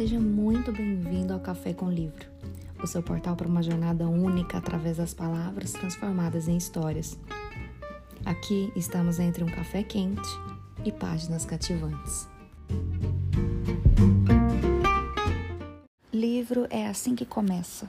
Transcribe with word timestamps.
Seja 0.00 0.18
muito 0.18 0.72
bem-vindo 0.72 1.34
ao 1.34 1.40
Café 1.40 1.74
com 1.74 1.90
Livro, 1.90 2.26
o 2.82 2.86
seu 2.86 3.02
portal 3.02 3.36
para 3.36 3.46
uma 3.46 3.62
jornada 3.62 4.08
única 4.08 4.56
através 4.56 4.96
das 4.96 5.12
palavras 5.12 5.72
transformadas 5.72 6.48
em 6.48 6.56
histórias. 6.56 7.18
Aqui 8.24 8.72
estamos 8.74 9.18
entre 9.18 9.44
um 9.44 9.46
café 9.46 9.82
quente 9.82 10.26
e 10.86 10.90
páginas 10.90 11.44
cativantes. 11.44 12.26
Livro 16.10 16.66
é 16.70 16.86
assim 16.86 17.14
que 17.14 17.26
começa, 17.26 17.86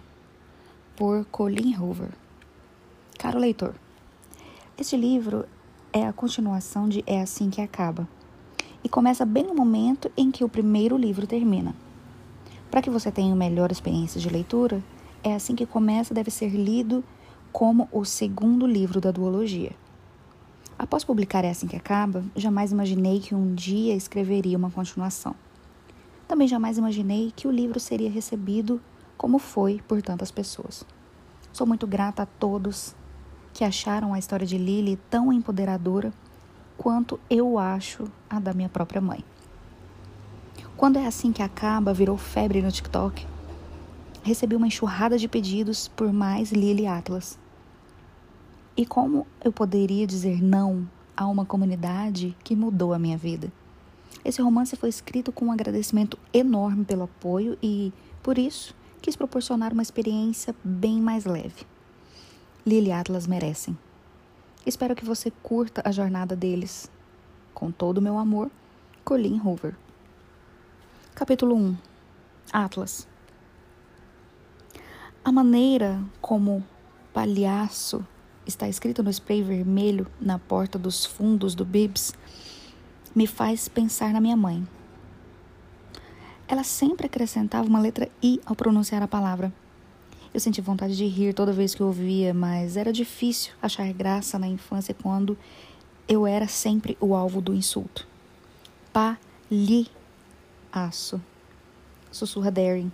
por 0.97 1.23
Colin 1.27 1.77
Hoover. 1.77 2.09
Caro 3.17 3.39
leitor, 3.39 3.73
este 4.77 4.97
livro 4.97 5.45
é 5.93 6.05
a 6.05 6.11
continuação 6.11 6.89
de 6.89 7.05
É 7.07 7.21
Assim 7.21 7.49
que 7.49 7.61
Acaba 7.61 8.05
e 8.83 8.89
começa 8.89 9.23
bem 9.23 9.45
no 9.45 9.55
momento 9.55 10.11
em 10.17 10.29
que 10.29 10.43
o 10.43 10.49
primeiro 10.49 10.97
livro 10.97 11.25
termina. 11.25 11.73
Para 12.71 12.81
que 12.81 12.89
você 12.89 13.11
tenha 13.11 13.27
uma 13.27 13.35
melhor 13.35 13.69
experiência 13.69 14.19
de 14.19 14.29
leitura, 14.29 14.81
é 15.21 15.35
assim 15.35 15.55
que 15.55 15.65
começa 15.65 16.13
deve 16.13 16.31
ser 16.31 16.47
lido 16.47 17.03
como 17.51 17.89
o 17.91 18.05
segundo 18.05 18.65
livro 18.65 19.01
da 19.01 19.11
duologia. 19.11 19.73
Após 20.79 21.03
publicar 21.03 21.43
É 21.43 21.49
Assim 21.49 21.67
Que 21.67 21.75
Acaba, 21.75 22.23
jamais 22.33 22.71
imaginei 22.71 23.19
que 23.19 23.35
um 23.35 23.53
dia 23.53 23.93
escreveria 23.93 24.57
uma 24.57 24.71
continuação. 24.71 25.35
Também 26.29 26.47
jamais 26.47 26.77
imaginei 26.77 27.33
que 27.35 27.45
o 27.45 27.51
livro 27.51 27.77
seria 27.77 28.09
recebido 28.09 28.81
como 29.17 29.37
foi 29.37 29.81
por 29.85 30.01
tantas 30.01 30.31
pessoas. 30.31 30.85
Sou 31.51 31.67
muito 31.67 31.85
grata 31.85 32.23
a 32.23 32.25
todos 32.25 32.95
que 33.53 33.65
acharam 33.65 34.13
a 34.13 34.19
história 34.19 34.47
de 34.47 34.57
Lily 34.57 34.97
tão 35.09 35.33
empoderadora 35.33 36.13
quanto 36.77 37.19
eu 37.29 37.59
acho 37.59 38.05
a 38.29 38.39
da 38.39 38.53
minha 38.53 38.69
própria 38.69 39.01
mãe. 39.01 39.25
Quando 40.81 40.97
é 40.97 41.05
assim 41.05 41.31
que 41.31 41.43
acaba, 41.43 41.93
virou 41.93 42.17
febre 42.17 42.59
no 42.59 42.71
TikTok. 42.71 43.27
Recebi 44.23 44.55
uma 44.55 44.65
enxurrada 44.65 45.15
de 45.15 45.27
pedidos 45.27 45.87
por 45.87 46.11
mais 46.11 46.51
Lily 46.51 46.87
Atlas. 46.87 47.37
E 48.75 48.83
como 48.83 49.27
eu 49.45 49.51
poderia 49.51 50.07
dizer 50.07 50.41
não 50.41 50.89
a 51.15 51.27
uma 51.27 51.45
comunidade 51.45 52.35
que 52.43 52.55
mudou 52.55 52.95
a 52.95 52.97
minha 52.97 53.15
vida? 53.15 53.53
Esse 54.25 54.41
romance 54.41 54.75
foi 54.75 54.89
escrito 54.89 55.31
com 55.31 55.45
um 55.45 55.51
agradecimento 55.51 56.17
enorme 56.33 56.83
pelo 56.83 57.03
apoio 57.03 57.55
e, 57.61 57.93
por 58.23 58.39
isso, 58.39 58.73
quis 59.03 59.15
proporcionar 59.15 59.73
uma 59.73 59.83
experiência 59.83 60.55
bem 60.63 60.99
mais 60.99 61.25
leve. 61.25 61.63
Lily 62.65 62.91
Atlas 62.91 63.27
merecem. 63.27 63.77
Espero 64.65 64.95
que 64.95 65.05
você 65.05 65.29
curta 65.43 65.83
a 65.85 65.91
jornada 65.91 66.35
deles. 66.35 66.89
Com 67.53 67.69
todo 67.69 67.99
o 67.99 68.01
meu 68.01 68.17
amor, 68.17 68.49
Colin 69.05 69.39
Hoover. 69.45 69.75
Capítulo 71.13 71.55
1 71.55 71.77
Atlas 72.53 73.05
A 75.23 75.31
maneira 75.31 76.01
como 76.21 76.65
palhaço 77.13 78.03
está 78.47 78.67
escrito 78.67 79.03
no 79.03 79.09
spray 79.11 79.43
vermelho 79.43 80.07
na 80.19 80.39
porta 80.39 80.79
dos 80.79 81.05
fundos 81.05 81.53
do 81.53 81.65
Bibs 81.65 82.13
me 83.13 83.27
faz 83.27 83.67
pensar 83.67 84.13
na 84.13 84.21
minha 84.21 84.37
mãe. 84.37 84.65
Ela 86.47 86.63
sempre 86.63 87.07
acrescentava 87.07 87.67
uma 87.67 87.79
letra 87.79 88.09
I 88.23 88.39
ao 88.45 88.55
pronunciar 88.55 89.03
a 89.03 89.07
palavra. 89.07 89.53
Eu 90.33 90.39
senti 90.39 90.61
vontade 90.61 90.95
de 90.95 91.05
rir 91.05 91.33
toda 91.33 91.51
vez 91.51 91.75
que 91.75 91.83
ouvia, 91.83 92.33
mas 92.33 92.77
era 92.77 92.91
difícil 92.91 93.53
achar 93.61 93.91
graça 93.91 94.39
na 94.39 94.47
infância 94.47 94.95
quando 94.95 95.37
eu 96.07 96.25
era 96.25 96.47
sempre 96.47 96.97
o 97.01 97.13
alvo 97.13 97.41
do 97.41 97.53
insulto. 97.53 98.07
Palhaço. 98.93 100.00
Sussurra 102.11 102.51
Darren. 102.51 102.91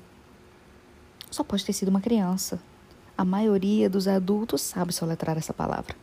Só 1.29 1.43
pode 1.43 1.65
ter 1.65 1.73
sido 1.73 1.89
uma 1.89 2.01
criança. 2.01 2.59
A 3.17 3.25
maioria 3.25 3.89
dos 3.89 4.07
adultos 4.07 4.61
sabe 4.61 4.93
soletrar 4.93 5.37
essa 5.37 5.53
palavra. 5.53 5.95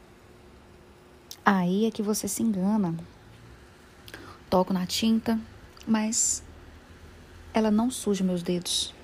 Aí 1.45 1.87
é 1.87 1.91
que 1.91 2.03
você 2.03 2.27
se 2.27 2.43
engana. 2.43 2.95
Toco 4.49 4.73
na 4.73 4.87
tinta, 4.87 5.39
mas 5.87 6.43
ela 7.53 7.71
não 7.71 7.91
suja 7.91 8.25
meus 8.25 8.43
dedos. 8.43 8.95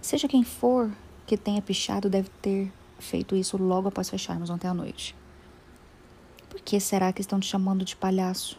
Seja 0.00 0.28
quem 0.28 0.42
for 0.44 0.90
que 1.26 1.36
tenha 1.36 1.62
pichado, 1.62 2.10
deve 2.10 2.28
ter 2.42 2.72
feito 2.98 3.36
isso 3.36 3.56
logo 3.56 3.88
após 3.88 4.10
fecharmos 4.10 4.50
ontem 4.50 4.68
à 4.68 4.74
noite. 4.74 5.14
Por 6.48 6.60
que 6.60 6.80
será 6.80 7.12
que 7.12 7.20
estão 7.20 7.38
te 7.38 7.46
chamando 7.46 7.84
de 7.84 7.94
palhaço? 7.96 8.58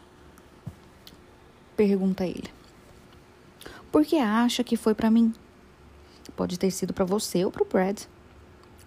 Pergunta 1.76 2.26
ele. 2.26 2.50
Por 3.92 4.06
que 4.06 4.16
acha 4.16 4.64
que 4.64 4.74
foi 4.74 4.94
para 4.94 5.10
mim? 5.10 5.34
Pode 6.34 6.58
ter 6.58 6.70
sido 6.70 6.94
para 6.94 7.04
você 7.04 7.44
ou 7.44 7.52
para 7.52 7.62
o 7.62 7.66
Brad. 7.66 8.04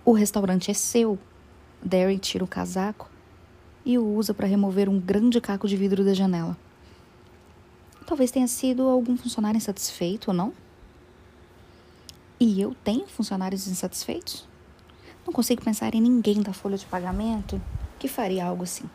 O 0.03 0.11
restaurante 0.11 0.71
é 0.71 0.73
seu. 0.73 1.19
Derry 1.79 2.17
tira 2.17 2.43
o 2.43 2.47
casaco 2.47 3.07
e 3.85 3.99
o 3.99 4.15
usa 4.15 4.33
para 4.33 4.47
remover 4.47 4.89
um 4.89 4.99
grande 4.99 5.39
caco 5.39 5.67
de 5.67 5.77
vidro 5.77 6.03
da 6.03 6.15
janela. 6.15 6.57
Talvez 8.07 8.31
tenha 8.31 8.47
sido 8.47 8.81
algum 8.89 9.15
funcionário 9.15 9.57
insatisfeito, 9.57 10.31
ou 10.31 10.33
não? 10.35 10.51
E 12.39 12.59
eu 12.59 12.75
tenho 12.83 13.05
funcionários 13.05 13.67
insatisfeitos? 13.67 14.47
Não 15.23 15.31
consigo 15.31 15.63
pensar 15.63 15.93
em 15.93 16.01
ninguém 16.01 16.41
da 16.41 16.51
folha 16.51 16.77
de 16.77 16.85
pagamento 16.87 17.61
que 17.99 18.07
faria 18.07 18.45
algo 18.45 18.63
assim. 18.63 18.89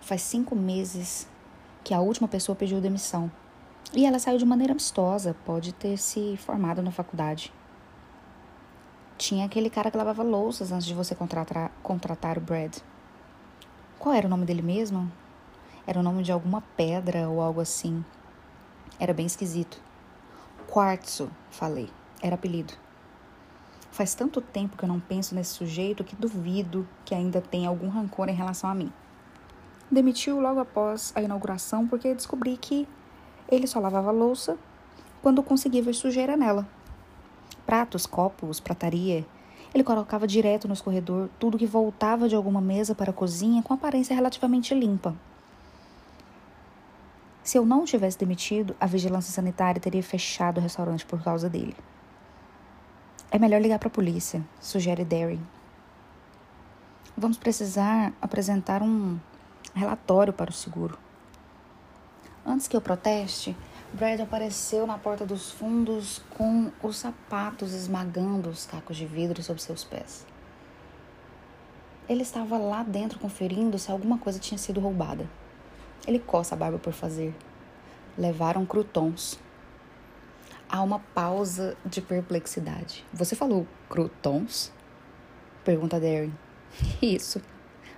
Faz 0.00 0.22
cinco 0.22 0.54
meses 0.54 1.26
que 1.82 1.92
a 1.92 2.00
última 2.00 2.28
pessoa 2.28 2.54
pediu 2.54 2.80
demissão. 2.80 3.28
E 3.92 4.04
ela 4.04 4.18
saiu 4.18 4.38
de 4.38 4.44
maneira 4.44 4.72
amistosa, 4.72 5.36
pode 5.44 5.72
ter 5.72 5.96
se 5.96 6.36
formado 6.38 6.82
na 6.82 6.90
faculdade. 6.90 7.52
Tinha 9.16 9.46
aquele 9.46 9.70
cara 9.70 9.90
que 9.90 9.96
lavava 9.96 10.22
louças 10.22 10.72
antes 10.72 10.86
de 10.86 10.92
você 10.92 11.14
contratar, 11.14 11.70
contratar 11.82 12.36
o 12.36 12.40
Brad. 12.40 12.76
Qual 13.98 14.14
era 14.14 14.26
o 14.26 14.30
nome 14.30 14.44
dele 14.44 14.60
mesmo? 14.60 15.10
Era 15.86 16.00
o 16.00 16.02
nome 16.02 16.22
de 16.22 16.32
alguma 16.32 16.62
pedra 16.76 17.28
ou 17.28 17.40
algo 17.40 17.60
assim. 17.60 18.04
Era 18.98 19.14
bem 19.14 19.24
esquisito. 19.24 19.80
Quartzo, 20.66 21.30
falei. 21.50 21.88
Era 22.20 22.34
apelido. 22.34 22.74
Faz 23.90 24.14
tanto 24.14 24.42
tempo 24.42 24.76
que 24.76 24.84
eu 24.84 24.88
não 24.88 25.00
penso 25.00 25.34
nesse 25.34 25.54
sujeito 25.54 26.04
que 26.04 26.14
duvido 26.14 26.86
que 27.04 27.14
ainda 27.14 27.40
tenha 27.40 27.68
algum 27.68 27.88
rancor 27.88 28.28
em 28.28 28.34
relação 28.34 28.68
a 28.68 28.74
mim. 28.74 28.92
Demitiu 29.90 30.40
logo 30.40 30.60
após 30.60 31.12
a 31.14 31.22
inauguração 31.22 31.86
porque 31.86 32.14
descobri 32.14 32.58
que 32.58 32.86
ele 33.50 33.66
só 33.66 33.78
lavava 33.78 34.10
louça 34.10 34.56
quando 35.22 35.42
conseguia 35.42 35.82
ver 35.82 35.94
sujeira 35.94 36.36
nela. 36.36 36.66
Pratos, 37.64 38.06
copos, 38.06 38.60
prataria. 38.60 39.24
Ele 39.74 39.84
colocava 39.84 40.26
direto 40.26 40.68
no 40.68 40.74
escorredor 40.74 41.28
tudo 41.38 41.58
que 41.58 41.66
voltava 41.66 42.28
de 42.28 42.34
alguma 42.34 42.60
mesa 42.60 42.94
para 42.94 43.10
a 43.10 43.14
cozinha 43.14 43.62
com 43.62 43.74
aparência 43.74 44.14
relativamente 44.14 44.74
limpa. 44.74 45.14
Se 47.42 47.58
eu 47.58 47.64
não 47.64 47.84
tivesse 47.84 48.18
demitido, 48.18 48.74
a 48.80 48.86
vigilância 48.86 49.32
sanitária 49.32 49.80
teria 49.80 50.02
fechado 50.02 50.58
o 50.58 50.60
restaurante 50.60 51.06
por 51.06 51.22
causa 51.22 51.48
dele. 51.48 51.76
É 53.30 53.38
melhor 53.38 53.60
ligar 53.60 53.78
para 53.78 53.88
a 53.88 53.90
polícia, 53.90 54.44
sugere 54.60 55.04
Darren. 55.04 55.40
Vamos 57.16 57.38
precisar 57.38 58.12
apresentar 58.20 58.82
um 58.82 59.18
relatório 59.74 60.32
para 60.32 60.50
o 60.50 60.54
seguro. 60.54 60.98
Antes 62.48 62.68
que 62.68 62.76
eu 62.76 62.80
proteste, 62.80 63.56
Brad 63.92 64.20
apareceu 64.20 64.86
na 64.86 64.96
porta 64.96 65.26
dos 65.26 65.50
fundos 65.50 66.22
com 66.30 66.70
os 66.80 66.96
sapatos 66.96 67.72
esmagando 67.74 68.48
os 68.48 68.64
cacos 68.64 68.96
de 68.96 69.04
vidro 69.04 69.42
sob 69.42 69.60
seus 69.60 69.82
pés. 69.82 70.24
Ele 72.08 72.22
estava 72.22 72.56
lá 72.56 72.84
dentro 72.84 73.18
conferindo 73.18 73.76
se 73.80 73.90
alguma 73.90 74.16
coisa 74.16 74.38
tinha 74.38 74.58
sido 74.58 74.78
roubada. 74.78 75.28
Ele 76.06 76.20
coça 76.20 76.54
a 76.54 76.58
barba 76.58 76.78
por 76.78 76.92
fazer. 76.92 77.34
Levaram 78.16 78.64
crutons. 78.64 79.40
Há 80.68 80.80
uma 80.82 81.00
pausa 81.00 81.76
de 81.84 82.00
perplexidade. 82.00 83.04
Você 83.12 83.34
falou 83.34 83.66
croutons? 83.88 84.72
Pergunta 85.64 85.98
Darren. 85.98 86.32
Isso. 87.02 87.42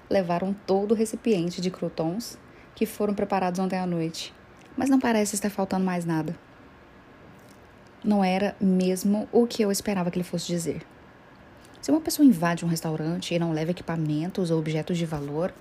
Levaram 0.09 0.57
todo 0.67 0.93
o 0.93 0.95
recipiente 0.95 1.61
de 1.61 1.71
croutons 1.71 2.39
que 2.75 2.87
foram 2.87 3.13
preparados 3.13 3.61
ontem 3.61 3.79
à 3.79 3.87
noite. 3.87 4.38
Mas 4.79 4.89
não 4.89 5.01
parece 5.01 5.35
estar 5.35 5.51
faltando 5.51 5.85
mais 5.85 6.05
nada. 6.05 6.39
Não 8.05 8.23
era 8.23 8.55
mesmo 8.61 9.29
o 9.33 9.45
que 9.45 9.61
eu 9.61 9.73
esperava 9.73 10.09
que 10.09 10.17
ele 10.17 10.25
fosse 10.25 10.47
dizer. 10.47 10.87
Se 11.83 11.91
uma 11.91 12.01
pessoa 12.01 12.25
invade 12.25 12.65
um 12.65 12.69
restaurante 12.69 13.35
e 13.35 13.41
não 13.41 13.53
leva 13.53 13.73
equipamentos 13.73 14.53
ou 14.53 14.59
objetos 14.61 14.97
de 14.97 15.05
valor, 15.05 15.53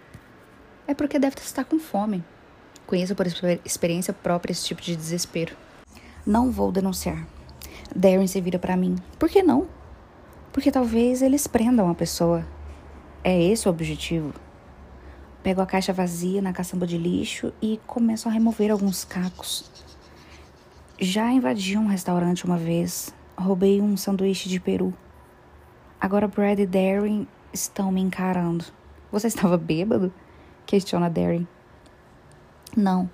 é 0.87 0.93
porque 0.93 1.17
deve 1.17 1.35
estar 1.37 1.65
com 1.65 1.79
fome. 1.79 2.23
Conheço 2.85 3.15
por 3.15 3.25
experiência 3.65 4.13
própria 4.13 4.51
esse 4.51 4.65
tipo 4.65 4.83
de 4.83 4.95
desespero. 4.95 5.57
Não 6.23 6.51
vou 6.51 6.71
denunciar. 6.71 7.27
Darren 7.95 8.27
se 8.27 8.39
vira 8.39 8.59
para 8.59 8.77
mim. 8.77 8.97
Por 9.17 9.29
que 9.29 9.41
não? 9.41 9.67
Porque 10.53 10.71
talvez 10.71 11.23
eles 11.23 11.47
prendam 11.47 11.89
a 11.89 11.95
pessoa. 11.95 12.45
É 13.23 13.41
esse 13.41 13.67
o 13.67 13.71
objetivo. 13.71 14.31
Pego 15.44 15.62
a 15.62 15.66
caixa 15.66 15.94
vazia 15.94 16.42
na 16.42 16.51
caçamba 16.51 16.86
de 16.86 16.98
lixo 16.98 17.54
e 17.62 17.80
começo 17.88 18.28
a 18.28 18.31
remover 18.31 18.72
alguns 18.72 19.06
cacos. 19.06 19.72
Já 21.00 21.31
invadi 21.31 21.78
um 21.78 21.88
restaurante 21.88 22.45
uma 22.45 22.57
vez, 22.57 23.13
roubei 23.38 23.81
um 23.81 23.95
sanduíche 23.95 24.50
de 24.50 24.60
peru. 24.60 24.94
Agora 26.01 26.28
Brad 26.28 26.60
e 26.60 26.66
Darren 26.66 27.28
estão 27.54 27.92
me 27.92 28.01
encarando. 28.01 28.66
Você 29.12 29.28
estava 29.28 29.57
bêbado? 29.57 30.12
Questiona 30.66 31.10
Darren. 31.10 31.48
Não, 32.75 33.10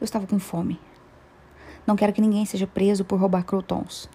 eu 0.00 0.04
estava 0.04 0.26
com 0.26 0.38
fome. 0.38 0.78
Não 1.86 1.96
quero 1.96 2.12
que 2.12 2.20
ninguém 2.20 2.44
seja 2.44 2.66
preso 2.66 3.04
por 3.04 3.18
roubar 3.18 3.44
croutons. 3.44 4.08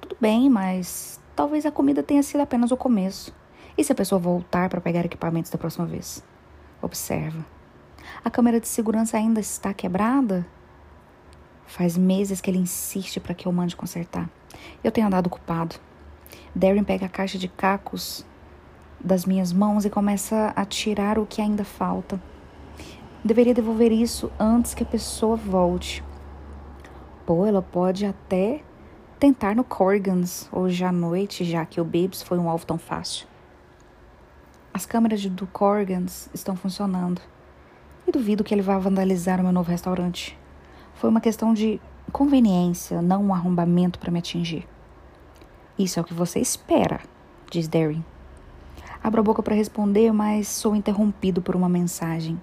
Tudo 0.00 0.16
bem, 0.20 0.48
mas 0.48 1.20
talvez 1.34 1.66
a 1.66 1.70
comida 1.70 2.02
tenha 2.02 2.22
sido 2.22 2.40
apenas 2.40 2.70
o 2.70 2.76
começo. 2.76 3.34
E 3.78 3.84
se 3.84 3.92
a 3.92 3.94
pessoa 3.94 4.18
voltar 4.18 4.68
para 4.68 4.80
pegar 4.80 5.04
equipamentos 5.04 5.52
da 5.52 5.56
próxima 5.56 5.86
vez? 5.86 6.24
Observa. 6.82 7.46
A 8.24 8.28
câmera 8.28 8.58
de 8.58 8.66
segurança 8.66 9.16
ainda 9.16 9.38
está 9.38 9.72
quebrada? 9.72 10.44
Faz 11.64 11.96
meses 11.96 12.40
que 12.40 12.50
ele 12.50 12.58
insiste 12.58 13.20
para 13.20 13.34
que 13.34 13.46
eu 13.46 13.52
mande 13.52 13.76
consertar. 13.76 14.28
Eu 14.82 14.90
tenho 14.90 15.06
andado 15.06 15.28
ocupado. 15.28 15.76
Darren 16.52 16.82
pega 16.82 17.06
a 17.06 17.08
caixa 17.08 17.38
de 17.38 17.46
cacos 17.46 18.26
das 18.98 19.24
minhas 19.24 19.52
mãos 19.52 19.84
e 19.84 19.90
começa 19.90 20.52
a 20.56 20.64
tirar 20.64 21.16
o 21.16 21.24
que 21.24 21.40
ainda 21.40 21.62
falta. 21.62 22.20
Deveria 23.24 23.54
devolver 23.54 23.92
isso 23.92 24.28
antes 24.40 24.74
que 24.74 24.82
a 24.82 24.86
pessoa 24.86 25.36
volte. 25.36 26.02
Pô, 27.24 27.46
ela 27.46 27.62
pode 27.62 28.04
até 28.04 28.60
tentar 29.20 29.54
no 29.54 29.62
Corgans 29.62 30.48
hoje 30.50 30.82
à 30.82 30.90
noite, 30.90 31.44
já 31.44 31.64
que 31.64 31.80
o 31.80 31.84
Bibs 31.84 32.22
foi 32.22 32.38
um 32.38 32.48
alvo 32.48 32.66
tão 32.66 32.76
fácil. 32.76 33.28
As 34.78 34.86
câmeras 34.86 35.26
do 35.26 35.44
Corgans 35.44 36.30
estão 36.32 36.54
funcionando. 36.54 37.20
E 38.06 38.12
duvido 38.12 38.44
que 38.44 38.54
ele 38.54 38.62
vá 38.62 38.78
vandalizar 38.78 39.40
o 39.40 39.42
meu 39.42 39.50
novo 39.50 39.68
restaurante. 39.68 40.38
Foi 40.94 41.10
uma 41.10 41.20
questão 41.20 41.52
de 41.52 41.80
conveniência, 42.12 43.02
não 43.02 43.24
um 43.24 43.34
arrombamento 43.34 43.98
para 43.98 44.12
me 44.12 44.20
atingir. 44.20 44.68
Isso 45.76 45.98
é 45.98 46.02
o 46.02 46.04
que 46.04 46.14
você 46.14 46.38
espera, 46.38 47.00
diz 47.50 47.66
Darren. 47.66 48.04
Abro 49.02 49.18
a 49.20 49.24
boca 49.24 49.42
para 49.42 49.56
responder, 49.56 50.12
mas 50.12 50.46
sou 50.46 50.76
interrompido 50.76 51.42
por 51.42 51.56
uma 51.56 51.68
mensagem. 51.68 52.40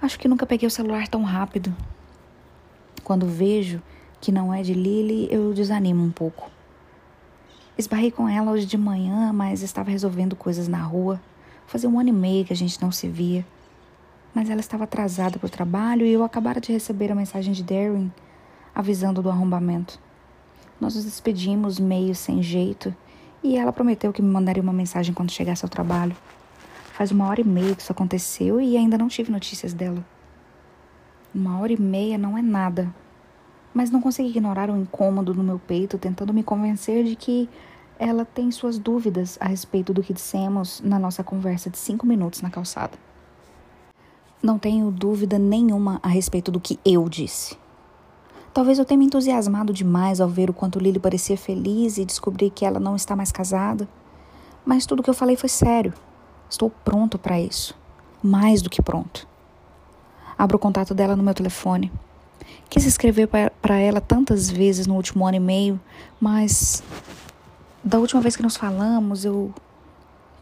Acho 0.00 0.18
que 0.18 0.28
nunca 0.28 0.46
peguei 0.46 0.66
o 0.66 0.70
celular 0.70 1.08
tão 1.08 1.24
rápido. 1.24 1.76
Quando 3.04 3.26
vejo 3.26 3.82
que 4.18 4.32
não 4.32 4.54
é 4.54 4.62
de 4.62 4.72
Lily, 4.72 5.28
eu 5.30 5.52
desanimo 5.52 6.02
um 6.02 6.10
pouco. 6.10 6.50
Esbarrei 7.82 8.12
com 8.12 8.28
ela 8.28 8.52
hoje 8.52 8.64
de 8.64 8.78
manhã, 8.78 9.32
mas 9.32 9.60
estava 9.60 9.90
resolvendo 9.90 10.36
coisas 10.36 10.68
na 10.68 10.80
rua. 10.80 11.20
Fazia 11.66 11.88
um 11.90 11.98
ano 11.98 12.10
e 12.10 12.12
meio 12.12 12.44
que 12.44 12.52
a 12.52 12.56
gente 12.56 12.80
não 12.80 12.92
se 12.92 13.08
via. 13.08 13.44
Mas 14.32 14.48
ela 14.48 14.60
estava 14.60 14.84
atrasada 14.84 15.36
para 15.36 15.48
o 15.48 15.50
trabalho 15.50 16.06
e 16.06 16.12
eu 16.12 16.22
acabara 16.22 16.60
de 16.60 16.70
receber 16.70 17.10
a 17.10 17.14
mensagem 17.16 17.52
de 17.52 17.64
Darren 17.64 18.12
avisando 18.72 19.20
do 19.20 19.28
arrombamento. 19.28 19.98
Nós 20.80 20.94
nos 20.94 21.04
despedimos 21.04 21.80
meio 21.80 22.14
sem 22.14 22.40
jeito 22.40 22.94
e 23.42 23.56
ela 23.56 23.72
prometeu 23.72 24.12
que 24.12 24.22
me 24.22 24.30
mandaria 24.30 24.62
uma 24.62 24.72
mensagem 24.72 25.12
quando 25.12 25.32
chegasse 25.32 25.64
ao 25.64 25.68
trabalho. 25.68 26.14
Faz 26.92 27.10
uma 27.10 27.26
hora 27.26 27.40
e 27.40 27.44
meia 27.44 27.74
que 27.74 27.82
isso 27.82 27.90
aconteceu 27.90 28.60
e 28.60 28.76
ainda 28.76 28.96
não 28.96 29.08
tive 29.08 29.32
notícias 29.32 29.72
dela. 29.74 30.06
Uma 31.34 31.58
hora 31.58 31.72
e 31.72 31.80
meia 31.80 32.16
não 32.16 32.38
é 32.38 32.42
nada. 32.42 32.94
Mas 33.74 33.90
não 33.90 34.00
consegui 34.00 34.28
ignorar 34.28 34.70
o 34.70 34.76
incômodo 34.76 35.34
no 35.34 35.42
meu 35.42 35.58
peito, 35.58 35.98
tentando 35.98 36.32
me 36.32 36.44
convencer 36.44 37.02
de 37.02 37.16
que 37.16 37.50
ela 38.02 38.24
tem 38.24 38.50
suas 38.50 38.80
dúvidas 38.80 39.38
a 39.40 39.46
respeito 39.46 39.94
do 39.94 40.02
que 40.02 40.12
dissemos 40.12 40.80
na 40.84 40.98
nossa 40.98 41.22
conversa 41.22 41.70
de 41.70 41.78
cinco 41.78 42.04
minutos 42.04 42.42
na 42.42 42.50
calçada. 42.50 42.98
Não 44.42 44.58
tenho 44.58 44.90
dúvida 44.90 45.38
nenhuma 45.38 46.00
a 46.02 46.08
respeito 46.08 46.50
do 46.50 46.58
que 46.58 46.80
eu 46.84 47.08
disse. 47.08 47.56
Talvez 48.52 48.80
eu 48.80 48.84
tenha 48.84 48.98
me 48.98 49.04
entusiasmado 49.04 49.72
demais 49.72 50.20
ao 50.20 50.28
ver 50.28 50.50
o 50.50 50.52
quanto 50.52 50.80
Lily 50.80 50.98
parecia 50.98 51.36
feliz 51.36 51.96
e 51.96 52.04
descobrir 52.04 52.50
que 52.50 52.64
ela 52.64 52.80
não 52.80 52.96
está 52.96 53.14
mais 53.14 53.30
casada. 53.30 53.88
Mas 54.66 54.84
tudo 54.84 55.00
que 55.00 55.08
eu 55.08 55.14
falei 55.14 55.36
foi 55.36 55.48
sério. 55.48 55.94
Estou 56.50 56.70
pronto 56.84 57.20
para 57.20 57.40
isso. 57.40 57.72
Mais 58.20 58.60
do 58.60 58.68
que 58.68 58.82
pronto. 58.82 59.28
Abro 60.36 60.56
o 60.56 60.60
contato 60.60 60.92
dela 60.92 61.14
no 61.14 61.22
meu 61.22 61.34
telefone. 61.34 61.92
Quis 62.68 62.84
escrever 62.84 63.28
para 63.28 63.78
ela 63.78 64.00
tantas 64.00 64.50
vezes 64.50 64.88
no 64.88 64.96
último 64.96 65.24
ano 65.24 65.36
e 65.36 65.40
meio, 65.40 65.80
mas 66.20 66.82
da 67.84 67.98
última 67.98 68.20
vez 68.20 68.36
que 68.36 68.42
nos 68.42 68.56
falamos, 68.56 69.24
eu 69.24 69.52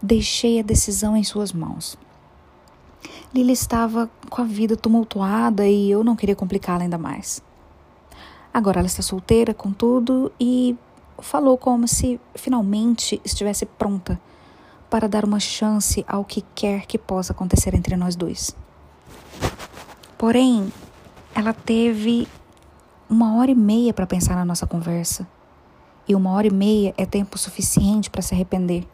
deixei 0.02 0.60
a 0.60 0.62
decisão 0.62 1.16
em 1.16 1.25
suas 1.25 1.52
mãos. 1.52 1.96
Lily 3.34 3.52
estava 3.52 4.10
com 4.28 4.42
a 4.42 4.44
vida 4.44 4.76
tumultuada 4.76 5.66
e 5.66 5.90
eu 5.90 6.02
não 6.02 6.16
queria 6.16 6.37
complicá-la 6.37 6.82
ainda 6.82 6.98
mais. 6.98 7.42
Agora 8.52 8.81
ela 8.81 8.87
está 8.87 9.02
solteira, 9.02 9.54
contudo, 9.54 10.32
e 10.38 10.76
falou 11.20 11.56
como 11.56 11.87
se 11.87 12.20
finalmente 12.34 13.20
estivesse 13.25 13.64
pronta 13.64 14.20
para 14.90 15.08
dar 15.08 15.25
uma 15.25 15.38
chance 15.38 16.04
ao 16.08 16.25
que 16.25 16.43
quer 16.54 16.86
que 16.86 16.98
possa 16.98 17.32
acontecer 17.32 17.75
entre 17.75 17.96
nós 17.96 18.16
dois. 18.16 18.54
Porém, 20.19 20.72
ela 21.34 21.52
teve 21.52 22.26
uma 23.08 23.36
hora 23.36 23.50
e 23.50 23.54
meia 23.54 23.94
para 23.94 24.06
pensar 24.06 24.34
na 24.34 24.44
nossa 24.44 24.66
conversa. 24.66 25.26
E 26.10 26.14
uma 26.16 26.32
hora 26.32 26.48
e 26.48 26.52
meia 26.52 26.92
é 26.98 27.06
tempo 27.06 27.38
suficiente 27.38 28.10
para 28.10 28.20
se 28.20 28.34
arrepender. 28.34 28.84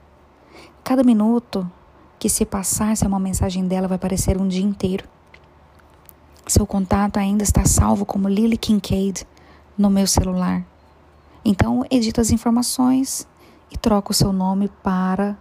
Cada 0.84 1.02
minuto 1.02 1.66
que 2.18 2.28
se 2.28 2.44
passar 2.44 2.94
sem 2.94 3.08
uma 3.08 3.18
mensagem 3.18 3.66
dela 3.66 3.88
vai 3.88 3.96
parecer 3.96 4.38
um 4.38 4.46
dia 4.46 4.62
inteiro. 4.62 5.08
Seu 6.46 6.66
contato 6.66 7.16
ainda 7.16 7.42
está 7.42 7.64
salvo 7.64 8.04
como 8.04 8.28
Lily 8.28 8.58
Kincaid 8.58 9.26
no 9.78 9.88
meu 9.88 10.06
celular. 10.06 10.62
Então, 11.42 11.86
edito 11.90 12.20
as 12.20 12.30
informações 12.30 13.26
e 13.72 13.78
troco 13.78 14.12
o 14.12 14.14
seu 14.14 14.30
nome 14.30 14.68
para 14.82 15.38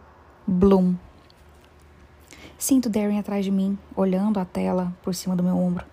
Bloom. 0.47 0.95
Sinto 2.57 2.89
Darren 2.89 3.19
atrás 3.19 3.43
de 3.43 3.51
mim, 3.51 3.77
olhando 3.97 4.39
a 4.39 4.45
tela 4.45 4.95
por 5.03 5.13
cima 5.13 5.35
do 5.35 5.43
meu 5.43 5.57
ombro. 5.57 5.85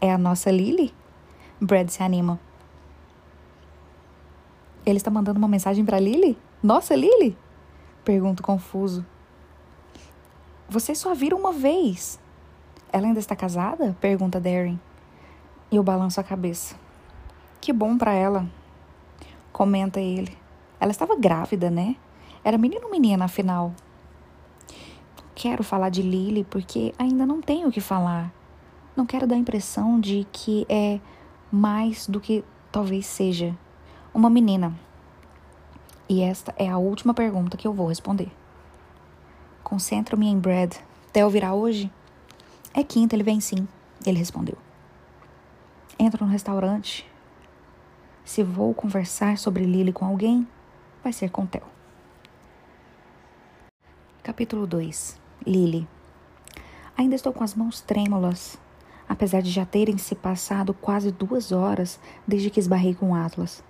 É 0.00 0.12
a 0.12 0.18
nossa 0.18 0.50
Lily? 0.50 0.92
Brad 1.60 1.88
se 1.90 2.02
anima. 2.02 2.40
Ele 4.84 4.96
está 4.96 5.10
mandando 5.10 5.38
uma 5.38 5.48
mensagem 5.48 5.84
para 5.84 6.00
Lily? 6.00 6.38
Nossa, 6.62 6.94
Lily? 6.94 7.36
Pergunto 8.04 8.42
confuso. 8.42 9.04
Vocês 10.68 10.98
só 10.98 11.14
viram 11.14 11.38
uma 11.38 11.52
vez. 11.52 12.18
Ela 12.92 13.06
ainda 13.06 13.18
está 13.18 13.36
casada? 13.36 13.96
Pergunta 14.00 14.40
Darren. 14.40 14.80
E 15.70 15.76
eu 15.76 15.82
balanço 15.82 16.20
a 16.20 16.24
cabeça. 16.24 16.74
Que 17.60 17.72
bom 17.72 17.98
para 17.98 18.14
ela. 18.14 18.46
Comenta 19.52 20.00
ele. 20.00 20.36
Ela 20.80 20.90
estava 20.90 21.14
grávida, 21.14 21.70
né? 21.70 21.96
Era 22.42 22.56
menino 22.56 22.86
ou 22.86 22.90
menina, 22.90 23.26
afinal? 23.26 23.74
Quero 25.34 25.62
falar 25.62 25.90
de 25.90 26.02
Lily 26.02 26.44
porque 26.44 26.94
ainda 26.98 27.26
não 27.26 27.42
tenho 27.42 27.68
o 27.68 27.72
que 27.72 27.80
falar. 27.80 28.32
Não 28.96 29.04
quero 29.04 29.26
dar 29.26 29.34
a 29.34 29.38
impressão 29.38 30.00
de 30.00 30.26
que 30.32 30.66
é 30.68 30.98
mais 31.52 32.06
do 32.06 32.20
que 32.20 32.42
talvez 32.72 33.06
seja 33.06 33.56
uma 34.12 34.30
menina. 34.30 34.74
E 36.08 36.22
esta 36.22 36.54
é 36.58 36.68
a 36.68 36.78
última 36.78 37.14
pergunta 37.14 37.56
que 37.56 37.66
eu 37.66 37.72
vou 37.72 37.86
responder. 37.86 38.30
Concentro-me 39.62 40.26
em 40.26 40.38
Brad. 40.38 40.74
Theo 41.12 41.30
virá 41.30 41.54
hoje? 41.54 41.90
É 42.74 42.82
quinta, 42.82 43.14
ele 43.14 43.22
vem 43.22 43.40
sim, 43.40 43.66
ele 44.04 44.18
respondeu. 44.18 44.56
Entro 45.98 46.24
no 46.24 46.30
restaurante. 46.30 47.08
Se 48.24 48.42
vou 48.42 48.74
conversar 48.74 49.38
sobre 49.38 49.64
Lily 49.64 49.92
com 49.92 50.04
alguém, 50.04 50.46
vai 51.02 51.12
ser 51.12 51.30
com 51.30 51.46
Theo. 51.46 51.62
Capítulo 54.22 54.66
2 54.66 55.20
Lily 55.46 55.88
Ainda 56.96 57.14
estou 57.14 57.32
com 57.32 57.42
as 57.42 57.54
mãos 57.54 57.80
trêmulas, 57.80 58.58
apesar 59.08 59.40
de 59.40 59.50
já 59.50 59.64
terem 59.64 59.96
se 59.96 60.14
passado 60.14 60.74
quase 60.74 61.10
duas 61.10 61.50
horas 61.50 61.98
desde 62.26 62.50
que 62.50 62.60
esbarrei 62.60 62.94
com 62.94 63.14
Atlas. 63.14 63.64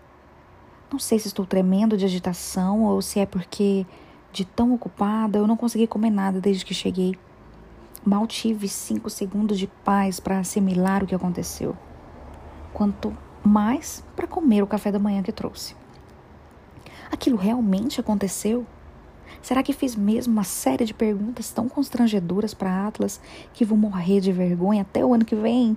Não 0.90 0.99
sei 0.99 1.20
se 1.20 1.28
estou 1.28 1.47
tremendo 1.47 1.97
de 1.97 2.04
agitação 2.04 2.82
ou 2.82 3.00
se 3.00 3.20
é 3.20 3.26
porque, 3.26 3.87
de 4.32 4.44
tão 4.44 4.75
ocupada, 4.75 5.38
eu 5.38 5.47
não 5.47 5.56
consegui 5.56 5.87
comer 5.87 6.11
nada 6.11 6.40
desde 6.40 6.64
que 6.64 6.75
cheguei. 6.75 7.14
Mal 8.04 8.26
tive 8.26 8.68
cinco 8.68 9.09
segundos 9.09 9.59
de 9.59 9.68
paz 9.85 10.18
para 10.18 10.40
assimilar 10.40 11.04
o 11.04 11.06
que 11.06 11.14
aconteceu. 11.14 11.76
Quanto 12.73 13.16
mais 13.44 14.04
para 14.16 14.26
comer 14.26 14.62
o 14.62 14.66
café 14.66 14.90
da 14.90 14.99
manhã 14.99 15.23
que 15.23 15.30
trouxe. 15.30 15.76
Aquilo 17.11 17.37
realmente 17.37 18.00
aconteceu? 18.00 18.66
Será 19.40 19.62
que 19.62 19.73
fiz 19.73 19.94
mesmo 19.94 20.32
uma 20.32 20.44
série 20.44 20.85
de 20.85 20.92
perguntas 20.92 21.50
tão 21.50 21.68
constrangedoras 21.68 22.52
para 22.52 22.87
Atlas 22.87 23.20
que 23.52 23.64
vou 23.64 23.78
morrer 23.78 24.20
de 24.20 24.32
vergonha 24.32 24.82
até 24.82 25.04
o 25.04 25.14
ano 25.14 25.25
que 25.25 25.37
vem? 25.37 25.76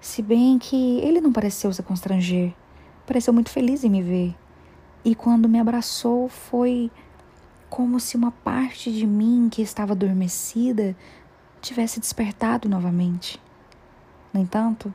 Se 0.00 0.22
bem 0.22 0.58
que 0.58 0.98
ele 0.98 1.20
não 1.20 1.32
pareceu 1.32 1.72
se 1.72 1.82
constranger, 1.82 2.52
pareceu 3.06 3.32
muito 3.32 3.50
feliz 3.50 3.84
em 3.84 3.90
me 3.90 4.02
ver. 4.02 4.34
E 5.04 5.14
quando 5.14 5.48
me 5.48 5.60
abraçou 5.60 6.28
foi 6.28 6.90
como 7.70 8.00
se 8.00 8.16
uma 8.16 8.30
parte 8.30 8.92
de 8.92 9.06
mim 9.06 9.48
que 9.50 9.62
estava 9.62 9.92
adormecida 9.92 10.96
tivesse 11.60 12.00
despertado 12.00 12.68
novamente. 12.68 13.40
No 14.32 14.40
entanto, 14.40 14.92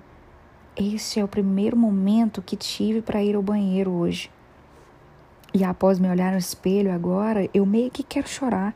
Este 0.75 1.19
é 1.19 1.23
o 1.23 1.27
primeiro 1.27 1.75
momento 1.75 2.41
que 2.41 2.55
tive 2.55 3.01
para 3.01 3.21
ir 3.21 3.35
ao 3.35 3.41
banheiro 3.41 3.91
hoje. 3.91 4.31
E 5.53 5.65
após 5.65 5.99
me 5.99 6.09
olhar 6.09 6.31
no 6.31 6.37
espelho 6.37 6.93
agora, 6.93 7.49
eu 7.53 7.65
meio 7.65 7.91
que 7.91 8.03
quero 8.03 8.29
chorar. 8.29 8.73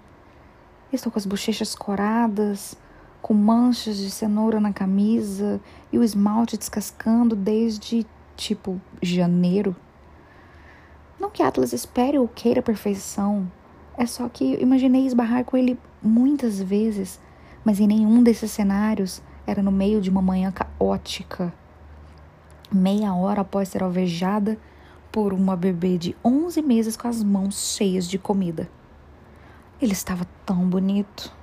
Estou 0.92 1.10
com 1.10 1.18
as 1.18 1.26
bochechas 1.26 1.74
coradas, 1.74 2.78
com 3.22 3.34
manchas 3.34 3.96
de 3.98 4.12
cenoura 4.12 4.60
na 4.60 4.74
camisa 4.74 5.62
e 5.92 5.98
o 5.98 6.04
esmalte 6.04 6.58
descascando 6.58 7.34
desde 7.34 8.06
tipo 8.36 8.80
janeiro. 9.02 9.76
Não 11.20 11.30
que 11.30 11.42
Atlas 11.42 11.74
espere 11.74 12.18
ou 12.18 12.28
queira 12.28 12.62
perfeição, 12.62 13.50
é 13.98 14.06
só 14.06 14.28
que 14.28 14.56
imaginei 14.62 15.06
esbarrar 15.06 15.46
com 15.46 15.56
ele 15.56 15.80
muitas 16.02 16.62
vezes, 16.62 17.20
mas 17.64 17.80
em 17.80 17.88
nenhum 17.88 18.22
desses 18.22 18.52
cenários 18.52 19.22
era 19.48 19.64
no 19.64 19.72
meio 19.72 20.02
de 20.02 20.10
uma 20.10 20.22
manhã 20.22 20.52
caótica. 20.52 21.54
Meia 22.72 23.14
hora 23.14 23.42
após 23.42 23.70
ser 23.70 23.84
alvejada 23.84 24.58
por 25.12 25.32
uma 25.32 25.56
bebê 25.56 25.98
de 25.98 26.16
11 26.26 26.62
meses 26.62 26.98
com 26.98 27.08
as 27.08 27.24
mãos 27.24 27.76
cheias 27.76 28.08
de 28.08 28.18
comida. 28.18 28.70
Ele 29.82 29.94
estava 29.94 30.28
tão 30.46 30.68
bonito, 30.68 31.34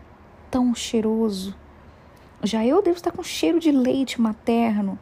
tão 0.51 0.75
cheiroso. 0.75 1.57
Já 2.43 2.67
eu 2.67 2.83
devo 2.83 2.97
estar 2.97 3.13
com 3.13 3.23
cheiro 3.23 3.59
de 3.59 3.73
leite 3.73 4.21
materno. 4.21 4.99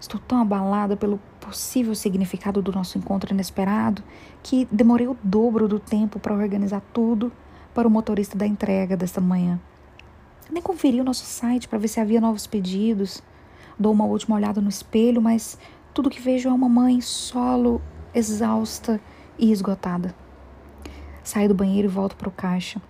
Estou 0.00 0.20
tão 0.20 0.40
abalada 0.40 0.96
pelo 0.96 1.18
possível 1.40 1.94
significado 1.94 2.62
do 2.62 2.70
nosso 2.70 2.96
encontro 2.98 3.32
inesperado 3.32 4.02
que 4.42 4.68
demorei 4.70 5.08
o 5.08 5.16
dobro 5.22 5.66
do 5.66 5.80
tempo 5.80 6.20
para 6.20 6.34
organizar 6.34 6.80
tudo 6.92 7.32
para 7.74 7.88
o 7.88 7.90
motorista 7.90 8.38
da 8.38 8.46
entrega 8.46 8.96
desta 8.96 9.20
manhã. 9.20 9.60
Nem 10.50 10.62
conferi 10.62 11.00
o 11.00 11.04
nosso 11.04 11.24
site 11.24 11.68
para 11.68 11.78
ver 11.78 11.88
se 11.88 12.00
havia 12.00 12.20
novos 12.20 12.46
pedidos. 12.46 13.22
Dou 13.78 13.92
uma 13.92 14.04
última 14.04 14.36
olhada 14.36 14.60
no 14.60 14.68
espelho, 14.68 15.20
mas 15.20 15.58
tudo 15.92 16.10
que 16.10 16.20
vejo 16.20 16.48
é 16.48 16.52
uma 16.52 16.68
mãe 16.68 17.00
solo, 17.00 17.82
exausta 18.14 19.00
e 19.38 19.50
esgotada. 19.50 20.14
Saio 21.22 21.48
do 21.48 21.54
banheiro 21.54 21.88
e 21.88 21.90
volto 21.90 22.16
para 22.16 22.28
o 22.28 22.32
caixa. 22.32 22.80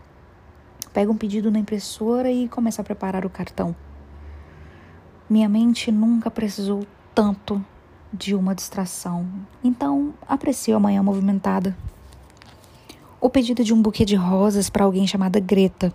Pego 0.92 1.12
um 1.12 1.16
pedido 1.16 1.50
na 1.50 1.58
impressora 1.58 2.30
e 2.30 2.48
começo 2.48 2.80
a 2.80 2.84
preparar 2.84 3.24
o 3.24 3.30
cartão. 3.30 3.74
Minha 5.28 5.48
mente 5.48 5.90
nunca 5.90 6.30
precisou 6.30 6.86
tanto 7.18 7.60
de 8.12 8.32
uma 8.32 8.54
distração, 8.54 9.28
então 9.64 10.14
aprecio 10.24 10.76
a 10.76 10.78
manhã 10.78 11.02
movimentada. 11.02 11.76
O 13.20 13.28
pedido 13.28 13.64
de 13.64 13.74
um 13.74 13.82
buquê 13.82 14.04
de 14.04 14.14
rosas 14.14 14.70
para 14.70 14.84
alguém 14.84 15.04
chamada 15.04 15.40
Greta 15.40 15.92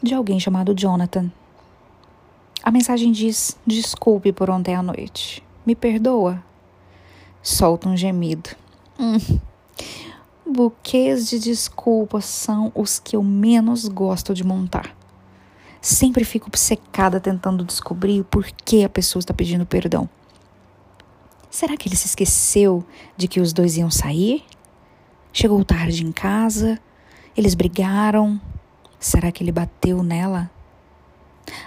de 0.00 0.14
alguém 0.14 0.38
chamado 0.38 0.72
Jonathan. 0.72 1.28
A 2.62 2.70
mensagem 2.70 3.10
diz: 3.10 3.58
Desculpe 3.66 4.32
por 4.32 4.48
ontem 4.48 4.76
à 4.76 4.80
noite. 4.80 5.42
Me 5.66 5.74
perdoa? 5.74 6.40
Solta 7.42 7.88
um 7.88 7.96
gemido. 7.96 8.50
Hum. 8.96 9.40
Buquês 10.46 11.28
de 11.28 11.40
desculpas 11.40 12.26
são 12.26 12.70
os 12.76 13.00
que 13.00 13.16
eu 13.16 13.24
menos 13.24 13.88
gosto 13.88 14.32
de 14.32 14.44
montar. 14.44 14.96
Sempre 15.80 16.22
fico 16.22 16.46
obcecada 16.46 17.18
tentando 17.18 17.64
descobrir 17.64 18.22
por 18.22 18.46
que 18.64 18.84
a 18.84 18.88
pessoa 18.88 19.18
está 19.18 19.34
pedindo 19.34 19.66
perdão. 19.66 20.08
Será 21.50 21.76
que 21.76 21.88
ele 21.88 21.96
se 21.96 22.06
esqueceu 22.06 22.84
de 23.16 23.26
que 23.26 23.40
os 23.40 23.52
dois 23.52 23.76
iam 23.76 23.90
sair? 23.90 24.44
Chegou 25.32 25.64
tarde 25.64 26.06
em 26.06 26.12
casa? 26.12 26.78
Eles 27.36 27.54
brigaram? 27.54 28.40
Será 29.00 29.32
que 29.32 29.42
ele 29.42 29.50
bateu 29.50 30.02
nela? 30.02 30.48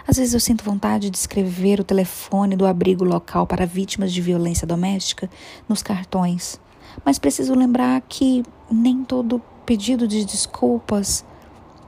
Às 0.07 0.17
vezes 0.17 0.33
eu 0.33 0.39
sinto 0.39 0.63
vontade 0.63 1.09
de 1.09 1.17
escrever 1.17 1.81
o 1.81 1.83
telefone 1.83 2.55
do 2.55 2.65
abrigo 2.65 3.03
local 3.03 3.45
para 3.45 3.65
vítimas 3.65 4.13
de 4.13 4.21
violência 4.21 4.65
doméstica 4.65 5.29
nos 5.67 5.83
cartões, 5.83 6.59
mas 7.03 7.19
preciso 7.19 7.53
lembrar 7.53 7.99
que 8.07 8.43
nem 8.71 9.03
todo 9.03 9.41
pedido 9.65 10.07
de 10.07 10.23
desculpas 10.23 11.25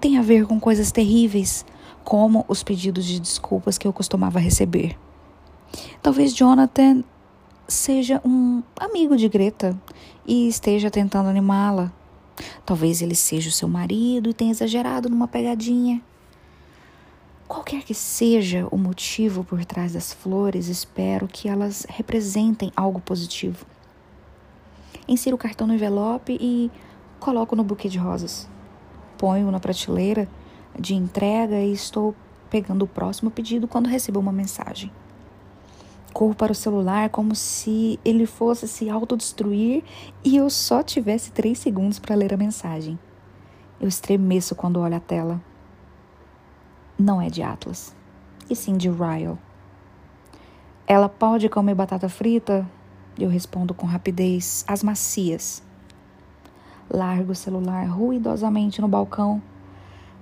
tem 0.02 0.18
a 0.18 0.22
ver 0.22 0.46
com 0.46 0.60
coisas 0.60 0.92
terríveis, 0.92 1.66
como 2.04 2.44
os 2.48 2.62
pedidos 2.62 3.06
de 3.06 3.20
desculpas 3.20 3.78
que 3.78 3.88
eu 3.88 3.94
costumava 3.94 4.40
receber. 4.40 4.98
Talvez 6.02 6.34
Jonathan 6.34 7.04
seja 7.68 8.22
um 8.24 8.62
amigo 8.80 9.18
de 9.18 9.28
Greta 9.28 9.78
e 10.26 10.48
esteja 10.48 10.92
tentando 10.92 11.30
animá-la. 11.30 11.92
Talvez 12.66 13.02
ele 13.02 13.16
seja 13.16 13.50
o 13.50 13.52
seu 13.52 13.68
marido 13.68 14.30
e 14.30 14.34
tenha 14.34 14.52
exagerado 14.52 15.10
numa 15.10 15.28
pegadinha. 15.28 16.02
Qualquer 17.48 17.84
que 17.84 17.94
seja 17.94 18.68
o 18.72 18.78
motivo 18.78 19.44
por 19.44 19.64
trás 19.66 19.94
das 19.94 20.14
flores, 20.14 20.68
espero 20.68 21.28
que 21.28 21.48
elas 21.48 21.86
representem 21.88 22.72
algo 22.76 23.00
positivo. 23.00 23.66
Insiro 25.08 25.36
o 25.36 25.40
cartão 25.40 25.68
no 25.68 25.76
envelope 25.76 26.38
e 26.42 26.72
coloco 27.20 27.56
no 27.56 27.64
buquê 27.64 27.88
de 27.88 28.00
rosas. 28.00 28.48
Ponho 29.18 29.52
na 29.52 29.60
prateleira 29.60 30.28
de 30.78 30.96
entrega 30.96 31.60
e 31.60 31.72
estou 31.72 32.16
pegando 32.50 32.84
o 32.84 32.88
próximo 32.88 33.30
pedido 33.30 33.68
quando 33.68 33.88
recebo 33.88 34.20
uma 34.20 34.32
mensagem 34.32 34.92
corro 36.16 36.34
para 36.34 36.54
o 36.54 36.56
celular 36.56 37.10
como 37.10 37.36
se 37.36 38.00
ele 38.06 38.26
fosse 38.26 38.70
se 38.70 38.90
autodestruir 38.90 39.84
e 40.24 40.38
eu 40.38 40.50
só 40.50 40.82
tivesse 40.82 41.30
três 41.30 41.60
segundos 41.60 42.00
para 42.00 42.16
ler 42.16 42.34
a 42.34 42.38
mensagem. 42.38 42.98
Eu 43.82 43.90
estremeço 43.90 44.56
quando 44.56 44.80
olho 44.80 44.96
a 44.96 45.00
tela. 45.02 45.42
Não 46.98 47.22
é 47.22 47.30
de 47.30 47.44
Atlas, 47.44 47.94
e 48.50 48.56
sim 48.56 48.78
de 48.78 48.90
Ryle. 48.90 49.38
Ela 50.88 51.10
pode 51.10 51.50
comer 51.50 51.76
batata 51.76 52.08
frita? 52.08 52.66
Eu 53.20 53.28
respondo 53.28 53.74
com 53.74 53.86
rapidez, 53.86 54.64
as 54.70 54.82
macias. 54.82 55.62
Largo 56.90 57.34
o 57.34 57.36
celular 57.36 57.90
ruidosamente 57.90 58.80
no 58.80 58.88
balcão. 58.88 59.44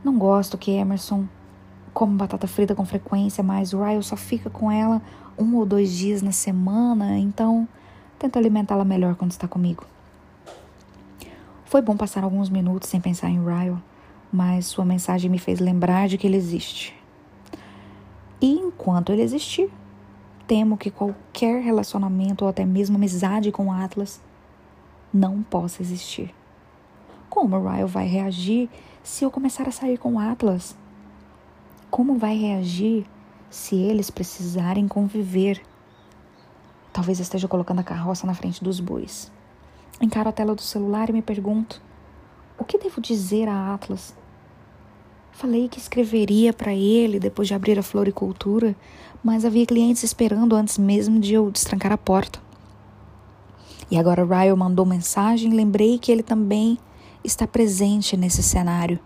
Não 0.04 0.18
gosto 0.18 0.58
que 0.58 0.72
Emerson 0.72 1.28
come 1.94 2.16
batata 2.16 2.48
frita 2.48 2.74
com 2.74 2.86
frequência, 2.86 3.44
mas 3.44 3.74
o 3.74 3.84
Ryle 3.84 4.04
só 4.04 4.16
fica 4.16 4.50
com 4.50 4.72
ela 4.72 5.02
um 5.38 5.56
ou 5.56 5.66
dois 5.66 5.92
dias 5.92 6.22
na 6.22 6.32
semana, 6.32 7.18
então 7.18 7.68
tento 8.18 8.38
alimentá-la 8.38 8.86
melhor 8.86 9.16
quando 9.16 9.32
está 9.32 9.48
comigo. 9.48 9.86
Foi 11.66 11.82
bom 11.82 11.98
passar 11.98 12.24
alguns 12.24 12.50
minutos 12.50 12.90
sem 12.90 13.02
pensar 13.02 13.30
em 13.30 13.44
Ryle, 13.44 13.78
mas 14.32 14.66
sua 14.66 14.86
mensagem 14.86 15.30
me 15.30 15.40
fez 15.40 15.60
lembrar 15.60 16.08
de 16.08 16.18
que 16.18 16.28
ele 16.28 16.38
existe. 16.38 16.96
E 18.42 18.52
enquanto 18.52 19.12
ele 19.12 19.22
existir, 19.22 19.72
temo 20.46 20.78
que 20.78 20.92
qualquer 20.92 21.62
relacionamento 21.62 22.44
ou 22.44 22.50
até 22.50 22.66
mesmo 22.66 22.96
amizade 22.96 23.52
com 23.52 23.72
Atlas 23.72 24.22
não 25.14 25.42
possa 25.42 25.82
existir. 25.82 26.34
Como 27.30 27.60
Ryle 27.60 27.88
vai 27.88 28.06
reagir 28.06 28.70
se 29.02 29.24
eu 29.24 29.32
começar 29.32 29.68
a 29.68 29.72
sair 29.72 29.98
com 29.98 30.20
Atlas? 30.20 30.76
Como 31.94 32.18
vai 32.18 32.36
reagir 32.36 33.06
se 33.52 33.76
eles 33.76 34.10
precisarem 34.10 34.88
conviver. 34.88 35.62
Talvez 36.92 37.20
esteja 37.20 37.48
colocando 37.48 37.82
a 37.82 37.84
carroça 37.84 38.26
na 38.26 38.34
frente 38.34 38.64
dos 38.64 38.80
bois. 38.80 39.32
Encaro 40.02 40.30
a 40.30 40.32
tela 40.32 40.56
do 40.56 40.62
celular 40.64 41.12
e 41.12 41.14
me 41.14 41.22
pergunto: 41.22 41.80
o 42.58 42.64
que 42.64 42.80
devo 42.80 43.00
dizer 43.00 43.48
a 43.48 43.76
Atlas? 43.76 44.16
Falei 45.34 45.70
que 45.70 45.78
escreveria 45.78 46.52
para 46.52 46.74
ele 46.74 47.20
depois 47.20 47.48
de 47.48 47.54
abrir 47.54 47.78
a 47.78 47.84
floricultura, 47.84 48.76
mas 49.24 49.46
havia 49.46 49.68
clientes 49.68 50.02
esperando 50.02 50.56
antes 50.56 50.80
mesmo 50.80 51.20
de 51.20 51.36
eu 51.36 51.52
destrancar 51.52 51.92
a 51.92 51.98
porta. 51.98 52.40
E 53.92 54.00
agora 54.00 54.26
Ryle 54.26 54.58
mandou 54.58 54.84
mensagem 54.84 55.52
lembrei 55.52 56.00
que 56.00 56.12
ele 56.12 56.24
também 56.24 56.76
está 57.24 57.46
presente 57.46 58.18
nesse 58.18 58.42
cenário 58.42 59.00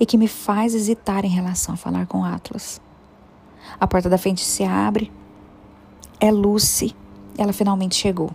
e 0.00 0.06
que 0.06 0.18
me 0.18 0.28
faz 0.28 0.74
hesitar 0.74 1.24
em 1.24 1.28
relação 1.28 1.74
a 1.74 1.76
falar 1.76 2.06
com 2.06 2.24
Atlas. 2.24 2.80
A 3.78 3.86
porta 3.86 4.08
da 4.08 4.18
frente 4.18 4.44
se 4.44 4.64
abre. 4.64 5.12
É 6.20 6.30
Lucy. 6.30 6.94
Ela 7.36 7.52
finalmente 7.52 7.94
chegou. 7.94 8.30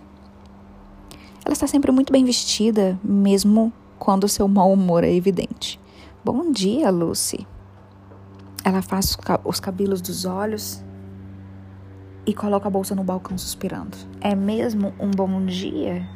Ela 1.46 1.54
está 1.54 1.68
sempre 1.68 1.92
muito 1.92 2.14
bem 2.14 2.24
vestida, 2.24 3.00
mesmo 3.04 3.72
quando 4.00 4.28
seu 4.30 4.48
mau 4.48 4.72
humor 4.72 5.04
é 5.04 5.14
evidente. 5.14 5.80
Bom 6.24 6.52
dia, 6.52 6.90
Lucy. 6.90 7.46
Ela 8.64 8.82
faz 8.82 9.18
os 9.44 9.60
cabelos 9.60 10.02
dos 10.02 10.24
olhos 10.24 10.82
e 12.26 12.34
coloca 12.34 12.68
a 12.68 12.72
bolsa 12.72 12.96
no 12.96 13.04
balcão 13.04 13.38
suspirando. 13.38 13.98
É 14.22 14.34
mesmo 14.34 14.94
um 14.98 15.12
bom 15.12 15.46
dia? 15.46 16.08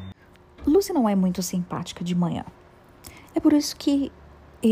Lucy 0.66 0.94
não 0.94 1.10
é 1.10 1.16
muito 1.16 1.42
simpática 1.42 2.04
de 2.04 2.16
manhã. 2.16 2.46
É 3.36 3.40
por 3.40 3.52
isso 3.52 3.76
que 3.76 4.12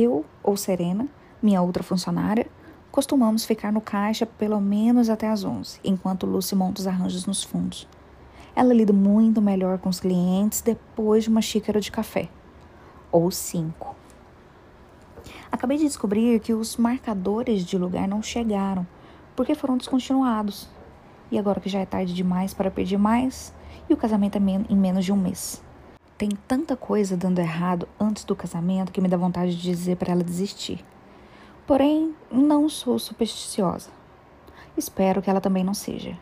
eu, 0.01 0.25
ou 0.43 0.57
Serena, 0.57 1.07
minha 1.41 1.61
outra 1.61 1.83
funcionária, 1.83 2.47
Costumamos 2.95 3.43
ficar 3.43 3.73
no 3.73 3.81
caixa 3.81 4.25
pelo 4.25 4.61
menos 4.61 5.09
até 5.09 5.27
as 5.27 5.43
11, 5.43 5.81
enquanto 5.83 6.25
Lucy 6.25 6.55
monta 6.55 6.79
os 6.79 6.87
arranjos 6.87 7.25
nos 7.25 7.43
fundos. 7.43 7.85
Ela 8.55 8.73
lida 8.73 8.93
muito 8.93 9.41
melhor 9.41 9.77
com 9.79 9.89
os 9.89 9.99
clientes 9.99 10.61
depois 10.61 11.25
de 11.25 11.29
uma 11.29 11.41
xícara 11.41 11.81
de 11.81 11.91
café. 11.91 12.29
Ou 13.11 13.29
cinco. 13.31 13.97
Acabei 15.51 15.77
de 15.77 15.83
descobrir 15.83 16.39
que 16.39 16.53
os 16.53 16.77
marcadores 16.77 17.65
de 17.65 17.77
lugar 17.77 18.07
não 18.07 18.23
chegaram, 18.23 18.87
porque 19.35 19.55
foram 19.55 19.75
descontinuados. 19.75 20.69
e 21.29 21.37
agora 21.37 21.59
que 21.59 21.67
já 21.67 21.79
é 21.79 21.85
tarde 21.85 22.13
demais 22.13 22.53
para 22.53 22.71
pedir 22.71 22.97
mais, 22.97 23.53
e 23.89 23.93
o 23.93 23.97
casamento 23.97 24.37
é 24.37 24.41
em 24.69 24.77
menos 24.77 25.03
de 25.03 25.11
um 25.11 25.17
mês. 25.17 25.61
Tem 26.17 26.29
tanta 26.48 26.77
coisa 26.77 27.17
dando 27.17 27.39
errado 27.39 27.89
antes 28.00 28.24
do 28.24 28.36
casamento 28.36 28.91
que 28.91 29.01
me 29.01 29.10
dá 29.10 29.17
vontade 29.17 29.53
de 29.53 29.62
dizer 29.62 29.98
para 29.98 30.13
ela 30.13 30.24
desistir. 30.24 30.84
Porém, 31.67 32.15
não 32.31 32.69
sou 32.69 32.98
supersticiosa. 32.98 33.89
Espero 34.77 35.22
que 35.22 35.29
ela 35.29 35.41
também 35.41 35.63
não 35.63 35.74
seja. 35.74 36.17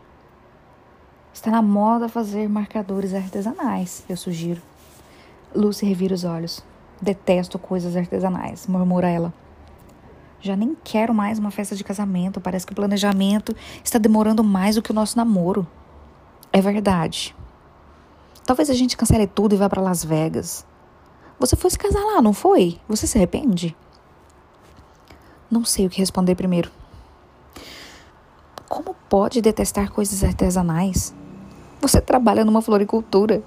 Está 1.32 1.52
na 1.52 1.62
moda 1.62 2.10
fazer 2.10 2.50
marcadores 2.50 3.14
artesanais, 3.14 4.04
eu 4.10 4.18
sugiro. 4.18 4.62
Lucy 5.54 5.86
revira 5.86 6.16
os 6.16 6.24
olhos. 6.24 6.64
Detesto 7.00 7.60
coisas 7.60 7.96
artesanais, 7.96 8.66
murmura 8.66 9.10
ela. 9.10 9.32
Já 10.40 10.56
nem 10.56 10.76
quero 10.84 11.14
mais 11.14 11.38
uma 11.38 11.52
festa 11.52 11.76
de 11.76 11.84
casamento. 11.84 12.42
Parece 12.42 12.66
que 12.66 12.74
o 12.74 12.76
planejamento 12.76 13.56
está 13.84 14.00
demorando 14.00 14.44
mais 14.44 14.76
do 14.76 14.82
que 14.82 14.92
o 14.92 14.94
nosso 14.94 15.18
namoro. 15.18 15.68
É 16.52 16.60
verdade. 16.62 17.36
Talvez 18.46 18.70
a 18.70 18.74
gente 18.74 18.98
cancele 18.98 19.26
tudo 19.26 19.54
e 19.54 19.58
vá 19.58 19.70
para 19.70 19.82
Las 19.82 20.04
Vegas. 20.04 20.66
Você 21.40 21.56
foi 21.56 21.70
se 21.70 21.80
casar 21.80 22.04
lá, 22.04 22.22
não 22.22 22.34
foi? 22.34 22.80
Você 22.88 23.08
se 23.08 23.18
arrepende? 23.18 23.76
Não 25.50 25.64
sei 25.64 25.86
o 25.86 25.90
que 25.90 26.00
responder 26.00 26.36
primeiro. 26.36 26.72
Como 28.68 28.96
pode 29.08 29.42
detestar 29.42 29.92
coisas 29.92 30.24
artesanais? 30.24 31.14
Você 31.80 32.02
trabalha 32.02 32.44
numa 32.44 32.62
floricultura. 32.62 33.44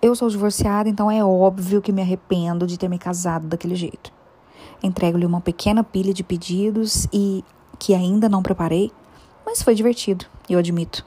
Eu 0.00 0.14
sou 0.14 0.28
divorciada, 0.28 0.88
então 0.88 1.10
é 1.10 1.24
óbvio 1.24 1.80
que 1.80 1.92
me 1.92 2.02
arrependo 2.02 2.66
de 2.66 2.78
ter 2.78 2.88
me 2.88 2.98
casado 2.98 3.46
daquele 3.46 3.74
jeito. 3.74 4.12
Entrego-lhe 4.82 5.26
uma 5.26 5.40
pequena 5.40 5.82
pilha 5.82 6.14
de 6.14 6.22
pedidos 6.22 7.08
e 7.12 7.44
que 7.78 7.94
ainda 7.94 8.28
não 8.28 8.42
preparei, 8.42 8.92
mas 9.44 9.62
foi 9.62 9.74
divertido, 9.74 10.26
eu 10.48 10.58
admito. 10.58 11.04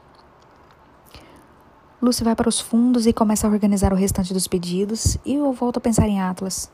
Lucy 2.02 2.24
vai 2.24 2.36
para 2.36 2.50
os 2.50 2.60
fundos 2.60 3.06
e 3.06 3.14
começa 3.14 3.46
a 3.46 3.50
organizar 3.50 3.94
o 3.94 3.96
restante 3.96 4.34
dos 4.34 4.48
pedidos, 4.48 5.20
e 5.24 5.36
eu 5.36 5.54
volto 5.54 5.78
a 5.78 5.82
pensar 5.82 6.08
em 6.08 6.20
Atlas 6.20 6.72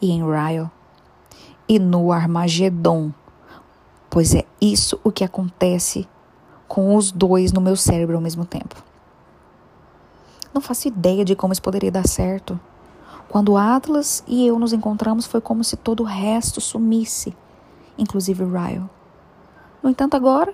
e 0.00 0.10
em 0.10 0.22
Ryle 0.22 0.70
e 1.66 1.78
no 1.78 2.12
Armagedon, 2.12 3.10
pois 4.10 4.34
é 4.34 4.44
isso 4.60 5.00
o 5.02 5.10
que 5.10 5.24
acontece 5.24 6.06
com 6.66 6.96
os 6.96 7.10
dois 7.10 7.50
no 7.50 7.62
meu 7.62 7.76
cérebro 7.76 8.16
ao 8.16 8.22
mesmo 8.22 8.44
tempo. 8.44 8.76
Não 10.52 10.60
faço 10.60 10.88
ideia 10.88 11.24
de 11.24 11.34
como 11.34 11.52
isso 11.52 11.62
poderia 11.62 11.90
dar 11.90 12.06
certo. 12.06 12.60
Quando 13.28 13.56
Atlas 13.56 14.22
e 14.26 14.46
eu 14.46 14.58
nos 14.58 14.72
encontramos, 14.72 15.26
foi 15.26 15.40
como 15.40 15.64
se 15.64 15.76
todo 15.76 16.02
o 16.02 16.06
resto 16.06 16.60
sumisse, 16.60 17.34
inclusive 17.96 18.44
Ryle. 18.44 18.88
No 19.82 19.88
entanto, 19.88 20.14
agora, 20.14 20.52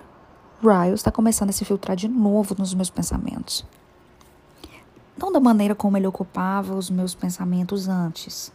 Ryle 0.61 0.95
está 0.95 1.11
começando 1.11 1.49
a 1.49 1.53
se 1.53 1.65
filtrar 1.65 1.97
de 1.97 2.07
novo 2.07 2.55
nos 2.57 2.73
meus 2.73 2.89
pensamentos. 2.89 3.65
Não 5.17 5.31
da 5.31 5.39
maneira 5.39 5.73
como 5.73 5.95
ele 5.95 6.07
ocupava 6.07 6.75
os 6.75 6.89
meus 6.89 7.15
pensamentos 7.15 7.87
antes. 7.87 8.51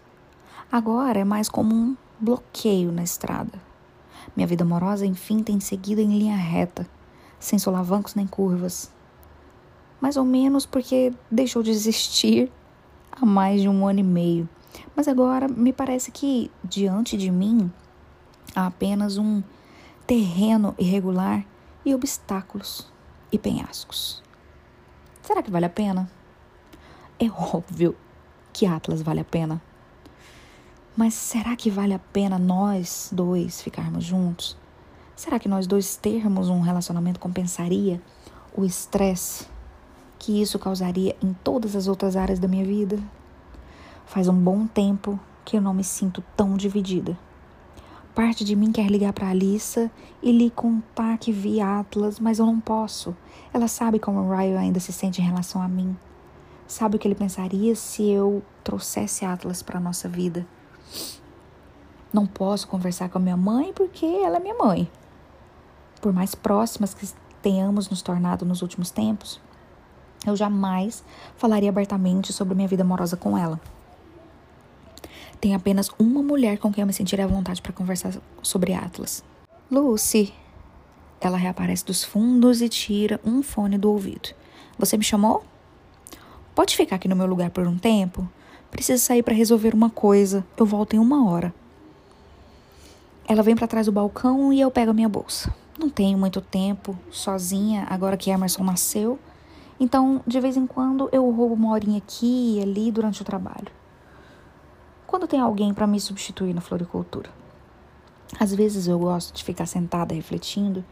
Agora 0.70 1.18
é 1.18 1.24
mais 1.24 1.48
como 1.48 1.74
um 1.74 1.96
bloqueio 2.20 2.92
na 2.92 3.02
estrada. 3.02 3.58
Minha 4.36 4.46
vida 4.46 4.62
amorosa, 4.62 5.06
enfim, 5.06 5.42
tem 5.42 5.58
seguido 5.58 6.02
em 6.02 6.18
linha 6.18 6.36
reta, 6.36 6.86
sem 7.38 7.58
solavancos 7.58 8.14
nem 8.14 8.26
curvas. 8.26 8.90
Mais 10.00 10.16
ou 10.18 10.24
menos 10.24 10.66
porque 10.66 11.14
deixou 11.30 11.62
de 11.62 11.70
existir 11.70 12.52
há 13.10 13.24
mais 13.24 13.62
de 13.62 13.68
um 13.68 13.86
ano 13.88 14.00
e 14.00 14.04
meio. 14.04 14.48
Mas 14.94 15.08
agora 15.08 15.48
me 15.48 15.72
parece 15.72 16.10
que 16.10 16.50
diante 16.62 17.16
de 17.16 17.30
mim 17.30 17.72
há 18.54 18.66
apenas 18.66 19.16
um 19.16 19.42
terreno 20.06 20.74
irregular 20.78 21.44
e 21.84 21.94
obstáculos 21.94 22.86
e 23.32 23.38
penhascos. 23.38 24.22
Será 25.22 25.42
que 25.42 25.50
vale 25.50 25.66
a 25.66 25.70
pena? 25.70 26.19
É 27.20 27.30
óbvio 27.30 27.94
que 28.52 28.64
Atlas 28.64 29.02
vale 29.02 29.20
a 29.20 29.24
pena. 29.24 29.60
Mas 30.96 31.14
será 31.14 31.54
que 31.54 31.70
vale 31.70 31.92
a 31.92 31.98
pena 31.98 32.38
nós 32.38 33.10
dois 33.12 33.60
ficarmos 33.60 34.04
juntos? 34.04 34.56
Será 35.14 35.38
que 35.38 35.48
nós 35.48 35.66
dois 35.66 35.96
termos 35.96 36.48
um 36.48 36.60
relacionamento 36.60 37.20
compensaria 37.20 38.00
o 38.56 38.64
estresse 38.64 39.46
que 40.18 40.40
isso 40.40 40.58
causaria 40.58 41.16
em 41.22 41.32
todas 41.32 41.74
as 41.74 41.88
outras 41.88 42.14
áreas 42.14 42.38
da 42.38 42.46
minha 42.46 42.64
vida. 42.64 42.98
Faz 44.06 44.28
um 44.28 44.34
bom 44.34 44.66
tempo 44.66 45.18
que 45.44 45.56
eu 45.56 45.62
não 45.62 45.72
me 45.72 45.82
sinto 45.82 46.22
tão 46.36 46.56
dividida. 46.56 47.18
Parte 48.14 48.44
de 48.44 48.54
mim 48.54 48.70
quer 48.70 48.90
ligar 48.90 49.12
para 49.12 49.30
Alissa 49.30 49.90
e 50.22 50.30
lhe 50.30 50.50
contar 50.50 51.16
que 51.16 51.32
vi 51.32 51.60
Atlas, 51.60 52.20
mas 52.20 52.38
eu 52.38 52.44
não 52.44 52.60
posso. 52.60 53.16
Ela 53.52 53.66
sabe 53.66 53.98
como 53.98 54.30
Ryan 54.30 54.58
ainda 54.58 54.80
se 54.80 54.92
sente 54.92 55.22
em 55.22 55.24
relação 55.24 55.62
a 55.62 55.68
mim. 55.68 55.96
Sabe 56.70 56.94
o 56.94 56.98
que 57.00 57.08
ele 57.08 57.16
pensaria 57.16 57.74
se 57.74 58.08
eu 58.08 58.44
trouxesse 58.62 59.24
Atlas 59.24 59.60
para 59.60 59.80
nossa 59.80 60.08
vida? 60.08 60.46
Não 62.12 62.24
posso 62.28 62.68
conversar 62.68 63.08
com 63.08 63.18
a 63.18 63.20
minha 63.20 63.36
mãe 63.36 63.72
porque 63.72 64.06
ela 64.06 64.36
é 64.36 64.38
minha 64.38 64.54
mãe. 64.54 64.88
Por 66.00 66.12
mais 66.12 66.32
próximas 66.32 66.94
que 66.94 67.08
tenhamos 67.42 67.90
nos 67.90 68.02
tornado 68.02 68.46
nos 68.46 68.62
últimos 68.62 68.92
tempos, 68.92 69.40
eu 70.24 70.36
jamais 70.36 71.02
falaria 71.36 71.70
abertamente 71.70 72.32
sobre 72.32 72.54
minha 72.54 72.68
vida 72.68 72.84
amorosa 72.84 73.16
com 73.16 73.36
ela. 73.36 73.60
Tem 75.40 75.56
apenas 75.56 75.90
uma 75.98 76.22
mulher 76.22 76.56
com 76.58 76.72
quem 76.72 76.82
eu 76.82 76.86
me 76.86 76.92
sentiria 76.92 77.24
à 77.24 77.28
vontade 77.28 77.60
para 77.60 77.72
conversar 77.72 78.14
sobre 78.44 78.74
Atlas. 78.74 79.24
Lucy. 79.68 80.32
Ela 81.20 81.36
reaparece 81.36 81.84
dos 81.84 82.04
fundos 82.04 82.62
e 82.62 82.68
tira 82.68 83.20
um 83.24 83.42
fone 83.42 83.76
do 83.76 83.90
ouvido. 83.90 84.28
Você 84.78 84.96
me 84.96 85.02
chamou? 85.02 85.44
Pode 86.60 86.76
ficar 86.76 86.96
aqui 86.96 87.08
no 87.08 87.16
meu 87.16 87.26
lugar 87.26 87.48
por 87.48 87.66
um 87.66 87.78
tempo? 87.78 88.28
Preciso 88.70 89.02
sair 89.02 89.22
para 89.22 89.32
resolver 89.32 89.72
uma 89.72 89.88
coisa. 89.88 90.44
Eu 90.58 90.66
volto 90.66 90.94
em 90.94 90.98
uma 90.98 91.26
hora. 91.26 91.54
Ela 93.26 93.42
vem 93.42 93.56
para 93.56 93.66
trás 93.66 93.86
do 93.86 93.92
balcão 93.92 94.52
e 94.52 94.60
eu 94.60 94.70
pego 94.70 94.90
a 94.90 94.92
minha 94.92 95.08
bolsa. 95.08 95.54
Não 95.78 95.88
tenho 95.88 96.18
muito 96.18 96.38
tempo, 96.42 96.98
sozinha, 97.10 97.86
agora 97.88 98.14
que 98.14 98.30
Emerson 98.30 98.62
nasceu. 98.62 99.18
Então, 99.80 100.22
de 100.26 100.38
vez 100.38 100.54
em 100.54 100.66
quando, 100.66 101.08
eu 101.12 101.30
roubo 101.30 101.54
uma 101.54 101.70
horinha 101.70 101.96
aqui 101.96 102.58
e 102.58 102.62
ali 102.62 102.92
durante 102.92 103.22
o 103.22 103.24
trabalho. 103.24 103.72
Quando 105.06 105.26
tem 105.26 105.40
alguém 105.40 105.72
para 105.72 105.86
me 105.86 105.98
substituir 105.98 106.52
na 106.52 106.60
floricultura. 106.60 107.30
Às 108.38 108.54
vezes 108.54 108.86
eu 108.86 108.98
gosto 108.98 109.34
de 109.34 109.42
ficar 109.42 109.64
sentada 109.64 110.14
refletindo 110.14 110.84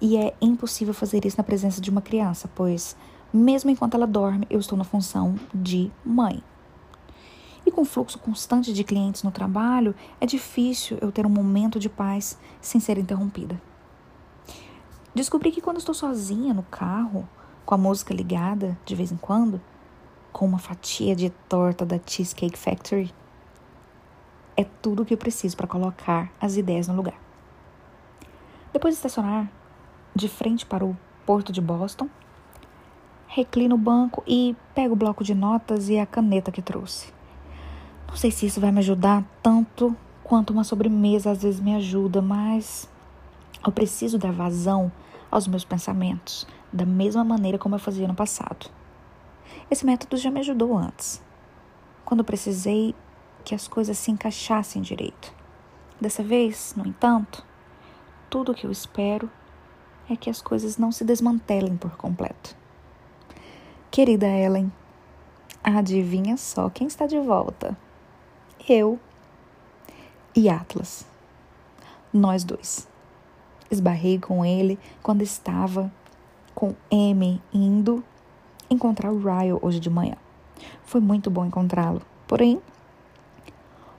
e 0.00 0.16
é 0.16 0.34
impossível 0.40 0.94
fazer 0.94 1.24
isso 1.26 1.36
na 1.36 1.42
presença 1.42 1.80
de 1.80 1.90
uma 1.90 2.00
criança, 2.00 2.48
pois, 2.54 2.96
mesmo 3.32 3.70
enquanto 3.70 3.94
ela 3.94 4.06
dorme, 4.06 4.46
eu 4.48 4.58
estou 4.58 4.76
na 4.76 4.84
função 4.84 5.36
de 5.54 5.90
mãe. 6.04 6.42
E 7.66 7.70
com 7.70 7.82
o 7.82 7.84
fluxo 7.84 8.18
constante 8.18 8.72
de 8.72 8.82
clientes 8.82 9.22
no 9.22 9.30
trabalho, 9.30 9.94
é 10.20 10.26
difícil 10.26 10.96
eu 11.02 11.12
ter 11.12 11.26
um 11.26 11.30
momento 11.30 11.78
de 11.78 11.88
paz 11.88 12.38
sem 12.60 12.80
ser 12.80 12.96
interrompida. 12.96 13.60
Descobri 15.14 15.50
que 15.50 15.60
quando 15.60 15.78
estou 15.78 15.94
sozinha 15.94 16.54
no 16.54 16.62
carro, 16.62 17.28
com 17.66 17.74
a 17.74 17.78
música 17.78 18.14
ligada 18.14 18.78
de 18.86 18.94
vez 18.94 19.12
em 19.12 19.16
quando, 19.16 19.60
com 20.32 20.46
uma 20.46 20.58
fatia 20.58 21.14
de 21.14 21.28
torta 21.48 21.84
da 21.84 21.98
Cheesecake 22.04 22.58
Factory, 22.58 23.12
é 24.56 24.64
tudo 24.64 25.02
o 25.02 25.04
que 25.04 25.14
eu 25.14 25.18
preciso 25.18 25.56
para 25.56 25.66
colocar 25.66 26.32
as 26.40 26.56
ideias 26.56 26.88
no 26.88 26.94
lugar. 26.94 27.20
Depois 28.72 28.94
de 28.94 28.98
estacionar 28.98 29.50
de 30.14 30.28
frente 30.28 30.64
para 30.64 30.84
o 30.84 30.96
porto 31.26 31.52
de 31.52 31.60
Boston, 31.60 32.08
reclino 33.28 33.74
o 33.74 33.78
banco 33.78 34.22
e 34.26 34.56
pego 34.74 34.94
o 34.94 34.96
bloco 34.96 35.22
de 35.22 35.34
notas 35.34 35.88
e 35.88 35.98
a 35.98 36.06
caneta 36.06 36.50
que 36.50 36.62
trouxe. 36.62 37.12
Não 38.08 38.16
sei 38.16 38.30
se 38.30 38.46
isso 38.46 38.60
vai 38.60 38.72
me 38.72 38.78
ajudar 38.80 39.22
tanto 39.42 39.94
quanto 40.24 40.50
uma 40.50 40.64
sobremesa 40.64 41.30
às 41.30 41.42
vezes 41.42 41.60
me 41.60 41.74
ajuda, 41.74 42.22
mas 42.22 42.88
eu 43.64 43.70
preciso 43.70 44.18
dar 44.18 44.32
vazão 44.32 44.90
aos 45.30 45.46
meus 45.46 45.64
pensamentos 45.64 46.46
da 46.72 46.86
mesma 46.86 47.22
maneira 47.22 47.58
como 47.58 47.74
eu 47.74 47.78
fazia 47.78 48.08
no 48.08 48.14
passado. 48.14 48.70
Esse 49.70 49.84
método 49.84 50.16
já 50.16 50.30
me 50.30 50.40
ajudou 50.40 50.76
antes, 50.76 51.22
quando 52.04 52.24
precisei 52.24 52.94
que 53.44 53.54
as 53.54 53.68
coisas 53.68 53.98
se 53.98 54.10
encaixassem 54.10 54.82
direito. 54.82 55.32
Dessa 56.00 56.22
vez, 56.22 56.74
no 56.76 56.86
entanto, 56.86 57.44
tudo 58.30 58.52
o 58.52 58.54
que 58.54 58.66
eu 58.66 58.70
espero 58.70 59.30
é 60.08 60.16
que 60.16 60.30
as 60.30 60.40
coisas 60.40 60.78
não 60.78 60.90
se 60.90 61.04
desmantelem 61.04 61.76
por 61.76 61.96
completo. 61.96 62.57
Querida 63.90 64.26
Ellen, 64.26 64.70
adivinha 65.64 66.36
só 66.36 66.68
quem 66.68 66.86
está 66.86 67.06
de 67.06 67.18
volta? 67.18 67.76
Eu 68.68 69.00
e 70.36 70.48
Atlas. 70.48 71.06
Nós 72.12 72.44
dois. 72.44 72.86
Esbarrei 73.70 74.18
com 74.18 74.44
ele 74.44 74.78
quando 75.02 75.22
estava 75.22 75.90
com 76.54 76.74
M 76.90 77.42
indo 77.52 78.04
encontrar 78.70 79.10
o 79.10 79.18
Ryle 79.18 79.58
hoje 79.62 79.80
de 79.80 79.88
manhã. 79.88 80.16
Foi 80.84 81.00
muito 81.00 81.30
bom 81.30 81.46
encontrá-lo. 81.46 82.02
Porém, 82.26 82.60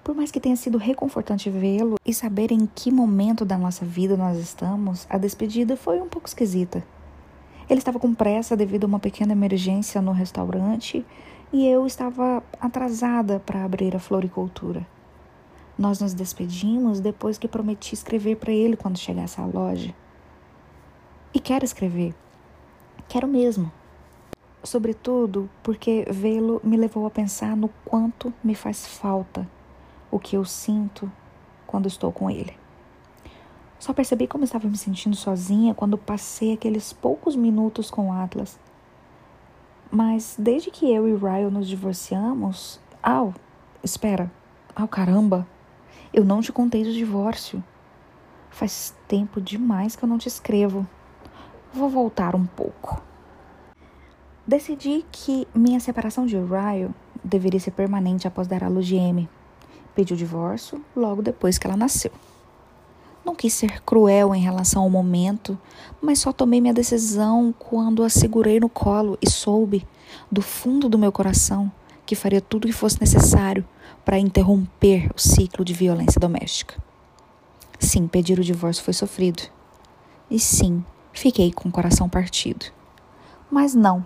por 0.04 0.16
mais 0.16 0.32
que 0.32 0.40
tenha 0.40 0.56
sido 0.56 0.78
reconfortante 0.78 1.50
vê-lo 1.50 1.98
e 2.06 2.14
saber 2.14 2.52
em 2.52 2.68
que 2.68 2.92
momento 2.92 3.44
da 3.44 3.58
nossa 3.58 3.84
vida 3.84 4.16
nós 4.16 4.38
estamos, 4.38 5.08
a 5.10 5.18
despedida 5.18 5.76
foi 5.76 6.00
um 6.00 6.08
pouco 6.08 6.28
esquisita. 6.28 6.84
Ele 7.70 7.80
estava 7.80 8.00
com 8.00 8.16
pressa 8.16 8.58
devido 8.58 8.86
a 8.86 8.88
uma 8.88 9.00
pequena 9.00 9.32
emergência 9.32 10.02
no 10.02 10.12
restaurante 10.12 11.06
e 11.54 11.68
eu 11.68 11.86
estava 11.86 12.44
atrasada 12.60 13.40
para 13.40 13.64
abrir 13.64 13.96
a 13.96 14.00
floricultura. 14.00 14.86
Nós 15.78 16.02
nos 16.02 16.14
despedimos 16.14 17.00
depois 17.00 17.38
que 17.38 17.48
prometi 17.48 17.94
escrever 17.94 18.38
para 18.38 18.52
ele 18.52 18.76
quando 18.76 18.98
chegasse 18.98 19.40
à 19.40 19.46
loja. 19.46 19.94
E 21.34 21.40
quero 21.40 21.64
escrever. 21.64 22.16
Quero 23.08 23.28
mesmo. 23.28 23.72
Sobretudo 24.64 25.50
porque 25.64 26.06
vê-lo 26.10 26.60
me 26.64 26.76
levou 26.76 27.06
a 27.06 27.12
pensar 27.12 27.56
no 27.56 27.70
quanto 27.86 28.34
me 28.44 28.56
faz 28.56 28.86
falta 28.86 29.48
o 30.12 30.20
que 30.20 30.36
eu 30.36 30.44
sinto 30.44 31.10
quando 31.66 31.88
estou 31.88 32.12
com 32.12 32.30
ele. 32.30 32.59
Só 33.80 33.94
percebi 33.94 34.28
como 34.28 34.44
estava 34.44 34.68
me 34.68 34.78
sentindo 34.78 35.16
sozinha 35.16 35.74
quando 35.74 35.98
passei 35.98 36.54
aqueles 36.54 36.92
poucos 36.92 37.34
minutos 37.34 37.90
com 37.90 38.12
Atlas. 38.12 38.60
Mas 39.90 40.36
desde 40.38 40.70
que 40.70 40.92
eu 40.92 41.08
e 41.08 41.16
Ryan 41.16 41.50
nos 41.50 41.68
divorciamos. 41.68 42.80
Au, 43.02 43.34
espera. 43.82 44.30
Au, 44.76 44.88
caramba! 44.88 45.48
Eu 46.14 46.26
não 46.26 46.42
te 46.42 46.52
contei 46.52 46.84
do 46.84 46.92
divórcio. 46.92 47.64
Faz 48.50 48.94
tempo 49.08 49.40
demais 49.40 49.96
que 49.96 50.04
eu 50.04 50.10
não 50.10 50.18
te 50.18 50.28
escrevo. 50.28 50.86
Vou 51.74 51.90
voltar 51.90 52.36
um 52.36 52.46
pouco. 52.46 53.02
Decidi 54.46 55.06
que 55.12 55.48
minha 55.56 55.80
separação 55.80 56.26
de 56.26 56.36
Ryan 56.36 56.90
deveria 57.24 57.60
ser 57.60 57.72
permanente 57.72 58.28
após 58.28 58.48
dar 58.48 58.64
à 58.64 58.68
luz 58.68 58.86
de 58.86 58.98
Amy. 58.98 59.30
Pedi 59.96 60.14
o 60.14 60.18
divórcio 60.18 60.84
logo 60.96 61.22
depois 61.22 61.58
que 61.58 61.66
ela 61.66 61.78
nasceu. 61.78 62.12
Não 63.30 63.36
quis 63.36 63.54
ser 63.54 63.84
cruel 63.84 64.34
em 64.34 64.42
relação 64.42 64.82
ao 64.82 64.90
momento, 64.90 65.56
mas 66.02 66.18
só 66.18 66.34
tomei 66.34 66.60
minha 66.60 66.74
decisão 66.74 67.54
quando 67.60 68.04
a 68.04 68.10
segurei 68.10 68.60
no 68.60 68.68
colo 68.68 69.20
e 69.22 69.30
soube, 69.30 69.88
do 70.32 70.42
fundo 70.42 70.90
do 70.90 70.98
meu 70.98 71.12
coração, 71.12 71.72
que 72.08 72.16
faria 72.16 72.42
tudo 72.42 72.64
o 72.64 72.68
que 72.68 72.74
fosse 72.74 73.00
necessário 73.00 73.64
para 74.04 74.18
interromper 74.18 75.12
o 75.16 75.22
ciclo 75.22 75.64
de 75.64 75.76
violência 75.76 76.20
doméstica. 76.20 76.82
Sim, 77.80 78.08
pedir 78.08 78.40
o 78.40 78.44
divórcio 78.44 78.84
foi 78.84 78.96
sofrido. 78.96 79.44
E 80.28 80.40
sim, 80.40 80.84
fiquei 81.14 81.52
com 81.52 81.70
o 81.70 81.72
coração 81.72 82.10
partido. 82.10 82.66
Mas 83.52 83.76
não, 83.76 84.04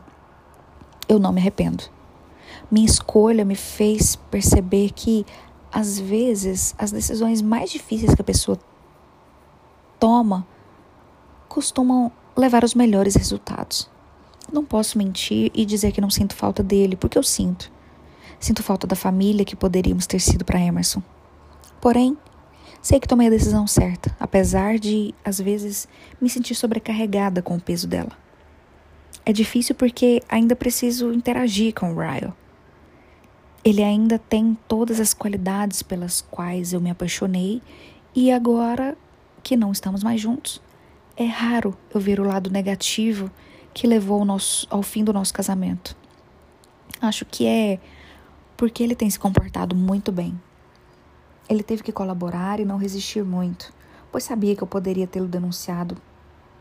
eu 1.08 1.18
não 1.18 1.32
me 1.32 1.40
arrependo. 1.40 1.86
Minha 2.70 2.88
escolha 2.88 3.46
me 3.46 3.56
fez 3.56 4.18
perceber 4.18 4.92
que, 4.92 5.26
às 5.72 5.98
vezes, 5.98 6.76
as 6.78 6.92
decisões 6.92 7.42
mais 7.42 7.72
difíceis 7.72 8.14
que 8.14 8.22
a 8.22 8.26
pessoa 8.26 8.60
toma 10.04 10.46
costumam 11.48 12.12
levar 12.36 12.66
os 12.66 12.76
melhores 12.76 13.16
resultados. 13.16 13.90
Não 14.52 14.66
posso 14.66 14.98
mentir 14.98 15.50
e 15.54 15.66
dizer 15.66 15.94
que 15.94 16.02
não 16.02 16.10
sinto 16.10 16.36
falta 16.36 16.62
dele, 16.62 16.98
porque 16.98 17.18
eu 17.18 17.24
sinto. 17.24 17.72
Sinto 18.38 18.62
falta 18.62 18.86
da 18.86 18.98
família 18.98 19.46
que 19.46 19.56
poderíamos 19.56 20.06
ter 20.06 20.20
sido 20.20 20.44
para 20.44 20.60
Emerson. 20.60 21.02
Porém, 21.80 22.18
sei 22.82 23.00
que 23.00 23.08
tomei 23.08 23.28
a 23.28 23.30
decisão 23.30 23.66
certa, 23.66 24.14
apesar 24.20 24.78
de, 24.78 25.16
às 25.24 25.40
vezes, 25.40 25.88
me 26.20 26.30
sentir 26.30 26.56
sobrecarregada 26.56 27.42
com 27.42 27.56
o 27.56 27.62
peso 27.62 27.88
dela. 27.88 28.12
É 29.26 29.32
difícil 29.32 29.74
porque 29.74 30.22
ainda 30.28 30.54
preciso 30.54 31.14
interagir 31.14 31.74
com 31.74 31.94
o 31.94 31.98
Ryle. 31.98 32.34
Ele 33.64 33.82
ainda 33.82 34.20
tem 34.20 34.58
todas 34.68 35.00
as 35.00 35.14
qualidades 35.14 35.82
pelas 35.82 36.20
quais 36.20 36.74
eu 36.74 36.82
me 36.82 36.90
apaixonei 36.90 37.62
e 38.14 38.34
agora 38.34 38.98
que 39.44 39.58
não 39.58 39.72
estamos 39.72 40.04
mais 40.04 40.22
juntos, 40.22 40.62
é 41.16 41.26
raro 41.26 41.78
eu 41.94 42.00
ver 42.00 42.20
o 42.20 42.24
lado 42.24 42.50
negativo 42.50 43.30
que 43.74 43.86
levou 43.86 44.20
ao, 44.20 44.26
nosso, 44.26 44.66
ao 44.70 44.82
fim 44.82 45.04
do 45.04 45.14
nosso 45.14 45.34
casamento. 45.34 45.96
Acho 47.02 47.26
que 47.26 47.46
é 47.46 47.80
porque 48.56 48.82
ele 48.82 48.96
tem 48.96 49.10
se 49.10 49.20
comportado 49.20 49.76
muito 49.76 50.12
bem. 50.12 50.40
Ele 51.50 51.62
teve 51.62 51.84
que 51.84 51.92
colaborar 51.92 52.60
e 52.60 52.66
não 52.66 52.78
resistir 52.78 53.24
muito, 53.24 53.74
pois 54.12 54.24
sabia 54.24 54.56
que 54.56 54.64
eu 54.64 54.68
poderia 54.68 55.06
tê-lo 55.06 55.28
denunciado 55.28 55.98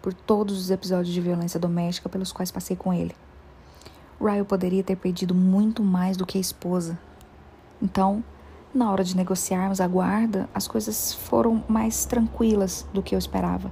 por 0.02 0.12
todos 0.12 0.58
os 0.58 0.70
episódios 0.70 1.14
de 1.14 1.20
violência 1.20 1.60
doméstica 1.60 2.08
pelos 2.08 2.32
quais 2.32 2.50
passei 2.50 2.74
com 2.76 2.92
ele. 2.92 3.14
Ryle 4.20 4.44
poderia 4.44 4.82
ter 4.82 4.96
pedido 4.96 5.34
muito 5.34 5.82
mais 5.82 6.16
do 6.16 6.26
que 6.26 6.38
a 6.38 6.40
esposa. 6.40 6.98
Então, 7.80 8.22
na 8.74 8.90
hora 8.90 9.04
de 9.04 9.16
negociarmos 9.16 9.80
a 9.80 9.86
guarda, 9.86 10.48
as 10.54 10.66
coisas 10.66 11.12
foram 11.12 11.62
mais 11.68 12.04
tranquilas 12.04 12.86
do 12.92 13.02
que 13.02 13.14
eu 13.14 13.18
esperava. 13.18 13.70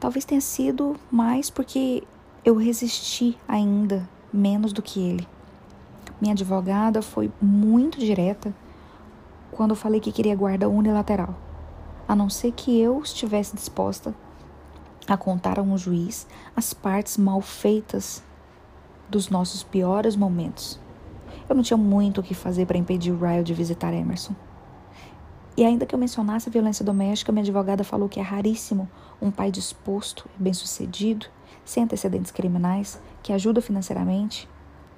Talvez 0.00 0.24
tenha 0.24 0.40
sido 0.40 0.96
mais 1.10 1.50
porque 1.50 2.04
eu 2.44 2.56
resisti 2.56 3.36
ainda 3.46 4.08
menos 4.32 4.72
do 4.72 4.80
que 4.80 5.00
ele. 5.00 5.28
Minha 6.20 6.32
advogada 6.32 7.02
foi 7.02 7.30
muito 7.40 7.98
direta 7.98 8.54
quando 9.52 9.70
eu 9.70 9.76
falei 9.76 10.00
que 10.00 10.12
queria 10.12 10.36
guarda 10.36 10.68
unilateral 10.68 11.34
a 12.08 12.16
não 12.16 12.30
ser 12.30 12.52
que 12.52 12.80
eu 12.80 13.00
estivesse 13.02 13.54
disposta 13.54 14.14
a 15.06 15.16
contar 15.16 15.58
a 15.58 15.62
um 15.62 15.76
juiz 15.76 16.26
as 16.56 16.72
partes 16.72 17.18
mal 17.18 17.42
feitas 17.42 18.22
dos 19.10 19.28
nossos 19.28 19.62
piores 19.62 20.16
momentos. 20.16 20.80
Eu 21.48 21.54
não 21.54 21.62
tinha 21.62 21.76
muito 21.76 22.20
o 22.20 22.22
que 22.22 22.34
fazer 22.34 22.66
para 22.66 22.76
impedir 22.76 23.14
Ryle 23.14 23.42
de 23.42 23.54
visitar 23.54 23.92
Emerson. 23.94 24.34
E 25.56 25.64
ainda 25.64 25.86
que 25.86 25.94
eu 25.94 25.98
mencionasse 25.98 26.48
a 26.48 26.52
violência 26.52 26.84
doméstica, 26.84 27.32
minha 27.32 27.42
advogada 27.42 27.82
falou 27.82 28.08
que 28.08 28.20
é 28.20 28.22
raríssimo 28.22 28.88
um 29.20 29.30
pai 29.30 29.50
disposto 29.50 30.28
bem-sucedido, 30.38 31.26
sem 31.64 31.82
antecedentes 31.82 32.30
criminais, 32.30 33.00
que 33.22 33.32
ajuda 33.32 33.60
financeiramente, 33.60 34.48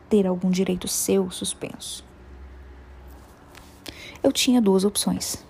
ter 0.09 0.27
algum 0.27 0.51
direito 0.51 0.87
seu 0.87 1.31
suspenso. 1.31 2.05
Eu 4.23 4.33
tinha 4.33 4.61
duas 4.61 4.85
opções. 4.85 5.43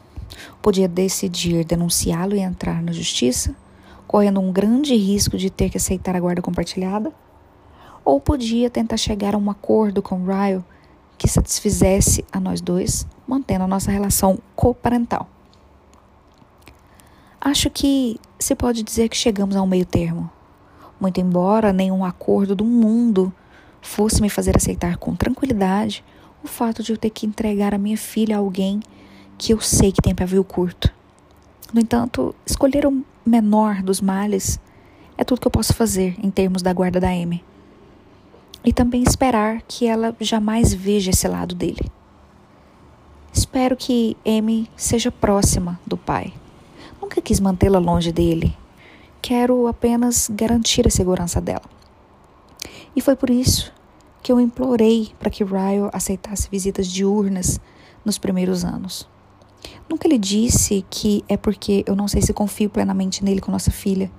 Podia 0.62 0.86
decidir 0.86 1.64
denunciá-lo 1.64 2.36
e 2.36 2.40
entrar 2.40 2.80
na 2.80 2.92
justiça, 2.92 3.56
correndo 4.06 4.38
um 4.38 4.52
grande 4.52 4.94
risco 4.94 5.36
de 5.36 5.50
ter 5.50 5.70
que 5.70 5.76
aceitar 5.76 6.14
a 6.14 6.20
guarda 6.20 6.40
compartilhada, 6.40 7.12
ou 8.04 8.20
podia 8.20 8.70
tentar 8.70 8.96
chegar 8.96 9.34
a 9.34 9.38
um 9.38 9.50
acordo 9.50 10.00
com 10.00 10.24
Ryle 10.24 10.64
que 11.20 11.28
satisfizesse 11.28 12.24
a 12.32 12.40
nós 12.40 12.62
dois, 12.62 13.06
mantendo 13.28 13.64
a 13.64 13.66
nossa 13.66 13.90
relação 13.90 14.38
coparental. 14.56 15.28
Acho 17.38 17.68
que 17.68 18.18
se 18.38 18.54
pode 18.54 18.82
dizer 18.82 19.10
que 19.10 19.16
chegamos 19.18 19.54
a 19.54 19.60
um 19.60 19.66
meio 19.66 19.84
termo. 19.84 20.30
Muito 20.98 21.20
embora 21.20 21.74
nenhum 21.74 22.06
acordo 22.06 22.56
do 22.56 22.64
mundo 22.64 23.30
fosse 23.82 24.22
me 24.22 24.30
fazer 24.30 24.56
aceitar 24.56 24.96
com 24.96 25.14
tranquilidade 25.14 26.02
o 26.42 26.48
fato 26.48 26.82
de 26.82 26.90
eu 26.90 26.96
ter 26.96 27.10
que 27.10 27.26
entregar 27.26 27.74
a 27.74 27.78
minha 27.78 27.98
filha 27.98 28.36
a 28.36 28.38
alguém 28.38 28.80
que 29.36 29.52
eu 29.52 29.60
sei 29.60 29.92
que 29.92 30.00
tem 30.00 30.14
pavio 30.14 30.42
curto. 30.42 30.90
No 31.70 31.82
entanto, 31.82 32.34
escolher 32.46 32.86
o 32.86 33.04
menor 33.26 33.82
dos 33.82 34.00
males 34.00 34.58
é 35.18 35.24
tudo 35.24 35.42
que 35.42 35.46
eu 35.46 35.52
posso 35.52 35.74
fazer 35.74 36.16
em 36.22 36.30
termos 36.30 36.62
da 36.62 36.72
guarda 36.72 36.98
da 36.98 37.10
Amy. 37.10 37.44
E 38.64 38.72
também 38.72 39.02
esperar 39.02 39.62
que 39.62 39.86
ela 39.86 40.14
jamais 40.20 40.74
veja 40.74 41.10
esse 41.10 41.26
lado 41.26 41.54
dele. 41.54 41.90
Espero 43.32 43.76
que 43.76 44.16
Amy 44.26 44.68
seja 44.76 45.10
próxima 45.10 45.80
do 45.86 45.96
pai. 45.96 46.32
Nunca 47.00 47.22
quis 47.22 47.40
mantê-la 47.40 47.78
longe 47.78 48.12
dele. 48.12 48.56
Quero 49.22 49.66
apenas 49.66 50.28
garantir 50.32 50.86
a 50.86 50.90
segurança 50.90 51.40
dela. 51.40 51.64
E 52.94 53.00
foi 53.00 53.16
por 53.16 53.30
isso 53.30 53.72
que 54.22 54.32
eu 54.32 54.40
implorei 54.40 55.12
para 55.18 55.30
que 55.30 55.44
Ryle 55.44 55.88
aceitasse 55.92 56.48
visitas 56.50 56.86
diurnas 56.86 57.60
nos 58.04 58.18
primeiros 58.18 58.64
anos. 58.64 59.08
Nunca 59.88 60.08
lhe 60.08 60.18
disse 60.18 60.84
que 60.90 61.24
é 61.28 61.36
porque 61.36 61.84
eu 61.86 61.94
não 61.94 62.08
sei 62.08 62.22
se 62.22 62.32
confio 62.32 62.70
plenamente 62.70 63.24
nele 63.24 63.40
com 63.40 63.50
nossa 63.50 63.70
filha. 63.70 64.10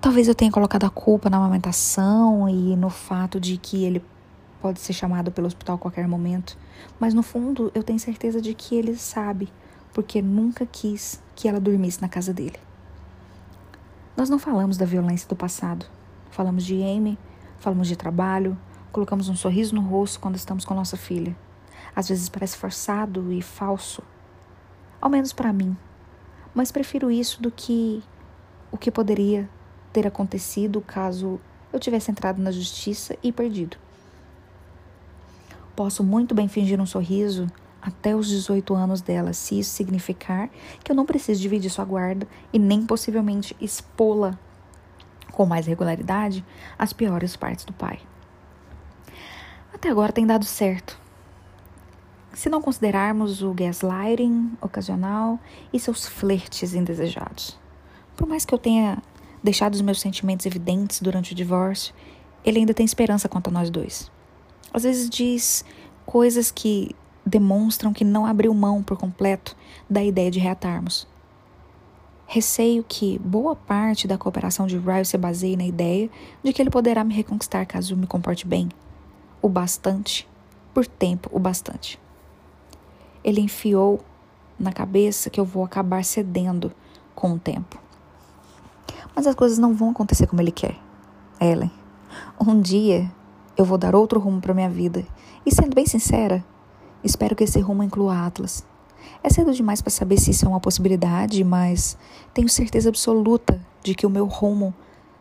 Talvez 0.00 0.28
eu 0.28 0.34
tenha 0.34 0.50
colocado 0.50 0.84
a 0.84 0.90
culpa 0.90 1.28
na 1.28 1.38
amamentação 1.38 2.48
e 2.48 2.76
no 2.76 2.88
fato 2.88 3.40
de 3.40 3.56
que 3.56 3.84
ele 3.84 4.04
pode 4.62 4.78
ser 4.78 4.92
chamado 4.92 5.32
pelo 5.32 5.48
hospital 5.48 5.74
a 5.74 5.78
qualquer 5.78 6.06
momento, 6.06 6.56
mas 7.00 7.12
no 7.14 7.22
fundo 7.22 7.72
eu 7.74 7.82
tenho 7.82 7.98
certeza 7.98 8.40
de 8.40 8.54
que 8.54 8.76
ele 8.76 8.96
sabe, 8.96 9.52
porque 9.92 10.22
nunca 10.22 10.64
quis 10.64 11.20
que 11.34 11.48
ela 11.48 11.58
dormisse 11.58 12.00
na 12.00 12.08
casa 12.08 12.32
dele. 12.32 12.58
Nós 14.16 14.30
não 14.30 14.38
falamos 14.38 14.76
da 14.76 14.86
violência 14.86 15.28
do 15.28 15.34
passado. 15.34 15.84
Falamos 16.30 16.64
de 16.64 16.80
Amy, 16.80 17.18
falamos 17.58 17.88
de 17.88 17.96
trabalho, 17.96 18.56
colocamos 18.92 19.28
um 19.28 19.34
sorriso 19.34 19.74
no 19.74 19.80
rosto 19.80 20.20
quando 20.20 20.36
estamos 20.36 20.64
com 20.64 20.74
nossa 20.74 20.96
filha. 20.96 21.36
Às 21.94 22.08
vezes 22.08 22.28
parece 22.28 22.56
forçado 22.56 23.32
e 23.32 23.42
falso, 23.42 24.00
ao 25.00 25.10
menos 25.10 25.32
para 25.32 25.52
mim. 25.52 25.76
Mas 26.54 26.70
prefiro 26.70 27.10
isso 27.10 27.42
do 27.42 27.50
que 27.50 28.00
o 28.70 28.78
que 28.78 28.92
poderia 28.92 29.48
ter 29.92 30.06
acontecido 30.06 30.80
caso 30.80 31.40
eu 31.72 31.78
tivesse 31.78 32.10
entrado 32.10 32.40
na 32.40 32.50
justiça 32.50 33.16
e 33.22 33.32
perdido. 33.32 33.76
Posso 35.76 36.02
muito 36.02 36.34
bem 36.34 36.48
fingir 36.48 36.80
um 36.80 36.86
sorriso 36.86 37.46
até 37.80 38.14
os 38.14 38.28
18 38.28 38.74
anos 38.74 39.00
dela, 39.00 39.32
se 39.32 39.58
isso 39.58 39.70
significar 39.70 40.50
que 40.82 40.90
eu 40.90 40.96
não 40.96 41.06
preciso 41.06 41.40
dividir 41.40 41.70
sua 41.70 41.84
guarda 41.84 42.26
e 42.52 42.58
nem 42.58 42.84
possivelmente 42.84 43.56
expô-la 43.60 44.38
com 45.32 45.46
mais 45.46 45.66
regularidade 45.66 46.44
as 46.78 46.92
piores 46.92 47.36
partes 47.36 47.64
do 47.64 47.72
pai. 47.72 48.00
Até 49.72 49.88
agora 49.88 50.12
tem 50.12 50.26
dado 50.26 50.44
certo. 50.44 50.98
Se 52.34 52.48
não 52.48 52.60
considerarmos 52.60 53.42
o 53.42 53.52
gaslighting 53.52 54.52
ocasional 54.60 55.38
e 55.72 55.78
seus 55.78 56.06
flertes 56.06 56.74
indesejados. 56.74 57.56
Por 58.16 58.26
mais 58.26 58.44
que 58.44 58.52
eu 58.52 58.58
tenha 58.58 59.00
deixado 59.42 59.74
os 59.74 59.80
meus 59.80 60.00
sentimentos 60.00 60.46
evidentes 60.46 61.00
durante 61.00 61.32
o 61.32 61.34
divórcio, 61.34 61.94
ele 62.44 62.58
ainda 62.58 62.74
tem 62.74 62.84
esperança 62.84 63.28
quanto 63.28 63.48
a 63.48 63.52
nós 63.52 63.70
dois. 63.70 64.10
Às 64.72 64.82
vezes 64.82 65.08
diz 65.08 65.64
coisas 66.04 66.50
que 66.50 66.94
demonstram 67.24 67.92
que 67.92 68.04
não 68.04 68.24
abriu 68.26 68.52
mão 68.54 68.82
por 68.82 68.96
completo 68.96 69.56
da 69.88 70.02
ideia 70.02 70.30
de 70.30 70.38
reatarmos. 70.38 71.06
Receio 72.26 72.84
que 72.86 73.18
boa 73.18 73.56
parte 73.56 74.06
da 74.06 74.18
cooperação 74.18 74.66
de 74.66 74.76
Ryle 74.76 75.04
se 75.04 75.16
baseie 75.16 75.56
na 75.56 75.64
ideia 75.64 76.10
de 76.42 76.52
que 76.52 76.60
ele 76.60 76.70
poderá 76.70 77.02
me 77.02 77.14
reconquistar 77.14 77.64
caso 77.66 77.96
me 77.96 78.06
comporte 78.06 78.46
bem. 78.46 78.68
O 79.40 79.48
bastante, 79.48 80.28
por 80.74 80.86
tempo 80.86 81.30
o 81.32 81.38
bastante. 81.38 81.98
Ele 83.24 83.40
enfiou 83.40 84.00
na 84.58 84.72
cabeça 84.72 85.30
que 85.30 85.40
eu 85.40 85.44
vou 85.44 85.64
acabar 85.64 86.04
cedendo 86.04 86.72
com 87.14 87.32
o 87.32 87.38
tempo. 87.38 87.78
Mas 89.18 89.26
as 89.26 89.34
coisas 89.34 89.58
não 89.58 89.74
vão 89.74 89.90
acontecer 89.90 90.28
como 90.28 90.40
ele 90.40 90.52
quer, 90.52 90.76
Ellen. 91.40 91.72
Um 92.40 92.60
dia 92.60 93.10
eu 93.56 93.64
vou 93.64 93.76
dar 93.76 93.96
outro 93.96 94.20
rumo 94.20 94.40
para 94.40 94.54
minha 94.54 94.70
vida. 94.70 95.04
E 95.44 95.52
sendo 95.52 95.74
bem 95.74 95.84
sincera, 95.84 96.44
espero 97.02 97.34
que 97.34 97.42
esse 97.42 97.58
rumo 97.58 97.82
inclua 97.82 98.24
Atlas. 98.24 98.64
É 99.20 99.28
cedo 99.28 99.52
demais 99.52 99.82
para 99.82 99.90
saber 99.90 100.18
se 100.18 100.30
isso 100.30 100.46
é 100.46 100.48
uma 100.48 100.60
possibilidade, 100.60 101.42
mas 101.42 101.98
tenho 102.32 102.48
certeza 102.48 102.90
absoluta 102.90 103.60
de 103.82 103.92
que 103.92 104.06
o 104.06 104.10
meu 104.10 104.24
rumo 104.24 104.72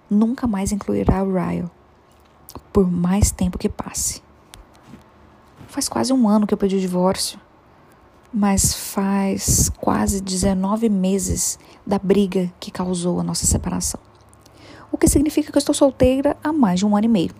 nunca 0.07 0.45
mais 0.45 0.71
incluirá 0.71 1.23
o 1.23 1.33
Ryle, 1.33 1.71
por 2.71 2.88
mais 2.91 3.31
tempo 3.31 3.57
que 3.57 3.67
passe. 3.67 4.21
Faz 5.69 5.89
quase 5.89 6.13
um 6.13 6.29
ano 6.29 6.45
que 6.45 6.53
eu 6.53 6.57
pedi 6.60 6.75
o 6.75 6.79
divórcio, 6.79 7.39
mas 8.34 8.74
faz 8.74 9.70
quase 9.70 10.22
19 10.22 10.90
meses 10.90 11.58
da 11.86 11.98
briga 11.98 12.52
que 12.60 12.72
causou 12.72 13.20
a 13.20 13.24
nossa 13.24 13.46
separação. 13.46 14.00
O 14.92 14.98
que 14.98 15.08
significa 15.08 15.52
que 15.52 15.58
eu 15.58 15.60
estou 15.60 15.76
solteira 15.76 16.36
há 16.44 16.52
mais 16.52 16.80
de 16.80 16.86
um 16.86 16.96
ano 16.96 17.06
e 17.06 17.10
meio. 17.10 17.36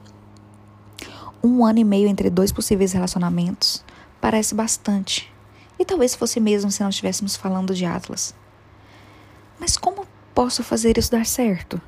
Um 1.43 1.65
ano 1.65 1.80
e 1.80 1.84
meio 1.84 2.08
entre 2.08 2.30
dois 2.30 2.52
possíveis 2.52 2.91
relacionamentos 2.93 3.84
parece 4.19 4.56
bastante. 4.56 5.32
E 5.80 5.86
talvez 5.86 6.15
fosse 6.15 6.39
mesmo 6.39 6.71
se 6.71 6.82
não 6.82 6.89
estivéssemos 6.89 7.36
falando 7.36 7.73
de 7.73 7.86
Atlas. 7.86 8.34
Mas 9.60 9.78
como 9.78 10.06
posso 10.34 10.63
fazer 10.63 10.97
isso 10.97 11.12
dar 11.12 11.26
certo? 11.26 11.82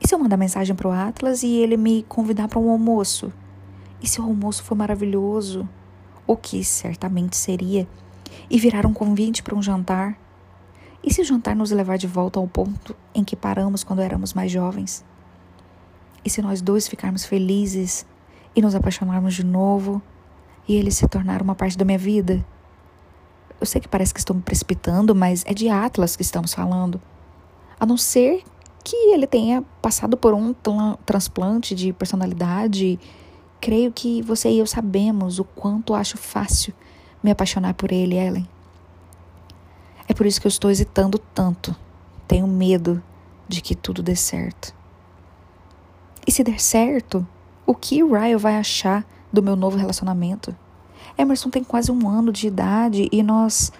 E 0.00 0.08
se 0.08 0.14
eu 0.14 0.18
mandar 0.18 0.36
mensagem 0.36 0.74
para 0.74 0.88
o 0.88 0.92
Atlas 0.92 1.42
e 1.42 1.56
ele 1.56 1.76
me 1.76 2.02
convidar 2.08 2.48
para 2.48 2.58
um 2.58 2.70
almoço? 2.70 3.32
E 4.02 4.08
se 4.08 4.20
o 4.20 4.24
almoço 4.24 4.64
for 4.64 4.74
maravilhoso? 4.74 5.68
O 6.26 6.36
que 6.36 6.64
certamente 6.64 7.36
seria? 7.36 7.86
E 8.52 8.58
virar 8.58 8.84
um 8.84 8.92
convite 8.92 9.42
para 9.42 9.56
um 9.56 9.62
jantar? 9.62 10.14
E 11.02 11.10
se 11.10 11.22
o 11.22 11.24
jantar 11.24 11.56
nos 11.56 11.70
levar 11.70 11.96
de 11.96 12.06
volta 12.06 12.38
ao 12.38 12.46
ponto 12.46 12.94
em 13.14 13.24
que 13.24 13.34
paramos 13.34 13.82
quando 13.82 14.02
éramos 14.02 14.34
mais 14.34 14.52
jovens? 14.52 15.02
E 16.22 16.28
se 16.28 16.42
nós 16.42 16.60
dois 16.60 16.86
ficarmos 16.86 17.24
felizes 17.24 18.04
e 18.54 18.60
nos 18.60 18.74
apaixonarmos 18.74 19.32
de 19.32 19.42
novo 19.42 20.02
e 20.68 20.76
ele 20.76 20.90
se 20.90 21.08
tornar 21.08 21.40
uma 21.40 21.54
parte 21.54 21.78
da 21.78 21.84
minha 21.86 21.96
vida. 21.96 22.44
Eu 23.58 23.64
sei 23.64 23.80
que 23.80 23.88
parece 23.88 24.12
que 24.12 24.20
estou 24.20 24.36
me 24.36 24.42
precipitando, 24.42 25.14
mas 25.14 25.42
é 25.46 25.54
de 25.54 25.70
Atlas 25.70 26.14
que 26.14 26.20
estamos 26.20 26.52
falando. 26.52 27.00
A 27.80 27.86
não 27.86 27.96
ser 27.96 28.44
que 28.84 28.94
ele 29.14 29.26
tenha 29.26 29.62
passado 29.80 30.14
por 30.14 30.34
um 30.34 30.54
transplante 31.06 31.74
de 31.74 31.90
personalidade, 31.94 33.00
creio 33.62 33.90
que 33.90 34.20
você 34.20 34.50
e 34.50 34.58
eu 34.58 34.66
sabemos 34.66 35.38
o 35.38 35.44
quanto 35.44 35.94
acho 35.94 36.18
fácil 36.18 36.74
me 37.22 37.30
apaixonar 37.30 37.74
por 37.74 37.92
ele, 37.92 38.16
Ellen. 38.16 38.48
É 40.08 40.14
por 40.14 40.26
isso 40.26 40.40
que 40.40 40.46
eu 40.46 40.50
estou 40.50 40.70
hesitando 40.70 41.18
tanto. 41.18 41.74
Tenho 42.26 42.46
medo 42.46 43.02
de 43.48 43.60
que 43.60 43.74
tudo 43.74 44.02
dê 44.02 44.16
certo. 44.16 44.74
E 46.26 46.32
se 46.32 46.42
der 46.42 46.60
certo, 46.60 47.26
o 47.66 47.74
que 47.74 48.02
Ryan 48.02 48.38
vai 48.38 48.56
achar 48.56 49.06
do 49.32 49.42
meu 49.42 49.56
novo 49.56 49.76
relacionamento? 49.76 50.54
Emerson 51.16 51.50
tem 51.50 51.62
quase 51.62 51.90
um 51.90 52.08
ano 52.08 52.32
de 52.32 52.46
idade 52.46 53.08
e 53.12 53.22
nós 53.22 53.72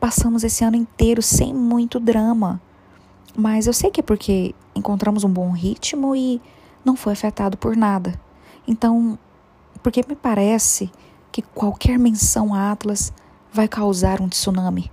passamos 0.00 0.44
esse 0.44 0.64
ano 0.64 0.76
inteiro 0.76 1.22
sem 1.22 1.52
muito 1.52 1.98
drama. 1.98 2.60
Mas 3.36 3.66
eu 3.66 3.72
sei 3.72 3.90
que 3.90 4.00
é 4.00 4.02
porque 4.02 4.54
encontramos 4.74 5.24
um 5.24 5.28
bom 5.28 5.50
ritmo 5.50 6.14
e 6.14 6.40
não 6.84 6.96
foi 6.96 7.12
afetado 7.12 7.56
por 7.56 7.76
nada. 7.76 8.18
Então, 8.66 9.18
porque 9.82 10.04
me 10.08 10.16
parece 10.16 10.90
que 11.38 11.42
qualquer 11.54 12.00
menção 12.00 12.52
a 12.52 12.72
Atlas 12.72 13.12
vai 13.52 13.68
causar 13.68 14.20
um 14.20 14.28
tsunami. 14.28 14.90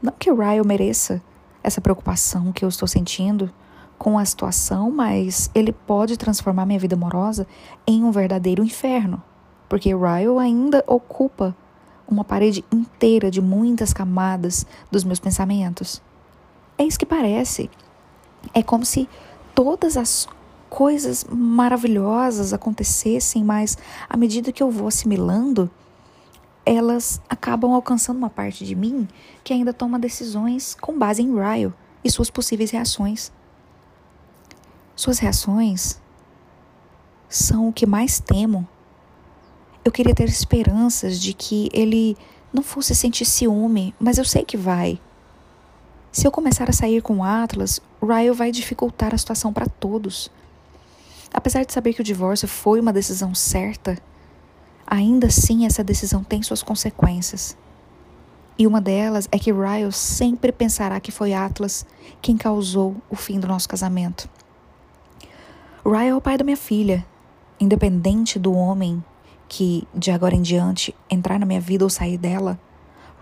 Não 0.00 0.14
que 0.18 0.32
Ryan 0.32 0.64
mereça 0.64 1.20
essa 1.62 1.82
preocupação 1.82 2.50
que 2.50 2.64
eu 2.64 2.68
estou 2.70 2.88
sentindo, 2.88 3.52
com 3.98 4.18
a 4.18 4.24
situação, 4.24 4.90
mas 4.90 5.50
ele 5.54 5.70
pode 5.70 6.16
transformar 6.16 6.64
minha 6.64 6.78
vida 6.78 6.94
amorosa 6.94 7.46
em 7.86 8.04
um 8.04 8.10
verdadeiro 8.10 8.64
inferno, 8.64 9.22
porque 9.68 9.94
Ryle 9.94 10.38
ainda 10.40 10.82
ocupa 10.86 11.54
uma 12.08 12.24
parede 12.24 12.64
inteira 12.72 13.30
de 13.30 13.42
muitas 13.42 13.92
camadas 13.92 14.64
dos 14.90 15.04
meus 15.04 15.20
pensamentos. 15.20 16.00
É 16.78 16.84
isso 16.84 16.98
que 16.98 17.04
parece. 17.04 17.68
É 18.54 18.62
como 18.62 18.86
se 18.86 19.06
todas 19.54 19.98
as 19.98 20.26
coisas 20.68 21.24
maravilhosas 21.24 22.52
acontecessem, 22.52 23.42
mas 23.42 23.76
à 24.08 24.16
medida 24.16 24.52
que 24.52 24.62
eu 24.62 24.70
vou 24.70 24.88
assimilando, 24.88 25.70
elas 26.64 27.20
acabam 27.28 27.72
alcançando 27.72 28.18
uma 28.18 28.28
parte 28.28 28.64
de 28.64 28.74
mim 28.74 29.08
que 29.42 29.52
ainda 29.52 29.72
toma 29.72 29.98
decisões 29.98 30.74
com 30.74 30.98
base 30.98 31.22
em 31.22 31.34
Ryle 31.34 31.72
e 32.04 32.10
suas 32.10 32.30
possíveis 32.30 32.70
reações. 32.70 33.32
Suas 34.94 35.18
reações 35.18 36.00
são 37.28 37.68
o 37.68 37.72
que 37.72 37.86
mais 37.86 38.20
temo. 38.20 38.68
Eu 39.84 39.92
queria 39.92 40.14
ter 40.14 40.28
esperanças 40.28 41.20
de 41.20 41.32
que 41.32 41.68
ele 41.72 42.16
não 42.52 42.62
fosse 42.62 42.94
sentir 42.94 43.24
ciúme, 43.24 43.94
mas 43.98 44.18
eu 44.18 44.24
sei 44.24 44.44
que 44.44 44.56
vai. 44.56 45.00
Se 46.10 46.26
eu 46.26 46.30
começar 46.30 46.68
a 46.68 46.72
sair 46.72 47.00
com 47.00 47.22
Atlas, 47.22 47.80
Ryle 48.02 48.34
vai 48.34 48.50
dificultar 48.50 49.14
a 49.14 49.18
situação 49.18 49.52
para 49.52 49.66
todos. 49.66 50.30
Apesar 51.32 51.64
de 51.64 51.72
saber 51.72 51.94
que 51.94 52.00
o 52.00 52.04
divórcio 52.04 52.48
foi 52.48 52.80
uma 52.80 52.92
decisão 52.92 53.34
certa, 53.34 53.98
ainda 54.86 55.26
assim 55.26 55.66
essa 55.66 55.84
decisão 55.84 56.24
tem 56.24 56.42
suas 56.42 56.62
consequências. 56.62 57.56
E 58.58 58.66
uma 58.66 58.80
delas 58.80 59.28
é 59.30 59.38
que 59.38 59.52
Ryle 59.52 59.92
sempre 59.92 60.50
pensará 60.50 60.98
que 60.98 61.12
foi 61.12 61.32
Atlas 61.32 61.86
quem 62.20 62.36
causou 62.36 62.96
o 63.08 63.14
fim 63.14 63.38
do 63.38 63.46
nosso 63.46 63.68
casamento. 63.68 64.28
Ryan 65.84 66.10
é 66.10 66.14
o 66.14 66.20
pai 66.20 66.36
da 66.36 66.44
minha 66.44 66.56
filha. 66.56 67.06
Independente 67.60 68.38
do 68.38 68.52
homem 68.52 69.02
que, 69.48 69.86
de 69.94 70.10
agora 70.10 70.34
em 70.34 70.42
diante, 70.42 70.94
entrar 71.08 71.38
na 71.38 71.46
minha 71.46 71.60
vida 71.60 71.84
ou 71.84 71.90
sair 71.90 72.18
dela, 72.18 72.58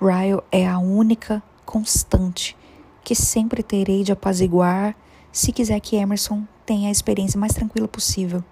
Ryan 0.01 0.41
é 0.51 0.67
a 0.67 0.79
única 0.79 1.43
constante 1.65 2.57
que 3.05 3.15
sempre 3.15 3.63
terei 3.63 4.03
de 4.03 4.13
apaziguar 4.13 4.97
se 5.31 5.53
quiser 5.53 5.79
que 5.81 5.97
Emerson 5.97 6.45
tenha 6.67 6.89
a 6.89 6.93
experiência 6.93 7.39
mais 7.39 7.55
tranquila 7.55 7.87
possível. 7.87 8.45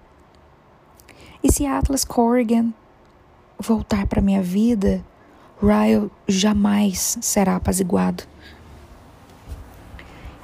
E 1.43 1.51
se 1.51 1.65
Atlas 1.65 2.03
Corrigan 2.03 2.73
voltar 3.59 4.07
para 4.07 4.21
minha 4.21 4.41
vida, 4.41 5.03
Ryan 5.61 6.09
jamais 6.27 7.17
será 7.21 7.57
apaziguado. 7.57 8.23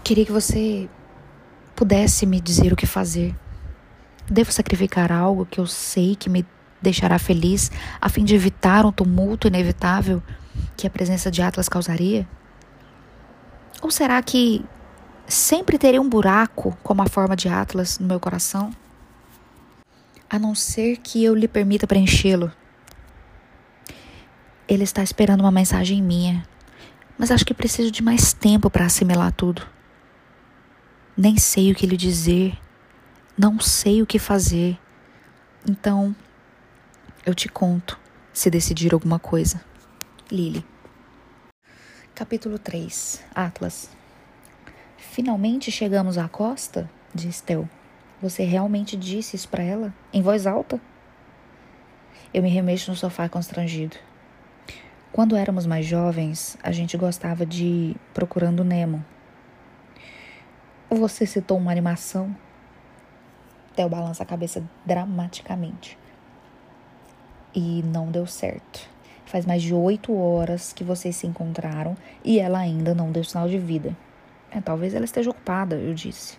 Queria 0.04 0.26
que 0.26 0.32
você 0.32 0.90
pudesse 1.76 2.26
me 2.26 2.40
dizer 2.40 2.74
o 2.74 2.76
que 2.76 2.86
fazer. 2.86 3.34
Devo 4.30 4.52
sacrificar 4.52 5.12
algo 5.12 5.46
que 5.46 5.60
eu 5.60 5.66
sei 5.66 6.16
que 6.16 6.30
me 6.30 6.46
deixará 6.82 7.18
feliz 7.20 7.72
a 8.00 8.10
fim 8.10 8.24
de 8.24 8.36
evitar 8.36 8.86
um 8.86 8.92
tumulto 8.92 9.48
inevitável 9.48 10.22
que 10.76 10.88
a 10.88 10.90
presença 10.90 11.30
de 11.30 11.42
Atlas 11.42 11.70
causaria? 11.70 12.28
Ou 13.82 13.92
será 13.92 14.22
que 14.22 14.64
sempre 15.32 15.78
terei 15.78 16.00
um 16.00 16.08
buraco 16.08 16.78
como 16.84 17.02
a 17.02 17.08
forma 17.08 17.36
de 17.36 17.48
Atlas 17.50 18.00
no 18.00 18.08
meu 18.08 18.20
coração? 18.20 18.72
A 20.30 20.38
não 20.38 20.54
ser 20.54 20.98
que 20.98 21.24
eu 21.24 21.34
lhe 21.34 21.48
permita 21.48 21.88
preenchê-lo. 21.88 22.52
Ele 24.68 24.84
está 24.84 25.04
esperando 25.04 25.42
uma 25.42 25.52
mensagem 25.52 26.02
minha, 26.02 26.46
mas 27.18 27.32
acho 27.32 27.46
que 27.46 27.54
preciso 27.54 27.92
de 27.92 28.04
mais 28.04 28.32
tempo 28.34 28.70
para 28.70 28.86
assimilar 28.86 29.32
tudo. 29.32 29.68
Nem 31.18 31.38
sei 31.38 31.72
o 31.72 31.76
que 31.76 31.86
lhe 31.86 31.98
dizer 31.98 32.58
não 33.38 33.60
sei 33.60 34.02
o 34.02 34.06
que 34.06 34.20
fazer. 34.20 34.78
Então, 35.68 36.16
eu 37.26 37.34
te 37.34 37.50
conto 37.50 38.00
se 38.32 38.50
decidir 38.50 38.94
alguma 38.94 39.18
coisa. 39.18 39.64
Lily. 40.32 40.64
Capítulo 42.14 42.60
3 42.60 43.24
Atlas. 43.34 44.01
Finalmente 45.12 45.70
chegamos 45.70 46.18
à 46.18 46.30
costa? 46.30 46.90
disse 47.14 47.44
Theo. 47.44 47.70
Você 48.22 48.46
realmente 48.46 48.96
disse 48.96 49.36
isso 49.36 49.50
para 49.50 49.62
ela? 49.62 49.94
Em 50.14 50.22
voz 50.22 50.48
alta? 50.48 50.80
Eu 52.34 52.42
me 52.42 52.48
remexo 52.48 52.90
no 52.90 52.96
sofá 52.96 53.28
constrangido. 53.28 53.98
Quando 55.12 55.36
éramos 55.36 55.66
mais 55.66 55.86
jovens, 55.86 56.58
a 56.64 56.72
gente 56.72 56.96
gostava 56.96 57.46
de 57.46 57.94
Procurando 58.14 58.64
Nemo. 58.64 59.04
Você 60.90 61.26
citou 61.26 61.58
uma 61.58 61.72
animação? 61.72 62.34
Theo 63.76 63.90
balança 63.90 64.24
a 64.24 64.26
cabeça 64.26 64.64
dramaticamente. 64.86 66.00
E 67.54 67.84
não 67.84 68.10
deu 68.10 68.26
certo. 68.26 68.90
Faz 69.26 69.46
mais 69.46 69.62
de 69.62 69.74
oito 69.74 70.16
horas 70.16 70.72
que 70.72 70.86
vocês 70.86 71.18
se 71.18 71.28
encontraram 71.28 71.98
e 72.24 72.40
ela 72.40 72.60
ainda 72.60 72.96
não 72.96 73.12
deu 73.12 73.26
sinal 73.26 73.50
de 73.50 73.60
vida. 73.60 73.94
É, 74.52 74.60
talvez 74.60 74.94
ela 74.94 75.06
esteja 75.06 75.30
ocupada, 75.30 75.76
eu 75.76 75.94
disse. 75.94 76.38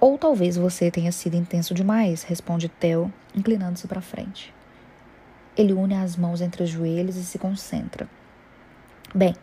Ou 0.00 0.18
talvez 0.18 0.56
você 0.56 0.90
tenha 0.90 1.12
sido 1.12 1.36
intenso 1.36 1.74
demais, 1.74 2.22
responde 2.22 2.68
Theo, 2.68 3.12
inclinando-se 3.34 3.86
para 3.86 4.00
frente. 4.00 4.52
Ele 5.56 5.72
une 5.72 5.94
as 5.94 6.16
mãos 6.16 6.40
entre 6.40 6.62
os 6.62 6.70
joelhos 6.70 7.16
e 7.16 7.24
se 7.24 7.38
concentra. 7.38 8.08
Bem, 9.14 9.34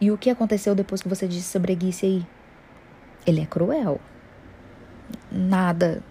e 0.00 0.10
o 0.10 0.16
que 0.16 0.30
aconteceu 0.30 0.74
depois 0.74 1.02
que 1.02 1.08
você 1.08 1.28
disse 1.28 1.50
sobre 1.50 1.74
Guice 1.74 2.06
aí? 2.06 2.26
Ele 3.26 3.42
é 3.42 3.46
cruel. 3.46 4.00
Nada. 5.30 6.02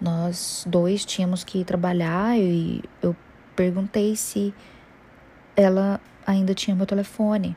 Nós 0.00 0.64
dois 0.68 1.04
tínhamos 1.04 1.42
que 1.42 1.64
trabalhar 1.64 2.38
e 2.38 2.84
eu 3.02 3.16
perguntei 3.56 4.14
se 4.14 4.54
ela 5.56 6.00
ainda 6.24 6.54
tinha 6.54 6.76
meu 6.76 6.86
telefone. 6.86 7.56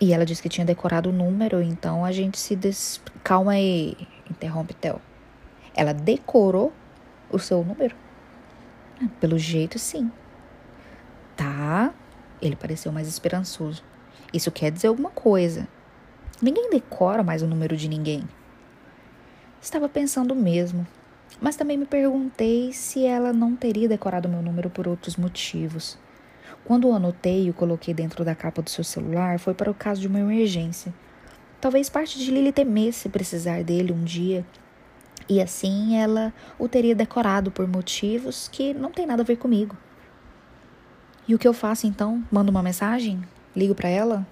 E 0.00 0.12
ela 0.12 0.26
disse 0.26 0.42
que 0.42 0.48
tinha 0.48 0.64
decorado 0.64 1.10
o 1.10 1.12
número, 1.12 1.62
então 1.62 2.04
a 2.04 2.10
gente 2.10 2.38
se 2.38 2.56
des... 2.56 3.00
Calma 3.22 3.52
aí, 3.52 3.96
interrompe 4.30 4.74
Theo. 4.74 5.00
Ela 5.74 5.92
decorou 5.92 6.72
o 7.30 7.38
seu 7.38 7.64
número? 7.64 7.94
Ah, 9.02 9.08
pelo 9.20 9.38
jeito, 9.38 9.78
sim. 9.78 10.10
Tá. 11.36 11.92
Ele 12.42 12.56
pareceu 12.56 12.92
mais 12.92 13.08
esperançoso. 13.08 13.82
Isso 14.32 14.50
quer 14.50 14.70
dizer 14.70 14.88
alguma 14.88 15.10
coisa. 15.10 15.66
Ninguém 16.42 16.70
decora 16.70 17.22
mais 17.22 17.42
o 17.42 17.46
número 17.46 17.76
de 17.76 17.88
ninguém. 17.88 18.24
Estava 19.60 19.88
pensando 19.88 20.34
mesmo, 20.34 20.86
mas 21.40 21.56
também 21.56 21.78
me 21.78 21.86
perguntei 21.86 22.72
se 22.72 23.06
ela 23.06 23.32
não 23.32 23.56
teria 23.56 23.88
decorado 23.88 24.28
meu 24.28 24.42
número 24.42 24.68
por 24.68 24.86
outros 24.86 25.16
motivos. 25.16 25.96
Quando 26.64 26.88
o 26.88 26.94
anotei 26.94 27.46
e 27.46 27.50
o 27.50 27.54
coloquei 27.54 27.92
dentro 27.92 28.24
da 28.24 28.34
capa 28.34 28.62
do 28.62 28.70
seu 28.70 28.82
celular, 28.82 29.38
foi 29.38 29.52
para 29.52 29.70
o 29.70 29.74
caso 29.74 30.00
de 30.00 30.08
uma 30.08 30.20
emergência. 30.20 30.94
Talvez 31.60 31.90
parte 31.90 32.18
de 32.18 32.30
Lily 32.30 32.52
temesse 32.52 33.08
precisar 33.08 33.62
dele 33.62 33.92
um 33.92 34.02
dia. 34.02 34.46
E 35.28 35.40
assim 35.40 35.96
ela 35.96 36.32
o 36.58 36.68
teria 36.68 36.94
decorado 36.94 37.50
por 37.50 37.66
motivos 37.66 38.48
que 38.48 38.72
não 38.74 38.90
tem 38.90 39.06
nada 39.06 39.22
a 39.22 39.24
ver 39.24 39.36
comigo. 39.36 39.76
E 41.26 41.34
o 41.34 41.38
que 41.38 41.48
eu 41.48 41.54
faço 41.54 41.86
então? 41.86 42.22
Mando 42.30 42.50
uma 42.50 42.62
mensagem? 42.62 43.22
Ligo 43.56 43.74
para 43.74 43.88
ela? 43.88 44.26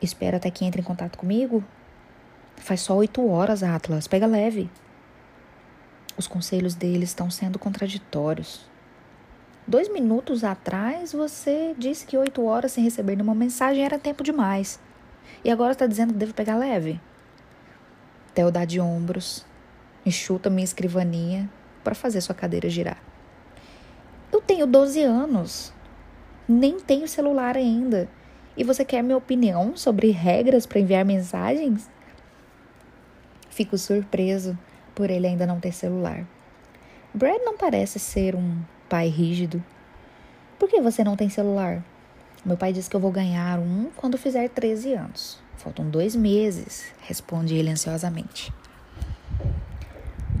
Espero 0.00 0.36
até 0.36 0.50
que 0.50 0.64
entre 0.64 0.80
em 0.80 0.84
contato 0.84 1.16
comigo? 1.16 1.64
Faz 2.56 2.80
só 2.80 2.94
oito 2.96 3.26
horas, 3.26 3.62
Atlas. 3.62 4.06
Pega 4.06 4.26
leve. 4.26 4.70
Os 6.16 6.26
conselhos 6.26 6.74
dele 6.74 7.04
estão 7.04 7.30
sendo 7.30 7.58
contraditórios. 7.58 8.68
Dois 9.68 9.88
minutos 9.88 10.44
atrás 10.44 11.12
você 11.12 11.74
disse 11.76 12.06
que 12.06 12.16
oito 12.16 12.44
horas 12.44 12.70
sem 12.70 12.84
receber 12.84 13.16
nenhuma 13.16 13.34
mensagem 13.34 13.84
era 13.84 13.98
tempo 13.98 14.22
demais. 14.22 14.78
E 15.44 15.50
agora 15.50 15.72
está 15.72 15.88
dizendo 15.88 16.12
que 16.12 16.20
devo 16.20 16.32
pegar 16.32 16.56
leve. 16.56 17.00
Theo 18.32 18.52
dá 18.52 18.64
de 18.64 18.78
ombros, 18.78 19.44
enxuta 20.04 20.48
minha 20.48 20.62
escrivaninha 20.62 21.50
para 21.82 21.96
fazer 21.96 22.20
sua 22.20 22.34
cadeira 22.34 22.70
girar. 22.70 23.02
Eu 24.32 24.40
tenho 24.40 24.68
12 24.68 25.02
anos. 25.02 25.72
Nem 26.48 26.78
tenho 26.78 27.08
celular 27.08 27.56
ainda. 27.56 28.08
E 28.56 28.62
você 28.62 28.84
quer 28.84 29.02
minha 29.02 29.16
opinião 29.16 29.76
sobre 29.76 30.10
regras 30.10 30.64
para 30.64 30.78
enviar 30.78 31.04
mensagens? 31.04 31.90
Fico 33.50 33.76
surpreso 33.76 34.56
por 34.94 35.10
ele 35.10 35.26
ainda 35.26 35.44
não 35.44 35.58
ter 35.58 35.72
celular. 35.72 36.24
Brad 37.12 37.40
não 37.44 37.56
parece 37.56 37.98
ser 37.98 38.36
um 38.36 38.60
pai 38.88 39.08
rígido. 39.08 39.62
Por 40.58 40.68
que 40.68 40.80
você 40.80 41.04
não 41.04 41.16
tem 41.16 41.28
celular? 41.28 41.82
Meu 42.44 42.56
pai 42.56 42.72
disse 42.72 42.88
que 42.88 42.96
eu 42.96 43.00
vou 43.00 43.10
ganhar 43.10 43.58
um 43.58 43.90
quando 43.96 44.16
fizer 44.16 44.48
13 44.48 44.94
anos. 44.94 45.38
Faltam 45.56 45.88
dois 45.88 46.14
meses, 46.14 46.86
responde 47.00 47.54
ele 47.54 47.70
ansiosamente. 47.70 48.52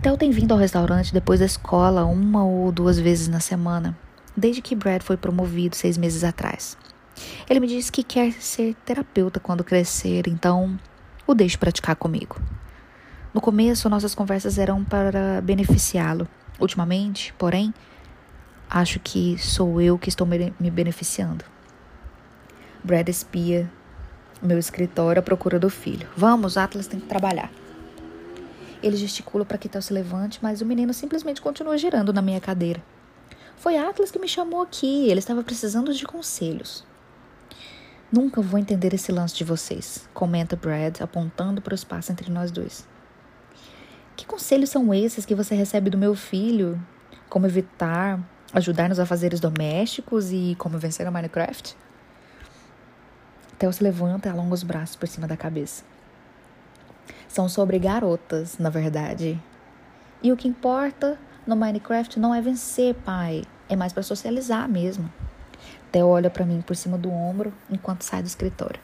Theo 0.02 0.16
tem 0.16 0.30
vindo 0.30 0.52
ao 0.52 0.58
restaurante 0.58 1.12
depois 1.12 1.40
da 1.40 1.46
escola 1.46 2.04
uma 2.04 2.44
ou 2.44 2.70
duas 2.70 2.98
vezes 2.98 3.28
na 3.28 3.40
semana, 3.40 3.98
desde 4.36 4.62
que 4.62 4.76
Brad 4.76 5.02
foi 5.02 5.16
promovido 5.16 5.74
seis 5.74 5.98
meses 5.98 6.22
atrás. 6.22 6.78
Ele 7.48 7.60
me 7.60 7.66
disse 7.66 7.90
que 7.90 8.04
quer 8.04 8.32
ser 8.34 8.74
terapeuta 8.84 9.40
quando 9.40 9.64
crescer, 9.64 10.28
então 10.28 10.78
o 11.26 11.34
deixe 11.34 11.58
praticar 11.58 11.96
comigo. 11.96 12.40
No 13.34 13.40
começo, 13.40 13.88
nossas 13.88 14.14
conversas 14.14 14.58
eram 14.58 14.84
para 14.84 15.40
beneficiá-lo. 15.42 16.28
Ultimamente, 16.60 17.34
porém, 17.34 17.74
acho 18.68 19.00
que 19.00 19.38
sou 19.38 19.80
eu 19.80 19.98
que 19.98 20.08
estou 20.08 20.26
me 20.26 20.70
beneficiando. 20.70 21.44
Brad 22.82 23.08
espia 23.08 23.70
meu 24.42 24.58
escritório 24.58 25.20
à 25.20 25.22
procura 25.22 25.58
do 25.58 25.70
filho. 25.70 26.08
Vamos, 26.16 26.56
Atlas 26.56 26.86
tem 26.86 27.00
que 27.00 27.06
trabalhar. 27.06 27.50
Ele 28.82 28.96
gesticula 28.96 29.44
para 29.44 29.58
que 29.58 29.68
Tel 29.68 29.82
se 29.82 29.92
levante, 29.92 30.38
mas 30.42 30.60
o 30.60 30.66
menino 30.66 30.92
simplesmente 30.92 31.40
continua 31.40 31.78
girando 31.78 32.12
na 32.12 32.22
minha 32.22 32.40
cadeira. 32.40 32.82
Foi 33.56 33.76
Atlas 33.76 34.10
que 34.10 34.18
me 34.18 34.28
chamou 34.28 34.62
aqui, 34.62 35.08
ele 35.08 35.18
estava 35.18 35.42
precisando 35.42 35.92
de 35.94 36.04
conselhos. 36.04 36.84
Nunca 38.12 38.40
vou 38.40 38.60
entender 38.60 38.94
esse 38.94 39.10
lance 39.10 39.34
de 39.34 39.42
vocês, 39.42 40.08
comenta 40.14 40.54
Brad, 40.54 41.00
apontando 41.00 41.60
para 41.60 41.72
o 41.72 41.74
espaço 41.74 42.12
entre 42.12 42.30
nós 42.30 42.50
dois. 42.50 42.86
Que 44.14 44.26
conselhos 44.26 44.70
são 44.70 44.94
esses 44.94 45.26
que 45.26 45.34
você 45.34 45.54
recebe 45.54 45.90
do 45.90 45.98
meu 45.98 46.14
filho? 46.14 46.80
Como 47.28 47.46
evitar, 47.46 48.20
ajudar 48.56 48.88
nos 48.88 48.98
afazeres 48.98 49.38
domésticos 49.38 50.32
e 50.32 50.56
como 50.58 50.78
vencer 50.78 51.06
a 51.06 51.10
Minecraft? 51.10 51.76
Theo 53.58 53.70
se 53.70 53.84
levanta 53.84 54.28
e 54.28 54.32
alonga 54.32 54.54
os 54.54 54.62
braços 54.62 54.96
por 54.96 55.06
cima 55.06 55.26
da 55.26 55.36
cabeça. 55.36 55.84
São 57.28 57.50
sobre 57.50 57.78
garotas, 57.78 58.56
na 58.56 58.70
verdade. 58.70 59.38
E 60.22 60.32
o 60.32 60.36
que 60.38 60.48
importa 60.48 61.18
no 61.46 61.54
Minecraft 61.54 62.18
não 62.18 62.34
é 62.34 62.40
vencer, 62.40 62.94
pai. 62.94 63.44
É 63.68 63.76
mais 63.76 63.92
para 63.92 64.02
socializar 64.02 64.66
mesmo. 64.66 65.12
Theo 65.92 66.08
olha 66.08 66.30
para 66.30 66.46
mim 66.46 66.62
por 66.62 66.74
cima 66.74 66.96
do 66.96 67.10
ombro 67.10 67.52
enquanto 67.70 68.04
sai 68.04 68.22
do 68.22 68.26
escritório. 68.26 68.80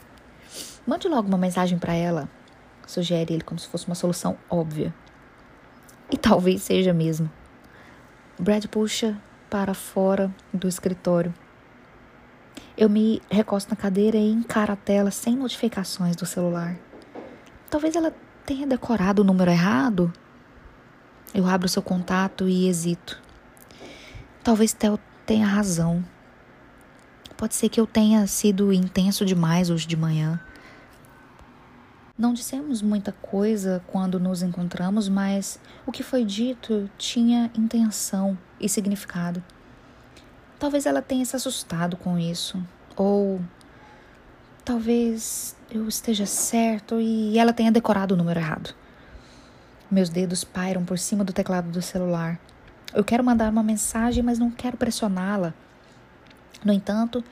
Mande 0.87 1.09
logo 1.09 1.29
uma 1.29 1.39
mensagem 1.39 1.79
para 1.79 1.95
ela, 1.95 2.29
sugere 2.87 3.33
ele 3.33 3.43
como 3.43 3.59
se 3.59 3.69
fosse 3.69 3.87
uma 3.87 3.95
solução 3.95 4.37
óbvia. 4.51 4.93
E 6.11 6.19
talvez 6.19 6.63
seja 6.63 6.93
mesmo. 6.93 7.31
Brad 8.39 8.67
puxa 8.67 9.17
para 9.53 9.75
fora 9.75 10.35
do 10.53 10.67
escritório 10.67 11.33
eu 12.77 12.89
me 12.89 13.21
recosto 13.31 13.69
na 13.71 13.77
cadeira 13.77 14.17
e 14.17 14.31
encaro 14.31 14.73
a 14.73 14.77
tela 14.77 15.11
sem 15.11 15.37
notificações 15.37 16.17
do 16.17 16.25
celular. 16.25 16.77
Talvez 17.71 17.95
ela 17.95 18.15
tenha 18.47 18.67
decorado 18.67 19.21
o 19.21 19.25
número 19.25 19.51
errado. 19.51 20.13
Eu 21.35 21.47
abro 21.47 21.69
seu 21.69 21.83
contato 21.83 22.49
e 22.49 22.67
hesito. 22.67 23.21
Talvez 24.43 24.73
Theo 24.73 24.99
tenha 25.27 25.47
razão. 25.47 26.03
Pode 27.37 27.55
ser 27.55 27.69
que 27.69 27.81
eu 27.81 27.87
tenha 27.87 28.27
sido 28.27 28.73
intenso 28.73 29.25
demais 29.25 29.69
hoje 29.69 29.87
de 29.87 29.97
manhã. 29.97 30.41
Não 32.17 32.35
dissemos 32.35 32.83
muita 32.83 33.11
coisa 33.11 33.83
quando 33.87 34.21
nos 34.21 34.43
encontramos, 34.43 35.09
mas 35.09 35.59
o 35.87 35.91
que 35.91 36.03
foi 36.03 36.25
dito 36.25 36.91
tinha 36.99 37.51
intenção 37.57 38.37
e 38.61 38.69
significado. 38.69 39.43
Talvez 40.59 40.85
ela 40.85 41.01
tenha 41.01 41.25
se 41.25 41.35
assustado 41.35 41.97
com 41.97 42.19
isso. 42.19 42.63
Ou 42.97 43.41
talvez 44.63 45.57
eu 45.71 45.89
esteja 45.89 46.27
certo 46.27 47.01
e 47.01 47.39
ela 47.39 47.53
tenha 47.53 47.73
decorado 47.73 48.15
o 48.15 48.17
número 48.17 48.39
errado. 48.39 48.75
Meus 49.91 50.11
dedos 50.11 50.45
pairam 50.45 50.85
por 50.85 50.99
cima 50.99 51.25
do 51.25 51.33
teclado 51.33 51.71
do 51.71 51.81
celular. 51.81 52.39
Eu 52.95 53.03
quero 53.03 53.25
mandar 53.25 53.51
uma 53.51 53.63
mensagem, 53.63 54.23
mas 54.23 54.39
não 54.39 54.51
quero 54.51 54.77
pressioná-la. 54.77 55.55
No 56.63 56.75
entanto, 56.75 57.25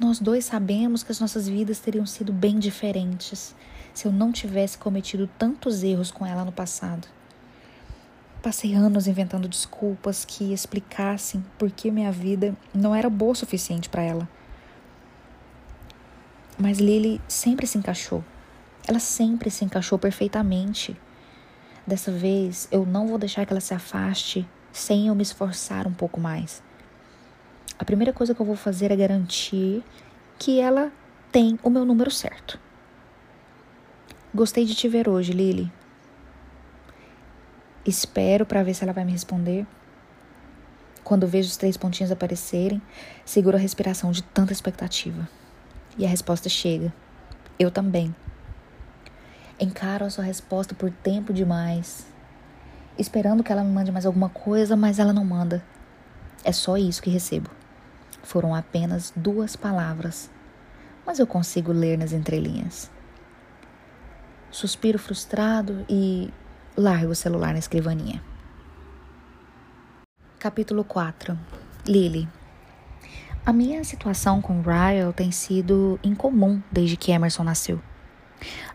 nós 0.00 0.18
dois 0.18 0.46
sabemos 0.46 1.02
que 1.02 1.12
as 1.12 1.20
nossas 1.20 1.46
vidas 1.46 1.78
teriam 1.78 2.06
sido 2.06 2.32
bem 2.32 2.58
diferentes 2.58 3.54
se 3.92 4.06
eu 4.06 4.12
não 4.12 4.32
tivesse 4.32 4.78
cometido 4.78 5.28
tantos 5.38 5.82
erros 5.82 6.10
com 6.10 6.24
ela 6.24 6.44
no 6.44 6.52
passado. 6.52 7.06
Passei 8.42 8.74
anos 8.74 9.06
inventando 9.06 9.46
desculpas 9.46 10.24
que 10.24 10.52
explicassem 10.52 11.44
por 11.56 11.70
que 11.70 11.90
minha 11.90 12.10
vida 12.10 12.56
não 12.74 12.94
era 12.94 13.08
boa 13.08 13.32
o 13.32 13.36
suficiente 13.36 13.88
para 13.88 14.02
ela. 14.02 14.28
Mas 16.58 16.78
Lily 16.78 17.20
sempre 17.28 17.66
se 17.66 17.78
encaixou. 17.78 18.24
Ela 18.86 18.98
sempre 18.98 19.48
se 19.48 19.64
encaixou 19.64 19.98
perfeitamente. 19.98 20.96
Dessa 21.86 22.10
vez, 22.10 22.68
eu 22.72 22.84
não 22.84 23.06
vou 23.06 23.16
deixar 23.18 23.46
que 23.46 23.52
ela 23.52 23.60
se 23.60 23.74
afaste 23.74 24.46
sem 24.72 25.06
eu 25.06 25.14
me 25.14 25.22
esforçar 25.22 25.86
um 25.86 25.92
pouco 25.92 26.20
mais. 26.20 26.62
A 27.78 27.84
primeira 27.84 28.12
coisa 28.12 28.34
que 28.34 28.40
eu 28.40 28.46
vou 28.46 28.56
fazer 28.56 28.90
é 28.90 28.96
garantir 28.96 29.84
que 30.38 30.58
ela 30.58 30.90
tem 31.30 31.58
o 31.62 31.70
meu 31.70 31.84
número 31.84 32.10
certo. 32.10 32.58
Gostei 34.34 34.64
de 34.64 34.74
te 34.74 34.88
ver 34.88 35.10
hoje, 35.10 35.30
Lily. 35.30 35.70
Espero 37.84 38.46
para 38.46 38.62
ver 38.62 38.72
se 38.72 38.82
ela 38.82 38.94
vai 38.94 39.04
me 39.04 39.12
responder. 39.12 39.66
Quando 41.04 41.26
vejo 41.26 41.50
os 41.50 41.58
três 41.58 41.76
pontinhos 41.76 42.10
aparecerem, 42.10 42.80
seguro 43.26 43.58
a 43.58 43.60
respiração 43.60 44.10
de 44.10 44.22
tanta 44.22 44.50
expectativa. 44.50 45.28
E 45.98 46.06
a 46.06 46.08
resposta 46.08 46.48
chega. 46.48 46.94
Eu 47.58 47.70
também. 47.70 48.14
Encaro 49.60 50.06
a 50.06 50.10
sua 50.10 50.24
resposta 50.24 50.74
por 50.74 50.90
tempo 50.90 51.30
demais, 51.30 52.06
esperando 52.98 53.44
que 53.44 53.52
ela 53.52 53.62
me 53.62 53.70
mande 53.70 53.92
mais 53.92 54.06
alguma 54.06 54.30
coisa, 54.30 54.74
mas 54.74 54.98
ela 54.98 55.12
não 55.12 55.26
manda. 55.26 55.62
É 56.42 56.52
só 56.52 56.78
isso 56.78 57.02
que 57.02 57.10
recebo. 57.10 57.50
Foram 58.22 58.54
apenas 58.54 59.12
duas 59.14 59.56
palavras, 59.56 60.30
mas 61.04 61.18
eu 61.18 61.26
consigo 61.26 61.70
ler 61.70 61.98
nas 61.98 62.12
entrelinhas. 62.12 62.90
Suspiro 64.52 64.98
frustrado 64.98 65.82
e 65.88 66.30
largo 66.76 67.12
o 67.12 67.14
celular 67.14 67.54
na 67.54 67.58
escrivaninha. 67.58 68.22
Capítulo 70.38 70.84
4 70.84 71.38
Lily 71.86 72.28
A 73.46 73.50
minha 73.50 73.82
situação 73.82 74.42
com 74.42 74.60
Ryle 74.60 75.10
tem 75.16 75.32
sido 75.32 75.98
incomum 76.04 76.60
desde 76.70 76.98
que 76.98 77.12
Emerson 77.12 77.44
nasceu. 77.44 77.80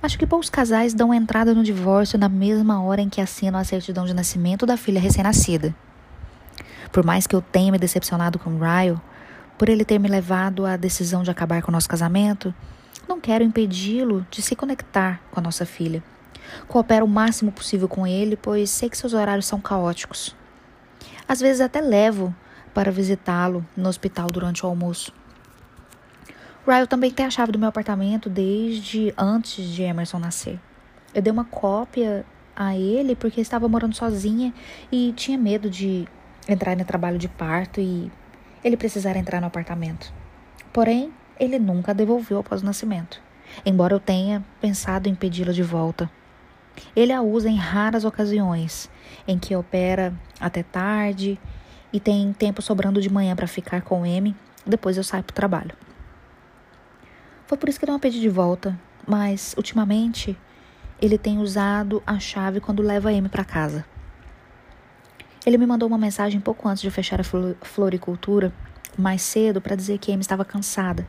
Acho 0.01 0.17
que 0.17 0.25
poucos 0.25 0.49
casais 0.49 0.95
dão 0.95 1.13
entrada 1.13 1.53
no 1.53 1.63
divórcio 1.63 2.17
na 2.17 2.27
mesma 2.27 2.81
hora 2.81 2.99
em 3.01 3.07
que 3.07 3.21
assinam 3.21 3.59
a 3.59 3.63
certidão 3.63 4.05
de 4.05 4.15
nascimento 4.15 4.65
da 4.65 4.77
filha 4.77 4.99
recém-nascida. 4.99 5.75
Por 6.91 7.05
mais 7.05 7.27
que 7.27 7.35
eu 7.35 7.41
tenha 7.41 7.71
me 7.71 7.77
decepcionado 7.77 8.39
com 8.39 8.57
Ryle, 8.57 8.99
por 9.59 9.69
ele 9.69 9.85
ter 9.85 9.99
me 9.99 10.09
levado 10.09 10.65
à 10.65 10.75
decisão 10.75 11.21
de 11.21 11.29
acabar 11.29 11.61
com 11.61 11.69
o 11.69 11.71
nosso 11.71 11.87
casamento, 11.87 12.51
não 13.07 13.19
quero 13.19 13.43
impedi-lo 13.43 14.25
de 14.29 14.41
se 14.41 14.55
conectar 14.55 15.21
com 15.31 15.39
a 15.39 15.43
nossa 15.43 15.65
filha. 15.65 16.03
Coopero 16.67 17.05
o 17.05 17.09
máximo 17.09 17.51
possível 17.51 17.87
com 17.87 18.05
ele, 18.05 18.35
pois 18.35 18.69
sei 18.69 18.89
que 18.89 18.97
seus 18.97 19.13
horários 19.13 19.45
são 19.45 19.59
caóticos. 19.59 20.35
Às 21.27 21.39
vezes 21.39 21.61
até 21.61 21.81
levo 21.81 22.33
para 22.73 22.91
visitá-lo 22.91 23.65
no 23.75 23.89
hospital 23.89 24.27
durante 24.27 24.65
o 24.65 24.69
almoço. 24.69 25.13
Ryle 26.65 26.87
também 26.87 27.11
tem 27.11 27.25
a 27.25 27.29
chave 27.29 27.51
do 27.51 27.59
meu 27.59 27.69
apartamento 27.69 28.29
desde 28.29 29.13
antes 29.17 29.65
de 29.65 29.83
Emerson 29.83 30.19
nascer. 30.19 30.59
Eu 31.13 31.21
dei 31.21 31.31
uma 31.31 31.45
cópia 31.45 32.25
a 32.55 32.75
ele 32.75 33.15
porque 33.15 33.39
estava 33.39 33.67
morando 33.69 33.95
sozinha 33.95 34.53
e 34.91 35.13
tinha 35.13 35.37
medo 35.37 35.69
de 35.69 36.07
entrar 36.47 36.75
no 36.75 36.83
trabalho 36.83 37.17
de 37.17 37.27
parto 37.27 37.79
e 37.79 38.11
ele 38.63 38.75
precisar 38.75 39.15
entrar 39.15 39.39
no 39.39 39.47
apartamento. 39.47 40.13
Porém, 40.73 41.11
ele 41.39 41.59
nunca 41.59 41.93
devolveu 41.93 42.39
após 42.39 42.61
o 42.61 42.65
nascimento, 42.65 43.21
embora 43.65 43.93
eu 43.93 43.99
tenha 43.99 44.43
pensado 44.59 45.07
em 45.07 45.15
pedi-la 45.15 45.51
de 45.51 45.63
volta. 45.63 46.09
Ele 46.95 47.11
a 47.11 47.21
usa 47.21 47.49
em 47.49 47.55
raras 47.55 48.05
ocasiões, 48.05 48.89
em 49.27 49.37
que 49.37 49.55
opera 49.55 50.13
até 50.39 50.63
tarde 50.63 51.39
e 51.91 51.99
tem 51.99 52.33
tempo 52.33 52.61
sobrando 52.61 53.01
de 53.01 53.09
manhã 53.09 53.35
para 53.35 53.47
ficar 53.47 53.81
com 53.81 54.05
M, 54.05 54.35
depois 54.65 54.97
eu 54.97 55.03
saio 55.03 55.23
para 55.23 55.33
o 55.33 55.35
trabalho. 55.35 55.75
Foi 57.45 57.57
por 57.57 57.69
isso 57.69 57.79
que 57.79 57.85
não 57.85 57.95
a 57.95 57.99
pedi 57.99 58.19
de 58.19 58.29
volta, 58.29 58.77
mas 59.07 59.53
ultimamente 59.57 60.37
ele 61.01 61.17
tem 61.17 61.39
usado 61.39 62.03
a 62.05 62.19
chave 62.19 62.59
quando 62.59 62.83
leva 62.83 63.13
M 63.13 63.29
para 63.29 63.45
casa. 63.45 63.85
Ele 65.45 65.57
me 65.57 65.65
mandou 65.65 65.87
uma 65.87 65.97
mensagem 65.97 66.41
pouco 66.41 66.67
antes 66.67 66.81
de 66.81 66.91
fechar 66.91 67.21
a 67.21 67.23
floricultura, 67.23 68.51
mais 68.97 69.21
cedo, 69.21 69.61
para 69.61 69.75
dizer 69.75 69.97
que 69.97 70.11
Amy 70.11 70.21
estava 70.21 70.43
cansada 70.43 71.07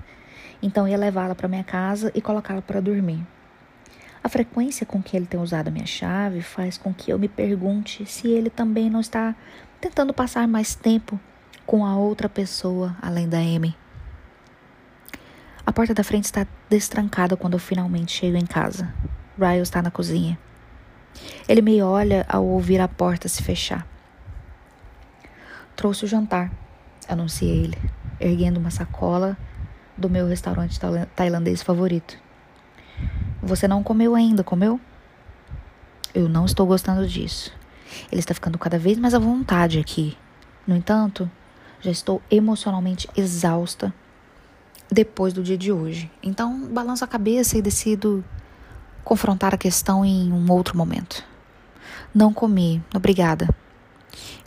então 0.62 0.88
ia 0.88 0.96
levá-la 0.96 1.34
para 1.34 1.48
minha 1.48 1.64
casa 1.64 2.10
e 2.14 2.20
colocá-la 2.20 2.62
para 2.62 2.80
dormir. 2.80 3.24
A 4.22 4.28
frequência 4.28 4.84
com 4.84 5.02
que 5.02 5.16
ele 5.16 5.26
tem 5.26 5.40
usado 5.40 5.68
a 5.68 5.70
minha 5.70 5.86
chave 5.86 6.42
faz 6.42 6.76
com 6.76 6.92
que 6.92 7.12
eu 7.12 7.18
me 7.18 7.28
pergunte 7.28 8.04
se 8.04 8.28
ele 8.28 8.50
também 8.50 8.90
não 8.90 9.00
está 9.00 9.34
tentando 9.80 10.12
passar 10.12 10.46
mais 10.48 10.74
tempo 10.74 11.18
com 11.64 11.86
a 11.86 11.96
outra 11.96 12.28
pessoa 12.28 12.96
além 13.00 13.28
da 13.28 13.38
Amy. 13.38 13.76
A 15.64 15.72
porta 15.72 15.94
da 15.94 16.02
frente 16.02 16.24
está 16.24 16.46
destrancada 16.68 17.36
quando 17.36 17.54
eu 17.54 17.58
finalmente 17.58 18.12
chego 18.12 18.36
em 18.36 18.46
casa. 18.46 18.92
Ryle 19.38 19.62
está 19.62 19.80
na 19.82 19.90
cozinha. 19.90 20.38
Ele 21.48 21.62
me 21.62 21.82
olha 21.82 22.24
ao 22.28 22.44
ouvir 22.44 22.80
a 22.80 22.88
porta 22.88 23.28
se 23.28 23.42
fechar. 23.42 23.86
Trouxe 25.76 26.04
o 26.04 26.08
jantar, 26.08 26.50
anunciei 27.08 27.64
ele, 27.64 27.78
erguendo 28.18 28.58
uma 28.58 28.70
sacola 28.70 29.36
do 29.98 30.08
meu 30.08 30.26
restaurante 30.26 30.78
tailandês 31.14 31.62
favorito. 31.62 32.16
Você 33.42 33.66
não 33.66 33.82
comeu 33.82 34.14
ainda, 34.14 34.44
comeu? 34.44 34.80
Eu 36.14 36.28
não 36.28 36.44
estou 36.44 36.66
gostando 36.66 37.06
disso. 37.06 37.52
Ele 38.10 38.20
está 38.20 38.32
ficando 38.32 38.58
cada 38.58 38.78
vez 38.78 38.96
mais 38.98 39.14
à 39.14 39.18
vontade 39.18 39.78
aqui. 39.78 40.16
No 40.66 40.76
entanto, 40.76 41.30
já 41.80 41.90
estou 41.90 42.22
emocionalmente 42.30 43.08
exausta 43.16 43.92
depois 44.90 45.32
do 45.32 45.42
dia 45.42 45.58
de 45.58 45.72
hoje. 45.72 46.10
Então, 46.22 46.66
balanço 46.68 47.04
a 47.04 47.08
cabeça 47.08 47.58
e 47.58 47.62
decido 47.62 48.24
confrontar 49.04 49.54
a 49.54 49.58
questão 49.58 50.04
em 50.04 50.32
um 50.32 50.50
outro 50.50 50.76
momento. 50.76 51.24
Não 52.14 52.32
comi, 52.32 52.82
obrigada. 52.94 53.48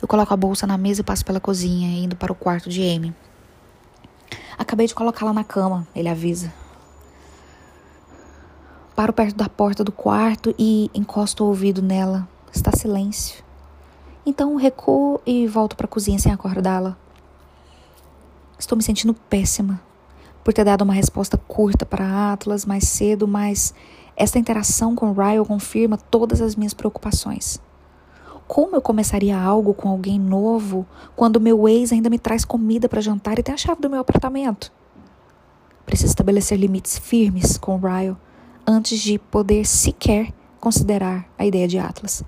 Eu 0.00 0.08
coloco 0.08 0.32
a 0.32 0.36
bolsa 0.36 0.66
na 0.66 0.76
mesa 0.76 1.00
e 1.00 1.04
passo 1.04 1.24
pela 1.24 1.40
cozinha, 1.40 2.04
indo 2.04 2.16
para 2.16 2.32
o 2.32 2.34
quarto 2.34 2.68
de 2.68 2.82
Amy. 2.82 3.14
Acabei 4.62 4.86
de 4.86 4.94
colocá-la 4.94 5.32
na 5.32 5.42
cama, 5.42 5.84
ele 5.92 6.08
avisa. 6.08 6.54
Paro 8.94 9.12
perto 9.12 9.34
da 9.34 9.48
porta 9.48 9.82
do 9.82 9.90
quarto 9.90 10.54
e 10.56 10.88
encosto 10.94 11.42
o 11.42 11.48
ouvido 11.48 11.82
nela. 11.82 12.28
Está 12.54 12.70
silêncio. 12.70 13.42
Então 14.24 14.54
recuo 14.54 15.20
e 15.26 15.48
volto 15.48 15.74
para 15.74 15.86
a 15.86 15.88
cozinha 15.88 16.16
sem 16.20 16.30
acordá-la. 16.30 16.96
Estou 18.56 18.76
me 18.76 18.84
sentindo 18.84 19.12
péssima 19.12 19.80
por 20.44 20.54
ter 20.54 20.64
dado 20.64 20.82
uma 20.82 20.94
resposta 20.94 21.36
curta 21.36 21.84
para 21.84 22.32
Atlas 22.32 22.64
mais 22.64 22.84
cedo, 22.84 23.26
mas 23.26 23.74
esta 24.16 24.38
interação 24.38 24.94
com 24.94 25.10
Ryle 25.10 25.44
confirma 25.44 25.98
todas 25.98 26.40
as 26.40 26.54
minhas 26.54 26.72
preocupações. 26.72 27.60
Como 28.52 28.76
eu 28.76 28.82
começaria 28.82 29.40
algo 29.40 29.72
com 29.72 29.88
alguém 29.88 30.20
novo 30.20 30.86
quando 31.16 31.40
meu 31.40 31.66
ex 31.66 31.90
ainda 31.90 32.10
me 32.10 32.18
traz 32.18 32.44
comida 32.44 32.86
para 32.86 33.00
jantar 33.00 33.38
e 33.38 33.42
tem 33.42 33.54
a 33.54 33.56
chave 33.56 33.80
do 33.80 33.88
meu 33.88 34.00
apartamento? 34.00 34.70
Preciso 35.86 36.10
estabelecer 36.10 36.58
limites 36.58 36.98
firmes 36.98 37.56
com 37.56 37.78
Ryle 37.78 38.14
antes 38.66 39.00
de 39.00 39.18
poder 39.18 39.64
sequer 39.64 40.34
considerar 40.60 41.26
a 41.38 41.46
ideia 41.46 41.66
de 41.66 41.78
Atlas. 41.78 42.22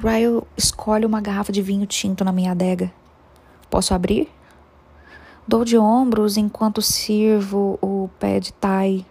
Ryle 0.00 0.42
escolhe 0.56 1.06
uma 1.06 1.20
garrafa 1.20 1.52
de 1.52 1.62
vinho 1.62 1.86
tinto 1.86 2.24
na 2.24 2.32
minha 2.32 2.50
adega. 2.50 2.92
Posso 3.70 3.94
abrir? 3.94 4.28
Dou 5.46 5.64
de 5.64 5.78
ombros 5.78 6.36
enquanto 6.36 6.82
sirvo 6.82 7.78
o 7.80 8.10
pé 8.18 8.40
de 8.40 8.52
thai 8.54 9.06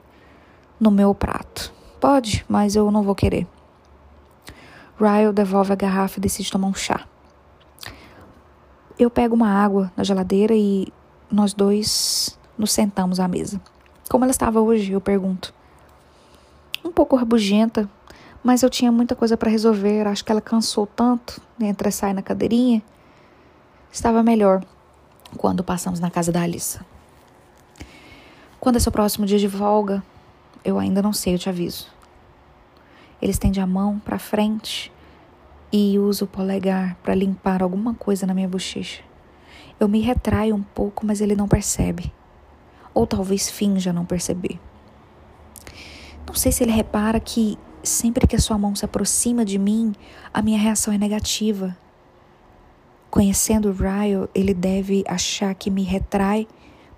no 0.77 0.91
meu 0.91 1.15
prato. 1.15 1.73
Pode, 1.97 2.45
mas 2.49 2.75
eu 2.75 2.91
não 2.91 3.03
vou 3.03 3.15
querer. 3.15 3.47
Ryle 4.99 5.31
devolve 5.31 5.71
a 5.71 5.75
garrafa 5.75 6.19
e 6.19 6.21
decide 6.21 6.51
tomar 6.51 6.67
um 6.67 6.73
chá. 6.73 7.05
Eu 8.97 9.09
pego 9.09 9.33
uma 9.33 9.47
água 9.49 9.91
na 9.95 10.03
geladeira 10.03 10.53
e 10.53 10.91
nós 11.31 11.53
dois 11.53 12.37
nos 12.57 12.71
sentamos 12.73 13.19
à 13.19 13.27
mesa. 13.27 13.61
Como 14.09 14.25
ela 14.25 14.31
estava 14.31 14.59
hoje, 14.59 14.91
eu 14.91 14.99
pergunto. 14.99 15.53
Um 16.83 16.91
pouco 16.91 17.15
rabugenta, 17.15 17.89
mas 18.43 18.61
eu 18.61 18.69
tinha 18.69 18.91
muita 18.91 19.15
coisa 19.15 19.37
para 19.37 19.49
resolver. 19.49 20.05
Acho 20.05 20.25
que 20.25 20.31
ela 20.31 20.41
cansou 20.41 20.85
tanto 20.85 21.41
entre 21.61 21.89
sair 21.91 22.13
na 22.13 22.21
cadeirinha. 22.21 22.83
Estava 23.91 24.21
melhor 24.21 24.63
quando 25.37 25.63
passamos 25.63 25.99
na 25.99 26.09
casa 26.09 26.31
da 26.31 26.41
Alissa. 26.41 26.85
Quando 28.59 28.75
é 28.75 28.79
seu 28.79 28.91
próximo 28.91 29.25
dia 29.25 29.39
de 29.39 29.47
folga, 29.47 30.03
eu 30.65 30.77
ainda 30.77 31.01
não 31.01 31.13
sei, 31.13 31.35
eu 31.35 31.39
te 31.39 31.47
aviso. 31.47 31.87
Ele 33.21 33.31
estende 33.31 33.59
a 33.59 33.67
mão 33.67 33.99
para 33.99 34.17
frente 34.17 34.91
e 35.71 35.99
usa 35.99 36.25
o 36.25 36.27
polegar 36.27 36.95
para 37.03 37.13
limpar 37.13 37.61
alguma 37.61 37.93
coisa 37.93 38.25
na 38.25 38.33
minha 38.33 38.47
bochecha. 38.47 39.03
Eu 39.79 39.87
me 39.87 39.99
retraio 39.99 40.55
um 40.55 40.63
pouco, 40.63 41.05
mas 41.05 41.21
ele 41.21 41.35
não 41.35 41.47
percebe. 41.47 42.11
Ou 42.93 43.05
talvez 43.05 43.49
finja 43.49 43.93
não 43.93 44.05
perceber. 44.05 44.59
Não 46.27 46.33
sei 46.35 46.51
se 46.51 46.63
ele 46.63 46.71
repara 46.71 47.19
que 47.19 47.57
sempre 47.83 48.27
que 48.27 48.35
a 48.35 48.39
sua 48.39 48.57
mão 48.57 48.75
se 48.75 48.85
aproxima 48.85 49.45
de 49.45 49.57
mim, 49.57 49.93
a 50.33 50.41
minha 50.41 50.59
reação 50.59 50.93
é 50.93 50.97
negativa. 50.97 51.77
Conhecendo 53.09 53.69
o 53.69 53.73
Ryle, 53.73 54.29
ele 54.35 54.53
deve 54.53 55.03
achar 55.07 55.53
que 55.55 55.71
me 55.71 55.83
retrai 55.83 56.47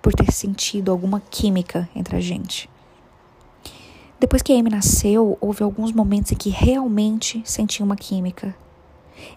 por 0.02 0.12
ter 0.12 0.32
sentido 0.32 0.90
alguma 0.90 1.20
química 1.20 1.88
entre 1.94 2.16
a 2.16 2.20
gente. 2.20 2.68
Depois 4.22 4.40
que 4.40 4.52
Amy 4.52 4.70
nasceu, 4.70 5.36
houve 5.40 5.64
alguns 5.64 5.90
momentos 5.90 6.30
em 6.30 6.36
que 6.36 6.48
realmente 6.48 7.42
senti 7.44 7.82
uma 7.82 7.96
química. 7.96 8.54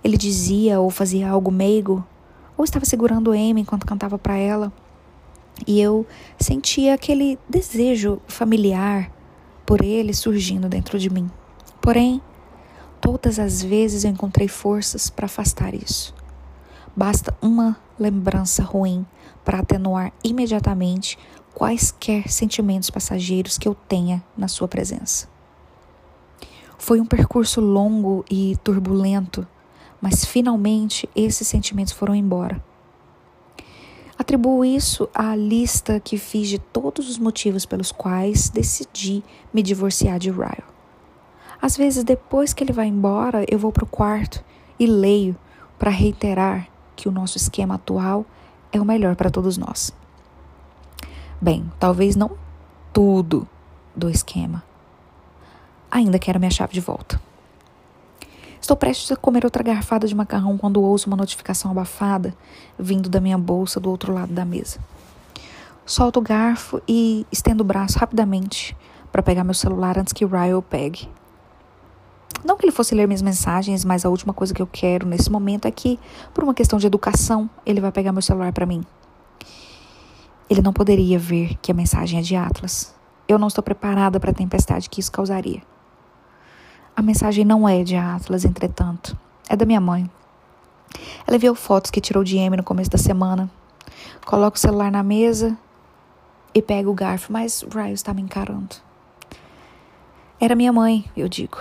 Ele 0.04 0.16
dizia 0.16 0.80
ou 0.80 0.92
fazia 0.92 1.28
algo 1.28 1.50
meigo, 1.50 2.06
ou 2.56 2.64
estava 2.64 2.86
segurando 2.86 3.32
Amy 3.32 3.62
enquanto 3.62 3.84
cantava 3.84 4.20
para 4.20 4.38
ela. 4.38 4.72
E 5.66 5.82
eu 5.82 6.06
sentia 6.40 6.94
aquele 6.94 7.40
desejo 7.50 8.22
familiar 8.28 9.12
por 9.66 9.82
ele 9.82 10.14
surgindo 10.14 10.70
dentro 10.70 11.00
de 11.00 11.10
mim. 11.10 11.32
Porém, 11.82 12.22
todas 13.02 13.40
as 13.40 13.64
vezes 13.64 14.04
eu 14.04 14.12
encontrei 14.12 14.48
forças 14.48 15.10
para 15.10 15.26
afastar 15.26 15.74
isso. 15.74 16.14
Basta 16.96 17.36
uma 17.42 17.76
lembrança 18.00 18.62
ruim 18.62 19.04
para 19.44 19.62
atenuar 19.62 20.14
imediatamente 20.24 21.18
quaisquer 21.56 22.30
sentimentos 22.30 22.90
passageiros 22.90 23.58
que 23.58 23.68
eu 23.68 23.74
tenha 23.74 24.22
na 24.38 24.50
sua 24.50 24.68
presença. 24.68 25.28
Foi 26.78 27.00
um 27.00 27.06
percurso 27.06 27.62
longo 27.62 28.26
e 28.30 28.58
turbulento, 28.62 29.48
mas 30.02 30.26
finalmente 30.26 31.10
esses 31.16 31.48
sentimentos 31.48 31.94
foram 31.94 32.14
embora. 32.14 32.62
Atribuo 34.20 34.64
isso 34.64 35.10
à 35.14 35.36
lista 35.36 36.00
que 36.00 36.18
fiz 36.18 36.50
de 36.50 36.60
todos 36.60 37.10
os 37.10 37.18
motivos 37.18 37.66
pelos 37.66 37.92
quais 37.92 38.50
decidi 38.50 39.24
me 39.54 39.64
divorciar 39.64 40.20
de 40.20 40.30
Ryle. 40.30 40.64
Às 41.62 41.76
vezes, 41.76 42.04
depois 42.04 42.54
que 42.54 42.64
ele 42.64 42.74
vai 42.74 42.88
embora, 42.88 43.46
eu 43.50 43.58
vou 43.58 43.72
para 43.72 43.84
o 43.84 43.88
quarto 43.88 44.44
e 44.78 44.86
leio 44.86 45.36
para 45.80 45.90
reiterar 45.90 46.68
que 46.96 47.08
o 47.10 47.12
nosso 47.12 47.38
esquema 47.38 47.76
atual 47.76 48.26
é 48.72 48.80
o 48.80 48.86
melhor 48.86 49.16
para 49.16 49.30
todos 49.30 49.58
nós. 49.58 49.94
Bem, 51.42 51.70
talvez 51.80 52.16
não 52.16 52.32
tudo 52.94 53.48
do 53.96 54.10
esquema. 54.10 54.64
Ainda 55.92 56.18
quero 56.18 56.40
minha 56.40 56.52
chave 56.52 56.74
de 56.74 56.80
volta. 56.80 57.20
Estou 58.60 58.76
prestes 58.76 59.12
a 59.12 59.16
comer 59.16 59.46
outra 59.46 59.62
garfada 59.62 60.08
de 60.08 60.16
macarrão 60.16 60.58
quando 60.58 60.82
ouço 60.82 61.08
uma 61.08 61.18
notificação 61.18 61.70
abafada 61.70 62.34
vindo 62.80 63.10
da 63.10 63.22
minha 63.22 63.38
bolsa 63.38 63.80
do 63.80 63.90
outro 63.92 64.14
lado 64.14 64.34
da 64.34 64.44
mesa. 64.44 64.80
Solto 65.86 66.20
o 66.20 66.22
garfo 66.22 66.82
e 66.88 67.28
estendo 67.32 67.62
o 67.62 67.66
braço 67.66 68.00
rapidamente 68.00 68.76
para 69.12 69.22
pegar 69.22 69.44
meu 69.44 69.54
celular 69.54 70.00
antes 70.00 70.14
que 70.14 70.26
Ryle 70.26 70.64
pegue. 70.68 71.08
Não 72.44 72.58
que 72.58 72.66
ele 72.66 72.72
fosse 72.72 72.96
ler 72.96 73.08
minhas 73.08 73.22
mensagens, 73.22 73.86
mas 73.86 74.04
a 74.04 74.10
última 74.10 74.34
coisa 74.34 74.54
que 74.54 74.62
eu 74.62 74.68
quero 74.68 75.06
nesse 75.06 75.32
momento 75.32 75.68
é 75.68 75.72
que, 75.72 76.00
por 76.34 76.44
uma 76.44 76.54
questão 76.54 76.80
de 76.80 76.88
educação, 76.88 77.50
ele 77.66 77.80
vai 77.80 77.92
pegar 77.92 78.12
meu 78.12 78.22
celular 78.22 78.52
para 78.52 78.66
mim. 78.66 78.84
Ele 80.50 80.62
não 80.62 80.72
poderia 80.72 81.18
ver 81.18 81.58
que 81.62 81.72
a 81.72 81.76
mensagem 81.76 82.20
é 82.20 82.22
de 82.22 82.36
Atlas. 82.36 82.94
Eu 83.28 83.40
não 83.40 83.48
estou 83.48 83.64
preparada 83.64 84.20
para 84.20 84.32
a 84.32 84.34
tempestade 84.34 84.90
que 84.90 85.00
isso 85.00 85.12
causaria. 85.12 85.62
A 86.96 87.02
mensagem 87.02 87.44
não 87.44 87.68
é 87.68 87.84
de 87.84 87.96
Atlas, 87.96 88.46
entretanto. 88.46 89.18
É 89.50 89.56
da 89.56 89.66
minha 89.66 89.82
mãe. 89.82 90.10
Ela 91.28 91.36
enviou 91.36 91.56
fotos 91.56 91.92
que 91.92 92.00
tirou 92.00 92.24
de 92.24 92.38
Amy 92.40 92.58
no 92.58 92.64
começo 92.64 92.90
da 92.90 92.98
semana. 92.98 93.50
Coloca 94.26 94.58
o 94.58 94.60
celular 94.60 94.92
na 94.92 95.04
mesa 95.04 95.58
e 96.54 96.62
pega 96.62 96.90
o 96.90 96.94
garfo, 96.94 97.34
mas 97.34 97.66
Ryan 97.70 97.92
está 97.92 98.14
me 98.14 98.22
encarando. 98.22 98.76
Era 100.40 100.56
minha 100.56 100.72
mãe, 100.72 101.06
eu 101.18 101.28
digo. 101.28 101.58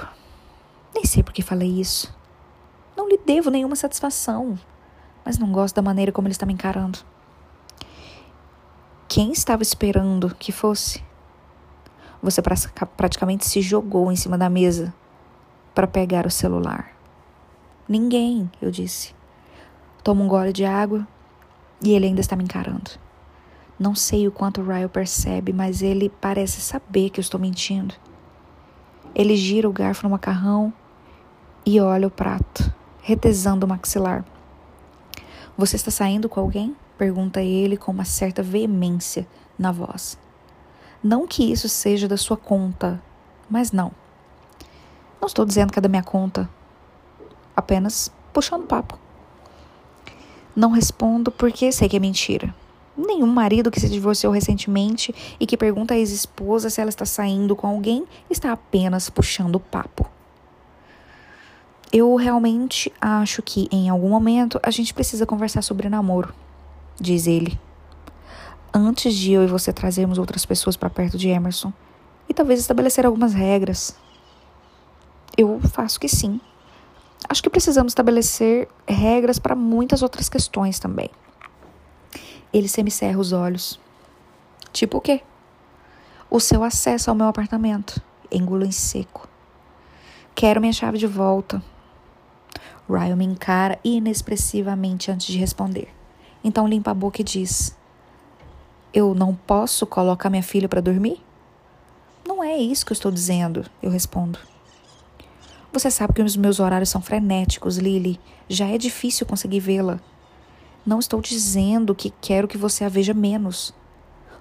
Nem 0.94 1.04
sei 1.04 1.22
por 1.22 1.32
que 1.32 1.42
falei 1.42 1.80
isso. 1.80 2.14
Não 2.96 3.08
lhe 3.08 3.18
devo 3.18 3.50
nenhuma 3.50 3.74
satisfação, 3.74 4.58
mas 5.24 5.38
não 5.38 5.50
gosto 5.50 5.74
da 5.74 5.82
maneira 5.82 6.12
como 6.12 6.28
ele 6.28 6.32
está 6.32 6.46
me 6.46 6.52
encarando. 6.52 6.98
Quem 9.06 9.32
estava 9.32 9.62
esperando 9.62 10.34
que 10.34 10.50
fosse? 10.50 11.04
Você 12.22 12.40
praticamente 12.96 13.46
se 13.46 13.60
jogou 13.60 14.10
em 14.10 14.16
cima 14.16 14.36
da 14.38 14.48
mesa 14.48 14.92
para 15.74 15.86
pegar 15.86 16.26
o 16.26 16.30
celular. 16.30 16.90
Ninguém, 17.88 18.50
eu 18.62 18.70
disse. 18.70 19.14
Tomo 20.02 20.24
um 20.24 20.28
gole 20.28 20.52
de 20.52 20.64
água 20.64 21.06
e 21.82 21.92
ele 21.92 22.06
ainda 22.06 22.20
está 22.20 22.34
me 22.34 22.44
encarando. 22.44 22.92
Não 23.78 23.94
sei 23.94 24.26
o 24.26 24.32
quanto 24.32 24.62
o 24.62 24.64
Ryle 24.64 24.88
percebe, 24.88 25.52
mas 25.52 25.82
ele 25.82 26.08
parece 26.08 26.60
saber 26.60 27.10
que 27.10 27.20
eu 27.20 27.22
estou 27.22 27.38
mentindo. 27.38 27.94
Ele 29.14 29.36
gira 29.36 29.68
o 29.68 29.72
garfo 29.72 30.04
no 30.04 30.10
macarrão 30.10 30.72
e 31.66 31.78
olha 31.78 32.08
o 32.08 32.10
prato, 32.10 32.72
retesando 33.02 33.66
o 33.66 33.68
maxilar. 33.68 34.24
Você 35.56 35.76
está 35.76 35.90
saindo 35.90 36.28
com 36.28 36.40
alguém? 36.40 36.74
Pergunta 36.96 37.42
ele 37.42 37.76
com 37.76 37.90
uma 37.90 38.04
certa 38.04 38.42
veemência 38.42 39.26
na 39.58 39.72
voz. 39.72 40.18
Não 41.02 41.26
que 41.26 41.50
isso 41.50 41.68
seja 41.68 42.08
da 42.08 42.16
sua 42.16 42.36
conta, 42.36 43.02
mas 43.50 43.72
não. 43.72 43.92
Não 45.20 45.26
estou 45.26 45.44
dizendo 45.44 45.72
que 45.72 45.78
é 45.78 45.82
da 45.82 45.88
minha 45.88 46.02
conta, 46.02 46.48
apenas 47.56 48.12
puxando 48.32 48.66
papo. 48.66 48.98
Não 50.54 50.70
respondo 50.70 51.30
porque 51.30 51.72
sei 51.72 51.88
que 51.88 51.96
é 51.96 52.00
mentira. 52.00 52.54
Nenhum 52.96 53.26
marido 53.26 53.72
que 53.72 53.80
se 53.80 53.88
divorciou 53.88 54.32
recentemente 54.32 55.12
e 55.40 55.46
que 55.46 55.56
pergunta 55.56 55.94
à 55.94 55.98
ex-esposa 55.98 56.70
se 56.70 56.80
ela 56.80 56.90
está 56.90 57.04
saindo 57.04 57.56
com 57.56 57.66
alguém 57.66 58.06
está 58.30 58.52
apenas 58.52 59.10
puxando 59.10 59.58
papo. 59.58 60.08
Eu 61.92 62.14
realmente 62.14 62.92
acho 63.00 63.42
que 63.42 63.68
em 63.70 63.88
algum 63.88 64.08
momento 64.08 64.60
a 64.62 64.70
gente 64.70 64.94
precisa 64.94 65.26
conversar 65.26 65.62
sobre 65.62 65.88
namoro, 65.88 66.34
diz 67.00 67.26
ele. 67.26 67.58
Antes 68.72 69.14
de 69.14 69.32
eu 69.32 69.44
e 69.44 69.46
você 69.46 69.72
trazermos 69.72 70.18
outras 70.18 70.44
pessoas 70.44 70.76
para 70.76 70.90
perto 70.90 71.16
de 71.16 71.28
Emerson 71.28 71.72
e 72.28 72.34
talvez 72.34 72.58
estabelecer 72.60 73.06
algumas 73.06 73.32
regras, 73.32 73.96
eu 75.36 75.60
faço 75.60 76.00
que 76.00 76.08
sim. 76.08 76.40
Acho 77.28 77.42
que 77.42 77.50
precisamos 77.50 77.92
estabelecer 77.92 78.68
regras 78.86 79.38
para 79.38 79.54
muitas 79.54 80.02
outras 80.02 80.28
questões 80.28 80.78
também. 80.78 81.10
Ele 82.52 82.68
semicerra 82.68 83.18
os 83.18 83.32
olhos. 83.32 83.80
Tipo 84.72 84.98
o 84.98 85.00
quê? 85.00 85.22
O 86.28 86.40
seu 86.40 86.64
acesso 86.64 87.10
ao 87.10 87.16
meu 87.16 87.26
apartamento. 87.26 88.02
Engulo 88.30 88.64
em 88.64 88.72
seco. 88.72 89.28
Quero 90.34 90.60
minha 90.60 90.72
chave 90.72 90.98
de 90.98 91.06
volta. 91.06 91.62
Ryan 92.88 93.16
me 93.16 93.24
encara 93.24 93.78
inexpressivamente 93.84 95.10
antes 95.10 95.28
de 95.28 95.38
responder. 95.38 95.93
Então 96.44 96.68
limpa 96.68 96.90
a 96.90 96.94
boca 96.94 97.22
e 97.22 97.24
diz: 97.24 97.74
Eu 98.92 99.14
não 99.14 99.34
posso 99.34 99.86
colocar 99.86 100.28
minha 100.28 100.42
filha 100.42 100.68
para 100.68 100.82
dormir? 100.82 101.20
Não 102.26 102.44
é 102.44 102.56
isso 102.58 102.84
que 102.84 102.92
eu 102.92 102.94
estou 102.94 103.10
dizendo, 103.10 103.64
eu 103.82 103.90
respondo. 103.90 104.38
Você 105.72 105.90
sabe 105.90 106.12
que 106.12 106.22
os 106.22 106.36
meus 106.36 106.60
horários 106.60 106.90
são 106.90 107.00
frenéticos, 107.00 107.78
Lily. 107.78 108.20
Já 108.48 108.68
é 108.68 108.78
difícil 108.78 109.26
conseguir 109.26 109.60
vê-la. 109.60 109.98
Não 110.86 110.98
estou 110.98 111.20
dizendo 111.20 111.94
que 111.94 112.12
quero 112.20 112.46
que 112.46 112.58
você 112.58 112.84
a 112.84 112.88
veja 112.88 113.14
menos. 113.14 113.74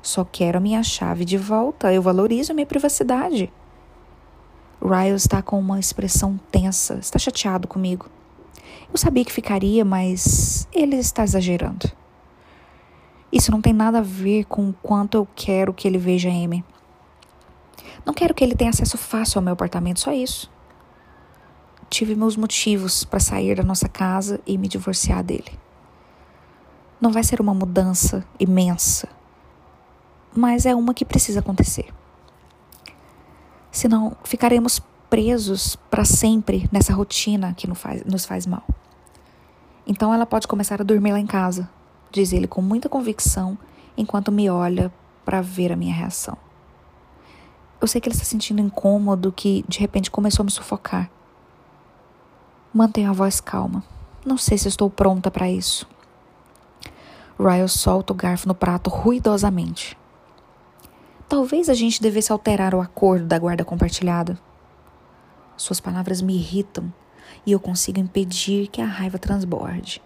Só 0.01 0.25
quero 0.25 0.57
a 0.57 0.61
minha 0.61 0.83
chave 0.83 1.23
de 1.23 1.37
volta. 1.37 1.91
Eu 1.91 2.01
valorizo 2.01 2.51
a 2.51 2.55
minha 2.55 2.67
privacidade. 2.67 3.51
Ryle 4.81 5.15
está 5.15 5.41
com 5.41 5.57
uma 5.57 5.79
expressão 5.79 6.39
tensa. 6.51 6.95
Está 6.95 7.17
chateado 7.17 7.67
comigo. 7.67 8.09
Eu 8.93 8.97
sabia 8.97 9.25
que 9.25 9.33
ficaria, 9.33 9.83
mas 9.83 10.67
ele 10.71 10.95
está 10.95 11.23
exagerando. 11.23 11.91
Isso 13.31 13.51
não 13.51 13.59
tem 13.59 13.73
nada 13.73 13.97
a 13.97 14.03
ver 14.03 14.45
com 14.45 14.69
o 14.69 14.73
quanto 14.73 15.15
eu 15.17 15.27
quero 15.35 15.73
que 15.73 15.87
ele 15.87 15.97
veja 15.97 16.29
Amy. 16.29 16.63
Não 18.05 18.13
quero 18.13 18.33
que 18.33 18.43
ele 18.43 18.55
tenha 18.55 18.69
acesso 18.69 18.97
fácil 18.97 19.39
ao 19.39 19.43
meu 19.43 19.53
apartamento, 19.53 19.99
só 19.99 20.11
isso 20.11 20.53
tive 21.93 22.15
meus 22.15 22.35
motivos 22.35 23.05
para 23.05 23.19
sair 23.19 23.55
da 23.55 23.61
nossa 23.61 23.87
casa 23.87 24.41
e 24.47 24.57
me 24.57 24.67
divorciar 24.67 25.23
dele. 25.23 25.59
Não 26.99 27.11
vai 27.11 27.23
ser 27.23 27.39
uma 27.39 27.53
mudança 27.53 28.25
imensa, 28.39 29.07
mas 30.35 30.65
é 30.65 30.73
uma 30.73 30.95
que 30.95 31.05
precisa 31.05 31.39
acontecer. 31.39 31.93
Senão 33.71 34.17
ficaremos 34.23 34.81
presos 35.07 35.75
para 35.91 36.03
sempre 36.03 36.67
nessa 36.71 36.93
rotina 36.93 37.53
que 37.53 37.67
nos 37.67 38.25
faz 38.25 38.47
mal. 38.47 38.65
Então 39.85 40.13
ela 40.13 40.25
pode 40.25 40.47
começar 40.47 40.79
a 40.79 40.83
dormir 40.83 41.11
lá 41.11 41.19
em 41.19 41.25
casa, 41.25 41.69
diz 42.11 42.31
ele 42.31 42.47
com 42.47 42.61
muita 42.61 42.87
convicção, 42.87 43.57
enquanto 43.97 44.31
me 44.31 44.49
olha 44.49 44.91
para 45.25 45.41
ver 45.41 45.71
a 45.71 45.75
minha 45.75 45.93
reação. 45.93 46.37
Eu 47.81 47.87
sei 47.87 47.99
que 47.99 48.07
ele 48.07 48.15
está 48.15 48.25
sentindo 48.25 48.61
incômodo, 48.61 49.31
que 49.31 49.65
de 49.67 49.79
repente 49.79 50.09
começou 50.09 50.43
a 50.43 50.45
me 50.45 50.51
sufocar. 50.51 51.09
Mantenho 52.73 53.09
a 53.09 53.13
voz 53.13 53.41
calma. 53.41 53.83
Não 54.25 54.37
sei 54.37 54.57
se 54.57 54.69
estou 54.69 54.89
pronta 54.89 55.29
para 55.29 55.49
isso. 55.49 55.85
Ryle 57.37 57.67
solta 57.67 58.13
o 58.13 58.15
garfo 58.15 58.47
no 58.47 58.55
prato 58.55 58.89
ruidosamente. 58.89 59.97
Talvez 61.27 61.67
a 61.67 61.73
gente 61.73 62.01
devesse 62.01 62.31
alterar 62.31 62.73
o 62.73 62.79
acordo 62.79 63.25
da 63.25 63.37
guarda 63.37 63.65
compartilhada. 63.65 64.39
Suas 65.57 65.81
palavras 65.81 66.21
me 66.21 66.35
irritam 66.35 66.91
e 67.45 67.51
eu 67.51 67.59
consigo 67.59 67.99
impedir 67.99 68.67
que 68.67 68.81
a 68.81 68.85
raiva 68.85 69.17
transborde. 69.17 70.01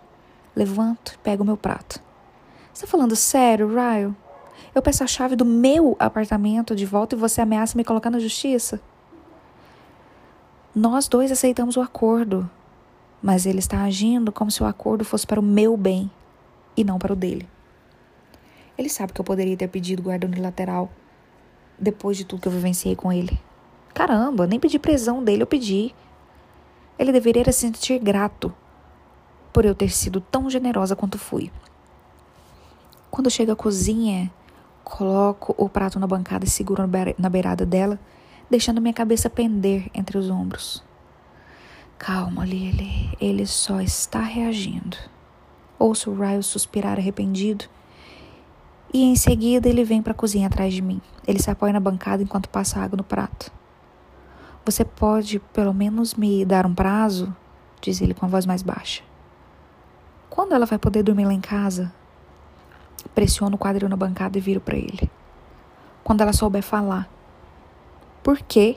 Levanto 0.55 1.13
e 1.13 1.17
pego 1.19 1.43
meu 1.43 1.57
prato. 1.57 2.01
Está 2.73 2.88
falando 2.88 3.15
sério, 3.15 3.67
Ryle? 3.67 4.15
Eu 4.73 4.81
peço 4.81 5.03
a 5.03 5.07
chave 5.07 5.35
do 5.35 5.45
meu 5.45 5.95
apartamento 5.99 6.75
de 6.75 6.85
volta 6.85 7.15
e 7.15 7.19
você 7.19 7.41
ameaça 7.41 7.77
me 7.77 7.83
colocar 7.83 8.09
na 8.09 8.19
justiça? 8.19 8.79
Nós 10.75 11.07
dois 11.07 11.31
aceitamos 11.31 11.75
o 11.75 11.81
acordo, 11.81 12.49
mas 13.21 13.45
ele 13.45 13.59
está 13.59 13.81
agindo 13.83 14.31
como 14.31 14.51
se 14.51 14.61
o 14.61 14.65
acordo 14.65 15.03
fosse 15.03 15.25
para 15.25 15.39
o 15.39 15.43
meu 15.43 15.75
bem 15.75 16.11
e 16.75 16.83
não 16.83 16.99
para 16.99 17.13
o 17.13 17.15
dele. 17.15 17.49
Ele 18.77 18.89
sabe 18.89 19.11
que 19.11 19.19
eu 19.19 19.25
poderia 19.25 19.57
ter 19.57 19.67
pedido 19.67 20.03
guarda 20.03 20.27
unilateral 20.27 20.91
depois 21.79 22.15
de 22.15 22.25
tudo 22.25 22.41
que 22.41 22.47
eu 22.47 22.51
vivenciei 22.51 22.95
com 22.95 23.11
ele. 23.11 23.39
Caramba, 23.93 24.45
nem 24.45 24.59
pedi 24.59 24.77
prisão 24.77 25.23
dele, 25.23 25.41
eu 25.41 25.47
pedi. 25.47 25.95
Ele 26.97 27.11
deveria 27.11 27.43
se 27.45 27.53
sentir 27.53 27.99
grato 27.99 28.53
por 29.53 29.65
eu 29.65 29.75
ter 29.75 29.89
sido 29.89 30.19
tão 30.19 30.49
generosa 30.49 30.95
quanto 30.95 31.17
fui. 31.17 31.51
Quando 33.09 33.29
chego 33.29 33.51
à 33.51 33.55
cozinha, 33.55 34.31
coloco 34.83 35.55
o 35.57 35.67
prato 35.67 35.99
na 35.99 36.07
bancada 36.07 36.45
e 36.45 36.49
seguro 36.49 36.83
na 37.17 37.29
beirada 37.29 37.65
dela, 37.65 37.99
deixando 38.49 38.81
minha 38.81 38.93
cabeça 38.93 39.29
pender 39.29 39.89
entre 39.93 40.17
os 40.17 40.29
ombros. 40.29 40.83
Calma, 41.97 42.45
Lily, 42.45 43.09
ele 43.19 43.45
só 43.45 43.81
está 43.81 44.21
reagindo. 44.21 44.97
Ouço 45.79 46.11
o 46.11 46.15
Ryle 46.15 46.43
suspirar 46.43 46.97
arrependido 46.97 47.65
e 48.93 49.03
em 49.03 49.15
seguida 49.15 49.67
ele 49.67 49.83
vem 49.83 50.01
para 50.01 50.11
a 50.11 50.15
cozinha 50.15 50.47
atrás 50.47 50.73
de 50.73 50.81
mim. 50.81 51.01
Ele 51.27 51.41
se 51.41 51.49
apoia 51.49 51.73
na 51.73 51.79
bancada 51.79 52.23
enquanto 52.23 52.49
passa 52.49 52.79
água 52.79 52.97
no 52.97 53.03
prato. 53.03 53.51
Você 54.68 54.84
pode 54.84 55.39
pelo 55.39 55.74
menos 55.74 56.13
me 56.13 56.43
dar 56.43 56.65
um 56.65 56.76
prazo? 56.76 57.34
Diz 57.80 58.01
ele 58.01 58.13
com 58.13 58.26
a 58.26 58.28
voz 58.28 58.45
mais 58.45 58.61
baixa. 58.61 59.01
Quando 60.30 60.53
ela 60.53 60.65
vai 60.65 60.78
poder 60.78 61.03
dormir 61.03 61.24
lá 61.24 61.32
em 61.32 61.39
casa? 61.39 61.93
Pressiono 63.15 63.55
o 63.55 63.57
quadril 63.57 63.88
na 63.88 63.95
bancada 63.95 64.38
e 64.38 64.41
viro 64.41 64.59
para 64.59 64.76
ele. 64.76 65.09
Quando 66.03 66.20
ela 66.20 66.34
souber 66.34 66.61
falar. 66.61 67.09
Por 68.22 68.39
quê? 68.39 68.76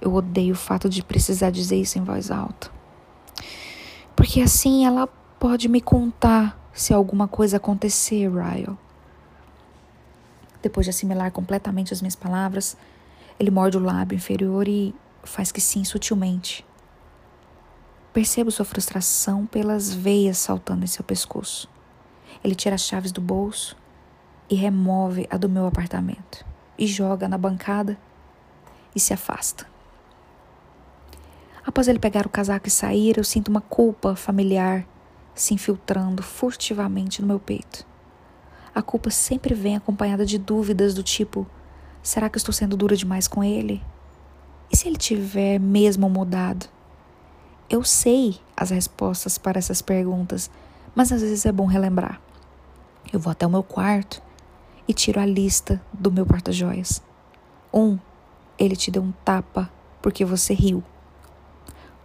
Eu 0.00 0.14
odeio 0.14 0.54
o 0.54 0.56
fato 0.56 0.88
de 0.88 1.04
precisar 1.04 1.50
dizer 1.50 1.76
isso 1.76 1.98
em 1.98 2.02
voz 2.02 2.30
alta. 2.30 2.70
Porque 4.16 4.40
assim 4.40 4.86
ela 4.86 5.06
pode 5.38 5.68
me 5.68 5.82
contar 5.82 6.58
se 6.72 6.94
alguma 6.94 7.28
coisa 7.28 7.58
acontecer, 7.58 8.26
Ryle. 8.30 8.78
Depois 10.62 10.86
de 10.86 10.90
assimilar 10.90 11.30
completamente 11.30 11.92
as 11.92 12.00
minhas 12.00 12.16
palavras, 12.16 12.74
ele 13.38 13.50
morde 13.50 13.76
o 13.76 13.80
lábio 13.80 14.16
inferior 14.16 14.68
e 14.68 14.94
faz 15.22 15.52
que 15.52 15.60
sim 15.60 15.84
sutilmente. 15.84 16.64
Percebo 18.12 18.50
sua 18.50 18.64
frustração 18.64 19.46
pelas 19.46 19.92
veias 19.92 20.38
saltando 20.38 20.84
em 20.84 20.88
seu 20.88 21.02
pescoço. 21.02 21.68
Ele 22.44 22.54
tira 22.54 22.74
as 22.74 22.82
chaves 22.82 23.12
do 23.12 23.20
bolso 23.20 23.76
e 24.50 24.54
remove 24.54 25.26
a 25.30 25.36
do 25.36 25.48
meu 25.48 25.66
apartamento 25.66 26.44
e 26.78 26.86
joga 26.86 27.28
na 27.28 27.38
bancada 27.38 27.98
e 28.94 29.00
se 29.00 29.14
afasta. 29.14 29.66
Após 31.64 31.88
ele 31.88 31.98
pegar 31.98 32.26
o 32.26 32.30
casaco 32.30 32.66
e 32.66 32.70
sair, 32.70 33.16
eu 33.16 33.24
sinto 33.24 33.48
uma 33.48 33.60
culpa 33.60 34.16
familiar 34.16 34.86
se 35.34 35.54
infiltrando 35.54 36.22
furtivamente 36.22 37.22
no 37.22 37.28
meu 37.28 37.38
peito. 37.38 37.86
A 38.74 38.82
culpa 38.82 39.10
sempre 39.10 39.54
vem 39.54 39.76
acompanhada 39.76 40.26
de 40.26 40.38
dúvidas 40.38 40.92
do 40.92 41.02
tipo: 41.02 41.46
será 42.02 42.28
que 42.28 42.36
estou 42.36 42.52
sendo 42.52 42.76
dura 42.76 42.96
demais 42.96 43.28
com 43.28 43.44
ele? 43.44 43.82
E 44.70 44.76
se 44.76 44.88
ele 44.88 44.96
tiver 44.96 45.58
mesmo 45.58 46.08
mudado? 46.08 46.66
Eu 47.68 47.84
sei 47.84 48.38
as 48.56 48.70
respostas 48.70 49.38
para 49.38 49.58
essas 49.58 49.80
perguntas, 49.80 50.50
mas 50.94 51.12
às 51.12 51.22
vezes 51.22 51.46
é 51.46 51.52
bom 51.52 51.66
relembrar. 51.66 52.20
Eu 53.12 53.20
vou 53.20 53.30
até 53.30 53.46
o 53.46 53.50
meu 53.50 53.62
quarto 53.62 54.22
e 54.86 54.92
tiro 54.92 55.20
a 55.20 55.26
lista 55.26 55.80
do 55.92 56.10
meu 56.10 56.26
porta-joias. 56.26 57.02
Um, 57.72 57.98
ele 58.58 58.76
te 58.76 58.90
deu 58.90 59.02
um 59.02 59.12
tapa 59.24 59.70
porque 60.00 60.24
você 60.24 60.52
riu. 60.52 60.82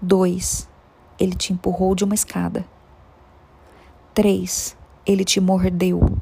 Dois, 0.01 0.69
ele 1.19 1.35
te 1.35 1.51
empurrou 1.51 1.95
de 1.95 2.03
uma 2.03 2.15
escada. 2.15 2.65
Três, 4.13 4.77
ele 5.05 5.23
te 5.23 5.39
mordeu. 5.39 6.17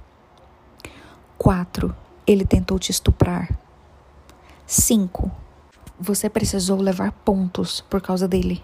Quatro, 1.38 1.96
ele 2.26 2.46
tentou 2.46 2.80
te 2.80 2.92
estuprar. 2.92 3.65
Cinco, 4.68 5.32
você 6.00 6.28
precisou 6.28 6.82
levar 6.82 7.12
pontos 7.12 7.82
por 7.82 8.02
causa 8.02 8.28
dele. 8.28 8.64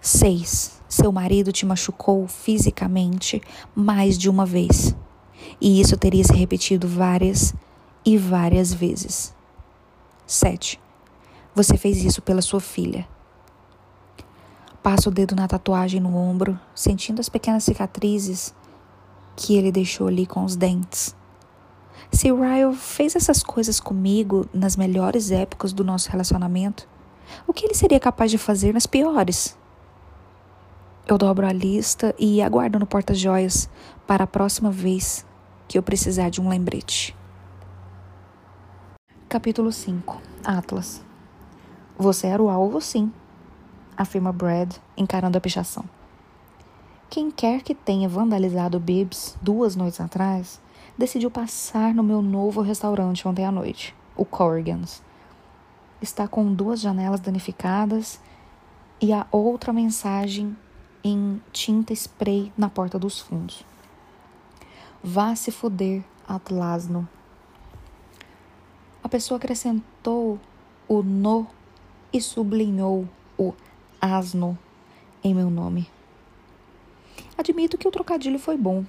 6. 0.00 0.82
Seu 0.88 1.12
marido 1.12 1.52
te 1.52 1.64
machucou 1.64 2.26
fisicamente 2.26 3.40
mais 3.74 4.18
de 4.18 4.28
uma 4.28 4.44
vez. 4.44 4.96
E 5.60 5.80
isso 5.80 5.96
teria 5.96 6.24
se 6.24 6.32
repetido 6.32 6.88
várias 6.88 7.54
e 8.04 8.18
várias 8.18 8.74
vezes. 8.74 9.34
7. 10.26 10.80
Você 11.54 11.76
fez 11.78 12.04
isso 12.04 12.20
pela 12.20 12.42
sua 12.42 12.60
filha. 12.60 13.06
Passa 14.82 15.08
o 15.08 15.12
dedo 15.12 15.34
na 15.34 15.48
tatuagem 15.48 16.00
no 16.00 16.16
ombro, 16.16 16.58
sentindo 16.74 17.20
as 17.20 17.28
pequenas 17.28 17.64
cicatrizes 17.64 18.52
que 19.36 19.56
ele 19.56 19.72
deixou 19.72 20.08
ali 20.08 20.26
com 20.26 20.44
os 20.44 20.56
dentes. 20.56 21.15
Se 22.10 22.32
Ryle 22.32 22.74
fez 22.74 23.16
essas 23.16 23.42
coisas 23.42 23.80
comigo 23.80 24.48
nas 24.52 24.76
melhores 24.76 25.30
épocas 25.30 25.72
do 25.72 25.84
nosso 25.84 26.10
relacionamento, 26.10 26.88
o 27.46 27.52
que 27.52 27.66
ele 27.66 27.74
seria 27.74 28.00
capaz 28.00 28.30
de 28.30 28.38
fazer 28.38 28.72
nas 28.72 28.86
piores? 28.86 29.56
Eu 31.06 31.18
dobro 31.18 31.46
a 31.46 31.52
lista 31.52 32.14
e 32.18 32.42
aguardo 32.42 32.78
no 32.78 32.86
porta-joias 32.86 33.68
para 34.06 34.24
a 34.24 34.26
próxima 34.26 34.70
vez 34.70 35.24
que 35.68 35.78
eu 35.78 35.82
precisar 35.82 36.30
de 36.30 36.40
um 36.40 36.48
lembrete. 36.48 37.14
Capítulo 39.28 39.72
5 39.72 40.20
Atlas 40.44 41.04
Você 41.98 42.28
era 42.28 42.42
o 42.42 42.48
alvo, 42.48 42.80
sim, 42.80 43.12
afirma 43.96 44.32
Brad, 44.32 44.74
encarando 44.96 45.36
a 45.36 45.40
pichação. 45.40 45.84
Quem 47.10 47.30
quer 47.30 47.62
que 47.62 47.74
tenha 47.74 48.08
vandalizado 48.08 48.80
Bibbs 48.80 49.36
duas 49.40 49.76
noites 49.76 50.00
atrás 50.00 50.60
decidiu 50.96 51.30
passar 51.30 51.94
no 51.94 52.02
meu 52.02 52.22
novo 52.22 52.62
restaurante 52.62 53.26
ontem 53.26 53.44
à 53.44 53.52
noite, 53.52 53.94
o 54.16 54.24
Corrigan's. 54.24 55.02
Está 56.00 56.26
com 56.26 56.52
duas 56.52 56.80
janelas 56.80 57.20
danificadas 57.20 58.20
e 59.00 59.12
a 59.12 59.26
outra 59.30 59.72
mensagem 59.72 60.56
em 61.04 61.40
tinta 61.52 61.92
spray 61.92 62.52
na 62.56 62.68
porta 62.68 62.98
dos 62.98 63.20
fundos. 63.20 63.64
Vá 65.02 65.34
se 65.34 65.50
fuder, 65.50 66.02
Atlasno. 66.26 67.08
A 69.02 69.08
pessoa 69.08 69.38
acrescentou 69.38 70.40
o 70.88 71.02
no 71.02 71.46
e 72.12 72.20
sublinhou 72.20 73.08
o 73.38 73.54
asno 74.00 74.58
em 75.22 75.34
meu 75.34 75.50
nome. 75.50 75.88
Admito 77.38 77.78
que 77.78 77.86
o 77.86 77.90
trocadilho 77.90 78.38
foi 78.38 78.56
bom, 78.56 78.84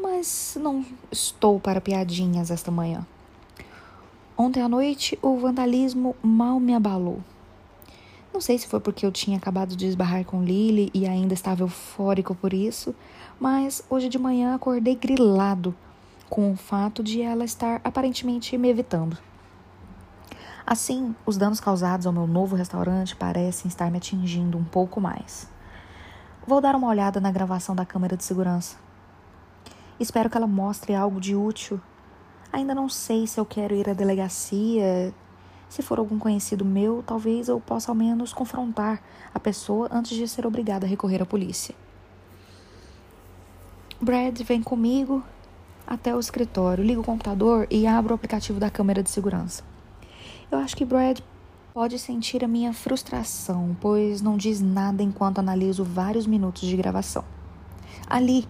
mas 0.00 0.56
não 0.60 0.84
estou 1.10 1.58
para 1.58 1.80
piadinhas 1.80 2.50
esta 2.50 2.70
manhã. 2.70 3.06
Ontem 4.36 4.62
à 4.62 4.68
noite 4.68 5.18
o 5.20 5.36
vandalismo 5.36 6.14
mal 6.22 6.60
me 6.60 6.74
abalou. 6.74 7.20
Não 8.32 8.40
sei 8.40 8.56
se 8.56 8.68
foi 8.68 8.78
porque 8.78 9.04
eu 9.04 9.10
tinha 9.10 9.36
acabado 9.36 9.74
de 9.74 9.86
esbarrar 9.86 10.24
com 10.24 10.44
Lily 10.44 10.90
e 10.94 11.06
ainda 11.06 11.34
estava 11.34 11.62
eufórico 11.62 12.34
por 12.34 12.52
isso, 12.52 12.94
mas 13.40 13.82
hoje 13.90 14.08
de 14.08 14.18
manhã 14.18 14.54
acordei 14.54 14.94
grilado 14.94 15.74
com 16.28 16.52
o 16.52 16.56
fato 16.56 17.02
de 17.02 17.20
ela 17.20 17.44
estar 17.44 17.80
aparentemente 17.82 18.56
me 18.56 18.68
evitando. 18.68 19.18
Assim, 20.64 21.16
os 21.24 21.36
danos 21.38 21.58
causados 21.58 22.06
ao 22.06 22.12
meu 22.12 22.26
novo 22.26 22.54
restaurante 22.54 23.16
parecem 23.16 23.68
estar 23.68 23.90
me 23.90 23.96
atingindo 23.96 24.58
um 24.58 24.64
pouco 24.64 25.00
mais. 25.00 25.48
Vou 26.46 26.60
dar 26.60 26.76
uma 26.76 26.88
olhada 26.88 27.20
na 27.20 27.32
gravação 27.32 27.74
da 27.74 27.86
câmera 27.86 28.16
de 28.16 28.22
segurança. 28.22 28.76
Espero 29.98 30.30
que 30.30 30.36
ela 30.36 30.46
mostre 30.46 30.94
algo 30.94 31.20
de 31.20 31.34
útil. 31.34 31.80
Ainda 32.52 32.74
não 32.74 32.88
sei 32.88 33.26
se 33.26 33.38
eu 33.38 33.44
quero 33.44 33.74
ir 33.74 33.88
à 33.88 33.92
delegacia, 33.92 35.12
se 35.68 35.82
for 35.82 35.98
algum 35.98 36.18
conhecido 36.18 36.64
meu, 36.64 37.02
talvez 37.06 37.48
eu 37.48 37.60
possa 37.60 37.90
ao 37.90 37.94
menos 37.94 38.32
confrontar 38.32 39.02
a 39.34 39.38
pessoa 39.38 39.88
antes 39.92 40.16
de 40.16 40.26
ser 40.26 40.46
obrigada 40.46 40.86
a 40.86 40.88
recorrer 40.88 41.20
à 41.20 41.26
polícia. 41.26 41.74
Brad 44.00 44.40
vem 44.42 44.62
comigo 44.62 45.22
até 45.86 46.14
o 46.14 46.20
escritório, 46.20 46.84
ligo 46.84 47.02
o 47.02 47.04
computador 47.04 47.66
e 47.70 47.86
abro 47.86 48.12
o 48.12 48.14
aplicativo 48.14 48.58
da 48.58 48.70
câmera 48.70 49.02
de 49.02 49.10
segurança. 49.10 49.62
Eu 50.50 50.58
acho 50.58 50.76
que 50.76 50.84
Brad 50.84 51.18
pode 51.74 51.98
sentir 51.98 52.42
a 52.42 52.48
minha 52.48 52.72
frustração, 52.72 53.76
pois 53.80 54.22
não 54.22 54.36
diz 54.36 54.60
nada 54.60 55.02
enquanto 55.02 55.38
analiso 55.38 55.84
vários 55.84 56.26
minutos 56.26 56.62
de 56.62 56.76
gravação. 56.76 57.24
Ali, 58.08 58.48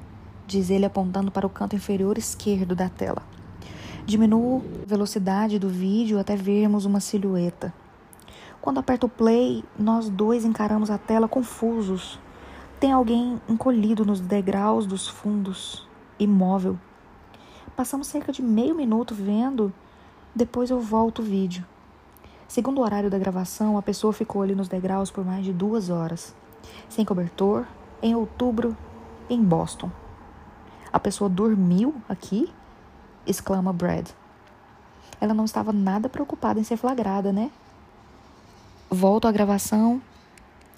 diz 0.48 0.70
ele 0.70 0.86
apontando 0.86 1.30
para 1.30 1.46
o 1.46 1.50
canto 1.50 1.76
inferior 1.76 2.16
esquerdo 2.16 2.74
da 2.74 2.88
tela. 2.88 3.22
Diminuo 4.06 4.64
a 4.82 4.86
velocidade 4.86 5.58
do 5.58 5.68
vídeo 5.68 6.18
até 6.18 6.34
vermos 6.34 6.86
uma 6.86 7.00
silhueta. 7.00 7.72
Quando 8.58 8.80
aperto 8.80 9.06
o 9.06 9.10
play, 9.10 9.62
nós 9.78 10.08
dois 10.08 10.46
encaramos 10.46 10.90
a 10.90 10.96
tela 10.96 11.28
confusos. 11.28 12.18
Tem 12.80 12.90
alguém 12.90 13.38
encolhido 13.46 14.06
nos 14.06 14.20
degraus 14.20 14.86
dos 14.86 15.06
fundos, 15.06 15.86
imóvel. 16.18 16.78
Passamos 17.76 18.06
cerca 18.06 18.32
de 18.32 18.40
meio 18.40 18.74
minuto 18.74 19.14
vendo, 19.14 19.70
depois 20.34 20.70
eu 20.70 20.80
volto 20.80 21.18
o 21.18 21.24
vídeo. 21.24 21.62
Segundo 22.48 22.78
o 22.78 22.82
horário 22.82 23.10
da 23.10 23.18
gravação, 23.18 23.76
a 23.76 23.82
pessoa 23.82 24.14
ficou 24.14 24.40
ali 24.40 24.54
nos 24.54 24.68
degraus 24.68 25.10
por 25.10 25.26
mais 25.26 25.44
de 25.44 25.52
duas 25.52 25.90
horas, 25.90 26.34
sem 26.88 27.04
cobertor, 27.04 27.66
em 28.02 28.14
outubro, 28.14 28.74
em 29.28 29.42
Boston. 29.42 29.90
A 30.92 30.98
pessoa 30.98 31.28
dormiu 31.28 31.94
aqui? 32.08 32.52
exclama 33.26 33.72
Brad. 33.72 34.08
Ela 35.20 35.34
não 35.34 35.44
estava 35.44 35.72
nada 35.72 36.08
preocupada 36.08 36.60
em 36.60 36.64
ser 36.64 36.76
flagrada, 36.76 37.32
né? 37.32 37.50
Volto 38.90 39.28
à 39.28 39.32
gravação, 39.32 40.00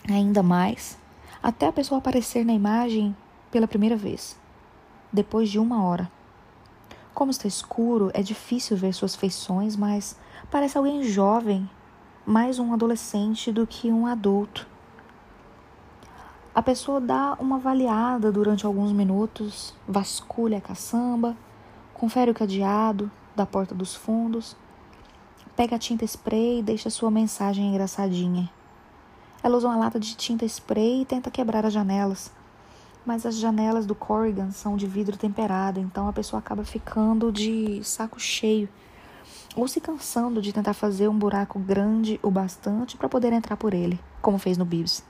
ainda 0.08 0.42
mais, 0.42 0.98
até 1.42 1.68
a 1.68 1.72
pessoa 1.72 1.98
aparecer 1.98 2.44
na 2.44 2.52
imagem 2.52 3.14
pela 3.50 3.68
primeira 3.68 3.96
vez, 3.96 4.36
depois 5.12 5.48
de 5.48 5.58
uma 5.58 5.84
hora. 5.84 6.10
Como 7.14 7.30
está 7.30 7.46
escuro, 7.46 8.10
é 8.14 8.22
difícil 8.22 8.76
ver 8.76 8.92
suas 8.92 9.14
feições, 9.14 9.76
mas 9.76 10.16
parece 10.50 10.76
alguém 10.76 11.02
jovem, 11.02 11.68
mais 12.24 12.58
um 12.58 12.72
adolescente 12.72 13.52
do 13.52 13.66
que 13.66 13.90
um 13.90 14.06
adulto. 14.06 14.66
A 16.60 16.62
pessoa 16.62 17.00
dá 17.00 17.38
uma 17.40 17.56
avaliada 17.56 18.30
durante 18.30 18.66
alguns 18.66 18.92
minutos, 18.92 19.74
vasculha 19.88 20.58
a 20.58 20.60
caçamba, 20.60 21.34
confere 21.94 22.30
o 22.30 22.34
cadeado 22.34 23.10
da 23.34 23.46
porta 23.46 23.74
dos 23.74 23.94
fundos, 23.94 24.54
pega 25.56 25.76
a 25.76 25.78
tinta 25.78 26.04
spray 26.04 26.58
e 26.58 26.62
deixa 26.62 26.90
sua 26.90 27.10
mensagem 27.10 27.66
engraçadinha. 27.66 28.50
Ela 29.42 29.56
usa 29.56 29.68
uma 29.68 29.78
lata 29.78 29.98
de 29.98 30.14
tinta 30.14 30.44
spray 30.44 31.00
e 31.00 31.04
tenta 31.06 31.30
quebrar 31.30 31.64
as 31.64 31.72
janelas. 31.72 32.30
Mas 33.06 33.24
as 33.24 33.38
janelas 33.38 33.86
do 33.86 33.94
Corrigan 33.94 34.50
são 34.50 34.76
de 34.76 34.86
vidro 34.86 35.16
temperado, 35.16 35.80
então 35.80 36.08
a 36.08 36.12
pessoa 36.12 36.40
acaba 36.40 36.62
ficando 36.62 37.32
de 37.32 37.82
saco 37.82 38.20
cheio 38.20 38.68
ou 39.56 39.66
se 39.66 39.80
cansando 39.80 40.42
de 40.42 40.52
tentar 40.52 40.74
fazer 40.74 41.08
um 41.08 41.18
buraco 41.18 41.58
grande 41.58 42.20
o 42.22 42.30
bastante 42.30 42.98
para 42.98 43.08
poder 43.08 43.32
entrar 43.32 43.56
por 43.56 43.72
ele, 43.72 43.98
como 44.20 44.36
fez 44.36 44.58
no 44.58 44.66
Bibs. 44.66 45.08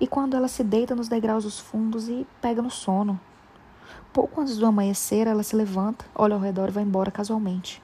E 0.00 0.06
quando 0.06 0.34
ela 0.34 0.48
se 0.48 0.64
deita 0.64 0.94
nos 0.94 1.08
degraus 1.08 1.44
dos 1.44 1.60
fundos 1.60 2.08
e 2.08 2.26
pega 2.40 2.62
no 2.62 2.70
sono. 2.70 3.20
Pouco 4.12 4.40
antes 4.40 4.56
do 4.56 4.66
amanhecer, 4.66 5.26
ela 5.26 5.42
se 5.42 5.54
levanta, 5.54 6.04
olha 6.14 6.34
ao 6.34 6.40
redor 6.40 6.68
e 6.68 6.72
vai 6.72 6.82
embora 6.82 7.10
casualmente, 7.10 7.82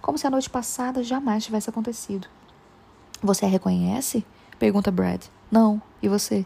como 0.00 0.18
se 0.18 0.26
a 0.26 0.30
noite 0.30 0.50
passada 0.50 1.02
jamais 1.02 1.44
tivesse 1.44 1.70
acontecido. 1.70 2.26
Você 3.22 3.44
a 3.46 3.48
reconhece? 3.48 4.26
Pergunta 4.58 4.90
Brad. 4.90 5.22
Não. 5.50 5.80
E 6.02 6.08
você? 6.08 6.44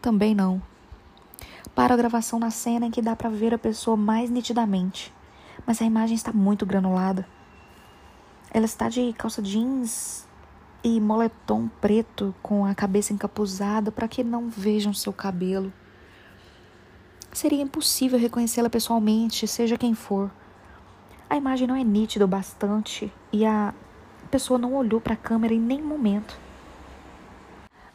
Também 0.00 0.34
não. 0.34 0.62
Para 1.74 1.94
a 1.94 1.96
gravação 1.96 2.38
na 2.38 2.50
cena 2.50 2.86
em 2.86 2.90
que 2.90 3.02
dá 3.02 3.14
para 3.14 3.28
ver 3.28 3.52
a 3.52 3.58
pessoa 3.58 3.96
mais 3.96 4.30
nitidamente, 4.30 5.12
mas 5.66 5.82
a 5.82 5.84
imagem 5.84 6.14
está 6.14 6.32
muito 6.32 6.64
granulada. 6.64 7.26
Ela 8.50 8.64
está 8.64 8.88
de 8.88 9.12
calça 9.12 9.42
jeans 9.42 10.27
e 10.96 11.00
moletom 11.00 11.68
preto 11.80 12.34
com 12.42 12.64
a 12.64 12.74
cabeça 12.74 13.12
encapuzada 13.12 13.92
para 13.92 14.08
que 14.08 14.24
não 14.24 14.48
vejam 14.48 14.94
seu 14.94 15.12
cabelo. 15.12 15.72
Seria 17.32 17.62
impossível 17.62 18.18
reconhecê-la 18.18 18.70
pessoalmente, 18.70 19.46
seja 19.46 19.76
quem 19.76 19.94
for. 19.94 20.30
A 21.28 21.36
imagem 21.36 21.66
não 21.66 21.76
é 21.76 21.84
nítida 21.84 22.24
o 22.24 22.28
bastante 22.28 23.12
e 23.30 23.44
a 23.44 23.74
pessoa 24.30 24.58
não 24.58 24.74
olhou 24.74 25.00
para 25.00 25.12
a 25.12 25.16
câmera 25.16 25.52
em 25.52 25.60
nenhum 25.60 25.86
momento. 25.86 26.38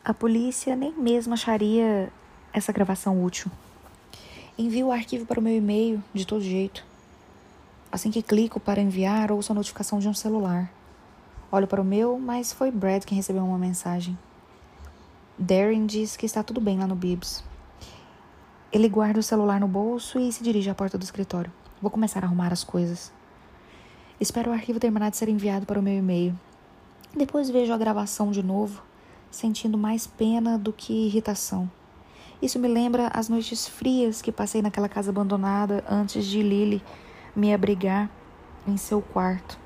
A 0.05 0.13
polícia 0.13 0.75
nem 0.75 0.93
mesmo 0.93 1.33
acharia 1.33 2.11
essa 2.51 2.71
gravação 2.71 3.23
útil. 3.23 3.51
Envio 4.55 4.87
o 4.87 4.91
arquivo 4.91 5.25
para 5.25 5.39
o 5.39 5.43
meu 5.43 5.55
e-mail 5.55 6.03
de 6.13 6.27
todo 6.27 6.41
jeito. 6.41 6.85
Assim 7.91 8.11
que 8.11 8.21
clico 8.21 8.59
para 8.59 8.81
enviar, 8.81 9.31
ouço 9.31 9.51
a 9.51 9.55
notificação 9.55 9.97
de 9.99 10.07
um 10.07 10.13
celular. 10.13 10.71
Olho 11.55 11.67
para 11.67 11.79
o 11.79 11.85
meu, 11.85 12.17
mas 12.17 12.51
foi 12.51 12.71
Brad 12.71 13.03
quem 13.03 13.15
recebeu 13.15 13.45
uma 13.45 13.59
mensagem. 13.59 14.17
Darren 15.37 15.85
diz 15.85 16.17
que 16.17 16.25
está 16.25 16.41
tudo 16.41 16.59
bem 16.59 16.79
lá 16.79 16.87
no 16.87 16.95
Bibs. 16.95 17.43
Ele 18.71 18.89
guarda 18.89 19.19
o 19.19 19.23
celular 19.23 19.59
no 19.59 19.67
bolso 19.67 20.17
e 20.17 20.31
se 20.31 20.43
dirige 20.43 20.71
à 20.71 20.73
porta 20.73 20.97
do 20.97 21.03
escritório. 21.03 21.53
Vou 21.79 21.91
começar 21.91 22.23
a 22.23 22.25
arrumar 22.25 22.51
as 22.51 22.63
coisas. 22.63 23.13
Espero 24.19 24.49
o 24.49 24.53
arquivo 24.55 24.79
terminar 24.79 25.11
de 25.11 25.17
ser 25.17 25.29
enviado 25.29 25.67
para 25.67 25.79
o 25.79 25.83
meu 25.83 25.93
e-mail. 25.93 26.35
Depois 27.15 27.51
vejo 27.51 27.71
a 27.71 27.77
gravação 27.77 28.31
de 28.31 28.41
novo, 28.41 28.81
sentindo 29.29 29.77
mais 29.77 30.07
pena 30.07 30.57
do 30.57 30.73
que 30.73 31.05
irritação. 31.05 31.69
Isso 32.41 32.57
me 32.57 32.67
lembra 32.67 33.11
as 33.13 33.29
noites 33.29 33.67
frias 33.67 34.23
que 34.23 34.31
passei 34.31 34.63
naquela 34.63 34.89
casa 34.89 35.11
abandonada 35.11 35.83
antes 35.87 36.25
de 36.25 36.41
Lily 36.41 36.81
me 37.35 37.53
abrigar 37.53 38.09
em 38.67 38.75
seu 38.75 39.03
quarto. 39.03 39.61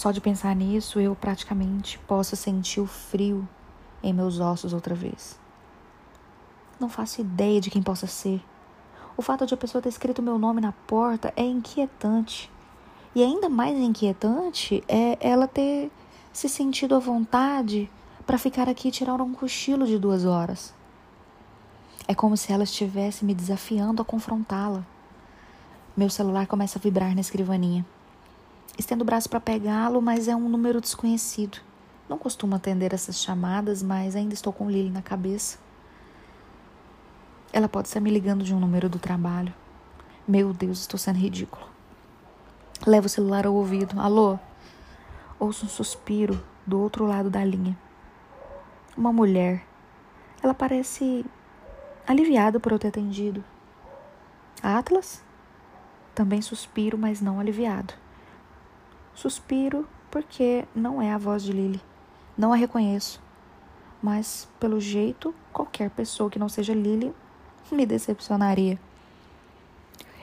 Só 0.00 0.12
de 0.12 0.18
pensar 0.18 0.56
nisso, 0.56 0.98
eu 0.98 1.14
praticamente 1.14 1.98
posso 1.98 2.34
sentir 2.34 2.80
o 2.80 2.86
frio 2.86 3.46
em 4.02 4.14
meus 4.14 4.40
ossos 4.40 4.72
outra 4.72 4.94
vez. 4.94 5.38
Não 6.80 6.88
faço 6.88 7.20
ideia 7.20 7.60
de 7.60 7.68
quem 7.68 7.82
possa 7.82 8.06
ser. 8.06 8.42
O 9.14 9.20
fato 9.20 9.44
de 9.44 9.52
a 9.52 9.58
pessoa 9.58 9.82
ter 9.82 9.90
escrito 9.90 10.22
meu 10.22 10.38
nome 10.38 10.58
na 10.58 10.72
porta 10.72 11.34
é 11.36 11.42
inquietante. 11.42 12.50
E 13.14 13.22
ainda 13.22 13.50
mais 13.50 13.76
inquietante 13.76 14.82
é 14.88 15.18
ela 15.20 15.46
ter 15.46 15.92
se 16.32 16.48
sentido 16.48 16.94
à 16.94 16.98
vontade 16.98 17.90
para 18.26 18.38
ficar 18.38 18.70
aqui 18.70 18.88
e 18.88 18.92
tirar 18.92 19.20
um 19.20 19.34
cochilo 19.34 19.86
de 19.86 19.98
duas 19.98 20.24
horas. 20.24 20.72
É 22.08 22.14
como 22.14 22.38
se 22.38 22.50
ela 22.50 22.64
estivesse 22.64 23.22
me 23.22 23.34
desafiando 23.34 24.00
a 24.00 24.04
confrontá-la. 24.06 24.82
Meu 25.94 26.08
celular 26.08 26.46
começa 26.46 26.78
a 26.78 26.80
vibrar 26.80 27.14
na 27.14 27.20
escrivaninha. 27.20 27.84
Estendo 28.78 29.02
o 29.02 29.04
braço 29.04 29.28
para 29.28 29.40
pegá-lo, 29.40 30.00
mas 30.00 30.28
é 30.28 30.34
um 30.34 30.48
número 30.48 30.80
desconhecido. 30.80 31.58
Não 32.08 32.18
costumo 32.18 32.56
atender 32.56 32.92
essas 32.92 33.22
chamadas, 33.22 33.82
mas 33.82 34.16
ainda 34.16 34.34
estou 34.34 34.52
com 34.52 34.70
Lily 34.70 34.90
na 34.90 35.02
cabeça. 35.02 35.58
Ela 37.52 37.68
pode 37.68 37.88
estar 37.88 38.00
me 38.00 38.10
ligando 38.10 38.44
de 38.44 38.54
um 38.54 38.60
número 38.60 38.88
do 38.88 38.98
trabalho. 38.98 39.52
Meu 40.26 40.52
Deus, 40.52 40.80
estou 40.80 40.98
sendo 40.98 41.18
ridículo. 41.18 41.66
Levo 42.86 43.06
o 43.06 43.10
celular 43.10 43.46
ao 43.46 43.54
ouvido. 43.54 44.00
Alô? 44.00 44.38
Ouço 45.38 45.66
um 45.66 45.68
suspiro 45.68 46.42
do 46.66 46.80
outro 46.80 47.04
lado 47.04 47.28
da 47.28 47.44
linha. 47.44 47.76
Uma 48.96 49.12
mulher. 49.12 49.64
Ela 50.42 50.54
parece 50.54 51.24
aliviada 52.06 52.58
por 52.58 52.72
eu 52.72 52.78
ter 52.78 52.88
atendido. 52.88 53.44
Atlas? 54.62 55.22
Também 56.14 56.40
suspiro, 56.42 56.98
mas 56.98 57.20
não 57.20 57.38
aliviado. 57.38 57.94
Suspiro 59.20 59.86
porque 60.10 60.64
não 60.74 61.02
é 61.02 61.12
a 61.12 61.18
voz 61.18 61.42
de 61.42 61.52
Lily. 61.52 61.78
Não 62.38 62.54
a 62.54 62.56
reconheço. 62.56 63.20
Mas, 64.02 64.48
pelo 64.58 64.80
jeito, 64.80 65.34
qualquer 65.52 65.90
pessoa 65.90 66.30
que 66.30 66.38
não 66.38 66.48
seja 66.48 66.72
Lily 66.72 67.14
me 67.70 67.84
decepcionaria. 67.84 68.80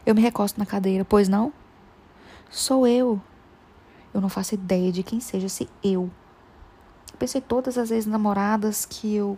Eu 0.03 0.15
me 0.15 0.21
recosto 0.21 0.57
na 0.57 0.65
cadeira, 0.65 1.05
pois 1.05 1.29
não? 1.29 1.53
Sou 2.49 2.87
eu. 2.87 3.21
Eu 4.11 4.19
não 4.19 4.29
faço 4.29 4.55
ideia 4.55 4.91
de 4.91 5.03
quem 5.03 5.19
seja 5.19 5.45
esse 5.45 5.69
eu. 5.83 6.09
Pensei 7.19 7.39
todas 7.39 7.77
as 7.77 7.91
ex-namoradas 7.91 8.83
que 8.83 9.15
eu 9.15 9.37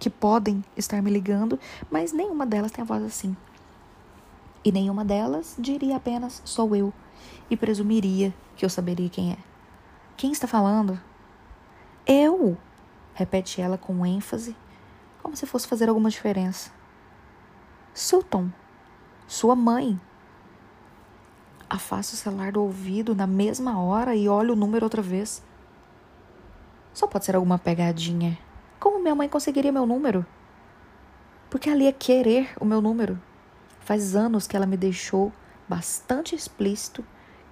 que 0.00 0.08
podem 0.08 0.64
estar 0.78 1.02
me 1.02 1.10
ligando, 1.10 1.60
mas 1.90 2.10
nenhuma 2.10 2.46
delas 2.46 2.72
tem 2.72 2.80
a 2.80 2.86
voz 2.86 3.02
assim. 3.02 3.36
E 4.64 4.72
nenhuma 4.72 5.04
delas 5.04 5.56
diria 5.58 5.96
apenas 5.96 6.40
sou 6.42 6.74
eu 6.74 6.90
e 7.50 7.56
presumiria 7.56 8.32
que 8.56 8.64
eu 8.64 8.70
saberia 8.70 9.08
quem 9.08 9.32
é. 9.32 9.38
Quem 10.16 10.32
está 10.32 10.46
falando? 10.46 11.00
Eu, 12.06 12.56
repete 13.14 13.60
ela 13.60 13.78
com 13.78 14.04
ênfase, 14.04 14.56
como 15.22 15.36
se 15.36 15.46
fosse 15.46 15.66
fazer 15.66 15.88
alguma 15.88 16.10
diferença. 16.10 16.70
Sultan, 17.92 18.52
sua 19.26 19.54
mãe, 19.54 19.98
Afasto 21.68 22.12
o 22.12 22.16
celular 22.16 22.52
do 22.52 22.62
ouvido 22.62 23.16
na 23.16 23.26
mesma 23.26 23.80
hora 23.80 24.14
e 24.14 24.28
olho 24.28 24.52
o 24.52 24.56
número 24.56 24.84
outra 24.84 25.02
vez. 25.02 25.42
Só 26.92 27.06
pode 27.06 27.24
ser 27.24 27.34
alguma 27.34 27.58
pegadinha. 27.58 28.38
Como 28.78 29.00
minha 29.00 29.14
mãe 29.14 29.28
conseguiria 29.28 29.72
meu 29.72 29.84
número? 29.84 30.24
Porque 31.50 31.68
ela 31.68 31.82
ia 31.82 31.92
querer 31.92 32.50
o 32.60 32.64
meu 32.64 32.80
número. 32.80 33.20
Faz 33.80 34.14
anos 34.14 34.46
que 34.46 34.56
ela 34.56 34.66
me 34.66 34.76
deixou 34.76 35.32
bastante 35.68 36.34
explícito 36.34 37.04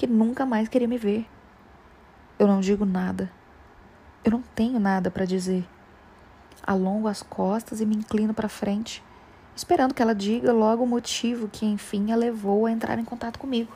que 0.02 0.06
nunca 0.08 0.44
mais 0.44 0.68
queria 0.68 0.88
me 0.88 0.98
ver. 0.98 1.24
Eu 2.36 2.48
não 2.48 2.58
digo 2.58 2.84
nada. 2.84 3.30
Eu 4.24 4.32
não 4.32 4.42
tenho 4.42 4.80
nada 4.80 5.12
para 5.12 5.24
dizer. 5.24 5.64
Alongo 6.60 7.06
as 7.06 7.22
costas 7.22 7.80
e 7.80 7.86
me 7.86 7.94
inclino 7.94 8.34
para 8.34 8.48
frente, 8.48 9.00
esperando 9.54 9.94
que 9.94 10.02
ela 10.02 10.12
diga 10.12 10.52
logo 10.52 10.82
o 10.82 10.86
motivo 10.88 11.46
que 11.46 11.64
enfim 11.64 12.10
a 12.10 12.16
levou 12.16 12.66
a 12.66 12.72
entrar 12.72 12.98
em 12.98 13.04
contato 13.04 13.38
comigo. 13.38 13.72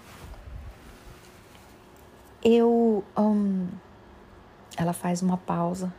Eu. 2.42 3.04
Um, 3.16 3.68
ela 4.76 4.92
faz 4.92 5.22
uma 5.22 5.36
pausa. 5.36 5.94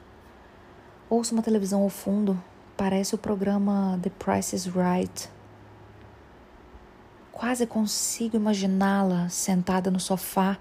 Ouço 1.10 1.34
uma 1.34 1.42
televisão 1.42 1.84
ao 1.84 1.90
fundo. 1.90 2.38
Parece 2.76 3.16
o 3.16 3.18
programa 3.18 3.98
The 4.04 4.10
Price 4.10 4.54
is 4.54 4.66
Right. 4.66 5.30
Quase 7.38 7.68
consigo 7.68 8.36
imaginá-la 8.36 9.30
sentada 9.30 9.92
no 9.92 10.00
sofá, 10.00 10.58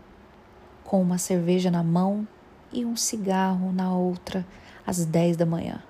com 0.84 1.00
uma 1.00 1.16
cerveja 1.16 1.70
na 1.70 1.82
mão 1.82 2.28
e 2.70 2.84
um 2.84 2.94
cigarro 2.94 3.72
na 3.72 3.96
outra, 3.96 4.46
às 4.86 5.02
dez 5.06 5.38
da 5.38 5.46
manhã. 5.46 5.82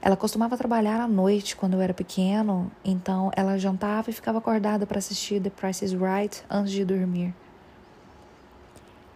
Ela 0.00 0.16
costumava 0.16 0.56
trabalhar 0.56 1.00
à 1.00 1.08
noite 1.08 1.56
quando 1.56 1.74
eu 1.74 1.80
era 1.80 1.92
pequeno, 1.92 2.70
então 2.84 3.32
ela 3.34 3.58
jantava 3.58 4.08
e 4.08 4.12
ficava 4.12 4.38
acordada 4.38 4.86
para 4.86 4.98
assistir 4.98 5.42
The 5.42 5.50
Price 5.50 5.84
is 5.84 5.90
Right 5.92 6.44
antes 6.48 6.70
de 6.70 6.84
dormir. 6.84 7.34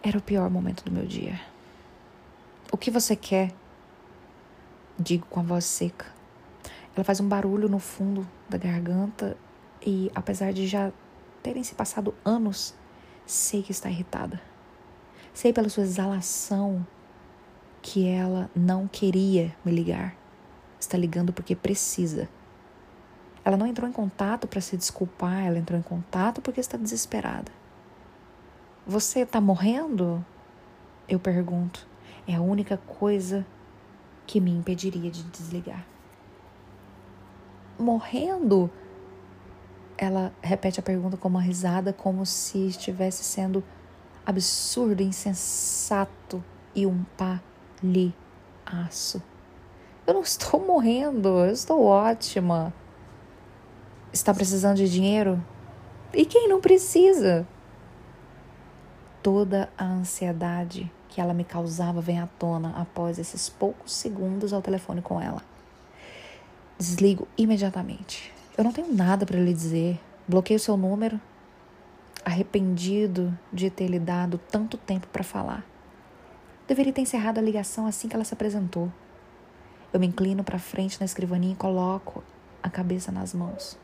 Era 0.03 0.17
o 0.17 0.21
pior 0.21 0.49
momento 0.49 0.83
do 0.83 0.91
meu 0.91 1.05
dia. 1.05 1.39
O 2.73 2.77
que 2.77 2.91
você 2.91 3.15
quer? 3.15 3.53
Digo 4.99 5.25
com 5.27 5.39
a 5.39 5.43
voz 5.43 5.63
seca. 5.63 6.07
Ela 6.93 7.05
faz 7.05 7.21
um 7.21 7.27
barulho 7.27 7.69
no 7.69 7.79
fundo 7.79 8.27
da 8.49 8.57
garganta 8.57 9.37
e, 9.85 10.11
apesar 10.15 10.51
de 10.51 10.67
já 10.67 10.91
terem 11.43 11.63
se 11.63 11.75
passado 11.75 12.13
anos, 12.25 12.73
sei 13.25 13.61
que 13.61 13.71
está 13.71 13.89
irritada. 13.89 14.41
Sei 15.33 15.53
pela 15.53 15.69
sua 15.69 15.83
exalação 15.83 16.85
que 17.81 18.07
ela 18.07 18.49
não 18.55 18.87
queria 18.87 19.55
me 19.63 19.71
ligar. 19.71 20.15
Está 20.79 20.97
ligando 20.97 21.31
porque 21.31 21.55
precisa. 21.55 22.27
Ela 23.43 23.57
não 23.57 23.67
entrou 23.67 23.87
em 23.87 23.93
contato 23.93 24.47
para 24.47 24.59
se 24.59 24.75
desculpar, 24.75 25.45
ela 25.45 25.59
entrou 25.59 25.77
em 25.79 25.83
contato 25.83 26.41
porque 26.41 26.59
está 26.59 26.77
desesperada. 26.77 27.51
Você 28.87 29.19
está 29.19 29.39
morrendo? 29.39 30.25
Eu 31.07 31.19
pergunto. 31.19 31.87
É 32.27 32.33
a 32.33 32.41
única 32.41 32.77
coisa 32.77 33.45
que 34.25 34.41
me 34.41 34.49
impediria 34.49 35.11
de 35.11 35.21
desligar 35.23 35.85
morrendo? 37.77 38.69
Ela 39.97 40.33
repete 40.41 40.79
a 40.79 40.83
pergunta 40.83 41.15
com 41.17 41.27
uma 41.27 41.41
risada, 41.41 41.93
como 41.93 42.25
se 42.25 42.67
estivesse 42.67 43.23
sendo 43.23 43.63
absurdo, 44.25 45.01
insensato 45.01 46.43
e 46.73 46.85
um 46.85 47.05
palhaço. 47.81 49.21
Eu 50.05 50.13
não 50.13 50.21
estou 50.21 50.59
morrendo, 50.65 51.29
eu 51.29 51.51
estou 51.51 51.83
ótima. 51.83 52.73
Está 54.11 54.33
precisando 54.33 54.77
de 54.77 54.89
dinheiro? 54.89 55.43
E 56.13 56.25
quem 56.25 56.47
não 56.47 56.59
precisa? 56.61 57.47
Toda 59.21 59.69
a 59.77 59.85
ansiedade 59.85 60.91
que 61.09 61.21
ela 61.21 61.33
me 61.33 61.45
causava 61.45 62.01
vem 62.01 62.19
à 62.19 62.27
tona 62.27 62.73
após 62.77 63.17
esses 63.17 63.47
poucos 63.47 63.93
segundos 63.93 64.51
ao 64.51 64.61
telefone 64.61 65.01
com 65.01 65.21
ela. 65.21 65.41
Desligo 66.77 67.25
imediatamente. 67.37 68.34
Eu 68.57 68.63
não 68.63 68.71
tenho 68.71 68.93
nada 68.93 69.25
para 69.25 69.37
lhe 69.37 69.53
dizer. 69.53 69.99
Bloqueio 70.25 70.59
seu 70.59 70.77
número, 70.77 71.19
arrependido 72.23 73.37
de 73.51 73.69
ter 73.69 73.87
lhe 73.87 73.99
dado 73.99 74.39
tanto 74.49 74.77
tempo 74.77 75.07
para 75.07 75.23
falar. 75.23 75.65
Deveria 76.65 76.93
ter 76.93 77.01
encerrado 77.01 77.37
a 77.37 77.41
ligação 77.41 77.85
assim 77.85 78.07
que 78.07 78.15
ela 78.15 78.23
se 78.23 78.33
apresentou. 78.33 78.91
Eu 79.91 79.99
me 79.99 80.07
inclino 80.07 80.41
para 80.41 80.57
frente 80.57 80.99
na 80.99 81.05
escrivaninha 81.05 81.53
e 81.53 81.57
coloco 81.57 82.23
a 82.63 82.69
cabeça 82.69 83.11
nas 83.11 83.33
mãos. 83.33 83.77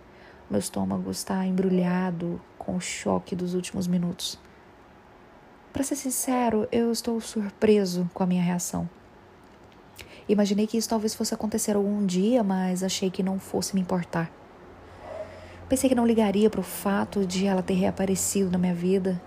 Meu 0.49 0.59
estômago 0.59 1.11
está 1.11 1.45
embrulhado 1.45 2.41
com 2.57 2.77
o 2.77 2.81
choque 2.81 3.35
dos 3.35 3.53
últimos 3.53 3.87
minutos. 3.87 4.39
Para 5.73 5.83
ser 5.83 5.97
sincero, 5.97 6.67
eu 6.71 6.91
estou 6.91 7.19
surpreso 7.19 8.09
com 8.13 8.23
a 8.23 8.25
minha 8.25 8.41
reação. 8.41 8.89
Imaginei 10.29 10.65
que 10.65 10.77
isso 10.77 10.89
talvez 10.89 11.13
fosse 11.13 11.33
acontecer 11.33 11.75
algum 11.75 12.05
dia, 12.05 12.41
mas 12.41 12.83
achei 12.83 13.11
que 13.11 13.21
não 13.21 13.37
fosse 13.37 13.75
me 13.75 13.81
importar. 13.81 14.31
Pensei 15.71 15.89
que 15.89 15.95
não 15.95 16.05
ligaria 16.05 16.49
para 16.49 16.59
o 16.59 16.63
fato 16.63 17.25
de 17.25 17.47
ela 17.47 17.63
ter 17.63 17.75
reaparecido 17.75 18.51
na 18.51 18.57
minha 18.57 18.75
vida, 18.75 19.21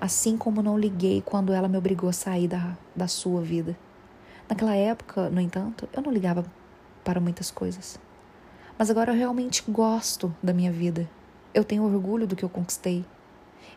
assim 0.00 0.36
como 0.36 0.60
não 0.60 0.76
liguei 0.76 1.22
quando 1.24 1.52
ela 1.52 1.68
me 1.68 1.78
obrigou 1.78 2.10
a 2.10 2.12
sair 2.12 2.48
da, 2.48 2.76
da 2.92 3.06
sua 3.06 3.40
vida. 3.40 3.78
Naquela 4.48 4.74
época, 4.74 5.30
no 5.30 5.40
entanto, 5.40 5.88
eu 5.92 6.02
não 6.02 6.10
ligava 6.10 6.44
para 7.04 7.20
muitas 7.20 7.52
coisas. 7.52 8.00
Mas 8.76 8.90
agora 8.90 9.12
eu 9.12 9.16
realmente 9.16 9.62
gosto 9.68 10.34
da 10.42 10.52
minha 10.52 10.72
vida. 10.72 11.08
Eu 11.54 11.62
tenho 11.62 11.84
orgulho 11.84 12.26
do 12.26 12.34
que 12.34 12.44
eu 12.44 12.48
conquistei. 12.48 13.04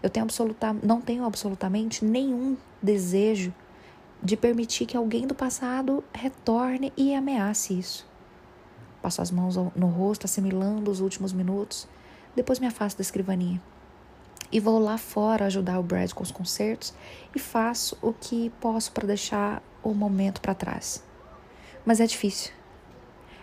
Eu 0.02 0.10
tenho 0.10 0.24
absoluta, 0.24 0.76
não 0.82 1.00
tenho 1.00 1.24
absolutamente 1.26 2.04
nenhum 2.04 2.58
desejo 2.82 3.54
de 4.24 4.36
permitir 4.36 4.88
que 4.88 4.98
alguém 4.98 5.28
do 5.28 5.36
passado 5.36 6.04
retorne 6.12 6.92
e 6.98 7.14
ameace 7.14 7.78
isso. 7.78 8.17
Passo 9.02 9.22
as 9.22 9.32
mãos 9.32 9.56
no 9.56 9.88
rosto, 9.88 10.26
assimilando 10.26 10.90
os 10.92 11.00
últimos 11.00 11.34
minutos, 11.34 11.88
depois 12.36 12.60
me 12.60 12.68
afasto 12.68 12.98
da 12.98 13.02
escrivaninha. 13.02 13.62
E 14.52 14.60
vou 14.60 14.80
lá 14.80 14.98
fora 14.98 15.46
ajudar 15.46 15.80
o 15.80 15.84
Brad 15.84 16.12
com 16.14 16.24
os 16.24 16.32
concertos 16.32 16.94
e 17.36 17.40
faço 17.40 17.98
o 18.02 18.14
que 18.14 18.50
posso 18.62 18.92
para 18.92 19.08
deixar 19.08 19.62
o 19.84 19.94
momento 19.94 20.40
para 20.40 20.54
trás. 20.54 21.04
Mas 21.86 22.00
é 22.00 22.06
difícil. 22.06 22.52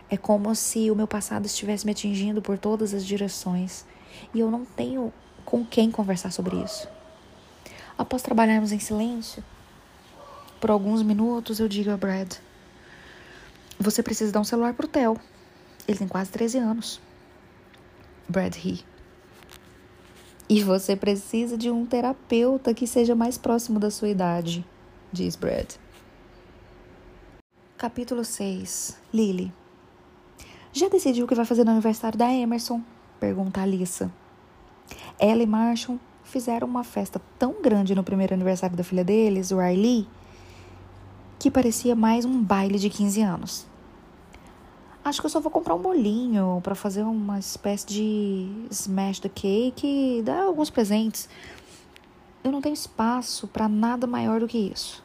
É 0.09 0.17
como 0.17 0.55
se 0.55 0.91
o 0.91 0.97
meu 0.97 1.07
passado 1.07 1.47
estivesse 1.47 1.85
me 1.85 1.93
atingindo 1.93 2.41
por 2.41 2.59
todas 2.59 2.95
as 2.95 3.05
direções 3.05 3.85
e 4.33 4.41
eu 4.41 4.51
não 4.51 4.65
tenho 4.65 5.13
com 5.45 5.65
quem 5.65 5.91
conversar 5.91 6.31
sobre 6.31 6.57
isso. 6.57 6.89
Após 7.97 8.23
trabalharmos 8.23 8.73
em 8.73 8.79
silêncio, 8.79 9.45
por 10.61 10.71
alguns 10.71 11.03
minutos, 11.03 11.61
eu 11.61 11.69
digo 11.69 11.91
a 11.91 11.97
Brad: 11.97 12.35
Você 13.79 14.03
precisa 14.03 14.33
dar 14.33 14.41
um 14.41 14.45
celular 14.45 14.73
pro 14.75 14.89
Theo. 14.89 15.21
Ele 15.87 15.99
tem 15.99 16.09
quase 16.09 16.31
13 16.31 16.59
anos. 16.59 17.01
Brad 18.29 18.55
ri. 18.55 18.85
E 20.49 20.63
você 20.63 20.95
precisa 20.95 21.57
de 21.57 21.71
um 21.71 21.87
terapeuta 21.87 22.75
que 22.75 22.87
seja 22.87 23.15
mais 23.15 23.39
próximo 23.39 23.79
da 23.79 23.91
sua 23.91 24.09
idade, 24.09 24.65
diz 25.13 25.37
Brad. 25.37 25.75
Capítulo 27.77 28.25
6 28.25 28.97
Lily 29.13 29.53
Já 30.73 30.89
decidiu 30.89 31.25
o 31.25 31.29
que 31.29 31.35
vai 31.35 31.45
fazer 31.45 31.65
no 31.65 31.73
aniversário 31.73 32.19
da 32.19 32.33
Emerson? 32.33 32.81
Pergunta 33.19 33.61
Alissa. 33.61 34.11
Ela 35.19 35.43
e 35.43 35.47
Marshall 35.47 35.99
fizeram 36.23 36.67
uma 36.67 36.85
festa 36.85 37.21
tão 37.39 37.61
grande 37.63 37.95
no 37.95 38.05
primeiro 38.05 38.35
aniversário 38.35 38.77
da 38.77 38.85
filha 38.85 39.05
deles, 39.05 39.51
o 39.51 39.59
Riley, 39.59 40.07
que 41.39 41.51
parecia 41.51 41.95
mais 41.95 42.25
um 42.25 42.43
baile 42.43 42.79
de 42.79 42.91
15 42.91 43.23
anos. 43.23 43.67
Acho 45.05 45.21
que 45.21 45.27
eu 45.27 45.31
só 45.31 45.39
vou 45.39 45.51
comprar 45.51 45.75
um 45.75 45.83
bolinho 45.83 46.61
para 46.63 46.75
fazer 46.75 47.03
uma 47.03 47.39
espécie 47.39 47.87
de 47.87 48.67
smash 48.71 49.21
the 49.21 49.29
cake 49.29 49.87
e 49.87 50.23
dar 50.23 50.45
alguns 50.45 50.71
presentes. 50.71 51.29
Eu 52.43 52.51
não 52.51 52.63
tenho 52.63 52.73
espaço 52.73 53.47
para 53.47 53.69
nada 53.69 54.07
maior 54.07 54.41
do 54.41 54.49
que 54.49 54.57
isso. 54.57 55.05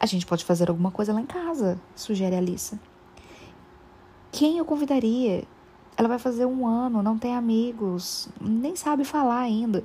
A 0.00 0.06
gente 0.06 0.26
pode 0.26 0.44
fazer 0.44 0.68
alguma 0.68 0.90
coisa 0.90 1.12
lá 1.12 1.20
em 1.20 1.26
casa, 1.26 1.80
sugere 1.94 2.34
a 2.34 2.38
Alissa. 2.38 2.80
Quem 4.32 4.58
eu 4.58 4.64
convidaria? 4.64 5.44
Ela 5.96 6.08
vai 6.08 6.18
fazer 6.18 6.44
um 6.44 6.66
ano, 6.66 7.00
não 7.00 7.16
tem 7.16 7.36
amigos, 7.36 8.28
nem 8.40 8.74
sabe 8.74 9.04
falar 9.04 9.38
ainda. 9.38 9.84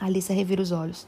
A 0.00 0.04
Alissa 0.04 0.32
revira 0.32 0.62
os 0.62 0.70
olhos. 0.70 1.04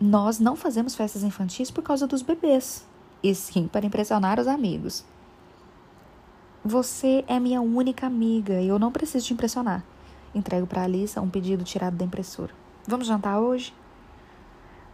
Nós 0.00 0.38
não 0.38 0.54
fazemos 0.54 0.94
festas 0.94 1.24
infantis 1.24 1.68
por 1.68 1.82
causa 1.82 2.06
dos 2.06 2.22
bebês, 2.22 2.86
e 3.24 3.34
sim 3.34 3.66
para 3.66 3.84
impressionar 3.84 4.38
os 4.38 4.46
amigos. 4.46 5.04
Você 6.64 7.24
é 7.26 7.40
minha 7.40 7.62
única 7.62 8.06
amiga 8.06 8.60
e 8.60 8.68
eu 8.68 8.78
não 8.78 8.92
preciso 8.92 9.26
te 9.26 9.32
impressionar. 9.32 9.82
Entrego 10.34 10.66
para 10.66 10.82
Alissa 10.82 11.20
um 11.22 11.30
pedido 11.30 11.64
tirado 11.64 11.96
da 11.96 12.04
impressora. 12.04 12.52
Vamos 12.86 13.06
jantar 13.06 13.40
hoje? 13.40 13.74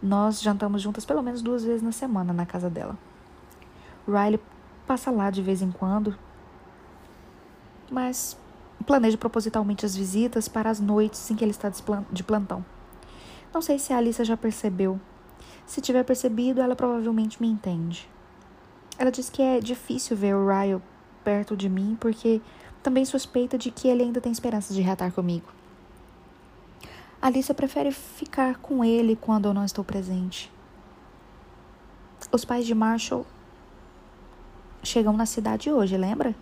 Nós 0.01 0.41
jantamos 0.41 0.81
juntas 0.81 1.05
pelo 1.05 1.23
menos 1.23 1.43
duas 1.43 1.65
vezes 1.65 1.83
na 1.83 1.91
semana 1.91 2.33
na 2.33 2.47
casa 2.47 2.71
dela. 2.71 2.97
Riley 4.07 4.41
passa 4.87 5.11
lá 5.11 5.29
de 5.29 5.43
vez 5.43 5.61
em 5.61 5.73
quando, 5.73 6.17
mas 7.91 8.39
planeja 8.87 9.19
propositalmente 9.19 9.85
as 9.85 9.97
visitas 9.97 10.47
para 10.47 10.71
as 10.71 10.79
noites 10.79 11.29
em 11.33 11.35
que 11.35 11.43
ele 11.43 11.51
está 11.51 11.69
de 12.13 12.23
plantão. 12.23 12.65
Não 13.53 13.61
sei 13.61 13.81
se 13.81 13.93
a 13.93 13.97
Alissa 13.97 14.25
já 14.25 14.37
percebeu. 14.37 15.01
Se 15.67 15.81
tiver 15.81 16.05
percebido, 16.05 16.61
ela 16.61 16.77
provavelmente 16.77 17.43
me 17.43 17.49
entende. 17.49 18.09
Ela 18.97 19.11
diz 19.11 19.29
que 19.29 19.43
é 19.43 19.59
difícil 19.59 20.17
ver 20.17 20.37
o 20.37 20.47
Ryle 20.47 20.81
perto 21.27 21.57
de 21.57 21.69
mim 21.69 21.97
porque 21.99 22.41
também 22.83 23.05
suspeita 23.05 23.59
de 23.59 23.73
que 23.73 23.89
ele 23.89 24.05
ainda 24.05 24.21
tem 24.21 24.31
esperanças 24.31 24.77
de 24.77 24.81
reatar 24.81 25.11
comigo. 25.11 25.49
Alissa 27.21 27.53
prefere 27.53 27.91
ficar 27.91 28.59
com 28.59 28.85
ele 28.85 29.17
quando 29.17 29.47
eu 29.47 29.55
não 29.55 29.65
estou 29.65 29.83
presente. 29.83 30.53
Os 32.31 32.45
pais 32.45 32.65
de 32.65 32.75
Marshall 32.77 33.27
chegam 34.85 35.17
na 35.17 35.27
cidade 35.27 35.73
hoje, 35.73 35.97
lembra? 35.97 36.33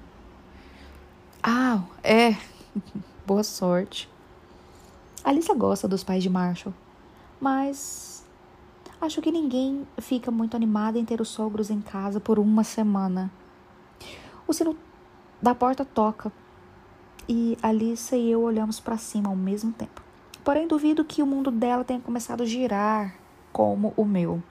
Ah, 1.42 1.82
é. 2.02 2.36
Boa 3.26 3.42
sorte. 3.42 4.10
Alissa 5.24 5.54
gosta 5.54 5.88
dos 5.88 6.04
pais 6.04 6.22
de 6.22 6.28
Marshall 6.28 6.74
mas 7.44 8.24
acho 8.98 9.20
que 9.20 9.30
ninguém 9.30 9.86
fica 9.98 10.30
muito 10.30 10.56
animado 10.56 10.96
em 10.96 11.04
ter 11.04 11.20
os 11.20 11.28
sogros 11.28 11.68
em 11.68 11.80
casa 11.80 12.18
por 12.18 12.38
uma 12.38 12.64
semana. 12.64 13.30
O 14.46 14.52
sino 14.52 14.76
da 15.40 15.54
porta 15.54 15.84
toca. 15.84 16.32
e 17.28 17.56
Alissa 17.62 18.16
e 18.16 18.30
eu 18.30 18.42
olhamos 18.42 18.80
para 18.80 18.98
cima 18.98 19.28
ao 19.28 19.36
mesmo 19.36 19.72
tempo. 19.72 20.02
Porém, 20.42 20.68
duvido 20.68 21.04
que 21.04 21.22
o 21.22 21.26
mundo 21.26 21.50
dela 21.50 21.84
tenha 21.84 22.00
começado 22.00 22.42
a 22.42 22.46
girar 22.46 23.14
como 23.52 23.94
o 23.96 24.04
meu. 24.04 24.42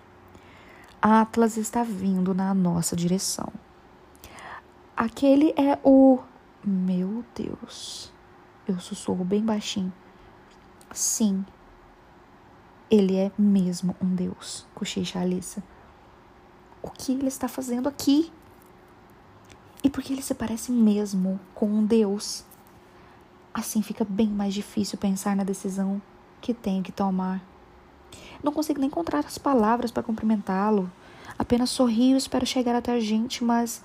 Atlas 1.01 1.57
está 1.57 1.83
vindo 1.83 2.33
na 2.33 2.53
nossa 2.53 2.95
direção. 2.95 3.51
Aquele 4.95 5.53
é 5.57 5.77
o. 5.83 6.19
Meu 6.63 7.23
Deus. 7.35 8.11
Eu 8.67 8.79
sussurro 8.79 9.25
bem 9.25 9.43
baixinho. 9.43 9.91
Sim. 10.91 11.45
Ele 12.89 13.17
é 13.17 13.31
mesmo 13.37 13.95
um 14.01 14.15
Deus, 14.15 14.65
cochicha 14.73 15.19
Alissa. 15.19 15.61
O 16.81 16.89
que 16.89 17.11
ele 17.11 17.27
está 17.27 17.47
fazendo 17.47 17.89
aqui? 17.89 18.31
E 19.83 19.89
por 19.89 20.01
que 20.01 20.13
ele 20.13 20.21
se 20.21 20.33
parece 20.33 20.71
mesmo 20.71 21.39
com 21.53 21.67
um 21.67 21.85
Deus? 21.85 22.45
Assim 23.53 23.81
fica 23.81 24.05
bem 24.07 24.27
mais 24.27 24.53
difícil 24.53 24.97
pensar 24.97 25.35
na 25.35 25.43
decisão 25.43 26.01
que 26.41 26.53
tenho 26.53 26.81
que 26.81 26.91
tomar. 26.91 27.41
Não 28.41 28.53
consigo 28.53 28.79
nem 28.79 28.87
encontrar 28.87 29.19
as 29.19 29.37
palavras 29.37 29.91
para 29.91 30.01
cumprimentá-lo. 30.01 30.89
Apenas 31.37 31.69
sorrio 31.69 32.15
e 32.15 32.17
espero 32.17 32.45
chegar 32.45 32.75
até 32.75 32.93
a 32.93 32.99
gente, 32.99 33.43
mas 33.43 33.83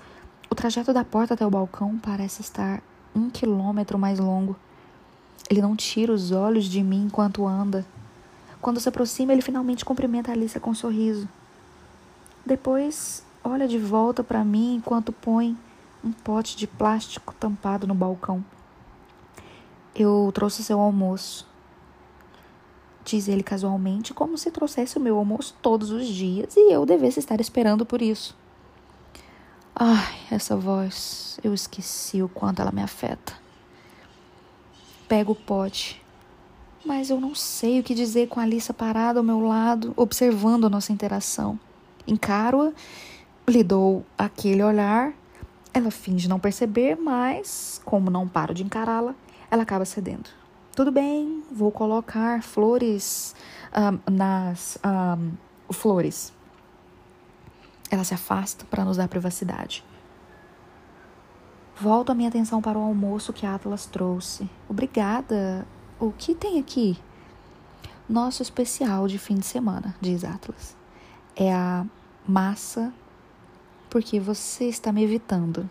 o 0.49 0.55
trajeto 0.55 0.93
da 0.93 1.03
porta 1.03 1.33
até 1.33 1.45
o 1.45 1.49
balcão 1.49 1.97
parece 1.97 2.41
estar 2.41 2.81
um 3.13 3.29
quilômetro 3.29 3.99
mais 3.99 4.19
longo. 4.19 4.55
Ele 5.49 5.61
não 5.61 5.75
tira 5.75 6.13
os 6.13 6.31
olhos 6.31 6.65
de 6.65 6.81
mim 6.81 7.05
enquanto 7.05 7.45
anda. 7.45 7.85
Quando 8.61 8.79
se 8.79 8.87
aproxima, 8.87 9.33
ele 9.33 9.41
finalmente 9.41 9.85
cumprimenta 9.85 10.31
a 10.31 10.33
Alicia 10.33 10.59
com 10.59 10.71
um 10.71 10.75
sorriso. 10.75 11.27
Depois, 12.45 13.23
olha 13.43 13.67
de 13.67 13.77
volta 13.77 14.23
para 14.23 14.43
mim 14.43 14.75
enquanto 14.75 15.11
põe 15.11 15.57
um 16.03 16.11
pote 16.11 16.55
de 16.55 16.67
plástico 16.67 17.33
tampado 17.39 17.85
no 17.85 17.93
balcão. 17.93 18.43
Eu 19.95 20.31
trouxe 20.33 20.63
seu 20.63 20.79
almoço 20.79 21.49
diz 23.09 23.27
ele 23.27 23.43
casualmente, 23.43 24.13
como 24.13 24.37
se 24.37 24.51
trouxesse 24.51 24.97
o 24.97 25.01
meu 25.01 25.17
almoço 25.17 25.55
todos 25.61 25.89
os 25.89 26.05
dias 26.07 26.55
e 26.55 26.71
eu 26.71 26.85
devesse 26.85 27.19
estar 27.19 27.41
esperando 27.41 27.85
por 27.85 28.01
isso. 28.01 28.37
Ai, 29.75 30.15
essa 30.29 30.55
voz, 30.55 31.39
eu 31.43 31.53
esqueci 31.53 32.21
o 32.21 32.29
quanto 32.29 32.61
ela 32.61 32.71
me 32.71 32.81
afeta. 32.81 33.33
Pego 35.07 35.31
o 35.31 35.35
pote, 35.35 36.01
mas 36.85 37.09
eu 37.09 37.19
não 37.19 37.33
sei 37.33 37.79
o 37.79 37.83
que 37.83 37.95
dizer 37.95 38.27
com 38.27 38.39
a 38.39 38.43
Alissa 38.43 38.73
parada 38.73 39.19
ao 39.19 39.23
meu 39.23 39.39
lado, 39.39 39.93
observando 39.95 40.65
a 40.65 40.69
nossa 40.69 40.91
interação. 40.91 41.59
Encaro-a, 42.05 42.71
lhe 43.49 43.63
dou 43.63 44.05
aquele 44.17 44.61
olhar. 44.61 45.13
Ela 45.73 45.91
finge 45.91 46.27
não 46.27 46.39
perceber, 46.39 46.95
mas, 46.95 47.81
como 47.85 48.09
não 48.09 48.27
paro 48.27 48.53
de 48.53 48.63
encará-la, 48.63 49.13
ela 49.51 49.63
acaba 49.63 49.85
cedendo. 49.85 50.29
Tudo 50.75 50.91
bem, 50.91 51.43
vou 51.51 51.71
colocar 51.71 52.41
flores 52.41 53.35
um, 53.75 54.11
nas 54.11 54.77
um, 54.85 55.31
flores. 55.73 56.33
Ela 57.91 58.03
se 58.03 58.13
afasta 58.13 58.65
para 58.65 58.85
nos 58.85 58.97
dar 58.97 59.07
privacidade. 59.07 59.83
Volto 61.75 62.11
a 62.11 62.15
minha 62.15 62.29
atenção 62.29 62.61
para 62.61 62.77
o 62.77 62.81
almoço 62.81 63.33
que 63.33 63.45
Atlas 63.45 63.85
trouxe. 63.85 64.49
Obrigada. 64.67 65.65
O 65.99 66.11
que 66.11 66.35
tem 66.35 66.59
aqui? 66.59 66.97
Nosso 68.07 68.41
especial 68.41 69.07
de 69.07 69.17
fim 69.17 69.35
de 69.35 69.45
semana, 69.45 69.95
diz 70.01 70.23
Atlas. 70.23 70.75
É 71.35 71.53
a 71.53 71.85
massa 72.27 72.93
porque 73.89 74.19
você 74.19 74.65
está 74.65 74.91
me 74.91 75.03
evitando. 75.03 75.69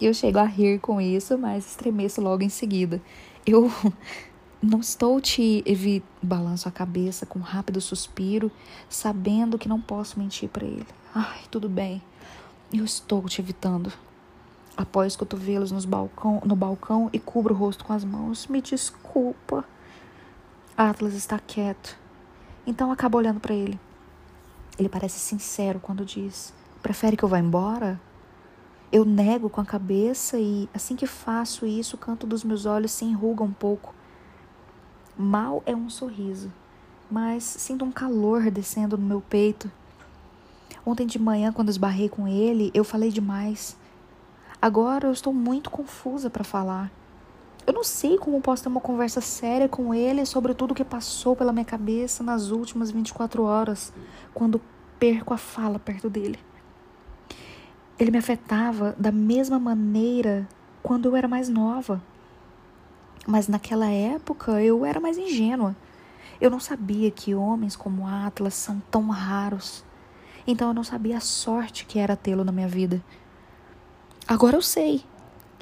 Eu 0.00 0.12
chego 0.14 0.38
a 0.38 0.44
rir 0.44 0.80
com 0.80 1.00
isso, 1.00 1.38
mas 1.38 1.66
estremeço 1.66 2.20
logo 2.20 2.42
em 2.42 2.48
seguida. 2.48 3.00
Eu 3.46 3.70
não 4.62 4.80
estou 4.80 5.20
te 5.20 5.62
evitando. 5.66 6.10
Balanço 6.22 6.68
a 6.68 6.72
cabeça 6.72 7.26
com 7.26 7.40
um 7.40 7.42
rápido 7.42 7.80
suspiro, 7.80 8.50
sabendo 8.88 9.58
que 9.58 9.68
não 9.68 9.80
posso 9.80 10.20
mentir 10.20 10.48
para 10.48 10.64
ele. 10.64 10.86
Ai, 11.12 11.40
tudo 11.50 11.68
bem. 11.68 12.00
Eu 12.72 12.84
estou 12.84 13.22
te 13.24 13.40
evitando. 13.40 13.92
Apoio 14.76 15.08
os 15.08 15.16
cotovelos 15.16 15.72
nos 15.72 15.84
balcão, 15.84 16.40
no 16.44 16.56
balcão 16.56 17.10
e 17.12 17.18
cubro 17.18 17.54
o 17.54 17.56
rosto 17.58 17.84
com 17.84 17.92
as 17.92 18.04
mãos. 18.04 18.46
Me 18.46 18.62
desculpa. 18.62 19.64
Atlas 20.76 21.14
está 21.14 21.38
quieto. 21.38 21.98
Então 22.66 22.90
acabo 22.90 23.18
olhando 23.18 23.40
para 23.40 23.54
ele. 23.54 23.78
Ele 24.78 24.88
parece 24.88 25.18
sincero 25.18 25.80
quando 25.80 26.04
diz: 26.04 26.54
Prefere 26.82 27.16
que 27.16 27.22
eu 27.22 27.28
vá 27.28 27.38
embora? 27.38 28.00
Eu 28.90 29.04
nego 29.04 29.48
com 29.48 29.60
a 29.60 29.64
cabeça 29.64 30.36
e, 30.36 30.68
assim 30.74 30.96
que 30.96 31.06
faço 31.06 31.64
isso, 31.64 31.94
o 31.94 31.98
canto 31.98 32.26
dos 32.26 32.42
meus 32.42 32.66
olhos 32.66 32.90
se 32.90 33.04
enruga 33.04 33.44
um 33.44 33.52
pouco. 33.52 33.94
Mal 35.16 35.62
é 35.64 35.76
um 35.76 35.88
sorriso, 35.88 36.52
mas 37.08 37.44
sinto 37.44 37.84
um 37.84 37.92
calor 37.92 38.50
descendo 38.50 38.98
no 38.98 39.06
meu 39.06 39.20
peito. 39.20 39.70
Ontem 40.84 41.06
de 41.06 41.20
manhã, 41.20 41.52
quando 41.52 41.68
esbarrei 41.68 42.08
com 42.08 42.26
ele, 42.26 42.72
eu 42.74 42.82
falei 42.82 43.10
demais. 43.10 43.76
Agora 44.60 45.06
eu 45.06 45.12
estou 45.12 45.32
muito 45.32 45.70
confusa 45.70 46.28
para 46.28 46.42
falar. 46.42 46.90
Eu 47.64 47.72
não 47.72 47.84
sei 47.84 48.18
como 48.18 48.40
posso 48.40 48.64
ter 48.64 48.68
uma 48.68 48.80
conversa 48.80 49.20
séria 49.20 49.68
com 49.68 49.94
ele 49.94 50.26
sobre 50.26 50.52
tudo 50.52 50.72
o 50.72 50.74
que 50.74 50.84
passou 50.84 51.36
pela 51.36 51.52
minha 51.52 51.64
cabeça 51.64 52.24
nas 52.24 52.50
últimas 52.50 52.90
24 52.90 53.44
horas, 53.44 53.92
quando 54.34 54.60
perco 54.98 55.32
a 55.32 55.38
fala 55.38 55.78
perto 55.78 56.10
dele. 56.10 56.40
Ele 57.98 58.10
me 58.10 58.18
afetava 58.18 58.94
da 58.98 59.12
mesma 59.12 59.58
maneira 59.58 60.48
quando 60.82 61.06
eu 61.06 61.16
era 61.16 61.28
mais 61.28 61.48
nova. 61.48 62.02
Mas 63.26 63.46
naquela 63.46 63.88
época 63.88 64.62
eu 64.62 64.84
era 64.84 64.98
mais 64.98 65.16
ingênua. 65.16 65.76
Eu 66.40 66.50
não 66.50 66.58
sabia 66.58 67.10
que 67.10 67.34
homens 67.34 67.76
como 67.76 68.06
Atlas 68.06 68.54
são 68.54 68.82
tão 68.90 69.08
raros. 69.08 69.84
Então 70.46 70.68
eu 70.68 70.74
não 70.74 70.82
sabia 70.82 71.18
a 71.18 71.20
sorte 71.20 71.86
que 71.86 71.98
era 71.98 72.16
tê-lo 72.16 72.44
na 72.44 72.50
minha 72.50 72.66
vida. 72.66 73.02
Agora 74.26 74.56
eu 74.56 74.62
sei. 74.62 75.04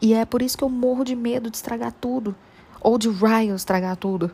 E 0.00 0.14
é 0.14 0.24
por 0.24 0.40
isso 0.40 0.56
que 0.56 0.64
eu 0.64 0.70
morro 0.70 1.04
de 1.04 1.14
medo 1.14 1.50
de 1.50 1.56
estragar 1.56 1.92
tudo. 1.92 2.34
Ou 2.80 2.96
de 2.96 3.10
Ryan 3.10 3.54
estragar 3.54 3.96
tudo. 3.96 4.30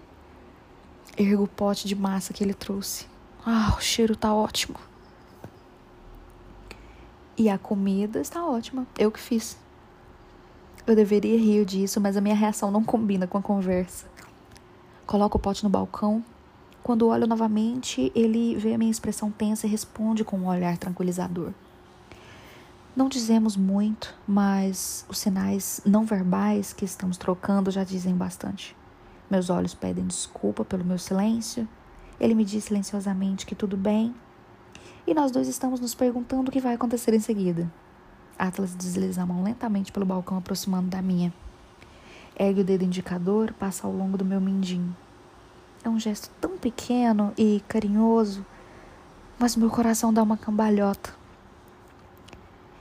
Ergo 1.16 1.44
o 1.44 1.48
pote 1.48 1.88
de 1.88 1.96
massa 1.96 2.32
que 2.32 2.44
ele 2.44 2.54
trouxe. 2.54 3.06
Ah, 3.44 3.74
o 3.76 3.80
cheiro 3.80 4.14
tá 4.14 4.32
ótimo. 4.32 4.76
E 7.38 7.50
a 7.50 7.58
comida 7.58 8.18
está 8.20 8.44
ótima. 8.44 8.86
Eu 8.98 9.10
que 9.12 9.20
fiz. 9.20 9.58
Eu 10.86 10.96
deveria 10.96 11.38
rir 11.38 11.64
disso, 11.66 12.00
mas 12.00 12.16
a 12.16 12.20
minha 12.20 12.34
reação 12.34 12.70
não 12.70 12.82
combina 12.82 13.26
com 13.26 13.36
a 13.36 13.42
conversa. 13.42 14.06
Coloco 15.06 15.36
o 15.36 15.40
pote 15.40 15.62
no 15.62 15.68
balcão. 15.68 16.24
Quando 16.82 17.08
olho 17.08 17.26
novamente, 17.26 18.10
ele 18.14 18.54
vê 18.54 18.72
a 18.72 18.78
minha 18.78 18.90
expressão 18.90 19.30
tensa 19.30 19.66
e 19.66 19.70
responde 19.70 20.24
com 20.24 20.38
um 20.38 20.46
olhar 20.46 20.78
tranquilizador. 20.78 21.52
Não 22.94 23.08
dizemos 23.08 23.56
muito, 23.56 24.14
mas 24.26 25.04
os 25.08 25.18
sinais 25.18 25.82
não 25.84 26.04
verbais 26.04 26.72
que 26.72 26.84
estamos 26.84 27.18
trocando 27.18 27.70
já 27.70 27.84
dizem 27.84 28.14
bastante. 28.14 28.74
Meus 29.30 29.50
olhos 29.50 29.74
pedem 29.74 30.06
desculpa 30.06 30.64
pelo 30.64 30.84
meu 30.84 30.98
silêncio. 30.98 31.68
Ele 32.18 32.34
me 32.34 32.44
diz 32.44 32.64
silenciosamente 32.64 33.44
que 33.44 33.54
tudo 33.54 33.76
bem 33.76 34.14
e 35.06 35.14
nós 35.14 35.30
dois 35.30 35.46
estamos 35.46 35.78
nos 35.78 35.94
perguntando 35.94 36.48
o 36.48 36.52
que 36.52 36.60
vai 36.60 36.74
acontecer 36.74 37.14
em 37.14 37.20
seguida. 37.20 37.70
Atlas 38.38 38.74
desliza 38.74 39.22
a 39.22 39.26
mão 39.26 39.42
lentamente 39.42 39.92
pelo 39.92 40.04
balcão, 40.04 40.36
aproximando 40.36 40.88
da 40.88 41.00
minha. 41.00 41.32
Ergue 42.38 42.60
o 42.60 42.64
dedo 42.64 42.84
indicador, 42.84 43.52
passa 43.52 43.86
ao 43.86 43.92
longo 43.92 44.18
do 44.18 44.24
meu 44.24 44.40
mindinho. 44.40 44.94
É 45.82 45.88
um 45.88 45.98
gesto 45.98 46.30
tão 46.40 46.58
pequeno 46.58 47.32
e 47.38 47.62
carinhoso, 47.68 48.44
mas 49.38 49.56
meu 49.56 49.70
coração 49.70 50.12
dá 50.12 50.22
uma 50.22 50.36
cambalhota. 50.36 51.14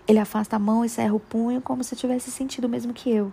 Ele 0.07 0.19
afasta 0.19 0.55
a 0.55 0.59
mão 0.59 0.84
e 0.84 0.89
cerra 0.89 1.13
o 1.13 1.19
punho 1.19 1.61
como 1.61 1.84
se 1.84 1.95
tivesse 1.95 2.32
sentido 2.32 2.65
o 2.65 2.69
mesmo 2.69 2.93
que 2.93 3.09
eu. 3.09 3.32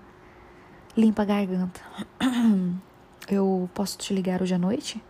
Limpa 0.97 1.23
a 1.23 1.25
garganta. 1.25 1.81
Eu 3.29 3.71
posso 3.73 3.97
te 3.99 4.13
ligar 4.13 4.43
hoje 4.43 4.55
à 4.55 4.59
noite? 4.59 5.03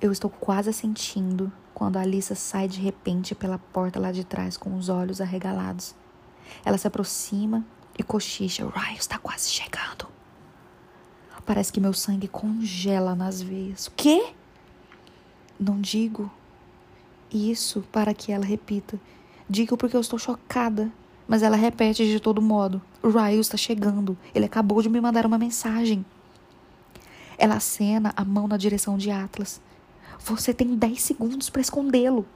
Eu 0.00 0.12
estou 0.12 0.30
quase 0.30 0.72
sentindo 0.72 1.50
quando 1.78 1.96
Alissa 1.96 2.34
sai 2.34 2.66
de 2.66 2.80
repente 2.80 3.36
pela 3.36 3.56
porta 3.56 4.00
lá 4.00 4.10
de 4.10 4.24
trás 4.24 4.56
com 4.56 4.76
os 4.76 4.88
olhos 4.88 5.20
arregalados. 5.20 5.94
Ela 6.64 6.76
se 6.76 6.88
aproxima 6.88 7.64
e 7.96 8.02
cochicha: 8.02 8.66
raio 8.66 8.98
está 8.98 9.16
quase 9.16 9.48
chegando. 9.48 10.08
Parece 11.46 11.72
que 11.72 11.80
meu 11.80 11.92
sangue 11.92 12.26
congela 12.26 13.14
nas 13.14 13.40
veias. 13.40 13.86
O 13.86 13.92
quê? 13.92 14.32
Não 15.58 15.80
digo 15.80 16.28
isso 17.32 17.84
para 17.92 18.12
que 18.12 18.32
ela 18.32 18.44
repita. 18.44 18.98
Digo 19.48 19.76
porque 19.76 19.94
eu 19.94 20.00
estou 20.00 20.18
chocada. 20.18 20.90
Mas 21.28 21.44
ela 21.44 21.56
repete 21.56 22.04
de 22.04 22.18
todo 22.18 22.42
modo. 22.42 22.82
Ryle 23.04 23.38
está 23.38 23.56
chegando. 23.56 24.18
Ele 24.34 24.46
acabou 24.46 24.82
de 24.82 24.88
me 24.88 25.00
mandar 25.00 25.24
uma 25.24 25.38
mensagem. 25.38 26.04
Ela 27.38 27.54
acena 27.54 28.12
a 28.16 28.24
mão 28.24 28.48
na 28.48 28.56
direção 28.56 28.98
de 28.98 29.12
Atlas. 29.12 29.60
Você 30.28 30.52
tem 30.52 30.76
10 30.76 31.00
segundos 31.00 31.48
para 31.48 31.62
escondê-lo. 31.62 32.26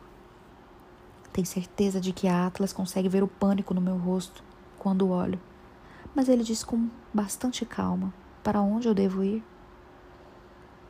Tenho 1.31 1.47
certeza 1.47 2.01
de 2.01 2.11
que 2.11 2.27
a 2.27 2.47
Atlas 2.47 2.73
consegue 2.73 3.07
ver 3.07 3.23
o 3.23 3.29
pânico 3.29 3.75
no 3.75 3.83
meu 3.83 3.99
rosto 3.99 4.43
quando 4.79 5.11
olho. 5.11 5.39
Mas 6.15 6.27
ele 6.31 6.43
diz 6.43 6.65
com 6.65 6.89
bastante 7.13 7.67
calma: 7.67 8.11
Para 8.43 8.63
onde 8.63 8.89
eu 8.89 8.95
devo 8.95 9.23
ir? 9.23 9.45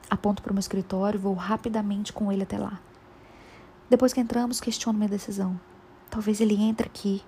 Aponto 0.09 0.45
para 0.45 0.53
o 0.53 0.55
meu 0.55 0.61
escritório 0.61 1.19
e 1.19 1.21
vou 1.21 1.35
rapidamente 1.35 2.13
com 2.13 2.31
ele 2.31 2.45
até 2.45 2.57
lá. 2.57 2.81
Depois 3.91 4.13
que 4.13 4.21
entramos, 4.21 4.61
questiono 4.61 4.97
minha 4.97 5.11
decisão. 5.11 5.61
Talvez 6.09 6.41
ele 6.41 6.55
entre 6.55 6.87
aqui. 6.87 7.21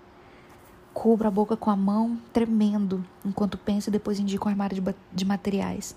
Cubra 0.93 1.27
a 1.27 1.33
boca 1.33 1.57
com 1.57 1.71
a 1.71 1.77
mão, 1.77 2.17
tremendo, 2.33 3.05
enquanto 3.25 3.59
penso 3.59 3.91
e 3.91 3.93
depois 3.93 4.21
indico 4.21 4.47
um 4.47 4.53
armário 4.53 4.81
de, 4.81 4.95
de 5.13 5.25
materiais. 5.25 5.97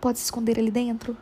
Pode 0.00 0.20
se 0.20 0.26
esconder 0.26 0.60
ali 0.60 0.70
dentro. 0.70 1.16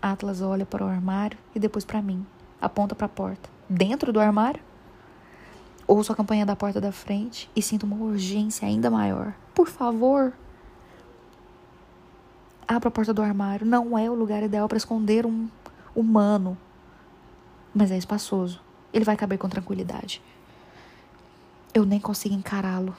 Atlas 0.00 0.40
olha 0.40 0.66
para 0.66 0.84
o 0.84 0.88
armário 0.88 1.38
e 1.54 1.58
depois 1.58 1.84
para 1.84 2.02
mim. 2.02 2.24
Aponta 2.60 2.94
para 2.94 3.06
a 3.06 3.08
porta. 3.08 3.48
Dentro 3.68 4.12
do 4.12 4.20
armário? 4.20 4.62
Ouço 5.86 6.12
a 6.12 6.16
campanha 6.16 6.44
da 6.44 6.56
porta 6.56 6.80
da 6.80 6.90
frente 6.90 7.48
e 7.54 7.62
sinto 7.62 7.84
uma 7.84 7.96
urgência 7.96 8.66
ainda 8.66 8.90
maior. 8.90 9.34
Por 9.54 9.68
favor. 9.68 10.32
Abro 12.66 12.88
a 12.88 12.90
porta 12.90 13.14
do 13.14 13.22
armário. 13.22 13.66
Não 13.66 13.96
é 13.96 14.10
o 14.10 14.14
lugar 14.14 14.42
ideal 14.42 14.68
para 14.68 14.78
esconder 14.78 15.24
um 15.24 15.48
humano. 15.94 16.58
Mas 17.72 17.90
é 17.90 17.96
espaçoso. 17.96 18.60
Ele 18.92 19.04
vai 19.04 19.16
caber 19.16 19.38
com 19.38 19.48
tranquilidade. 19.48 20.22
Eu 21.72 21.84
nem 21.84 22.00
consigo 22.00 22.34
encará-lo. 22.34 22.96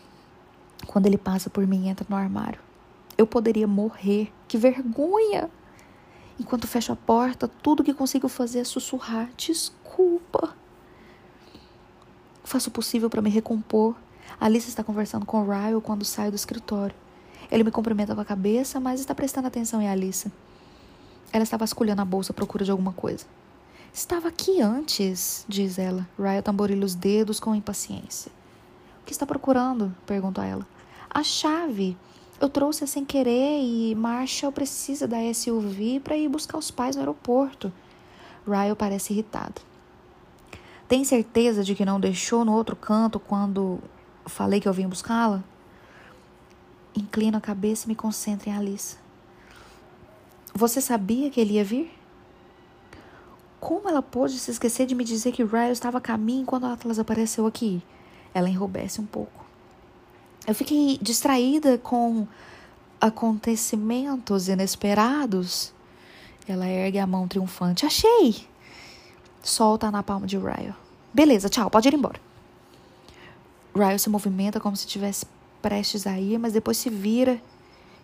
Quando 0.86 1.08
ele 1.08 1.18
passa 1.18 1.50
por 1.50 1.66
mim 1.68 1.86
e 1.86 1.89
entra 1.89 2.06
no 2.08 2.16
armário. 2.16 2.60
Eu 3.18 3.28
poderia 3.28 3.68
morrer. 3.68 4.32
Que 4.48 4.58
vergonha! 4.58 5.50
Enquanto 6.39 6.67
fecho 6.67 6.91
a 6.91 6.95
porta, 6.95 7.47
tudo 7.47 7.83
que 7.83 7.93
consigo 7.93 8.27
fazer 8.27 8.59
é 8.59 8.63
sussurrar: 8.63 9.29
Desculpa. 9.35 10.55
Faço 12.43 12.69
o 12.69 12.71
possível 12.71 13.09
para 13.09 13.21
me 13.21 13.29
recompor. 13.29 13.95
Alice 14.39 14.69
está 14.69 14.83
conversando 14.83 15.25
com 15.25 15.43
Ryle 15.43 15.81
quando 15.81 16.05
saio 16.05 16.31
do 16.31 16.35
escritório. 16.35 16.95
Ele 17.51 17.63
me 17.63 17.71
cumprimenta 17.71 18.13
com 18.13 18.21
a 18.21 18.25
cabeça, 18.25 18.79
mas 18.79 18.99
está 18.99 19.15
prestando 19.15 19.47
atenção 19.47 19.81
em 19.81 19.89
Alice. 19.89 20.31
Ela 21.31 21.43
está 21.43 21.57
vasculhando 21.57 22.01
a 22.01 22.05
bolsa 22.05 22.31
à 22.31 22.35
procura 22.35 22.63
de 22.63 22.71
alguma 22.71 22.93
coisa. 22.93 23.25
Estava 23.93 24.27
aqui 24.27 24.61
antes, 24.61 25.45
diz 25.47 25.79
ela. 25.79 26.07
Ryle 26.19 26.41
tamborilha 26.41 26.85
os 26.85 26.93
dedos 26.93 27.39
com 27.39 27.55
impaciência. 27.55 28.31
O 29.01 29.05
que 29.05 29.11
está 29.11 29.25
procurando? 29.25 29.95
pergunto 30.05 30.39
a 30.39 30.45
ela. 30.45 30.67
A 31.09 31.23
chave. 31.23 31.97
Eu 32.39 32.49
trouxe 32.49 32.85
sem 32.85 33.03
querer 33.03 33.61
e 33.63 33.95
Marshall 33.95 34.51
precisa 34.51 35.07
da 35.07 35.17
SUV 35.33 35.99
para 35.99 36.15
ir 36.15 36.29
buscar 36.29 36.59
os 36.59 36.69
pais 36.69 36.95
no 36.95 37.01
aeroporto. 37.01 37.73
Ryle 38.47 38.75
parece 38.75 39.11
irritado. 39.11 39.59
Tem 40.88 41.03
certeza 41.03 41.63
de 41.63 41.73
que 41.73 41.83
não 41.83 41.99
deixou 41.99 42.45
no 42.45 42.53
outro 42.53 42.75
canto 42.75 43.19
quando 43.19 43.79
falei 44.27 44.61
que 44.61 44.67
eu 44.67 44.73
vim 44.73 44.88
buscá-la? 44.88 45.43
Inclino 46.95 47.38
a 47.38 47.41
cabeça 47.41 47.85
e 47.85 47.89
me 47.89 47.95
concentro 47.95 48.49
em 48.49 48.53
Alice. 48.53 48.97
Você 50.53 50.79
sabia 50.79 51.31
que 51.31 51.41
ele 51.41 51.55
ia 51.55 51.63
vir? 51.63 51.91
Como 53.59 53.89
ela 53.89 54.03
pôde 54.03 54.38
se 54.38 54.51
esquecer 54.51 54.85
de 54.85 54.93
me 54.93 55.03
dizer 55.03 55.31
que 55.31 55.43
Ryle 55.43 55.71
estava 55.71 55.97
a 55.97 56.01
caminho 56.01 56.45
quando 56.45 56.67
Atlas 56.67 56.99
apareceu 56.99 57.47
aqui? 57.47 57.81
Ela 58.31 58.47
enrubesce 58.47 59.01
um 59.01 59.05
pouco. 59.05 59.47
Eu 60.48 60.56
fiquei 60.56 60.98
distraída 61.02 61.78
com 61.78 62.26
acontecimentos 63.00 64.48
inesperados. 64.48 65.74
Ela 66.48 66.68
ergue 66.68 66.98
a 66.98 67.06
mão 67.06 67.28
triunfante. 67.28 67.86
Achei! 67.86 68.48
solta 69.43 69.89
na 69.89 70.04
palma 70.04 70.28
de 70.28 70.38
Ryle. 70.38 70.76
Beleza, 71.14 71.50
tchau, 71.50 71.70
pode 71.70 71.88
ir 71.88 71.93
embora. 71.93 72.20
Ryle 73.76 74.00
se 74.00 74.10
movimenta 74.10 74.60
como 74.60 74.76
se 74.76 74.86
estivesse 74.86 75.26
prestes 75.62 76.06
a 76.06 76.20
ir, 76.20 76.38
mas 76.38 76.54
depois 76.54 76.78
se 76.78 76.89
vira 76.89 77.41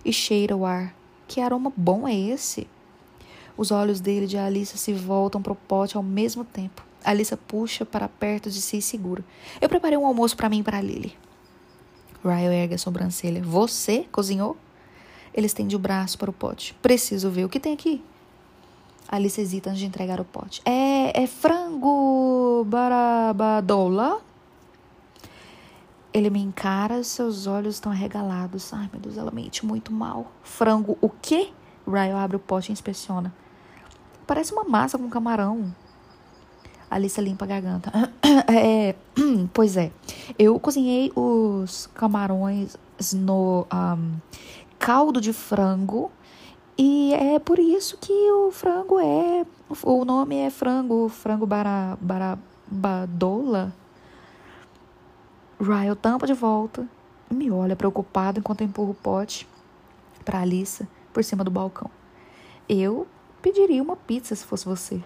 e 0.04 0.14
cheira 0.14 0.56
o 0.56 0.66
ar. 0.66 0.94
Que 1.28 1.42
aroma 1.42 1.72
bom 1.76 2.08
é 2.08 2.16
esse? 2.16 2.68
Os 3.58 3.72
olhos 3.72 4.00
dele 4.00 4.26
de 4.26 4.38
Alissa 4.38 4.78
se 4.78 4.94
voltam 4.94 5.42
para 5.42 5.54
o 5.54 5.56
pote 5.56 5.96
ao 5.96 6.04
mesmo 6.04 6.44
tempo. 6.44 6.84
Alissa 7.04 7.38
puxa 7.38 7.86
para 7.86 8.08
perto 8.08 8.50
de 8.50 8.62
si 8.62 8.78
e 8.78 8.82
segura. 8.82 9.24
Eu 9.62 9.70
preparei 9.70 9.98
um 9.98 10.06
almoço 10.06 10.36
para 10.36 10.50
mim 10.50 10.60
e 10.60 10.64
para 10.64 10.82
Lily. 10.82 11.16
Ryle 12.24 12.56
ergue 12.56 12.76
a 12.76 12.78
sobrancelha. 12.78 13.42
Você 13.44 14.08
cozinhou? 14.12 14.58
Ele 15.34 15.48
estende 15.48 15.76
o 15.76 15.80
braço 15.80 16.18
para 16.18 16.30
o 16.30 16.34
pote. 16.34 16.74
Preciso 16.76 17.30
ver 17.30 17.46
o 17.46 17.50
que 17.50 17.60
tem 17.60 17.74
aqui. 17.74 18.04
Alice 19.08 19.40
hesita 19.40 19.70
antes 19.70 19.80
de 19.80 19.86
entregar 19.86 20.20
o 20.20 20.26
pote. 20.26 20.62
É, 20.66 21.24
é 21.24 21.28
frango 21.28 22.64
barabadola? 22.66 24.22
Ele 26.14 26.30
me 26.30 26.40
encara, 26.40 27.04
seus 27.04 27.48
olhos 27.48 27.76
estão 27.76 27.92
arregalados. 27.92 28.72
Ai, 28.74 28.90
meu 28.92 29.02
Deus, 29.02 29.18
ela 29.18 29.32
mente 29.32 29.66
muito 29.66 29.92
mal. 29.92 30.32
Frango 30.44 30.98
o 31.02 31.10
quê? 31.10 31.52
Ryle 31.88 32.14
abre 32.14 32.38
o 32.38 32.40
pote 32.40 32.72
e 32.72 32.74
inspeciona. 32.74 33.34
Parece 34.26 34.54
uma 34.54 34.64
massa 34.64 34.98
com 34.98 35.10
camarão. 35.10 35.76
Alice 36.94 37.20
limpa 37.20 37.46
a 37.46 37.48
garganta. 37.48 37.92
É, 38.48 38.96
pois 39.54 39.78
é. 39.78 39.92
Eu 40.38 40.60
cozinhei 40.60 41.12
os 41.16 41.88
camarões 41.94 42.76
no 43.14 43.66
um, 43.72 44.20
caldo 44.78 45.20
de 45.20 45.34
frango 45.34 46.12
e 46.78 47.14
é 47.14 47.40
por 47.40 47.58
isso 47.58 47.98
que 47.98 48.14
o 48.32 48.52
frango 48.52 49.00
é. 49.00 49.46
O 49.82 50.06
nome 50.06 50.36
é 50.36 50.50
frango, 50.50 51.10
frango 51.10 51.46
bara, 51.46 51.98
barabadola. 52.00 53.74
Ryle 55.60 55.96
tampa 55.96 56.28
de 56.28 56.34
volta 56.34 56.88
me 57.32 57.50
olha 57.50 57.76
preocupado 57.76 58.40
enquanto 58.40 58.64
empurro 58.64 58.92
o 58.92 58.96
pote 58.96 59.48
para 60.24 60.42
Alissa 60.42 60.88
por 61.12 61.24
cima 61.24 61.44
do 61.44 61.52
balcão. 61.52 61.90
Eu 62.70 63.08
pediria 63.42 63.82
uma 63.82 63.96
pizza 63.96 64.36
se 64.36 64.46
fosse 64.46 64.66
você. 64.66 65.02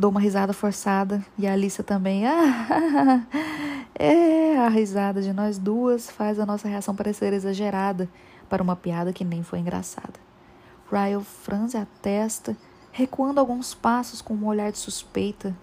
Dou 0.00 0.10
uma 0.10 0.18
risada 0.18 0.54
forçada 0.54 1.22
e 1.36 1.46
a 1.46 1.52
Alissa 1.52 1.82
também. 1.82 2.24
Ah, 3.92 4.02
é, 4.02 4.56
a 4.56 4.68
risada 4.68 5.20
de 5.20 5.30
nós 5.30 5.58
duas 5.58 6.08
faz 6.10 6.38
a 6.38 6.46
nossa 6.46 6.66
reação 6.66 6.96
parecer 6.96 7.34
exagerada 7.34 8.08
para 8.48 8.62
uma 8.62 8.74
piada 8.74 9.12
que 9.12 9.26
nem 9.26 9.42
foi 9.42 9.58
engraçada. 9.58 10.14
Ryle 10.90 11.22
franze 11.22 11.76
a 11.76 11.86
testa, 12.00 12.56
recuando 12.90 13.40
alguns 13.40 13.74
passos 13.74 14.22
com 14.22 14.32
um 14.32 14.46
olhar 14.46 14.72
de 14.72 14.78
suspeita. 14.78 15.54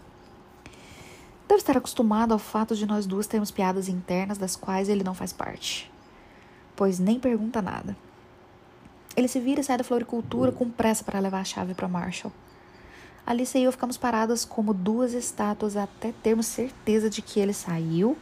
Deve 1.48 1.62
estar 1.62 1.76
acostumado 1.76 2.32
ao 2.32 2.38
fato 2.38 2.76
de 2.76 2.86
nós 2.86 3.08
duas 3.08 3.26
termos 3.26 3.50
piadas 3.50 3.90
internas 3.90 4.38
das 4.38 4.56
quais 4.56 4.88
ele 4.88 5.04
não 5.04 5.16
faz 5.16 5.34
parte, 5.34 5.92
pois 6.76 7.00
nem 7.00 7.20
pergunta 7.20 7.60
nada. 7.60 7.98
Ele 9.16 9.28
se 9.28 9.40
vira 9.40 9.62
e 9.62 9.64
sai 9.64 9.80
da 9.80 9.84
floricultura 9.84 10.52
com 10.52 10.70
pressa 10.70 11.04
para 11.04 11.20
levar 11.20 11.40
a 11.40 11.44
chave 11.44 11.74
para 11.74 11.88
Marshall. 11.88 12.32
Alice 13.28 13.58
e 13.58 13.64
eu 13.64 13.74
ficamos 13.74 13.98
paradas 13.98 14.46
como 14.46 14.74
duas 14.74 15.12
estátuas 15.12 15.76
até 15.76 16.14
termos 16.24 16.46
certeza 16.46 17.10
de 17.10 17.22
que 17.22 17.42
ele 17.42 17.52
saiu 17.52 18.18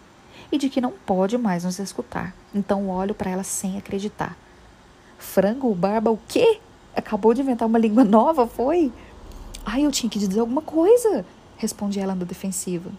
e 0.52 0.58
de 0.58 0.68
que 0.68 0.82
não 0.82 0.92
pode 0.92 1.38
mais 1.38 1.64
nos 1.64 1.78
escutar. 1.78 2.36
Então 2.56 2.90
olho 2.90 3.14
para 3.14 3.30
ela 3.30 3.44
sem 3.44 3.78
acreditar. 3.78 4.36
Frango, 5.20 5.76
barba, 5.76 6.10
o 6.10 6.20
quê? 6.28 6.60
Acabou 6.96 7.36
de 7.36 7.42
inventar 7.42 7.68
uma 7.68 7.78
língua 7.78 8.04
nova, 8.04 8.48
foi? 8.48 8.92
Ai, 9.64 9.86
eu 9.86 9.92
tinha 9.92 10.10
que 10.10 10.18
dizer 10.18 10.40
alguma 10.40 10.64
coisa, 10.64 11.24
respondi 11.56 12.00
ela 12.00 12.16
na 12.16 12.26
defensiva. 12.26 12.90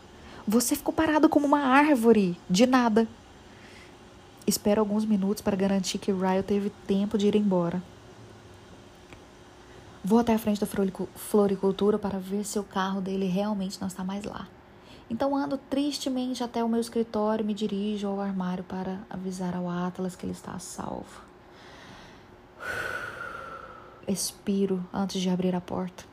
Você 0.46 0.76
ficou 0.76 0.94
parado 0.94 1.28
como 1.28 1.44
uma 1.44 1.58
árvore, 1.58 2.38
de 2.48 2.66
nada. 2.66 3.08
Espero 4.46 4.80
alguns 4.80 5.04
minutos 5.04 5.42
para 5.42 5.56
garantir 5.56 5.98
que 5.98 6.12
Ryle 6.12 6.44
teve 6.44 6.70
tempo 6.86 7.18
de 7.18 7.26
ir 7.26 7.34
embora. 7.34 7.82
Vou 10.08 10.20
até 10.20 10.32
a 10.34 10.38
frente 10.38 10.60
da 10.60 10.68
floricultura 11.16 11.98
para 11.98 12.20
ver 12.20 12.44
se 12.44 12.60
o 12.60 12.62
carro 12.62 13.00
dele 13.00 13.26
realmente 13.26 13.80
não 13.80 13.88
está 13.88 14.04
mais 14.04 14.22
lá. 14.22 14.46
Então 15.10 15.34
ando 15.34 15.58
tristemente 15.58 16.44
até 16.44 16.62
o 16.62 16.68
meu 16.68 16.80
escritório 16.80 17.42
e 17.42 17.44
me 17.44 17.52
dirijo 17.52 18.06
ao 18.06 18.20
armário 18.20 18.62
para 18.62 19.00
avisar 19.10 19.56
ao 19.56 19.68
Atlas 19.68 20.14
que 20.14 20.24
ele 20.24 20.30
está 20.30 20.52
a 20.52 20.60
salvo. 20.60 21.22
Expiro 24.06 24.80
antes 24.94 25.20
de 25.20 25.28
abrir 25.28 25.56
a 25.56 25.60
porta. 25.60 26.04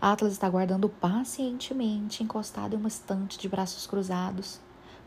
Atlas 0.00 0.32
está 0.32 0.50
guardando 0.50 0.88
pacientemente, 0.88 2.24
encostado 2.24 2.74
em 2.74 2.78
uma 2.80 2.88
estante 2.88 3.38
de 3.38 3.48
braços 3.48 3.86
cruzados, 3.86 4.58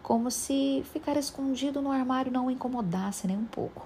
como 0.02 0.32
se 0.32 0.82
ficar 0.94 1.18
escondido 1.18 1.82
no 1.82 1.92
armário 1.92 2.32
não 2.32 2.46
o 2.46 2.52
incomodasse 2.52 3.28
nem 3.28 3.36
um 3.36 3.44
pouco. 3.44 3.86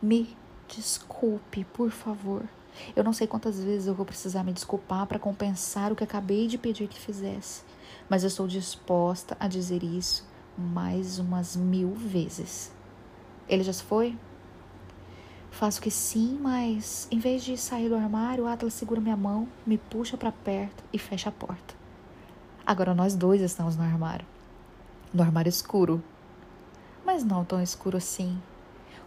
Me 0.00 0.36
desculpe, 0.68 1.64
por 1.64 1.90
favor. 1.90 2.44
Eu 2.94 3.04
não 3.04 3.12
sei 3.12 3.26
quantas 3.26 3.62
vezes 3.62 3.86
eu 3.86 3.94
vou 3.94 4.06
precisar 4.06 4.44
me 4.44 4.52
desculpar 4.52 5.06
para 5.06 5.18
compensar 5.18 5.92
o 5.92 5.96
que 5.96 6.04
acabei 6.04 6.46
de 6.46 6.58
pedir 6.58 6.88
que 6.88 6.98
fizesse, 6.98 7.62
mas 8.08 8.22
eu 8.22 8.28
estou 8.28 8.46
disposta 8.46 9.36
a 9.38 9.48
dizer 9.48 9.82
isso 9.82 10.28
mais 10.56 11.18
umas 11.18 11.56
mil 11.56 11.94
vezes. 11.94 12.72
Ele 13.48 13.62
já 13.62 13.72
se 13.72 13.82
foi? 13.82 14.16
Faço 15.50 15.80
que 15.80 15.90
sim, 15.90 16.38
mas 16.40 17.08
em 17.10 17.18
vez 17.18 17.42
de 17.42 17.56
sair 17.56 17.88
do 17.88 17.96
armário, 17.96 18.44
o 18.44 18.46
Atlas 18.46 18.74
segura 18.74 19.00
minha 19.00 19.16
mão, 19.16 19.48
me 19.66 19.76
puxa 19.76 20.16
para 20.16 20.30
perto 20.30 20.84
e 20.92 20.98
fecha 20.98 21.28
a 21.28 21.32
porta. 21.32 21.74
Agora 22.64 22.94
nós 22.94 23.16
dois 23.16 23.40
estamos 23.40 23.76
no 23.76 23.82
armário. 23.82 24.24
No 25.12 25.22
armário 25.22 25.50
escuro. 25.50 26.02
Mas 27.04 27.24
não 27.24 27.44
tão 27.44 27.60
escuro 27.60 27.96
assim. 27.96 28.40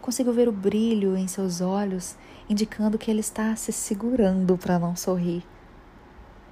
Consigo 0.02 0.34
ver 0.34 0.50
o 0.50 0.52
brilho 0.52 1.16
em 1.16 1.30
seus 1.30 1.62
olhos, 1.62 2.18
indicando 2.50 2.98
que 2.98 3.10
ele 3.10 3.20
está 3.20 3.56
se 3.56 3.72
segurando 3.72 4.58
para 4.58 4.80
não 4.80 4.96
sorrir. 4.96 5.44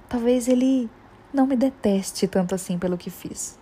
Talvez 0.08 0.48
ele 0.48 0.90
não 1.32 1.46
me 1.46 1.56
deteste 1.56 2.26
tanto 2.26 2.54
assim 2.54 2.78
pelo 2.78 2.98
que 2.98 3.10
fiz. 3.10 3.58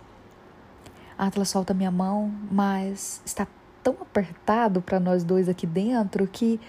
Atlas 1.17 1.49
solta 1.49 1.73
minha 1.73 1.91
mão, 1.91 2.33
mas 2.51 3.21
está 3.25 3.47
tão 3.83 3.93
apertado 4.01 4.81
para 4.81 4.99
nós 4.99 5.23
dois 5.23 5.47
aqui 5.47 5.65
dentro 5.65 6.27
que 6.27 6.59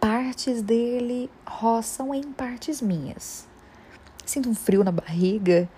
partes 0.00 0.62
dele 0.62 1.30
roçam 1.46 2.14
em 2.14 2.22
partes 2.32 2.80
minhas. 2.80 3.46
Sinto 4.24 4.48
um 4.48 4.54
frio 4.54 4.82
na 4.82 4.92
barriga, 4.92 5.68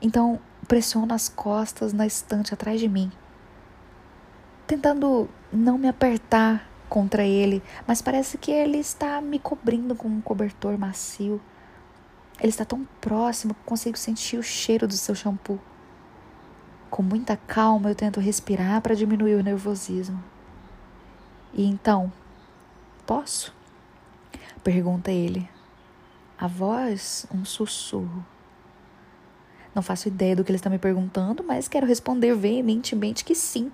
então 0.00 0.40
pressiono 0.66 1.12
as 1.12 1.28
costas 1.28 1.92
na 1.92 2.06
estante 2.06 2.54
atrás 2.54 2.80
de 2.80 2.88
mim, 2.88 3.10
tentando 4.66 5.28
não 5.52 5.76
me 5.76 5.88
apertar 5.88 6.68
contra 6.92 7.24
ele, 7.24 7.62
mas 7.86 8.02
parece 8.02 8.36
que 8.36 8.50
ele 8.50 8.76
está 8.76 9.18
me 9.22 9.38
cobrindo 9.38 9.94
com 9.94 10.08
um 10.08 10.20
cobertor 10.20 10.76
macio. 10.76 11.40
Ele 12.38 12.50
está 12.50 12.66
tão 12.66 12.86
próximo 13.00 13.54
que 13.54 13.64
consigo 13.64 13.96
sentir 13.96 14.36
o 14.36 14.42
cheiro 14.42 14.86
do 14.86 14.92
seu 14.92 15.14
shampoo. 15.14 15.58
Com 16.90 17.02
muita 17.02 17.34
calma, 17.34 17.88
eu 17.88 17.94
tento 17.94 18.20
respirar 18.20 18.82
para 18.82 18.94
diminuir 18.94 19.36
o 19.36 19.42
nervosismo. 19.42 20.22
E 21.54 21.64
então, 21.64 22.12
posso? 23.06 23.54
Pergunta 24.62 25.10
ele. 25.10 25.48
A 26.38 26.46
voz, 26.46 27.26
um 27.32 27.42
sussurro. 27.42 28.22
Não 29.74 29.80
faço 29.80 30.08
ideia 30.08 30.36
do 30.36 30.44
que 30.44 30.50
ele 30.50 30.56
está 30.56 30.68
me 30.68 30.78
perguntando, 30.78 31.42
mas 31.42 31.68
quero 31.68 31.86
responder 31.86 32.34
veementemente 32.34 33.24
que 33.24 33.34
sim. 33.34 33.72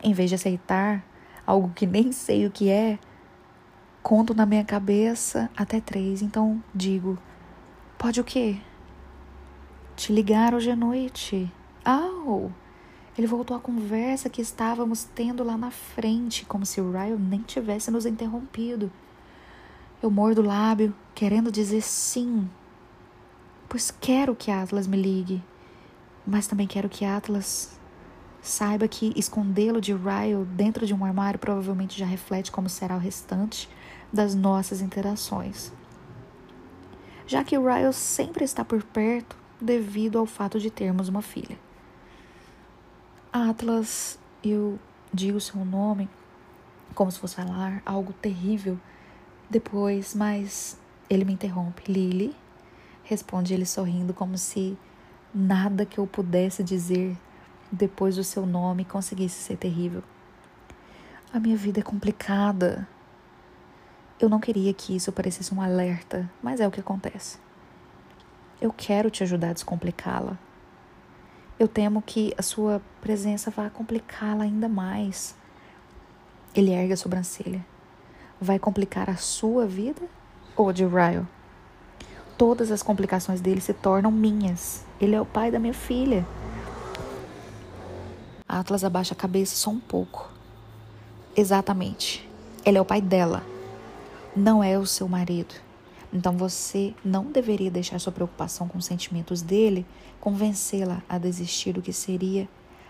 Em 0.00 0.12
vez 0.12 0.30
de 0.30 0.36
aceitar 0.36 1.02
algo 1.48 1.72
que 1.74 1.86
nem 1.86 2.12
sei 2.12 2.44
o 2.46 2.50
que 2.50 2.68
é, 2.68 2.98
conto 4.02 4.34
na 4.34 4.44
minha 4.44 4.62
cabeça 4.64 5.50
até 5.56 5.80
três. 5.80 6.20
Então 6.20 6.62
digo: 6.74 7.18
Pode 7.96 8.20
o 8.20 8.24
quê? 8.24 8.58
Te 9.96 10.12
ligar 10.12 10.52
hoje 10.52 10.70
à 10.70 10.76
noite. 10.76 11.50
Au! 11.82 12.52
Ele 13.16 13.26
voltou 13.26 13.56
à 13.56 13.60
conversa 13.60 14.28
que 14.28 14.42
estávamos 14.42 15.04
tendo 15.04 15.42
lá 15.42 15.56
na 15.56 15.70
frente, 15.70 16.44
como 16.44 16.66
se 16.66 16.82
o 16.82 16.92
Ryan 16.92 17.16
nem 17.16 17.40
tivesse 17.40 17.90
nos 17.90 18.04
interrompido. 18.04 18.92
Eu 20.02 20.10
mordo 20.10 20.42
o 20.42 20.44
lábio, 20.44 20.94
querendo 21.14 21.50
dizer 21.50 21.80
sim, 21.80 22.48
pois 23.68 23.90
quero 23.90 24.36
que 24.36 24.50
Atlas 24.50 24.86
me 24.86 24.96
ligue, 24.96 25.42
mas 26.24 26.46
também 26.46 26.68
quero 26.68 26.88
que 26.88 27.04
Atlas 27.04 27.77
saiba 28.40 28.88
que 28.88 29.12
escondê-lo 29.16 29.80
de 29.80 29.92
Ryle 29.92 30.44
dentro 30.44 30.86
de 30.86 30.94
um 30.94 31.04
armário 31.04 31.38
provavelmente 31.38 31.98
já 31.98 32.06
reflete 32.06 32.50
como 32.50 32.68
será 32.68 32.96
o 32.96 32.98
restante 32.98 33.68
das 34.12 34.34
nossas 34.34 34.80
interações. 34.80 35.72
Já 37.26 37.44
que 37.44 37.58
Ryle 37.58 37.92
sempre 37.92 38.44
está 38.44 38.64
por 38.64 38.82
perto 38.82 39.36
devido 39.60 40.18
ao 40.18 40.26
fato 40.26 40.58
de 40.58 40.70
termos 40.70 41.08
uma 41.08 41.20
filha. 41.20 41.58
Atlas, 43.32 44.18
eu 44.42 44.78
digo 45.12 45.40
seu 45.40 45.62
nome 45.64 46.08
como 46.94 47.10
se 47.10 47.18
fosse 47.18 47.36
falar 47.36 47.82
algo 47.84 48.12
terrível 48.14 48.78
depois, 49.48 50.14
mas 50.14 50.78
ele 51.08 51.24
me 51.24 51.32
interrompe. 51.32 51.90
Lily, 51.90 52.34
responde 53.04 53.54
ele 53.54 53.66
sorrindo, 53.66 54.12
como 54.12 54.36
se 54.36 54.76
nada 55.34 55.84
que 55.84 55.98
eu 55.98 56.06
pudesse 56.06 56.62
dizer 56.62 57.16
depois 57.70 58.16
do 58.16 58.24
seu 58.24 58.46
nome 58.46 58.84
conseguisse 58.84 59.42
ser 59.42 59.56
terrível. 59.56 60.02
A 61.32 61.38
minha 61.38 61.56
vida 61.56 61.80
é 61.80 61.82
complicada. 61.82 62.88
Eu 64.18 64.28
não 64.28 64.40
queria 64.40 64.72
que 64.72 64.96
isso 64.96 65.12
parecesse 65.12 65.54
um 65.54 65.60
alerta, 65.60 66.30
mas 66.42 66.60
é 66.60 66.66
o 66.66 66.70
que 66.70 66.80
acontece. 66.80 67.38
Eu 68.60 68.72
quero 68.72 69.10
te 69.10 69.22
ajudar 69.22 69.50
a 69.50 69.52
descomplicá-la. 69.52 70.38
Eu 71.58 71.68
temo 71.68 72.02
que 72.02 72.34
a 72.36 72.42
sua 72.42 72.80
presença 73.00 73.50
vá 73.50 73.68
complicá-la 73.68 74.44
ainda 74.44 74.68
mais. 74.68 75.36
Ele 76.54 76.72
ergue 76.72 76.92
a 76.92 76.96
sobrancelha 76.96 77.64
vai 78.40 78.58
complicar 78.58 79.10
a 79.10 79.16
sua 79.16 79.66
vida 79.66 80.02
ou 80.56 80.72
de 80.72 80.84
Ryle? 80.84 81.26
Todas 82.36 82.70
as 82.70 82.82
complicações 82.82 83.40
dele 83.40 83.60
se 83.60 83.72
tornam 83.72 84.12
minhas. 84.12 84.84
Ele 85.00 85.14
é 85.14 85.20
o 85.20 85.26
pai 85.26 85.50
da 85.50 85.58
minha 85.58 85.74
filha. 85.74 86.24
Atlas 88.48 88.82
abaixa 88.82 89.12
a 89.12 89.16
cabeça 89.16 89.54
só 89.54 89.70
um 89.70 89.78
pouco. 89.78 90.30
Exatamente. 91.36 92.26
Ele 92.64 92.78
é 92.78 92.80
o 92.80 92.84
pai 92.84 93.00
dela. 93.00 93.44
Não 94.34 94.64
é 94.64 94.78
o 94.78 94.86
seu 94.86 95.06
marido. 95.06 95.54
Então 96.12 96.36
você 96.36 96.94
não 97.04 97.26
deveria 97.26 97.70
deixar 97.70 97.98
sua 97.98 98.12
preocupação 98.12 98.66
com 98.66 98.78
os 98.78 98.86
sentimentos 98.86 99.42
dele 99.42 99.84
convencê-la 100.18 101.02
a 101.08 101.18
desistir 101.18 101.72
do 101.72 101.82
que 101.82 101.92
seria 101.92 102.48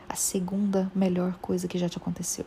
a 0.08 0.14
segunda 0.14 0.90
melhor 0.94 1.34
coisa 1.38 1.66
que 1.66 1.76
já 1.78 1.88
te 1.88 1.98
aconteceu. 1.98 2.46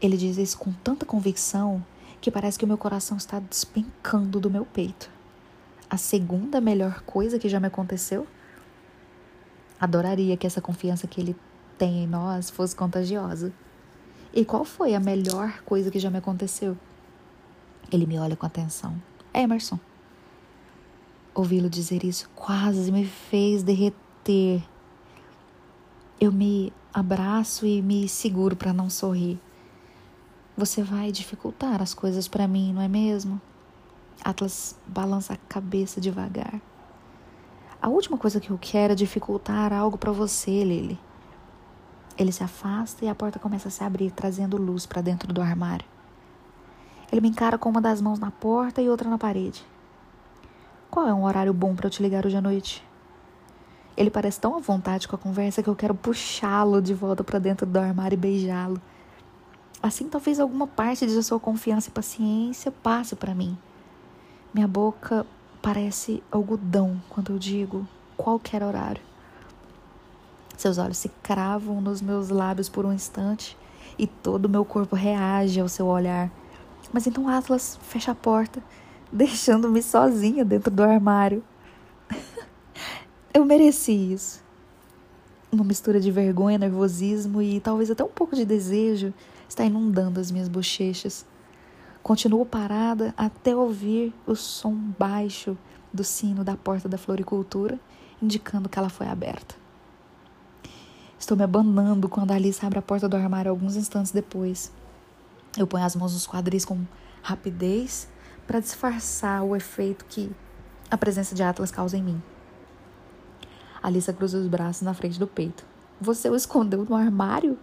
Ele 0.00 0.16
diz 0.16 0.38
isso 0.38 0.58
com 0.58 0.72
tanta 0.72 1.04
convicção 1.04 1.84
que 2.20 2.30
parece 2.30 2.58
que 2.58 2.64
o 2.64 2.68
meu 2.68 2.78
coração 2.78 3.18
está 3.18 3.38
despencando 3.38 4.40
do 4.40 4.50
meu 4.50 4.64
peito. 4.64 5.10
A 5.88 5.96
segunda 5.96 6.60
melhor 6.60 7.02
coisa 7.02 7.38
que 7.38 7.48
já 7.48 7.60
me 7.60 7.66
aconteceu? 7.66 8.26
Adoraria 9.80 10.36
que 10.36 10.46
essa 10.46 10.60
confiança 10.60 11.06
que 11.06 11.20
ele 11.20 11.36
tem 11.78 12.04
em 12.04 12.06
nós 12.06 12.50
fosse 12.50 12.76
contagiosa. 12.76 13.52
E 14.34 14.44
qual 14.44 14.64
foi 14.64 14.94
a 14.94 15.00
melhor 15.00 15.62
coisa 15.62 15.90
que 15.90 15.98
já 15.98 16.10
me 16.10 16.18
aconteceu? 16.18 16.76
Ele 17.90 18.06
me 18.06 18.18
olha 18.18 18.36
com 18.36 18.44
atenção. 18.44 19.00
Emerson. 19.32 19.78
Ouvi-lo 21.34 21.70
dizer 21.70 22.04
isso 22.04 22.28
quase 22.34 22.92
me 22.92 23.06
fez 23.06 23.62
derreter. 23.62 24.62
Eu 26.20 26.30
me 26.30 26.72
abraço 26.92 27.64
e 27.64 27.80
me 27.80 28.08
seguro 28.08 28.54
para 28.54 28.72
não 28.72 28.90
sorrir. 28.90 29.40
Você 30.56 30.82
vai 30.82 31.10
dificultar 31.10 31.80
as 31.80 31.94
coisas 31.94 32.28
para 32.28 32.46
mim, 32.46 32.74
não 32.74 32.82
é 32.82 32.88
mesmo? 32.88 33.40
Atlas 34.22 34.76
balança 34.86 35.32
a 35.32 35.36
cabeça 35.48 36.00
devagar. 36.00 36.60
A 37.82 37.88
última 37.88 38.18
coisa 38.18 38.38
que 38.38 38.50
eu 38.50 38.58
quero 38.60 38.92
é 38.92 38.96
dificultar 38.96 39.72
algo 39.72 39.96
para 39.96 40.12
você, 40.12 40.62
Lily. 40.64 40.98
Ele 42.18 42.30
se 42.30 42.44
afasta 42.44 43.02
e 43.04 43.08
a 43.08 43.14
porta 43.14 43.38
começa 43.38 43.68
a 43.68 43.70
se 43.70 43.82
abrir, 43.82 44.10
trazendo 44.10 44.58
luz 44.58 44.84
para 44.84 45.00
dentro 45.00 45.32
do 45.32 45.40
armário. 45.40 45.86
Ele 47.10 47.22
me 47.22 47.28
encara 47.28 47.56
com 47.56 47.70
uma 47.70 47.80
das 47.80 48.02
mãos 48.02 48.18
na 48.18 48.30
porta 48.30 48.82
e 48.82 48.90
outra 48.90 49.08
na 49.08 49.16
parede. 49.16 49.64
Qual 50.90 51.08
é 51.08 51.14
um 51.14 51.24
horário 51.24 51.54
bom 51.54 51.74
para 51.74 51.86
eu 51.86 51.90
te 51.90 52.02
ligar 52.02 52.26
hoje 52.26 52.36
à 52.36 52.42
noite? 52.42 52.84
Ele 53.96 54.10
parece 54.10 54.38
tão 54.38 54.54
à 54.54 54.58
vontade 54.58 55.08
com 55.08 55.16
a 55.16 55.18
conversa 55.18 55.62
que 55.62 55.68
eu 55.68 55.74
quero 55.74 55.94
puxá-lo 55.94 56.82
de 56.82 56.92
volta 56.92 57.24
para 57.24 57.38
dentro 57.38 57.66
do 57.66 57.78
armário 57.78 58.14
e 58.14 58.18
beijá-lo. 58.18 58.80
Assim, 59.82 60.06
talvez 60.06 60.38
alguma 60.38 60.66
parte 60.66 61.06
de 61.06 61.22
sua 61.22 61.40
confiança 61.40 61.88
e 61.88 61.92
paciência 61.92 62.70
passe 62.70 63.16
para 63.16 63.34
mim. 63.34 63.56
Minha 64.52 64.68
boca 64.68 65.24
parece 65.62 66.22
algodão 66.30 67.00
quando 67.08 67.32
eu 67.32 67.38
digo 67.38 67.86
qualquer 68.16 68.62
horário. 68.62 69.02
Seus 70.56 70.78
olhos 70.78 70.98
se 70.98 71.08
cravam 71.22 71.80
nos 71.80 72.02
meus 72.02 72.28
lábios 72.28 72.68
por 72.68 72.84
um 72.84 72.92
instante 72.92 73.56
e 73.98 74.06
todo 74.06 74.46
o 74.46 74.48
meu 74.48 74.64
corpo 74.64 74.94
reage 74.94 75.60
ao 75.60 75.68
seu 75.68 75.86
olhar. 75.86 76.30
Mas 76.92 77.06
então 77.06 77.28
Atlas 77.28 77.78
fecha 77.82 78.12
a 78.12 78.14
porta, 78.14 78.62
deixando-me 79.10 79.82
sozinha 79.82 80.44
dentro 80.44 80.70
do 80.70 80.82
armário. 80.82 81.42
eu 83.32 83.44
mereci 83.44 84.12
isso. 84.12 84.42
Uma 85.52 85.64
mistura 85.64 85.98
de 85.98 86.10
vergonha, 86.10 86.58
nervosismo 86.58 87.42
e 87.42 87.58
talvez 87.60 87.90
até 87.90 88.04
um 88.04 88.08
pouco 88.08 88.36
de 88.36 88.44
desejo 88.44 89.12
está 89.48 89.64
inundando 89.64 90.20
as 90.20 90.30
minhas 90.30 90.48
bochechas. 90.48 91.26
Continuo 92.02 92.46
parada 92.46 93.14
até 93.16 93.54
ouvir 93.54 94.14
o 94.26 94.34
som 94.34 94.74
baixo 94.98 95.56
do 95.92 96.02
sino 96.02 96.42
da 96.42 96.56
porta 96.56 96.88
da 96.88 96.96
floricultura, 96.96 97.78
indicando 98.22 98.68
que 98.68 98.78
ela 98.78 98.88
foi 98.88 99.06
aberta. 99.06 99.54
Estou 101.18 101.36
me 101.36 101.44
abanando 101.44 102.08
quando 102.08 102.30
a 102.30 102.34
Alice 102.34 102.64
abre 102.64 102.78
a 102.78 102.82
porta 102.82 103.08
do 103.08 103.16
armário 103.16 103.50
alguns 103.50 103.76
instantes 103.76 104.12
depois. 104.12 104.72
Eu 105.58 105.66
ponho 105.66 105.84
as 105.84 105.94
mãos 105.94 106.14
nos 106.14 106.26
quadris 106.26 106.64
com 106.64 106.84
rapidez 107.22 108.08
para 108.46 108.60
disfarçar 108.60 109.42
o 109.42 109.54
efeito 109.54 110.04
que 110.06 110.30
a 110.90 110.96
presença 110.96 111.34
de 111.34 111.42
Atlas 111.42 111.70
causa 111.70 111.96
em 111.96 112.02
mim. 112.02 112.22
Alissa 113.82 114.12
cruza 114.12 114.38
os 114.38 114.46
braços 114.46 114.82
na 114.82 114.94
frente 114.94 115.18
do 115.18 115.26
peito. 115.26 115.64
Você 116.00 116.28
o 116.28 116.34
escondeu 116.34 116.84
no 116.84 116.96
armário? 116.96 117.58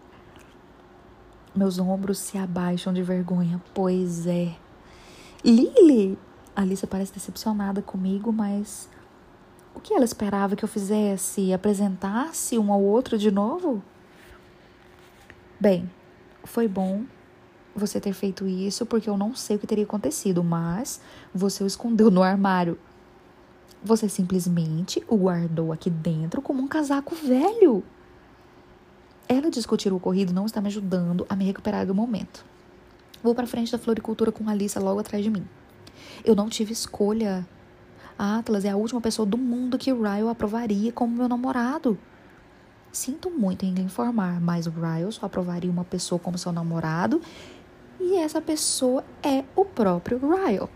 Meus 1.57 1.79
ombros 1.79 2.19
se 2.19 2.37
abaixam 2.37 2.93
de 2.93 3.01
vergonha. 3.01 3.59
Pois 3.73 4.27
é. 4.27 4.55
Lily! 5.43 6.15
Alice 6.55 6.85
parece 6.85 7.11
decepcionada 7.11 7.81
comigo, 7.81 8.31
mas 8.31 8.87
o 9.73 9.79
que 9.79 9.91
ela 9.91 10.05
esperava 10.05 10.55
que 10.55 10.63
eu 10.63 10.69
fizesse? 10.69 11.51
Apresentasse 11.51 12.59
um 12.59 12.71
ao 12.71 12.79
outro 12.79 13.17
de 13.17 13.31
novo? 13.31 13.81
Bem, 15.59 15.89
foi 16.43 16.67
bom 16.67 17.05
você 17.75 17.99
ter 17.99 18.13
feito 18.13 18.45
isso 18.45 18.85
porque 18.85 19.09
eu 19.09 19.17
não 19.17 19.33
sei 19.33 19.55
o 19.55 19.59
que 19.59 19.65
teria 19.65 19.83
acontecido, 19.83 20.43
mas 20.43 21.01
você 21.33 21.63
o 21.63 21.67
escondeu 21.67 22.11
no 22.11 22.21
armário. 22.21 22.77
Você 23.83 24.07
simplesmente 24.07 25.03
o 25.07 25.17
guardou 25.17 25.73
aqui 25.73 25.89
dentro 25.89 26.39
como 26.39 26.61
um 26.61 26.67
casaco 26.67 27.15
velho. 27.15 27.83
Ela 29.29 29.51
discutir 29.51 29.91
o 29.91 29.97
ocorrido 29.97 30.33
não 30.33 30.45
está 30.45 30.61
me 30.61 30.67
ajudando 30.67 31.25
a 31.27 31.35
me 31.35 31.45
recuperar 31.45 31.85
do 31.85 31.93
momento. 31.93 32.45
Vou 33.21 33.35
para 33.35 33.47
frente 33.47 33.71
da 33.71 33.77
floricultura 33.77 34.31
com 34.31 34.49
Alissa 34.49 34.79
logo 34.79 34.99
atrás 34.99 35.23
de 35.23 35.29
mim. 35.29 35.45
Eu 36.23 36.35
não 36.35 36.47
tive 36.47 36.71
escolha. 36.71 37.45
A 38.17 38.37
Atlas 38.37 38.63
é 38.63 38.69
a 38.69 38.77
última 38.77 39.01
pessoa 39.01 39.25
do 39.25 39.37
mundo 39.37 39.77
que 39.77 39.91
o 39.91 40.01
Ryle 40.01 40.29
aprovaria 40.29 40.91
como 40.91 41.15
meu 41.15 41.27
namorado. 41.27 41.97
Sinto 42.91 43.29
muito 43.29 43.65
em 43.65 43.73
lhe 43.73 43.81
informar, 43.81 44.39
mas 44.39 44.65
o 44.65 44.71
Ryle 44.71 45.11
só 45.11 45.25
aprovaria 45.25 45.69
uma 45.69 45.83
pessoa 45.83 46.17
como 46.17 46.37
seu 46.37 46.51
namorado 46.51 47.21
e 47.99 48.15
essa 48.15 48.41
pessoa 48.41 49.03
é 49.21 49.43
o 49.55 49.65
próprio 49.65 50.19
Ryle. 50.19 50.69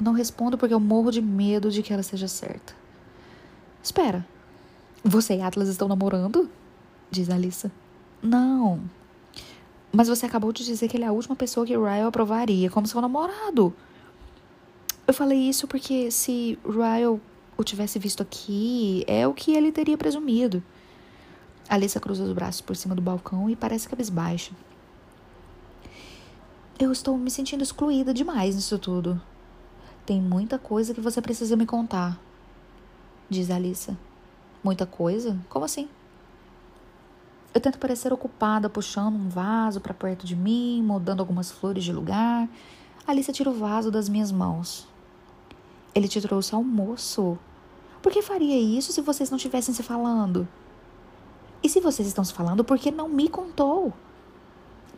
Não 0.00 0.12
respondo 0.12 0.58
porque 0.58 0.74
eu 0.74 0.80
morro 0.80 1.10
de 1.10 1.22
medo 1.22 1.70
de 1.70 1.82
que 1.82 1.92
ela 1.92 2.02
seja 2.02 2.28
certa. 2.28 2.74
Espera, 3.82 4.26
você 5.02 5.36
e 5.36 5.42
Atlas 5.42 5.68
estão 5.68 5.88
namorando? 5.88 6.50
Diz 7.14 7.30
Alissa. 7.30 7.70
Não. 8.20 8.80
Mas 9.92 10.08
você 10.08 10.26
acabou 10.26 10.52
de 10.52 10.64
dizer 10.64 10.88
que 10.88 10.96
ele 10.96 11.04
é 11.04 11.06
a 11.06 11.12
última 11.12 11.36
pessoa 11.36 11.64
que 11.64 11.76
Ryle 11.76 12.08
aprovaria 12.08 12.68
como 12.68 12.88
seu 12.88 13.00
namorado. 13.00 13.72
Eu 15.06 15.14
falei 15.14 15.38
isso 15.38 15.68
porque 15.68 16.10
se 16.10 16.58
Ryle 16.64 17.20
o 17.56 17.62
tivesse 17.62 18.00
visto 18.00 18.20
aqui, 18.20 19.04
é 19.06 19.28
o 19.28 19.32
que 19.32 19.52
ele 19.52 19.70
teria 19.70 19.96
presumido. 19.96 20.60
Alissa 21.68 22.00
cruza 22.00 22.24
os 22.24 22.32
braços 22.32 22.60
por 22.60 22.74
cima 22.74 22.96
do 22.96 23.00
balcão 23.00 23.48
e 23.48 23.54
parece 23.54 23.88
cabisbaixa. 23.88 24.50
Eu 26.80 26.90
estou 26.90 27.16
me 27.16 27.30
sentindo 27.30 27.62
excluída 27.62 28.12
demais 28.12 28.56
nisso 28.56 28.76
tudo. 28.76 29.22
Tem 30.04 30.20
muita 30.20 30.58
coisa 30.58 30.92
que 30.92 31.00
você 31.00 31.22
precisa 31.22 31.54
me 31.54 31.64
contar, 31.64 32.20
diz 33.30 33.52
Alissa. 33.52 33.96
Muita 34.64 34.84
coisa? 34.84 35.38
Como 35.48 35.64
assim? 35.64 35.88
Eu 37.54 37.60
tento 37.60 37.78
parecer 37.78 38.12
ocupada, 38.12 38.68
puxando 38.68 39.14
um 39.14 39.28
vaso 39.28 39.80
para 39.80 39.94
perto 39.94 40.26
de 40.26 40.34
mim, 40.34 40.82
mudando 40.82 41.20
algumas 41.20 41.52
flores 41.52 41.84
de 41.84 41.92
lugar. 41.92 42.48
Alissa 43.06 43.32
tira 43.32 43.48
o 43.48 43.54
vaso 43.54 43.92
das 43.92 44.08
minhas 44.08 44.32
mãos. 44.32 44.88
Ele 45.94 46.08
te 46.08 46.20
trouxe 46.20 46.52
almoço. 46.52 47.38
Por 48.02 48.10
que 48.10 48.20
faria 48.22 48.58
isso 48.58 48.92
se 48.92 49.00
vocês 49.00 49.30
não 49.30 49.36
estivessem 49.36 49.72
se 49.72 49.84
falando? 49.84 50.48
E 51.62 51.68
se 51.68 51.80
vocês 51.80 52.08
estão 52.08 52.24
se 52.24 52.34
falando, 52.34 52.64
por 52.64 52.76
que 52.76 52.90
não 52.90 53.08
me 53.08 53.28
contou? 53.28 53.92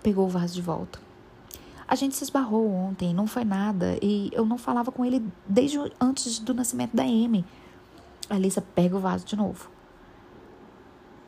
Pegou 0.03 0.25
o 0.25 0.31
vaso 0.31 0.55
de 0.55 0.63
volta. 0.63 0.99
A 1.87 1.95
gente 1.95 2.17
se 2.17 2.25
esbarrou 2.25 2.69
ontem, 2.73 3.13
não 3.13 3.27
foi 3.27 3.45
nada, 3.45 3.99
e 4.03 4.31
eu 4.33 4.47
não 4.47 4.57
falava 4.57 4.91
com 4.91 5.05
ele 5.05 5.23
desde 5.47 5.79
antes 6.01 6.39
do 6.39 6.55
nascimento 6.55 6.97
da 6.97 7.03
Amy. 7.03 7.45
Alissa 8.31 8.63
pega 8.63 8.97
o 8.97 9.01
vaso 9.01 9.27
de 9.27 9.37
novo. 9.37 9.76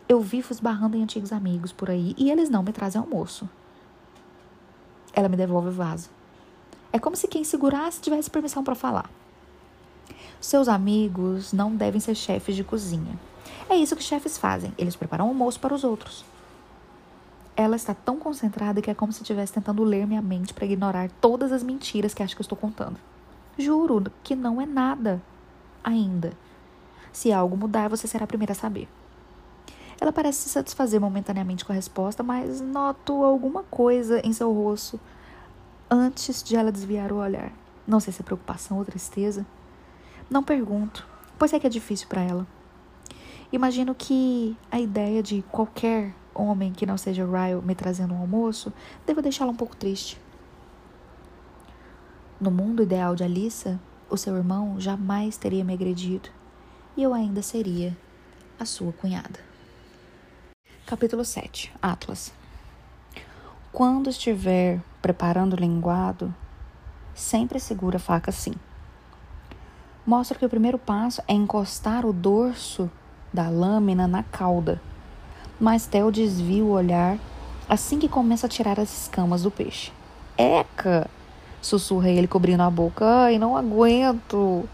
Eu 0.09 0.23
vivo 0.23 0.51
esbarrando 0.51 0.97
em 0.97 1.03
antigos 1.03 1.33
amigos 1.33 1.71
por 1.71 1.91
aí 1.91 2.15
e 2.17 2.31
eles 2.31 2.49
não 2.49 2.63
me 2.63 2.73
trazem 2.73 2.99
almoço. 2.99 3.47
Ela 5.13 5.29
me 5.29 5.37
devolve 5.37 5.69
o 5.69 5.73
vaso. 5.73 6.09
É 6.91 6.99
como 6.99 7.15
se 7.15 7.29
quem 7.29 7.45
segurasse 7.45 8.01
tivesse 8.01 8.31
permissão 8.31 8.65
para 8.65 8.75
falar. 8.75 9.11
Seus 10.41 10.67
amigos 10.67 11.53
não 11.53 11.77
devem 11.77 12.01
ser 12.01 12.15
chefes 12.15 12.57
de 12.57 12.65
cozinha. 12.65 13.19
É 13.69 13.77
isso 13.77 13.95
que 13.95 14.03
chefes 14.03 14.39
fazem. 14.39 14.73
Eles 14.79 14.97
preparam 14.97 15.27
almoço 15.27 15.61
para 15.61 15.75
os 15.75 15.85
outros. 15.85 16.25
Ela 17.55 17.77
está 17.77 17.93
tão 17.93 18.17
concentrada 18.19 18.81
que 18.81 18.91
é 18.91 18.95
como 18.95 19.13
se 19.13 19.21
estivesse 19.21 19.53
tentando 19.53 19.85
ler 19.85 20.07
minha 20.07 20.23
mente 20.23 20.55
para 20.55 20.65
ignorar 20.65 21.11
todas 21.21 21.53
as 21.53 21.63
mentiras 21.63 22.15
que 22.15 22.23
acho 22.23 22.35
que 22.35 22.41
estou 22.41 22.57
contando. 22.57 22.97
Juro 23.59 24.11
que 24.23 24.35
não 24.35 24.59
é 24.59 24.65
nada 24.65 25.21
ainda. 25.85 26.33
Se 27.13 27.31
algo 27.31 27.57
mudar, 27.57 27.89
você 27.89 28.07
será 28.07 28.25
a 28.25 28.29
primeira 28.29 28.53
a 28.53 28.57
saber. 28.57 28.89
Ela 30.01 30.13
parece 30.13 30.43
se 30.43 30.49
satisfazer 30.51 31.01
momentaneamente 31.01 31.65
com 31.65 31.73
a 31.73 31.75
resposta, 31.75 32.23
mas 32.23 32.61
noto 32.61 33.25
alguma 33.25 33.65
coisa 33.65 34.21
em 34.25 34.33
seu 34.33 34.53
rosto 34.53 35.01
antes 35.91 36.43
de 36.43 36.55
ela 36.55 36.71
desviar 36.71 37.13
o 37.13 37.17
olhar. 37.17 37.53
Não 37.87 37.99
sei 37.99 38.13
se 38.13 38.21
é 38.21 38.25
preocupação 38.25 38.79
ou 38.79 38.85
tristeza. 38.85 39.45
Não 40.31 40.43
pergunto, 40.43 41.07
pois 41.39 41.53
é 41.53 41.59
que 41.59 41.67
é 41.67 41.71
difícil 41.71 42.07
para 42.07 42.23
ela. 42.23 42.47
Imagino 43.51 43.95
que 43.95 44.57
a 44.71 44.79
ideia 44.79 45.23
de 45.23 45.43
qualquer 45.51 46.15
homem 46.35 46.73
que 46.73 46.87
não 46.87 46.99
seja 46.99 47.25
Ryle 47.25 47.63
me 47.63 47.75
trazendo 47.75 48.15
um 48.15 48.21
almoço 48.21 48.73
deva 49.07 49.23
deixá-la 49.23 49.51
um 49.51 49.57
pouco 49.57 49.75
triste. 49.75 50.21
No 52.41 52.51
mundo 52.51 52.83
ideal 52.83 53.17
de 53.17 53.25
Alissa, 53.25 53.81
o 54.11 54.17
seu 54.17 54.37
irmão 54.37 54.79
jamais 54.79 55.37
teria 55.37 55.65
me 55.65 55.73
agredido 55.73 56.29
e 56.97 57.03
eu 57.03 57.13
ainda 57.15 57.43
seria 57.43 57.97
a 58.61 58.65
sua 58.65 58.93
cunhada. 58.93 59.48
Capítulo 60.89 61.23
7 61.23 61.71
Atlas 61.83 62.33
Quando 63.71 64.09
estiver 64.09 64.81
preparando 65.03 65.53
o 65.53 65.61
linguado, 65.61 66.35
sempre 67.15 67.61
segura 67.61 67.99
a 67.99 68.01
faca 68.01 68.31
assim. 68.31 68.55
Mostra 70.07 70.39
que 70.39 70.47
o 70.47 70.49
primeiro 70.49 70.79
passo 70.79 71.23
é 71.29 71.35
encostar 71.35 72.07
o 72.07 72.13
dorso 72.13 72.91
da 73.31 73.51
lâmina 73.51 74.09
na 74.09 74.23
cauda 74.23 74.81
mas 75.61 75.87
Theo 75.87 76.11
desvia 76.11 76.65
o 76.65 76.71
olhar 76.71 77.19
assim 77.69 77.99
que 77.99 78.09
começa 78.09 78.47
a 78.47 78.49
tirar 78.49 78.81
as 78.81 79.03
escamas 79.03 79.43
do 79.43 79.51
peixe. 79.51 79.93
Eca! 80.39 81.07
Sussurra 81.61 82.09
ele 82.09 82.27
cobrindo 82.27 82.63
a 82.63 82.71
boca. 82.71 83.05
Ai, 83.05 83.39
não 83.39 83.55
aguento! 83.55 84.67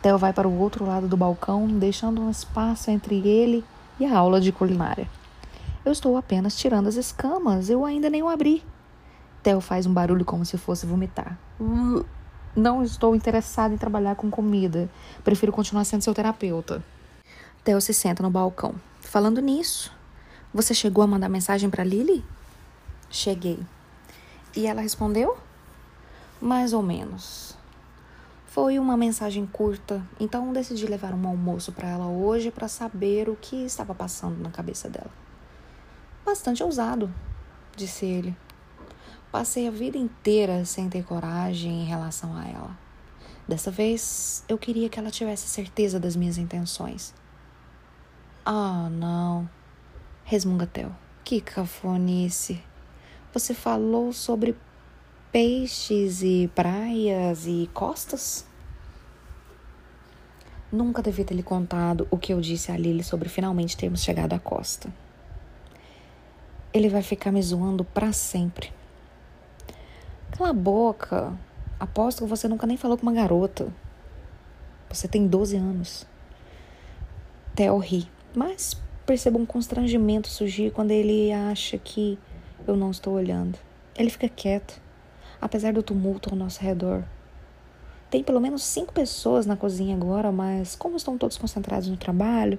Theo 0.00 0.16
vai 0.16 0.32
para 0.32 0.46
o 0.46 0.60
outro 0.60 0.86
lado 0.86 1.08
do 1.08 1.16
balcão, 1.16 1.66
deixando 1.66 2.20
um 2.20 2.30
espaço 2.30 2.88
entre 2.88 3.26
ele 3.26 3.64
e 3.98 4.04
a 4.04 4.16
aula 4.16 4.40
de 4.40 4.52
culinária. 4.52 5.08
Eu 5.86 5.92
estou 5.92 6.16
apenas 6.16 6.56
tirando 6.56 6.88
as 6.88 6.96
escamas, 6.96 7.70
eu 7.70 7.84
ainda 7.84 8.10
nem 8.10 8.20
o 8.20 8.28
abri. 8.28 8.60
Theo 9.40 9.60
faz 9.60 9.86
um 9.86 9.94
barulho 9.94 10.24
como 10.24 10.44
se 10.44 10.58
fosse 10.58 10.84
vomitar. 10.84 11.38
Não 12.56 12.82
estou 12.82 13.14
interessado 13.14 13.72
em 13.72 13.76
trabalhar 13.76 14.16
com 14.16 14.28
comida. 14.28 14.90
Prefiro 15.22 15.52
continuar 15.52 15.84
sendo 15.84 16.02
seu 16.02 16.12
terapeuta. 16.12 16.82
Theo 17.62 17.80
se 17.80 17.94
senta 17.94 18.20
no 18.20 18.30
balcão. 18.30 18.74
Falando 19.00 19.40
nisso, 19.40 19.92
você 20.52 20.74
chegou 20.74 21.04
a 21.04 21.06
mandar 21.06 21.28
mensagem 21.28 21.70
para 21.70 21.84
Lily? 21.84 22.24
Cheguei. 23.08 23.60
E 24.56 24.66
ela 24.66 24.80
respondeu? 24.80 25.38
Mais 26.40 26.72
ou 26.72 26.82
menos. 26.82 27.56
Foi 28.48 28.76
uma 28.80 28.96
mensagem 28.96 29.46
curta, 29.46 30.02
então 30.18 30.52
decidi 30.52 30.84
levar 30.84 31.14
um 31.14 31.28
almoço 31.28 31.70
para 31.70 31.86
ela 31.86 32.08
hoje 32.08 32.50
para 32.50 32.66
saber 32.66 33.28
o 33.28 33.36
que 33.36 33.64
estava 33.64 33.94
passando 33.94 34.42
na 34.42 34.50
cabeça 34.50 34.88
dela. 34.88 35.25
Bastante 36.26 36.60
ousado, 36.60 37.14
disse 37.76 38.04
ele. 38.04 38.36
Passei 39.30 39.68
a 39.68 39.70
vida 39.70 39.96
inteira 39.96 40.64
sem 40.64 40.88
ter 40.88 41.04
coragem 41.04 41.82
em 41.82 41.84
relação 41.84 42.36
a 42.36 42.44
ela. 42.44 42.76
Dessa 43.46 43.70
vez, 43.70 44.44
eu 44.48 44.58
queria 44.58 44.88
que 44.88 44.98
ela 44.98 45.08
tivesse 45.08 45.46
certeza 45.46 46.00
das 46.00 46.16
minhas 46.16 46.36
intenções. 46.36 47.14
Ah, 48.44 48.88
não, 48.90 49.48
resmunga 50.24 50.66
Theo. 50.66 50.92
Que 51.22 51.40
cafonice. 51.40 52.60
Você 53.32 53.54
falou 53.54 54.12
sobre 54.12 54.56
peixes 55.30 56.24
e 56.24 56.50
praias 56.56 57.46
e 57.46 57.70
costas? 57.72 58.44
Nunca 60.72 61.00
devia 61.00 61.24
ter 61.24 61.34
lhe 61.34 61.42
contado 61.44 62.08
o 62.10 62.18
que 62.18 62.32
eu 62.32 62.40
disse 62.40 62.72
a 62.72 62.76
Lily 62.76 63.04
sobre 63.04 63.28
finalmente 63.28 63.76
termos 63.76 64.02
chegado 64.02 64.32
à 64.32 64.40
costa. 64.40 64.92
Ele 66.76 66.90
vai 66.90 67.00
ficar 67.00 67.32
me 67.32 67.40
zoando 67.40 67.84
para 67.84 68.12
sempre. 68.12 68.70
Cala 70.32 70.50
a 70.50 70.52
boca. 70.52 71.32
Aposto 71.80 72.22
que 72.22 72.28
você 72.28 72.46
nunca 72.46 72.66
nem 72.66 72.76
falou 72.76 72.98
com 72.98 73.02
uma 73.04 73.14
garota. 73.14 73.72
Você 74.90 75.08
tem 75.08 75.26
12 75.26 75.56
anos. 75.56 76.06
Theo 77.54 77.78
ri, 77.78 78.06
mas 78.34 78.76
percebo 79.06 79.38
um 79.38 79.46
constrangimento 79.46 80.28
surgir 80.28 80.70
quando 80.70 80.90
ele 80.90 81.32
acha 81.32 81.78
que 81.78 82.18
eu 82.68 82.76
não 82.76 82.90
estou 82.90 83.14
olhando. 83.14 83.58
Ele 83.96 84.10
fica 84.10 84.28
quieto, 84.28 84.78
apesar 85.40 85.72
do 85.72 85.82
tumulto 85.82 86.28
ao 86.28 86.36
nosso 86.36 86.60
redor. 86.60 87.02
Tem 88.10 88.22
pelo 88.22 88.38
menos 88.38 88.62
cinco 88.62 88.92
pessoas 88.92 89.46
na 89.46 89.56
cozinha 89.56 89.96
agora, 89.96 90.30
mas 90.30 90.76
como 90.76 90.98
estão 90.98 91.16
todos 91.16 91.38
concentrados 91.38 91.88
no 91.88 91.96
trabalho, 91.96 92.58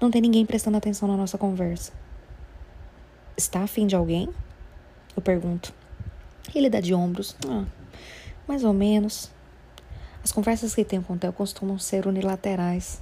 não 0.00 0.08
tem 0.08 0.22
ninguém 0.22 0.46
prestando 0.46 0.76
atenção 0.76 1.08
na 1.08 1.16
nossa 1.16 1.36
conversa. 1.36 2.05
Está 3.36 3.62
afim 3.62 3.86
de 3.86 3.94
alguém? 3.94 4.30
Eu 5.14 5.22
pergunto. 5.22 5.74
Ele 6.54 6.70
dá 6.70 6.80
de 6.80 6.94
ombros. 6.94 7.36
Ah, 7.46 7.64
mais 8.48 8.64
ou 8.64 8.72
menos. 8.72 9.30
As 10.24 10.32
conversas 10.32 10.74
que 10.74 10.84
tenho 10.84 11.02
com 11.02 11.14
o 11.14 11.18
Theo 11.18 11.32
costumam 11.32 11.78
ser 11.78 12.06
unilaterais. 12.06 13.00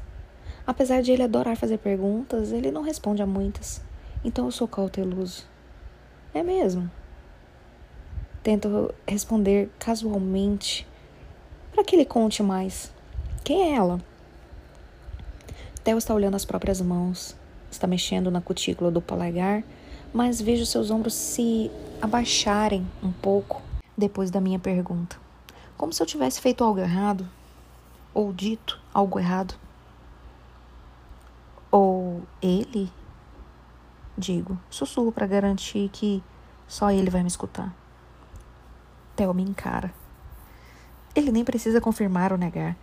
Apesar 0.66 1.02
de 1.02 1.12
ele 1.12 1.23
adorar 1.23 1.56
fazer 1.56 1.78
perguntas, 1.78 2.52
ele 2.52 2.70
não 2.70 2.82
responde 2.82 3.23
a 3.23 3.27
muitas. 3.27 3.81
Então 4.24 4.47
eu 4.47 4.51
sou 4.51 4.66
cauteloso. 4.66 5.44
É 6.32 6.43
mesmo. 6.43 6.90
Tento 8.43 8.93
responder 9.06 9.70
casualmente 9.78 10.86
para 11.73 11.85
que 11.85 11.94
ele 11.94 12.05
conte 12.05 12.43
mais. 12.43 12.93
Quem 13.44 13.73
é 13.73 13.74
ela? 13.77 14.01
Theo 15.82 15.98
está 15.98 16.15
olhando 16.15 16.35
as 16.35 16.44
próprias 16.44 16.81
mãos, 16.81 17.36
está 17.70 17.86
mexendo 17.86 18.31
na 18.31 18.40
cutícula 18.40 18.90
do 18.90 19.02
polegar, 19.02 19.62
mas 20.15 20.41
vejo 20.41 20.65
seus 20.65 20.93
ombros 20.93 21.12
se 21.12 21.69
abaixarem 22.01 22.86
um 23.03 23.11
pouco 23.11 23.61
depois 23.99 24.31
da 24.31 24.41
minha 24.41 24.61
pergunta. 24.61 25.16
Como 25.77 25.93
se 25.93 26.01
eu 26.01 26.07
tivesse 26.07 26.41
feito 26.41 26.62
algo 26.62 26.78
errado, 26.78 27.28
ou 28.15 28.32
dito 28.32 28.81
algo 28.95 29.19
errado. 29.19 29.57
Ou 31.69 32.23
ele 32.41 32.93
digo, 34.16 34.57
sussurro 34.70 35.11
para 35.11 35.27
garantir 35.27 35.89
que 35.93 36.23
só 36.69 36.93
ele 36.93 37.11
vai 37.11 37.23
me 37.23 37.28
escutar. 37.28 37.74
Theo 39.16 39.35
me 39.35 39.43
encara. 39.43 39.93
Ele 41.12 41.32
nem 41.32 41.45
precisa 41.45 41.81
confirmar 41.81 42.31
ou 42.31 42.39
negar. 42.39 42.77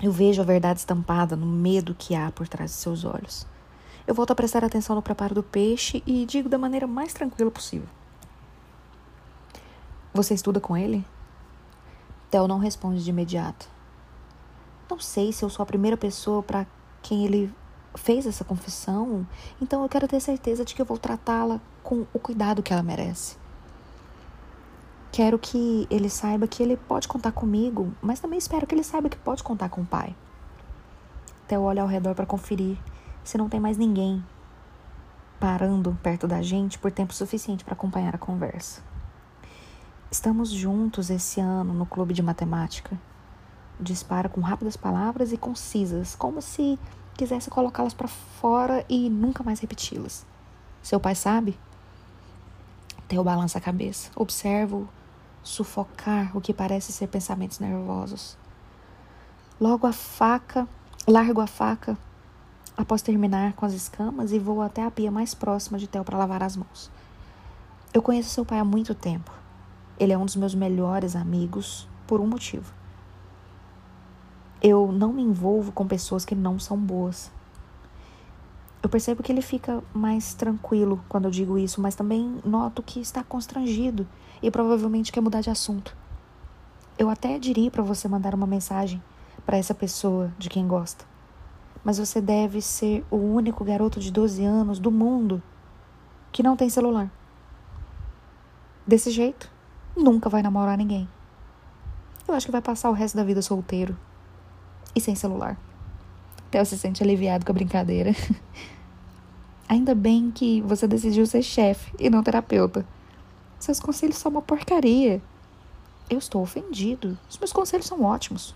Eu 0.00 0.12
vejo 0.12 0.40
a 0.40 0.44
verdade 0.44 0.78
estampada 0.78 1.34
no 1.34 1.46
medo 1.46 1.94
que 1.94 2.14
há 2.14 2.30
por 2.30 2.46
trás 2.46 2.70
de 2.70 2.76
seus 2.76 3.04
olhos. 3.04 3.46
Eu 4.06 4.14
volto 4.14 4.32
a 4.32 4.34
prestar 4.34 4.64
atenção 4.64 4.96
no 4.96 5.02
preparo 5.02 5.34
do 5.34 5.42
peixe 5.42 6.02
e 6.06 6.26
digo 6.26 6.48
da 6.48 6.58
maneira 6.58 6.86
mais 6.86 7.12
tranquila 7.12 7.50
possível. 7.50 7.88
Você 10.12 10.34
estuda 10.34 10.60
com 10.60 10.76
ele? 10.76 11.04
Theo 12.30 12.48
não 12.48 12.58
responde 12.58 13.02
de 13.02 13.10
imediato. 13.10 13.68
Não 14.90 14.98
sei 14.98 15.32
se 15.32 15.44
eu 15.44 15.48
sou 15.48 15.62
a 15.62 15.66
primeira 15.66 15.96
pessoa 15.96 16.42
para 16.42 16.66
quem 17.00 17.24
ele 17.24 17.52
fez 17.94 18.26
essa 18.26 18.44
confissão, 18.44 19.26
então 19.60 19.82
eu 19.82 19.88
quero 19.88 20.08
ter 20.08 20.20
certeza 20.20 20.64
de 20.64 20.74
que 20.74 20.80
eu 20.80 20.86
vou 20.86 20.98
tratá-la 20.98 21.60
com 21.82 22.06
o 22.12 22.18
cuidado 22.18 22.62
que 22.62 22.72
ela 22.72 22.82
merece. 22.82 23.36
Quero 25.10 25.38
que 25.38 25.86
ele 25.90 26.08
saiba 26.08 26.46
que 26.46 26.62
ele 26.62 26.76
pode 26.76 27.06
contar 27.06 27.32
comigo, 27.32 27.92
mas 28.00 28.18
também 28.18 28.38
espero 28.38 28.66
que 28.66 28.74
ele 28.74 28.82
saiba 28.82 29.10
que 29.10 29.16
pode 29.16 29.42
contar 29.42 29.68
com 29.68 29.82
o 29.82 29.86
pai. 29.86 30.16
Até 31.44 31.56
eu 31.56 31.62
olho 31.62 31.82
ao 31.82 31.88
redor 31.88 32.14
para 32.14 32.24
conferir 32.24 32.78
se 33.24 33.38
não 33.38 33.48
tem 33.48 33.60
mais 33.60 33.76
ninguém 33.76 34.22
parando 35.42 35.98
perto 36.00 36.28
da 36.28 36.40
gente 36.40 36.78
por 36.78 36.92
tempo 36.92 37.12
suficiente 37.12 37.64
para 37.64 37.74
acompanhar 37.74 38.14
a 38.14 38.18
conversa. 38.18 38.80
Estamos 40.08 40.50
juntos 40.50 41.10
esse 41.10 41.40
ano 41.40 41.74
no 41.74 41.84
clube 41.84 42.14
de 42.14 42.22
matemática. 42.22 42.96
Dispara 43.80 44.28
com 44.28 44.40
rápidas 44.40 44.76
palavras 44.76 45.32
e 45.32 45.36
concisas, 45.36 46.14
como 46.14 46.40
se 46.40 46.78
quisesse 47.16 47.50
colocá-las 47.50 47.92
para 47.92 48.06
fora 48.06 48.84
e 48.88 49.10
nunca 49.10 49.42
mais 49.42 49.58
repeti-las. 49.58 50.24
Seu 50.80 51.00
pai 51.00 51.16
sabe? 51.16 51.58
Theo 53.08 53.24
balança 53.24 53.58
a 53.58 53.60
cabeça. 53.60 54.10
Observo 54.14 54.88
sufocar 55.42 56.36
o 56.36 56.40
que 56.40 56.54
parece 56.54 56.92
ser 56.92 57.08
pensamentos 57.08 57.58
nervosos. 57.58 58.36
Logo 59.60 59.88
a 59.88 59.92
faca, 59.92 60.68
largo 61.04 61.40
a 61.40 61.48
faca 61.48 61.98
após 62.76 63.02
terminar 63.02 63.52
com 63.52 63.66
as 63.66 63.72
escamas 63.72 64.32
e 64.32 64.38
vou 64.38 64.62
até 64.62 64.84
a 64.84 64.90
pia 64.90 65.10
mais 65.10 65.34
próxima 65.34 65.78
de 65.78 65.86
Theo 65.86 66.04
para 66.04 66.18
lavar 66.18 66.42
as 66.42 66.56
mãos. 66.56 66.90
Eu 67.92 68.00
conheço 68.00 68.30
seu 68.30 68.44
pai 68.44 68.58
há 68.58 68.64
muito 68.64 68.94
tempo. 68.94 69.30
Ele 69.98 70.12
é 70.12 70.18
um 70.18 70.24
dos 70.24 70.36
meus 70.36 70.54
melhores 70.54 71.14
amigos 71.14 71.86
por 72.06 72.20
um 72.20 72.26
motivo. 72.26 72.72
Eu 74.62 74.90
não 74.90 75.12
me 75.12 75.22
envolvo 75.22 75.72
com 75.72 75.86
pessoas 75.86 76.24
que 76.24 76.34
não 76.34 76.58
são 76.58 76.76
boas. 76.76 77.30
Eu 78.82 78.88
percebo 78.88 79.22
que 79.22 79.30
ele 79.30 79.42
fica 79.42 79.82
mais 79.92 80.34
tranquilo 80.34 81.04
quando 81.08 81.26
eu 81.26 81.30
digo 81.30 81.58
isso, 81.58 81.80
mas 81.80 81.94
também 81.94 82.40
noto 82.44 82.82
que 82.82 83.00
está 83.00 83.22
constrangido 83.22 84.06
e 84.42 84.50
provavelmente 84.50 85.12
quer 85.12 85.20
mudar 85.20 85.40
de 85.40 85.50
assunto. 85.50 85.96
Eu 86.98 87.08
até 87.08 87.38
diria 87.38 87.70
para 87.70 87.82
você 87.82 88.08
mandar 88.08 88.34
uma 88.34 88.46
mensagem 88.46 89.02
para 89.44 89.56
essa 89.56 89.74
pessoa 89.74 90.32
de 90.38 90.48
quem 90.48 90.66
gosta. 90.66 91.11
Mas 91.84 91.98
você 91.98 92.20
deve 92.20 92.60
ser 92.60 93.04
o 93.10 93.16
único 93.16 93.64
garoto 93.64 93.98
de 93.98 94.12
12 94.12 94.44
anos 94.44 94.78
do 94.78 94.90
mundo 94.90 95.42
que 96.30 96.42
não 96.42 96.56
tem 96.56 96.70
celular. 96.70 97.10
Desse 98.86 99.10
jeito, 99.10 99.50
nunca 99.96 100.28
vai 100.28 100.42
namorar 100.42 100.78
ninguém. 100.78 101.08
Eu 102.26 102.34
acho 102.34 102.46
que 102.46 102.52
vai 102.52 102.62
passar 102.62 102.90
o 102.90 102.94
resto 102.94 103.16
da 103.16 103.24
vida 103.24 103.42
solteiro 103.42 103.96
e 104.94 105.00
sem 105.00 105.14
celular. 105.14 105.58
Theo 106.50 106.64
se 106.64 106.78
sente 106.78 107.02
aliviado 107.02 107.44
com 107.44 107.52
a 107.52 107.54
brincadeira. 107.54 108.12
Ainda 109.68 109.94
bem 109.94 110.30
que 110.30 110.60
você 110.62 110.86
decidiu 110.86 111.26
ser 111.26 111.42
chefe 111.42 111.92
e 111.98 112.10
não 112.10 112.22
terapeuta. 112.22 112.86
Seus 113.58 113.80
conselhos 113.80 114.16
são 114.16 114.30
uma 114.30 114.42
porcaria. 114.42 115.22
Eu 116.10 116.18
estou 116.18 116.42
ofendido. 116.42 117.16
Os 117.28 117.38
meus 117.38 117.52
conselhos 117.52 117.86
são 117.86 118.02
ótimos. 118.02 118.54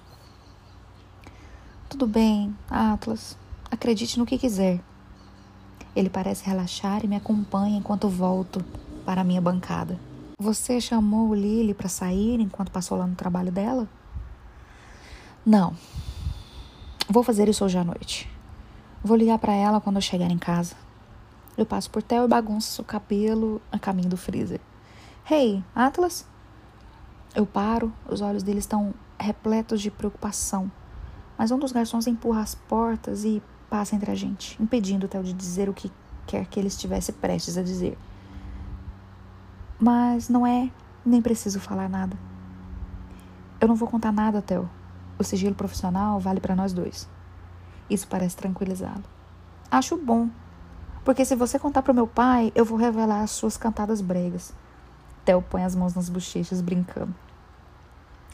Tudo 1.89 2.07
bem, 2.07 2.57
Atlas. 2.71 3.37
Acredite 3.71 4.19
no 4.19 4.27
que 4.27 4.39
quiser. 4.39 4.81
Ele 5.95 6.11
parece 6.11 6.45
relaxar 6.45 7.05
e 7.05 7.09
me 7.09 7.17
acompanha 7.17 7.79
enquanto 7.79 8.09
volto 8.09 8.65
para 9.05 9.21
a 9.21 9.25
minha 9.25 9.41
bancada. 9.41 9.99
Você 10.39 10.81
chamou 10.81 11.35
Lily 11.35 11.73
para 11.73 11.89
sair 11.89 12.41
enquanto 12.41 12.71
passou 12.71 12.99
lá 12.99 13.07
no 13.07 13.15
trabalho 13.15 13.51
dela? 13.51 13.89
Não, 15.45 15.75
Vou 17.09 17.23
fazer 17.23 17.49
isso 17.49 17.65
hoje 17.65 17.79
à 17.79 17.85
noite. 17.85 18.29
Vou 19.03 19.17
ligar 19.17 19.39
para 19.39 19.53
ela 19.53 19.81
quando 19.81 19.95
eu 19.95 20.03
chegar 20.03 20.29
em 20.29 20.39
casa. 20.39 20.75
Eu 21.57 21.65
passo 21.65 21.89
por 21.89 22.03
Theo 22.03 22.25
e 22.25 22.29
bagunço 22.29 22.83
o 22.83 22.85
cabelo 22.85 23.63
a 23.71 23.79
caminho 23.79 24.09
do 24.09 24.17
freezer. 24.17 24.61
Hey, 25.31 25.63
Atlas? 25.73 26.27
Eu 27.33 27.47
paro, 27.47 27.93
os 28.11 28.21
olhos 28.21 28.43
dele 28.43 28.59
estão 28.59 28.93
repletos 29.21 29.81
de 29.81 29.89
preocupação. 29.89 30.71
Mas 31.39 31.51
um 31.51 31.59
dos 31.59 31.73
garçons 31.73 32.07
empurra 32.07 32.41
as 32.41 32.55
portas 32.55 33.25
e 33.25 33.43
passa 33.69 33.95
entre 33.95 34.11
a 34.11 34.15
gente, 34.15 34.61
impedindo 34.63 35.09
Theo 35.09 35.23
de 35.23 35.33
dizer 35.33 35.69
o 35.69 35.75
que 35.75 35.91
quer 36.27 36.47
que 36.47 36.59
ele 36.59 36.69
estivesse 36.69 37.13
prestes 37.13 37.59
a 37.59 37.63
dizer. 37.63 37.99
Mas 39.79 40.29
não 40.29 40.47
é, 40.47 40.71
nem 41.05 41.21
preciso 41.21 41.61
falar 41.61 41.89
nada. 41.89 42.17
Eu 43.61 43.69
não 43.69 43.75
vou 43.75 43.89
contar 43.89 44.13
nada, 44.13 44.41
Theo. 44.41 44.69
O 45.19 45.25
sigilo 45.25 45.55
profissional 45.55 46.19
vale 46.19 46.41
para 46.41 46.57
nós 46.57 46.73
dois. 46.73 47.09
Isso 47.89 48.07
parece 48.09 48.37
tranquilizá-lo. 48.37 49.05
Acho 49.71 49.97
bom, 49.97 50.29
porque 51.05 51.25
se 51.25 51.37
você 51.37 51.59
contar 51.59 51.83
para 51.83 51.95
meu 51.95 52.07
pai, 52.07 52.53
eu 52.55 52.65
vou 52.65 52.77
revelar 52.77 53.23
as 53.23 53.31
suas 53.31 53.57
cantadas 53.57 54.01
bregas. 54.01 54.53
Theo 55.25 55.41
põe 55.41 55.63
as 55.63 55.75
mãos 55.75 55.95
nas 55.95 56.09
bochechas, 56.09 56.61
brincando. 56.61 57.15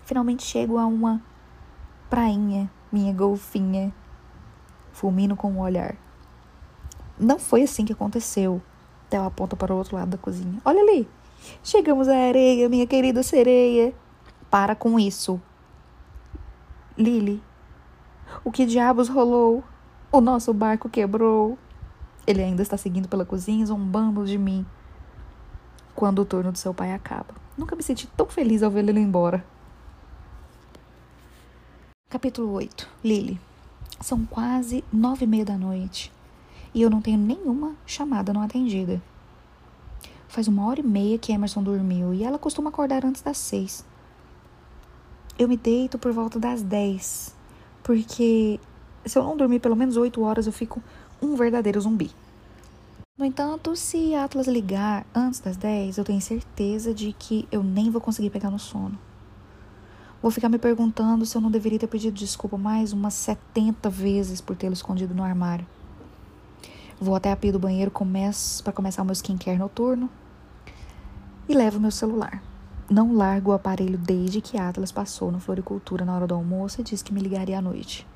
Finalmente 0.05 0.43
chego 0.43 0.79
a 0.79 0.87
uma 0.87 1.21
prainha, 2.09 2.71
minha 2.93 3.13
golfinha. 3.13 3.93
Fulmino 4.93 5.35
com 5.35 5.49
o 5.49 5.55
um 5.57 5.61
olhar. 5.61 5.97
Não 7.19 7.39
foi 7.39 7.63
assim 7.63 7.85
que 7.85 7.93
aconteceu. 7.93 8.61
Theo 9.09 9.25
aponta 9.25 9.57
para 9.57 9.73
o 9.73 9.79
outro 9.79 9.97
lado 9.97 10.11
da 10.11 10.19
cozinha. 10.19 10.61
Olha 10.65 10.81
ali. 10.81 11.09
Chegamos 11.63 12.09
à 12.09 12.17
areia, 12.17 12.69
minha 12.69 12.87
querida 12.87 13.23
sereia. 13.23 13.95
Para 14.51 14.75
com 14.75 14.99
isso. 14.99 15.41
Lily, 16.97 17.43
o 18.45 18.53
que 18.53 18.67
diabos 18.67 19.09
rolou? 19.09 19.65
O 20.11 20.21
nosso 20.21 20.53
barco 20.53 20.89
quebrou. 20.89 21.59
Ele 22.27 22.43
ainda 22.43 22.63
está 22.63 22.77
seguindo 22.77 23.09
pela 23.09 23.25
cozinha, 23.25 23.65
zombando 23.65 24.27
de 24.27 24.37
mim. 24.37 24.65
Quando 25.95 26.21
o 26.21 26.25
turno 26.25 26.53
do 26.53 26.59
seu 26.59 26.73
pai 26.73 26.93
acaba. 26.93 27.35
Nunca 27.57 27.75
me 27.75 27.83
senti 27.83 28.07
tão 28.07 28.27
feliz 28.27 28.63
ao 28.63 28.71
vê-lo 28.71 28.99
embora. 28.99 29.45
Capítulo 32.13 32.53
8 32.53 32.87
Lily. 33.03 33.41
São 33.99 34.27
quase 34.27 34.85
nove 34.93 35.25
e 35.25 35.27
meia 35.27 35.47
da 35.47 35.57
noite 35.57 36.13
e 36.75 36.83
eu 36.83 36.91
não 36.91 37.01
tenho 37.01 37.17
nenhuma 37.17 37.75
chamada 37.87 38.35
não 38.35 38.43
atendida. 38.43 39.01
Faz 40.29 40.47
uma 40.47 40.67
hora 40.67 40.81
e 40.81 40.83
meia 40.83 41.17
que 41.17 41.33
Emerson 41.33 41.63
dormiu 41.63 42.13
e 42.13 42.23
ela 42.23 42.39
costuma 42.39 42.69
acordar 42.69 43.03
antes 43.07 43.23
das 43.23 43.39
seis. 43.39 43.83
Eu 45.39 45.49
me 45.49 45.57
deito 45.57 45.99
por 45.99 46.13
volta 46.13 46.39
das 46.39 46.61
10, 46.61 47.35
porque 47.83 48.61
se 49.07 49.19
eu 49.19 49.23
não 49.23 49.35
dormir 49.35 49.61
pelo 49.61 49.75
menos 49.75 49.97
8 49.97 50.21
horas, 50.21 50.47
eu 50.47 50.53
fico 50.53 50.83
um 51.23 51.35
verdadeiro 51.35 51.81
zumbi. 51.81 52.11
No 53.19 53.25
entanto, 53.25 53.75
se 53.75 54.15
Atlas 54.15 54.49
ligar 54.49 55.07
antes 55.15 55.41
das 55.41 55.57
10, 55.57 55.97
eu 55.97 56.05
tenho 56.05 56.21
certeza 56.21 56.93
de 56.93 57.15
que 57.15 57.49
eu 57.51 57.63
nem 57.63 57.91
vou 57.91 58.03
conseguir 58.03 58.29
pegar 58.29 58.51
no 58.51 58.59
sono. 58.59 58.99
Vou 60.23 60.31
ficar 60.31 60.49
me 60.49 60.59
perguntando 60.59 61.27
se 61.27 61.37
eu 61.37 61.41
não 61.41 61.51
deveria 61.51 61.79
ter 61.79 61.89
pedido 61.89 62.15
desculpa 62.15 62.57
mais 62.57 62.93
umas 62.93 63.15
70 63.15 63.91
vezes 63.91 64.41
por 64.41 64.55
tê-lo 64.57 64.73
escondido 64.73 65.15
no 65.15 65.25
armário. 65.25 65.67
Vou 67.01 67.15
até 67.17 67.33
a 67.33 67.37
pia 67.37 67.53
do 67.53 67.59
banheiro 67.59 67.91
para 67.91 68.73
começar 68.73 69.03
o 69.03 69.05
meu 69.05 69.13
skincare 69.13 69.59
noturno 69.59 70.09
e 71.49 71.55
levo 71.55 71.81
meu 71.81 71.91
celular. 71.91 72.41
Não 72.89 73.13
largo 73.13 73.51
o 73.51 73.55
aparelho 73.55 73.99
desde 73.99 74.41
que 74.41 74.57
Atlas 74.57 74.93
passou 74.93 75.33
no 75.33 75.41
Floricultura 75.41 76.05
na 76.05 76.15
hora 76.15 76.27
do 76.27 76.35
almoço 76.35 76.81
e 76.81 76.85
disse 76.85 77.03
que 77.03 77.13
me 77.13 77.21
ligaria 77.21 77.59
à 77.59 77.63
noite. 77.63 78.07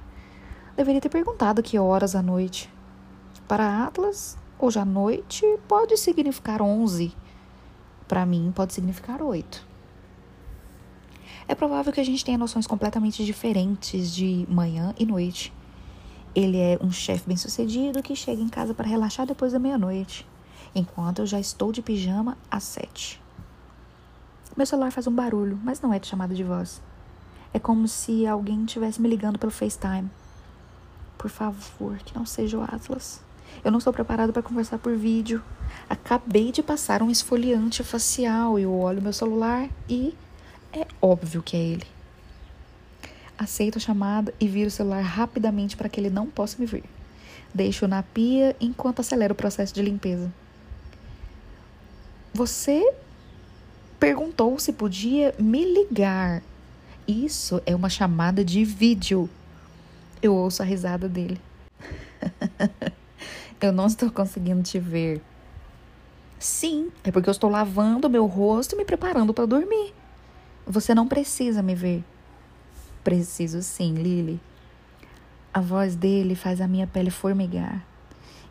Deveria 0.76 1.00
ter 1.00 1.08
perguntado 1.08 1.62
que 1.62 1.78
horas 1.78 2.14
à 2.14 2.22
noite. 2.22 2.72
Para 3.48 3.84
Atlas, 3.84 4.38
Hoje 4.58 4.78
à 4.78 4.86
noite 4.86 5.44
pode 5.68 5.98
significar 5.98 6.62
11. 6.62 7.14
Para 8.08 8.24
mim, 8.24 8.50
pode 8.56 8.72
significar 8.72 9.20
8. 9.20 9.65
É 11.48 11.54
provável 11.54 11.92
que 11.92 12.00
a 12.00 12.04
gente 12.04 12.24
tenha 12.24 12.36
noções 12.36 12.66
completamente 12.66 13.24
diferentes 13.24 14.12
de 14.12 14.44
manhã 14.48 14.92
e 14.98 15.06
noite. 15.06 15.52
Ele 16.34 16.58
é 16.58 16.76
um 16.82 16.90
chefe 16.90 17.28
bem-sucedido 17.28 18.02
que 18.02 18.16
chega 18.16 18.42
em 18.42 18.48
casa 18.48 18.74
para 18.74 18.88
relaxar 18.88 19.26
depois 19.26 19.52
da 19.52 19.58
meia-noite, 19.58 20.26
enquanto 20.74 21.20
eu 21.20 21.26
já 21.26 21.38
estou 21.38 21.70
de 21.70 21.80
pijama 21.80 22.36
às 22.50 22.64
sete. 22.64 23.22
Meu 24.56 24.66
celular 24.66 24.90
faz 24.90 25.06
um 25.06 25.12
barulho, 25.12 25.58
mas 25.62 25.80
não 25.80 25.94
é 25.94 26.00
de 26.00 26.08
chamada 26.08 26.34
de 26.34 26.42
voz. 26.42 26.82
É 27.54 27.60
como 27.60 27.86
se 27.86 28.26
alguém 28.26 28.64
estivesse 28.64 29.00
me 29.00 29.08
ligando 29.08 29.38
pelo 29.38 29.52
FaceTime. 29.52 30.10
Por 31.16 31.30
favor, 31.30 31.96
que 31.98 32.14
não 32.14 32.26
seja 32.26 32.58
o 32.58 32.62
Atlas. 32.62 33.20
Eu 33.64 33.70
não 33.70 33.78
estou 33.78 33.92
preparado 33.92 34.32
para 34.32 34.42
conversar 34.42 34.78
por 34.78 34.96
vídeo. 34.96 35.42
Acabei 35.88 36.50
de 36.50 36.62
passar 36.62 37.02
um 37.02 37.10
esfoliante 37.10 37.84
facial 37.84 38.58
e 38.58 38.62
eu 38.62 38.74
olho 38.74 39.00
meu 39.00 39.12
celular 39.12 39.68
e 39.88 40.14
é 40.76 40.86
óbvio 41.00 41.42
que 41.42 41.56
é 41.56 41.60
ele. 41.60 41.86
Aceito 43.38 43.78
a 43.78 43.80
chamada 43.80 44.34
e 44.38 44.46
viro 44.46 44.68
o 44.68 44.70
celular 44.70 45.00
rapidamente 45.00 45.76
para 45.76 45.88
que 45.88 45.98
ele 45.98 46.10
não 46.10 46.26
possa 46.26 46.58
me 46.58 46.66
ver. 46.66 46.84
Deixo 47.54 47.88
na 47.88 48.02
pia 48.02 48.54
enquanto 48.60 49.00
acelero 49.00 49.32
o 49.32 49.36
processo 49.36 49.74
de 49.74 49.80
limpeza. 49.80 50.30
Você 52.34 52.94
perguntou 53.98 54.58
se 54.58 54.72
podia 54.72 55.34
me 55.38 55.64
ligar. 55.64 56.42
Isso 57.08 57.62
é 57.64 57.74
uma 57.74 57.88
chamada 57.88 58.44
de 58.44 58.64
vídeo. 58.64 59.30
Eu 60.20 60.34
ouço 60.34 60.62
a 60.62 60.64
risada 60.66 61.08
dele. 61.08 61.40
eu 63.60 63.72
não 63.72 63.86
estou 63.86 64.10
conseguindo 64.10 64.62
te 64.62 64.78
ver. 64.78 65.22
Sim, 66.38 66.90
é 67.02 67.10
porque 67.10 67.30
eu 67.30 67.32
estou 67.32 67.48
lavando 67.48 68.10
meu 68.10 68.26
rosto 68.26 68.74
e 68.74 68.78
me 68.78 68.84
preparando 68.84 69.32
para 69.32 69.46
dormir. 69.46 69.95
Você 70.66 70.94
não 70.94 71.06
precisa 71.06 71.62
me 71.62 71.74
ver. 71.74 72.04
Preciso 73.04 73.62
sim, 73.62 73.94
Lily. 73.94 74.40
A 75.54 75.60
voz 75.60 75.94
dele 75.94 76.34
faz 76.34 76.60
a 76.60 76.66
minha 76.66 76.86
pele 76.86 77.10
formigar. 77.10 77.84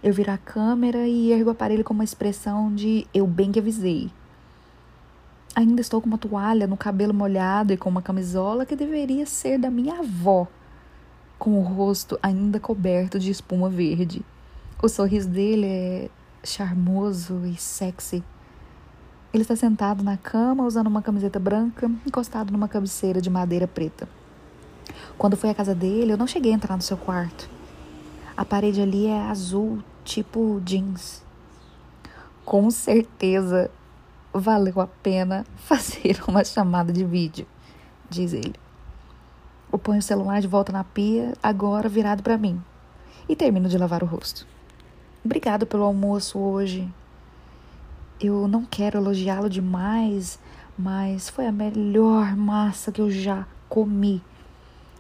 Eu 0.02 0.14
viro 0.14 0.32
a 0.32 0.38
câmera 0.38 1.08
e 1.08 1.32
ergo 1.32 1.50
o 1.50 1.52
aparelho 1.52 1.84
com 1.84 1.94
uma 1.94 2.04
expressão 2.04 2.74
de 2.74 3.06
eu 3.14 3.28
bem 3.28 3.52
que 3.52 3.60
avisei. 3.60 4.10
Ainda 5.56 5.82
estou 5.82 6.02
com 6.02 6.08
uma 6.08 6.18
toalha 6.18 6.68
no 6.68 6.78
cabelo 6.78 7.14
molhado 7.14 7.74
e 7.74 7.78
com 7.78 7.90
uma 7.90 8.02
camisola 8.02 8.66
que 8.66 8.76
deveria 8.76 9.26
ser 9.26 9.58
da 9.58 9.70
minha 9.70 10.00
avó 10.00 10.48
com 11.38 11.60
o 11.60 11.62
rosto 11.62 12.18
ainda 12.24 12.60
coberto 12.60 13.20
de 13.20 13.30
espuma 13.30 13.70
verde. 13.70 14.22
O 14.82 14.88
sorriso 14.88 15.30
dele 15.30 15.68
é 15.68 16.10
charmoso 16.44 17.46
e 17.46 17.56
sexy. 17.56 18.24
Ele 19.36 19.42
está 19.42 19.54
sentado 19.54 20.02
na 20.02 20.16
cama, 20.16 20.64
usando 20.64 20.88
uma 20.88 21.02
camiseta 21.02 21.38
branca, 21.38 21.92
encostado 22.08 22.54
numa 22.54 22.70
cabeceira 22.70 23.20
de 23.20 23.30
madeira 23.30 23.68
preta. 23.68 24.08
Quando 25.18 25.36
fui 25.36 25.50
à 25.50 25.54
casa 25.54 25.76
dele, 25.76 26.14
eu 26.14 26.18
não 26.18 26.26
cheguei 26.26 26.54
a 26.54 26.56
entrar 26.56 26.78
no 26.78 26.82
seu 26.82 26.96
quarto. 26.96 27.50
A 28.38 28.46
parede 28.46 28.80
ali 28.80 29.08
é 29.08 29.24
azul, 29.24 29.84
tipo 30.06 30.62
jeans. 30.64 31.22
Com 32.46 32.72
certeza 32.72 33.70
valeu 34.34 34.80
a 34.80 34.88
pena 34.88 35.46
fazer 35.58 36.24
uma 36.26 36.46
chamada 36.46 36.94
de 36.94 37.04
vídeo, 37.04 37.46
diz 38.10 38.32
ele. 38.32 38.56
Eu 39.70 39.78
ponho 39.78 40.00
o 40.00 40.02
celular 40.02 40.40
de 40.40 40.48
volta 40.48 40.72
na 40.72 40.86
pia, 40.86 41.34
agora 41.44 41.90
virado 41.90 42.24
para 42.24 42.38
mim, 42.38 42.64
e 43.28 43.36
termino 43.36 43.68
de 43.68 43.78
lavar 43.78 44.02
o 44.02 44.06
rosto. 44.06 44.48
Obrigado 45.26 45.66
pelo 45.66 45.84
almoço 45.84 46.40
hoje. 46.40 46.90
Eu 48.20 48.48
não 48.48 48.64
quero 48.64 48.98
elogiá-lo 48.98 49.50
demais, 49.50 50.40
mas 50.78 51.30
foi 51.30 51.48
a 51.48 51.52
melhor 51.52 52.36
massa 52.36 52.92
que 52.92 53.02
eu 53.02 53.12
já 53.12 53.46
comi. 53.68 54.22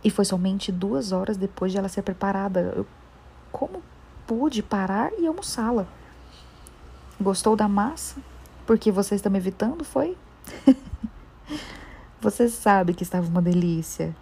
E 0.03 0.09
foi 0.09 0.25
somente 0.25 0.71
duas 0.71 1.11
horas 1.11 1.37
depois 1.37 1.71
de 1.71 1.77
ela 1.77 1.87
ser 1.87 2.01
preparada. 2.01 2.73
Eu, 2.75 2.85
como 3.51 3.81
pude 4.27 4.61
parar 4.61 5.11
e 5.17 5.25
almoçá-la? 5.25 5.87
Gostou 7.19 7.55
da 7.55 7.67
massa? 7.67 8.17
Porque 8.65 8.91
você 8.91 9.15
está 9.15 9.29
me 9.29 9.37
evitando, 9.37 9.83
foi? 9.83 10.17
você 12.19 12.49
sabe 12.49 12.93
que 12.93 13.03
estava 13.03 13.27
uma 13.27 13.41
delícia. 13.41 14.15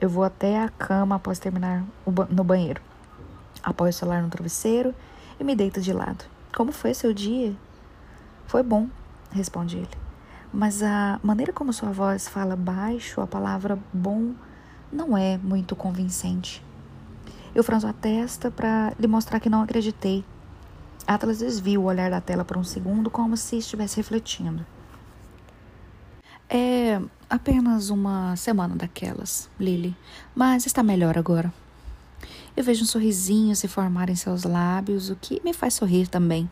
Eu 0.00 0.08
vou 0.08 0.22
até 0.22 0.60
a 0.60 0.68
cama 0.68 1.16
após 1.16 1.38
terminar 1.38 1.84
no 2.30 2.44
banheiro. 2.44 2.80
Apoio 3.62 3.90
o 3.90 3.92
celular 3.92 4.22
no 4.22 4.28
travesseiro 4.28 4.94
e 5.38 5.44
me 5.44 5.54
deito 5.54 5.80
de 5.80 5.92
lado. 5.92 6.24
Como 6.54 6.72
foi 6.72 6.94
seu 6.94 7.12
dia? 7.12 7.54
Foi 8.46 8.62
bom, 8.62 8.88
responde 9.30 9.78
ele. 9.78 9.88
Mas 10.52 10.82
a 10.82 11.18
maneira 11.22 11.52
como 11.52 11.72
sua 11.72 11.90
voz 11.90 12.28
fala 12.28 12.54
baixo, 12.54 13.20
a 13.20 13.26
palavra 13.26 13.78
bom, 13.92 14.34
não 14.92 15.16
é 15.16 15.38
muito 15.38 15.74
convincente. 15.74 16.62
Eu 17.54 17.64
franzo 17.64 17.86
a 17.86 17.92
testa 17.92 18.50
para 18.50 18.92
lhe 18.98 19.06
mostrar 19.06 19.40
que 19.40 19.48
não 19.48 19.62
acreditei. 19.62 20.24
Atlas 21.06 21.38
desvia 21.38 21.80
o 21.80 21.84
olhar 21.84 22.10
da 22.10 22.20
tela 22.20 22.44
por 22.44 22.56
um 22.56 22.64
segundo, 22.64 23.10
como 23.10 23.36
se 23.36 23.58
estivesse 23.58 23.96
refletindo. 23.96 24.64
É 26.48 27.00
apenas 27.28 27.88
uma 27.88 28.36
semana 28.36 28.76
daquelas, 28.76 29.48
Lily, 29.58 29.96
mas 30.34 30.66
está 30.66 30.82
melhor 30.82 31.16
agora. 31.16 31.52
Eu 32.54 32.62
vejo 32.62 32.84
um 32.84 32.86
sorrisinho 32.86 33.56
se 33.56 33.66
formar 33.66 34.10
em 34.10 34.14
seus 34.14 34.44
lábios, 34.44 35.08
o 35.08 35.16
que 35.16 35.40
me 35.42 35.54
faz 35.54 35.74
sorrir 35.74 36.08
também. 36.08 36.50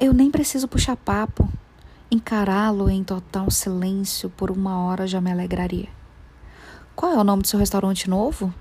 Eu 0.00 0.14
nem 0.14 0.30
preciso 0.30 0.68
puxar 0.68 0.94
papo. 0.94 1.48
Encará-lo 2.08 2.88
em 2.88 3.02
total 3.02 3.50
silêncio 3.50 4.30
por 4.30 4.48
uma 4.48 4.78
hora 4.78 5.08
já 5.08 5.20
me 5.20 5.32
alegraria. 5.32 5.88
Qual 6.94 7.12
é 7.12 7.16
o 7.16 7.24
nome 7.24 7.42
do 7.42 7.48
seu 7.48 7.58
restaurante 7.58 8.08
novo? 8.08 8.54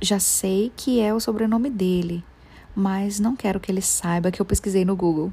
Já 0.00 0.20
sei 0.20 0.72
que 0.76 1.00
é 1.00 1.12
o 1.12 1.18
sobrenome 1.18 1.68
dele, 1.68 2.24
mas 2.72 3.18
não 3.18 3.34
quero 3.34 3.58
que 3.58 3.72
ele 3.72 3.82
saiba 3.82 4.30
que 4.30 4.40
eu 4.40 4.46
pesquisei 4.46 4.84
no 4.84 4.94
Google. 4.94 5.32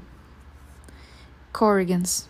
Corrigan's. 1.52 2.28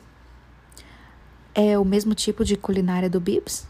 É 1.55 1.78
o 1.78 1.85
mesmo 1.85 2.15
tipo 2.15 2.45
de 2.45 2.59
culinária 2.59 3.09
do 3.09 3.20
Bibs? 3.20 3.66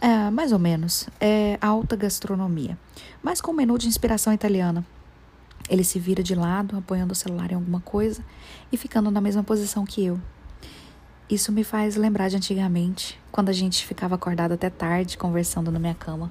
É, 0.00 0.30
mais 0.30 0.52
ou 0.52 0.58
menos. 0.58 1.06
É 1.20 1.58
alta 1.60 1.96
gastronomia, 1.96 2.78
mas 3.22 3.42
com 3.42 3.52
menu 3.52 3.76
de 3.76 3.88
inspiração 3.88 4.32
italiana. 4.32 4.86
Ele 5.68 5.84
se 5.84 5.98
vira 5.98 6.22
de 6.22 6.34
lado, 6.34 6.76
apoiando 6.76 7.12
o 7.12 7.16
celular 7.16 7.52
em 7.52 7.54
alguma 7.54 7.80
coisa 7.80 8.24
e 8.72 8.76
ficando 8.76 9.10
na 9.10 9.20
mesma 9.20 9.42
posição 9.42 9.84
que 9.84 10.04
eu. 10.04 10.20
Isso 11.28 11.52
me 11.52 11.62
faz 11.62 11.94
lembrar 11.94 12.28
de 12.28 12.36
antigamente, 12.36 13.20
quando 13.30 13.50
a 13.50 13.52
gente 13.52 13.86
ficava 13.86 14.16
acordado 14.16 14.52
até 14.52 14.68
tarde 14.68 15.16
conversando 15.16 15.70
na 15.70 15.78
minha 15.78 15.94
cama. 15.94 16.30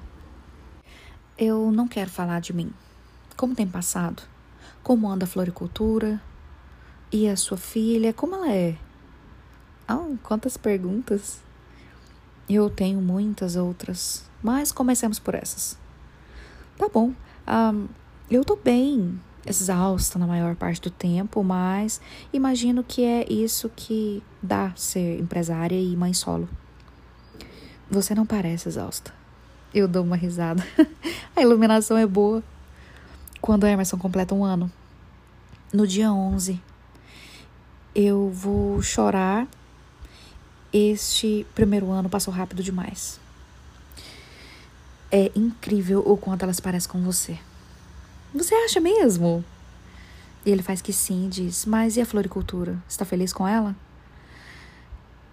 Eu 1.38 1.72
não 1.72 1.88
quero 1.88 2.10
falar 2.10 2.40
de 2.40 2.52
mim. 2.52 2.70
Como 3.34 3.54
tem 3.54 3.66
passado? 3.66 4.22
Como 4.82 5.08
anda 5.08 5.24
a 5.24 5.28
floricultura? 5.28 6.20
E 7.10 7.26
a 7.26 7.36
sua 7.36 7.56
filha? 7.56 8.12
Como 8.12 8.34
ela 8.34 8.52
é? 8.52 8.76
Oh, 9.88 10.16
quantas 10.22 10.58
perguntas! 10.58 11.40
Eu 12.46 12.68
tenho 12.68 13.00
muitas 13.00 13.56
outras, 13.56 14.28
mas 14.42 14.70
comecemos 14.70 15.18
por 15.18 15.34
essas. 15.34 15.78
Tá 16.76 16.88
bom, 16.92 17.14
um, 17.48 17.88
eu 18.30 18.44
tô 18.44 18.56
bem, 18.56 19.20
exausta 19.46 20.18
na 20.18 20.26
maior 20.26 20.54
parte 20.54 20.80
do 20.80 20.90
tempo, 20.90 21.42
mas 21.42 22.00
imagino 22.32 22.84
que 22.84 23.02
é 23.04 23.30
isso 23.30 23.70
que 23.74 24.22
dá 24.42 24.72
ser 24.76 25.18
empresária 25.18 25.80
e 25.80 25.96
mãe 25.96 26.12
solo. 26.12 26.48
Você 27.90 28.14
não 28.14 28.24
parece 28.24 28.68
exausta. 28.68 29.12
Eu 29.74 29.88
dou 29.88 30.04
uma 30.04 30.16
risada. 30.16 30.64
A 31.34 31.42
iluminação 31.42 31.96
é 31.96 32.06
boa. 32.06 32.42
Quando 33.40 33.64
a 33.64 33.70
Emerson 33.70 33.96
completa 33.96 34.34
um 34.34 34.44
ano, 34.44 34.70
no 35.72 35.86
dia 35.86 36.12
11, 36.12 36.60
eu 37.94 38.28
vou 38.30 38.82
chorar 38.82 39.48
este 40.72 41.46
primeiro 41.54 41.90
ano 41.90 42.08
passou 42.08 42.32
rápido 42.32 42.62
demais. 42.62 43.18
É 45.10 45.32
incrível 45.34 46.00
o 46.06 46.16
quanto 46.16 46.42
elas 46.44 46.60
parecem 46.60 46.90
com 46.90 47.00
você. 47.00 47.38
Você 48.34 48.54
acha 48.54 48.80
mesmo? 48.80 49.44
E 50.44 50.50
ele 50.50 50.62
faz 50.62 50.80
que 50.80 50.92
sim, 50.92 51.28
diz: 51.28 51.66
Mas 51.66 51.96
e 51.96 52.00
a 52.00 52.06
floricultura? 52.06 52.78
Está 52.88 53.04
feliz 53.04 53.32
com 53.32 53.46
ela? 53.46 53.74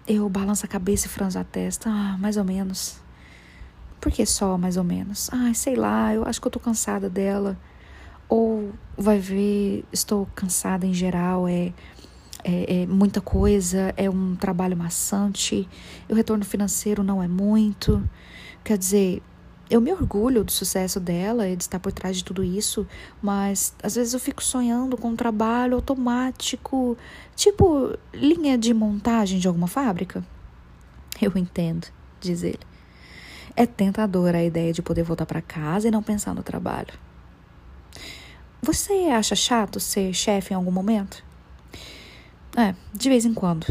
Eu 0.06 0.28
balanço 0.28 0.64
a 0.64 0.68
cabeça 0.68 1.06
e 1.06 1.10
franzo 1.10 1.38
a 1.38 1.44
testa. 1.44 1.88
Ah, 1.90 2.16
mais 2.18 2.36
ou 2.36 2.44
menos. 2.44 3.00
Por 4.00 4.12
que 4.12 4.24
só 4.24 4.56
mais 4.56 4.76
ou 4.76 4.84
menos? 4.84 5.28
Ai, 5.32 5.54
sei 5.54 5.74
lá, 5.74 6.14
eu 6.14 6.24
acho 6.24 6.40
que 6.40 6.46
eu 6.46 6.50
tô 6.50 6.60
cansada 6.60 7.08
dela. 7.10 7.58
Ou 8.28 8.72
vai 8.96 9.18
ver, 9.18 9.84
estou 9.92 10.26
cansada 10.34 10.86
em 10.86 10.92
geral, 10.92 11.48
é 11.48 11.72
é, 12.44 12.82
é, 12.82 12.86
muita 12.86 13.20
coisa, 13.20 13.92
é 13.96 14.08
um 14.08 14.36
trabalho 14.36 14.76
maçante, 14.76 15.68
o 16.08 16.14
retorno 16.14 16.44
financeiro 16.44 17.02
não 17.02 17.22
é 17.22 17.28
muito. 17.28 18.02
Quer 18.64 18.78
dizer, 18.78 19.22
eu 19.70 19.80
me 19.80 19.92
orgulho 19.92 20.42
do 20.42 20.50
sucesso 20.50 20.98
dela 20.98 21.48
e 21.48 21.54
de 21.54 21.62
estar 21.62 21.78
por 21.78 21.92
trás 21.92 22.16
de 22.16 22.24
tudo 22.24 22.42
isso, 22.42 22.86
mas 23.20 23.74
às 23.82 23.96
vezes 23.96 24.14
eu 24.14 24.20
fico 24.20 24.42
sonhando 24.42 24.96
com 24.96 25.08
um 25.08 25.16
trabalho 25.16 25.74
automático, 25.74 26.96
tipo 27.36 27.96
linha 28.12 28.56
de 28.56 28.72
montagem 28.72 29.38
de 29.38 29.46
alguma 29.46 29.66
fábrica. 29.66 30.24
Eu 31.20 31.32
entendo, 31.36 31.86
diz 32.20 32.42
ele. 32.42 32.60
É 33.54 33.66
tentadora 33.66 34.38
a 34.38 34.44
ideia 34.44 34.72
de 34.72 34.80
poder 34.80 35.02
voltar 35.02 35.26
para 35.26 35.42
casa 35.42 35.88
e 35.88 35.90
não 35.90 36.02
pensar 36.02 36.34
no 36.34 36.42
trabalho. 36.42 36.94
Você 38.62 38.92
acha 39.12 39.34
chato 39.34 39.78
ser 39.78 40.14
chefe 40.14 40.52
em 40.52 40.56
algum 40.56 40.70
momento? 40.70 41.22
É, 42.56 42.74
de 42.94 43.08
vez 43.08 43.24
em 43.24 43.34
quando. 43.34 43.66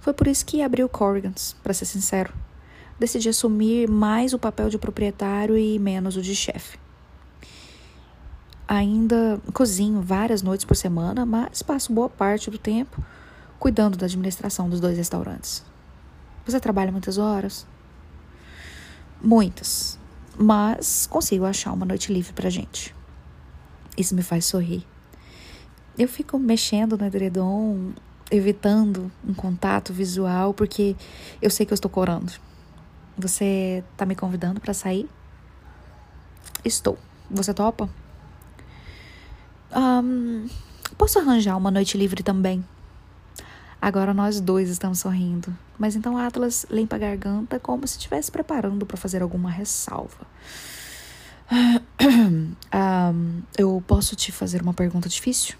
Foi 0.00 0.12
por 0.12 0.28
isso 0.28 0.46
que 0.46 0.62
abri 0.62 0.84
o 0.84 0.88
Corrigans, 0.88 1.56
para 1.62 1.74
ser 1.74 1.84
sincero 1.84 2.32
decidi 2.98 3.28
assumir 3.28 3.88
mais 3.88 4.32
o 4.32 4.38
papel 4.38 4.68
de 4.68 4.78
proprietário 4.78 5.56
e 5.56 5.78
menos 5.78 6.16
o 6.16 6.22
de 6.22 6.34
chefe. 6.34 6.78
Ainda 8.66 9.40
cozinho 9.52 10.02
várias 10.02 10.42
noites 10.42 10.64
por 10.64 10.76
semana, 10.76 11.24
mas 11.24 11.62
passo 11.62 11.92
boa 11.92 12.08
parte 12.08 12.50
do 12.50 12.58
tempo 12.58 13.02
cuidando 13.58 13.96
da 13.96 14.06
administração 14.06 14.68
dos 14.68 14.80
dois 14.80 14.96
restaurantes. 14.96 15.64
Você 16.46 16.60
trabalha 16.60 16.92
muitas 16.92 17.18
horas? 17.18 17.66
Muitas, 19.22 19.98
mas 20.38 21.06
consigo 21.06 21.44
achar 21.44 21.72
uma 21.72 21.84
noite 21.84 22.12
livre 22.12 22.32
pra 22.32 22.48
gente. 22.48 22.94
Isso 23.96 24.14
me 24.14 24.22
faz 24.22 24.44
sorrir. 24.44 24.86
Eu 25.98 26.06
fico 26.06 26.38
mexendo 26.38 26.96
no 26.96 27.04
edredom, 27.04 27.90
evitando 28.30 29.10
um 29.26 29.34
contato 29.34 29.92
visual, 29.92 30.54
porque 30.54 30.94
eu 31.42 31.50
sei 31.50 31.66
que 31.66 31.72
eu 31.72 31.74
estou 31.74 31.90
corando. 31.90 32.32
Você 33.18 33.82
tá 33.96 34.06
me 34.06 34.14
convidando 34.14 34.60
para 34.60 34.72
sair? 34.72 35.08
Estou. 36.64 36.96
Você 37.28 37.52
topa? 37.52 37.90
Um, 39.74 40.46
posso 40.96 41.18
arranjar 41.18 41.56
uma 41.56 41.70
noite 41.70 41.98
livre 41.98 42.22
também? 42.22 42.64
Agora 43.82 44.14
nós 44.14 44.40
dois 44.40 44.68
estamos 44.70 45.00
sorrindo. 45.00 45.56
Mas 45.78 45.96
então 45.96 46.16
Atlas 46.16 46.64
limpa 46.70 46.96
a 46.96 46.98
garganta 46.98 47.58
como 47.58 47.86
se 47.86 47.98
estivesse 47.98 48.30
preparando 48.30 48.86
para 48.86 48.96
fazer 48.96 49.22
alguma 49.22 49.50
ressalva. 49.50 50.26
Um, 52.70 53.42
eu 53.56 53.82
posso 53.86 54.14
te 54.14 54.30
fazer 54.30 54.60
uma 54.62 54.74
pergunta 54.74 55.08
difícil? 55.08 55.56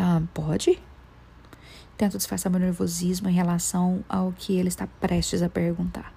Um, 0.00 0.26
pode? 0.26 0.80
Tento 2.02 2.18
disfarçar 2.18 2.50
meu 2.50 2.58
nervosismo 2.58 3.28
em 3.28 3.32
relação 3.32 4.04
ao 4.08 4.32
que 4.32 4.56
ele 4.56 4.66
está 4.66 4.88
prestes 4.88 5.40
a 5.40 5.48
perguntar. 5.48 6.12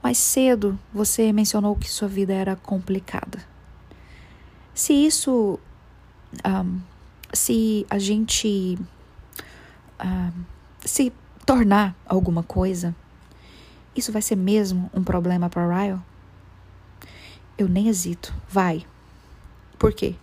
Mais 0.00 0.16
cedo, 0.16 0.78
você 0.92 1.32
mencionou 1.32 1.74
que 1.74 1.90
sua 1.90 2.06
vida 2.06 2.32
era 2.32 2.54
complicada. 2.54 3.44
Se 4.72 4.92
isso. 4.92 5.58
Um, 6.46 6.80
se 7.32 7.84
a 7.90 7.98
gente. 7.98 8.78
Um, 10.00 10.44
se 10.84 11.12
tornar 11.44 11.96
alguma 12.06 12.44
coisa, 12.44 12.94
isso 13.96 14.12
vai 14.12 14.22
ser 14.22 14.36
mesmo 14.36 14.88
um 14.94 15.02
problema 15.02 15.50
para 15.50 15.66
Ryle? 15.66 15.98
Eu 17.58 17.68
nem 17.68 17.88
hesito. 17.88 18.32
Vai. 18.48 18.86
Por 19.76 19.92
quê? 19.92 20.14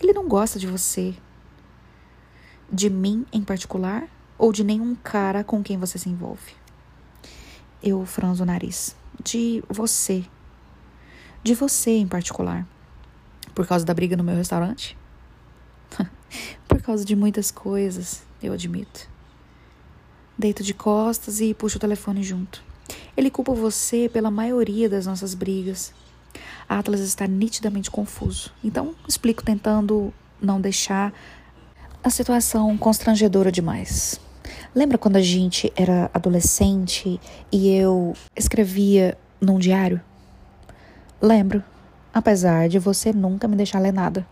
Ele 0.00 0.14
não 0.14 0.26
gosta 0.26 0.58
de 0.58 0.66
você 0.66 1.14
de 2.70 2.90
mim 2.90 3.24
em 3.32 3.42
particular 3.42 4.08
ou 4.38 4.52
de 4.52 4.64
nenhum 4.64 4.94
cara 4.94 5.42
com 5.42 5.62
quem 5.62 5.78
você 5.78 5.98
se 5.98 6.08
envolve? 6.08 6.54
Eu 7.82 8.04
franzo 8.04 8.42
o 8.42 8.46
nariz. 8.46 8.96
De 9.22 9.62
você. 9.68 10.24
De 11.42 11.54
você 11.54 11.90
em 11.92 12.06
particular. 12.06 12.66
Por 13.54 13.66
causa 13.66 13.84
da 13.84 13.94
briga 13.94 14.16
no 14.16 14.24
meu 14.24 14.36
restaurante? 14.36 14.96
Por 16.68 16.82
causa 16.82 17.04
de 17.04 17.16
muitas 17.16 17.50
coisas, 17.50 18.22
eu 18.42 18.52
admito. 18.52 19.08
Deito 20.36 20.62
de 20.62 20.74
costas 20.74 21.40
e 21.40 21.54
puxo 21.54 21.78
o 21.78 21.80
telefone 21.80 22.22
junto. 22.22 22.62
Ele 23.16 23.30
culpa 23.30 23.54
você 23.54 24.08
pela 24.12 24.30
maioria 24.30 24.88
das 24.88 25.06
nossas 25.06 25.34
brigas. 25.34 25.94
Atlas 26.68 27.00
está 27.00 27.26
nitidamente 27.26 27.90
confuso. 27.90 28.52
Então, 28.62 28.94
explico 29.08 29.42
tentando 29.42 30.12
não 30.40 30.60
deixar 30.60 31.12
a 32.06 32.10
situação 32.10 32.78
constrangedora 32.78 33.50
demais. 33.50 34.20
Lembra 34.72 34.96
quando 34.96 35.16
a 35.16 35.20
gente 35.20 35.72
era 35.74 36.08
adolescente 36.14 37.20
e 37.50 37.68
eu 37.74 38.14
escrevia 38.36 39.18
num 39.40 39.58
diário? 39.58 40.00
Lembro, 41.20 41.64
apesar 42.14 42.68
de 42.68 42.78
você 42.78 43.12
nunca 43.12 43.48
me 43.48 43.56
deixar 43.56 43.80
ler 43.80 43.92
nada. 43.92 44.24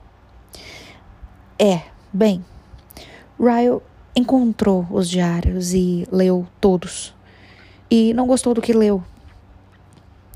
É, 1.58 1.82
bem, 2.12 2.44
Ryle 3.36 3.82
encontrou 4.14 4.86
os 4.88 5.10
diários 5.10 5.74
e 5.74 6.06
leu 6.12 6.46
todos. 6.60 7.12
E 7.90 8.14
não 8.14 8.28
gostou 8.28 8.54
do 8.54 8.62
que 8.62 8.72
leu. 8.72 9.02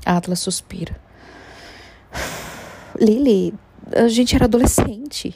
Atlas 0.05 0.39
suspira. 0.41 0.99
Lily, 2.99 3.53
a 3.95 4.09
gente 4.09 4.35
era 4.35 4.43
adolescente. 4.43 5.33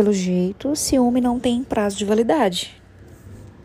Pelo 0.00 0.14
jeito, 0.14 0.74
ciúme 0.74 1.20
não 1.20 1.38
tem 1.38 1.62
prazo 1.62 1.98
de 1.98 2.06
validade. 2.06 2.82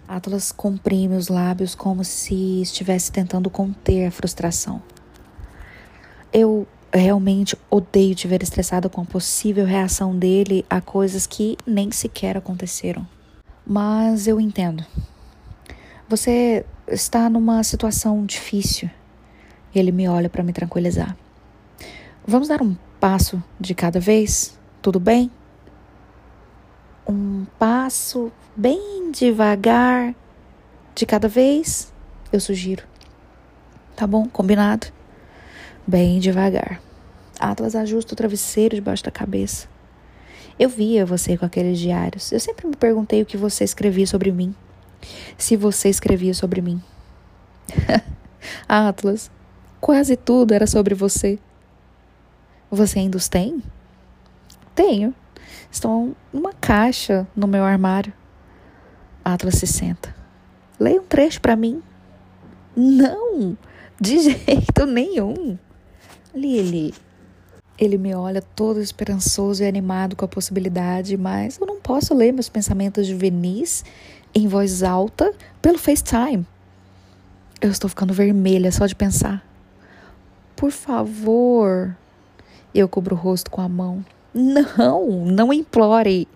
Atlas 0.06 0.52
comprime 0.52 1.16
os 1.16 1.30
lábios 1.30 1.74
como 1.74 2.03
se 2.03 2.62
estivesse 2.62 3.10
tentando 3.10 3.49
conter 3.49 4.07
a 4.07 4.12
frustração. 4.12 4.84
Eu 6.34 6.68
realmente 6.94 7.57
odeio 7.70 8.14
te 8.16 8.28
ver 8.28 8.44
estressada 8.44 8.90
com 8.90 8.99
a 8.99 9.06
possível 9.06 9.66
reação 9.66 10.14
dele 10.14 10.66
a 10.70 10.82
coisas 10.82 11.26
que 11.26 11.56
nem 11.66 11.90
sequer 11.90 12.36
aconteceram. 12.36 13.07
Mas 13.66 14.28
eu 14.28 14.38
entendo. 14.38 14.86
Você 16.10 16.66
está 16.86 17.30
numa 17.30 17.64
situação 17.64 18.26
difícil. 18.26 18.90
Ele 19.74 19.94
me 19.94 20.06
olha 20.10 20.30
para 20.30 20.44
me 20.44 20.52
tranquilizar. 20.52 21.16
Vamos 22.28 22.49
dar 22.49 22.62
um 22.62 22.76
passo 22.99 23.41
de 23.57 23.74
cada 23.74 24.02
vez? 24.02 24.60
Tudo 24.82 24.99
bem? 24.99 25.32
Um 27.07 27.45
passo 27.60 28.32
bem 28.56 29.11
devagar 29.11 30.15
de 30.94 31.06
cada 31.06 31.27
vez, 31.27 31.94
eu 32.32 32.40
sugiro. 32.40 32.84
Tá 33.95 34.07
bom? 34.07 34.27
Combinado? 34.27 34.88
Bem 35.86 36.19
devagar. 36.19 36.82
Atlas 37.40 37.76
ajusta 37.76 38.14
o 38.14 38.15
travesseiro 38.15 38.76
debaixo 38.76 39.03
da 39.03 39.11
cabeça. 39.11 39.68
Eu 40.57 40.69
via 40.69 41.06
você 41.06 41.38
com 41.38 41.45
aqueles 41.45 41.77
diários. 41.77 42.32
Eu 42.32 42.40
sempre 42.40 42.65
me 42.68 42.76
perguntei 42.76 43.22
o 43.22 43.26
que 43.26 43.38
você 43.38 43.64
escrevia 43.64 44.07
sobre 44.07 44.32
mim. 44.32 44.56
Se 45.38 45.56
você 45.56 45.90
escrevia 45.90 46.34
sobre 46.34 46.61
mim. 46.61 46.82
Atlas, 48.68 49.30
quase 49.82 50.15
tudo 50.15 50.53
era 50.53 50.65
sobre 50.65 50.95
você. 50.95 51.38
Você 52.72 52.99
ainda 52.99 53.18
os 53.18 53.27
tem? 53.27 53.61
Tenho 54.73 55.14
estão 55.76 56.15
numa 56.31 56.53
caixa 56.53 57.27
no 57.35 57.47
meu 57.47 57.64
armário. 57.64 58.14
Atlas 59.23 59.56
se 59.56 59.68
senta. 59.68 60.15
Leia 60.80 61.02
um 61.02 61.06
trecho 61.06 61.41
para 61.41 61.56
mim. 61.56 61.81
Não, 62.76 63.57
de 63.99 64.19
jeito 64.31 64.85
nenhum. 64.85 65.57
Lily. 66.34 66.93
Ele 67.77 67.97
me 67.97 68.15
olha 68.15 68.41
todo 68.41 68.81
esperançoso 68.81 69.61
e 69.61 69.68
animado 69.68 70.15
com 70.15 70.23
a 70.23 70.30
possibilidade, 70.30 71.18
mas 71.18 71.57
eu 71.60 71.68
não 71.68 71.80
posso 71.81 72.14
ler 72.14 72.31
meus 72.31 72.47
pensamentos 72.47 73.06
juvenis 73.06 73.84
em 74.34 74.47
voz 74.47 74.81
alta 74.81 75.34
pelo 75.61 75.77
FaceTime. 75.77 76.45
Eu 77.60 77.69
estou 77.72 77.89
ficando 77.89 78.14
vermelha 78.14 78.72
só 78.72 78.85
de 78.85 78.95
pensar. 78.95 79.45
Por 80.56 80.72
favor. 80.72 81.95
Eu 82.73 82.88
cubro 82.88 83.15
o 83.15 83.19
rosto 83.19 83.52
com 83.52 83.61
a 83.61 83.68
mão. 83.68 84.06
Não, 84.38 85.26
não 85.26 85.53
implore. 85.53 86.28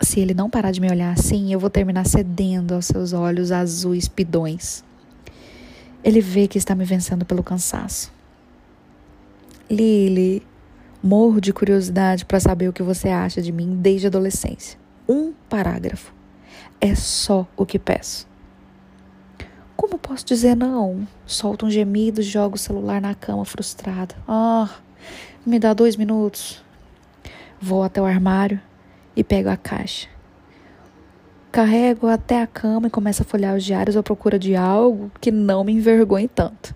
Se 0.00 0.18
ele 0.18 0.32
não 0.32 0.48
parar 0.48 0.70
de 0.70 0.80
me 0.80 0.90
olhar 0.90 1.12
assim, 1.12 1.52
eu 1.52 1.60
vou 1.60 1.68
terminar 1.68 2.06
cedendo 2.06 2.74
aos 2.74 2.86
seus 2.86 3.12
olhos 3.12 3.52
azuis 3.52 4.08
pidões. 4.08 4.82
Ele 6.02 6.22
vê 6.22 6.48
que 6.48 6.56
está 6.56 6.74
me 6.74 6.86
vencendo 6.86 7.26
pelo 7.26 7.42
cansaço. 7.42 8.10
Lily, 9.70 10.42
morro 11.02 11.38
de 11.38 11.52
curiosidade 11.52 12.24
para 12.24 12.40
saber 12.40 12.68
o 12.68 12.72
que 12.72 12.82
você 12.82 13.10
acha 13.10 13.42
de 13.42 13.52
mim 13.52 13.76
desde 13.76 14.06
a 14.06 14.08
adolescência. 14.08 14.78
Um 15.06 15.34
parágrafo. 15.50 16.14
É 16.80 16.94
só 16.94 17.46
o 17.58 17.66
que 17.66 17.78
peço. 17.78 18.26
Como 19.76 19.98
posso 19.98 20.24
dizer 20.24 20.54
não? 20.54 21.06
Solto 21.26 21.66
um 21.66 21.70
gemido, 21.70 22.22
jogo 22.22 22.56
o 22.56 22.58
celular 22.58 23.02
na 23.02 23.14
cama 23.14 23.44
frustrada. 23.44 24.14
Ah, 24.26 24.70
me 25.44 25.58
dá 25.58 25.74
dois 25.74 25.96
minutos. 25.96 26.62
Vou 27.60 27.82
até 27.82 28.00
o 28.00 28.04
armário 28.04 28.60
e 29.14 29.22
pego 29.22 29.48
a 29.48 29.56
caixa. 29.56 30.08
carrego 31.52 32.08
até 32.08 32.42
a 32.42 32.48
cama 32.48 32.88
e 32.88 32.90
começo 32.90 33.22
a 33.22 33.24
folhear 33.24 33.54
os 33.54 33.62
diários 33.62 33.96
à 33.96 34.02
procura 34.02 34.38
de 34.38 34.56
algo 34.56 35.10
que 35.20 35.30
não 35.30 35.62
me 35.62 35.72
envergonhe 35.72 36.26
tanto. 36.26 36.74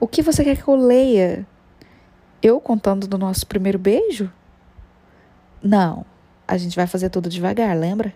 O 0.00 0.08
que 0.08 0.22
você 0.22 0.42
quer 0.42 0.56
que 0.56 0.66
eu 0.66 0.74
leia? 0.74 1.46
Eu 2.42 2.60
contando 2.60 3.06
do 3.06 3.16
nosso 3.16 3.46
primeiro 3.46 3.78
beijo? 3.78 4.30
Não, 5.62 6.04
a 6.48 6.56
gente 6.58 6.74
vai 6.74 6.86
fazer 6.86 7.10
tudo 7.10 7.28
devagar, 7.28 7.76
lembra? 7.76 8.12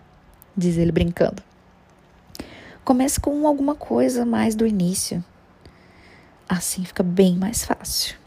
Diz 0.55 0.77
ele 0.77 0.91
brincando. 0.91 1.41
Comece 2.83 3.19
com 3.19 3.47
alguma 3.47 3.73
coisa 3.73 4.25
mais 4.25 4.55
do 4.55 4.67
início. 4.67 5.23
Assim 6.49 6.83
fica 6.83 7.01
bem 7.01 7.37
mais 7.37 7.63
fácil. 7.63 8.20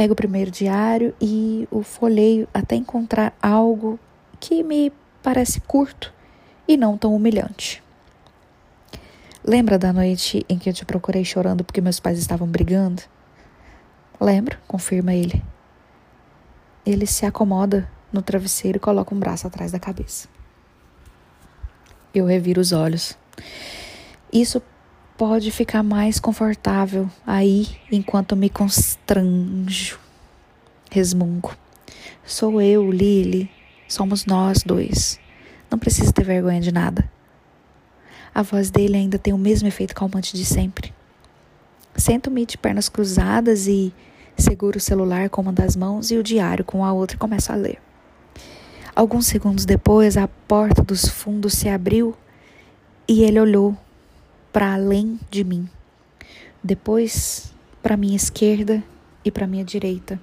Pego 0.00 0.14
o 0.14 0.16
primeiro 0.16 0.50
diário 0.50 1.14
e 1.20 1.68
o 1.70 1.82
folheio 1.82 2.48
até 2.54 2.74
encontrar 2.74 3.36
algo 3.42 4.00
que 4.40 4.62
me 4.62 4.90
parece 5.22 5.60
curto 5.60 6.10
e 6.66 6.74
não 6.74 6.96
tão 6.96 7.14
humilhante. 7.14 7.82
Lembra 9.44 9.78
da 9.78 9.92
noite 9.92 10.42
em 10.48 10.58
que 10.58 10.70
eu 10.70 10.72
te 10.72 10.86
procurei 10.86 11.22
chorando 11.22 11.62
porque 11.62 11.82
meus 11.82 12.00
pais 12.00 12.18
estavam 12.18 12.48
brigando? 12.48 13.02
Lembro, 14.18 14.56
confirma 14.66 15.12
ele. 15.12 15.44
Ele 16.86 17.04
se 17.04 17.26
acomoda 17.26 17.86
no 18.10 18.22
travesseiro 18.22 18.78
e 18.78 18.80
coloca 18.80 19.14
um 19.14 19.18
braço 19.18 19.46
atrás 19.46 19.70
da 19.70 19.78
cabeça. 19.78 20.30
Eu 22.14 22.24
reviro 22.24 22.58
os 22.58 22.72
olhos. 22.72 23.18
Isso 24.32 24.62
pode 25.20 25.50
ficar 25.50 25.82
mais 25.82 26.18
confortável 26.18 27.06
aí 27.26 27.68
enquanto 27.92 28.34
me 28.34 28.48
constranjo. 28.48 29.98
Resmungo. 30.90 31.54
Sou 32.24 32.58
eu, 32.58 32.90
Lily. 32.90 33.50
Somos 33.86 34.24
nós 34.24 34.62
dois. 34.64 35.20
Não 35.70 35.78
precisa 35.78 36.10
ter 36.10 36.24
vergonha 36.24 36.62
de 36.62 36.72
nada. 36.72 37.06
A 38.34 38.40
voz 38.40 38.70
dele 38.70 38.96
ainda 38.96 39.18
tem 39.18 39.34
o 39.34 39.36
mesmo 39.36 39.68
efeito 39.68 39.94
calmante 39.94 40.34
de 40.34 40.44
sempre. 40.46 40.90
Sento-me 41.94 42.46
de 42.46 42.56
pernas 42.56 42.88
cruzadas 42.88 43.66
e 43.66 43.92
seguro 44.38 44.78
o 44.78 44.80
celular 44.80 45.28
com 45.28 45.42
uma 45.42 45.52
das 45.52 45.76
mãos 45.76 46.10
e 46.10 46.16
o 46.16 46.22
diário 46.22 46.64
com 46.64 46.82
a 46.82 46.94
outra 46.94 47.16
e 47.16 47.18
começo 47.18 47.52
a 47.52 47.56
ler. 47.56 47.78
Alguns 48.96 49.26
segundos 49.26 49.66
depois, 49.66 50.16
a 50.16 50.26
porta 50.26 50.82
dos 50.82 51.06
fundos 51.06 51.52
se 51.52 51.68
abriu 51.68 52.16
e 53.06 53.22
ele 53.22 53.38
olhou 53.38 53.76
para 54.52 54.74
além 54.74 55.18
de 55.30 55.44
mim. 55.44 55.68
Depois, 56.62 57.52
para 57.82 57.96
minha 57.96 58.16
esquerda 58.16 58.82
e 59.24 59.30
para 59.30 59.46
minha 59.46 59.64
direita. 59.64 60.20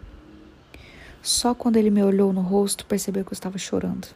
Só 1.22 1.54
quando 1.54 1.78
ele 1.78 1.90
me 1.90 2.04
olhou 2.04 2.32
no 2.32 2.42
rosto 2.42 2.86
percebeu 2.86 3.24
que 3.26 3.32
eu 3.32 3.36
estava 3.36 3.58
chorando. 3.58 4.08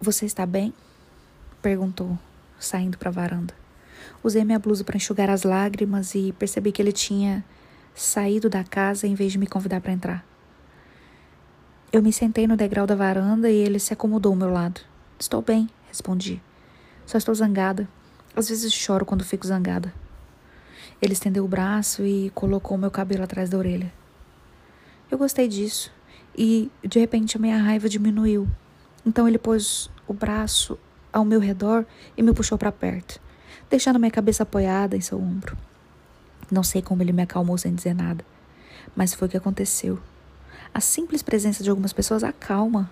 Você 0.00 0.24
está 0.24 0.46
bem? 0.46 0.72
perguntou, 1.60 2.18
saindo 2.58 2.96
para 2.96 3.10
a 3.10 3.12
varanda. 3.12 3.54
Usei 4.22 4.44
minha 4.44 4.58
blusa 4.58 4.82
para 4.82 4.96
enxugar 4.96 5.28
as 5.28 5.42
lágrimas 5.42 6.14
e 6.14 6.32
percebi 6.32 6.72
que 6.72 6.80
ele 6.80 6.92
tinha 6.92 7.44
saído 7.94 8.48
da 8.48 8.64
casa 8.64 9.06
em 9.06 9.14
vez 9.14 9.32
de 9.32 9.38
me 9.38 9.46
convidar 9.46 9.80
para 9.80 9.92
entrar. 9.92 10.24
Eu 11.92 12.02
me 12.02 12.12
sentei 12.12 12.46
no 12.46 12.56
degrau 12.56 12.86
da 12.86 12.94
varanda 12.94 13.50
e 13.50 13.56
ele 13.56 13.78
se 13.78 13.92
acomodou 13.92 14.32
ao 14.32 14.38
meu 14.38 14.50
lado. 14.50 14.80
Estou 15.18 15.42
bem, 15.42 15.68
respondi. 15.88 16.40
Só 17.04 17.18
estou 17.18 17.34
zangada. 17.34 17.88
Às 18.34 18.48
vezes 18.48 18.72
choro 18.72 19.04
quando 19.04 19.24
fico 19.24 19.46
zangada. 19.46 19.92
Ele 21.00 21.12
estendeu 21.12 21.44
o 21.44 21.48
braço 21.48 22.04
e 22.04 22.30
colocou 22.34 22.76
meu 22.76 22.90
cabelo 22.90 23.24
atrás 23.24 23.48
da 23.48 23.58
orelha. 23.58 23.92
Eu 25.10 25.18
gostei 25.18 25.48
disso 25.48 25.92
e 26.36 26.70
de 26.84 26.98
repente 26.98 27.36
a 27.36 27.40
minha 27.40 27.58
raiva 27.58 27.88
diminuiu. 27.88 28.48
Então 29.04 29.26
ele 29.26 29.38
pôs 29.38 29.90
o 30.06 30.12
braço 30.12 30.78
ao 31.12 31.24
meu 31.24 31.40
redor 31.40 31.84
e 32.16 32.22
me 32.22 32.32
puxou 32.32 32.56
para 32.56 32.70
perto, 32.70 33.20
deixando 33.68 33.98
minha 33.98 34.10
cabeça 34.10 34.42
apoiada 34.42 34.96
em 34.96 35.00
seu 35.00 35.20
ombro. 35.20 35.56
Não 36.50 36.62
sei 36.62 36.82
como 36.82 37.02
ele 37.02 37.12
me 37.12 37.22
acalmou 37.22 37.56
sem 37.56 37.74
dizer 37.74 37.94
nada, 37.94 38.24
mas 38.94 39.14
foi 39.14 39.26
o 39.26 39.30
que 39.30 39.36
aconteceu. 39.36 39.98
A 40.72 40.80
simples 40.80 41.22
presença 41.22 41.64
de 41.64 41.70
algumas 41.70 41.92
pessoas 41.92 42.22
acalma. 42.22 42.90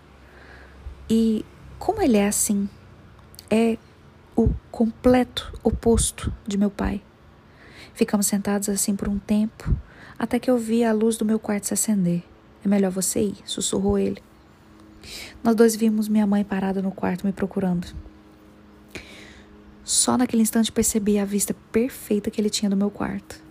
E 1.09 1.45
como 1.79 2.03
ele 2.03 2.17
é 2.17 2.27
assim, 2.27 2.69
é 3.51 3.79
o 4.39 4.55
completo 4.71 5.53
oposto 5.65 6.33
de 6.47 6.57
meu 6.57 6.71
pai. 6.71 7.03
Ficamos 7.93 8.29
sentados 8.29 8.69
assim 8.69 8.95
por 8.95 9.09
um 9.09 9.19
tempo, 9.19 9.77
até 10.17 10.39
que 10.39 10.49
eu 10.49 10.57
vi 10.57 10.85
a 10.85 10.93
luz 10.93 11.17
do 11.17 11.25
meu 11.25 11.41
quarto 11.41 11.67
se 11.67 11.75
acender. 11.75 12.23
É 12.65 12.69
melhor 12.69 12.93
você 12.93 13.21
ir, 13.21 13.39
sussurrou 13.45 13.99
ele. 13.99 14.23
Nós 15.43 15.57
dois 15.57 15.75
vimos 15.75 16.07
minha 16.07 16.25
mãe 16.25 16.45
parada 16.45 16.81
no 16.81 16.93
quarto 16.93 17.27
me 17.27 17.33
procurando. 17.33 17.89
Só 19.83 20.17
naquele 20.17 20.43
instante 20.43 20.71
percebi 20.71 21.19
a 21.19 21.25
vista 21.25 21.53
perfeita 21.73 22.31
que 22.31 22.41
ele 22.41 22.49
tinha 22.49 22.71
do 22.71 22.77
meu 22.77 22.93
quarto. 22.93 23.43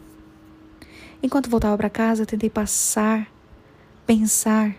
Enquanto 1.22 1.50
voltava 1.50 1.76
para 1.76 1.90
casa, 1.90 2.26
tentei 2.26 2.50
passar, 2.50 3.30
pensar 4.06 4.74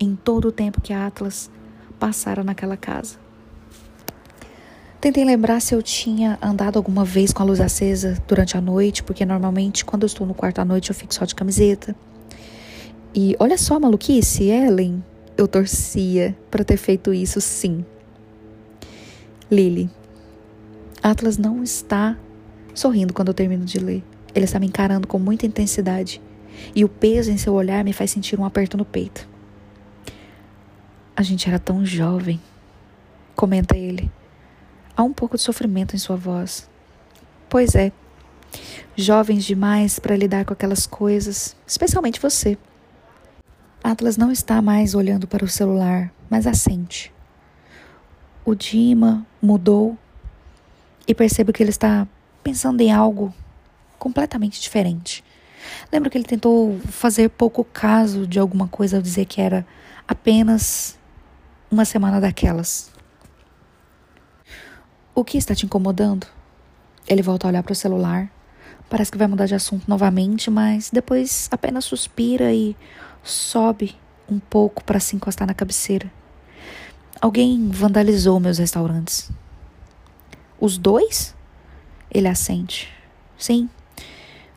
em 0.00 0.16
todo 0.16 0.48
o 0.48 0.52
tempo 0.52 0.80
que 0.80 0.92
a 0.92 1.06
Atlas 1.06 1.48
passara 2.00 2.42
naquela 2.42 2.76
casa. 2.76 3.25
Tentei 5.06 5.24
lembrar 5.24 5.60
se 5.60 5.72
eu 5.72 5.80
tinha 5.80 6.36
andado 6.42 6.78
alguma 6.78 7.04
vez 7.04 7.32
com 7.32 7.40
a 7.40 7.46
luz 7.46 7.60
acesa 7.60 8.20
durante 8.26 8.56
a 8.56 8.60
noite, 8.60 9.04
porque 9.04 9.24
normalmente 9.24 9.84
quando 9.84 10.02
eu 10.02 10.08
estou 10.08 10.26
no 10.26 10.34
quarto 10.34 10.58
à 10.58 10.64
noite 10.64 10.90
eu 10.90 10.96
fico 10.96 11.14
só 11.14 11.24
de 11.24 11.32
camiseta. 11.32 11.94
E 13.14 13.36
olha 13.38 13.56
só 13.56 13.78
maluquice, 13.78 14.46
Ellen. 14.50 15.04
Eu 15.36 15.46
torcia 15.46 16.36
para 16.50 16.64
ter 16.64 16.76
feito 16.76 17.14
isso 17.14 17.40
sim. 17.40 17.84
Lily, 19.48 19.88
Atlas 21.00 21.38
não 21.38 21.62
está 21.62 22.18
sorrindo 22.74 23.14
quando 23.14 23.28
eu 23.28 23.34
termino 23.34 23.64
de 23.64 23.78
ler. 23.78 24.02
Ele 24.34 24.44
está 24.44 24.58
me 24.58 24.66
encarando 24.66 25.06
com 25.06 25.20
muita 25.20 25.46
intensidade 25.46 26.20
e 26.74 26.84
o 26.84 26.88
peso 26.88 27.30
em 27.30 27.36
seu 27.36 27.54
olhar 27.54 27.84
me 27.84 27.92
faz 27.92 28.10
sentir 28.10 28.40
um 28.40 28.44
aperto 28.44 28.76
no 28.76 28.84
peito. 28.84 29.28
A 31.14 31.22
gente 31.22 31.48
era 31.48 31.60
tão 31.60 31.86
jovem, 31.86 32.40
comenta 33.36 33.76
ele. 33.76 34.10
Há 34.96 35.02
um 35.02 35.12
pouco 35.12 35.36
de 35.36 35.42
sofrimento 35.42 35.94
em 35.94 35.98
sua 35.98 36.16
voz. 36.16 36.68
Pois 37.48 37.74
é, 37.74 37.92
jovens 38.96 39.44
demais 39.44 39.98
para 39.98 40.16
lidar 40.16 40.44
com 40.44 40.54
aquelas 40.54 40.86
coisas, 40.86 41.54
especialmente 41.66 42.20
você. 42.20 42.56
Atlas 43.84 44.16
não 44.16 44.32
está 44.32 44.62
mais 44.62 44.94
olhando 44.94 45.28
para 45.28 45.44
o 45.44 45.48
celular, 45.48 46.10
mas 46.30 46.46
assente. 46.46 47.12
O 48.44 48.54
Dima 48.54 49.26
mudou 49.40 49.98
e 51.06 51.14
percebo 51.14 51.52
que 51.52 51.62
ele 51.62 51.70
está 51.70 52.08
pensando 52.42 52.80
em 52.80 52.90
algo 52.90 53.34
completamente 53.98 54.60
diferente. 54.60 55.22
Lembro 55.92 56.10
que 56.10 56.16
ele 56.16 56.24
tentou 56.24 56.78
fazer 56.88 57.28
pouco 57.28 57.64
caso 57.64 58.26
de 58.26 58.38
alguma 58.38 58.66
coisa 58.66 58.96
ao 58.96 59.02
dizer 59.02 59.26
que 59.26 59.40
era 59.40 59.66
apenas 60.06 60.98
uma 61.70 61.84
semana 61.84 62.20
daquelas. 62.20 62.95
O 65.18 65.24
que 65.24 65.38
está 65.38 65.54
te 65.54 65.64
incomodando? 65.64 66.26
Ele 67.08 67.22
volta 67.22 67.46
a 67.46 67.48
olhar 67.48 67.62
para 67.62 67.72
o 67.72 67.74
celular. 67.74 68.30
Parece 68.90 69.10
que 69.10 69.16
vai 69.16 69.26
mudar 69.26 69.46
de 69.46 69.54
assunto 69.54 69.88
novamente, 69.88 70.50
mas 70.50 70.90
depois 70.90 71.48
apenas 71.50 71.86
suspira 71.86 72.52
e 72.52 72.76
sobe 73.22 73.96
um 74.30 74.38
pouco 74.38 74.84
para 74.84 75.00
se 75.00 75.16
encostar 75.16 75.48
na 75.48 75.54
cabeceira. 75.54 76.12
Alguém 77.18 77.70
vandalizou 77.70 78.38
meus 78.38 78.58
restaurantes. 78.58 79.30
Os 80.60 80.76
dois? 80.76 81.34
Ele 82.12 82.28
assente. 82.28 82.92
Sim. 83.38 83.70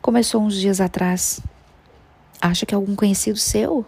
Começou 0.02 0.42
uns 0.42 0.56
dias 0.56 0.78
atrás. 0.78 1.40
Acha 2.38 2.66
que 2.66 2.74
é 2.74 2.76
algum 2.76 2.94
conhecido 2.94 3.38
seu? 3.38 3.82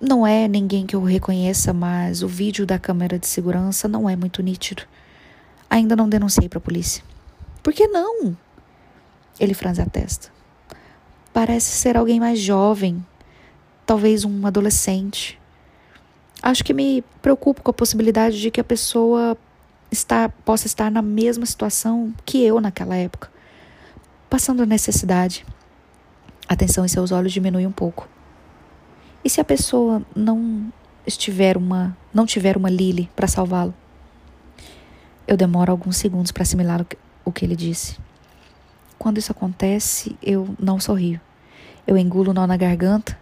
Não 0.00 0.26
é 0.26 0.48
ninguém 0.48 0.86
que 0.86 0.96
eu 0.96 1.04
reconheça, 1.04 1.72
mas 1.72 2.20
o 2.20 2.26
vídeo 2.26 2.66
da 2.66 2.80
câmera 2.80 3.16
de 3.16 3.28
segurança 3.28 3.86
não 3.86 4.10
é 4.10 4.16
muito 4.16 4.42
nítido. 4.42 4.82
Ainda 5.72 5.96
não 5.96 6.06
denunciei 6.06 6.50
para 6.50 6.58
a 6.58 6.60
polícia. 6.60 7.02
Por 7.62 7.72
que 7.72 7.88
não? 7.88 8.36
Ele 9.40 9.54
franze 9.54 9.80
a 9.80 9.86
testa. 9.86 10.28
Parece 11.32 11.72
ser 11.72 11.96
alguém 11.96 12.20
mais 12.20 12.38
jovem, 12.38 13.02
talvez 13.86 14.22
um 14.22 14.46
adolescente. 14.46 15.40
Acho 16.42 16.62
que 16.62 16.74
me 16.74 17.02
preocupo 17.22 17.62
com 17.62 17.70
a 17.70 17.72
possibilidade 17.72 18.38
de 18.38 18.50
que 18.50 18.60
a 18.60 18.64
pessoa 18.64 19.34
estar, 19.90 20.28
possa 20.44 20.66
estar 20.66 20.90
na 20.90 21.00
mesma 21.00 21.46
situação 21.46 22.12
que 22.26 22.44
eu 22.44 22.60
naquela 22.60 22.94
época, 22.94 23.30
passando 24.28 24.66
necessidade. 24.66 25.46
A 26.46 26.54
em 26.84 26.88
seus 26.88 27.12
olhos 27.12 27.32
diminui 27.32 27.66
um 27.66 27.72
pouco. 27.72 28.06
E 29.24 29.30
se 29.30 29.40
a 29.40 29.44
pessoa 29.44 30.02
não 30.14 30.70
estiver 31.06 31.56
uma, 31.56 31.96
não 32.12 32.26
tiver 32.26 32.58
uma 32.58 32.68
Lily 32.68 33.08
para 33.16 33.26
salvá-lo? 33.26 33.72
Eu 35.26 35.36
demoro 35.36 35.70
alguns 35.70 35.96
segundos 35.96 36.32
para 36.32 36.42
assimilar 36.42 36.84
o 37.24 37.32
que, 37.32 37.44
ele 37.44 37.54
disse. 37.54 37.96
Quando 38.98 39.18
isso 39.18 39.32
acontece, 39.32 40.16
eu 40.22 40.54
não 40.58 40.80
sorrio. 40.80 41.20
Eu 41.86 41.96
engulo 41.96 42.30
o 42.30 42.34
nó 42.34 42.46
na 42.46 42.56
garganta, 42.56 43.18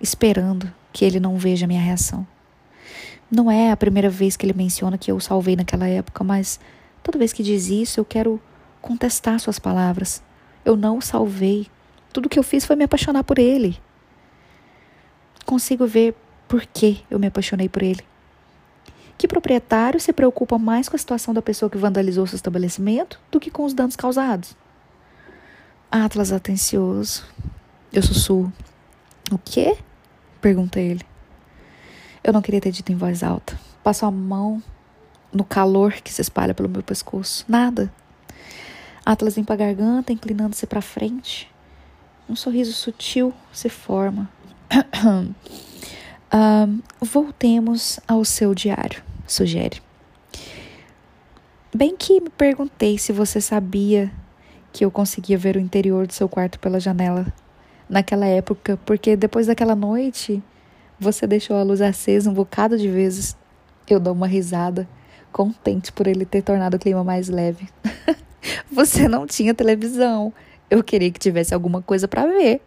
esperando 0.00 0.72
que 0.92 1.04
ele 1.04 1.18
não 1.18 1.36
veja 1.36 1.66
minha 1.66 1.80
reação. 1.80 2.26
Não 3.30 3.50
é 3.50 3.70
a 3.70 3.76
primeira 3.76 4.10
vez 4.10 4.36
que 4.36 4.44
ele 4.44 4.52
menciona 4.52 4.98
que 4.98 5.10
eu 5.10 5.18
salvei 5.18 5.56
naquela 5.56 5.88
época, 5.88 6.22
mas 6.22 6.60
toda 7.02 7.18
vez 7.18 7.32
que 7.32 7.42
diz 7.42 7.68
isso, 7.68 7.98
eu 7.98 8.04
quero 8.04 8.40
contestar 8.80 9.40
suas 9.40 9.58
palavras. 9.58 10.22
Eu 10.64 10.76
não 10.76 10.98
o 10.98 11.02
salvei. 11.02 11.66
Tudo 12.12 12.28
que 12.28 12.38
eu 12.38 12.42
fiz 12.42 12.64
foi 12.64 12.76
me 12.76 12.84
apaixonar 12.84 13.24
por 13.24 13.38
ele. 13.38 13.78
Consigo 15.44 15.86
ver 15.86 16.14
por 16.46 16.66
que 16.66 17.02
eu 17.10 17.18
me 17.18 17.26
apaixonei 17.26 17.68
por 17.68 17.82
ele. 17.82 18.04
Que 19.22 19.28
proprietário 19.28 20.00
se 20.00 20.12
preocupa 20.12 20.58
mais 20.58 20.88
com 20.88 20.96
a 20.96 20.98
situação 20.98 21.32
da 21.32 21.40
pessoa 21.40 21.70
que 21.70 21.78
vandalizou 21.78 22.26
seu 22.26 22.34
estabelecimento 22.34 23.20
do 23.30 23.38
que 23.38 23.52
com 23.52 23.64
os 23.64 23.72
danos 23.72 23.94
causados? 23.94 24.56
Atlas 25.88 26.32
atencioso. 26.32 27.24
Eu 27.92 28.02
sussurro. 28.02 28.52
O 29.30 29.38
quê? 29.38 29.78
Pergunta 30.40 30.80
ele. 30.80 31.06
Eu 32.24 32.32
não 32.32 32.42
queria 32.42 32.60
ter 32.60 32.72
dito 32.72 32.90
em 32.90 32.96
voz 32.96 33.22
alta. 33.22 33.56
Passo 33.84 34.04
a 34.04 34.10
mão 34.10 34.60
no 35.32 35.44
calor 35.44 35.92
que 35.92 36.12
se 36.12 36.20
espalha 36.20 36.52
pelo 36.52 36.68
meu 36.68 36.82
pescoço. 36.82 37.44
Nada. 37.46 37.92
Atlas 39.06 39.36
limpa 39.36 39.52
a 39.52 39.56
garganta, 39.56 40.12
inclinando-se 40.12 40.66
para 40.66 40.82
frente. 40.82 41.48
Um 42.28 42.34
sorriso 42.34 42.72
sutil 42.72 43.32
se 43.52 43.68
forma. 43.68 44.28
um, 46.34 46.82
voltemos 47.00 48.00
ao 48.08 48.24
seu 48.24 48.52
diário, 48.52 49.00
sugere. 49.32 49.80
Bem 51.74 51.96
que 51.96 52.20
me 52.20 52.28
perguntei 52.28 52.98
se 52.98 53.12
você 53.12 53.40
sabia 53.40 54.12
que 54.72 54.84
eu 54.84 54.90
conseguia 54.90 55.38
ver 55.38 55.56
o 55.56 55.60
interior 55.60 56.06
do 56.06 56.12
seu 56.12 56.28
quarto 56.28 56.58
pela 56.58 56.78
janela 56.78 57.26
naquela 57.88 58.26
época, 58.26 58.78
porque 58.84 59.16
depois 59.16 59.46
daquela 59.46 59.74
noite 59.74 60.42
você 60.98 61.26
deixou 61.26 61.56
a 61.56 61.62
luz 61.62 61.80
acesa 61.80 62.30
um 62.30 62.34
bocado 62.34 62.78
de 62.78 62.88
vezes. 62.88 63.36
Eu 63.88 63.98
dou 63.98 64.12
uma 64.12 64.26
risada, 64.26 64.88
contente 65.32 65.92
por 65.92 66.06
ele 66.06 66.24
ter 66.24 66.42
tornado 66.42 66.76
o 66.76 66.78
clima 66.78 67.02
mais 67.02 67.28
leve. 67.28 67.68
você 68.70 69.08
não 69.08 69.26
tinha 69.26 69.54
televisão. 69.54 70.32
Eu 70.70 70.82
queria 70.82 71.10
que 71.10 71.18
tivesse 71.18 71.52
alguma 71.52 71.82
coisa 71.82 72.06
para 72.06 72.26
ver. 72.26 72.62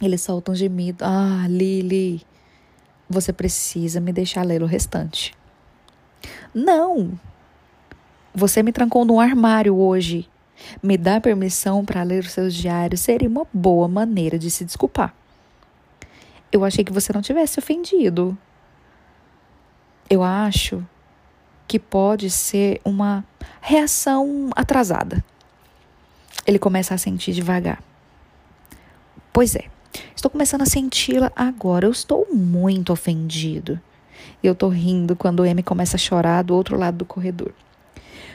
Ele 0.00 0.16
solta 0.16 0.50
um 0.50 0.54
gemido. 0.54 1.04
Ah, 1.04 1.46
Lily, 1.48 2.22
você 3.08 3.32
precisa 3.32 4.00
me 4.00 4.12
deixar 4.12 4.44
ler 4.44 4.62
o 4.62 4.66
restante. 4.66 5.34
Não! 6.54 7.18
Você 8.34 8.62
me 8.62 8.72
trancou 8.72 9.04
num 9.04 9.20
armário 9.20 9.76
hoje. 9.76 10.28
Me 10.82 10.96
dá 10.96 11.20
permissão 11.20 11.84
para 11.84 12.02
ler 12.02 12.24
os 12.24 12.32
seus 12.32 12.54
diários 12.54 13.00
seria 13.00 13.28
uma 13.28 13.46
boa 13.52 13.88
maneira 13.88 14.38
de 14.38 14.50
se 14.50 14.64
desculpar. 14.64 15.14
Eu 16.52 16.64
achei 16.64 16.84
que 16.84 16.92
você 16.92 17.12
não 17.12 17.22
tivesse 17.22 17.58
ofendido. 17.58 18.36
Eu 20.08 20.22
acho 20.22 20.84
que 21.66 21.78
pode 21.78 22.30
ser 22.30 22.80
uma 22.84 23.24
reação 23.60 24.50
atrasada. 24.56 25.24
Ele 26.46 26.58
começa 26.58 26.94
a 26.94 26.98
sentir 26.98 27.32
devagar. 27.32 27.82
Pois 29.32 29.54
é, 29.54 29.66
estou 30.14 30.30
começando 30.30 30.62
a 30.62 30.66
senti-la 30.66 31.30
agora. 31.36 31.86
Eu 31.86 31.92
estou 31.92 32.26
muito 32.32 32.92
ofendido. 32.92 33.80
Eu 34.42 34.52
estou 34.52 34.68
rindo 34.68 35.14
quando 35.14 35.40
o 35.40 35.46
M 35.46 35.62
começa 35.62 35.96
a 35.96 35.98
chorar 35.98 36.42
do 36.42 36.54
outro 36.54 36.78
lado 36.78 36.98
do 36.98 37.04
corredor. 37.04 37.52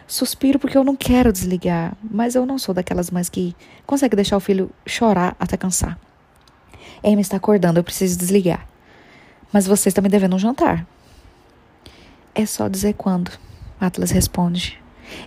Suspiro 0.07 0.59
porque 0.59 0.77
eu 0.77 0.83
não 0.83 0.95
quero 0.95 1.33
desligar, 1.33 1.97
mas 2.03 2.35
eu 2.35 2.45
não 2.45 2.59
sou 2.59 2.75
daquelas 2.75 3.09
mães 3.09 3.27
que 3.27 3.55
consegue 3.85 4.15
deixar 4.15 4.37
o 4.37 4.39
filho 4.39 4.69
chorar 4.85 5.35
até 5.39 5.57
cansar. 5.57 5.99
Amy 7.03 7.21
está 7.21 7.37
acordando, 7.37 7.79
eu 7.79 7.83
preciso 7.83 8.17
desligar. 8.17 8.67
Mas 9.51 9.65
você 9.65 9.89
está 9.89 10.01
me 10.01 10.09
devendo 10.09 10.35
um 10.35 10.39
jantar. 10.39 10.85
É 12.35 12.45
só 12.45 12.67
dizer 12.67 12.93
quando, 12.93 13.31
Atlas 13.79 14.11
responde. 14.11 14.79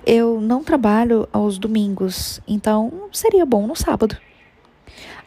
Eu 0.06 0.40
não 0.40 0.62
trabalho 0.62 1.28
aos 1.32 1.58
domingos, 1.58 2.40
então 2.46 3.08
seria 3.12 3.46
bom 3.46 3.66
no 3.66 3.74
sábado. 3.74 4.16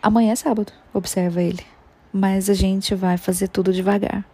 Amanhã 0.02 0.32
é 0.32 0.36
sábado, 0.36 0.72
observa 0.94 1.42
ele. 1.42 1.66
Mas 2.12 2.50
a 2.50 2.54
gente 2.54 2.96
vai 2.96 3.18
fazer 3.18 3.48
tudo 3.48 3.74
devagar. 3.74 4.26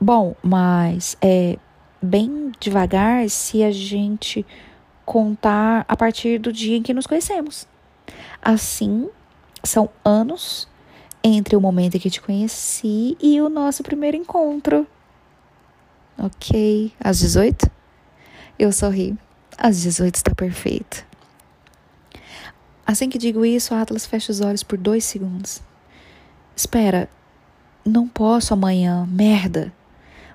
Bom, 0.00 0.34
mas 0.42 1.14
é 1.20 1.58
bem 2.00 2.52
devagar 2.58 3.28
se 3.28 3.62
a 3.62 3.70
gente 3.70 4.46
contar 5.04 5.84
a 5.86 5.94
partir 5.94 6.38
do 6.38 6.50
dia 6.50 6.78
em 6.78 6.82
que 6.82 6.94
nos 6.94 7.06
conhecemos. 7.06 7.68
Assim, 8.40 9.10
são 9.62 9.90
anos 10.02 10.66
entre 11.22 11.54
o 11.54 11.60
momento 11.60 11.96
em 11.96 12.00
que 12.00 12.08
te 12.08 12.20
conheci 12.20 13.14
e 13.20 13.42
o 13.42 13.50
nosso 13.50 13.82
primeiro 13.82 14.16
encontro. 14.16 14.86
Ok, 16.16 16.92
às 16.98 17.18
18? 17.18 17.70
Eu 18.58 18.72
sorri. 18.72 19.18
Às 19.58 19.82
18 19.82 20.14
está 20.14 20.34
perfeito. 20.34 21.04
Assim 22.86 23.10
que 23.10 23.18
digo 23.18 23.44
isso, 23.44 23.74
Atlas 23.74 24.06
fecha 24.06 24.32
os 24.32 24.40
olhos 24.40 24.62
por 24.62 24.78
dois 24.78 25.04
segundos. 25.04 25.60
Espera, 26.56 27.06
não 27.84 28.08
posso 28.08 28.54
amanhã, 28.54 29.06
merda. 29.06 29.72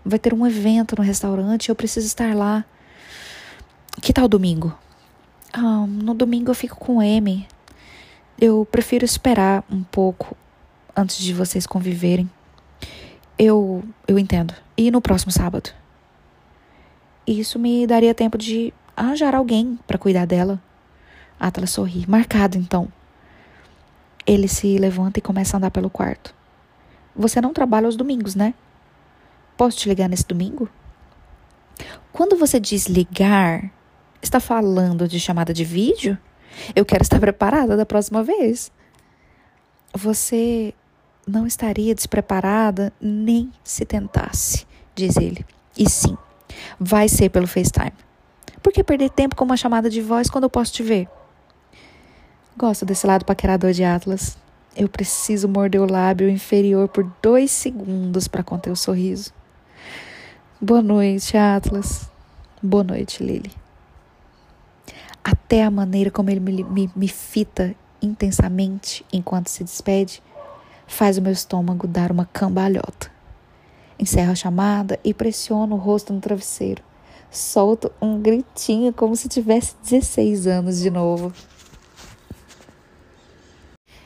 Vai 0.06 0.20
ter 0.20 0.34
um 0.34 0.46
evento 0.46 0.96
no 0.96 1.04
restaurante 1.04 1.70
eu 1.70 1.76
preciso 1.76 2.06
estar 2.06 2.36
lá. 2.36 2.64
Que 4.02 4.14
tal 4.14 4.28
domingo? 4.28 4.78
Ah, 5.52 5.86
no 5.88 6.14
domingo 6.14 6.52
eu 6.52 6.56
fico 6.56 6.76
com 6.76 6.98
o 6.98 7.02
M. 7.02 7.48
Eu 8.40 8.68
prefiro 8.70 9.04
esperar 9.04 9.64
um 9.72 9.82
pouco 9.82 10.38
antes 10.96 11.18
de 11.18 11.34
vocês 11.34 11.66
conviverem. 11.66 12.30
Eu, 13.40 13.84
eu 14.08 14.20
entendo. 14.20 14.54
E 14.78 14.92
no 14.92 15.02
próximo 15.02 15.32
sábado? 15.32 15.72
Isso 17.26 17.58
me 17.58 17.88
daria 17.88 18.14
tempo 18.14 18.38
de 18.38 18.72
arranjar 18.96 19.34
alguém 19.34 19.80
para 19.88 19.98
cuidar 19.98 20.26
dela. 20.26 20.62
Atlas 21.40 21.72
sorri. 21.72 22.06
Marcado, 22.08 22.58
então. 22.58 22.88
Ele 24.28 24.48
se 24.48 24.78
levanta 24.78 25.20
e 25.20 25.22
começa 25.22 25.56
a 25.56 25.58
andar 25.58 25.72
pelo 25.72 25.90
quarto. 25.90 26.36
Você 27.16 27.42
não 27.42 27.54
trabalha 27.54 27.88
aos 27.88 27.96
domingos, 27.96 28.36
né? 28.36 28.54
Posso 29.58 29.78
te 29.78 29.90
ligar 29.90 30.10
nesse 30.10 30.26
domingo? 30.26 30.70
Quando 32.12 32.38
você 32.38 32.60
diz 32.60 32.86
ligar, 32.88 33.72
está 34.22 34.40
falando 34.40 35.08
de 35.08 35.20
chamada 35.20 35.54
de 35.54 35.64
vídeo? 35.64 36.18
Eu 36.76 36.86
quero 36.86 37.04
estar 37.04 37.20
preparada 37.20 37.76
da 37.76 37.86
próxima 37.86 38.24
vez. 38.24 38.72
Você 39.94 40.74
não 41.28 41.46
estaria 41.48 41.96
despreparada 41.96 42.94
nem 43.02 43.52
se 43.64 43.86
tentasse, 43.86 44.66
diz 44.96 45.18
ele. 45.18 45.46
E 45.78 45.90
sim, 45.90 46.18
Vai 46.80 47.08
ser 47.08 47.30
pelo 47.30 47.48
FaceTime. 47.48 47.94
Por 48.62 48.74
que 48.74 48.84
perder 48.84 49.10
tempo 49.10 49.36
com 49.36 49.46
uma 49.46 49.58
chamada 49.58 49.90
de 49.90 50.02
voz 50.02 50.30
quando 50.30 50.46
eu 50.46 50.50
posso 50.50 50.74
te 50.74 50.84
ver? 50.84 51.08
Gosto 52.58 52.86
desse 52.86 53.06
lado 53.06 53.26
paquerador 53.26 53.72
de 53.72 53.84
Atlas. 53.84 54.38
Eu 54.76 54.90
preciso 54.90 55.48
morder 55.48 55.82
o 55.82 55.90
lábio 55.90 56.30
inferior 56.30 56.88
por 56.88 57.10
dois 57.22 57.52
segundos 57.52 58.28
para 58.28 58.44
conter 58.44 58.72
o 58.72 58.76
sorriso. 58.76 59.34
Boa 60.62 60.82
noite, 60.82 61.36
Atlas. 61.36 62.10
Boa 62.64 62.82
noite, 62.82 63.22
Lily. 63.22 63.52
Até 65.22 65.66
a 65.66 65.70
maneira 65.70 66.10
como 66.10 66.30
ele 66.30 66.40
me, 66.40 66.64
me, 66.64 66.90
me 66.96 67.08
fita 67.10 67.76
intensamente 68.02 69.06
enquanto 69.12 69.50
se 69.50 69.66
despede 69.66 70.24
faz 70.88 71.18
o 71.18 71.22
meu 71.22 71.34
estômago 71.34 71.86
dar 71.86 72.10
uma 72.10 72.26
cambalhota. 72.26 73.12
Encerro 74.00 74.32
a 74.32 74.36
chamada 74.36 74.98
e 75.04 75.14
pressiono 75.14 75.76
o 75.76 75.78
rosto 75.78 76.14
no 76.14 76.22
travesseiro. 76.22 76.82
Solto 77.30 77.92
um 78.02 78.22
gritinho 78.22 78.94
como 78.94 79.14
se 79.18 79.28
tivesse 79.28 79.76
16 79.84 80.48
anos 80.48 80.80
de 80.80 80.90
novo. 80.90 81.34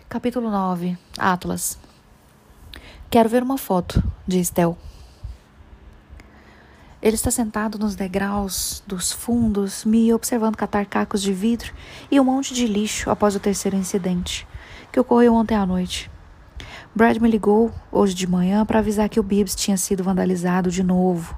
Capítulo 0.09 0.49
9 0.49 0.97
Atlas 1.15 1.77
Quero 3.07 3.29
ver 3.29 3.43
uma 3.43 3.57
foto, 3.59 4.01
diz 4.27 4.49
Tel. 4.49 4.75
Ele 7.01 7.15
está 7.15 7.31
sentado 7.31 7.79
nos 7.79 7.95
degraus 7.95 8.83
dos 8.85 9.09
fundos, 9.09 9.85
me 9.85 10.13
observando 10.13 10.57
catar 10.57 10.85
cacos 10.85 11.21
de 11.21 11.31
vidro 11.31 11.73
e 12.11 12.19
um 12.19 12.25
monte 12.25 12.53
de 12.53 12.67
lixo 12.67 13.09
após 13.09 13.35
o 13.35 13.39
terceiro 13.39 13.77
incidente, 13.77 14.45
que 14.91 14.99
ocorreu 14.99 15.33
ontem 15.33 15.55
à 15.55 15.65
noite. 15.65 16.11
Brad 16.93 17.17
me 17.17 17.29
ligou 17.29 17.71
hoje 17.89 18.13
de 18.13 18.27
manhã 18.27 18.65
para 18.65 18.79
avisar 18.79 19.07
que 19.07 19.19
o 19.19 19.23
Bibbs 19.23 19.55
tinha 19.55 19.77
sido 19.77 20.03
vandalizado 20.03 20.69
de 20.69 20.83
novo. 20.83 21.37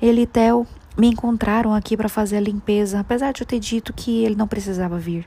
Ele 0.00 0.22
e 0.22 0.26
Theo 0.26 0.66
me 0.94 1.08
encontraram 1.08 1.74
aqui 1.74 1.96
para 1.96 2.08
fazer 2.08 2.36
a 2.36 2.40
limpeza, 2.40 3.00
apesar 3.00 3.32
de 3.32 3.40
eu 3.40 3.46
ter 3.46 3.58
dito 3.58 3.94
que 3.94 4.24
ele 4.24 4.36
não 4.36 4.46
precisava 4.46 4.98
vir. 4.98 5.26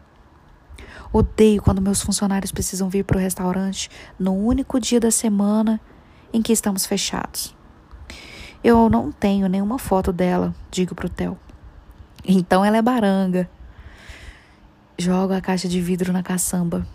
Odeio 1.11 1.59
quando 1.63 1.81
meus 1.81 2.03
funcionários 2.03 2.51
precisam 2.51 2.87
vir 2.87 3.03
para 3.03 3.17
o 3.17 3.19
restaurante 3.19 3.89
no 4.19 4.33
único 4.33 4.79
dia 4.79 4.99
da 4.99 5.09
semana 5.09 5.81
em 6.31 6.39
que 6.39 6.53
estamos 6.53 6.85
fechados. 6.85 7.57
Eu 8.63 8.89
não 8.89 9.11
tenho 9.11 9.47
nenhuma 9.47 9.79
foto 9.79 10.11
dela, 10.11 10.53
digo 10.69 10.93
pro 10.93 11.07
Theo. 11.07 11.37
Então 12.25 12.63
ela 12.63 12.77
é 12.77 12.81
baranga. 12.81 13.49
Jogo 14.97 15.33
a 15.33 15.39
caixa 15.39 15.67
de 15.67 15.79
vidro 15.79 16.11
na 16.11 16.21
caçamba. 16.21 16.85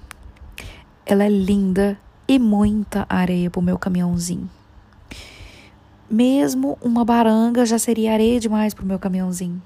Ela 1.07 1.25
é 1.25 1.29
linda 1.29 1.99
e 2.29 2.39
muita 2.39 3.07
areia 3.09 3.51
pro 3.51 3.63
meu 3.63 3.79
caminhãozinho. 3.79 4.49
Mesmo 6.11 6.79
uma 6.83 7.05
baranga 7.05 7.65
já 7.65 7.79
seria 7.79 8.13
areia 8.13 8.39
demais 8.39 8.75
pro 8.75 8.85
meu 8.85 8.99
caminhãozinho. 8.99 9.63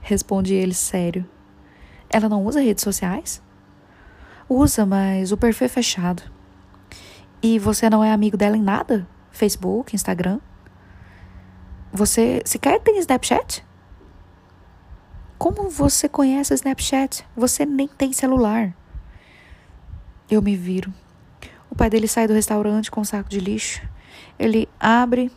Responde 0.00 0.54
ele 0.54 0.74
sério. 0.74 1.24
Ela 2.08 2.28
não 2.28 2.44
usa 2.44 2.60
redes 2.60 2.82
sociais? 2.82 3.40
Usa, 4.48 4.84
mas 4.84 5.30
o 5.30 5.36
perfil 5.36 5.66
é 5.66 5.68
fechado. 5.68 6.24
E 7.40 7.60
você 7.60 7.88
não 7.88 8.02
é 8.02 8.12
amigo 8.12 8.36
dela 8.36 8.56
em 8.56 8.62
nada? 8.62 9.06
Facebook, 9.30 9.94
Instagram? 9.94 10.40
Você 11.92 12.40
sequer 12.44 12.80
tem 12.80 12.98
Snapchat? 12.98 13.64
Como 15.36 15.68
você 15.68 16.08
conhece 16.08 16.54
Snapchat? 16.54 17.26
Você 17.36 17.66
nem 17.66 17.88
tem 17.88 18.12
celular. 18.12 18.72
Eu 20.30 20.40
me 20.40 20.54
viro. 20.54 20.94
O 21.68 21.74
pai 21.74 21.90
dele 21.90 22.06
sai 22.06 22.28
do 22.28 22.32
restaurante 22.32 22.90
com 22.90 23.00
um 23.00 23.04
saco 23.04 23.28
de 23.28 23.40
lixo. 23.40 23.82
Ele 24.38 24.68
abre 24.78 25.32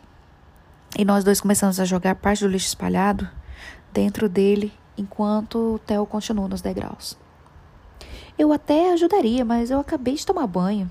e 0.96 1.04
nós 1.04 1.24
dois 1.24 1.40
começamos 1.40 1.80
a 1.80 1.84
jogar 1.84 2.14
parte 2.14 2.44
do 2.44 2.48
lixo 2.48 2.68
espalhado 2.68 3.28
dentro 3.92 4.28
dele 4.28 4.72
enquanto 4.96 5.74
o 5.74 5.78
Theo 5.80 6.06
continua 6.06 6.46
nos 6.46 6.62
degraus. 6.62 7.18
Eu 8.38 8.52
até 8.52 8.92
ajudaria, 8.92 9.44
mas 9.44 9.72
eu 9.72 9.80
acabei 9.80 10.14
de 10.14 10.24
tomar 10.24 10.46
banho. 10.46 10.88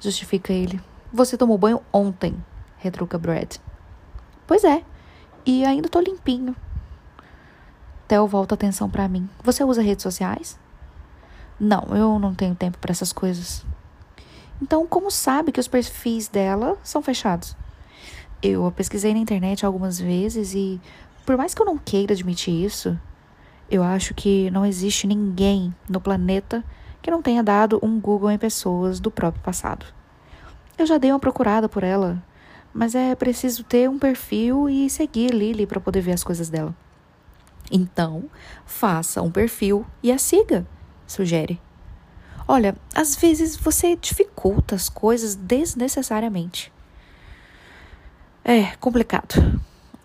Justifica 0.00 0.52
ele. 0.52 0.80
Você 1.12 1.36
tomou 1.36 1.58
banho 1.58 1.80
ontem, 1.92 2.36
retruca 2.78 3.18
Brad. 3.18 3.56
Pois 4.46 4.64
é, 4.64 4.82
e 5.44 5.64
ainda 5.64 5.88
tô 5.88 6.00
limpinho. 6.00 6.54
Theo 8.06 8.26
volta 8.26 8.54
a 8.54 8.56
atenção 8.56 8.88
para 8.88 9.08
mim. 9.08 9.28
Você 9.42 9.64
usa 9.64 9.82
redes 9.82 10.02
sociais? 10.02 10.58
Não, 11.58 11.96
eu 11.96 12.18
não 12.18 12.34
tenho 12.34 12.54
tempo 12.54 12.78
para 12.78 12.92
essas 12.92 13.12
coisas. 13.12 13.64
Então, 14.62 14.86
como 14.86 15.10
sabe 15.10 15.52
que 15.52 15.60
os 15.60 15.68
perfis 15.68 16.28
dela 16.28 16.78
são 16.82 17.02
fechados? 17.02 17.56
Eu 18.42 18.66
a 18.66 18.70
pesquisei 18.70 19.12
na 19.12 19.20
internet 19.20 19.66
algumas 19.66 19.98
vezes 19.98 20.54
e, 20.54 20.80
por 21.24 21.36
mais 21.36 21.54
que 21.54 21.60
eu 21.60 21.66
não 21.66 21.76
queira 21.76 22.12
admitir 22.12 22.54
isso, 22.54 22.98
eu 23.70 23.82
acho 23.82 24.14
que 24.14 24.50
não 24.50 24.64
existe 24.64 25.06
ninguém 25.06 25.74
no 25.88 26.00
planeta 26.00 26.62
que 27.02 27.10
não 27.10 27.22
tenha 27.22 27.42
dado 27.42 27.80
um 27.82 27.98
Google 27.98 28.30
em 28.30 28.38
pessoas 28.38 29.00
do 29.00 29.10
próprio 29.10 29.42
passado. 29.42 29.86
Eu 30.78 30.86
já 30.86 30.98
dei 30.98 31.10
uma 31.10 31.18
procurada 31.18 31.68
por 31.68 31.82
ela, 31.82 32.22
mas 32.76 32.94
é 32.94 33.14
preciso 33.14 33.64
ter 33.64 33.88
um 33.88 33.98
perfil 33.98 34.68
e 34.68 34.90
seguir 34.90 35.32
Lily 35.32 35.66
para 35.66 35.80
poder 35.80 36.02
ver 36.02 36.12
as 36.12 36.22
coisas 36.22 36.50
dela. 36.50 36.76
Então, 37.72 38.24
faça 38.66 39.22
um 39.22 39.30
perfil 39.30 39.84
e 40.02 40.12
a 40.12 40.18
siga, 40.18 40.66
sugere. 41.06 41.58
Olha, 42.46 42.76
às 42.94 43.16
vezes 43.16 43.56
você 43.56 43.96
dificulta 43.96 44.74
as 44.74 44.90
coisas 44.90 45.34
desnecessariamente. 45.34 46.70
É 48.44 48.76
complicado. 48.76 49.60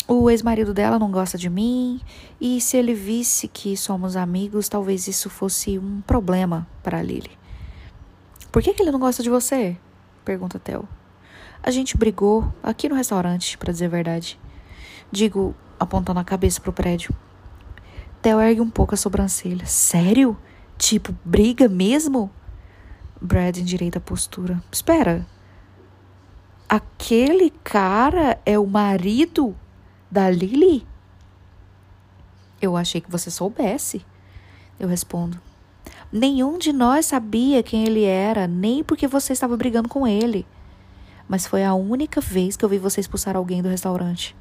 O 0.07 0.29
ex-marido 0.29 0.73
dela 0.73 0.97
não 0.97 1.11
gosta 1.11 1.37
de 1.37 1.49
mim, 1.49 2.01
e 2.39 2.59
se 2.59 2.77
ele 2.77 2.93
visse 2.93 3.47
que 3.47 3.77
somos 3.77 4.15
amigos, 4.15 4.67
talvez 4.67 5.07
isso 5.07 5.29
fosse 5.29 5.77
um 5.77 6.01
problema 6.01 6.67
para 6.81 7.03
Lily. 7.03 7.31
Por 8.51 8.61
que, 8.63 8.73
que 8.73 8.81
ele 8.81 8.91
não 8.91 8.99
gosta 8.99 9.21
de 9.21 9.29
você? 9.29 9.77
pergunta 10.25 10.57
Theo. 10.57 10.87
A 11.63 11.69
gente 11.69 11.95
brigou 11.95 12.51
aqui 12.63 12.89
no 12.89 12.95
restaurante, 12.95 13.57
para 13.57 13.71
dizer 13.71 13.85
a 13.85 13.89
verdade. 13.89 14.39
Digo, 15.11 15.55
apontando 15.79 16.19
a 16.19 16.23
cabeça 16.23 16.59
pro 16.59 16.73
prédio. 16.73 17.13
Theo 18.21 18.39
ergue 18.39 18.61
um 18.61 18.69
pouco 18.69 18.95
a 18.95 18.97
sobrancelha. 18.97 19.65
Sério? 19.65 20.37
Tipo, 20.77 21.15
briga 21.23 21.67
mesmo? 21.67 22.31
Brad 23.21 23.57
endireita 23.57 23.99
a 23.99 24.01
postura. 24.01 24.63
Espera. 24.71 25.25
Aquele 26.67 27.51
cara 27.63 28.39
é 28.43 28.57
o 28.57 28.65
marido 28.65 29.55
da 30.09 30.29
Lily? 30.31 30.87
Eu 32.59 32.75
achei 32.75 33.01
que 33.01 33.11
você 33.11 33.29
soubesse. 33.29 34.03
Eu 34.79 34.87
respondo. 34.87 35.39
Nenhum 36.11 36.57
de 36.57 36.73
nós 36.73 37.05
sabia 37.05 37.61
quem 37.61 37.85
ele 37.85 38.03
era, 38.03 38.47
nem 38.47 38.83
porque 38.83 39.07
você 39.07 39.33
estava 39.33 39.55
brigando 39.55 39.87
com 39.87 40.07
ele. 40.07 40.45
Mas 41.27 41.47
foi 41.47 41.63
a 41.63 41.73
única 41.73 42.19
vez 42.19 42.55
que 42.55 42.65
eu 42.65 42.69
vi 42.69 42.77
você 42.77 42.99
expulsar 42.99 43.35
alguém 43.35 43.61
do 43.61 43.69
restaurante. 43.69 44.35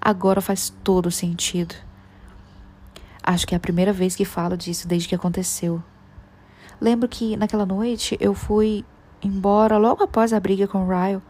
Agora 0.00 0.40
faz 0.40 0.72
todo 0.82 1.10
sentido. 1.10 1.74
Acho 3.22 3.46
que 3.46 3.54
é 3.54 3.56
a 3.56 3.60
primeira 3.60 3.92
vez 3.92 4.16
que 4.16 4.24
falo 4.24 4.56
disso 4.56 4.88
desde 4.88 5.08
que 5.08 5.14
aconteceu. 5.14 5.82
Lembro 6.80 7.08
que 7.08 7.36
naquela 7.36 7.64
noite 7.64 8.16
eu 8.20 8.34
fui 8.34 8.84
embora 9.22 9.78
logo 9.78 10.02
após 10.02 10.32
a 10.32 10.40
briga 10.40 10.66
com 10.66 10.84
o 10.84 10.88
Ryle. 10.88 11.22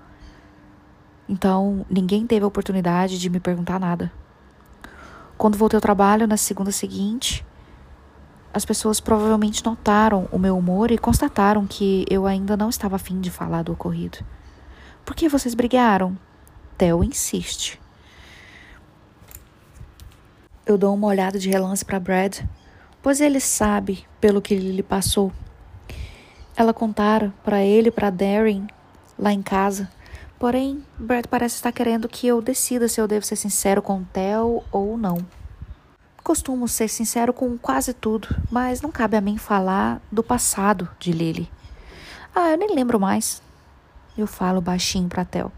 Então, 1.29 1.85
ninguém 1.91 2.27
teve 2.27 2.45
a 2.45 2.49
oportunidade 2.49 3.19
de 3.19 3.29
me 3.29 3.39
perguntar 3.39 3.79
nada. 3.79 4.11
Quando 5.37 5.59
voltei 5.59 5.77
ao 5.77 5.83
trabalho 5.83 6.27
na 6.27 6.37
segunda 6.37 6.73
seguinte, 6.73 7.45
as 8.55 8.65
pessoas 8.65 9.01
provavelmente 9.01 9.65
notaram 9.65 10.29
o 10.31 10.39
meu 10.39 10.57
humor 10.57 10.91
e 10.91 10.99
constataram 10.99 11.67
que 11.67 12.05
eu 12.09 12.27
ainda 12.27 12.57
não 12.57 12.69
estava 12.69 12.97
afim 12.97 13.21
de 13.21 13.31
falar 13.31 13.63
do 13.63 13.73
ocorrido. 13.73 14.19
Por 15.05 15.15
que 15.15 15.29
vocês 15.29 15.55
brigaram? 15.55 16.17
Theo 16.79 17.03
insiste. 17.03 17.81
Eu 20.65 20.79
dou 20.79 20.95
uma 20.95 21.09
olhada 21.09 21.39
de 21.39 21.49
relance 21.49 21.85
para 21.85 22.01
Brad, 22.01 22.41
pois 23.03 23.21
ele 23.21 23.41
sabe 23.41 24.07
pelo 24.21 24.41
que 24.41 24.55
lhe 24.55 24.83
passou. 24.83 25.33
Ela 26.57 26.73
contara 26.73 27.33
para 27.45 27.63
ele 27.63 27.89
e 27.89 27.93
para 27.93 28.11
Darren 28.11 28.67
lá 29.19 29.33
em 29.33 29.43
casa 29.43 29.89
Porém, 30.43 30.85
Brad 30.99 31.27
parece 31.27 31.55
estar 31.55 31.71
querendo 31.71 32.09
que 32.09 32.27
eu 32.27 32.43
decida 32.43 32.89
se 32.89 33.01
eu 33.01 33.07
devo 33.07 33.25
ser 33.25 33.37
sincero 33.37 33.81
com 33.81 34.03
Theo 34.03 34.65
ou 34.73 34.99
não. 34.99 35.25
Costumo 36.21 36.67
ser 36.67 36.89
sincero 36.89 37.33
com 37.33 37.57
quase 37.57 37.95
tudo, 37.95 38.27
mas 38.51 38.83
não 38.83 38.91
cabe 38.91 39.17
a 39.17 39.21
mim 39.21 39.39
falar 39.39 40.03
do 40.11 40.21
passado 40.21 40.89
de 40.99 41.13
Lily. 41.13 41.49
Ah, 42.35 42.51
eu 42.51 42.59
nem 42.59 42.75
lembro 42.75 42.99
mais. 42.99 43.41
Eu 44.17 44.27
falo 44.27 44.61
baixinho 44.61 45.09
para 45.09 45.25
Theo. 45.25 45.51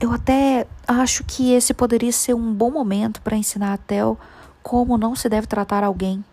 Eu 0.00 0.12
até 0.12 0.66
acho 0.86 1.24
que 1.24 1.52
esse 1.52 1.74
poderia 1.74 2.12
ser 2.12 2.34
um 2.34 2.52
bom 2.52 2.70
momento 2.70 3.20
para 3.20 3.36
ensinar 3.36 3.72
a 3.72 3.76
Theo 3.76 4.18
como 4.62 4.96
não 4.96 5.16
se 5.16 5.28
deve 5.28 5.46
tratar 5.46 5.82
alguém 5.82 6.24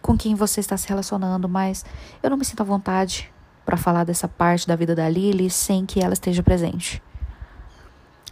com 0.00 0.16
quem 0.16 0.34
você 0.34 0.60
está 0.60 0.76
se 0.76 0.88
relacionando, 0.88 1.48
mas 1.48 1.84
eu 2.22 2.30
não 2.30 2.36
me 2.36 2.44
sinto 2.44 2.60
à 2.60 2.64
vontade 2.64 3.32
para 3.64 3.76
falar 3.76 4.04
dessa 4.04 4.26
parte 4.26 4.66
da 4.66 4.74
vida 4.74 4.94
da 4.94 5.08
Lily 5.08 5.48
sem 5.48 5.86
que 5.86 6.00
ela 6.00 6.12
esteja 6.12 6.42
presente. 6.42 7.02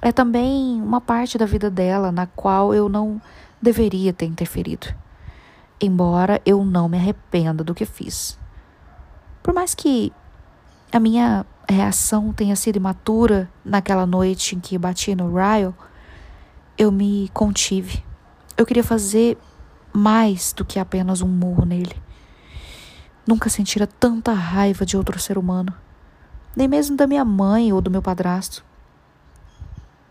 É 0.03 0.11
também 0.11 0.81
uma 0.83 1.01
parte 1.01 1.39
da 1.39 1.47
vida 1.47 1.71
dela 1.71 2.11
na 2.11 2.27
qual 2.27 2.75
eu 2.75 2.89
não 2.89 3.21
deveria 3.61 4.13
ter 4.13 4.27
interferido, 4.27 4.89
embora 5.81 6.41
eu 6.45 6.65
não 6.65 6.89
me 6.89 6.97
arrependa 6.97 7.63
do 7.63 7.75
que 7.75 7.85
fiz. 7.85 8.39
Por 9.43 9.55
mais 9.55 9.75
que 9.75 10.13
a 10.93 10.99
minha 10.99 11.47
reação 11.69 12.33
tenha 12.33 12.57
sido 12.57 12.77
imatura 12.77 13.49
naquela 13.65 14.05
noite 14.05 14.57
em 14.57 14.61
que 14.61 14.77
bati 14.77 15.15
no 15.15 15.33
Ryle, 15.33 15.75
eu 16.77 16.91
me 16.91 17.31
contive. 17.33 18.03
Eu 18.57 18.67
queria 18.67 18.83
fazer 18.83 19.39
mais 19.93 20.53
do 20.53 20.65
que 20.65 20.79
apenas 20.79 21.23
um 21.23 21.29
murro 21.29 21.65
nele. 21.65 21.95
Nunca 23.27 23.49
sentira 23.49 23.87
tanta 23.87 24.33
raiva 24.33 24.85
de 24.85 24.97
outro 24.97 25.19
ser 25.21 25.39
humano, 25.39 25.73
nem 26.57 26.67
mesmo 26.67 26.97
da 26.97 27.07
minha 27.07 27.25
mãe 27.25 27.73
ou 27.73 27.81
do 27.81 27.91
meu 27.91 28.03
padrasto, 28.03 28.65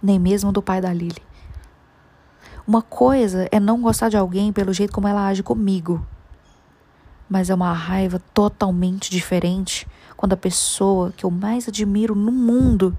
nem 0.01 0.17
mesmo 0.17 0.51
do 0.51 0.61
pai 0.61 0.79
da 0.79 0.93
Lily. 0.93 1.21
Uma 2.65 2.81
coisa 2.81 3.49
é 3.51 3.59
não 3.59 3.81
gostar 3.81 4.09
de 4.09 4.15
alguém 4.15 4.53
pelo 4.53 4.71
jeito 4.71 4.93
como 4.93 5.07
ela 5.07 5.27
age 5.27 5.43
comigo, 5.43 6.05
mas 7.27 7.49
é 7.49 7.55
uma 7.55 7.73
raiva 7.73 8.21
totalmente 8.33 9.11
diferente 9.11 9.85
quando 10.19 10.33
a 10.33 10.37
pessoa 10.37 11.13
que 11.15 11.25
eu 11.25 11.31
mais 11.31 11.69
admiro 11.69 12.13
no 12.13 12.29
mundo 12.29 12.93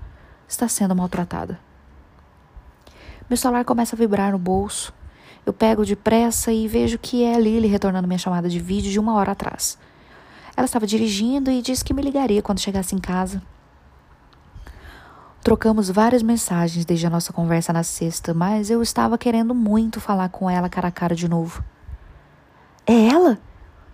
está 0.49 0.67
sendo 0.67 0.97
maltratada. 0.97 1.61
Meu 3.29 3.37
celular 3.37 3.63
começa 3.63 3.95
a 3.95 3.99
vibrar 3.99 4.33
no 4.33 4.39
bolso. 4.39 4.91
Eu 5.45 5.53
pego 5.53 5.85
depressa 5.85 6.51
e 6.51 6.67
vejo 6.67 6.99
que 6.99 7.23
é 7.23 7.35
a 7.35 7.39
Lily 7.39 7.69
retornando 7.69 8.09
minha 8.09 8.17
chamada 8.17 8.49
de 8.49 8.59
vídeo 8.59 8.91
de 8.91 8.99
uma 8.99 9.13
hora 9.17 9.33
atrás. 9.33 9.77
Ela 10.57 10.65
estava 10.65 10.87
dirigindo 10.87 11.51
e 11.51 11.61
disse 11.61 11.85
que 11.85 11.93
me 11.93 12.01
ligaria 12.01 12.41
quando 12.41 12.59
chegasse 12.59 12.95
em 12.95 12.99
casa. 12.99 13.43
Trocamos 15.45 15.91
várias 15.91 16.23
mensagens 16.23 16.87
desde 16.87 17.07
a 17.07 17.11
nossa 17.11 17.35
conversa 17.35 17.71
na 17.71 17.83
sexta, 17.83 18.33
mas 18.33 18.71
eu 18.71 18.81
estava 18.81 19.19
querendo 19.19 19.55
muito 19.55 20.01
falar 20.01 20.31
com 20.31 20.49
ela 20.49 20.71
cara 20.71 20.89
a 20.89 20.91
cara 20.91 21.15
de 21.15 21.29
novo. 21.29 21.63
É 22.87 23.09
ela? 23.09 23.39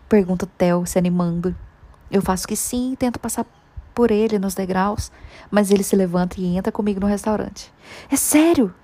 Pergunta 0.08 0.46
Theo, 0.46 0.86
se 0.86 0.96
animando. 0.96 1.56
Eu 2.10 2.22
faço 2.22 2.46
que 2.46 2.56
sim 2.56 2.92
e 2.92 2.96
tento 2.96 3.18
passar 3.18 3.44
por 3.94 4.10
ele 4.10 4.38
nos 4.38 4.54
degraus, 4.54 5.10
mas 5.50 5.70
ele 5.70 5.82
se 5.82 5.96
levanta 5.96 6.40
e 6.40 6.56
entra 6.56 6.70
comigo 6.70 7.00
no 7.00 7.06
restaurante. 7.06 7.72
É 8.10 8.16
sério? 8.16 8.74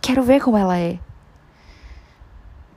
Quero 0.00 0.22
ver 0.22 0.40
como 0.40 0.56
ela 0.56 0.78
é. 0.78 0.98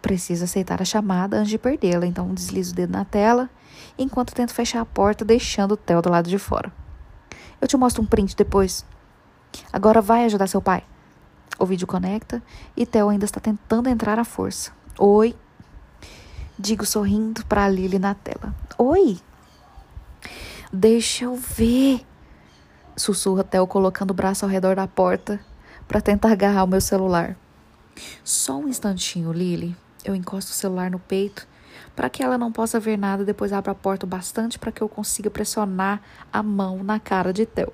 Preciso 0.02 0.46
aceitar 0.46 0.82
a 0.82 0.86
chamada 0.86 1.38
antes 1.38 1.50
de 1.50 1.58
perdê-la, 1.58 2.06
então 2.06 2.34
deslizo 2.34 2.74
o 2.74 2.76
dedo 2.76 2.92
na 2.92 3.06
tela 3.06 3.50
enquanto 3.98 4.34
tento 4.34 4.54
fechar 4.54 4.82
a 4.82 4.86
porta, 4.86 5.24
deixando 5.24 5.74
o 5.74 5.78
Theo 5.78 6.02
do 6.02 6.10
lado 6.10 6.30
de 6.30 6.38
fora. 6.38 6.72
Eu 7.62 7.68
te 7.68 7.78
mostro 7.78 8.02
um 8.02 8.06
print 8.06 8.36
depois. 8.36 8.86
Agora 9.72 10.02
vai 10.02 10.26
ajudar 10.26 10.48
seu 10.48 10.62
pai. 10.62 10.84
O 11.58 11.66
vídeo 11.66 11.86
conecta 11.86 12.42
e 12.76 12.86
Theo 12.86 13.10
ainda 13.10 13.26
está 13.26 13.40
tentando 13.40 13.90
entrar 13.90 14.18
à 14.18 14.24
força. 14.24 14.72
Oi. 14.98 15.36
Digo 16.62 16.86
sorrindo 16.86 17.46
para 17.46 17.70
Lily 17.70 17.98
na 17.98 18.14
tela. 18.14 18.54
Oi. 18.78 19.18
Deixa 20.74 21.24
eu 21.24 21.34
ver. 21.38 22.06
Sussurra 22.98 23.46
Theo 23.46 23.66
colocando 23.66 24.12
o 24.12 24.14
braço 24.14 24.44
ao 24.44 24.52
redor 24.52 24.76
da 24.76 24.86
porta 24.86 25.40
para 25.88 26.02
tentar 26.02 26.34
agarrar 26.34 26.66
o 26.66 26.68
meu 26.68 26.82
celular. 26.82 27.38
Só 28.26 28.58
um 28.58 28.68
instantinho, 28.68 29.32
Lily. 29.32 29.74
Eu 30.04 30.14
encosto 30.14 30.52
o 30.52 30.54
celular 30.54 30.92
no 30.92 31.00
peito 31.00 31.48
para 31.96 32.10
que 32.10 32.22
ela 32.22 32.38
não 32.38 32.52
possa 32.52 32.78
ver 32.78 32.98
nada, 32.98 33.24
depois 33.24 33.54
abro 33.54 33.72
a 33.72 33.76
porta 33.76 34.06
bastante 34.06 34.60
para 34.60 34.72
que 34.72 34.82
eu 34.82 34.90
consiga 34.90 35.30
pressionar 35.30 36.02
a 36.32 36.44
mão 36.44 36.84
na 36.84 37.00
cara 37.00 37.32
de 37.32 37.46
Theo. 37.46 37.72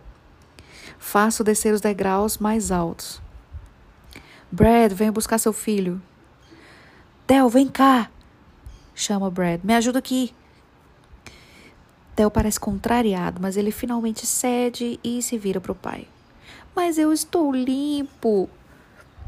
Faço 1.00 1.44
descer 1.44 1.74
os 1.74 1.82
degraus 1.82 2.38
mais 2.38 2.72
altos. 2.72 3.20
Brad, 4.52 4.92
venha 4.94 5.12
buscar 5.12 5.40
seu 5.40 5.52
filho. 5.52 6.00
Theo, 7.26 7.50
vem 7.50 7.68
cá! 7.68 8.12
Chama 8.96 9.30
Brad. 9.30 9.60
Me 9.64 9.74
ajuda 9.76 10.00
aqui. 10.00 10.34
Theo 12.16 12.32
parece 12.32 12.58
contrariado, 12.58 13.42
mas 13.42 13.58
ele 13.58 13.72
finalmente 13.72 14.26
cede 14.26 14.98
e 15.04 15.22
se 15.22 15.38
vira 15.38 15.60
para 15.60 15.74
o 15.74 15.76
pai. 15.76 16.08
Mas 16.74 16.98
eu 16.98 17.12
estou 17.12 17.54
limpo, 17.54 18.50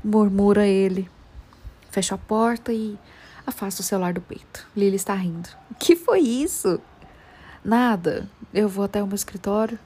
murmura 0.02 0.66
ele. 0.66 1.10
Fecho 1.92 2.16
a 2.16 2.18
porta 2.18 2.72
e 2.72 2.98
afasto 3.46 3.82
o 3.82 3.84
celular 3.84 4.14
do 4.14 4.22
peito. 4.22 4.66
Lily 4.76 4.96
está 4.96 5.14
rindo. 5.14 5.50
O 5.70 5.76
que 5.76 5.98
foi 5.98 6.22
isso? 6.22 6.80
Nada. 7.64 8.30
Eu 8.54 8.70
vou 8.70 8.86
até 8.86 9.04
o 9.04 9.08
meu 9.08 9.16
escritório, 9.16 9.78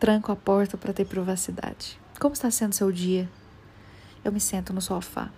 tranco 0.00 0.32
a 0.32 0.36
porta 0.36 0.78
para 0.78 0.94
ter 0.94 1.04
privacidade. 1.04 2.00
Como 2.18 2.32
está 2.32 2.50
sendo 2.50 2.72
seu 2.72 2.90
dia? 2.90 3.28
Eu 4.24 4.32
me 4.32 4.40
sento 4.40 4.72
no 4.72 4.80
sofá. 4.80 5.30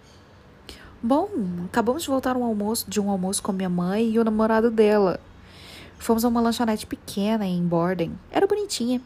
Bom, 1.02 1.30
acabamos 1.64 2.02
de 2.02 2.10
voltar 2.10 2.36
um 2.36 2.44
almoço, 2.44 2.84
de 2.90 3.00
um 3.00 3.10
almoço 3.10 3.42
com 3.42 3.52
minha 3.52 3.70
mãe 3.70 4.10
e 4.10 4.18
o 4.18 4.24
namorado 4.24 4.70
dela. 4.70 5.18
Fomos 5.98 6.26
a 6.26 6.28
uma 6.28 6.42
lanchonete 6.42 6.86
pequena 6.86 7.46
em 7.46 7.66
Borden. 7.66 8.18
Era 8.30 8.46
bonitinha. 8.46 9.00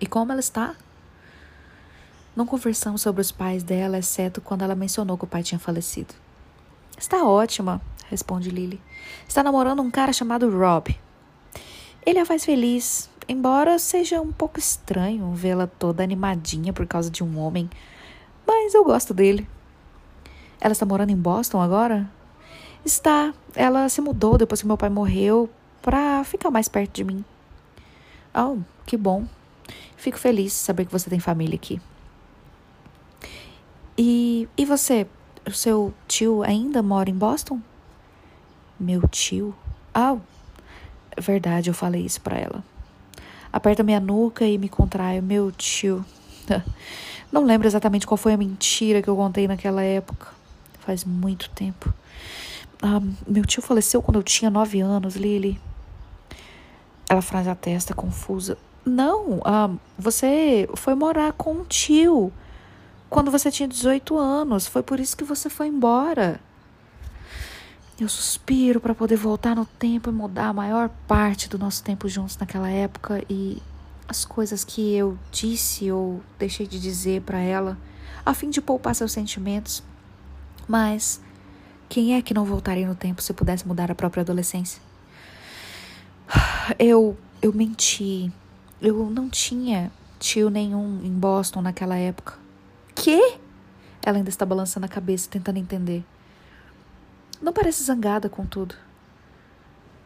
E 0.00 0.06
como 0.06 0.32
ela 0.32 0.40
está? 0.40 0.74
Não 2.34 2.46
conversamos 2.46 3.02
sobre 3.02 3.20
os 3.20 3.30
pais 3.30 3.62
dela, 3.62 3.98
exceto 3.98 4.40
quando 4.40 4.62
ela 4.62 4.74
mencionou 4.74 5.18
que 5.18 5.24
o 5.24 5.26
pai 5.26 5.42
tinha 5.42 5.58
falecido. 5.58 6.14
Está 6.96 7.24
ótima, 7.24 7.80
responde 8.08 8.48
Lily. 8.48 8.80
Está 9.28 9.42
namorando 9.42 9.82
um 9.82 9.90
cara 9.90 10.14
chamado 10.14 10.50
Rob. 10.50 10.98
Ele 12.06 12.18
a 12.18 12.24
faz 12.24 12.42
feliz, 12.42 13.10
embora 13.28 13.78
seja 13.78 14.18
um 14.20 14.32
pouco 14.32 14.58
estranho 14.58 15.30
vê-la 15.34 15.66
toda 15.66 16.02
animadinha 16.02 16.72
por 16.72 16.86
causa 16.86 17.10
de 17.10 17.22
um 17.22 17.38
homem. 17.38 17.68
Mas 18.46 18.72
eu 18.72 18.82
gosto 18.82 19.12
dele. 19.12 19.46
Ela 20.60 20.72
está 20.72 20.86
morando 20.86 21.10
em 21.10 21.16
Boston 21.16 21.60
agora? 21.60 22.08
Está. 22.84 23.32
Ela 23.54 23.88
se 23.88 24.00
mudou 24.00 24.38
depois 24.38 24.60
que 24.60 24.66
meu 24.66 24.76
pai 24.76 24.88
morreu 24.88 25.50
para 25.82 26.24
ficar 26.24 26.50
mais 26.50 26.68
perto 26.68 26.92
de 26.92 27.04
mim. 27.04 27.24
Oh, 28.34 28.58
que 28.84 28.96
bom. 28.96 29.24
Fico 29.96 30.18
feliz 30.18 30.52
de 30.52 30.58
saber 30.58 30.84
que 30.84 30.92
você 30.92 31.08
tem 31.08 31.18
família 31.18 31.56
aqui. 31.56 31.80
E, 33.96 34.48
e 34.56 34.64
você? 34.64 35.06
O 35.46 35.52
seu 35.52 35.94
tio 36.06 36.42
ainda 36.42 36.82
mora 36.82 37.08
em 37.08 37.14
Boston? 37.14 37.60
Meu 38.78 39.06
tio? 39.08 39.54
Ah, 39.94 40.16
verdade, 41.18 41.70
eu 41.70 41.74
falei 41.74 42.04
isso 42.04 42.20
para 42.20 42.36
ela. 42.36 42.64
Aperta 43.52 43.82
minha 43.82 44.00
nuca 44.00 44.44
e 44.44 44.58
me 44.58 44.68
contrai. 44.68 45.20
Meu 45.20 45.50
tio. 45.50 46.04
Não 47.32 47.44
lembro 47.44 47.66
exatamente 47.66 48.06
qual 48.06 48.18
foi 48.18 48.34
a 48.34 48.36
mentira 48.36 49.00
que 49.00 49.08
eu 49.08 49.16
contei 49.16 49.48
naquela 49.48 49.82
época. 49.82 50.28
Faz 50.86 51.04
muito 51.04 51.50
tempo. 51.50 51.92
Ah, 52.80 53.02
meu 53.26 53.44
tio 53.44 53.60
faleceu 53.60 54.00
quando 54.00 54.20
eu 54.20 54.22
tinha 54.22 54.48
nove 54.48 54.80
anos, 54.80 55.16
Lily. 55.16 55.60
Ela 57.08 57.20
franze 57.20 57.50
a 57.50 57.56
testa, 57.56 57.92
confusa. 57.92 58.56
Não, 58.84 59.40
ah, 59.44 59.68
você 59.98 60.68
foi 60.76 60.94
morar 60.94 61.32
com 61.32 61.54
um 61.54 61.64
tio 61.64 62.32
quando 63.10 63.32
você 63.32 63.50
tinha 63.50 63.68
18 63.68 64.16
anos. 64.16 64.68
Foi 64.68 64.80
por 64.80 65.00
isso 65.00 65.16
que 65.16 65.24
você 65.24 65.50
foi 65.50 65.66
embora. 65.66 66.38
Eu 67.98 68.08
suspiro 68.08 68.80
para 68.80 68.94
poder 68.94 69.16
voltar 69.16 69.56
no 69.56 69.66
tempo 69.66 70.08
e 70.08 70.12
mudar 70.12 70.50
a 70.50 70.52
maior 70.52 70.88
parte 71.08 71.48
do 71.48 71.58
nosso 71.58 71.82
tempo 71.82 72.08
juntos 72.08 72.36
naquela 72.36 72.70
época 72.70 73.24
e 73.28 73.60
as 74.06 74.24
coisas 74.24 74.62
que 74.62 74.94
eu 74.94 75.18
disse 75.32 75.90
ou 75.90 76.22
deixei 76.38 76.64
de 76.64 76.78
dizer 76.78 77.22
para 77.22 77.40
ela, 77.40 77.76
a 78.24 78.32
fim 78.32 78.50
de 78.50 78.60
poupar 78.60 78.94
seus 78.94 79.10
sentimentos. 79.10 79.82
Mas 80.66 81.20
quem 81.88 82.14
é 82.14 82.22
que 82.22 82.34
não 82.34 82.44
voltaria 82.44 82.86
no 82.86 82.94
tempo 82.94 83.22
se 83.22 83.32
pudesse 83.32 83.66
mudar 83.66 83.90
a 83.90 83.94
própria 83.94 84.22
adolescência? 84.22 84.82
Eu 86.78 87.16
eu 87.40 87.52
menti. 87.52 88.32
Eu 88.80 89.08
não 89.10 89.28
tinha 89.28 89.90
tio 90.18 90.50
nenhum 90.50 91.00
em 91.04 91.12
Boston 91.12 91.62
naquela 91.62 91.96
época. 91.96 92.34
Quê? 92.94 93.38
Ela 94.04 94.18
ainda 94.18 94.28
está 94.28 94.44
balançando 94.44 94.86
a 94.86 94.88
cabeça, 94.88 95.28
tentando 95.30 95.58
entender. 95.58 96.04
Não 97.40 97.52
parece 97.52 97.84
zangada 97.84 98.28
com 98.28 98.46
tudo. 98.46 98.74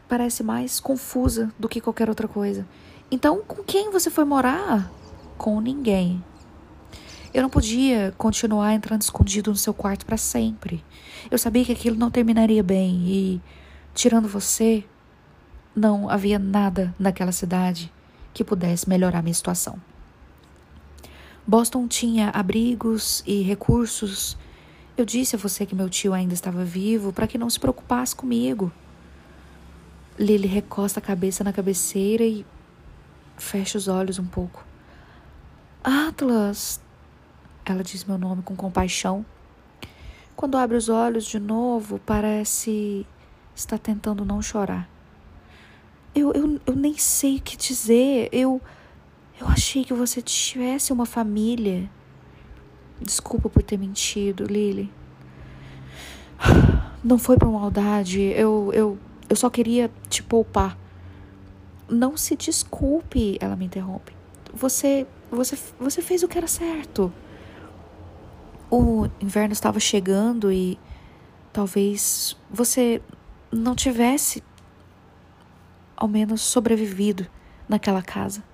Parece 0.09 0.43
mais 0.43 0.81
confusa 0.81 1.53
do 1.59 1.69
que 1.69 1.81
qualquer 1.81 2.09
outra 2.09 2.27
coisa. 2.27 2.67
Então, 3.11 3.43
com 3.47 3.63
quem 3.63 3.91
você 3.91 4.11
foi 4.11 4.25
morar? 4.25 4.91
Com 5.39 5.61
ninguém. 5.61 6.23
Eu 7.33 7.43
não 7.43 7.51
podia 7.51 8.13
continuar 8.19 8.75
entrando 8.75 9.03
escondido 9.03 9.51
no 9.51 9.57
seu 9.57 9.73
quarto 9.73 10.05
para 10.05 10.17
sempre. 10.17 10.85
Eu 11.31 11.39
sabia 11.39 11.65
que 11.65 11.71
aquilo 11.71 11.97
não 11.97 12.11
terminaria 12.11 12.63
bem 12.63 13.05
e, 13.07 13.43
tirando 13.95 14.27
você, 14.27 14.85
não 15.75 16.11
havia 16.11 16.41
nada 16.41 16.93
naquela 16.99 17.31
cidade 17.31 17.93
que 18.35 18.43
pudesse 18.43 18.89
melhorar 18.89 19.23
minha 19.23 19.35
situação. 19.35 19.81
Boston 21.47 21.87
tinha 21.87 22.31
abrigos 22.31 23.23
e 23.25 23.43
recursos. 23.43 24.37
Eu 24.97 25.05
disse 25.05 25.37
a 25.37 25.39
você 25.39 25.65
que 25.65 25.75
meu 25.75 25.89
tio 25.89 26.13
ainda 26.13 26.35
estava 26.35 26.65
vivo 26.65 27.13
para 27.13 27.29
que 27.29 27.39
não 27.39 27.49
se 27.49 27.61
preocupasse 27.61 28.15
comigo. 28.15 28.73
Lily 30.19 30.49
recosta 30.49 30.99
a 30.99 31.03
cabeça 31.03 31.45
na 31.45 31.53
cabeceira 31.53 32.25
e 32.25 32.45
fecha 33.37 33.79
os 33.79 33.87
olhos 33.87 34.19
um 34.19 34.27
pouco. 34.27 34.65
Atlas! 35.83 36.81
Ela 37.71 37.85
diz 37.85 38.05
meu 38.05 38.19
nome 38.19 38.43
com 38.43 38.57
compaixão. 38.57 39.25
Quando 40.35 40.59
abre 40.59 40.77
os 40.77 40.89
olhos 40.89 41.25
de 41.25 41.39
novo, 41.39 42.01
parece 42.05 43.07
estar 43.55 43.79
tentando 43.79 44.25
não 44.25 44.43
chorar. 44.43 44.91
Eu, 46.13 46.33
eu, 46.33 46.61
eu 46.67 46.75
nem 46.75 46.99
sei 46.99 47.37
o 47.37 47.41
que 47.41 47.57
dizer. 47.57 48.29
Eu. 48.33 48.61
Eu 49.41 49.47
achei 49.47 49.85
que 49.85 49.95
você 49.95 50.21
tivesse 50.21 50.93
uma 50.93 51.07
família. 51.07 51.89
Desculpa 53.01 53.49
por 53.49 53.63
ter 53.63 53.79
mentido, 53.79 54.45
Lily. 54.45 54.93
Não 57.05 57.19
foi 57.19 57.39
por 57.39 57.51
maldade. 57.51 58.21
Eu, 58.21 58.71
eu, 58.75 58.99
eu 59.29 59.37
só 59.37 59.49
queria 59.49 59.91
te 60.09 60.25
poupar. 60.25 60.77
Não 61.89 62.17
se 62.17 62.35
desculpe, 62.35 63.39
ela 63.41 63.55
me 63.55 63.65
interrompe. 63.65 64.13
Você, 64.53 65.07
você, 65.31 65.57
você 65.79 66.03
fez 66.03 66.25
o 66.25 66.29
que 66.29 66.37
era 66.37 66.49
certo. 66.49 67.13
O 68.71 69.09
inverno 69.21 69.53
estava 69.53 69.81
chegando 69.81 70.53
e 70.53 70.79
talvez 71.53 72.37
você 72.49 73.03
não 73.51 73.75
tivesse 73.75 74.43
ao 75.97 76.07
menos 76.07 76.41
sobrevivido 76.41 77.27
naquela 77.69 78.01
casa. 78.01 78.45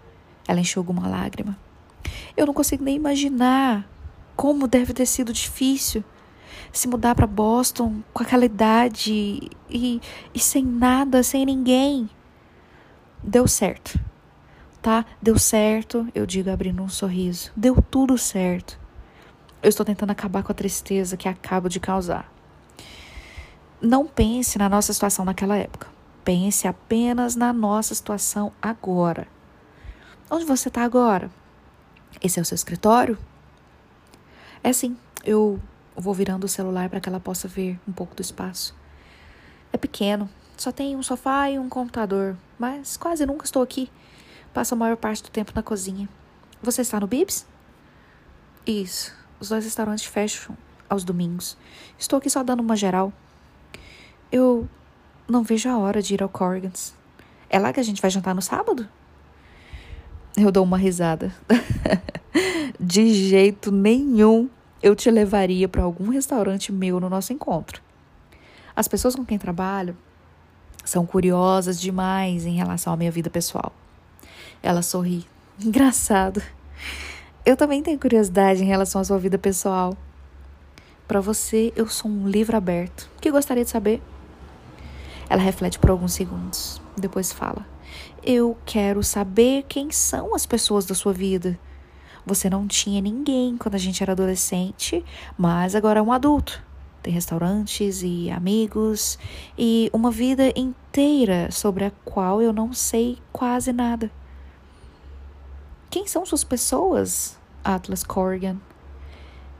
Ela 0.49 0.61
enxugou 0.61 0.97
uma 0.97 1.07
lágrima. 1.07 1.57
Eu 2.37 2.47
não 2.47 2.55
consigo 2.55 2.83
nem 2.83 2.97
imaginar 2.97 3.89
como 4.35 4.67
deve 4.67 4.93
ter 4.93 5.07
sido 5.07 5.33
difícil 5.33 6.03
se 6.73 6.89
mudar 6.89 7.15
para 7.15 7.27
Boston 7.27 8.03
com 8.13 8.23
aquela 8.23 8.45
idade 8.45 9.51
e, 9.71 10.01
e 10.35 10.39
sem 10.39 10.65
nada, 10.65 11.23
sem 11.23 11.45
ninguém. 11.45 12.09
Deu 13.23 13.49
certo, 13.49 13.99
tá? 14.83 15.05
Deu 15.21 15.39
certo, 15.39 16.07
eu 16.15 16.27
digo 16.27 16.51
abrindo 16.51 16.83
um 16.83 16.89
sorriso. 16.89 17.51
Deu 17.57 17.83
tudo 17.83 18.17
certo. 18.17 18.79
Eu 19.67 19.71
estou 19.71 19.85
tentando 19.85 20.13
acabar 20.13 20.45
com 20.45 20.53
a 20.53 20.55
tristeza 20.55 21.17
que 21.17 21.29
acabo 21.29 21.69
de 21.69 21.81
causar. 21.81 22.33
Não 23.83 24.07
pense 24.07 24.57
na 24.59 24.69
nossa 24.69 24.93
situação 24.93 25.25
naquela 25.25 25.57
época. 25.57 25.89
Pense 26.25 26.69
apenas 26.69 27.35
na 27.35 27.53
nossa 27.53 27.93
situação 27.93 28.53
agora. 28.63 29.27
Onde 30.31 30.45
você 30.45 30.69
está 30.69 30.85
agora? 30.85 31.33
Esse 32.23 32.39
é 32.39 32.43
o 32.43 32.45
seu 32.45 32.55
escritório? 32.55 33.19
É 34.63 34.73
sim, 34.73 34.97
eu 35.25 35.61
vou 35.97 36.15
virando 36.15 36.45
o 36.45 36.49
celular 36.49 36.89
para 36.89 37.01
que 37.01 37.09
ela 37.09 37.19
possa 37.19 37.49
ver 37.49 37.77
um 37.89 37.93
pouco 37.93 38.15
do 38.15 38.23
espaço. 38.23 38.73
É 39.73 39.77
pequeno, 39.77 40.31
só 40.57 40.71
tem 40.71 40.95
um 40.95 41.03
sofá 41.03 41.51
e 41.51 41.59
um 41.59 41.69
computador, 41.69 42.37
mas 42.57 42.97
quase 42.97 43.27
nunca 43.27 43.45
estou 43.45 43.65
aqui. 43.65 43.91
Passo 44.55 44.75
a 44.75 44.79
maior 44.79 44.97
parte 44.97 45.25
do 45.25 45.29
tempo 45.29 45.51
na 45.57 45.63
cozinha. 45.65 46.09
Você 46.63 46.83
está 46.83 47.01
no 47.01 47.09
Bibs? 47.09 47.45
Isso. 48.65 49.26
Os 49.39 49.49
dois 49.49 49.65
restaurantes 49.65 50.05
fecham 50.05 50.57
aos 50.89 51.05
domingos. 51.05 51.57
Estou 51.99 52.19
aqui 52.19 52.31
só 52.31 52.43
dando 52.43 52.61
uma 52.61 52.77
geral. 52.77 53.13
Eu 54.31 54.69
não 55.29 55.43
vejo 55.43 55.69
a 55.69 55.79
hora 55.79 56.01
de 56.01 56.15
ir 56.15 56.23
ao 56.23 56.29
Corgans. 56.29 56.95
É 57.49 57.59
lá 57.59 57.73
que 57.73 57.81
a 57.81 57.83
gente 57.83 58.01
vai 58.01 58.11
jantar 58.11 58.35
no 58.35 58.43
sábado? 58.43 58.89
Eu 60.37 60.51
dou 60.51 60.65
uma 60.65 60.79
risada. 60.79 61.35
de 62.79 63.13
jeito 63.13 63.71
nenhum 63.71 64.49
eu 64.83 64.95
te 64.95 65.11
levaria 65.11 65.69
para 65.69 65.83
algum 65.83 66.11
restaurante 66.11 66.73
meu 66.73 67.01
no 67.01 67.09
nosso 67.09 67.33
encontro. 67.33 67.83
As 68.75 68.87
pessoas 68.87 69.17
com 69.17 69.25
quem 69.25 69.39
trabalho 69.39 69.97
são 70.85 71.07
curiosas 71.07 71.81
demais 71.81 72.47
em 72.47 72.55
relação 72.55 72.93
à 72.93 72.97
minha 72.97 73.11
vida 73.11 73.31
pessoal. 73.31 73.73
Ela 74.63 74.83
sorri. 74.83 75.27
Engraçado. 75.59 76.43
Eu 77.47 77.57
também 77.57 77.81
tenho 77.81 77.97
curiosidade 77.97 78.61
em 78.61 78.67
relação 78.67 79.01
à 79.01 79.05
sua 79.05 79.21
vida 79.21 79.39
pessoal. 79.39 79.97
Para 81.07 81.21
você, 81.21 81.73
eu 81.77 81.87
sou 81.87 82.11
um 82.11 82.29
livro 82.29 82.57
aberto. 82.57 83.09
O 83.17 83.21
que 83.21 83.31
gostaria 83.31 83.63
de 83.63 83.71
saber? 83.71 84.03
Ela 85.31 85.41
reflete 85.41 85.79
por 85.79 85.91
alguns 85.91 86.13
segundos. 86.13 86.83
Depois 86.97 87.31
fala: 87.31 87.65
Eu 88.21 88.59
quero 88.67 89.01
saber 89.05 89.65
quem 89.69 89.93
são 89.93 90.35
as 90.35 90.45
pessoas 90.45 90.87
da 90.87 90.95
sua 90.97 91.13
vida. 91.13 91.57
Você 92.27 92.51
não 92.51 92.67
tinha 92.67 93.01
ninguém 93.01 93.57
quando 93.57 93.77
a 93.77 93.79
gente 93.79 94.03
era 94.03 94.11
adolescente, 94.11 95.05
mas 95.39 95.77
agora 95.77 96.01
é 96.01 96.03
um 96.03 96.11
adulto. 96.11 96.61
Tem 97.01 97.13
restaurantes 97.13 98.03
e 98.03 98.29
amigos 98.29 99.21
e 99.57 99.89
uma 99.93 100.11
vida 100.11 100.53
inteira 100.57 101.49
sobre 101.53 101.85
a 101.85 101.93
qual 102.05 102.43
eu 102.43 102.53
não 102.53 102.73
sei 102.73 103.19
quase 103.33 103.73
nada. 103.73 104.11
Quem 105.89 106.07
são 106.07 106.27
suas 106.27 106.43
pessoas, 106.45 107.39
Atlas 107.65 108.03
Corrigan? 108.03 108.57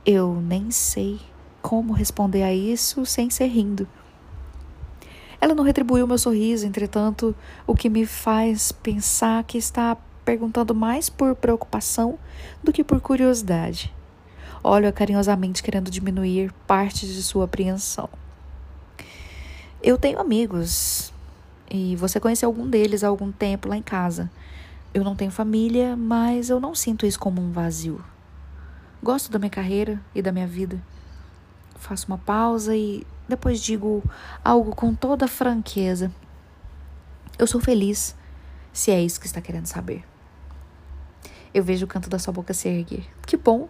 Eu 0.05 0.35
nem 0.41 0.69
sei 0.71 1.19
como 1.61 1.93
responder 1.93 2.43
a 2.43 2.53
isso 2.53 3.05
sem 3.05 3.29
ser 3.29 3.47
rindo. 3.47 3.87
Ela 5.39 5.55
não 5.55 5.63
retribuiu 5.63 6.07
meu 6.07 6.17
sorriso, 6.17 6.65
entretanto, 6.65 7.35
o 7.65 7.75
que 7.75 7.89
me 7.89 8.05
faz 8.05 8.71
pensar 8.71 9.43
que 9.43 9.57
está 9.57 9.95
perguntando 10.25 10.75
mais 10.75 11.09
por 11.09 11.35
preocupação 11.35 12.19
do 12.63 12.73
que 12.73 12.83
por 12.83 12.99
curiosidade. 12.99 13.93
Olho-a 14.63 14.91
carinhosamente 14.91 15.63
querendo 15.63 15.89
diminuir 15.89 16.51
parte 16.65 17.05
de 17.05 17.23
sua 17.23 17.45
apreensão. 17.45 18.09
Eu 19.81 19.97
tenho 19.97 20.19
amigos 20.19 21.13
e 21.69 21.95
você 21.95 22.19
conheceu 22.19 22.49
algum 22.49 22.67
deles 22.67 23.03
há 23.03 23.07
algum 23.07 23.31
tempo 23.31 23.69
lá 23.69 23.77
em 23.77 23.81
casa. 23.81 24.29
Eu 24.93 25.03
não 25.03 25.15
tenho 25.15 25.31
família, 25.31 25.95
mas 25.95 26.49
eu 26.49 26.59
não 26.59 26.73
sinto 26.73 27.05
isso 27.05 27.19
como 27.19 27.41
um 27.41 27.51
vazio. 27.51 28.03
Gosto 29.01 29.31
da 29.31 29.37
minha 29.37 29.49
carreira 29.49 30.01
e 30.15 30.21
da 30.21 30.31
minha 30.31 30.47
vida. 30.47 30.81
Faço 31.75 32.07
uma 32.07 32.17
pausa 32.17 32.75
e 32.75 33.05
depois 33.27 33.61
digo 33.61 34.03
algo 34.43 34.75
com 34.75 34.95
toda 34.95 35.27
franqueza. 35.27 36.11
Eu 37.37 37.45
sou 37.45 37.61
feliz, 37.61 38.15
se 38.73 38.89
é 38.89 39.01
isso 39.01 39.19
que 39.19 39.27
está 39.27 39.39
querendo 39.39 39.67
saber. 39.67 40.03
Eu 41.53 41.63
vejo 41.63 41.85
o 41.85 41.87
canto 41.87 42.09
da 42.09 42.17
sua 42.17 42.33
boca 42.33 42.53
se 42.53 42.67
erguer. 42.67 43.05
Que 43.25 43.37
bom! 43.37 43.69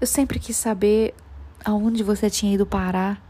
Eu 0.00 0.06
sempre 0.06 0.38
quis 0.38 0.56
saber 0.56 1.14
aonde 1.64 2.02
você 2.02 2.30
tinha 2.30 2.54
ido 2.54 2.64
parar. 2.64 3.20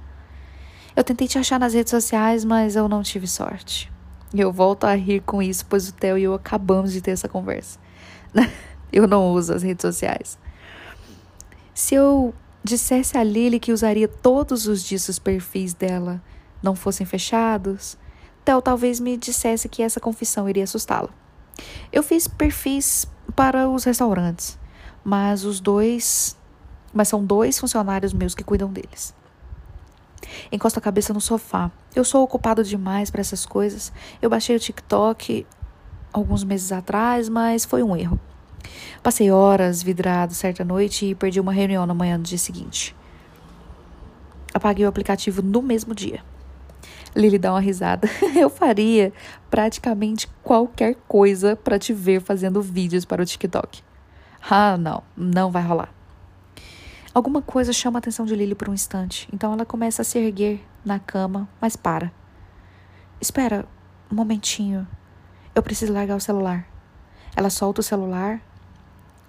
Eu 0.94 1.04
tentei 1.04 1.26
te 1.26 1.38
achar 1.38 1.58
nas 1.58 1.74
redes 1.74 1.90
sociais, 1.90 2.44
mas 2.44 2.76
eu 2.76 2.88
não 2.88 3.02
tive 3.02 3.26
sorte. 3.26 3.92
E 4.34 4.40
eu 4.40 4.52
volto 4.52 4.84
a 4.84 4.94
rir 4.94 5.20
com 5.20 5.42
isso, 5.42 5.64
pois 5.66 5.88
o 5.88 5.92
Theo 5.92 6.18
e 6.18 6.24
eu 6.24 6.34
acabamos 6.34 6.92
de 6.92 7.00
ter 7.00 7.12
essa 7.12 7.28
conversa. 7.28 7.78
eu 8.92 9.06
não 9.06 9.32
uso 9.32 9.54
as 9.54 9.62
redes 9.62 9.82
sociais. 9.82 10.38
Se 11.74 11.94
eu 11.94 12.34
dissesse 12.64 13.16
a 13.16 13.22
Lily 13.22 13.60
que 13.60 13.72
usaria 13.72 14.08
todos 14.08 14.66
os 14.66 14.82
dias 14.82 15.08
os 15.08 15.18
perfis 15.18 15.72
dela 15.72 16.20
não 16.62 16.74
fossem 16.74 17.06
fechados, 17.06 17.96
Theo 18.44 18.60
talvez 18.60 18.98
me 18.98 19.16
dissesse 19.16 19.68
que 19.68 19.82
essa 19.82 20.00
confissão 20.00 20.48
iria 20.48 20.64
assustá-la. 20.64 21.10
Eu 21.92 22.02
fiz 22.02 22.26
perfis 22.26 23.06
para 23.34 23.68
os 23.68 23.84
restaurantes, 23.84 24.58
mas 25.04 25.44
os 25.44 25.60
dois, 25.60 26.36
mas 26.92 27.08
são 27.08 27.24
dois 27.24 27.58
funcionários 27.58 28.12
meus 28.12 28.34
que 28.34 28.44
cuidam 28.44 28.72
deles. 28.72 29.14
Encosto 30.50 30.78
a 30.78 30.82
cabeça 30.82 31.12
no 31.12 31.20
sofá. 31.20 31.70
Eu 31.94 32.04
sou 32.04 32.22
ocupado 32.22 32.62
demais 32.62 33.10
para 33.10 33.20
essas 33.20 33.44
coisas. 33.44 33.92
Eu 34.20 34.30
baixei 34.30 34.56
o 34.56 34.60
TikTok 34.60 35.46
alguns 36.12 36.44
meses 36.44 36.72
atrás, 36.72 37.28
mas 37.28 37.64
foi 37.64 37.82
um 37.82 37.96
erro. 37.96 38.18
Passei 39.02 39.30
horas 39.30 39.82
vidrado 39.82 40.34
certa 40.34 40.64
noite 40.64 41.06
e 41.06 41.14
perdi 41.14 41.40
uma 41.40 41.52
reunião 41.52 41.86
na 41.86 41.94
manhã 41.94 42.18
do 42.18 42.24
dia 42.24 42.38
seguinte. 42.38 42.94
Apaguei 44.52 44.84
o 44.84 44.88
aplicativo 44.88 45.42
no 45.42 45.60
mesmo 45.62 45.94
dia. 45.94 46.22
Lily 47.14 47.38
dá 47.38 47.52
uma 47.52 47.60
risada. 47.60 48.08
Eu 48.36 48.50
faria 48.50 49.12
praticamente 49.50 50.28
qualquer 50.42 50.96
coisa 51.08 51.56
para 51.56 51.78
te 51.78 51.92
ver 51.92 52.20
fazendo 52.20 52.60
vídeos 52.60 53.04
para 53.04 53.22
o 53.22 53.26
TikTok. 53.26 53.82
Ah, 54.48 54.76
não, 54.76 55.02
não 55.16 55.50
vai 55.50 55.62
rolar. 55.62 55.95
Alguma 57.16 57.40
coisa 57.40 57.72
chama 57.72 57.96
a 57.96 58.00
atenção 58.00 58.26
de 58.26 58.36
Lily 58.36 58.54
por 58.54 58.68
um 58.68 58.74
instante, 58.74 59.26
então 59.32 59.50
ela 59.50 59.64
começa 59.64 60.02
a 60.02 60.04
se 60.04 60.18
erguer 60.18 60.62
na 60.84 60.98
cama, 60.98 61.48
mas 61.58 61.74
para. 61.74 62.12
Espera 63.18 63.64
um 64.12 64.14
momentinho. 64.14 64.86
Eu 65.54 65.62
preciso 65.62 65.94
largar 65.94 66.14
o 66.14 66.20
celular. 66.20 66.68
Ela 67.34 67.48
solta 67.48 67.80
o 67.80 67.82
celular, 67.82 68.38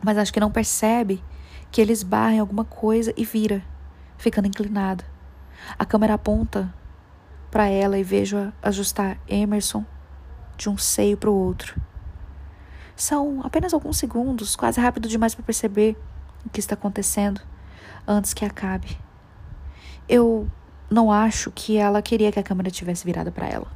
mas 0.03 0.17
acho 0.17 0.33
que 0.33 0.39
não 0.41 0.51
percebe 0.51 1.23
que 1.71 1.79
ele 1.79 1.93
esbarra 1.93 2.33
em 2.33 2.39
alguma 2.39 2.65
coisa 2.65 3.13
e 3.15 3.23
vira, 3.23 3.63
ficando 4.17 4.49
inclinado. 4.49 5.05
A 5.79 5.85
câmera 5.85 6.15
aponta 6.15 6.73
para 7.49 7.69
ela 7.69 7.97
e 7.97 8.03
vejo 8.03 8.51
ajustar 8.61 9.17
Emerson 9.29 9.85
de 10.57 10.67
um 10.67 10.77
seio 10.77 11.15
para 11.15 11.29
o 11.29 11.33
outro. 11.33 11.79
São 12.97 13.39
apenas 13.45 13.73
alguns 13.73 13.95
segundos, 13.95 14.57
quase 14.57 14.81
rápido 14.81 15.07
demais 15.07 15.33
para 15.33 15.45
perceber 15.45 15.95
o 16.45 16.49
que 16.49 16.59
está 16.59 16.73
acontecendo 16.73 17.39
antes 18.07 18.33
que 18.33 18.45
acabe. 18.45 18.97
Eu 20.07 20.47
não 20.89 21.11
acho 21.11 21.51
que 21.51 21.77
ela 21.77 22.01
queria 22.01 22.31
que 22.31 22.39
a 22.39 22.43
câmera 22.43 22.71
tivesse 22.71 23.05
virada 23.05 23.31
para 23.31 23.47
ela. 23.47 23.67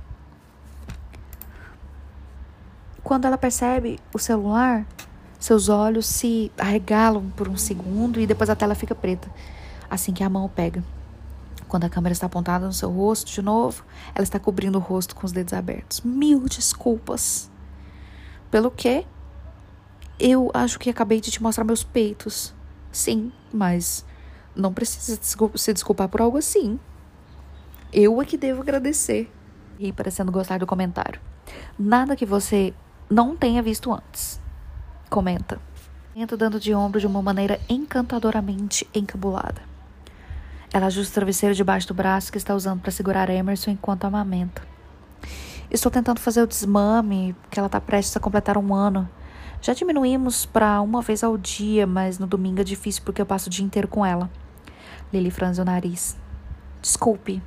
Quando 3.03 3.26
ela 3.26 3.38
percebe 3.38 3.99
o 4.14 4.20
celular, 4.20 4.86
seus 5.38 5.68
olhos 5.70 6.06
se 6.06 6.52
arregalam 6.58 7.30
por 7.32 7.49
um 7.49 7.58
segundo 7.58 8.20
e 8.20 8.28
depois 8.28 8.49
a 8.49 8.56
tela 8.56 8.76
fica 8.76 8.95
preta, 8.95 9.30
assim 9.90 10.14
que 10.14 10.24
a 10.24 10.30
mão 10.30 10.48
pega. 10.48 10.84
Quando 11.68 11.86
a 11.86 11.90
câmera 11.90 12.14
está 12.14 12.28
apontada 12.28 12.66
no 12.66 12.74
seu 12.74 12.91
rosto 12.91 13.32
de 13.32 13.41
novo, 13.41 13.84
ela 14.14 14.24
está 14.24 14.40
cobrindo 14.40 14.78
o 14.78 14.82
rosto 14.82 15.16
com 15.16 15.26
os 15.26 15.32
dedos 15.32 15.53
abertos. 15.53 16.02
Mil 16.02 16.48
desculpas. 16.48 17.49
Pelo 18.49 18.70
que? 18.70 19.06
Eu 20.20 20.52
acho 20.53 20.78
que 20.78 20.90
acabei 20.90 21.20
de 21.20 21.32
te 21.32 21.41
mostrar 21.41 21.64
meus 21.64 21.84
peitos. 21.84 22.53
Sim, 22.91 23.32
mas 23.52 24.06
não 24.56 24.73
precisa 24.73 25.19
se 25.56 25.73
desculpar 25.73 26.10
por 26.10 26.22
algo 26.22 26.38
assim. 26.38 26.80
Eu 27.94 28.22
é 28.22 28.26
que 28.26 28.38
devo 28.38 28.61
agradecer. 28.61 29.32
E 29.80 29.91
parecendo 29.91 30.32
gostar 30.32 30.60
do 30.60 30.68
comentário. 30.68 31.19
Nada 31.78 32.15
que 32.15 32.26
você 32.26 32.73
não 33.10 33.36
tenha 33.36 33.61
visto 33.61 33.91
antes. 33.91 34.40
Comenta. 35.10 35.60
Comenta 36.14 36.38
dando 36.38 36.60
de 36.60 36.73
ombro 36.73 36.99
de 36.99 37.07
uma 37.07 37.22
maneira 37.22 37.60
encantadoramente 37.68 38.88
encabulada. 38.94 39.61
Ela 40.73 40.88
ajusta 40.88 41.11
o 41.11 41.15
travesseiro 41.15 41.53
debaixo 41.53 41.88
do 41.88 41.94
braço 41.94 42.32
que 42.32 42.38
está 42.38 42.56
usando 42.56 42.80
para 42.80 42.91
segurar 42.91 43.30
Emerson 43.30 43.72
enquanto 43.72 44.06
amamenta. 44.06 44.61
Estou 45.69 45.91
tentando 45.91 46.19
fazer 46.19 46.41
o 46.41 46.48
desmame, 46.48 47.36
que 47.49 47.60
ela 47.60 47.68
está 47.68 47.82
prestes 47.82 48.15
a 48.15 48.19
completar 48.19 48.57
um 48.57 48.73
ano. 48.73 49.10
Já 49.61 49.73
diminuímos 49.73 50.45
para 50.45 50.82
uma 50.82 51.02
vez 51.02 51.23
ao 51.23 51.38
dia, 51.38 51.86
mas 51.86 52.18
no 52.18 52.26
domingo 52.28 52.61
é 52.61 52.64
difícil 52.64 53.03
porque 53.06 53.22
eu 53.22 53.26
passo 53.26 53.48
o 53.48 53.49
dia 53.49 53.65
inteiro 53.65 53.88
com 53.88 54.06
ela. 54.06 54.30
Lily 55.12 55.32
franze 55.32 55.62
o 55.62 55.66
nariz. 55.66 56.18
Desculpe. 56.82 57.42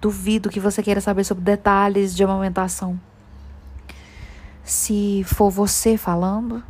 Duvido 0.00 0.50
que 0.50 0.60
você 0.60 0.82
queira 0.82 1.00
saber 1.00 1.24
sobre 1.24 1.44
detalhes 1.44 2.14
de 2.14 2.24
amamentação. 2.24 2.98
Se 4.64 5.22
for 5.24 5.50
você 5.50 5.96
falando, 5.96 6.62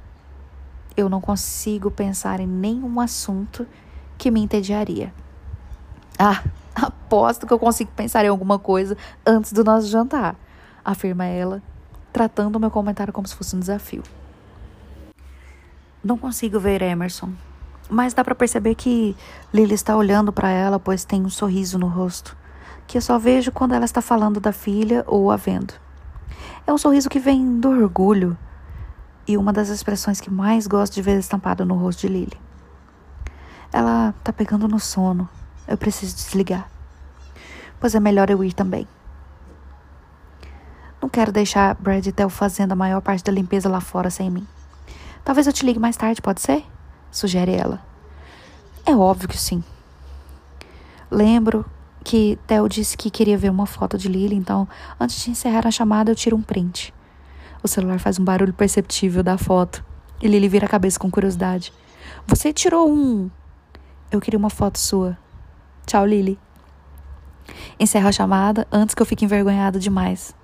eu 0.96 1.08
não 1.08 1.20
consigo 1.20 1.90
pensar 1.90 2.40
em 2.40 2.46
nenhum 2.46 3.00
assunto 3.00 3.66
que 4.18 4.30
me 4.30 4.40
entediaria. 4.40 5.12
Ah, 6.18 6.42
aposto 6.74 7.46
que 7.46 7.52
eu 7.52 7.58
consigo 7.58 7.90
pensar 7.94 8.24
em 8.24 8.28
alguma 8.28 8.58
coisa 8.58 8.96
antes 9.26 9.52
do 9.52 9.62
nosso 9.62 9.88
jantar, 9.88 10.36
afirma 10.84 11.24
ela, 11.24 11.62
tratando 12.12 12.56
o 12.56 12.60
meu 12.60 12.70
comentário 12.70 13.12
como 13.12 13.26
se 13.26 13.34
fosse 13.34 13.54
um 13.54 13.60
desafio. 13.60 14.02
Não 16.02 16.18
consigo 16.18 16.58
ver 16.58 16.82
Emerson, 16.82 17.32
mas 17.92 18.14
dá 18.14 18.24
para 18.24 18.34
perceber 18.34 18.74
que 18.74 19.14
Lily 19.52 19.74
está 19.74 19.94
olhando 19.94 20.32
para 20.32 20.48
ela, 20.48 20.80
pois 20.80 21.04
tem 21.04 21.24
um 21.24 21.28
sorriso 21.28 21.78
no 21.78 21.88
rosto, 21.88 22.34
que 22.86 22.96
eu 22.96 23.02
só 23.02 23.18
vejo 23.18 23.52
quando 23.52 23.74
ela 23.74 23.84
está 23.84 24.00
falando 24.00 24.40
da 24.40 24.50
filha 24.50 25.04
ou 25.06 25.30
a 25.30 25.36
vendo. 25.36 25.74
É 26.66 26.72
um 26.72 26.78
sorriso 26.78 27.10
que 27.10 27.18
vem 27.18 27.60
do 27.60 27.68
orgulho 27.68 28.36
e 29.28 29.36
uma 29.36 29.52
das 29.52 29.68
expressões 29.68 30.20
que 30.20 30.30
mais 30.30 30.66
gosto 30.66 30.94
de 30.94 31.02
ver 31.02 31.18
estampada 31.18 31.64
no 31.66 31.74
rosto 31.74 32.00
de 32.00 32.08
Lily. 32.08 32.40
Ela 33.70 34.14
tá 34.24 34.32
pegando 34.32 34.66
no 34.66 34.80
sono. 34.80 35.28
Eu 35.68 35.76
preciso 35.76 36.16
desligar. 36.16 36.68
Pois 37.78 37.94
é 37.94 38.00
melhor 38.00 38.30
eu 38.30 38.42
ir 38.42 38.52
também. 38.52 38.88
Não 41.00 41.08
quero 41.08 41.32
deixar 41.32 41.74
Brad 41.74 42.06
e 42.06 42.12
Tel 42.12 42.30
fazendo 42.30 42.72
a 42.72 42.76
maior 42.76 43.00
parte 43.02 43.24
da 43.24 43.32
limpeza 43.32 43.68
lá 43.68 43.80
fora 43.80 44.08
sem 44.08 44.30
mim. 44.30 44.46
Talvez 45.24 45.46
eu 45.46 45.52
te 45.52 45.64
ligue 45.64 45.78
mais 45.78 45.96
tarde, 45.96 46.22
pode 46.22 46.40
ser? 46.40 46.64
Sugere 47.12 47.52
ela. 47.52 47.80
É 48.86 48.96
óbvio 48.96 49.28
que 49.28 49.38
sim. 49.38 49.62
Lembro 51.10 51.64
que 52.02 52.38
Theo 52.46 52.68
disse 52.68 52.96
que 52.96 53.10
queria 53.10 53.36
ver 53.36 53.50
uma 53.50 53.66
foto 53.66 53.98
de 53.98 54.08
Lily, 54.08 54.34
então 54.34 54.66
antes 54.98 55.22
de 55.22 55.30
encerrar 55.30 55.66
a 55.66 55.70
chamada 55.70 56.10
eu 56.10 56.16
tiro 56.16 56.34
um 56.34 56.42
print. 56.42 56.92
O 57.62 57.68
celular 57.68 58.00
faz 58.00 58.18
um 58.18 58.24
barulho 58.24 58.54
perceptível 58.54 59.22
da 59.22 59.36
foto 59.36 59.84
e 60.22 60.26
Lily 60.26 60.48
vira 60.48 60.64
a 60.64 60.68
cabeça 60.68 60.98
com 60.98 61.10
curiosidade. 61.10 61.72
Você 62.26 62.50
tirou 62.50 62.90
um. 62.90 63.30
Eu 64.10 64.18
queria 64.18 64.38
uma 64.38 64.50
foto 64.50 64.78
sua. 64.78 65.16
Tchau, 65.86 66.06
Lily. 66.06 66.38
Encerro 67.78 68.08
a 68.08 68.12
chamada 68.12 68.66
antes 68.72 68.94
que 68.94 69.02
eu 69.02 69.06
fique 69.06 69.24
envergonhada 69.24 69.78
demais. 69.78 70.34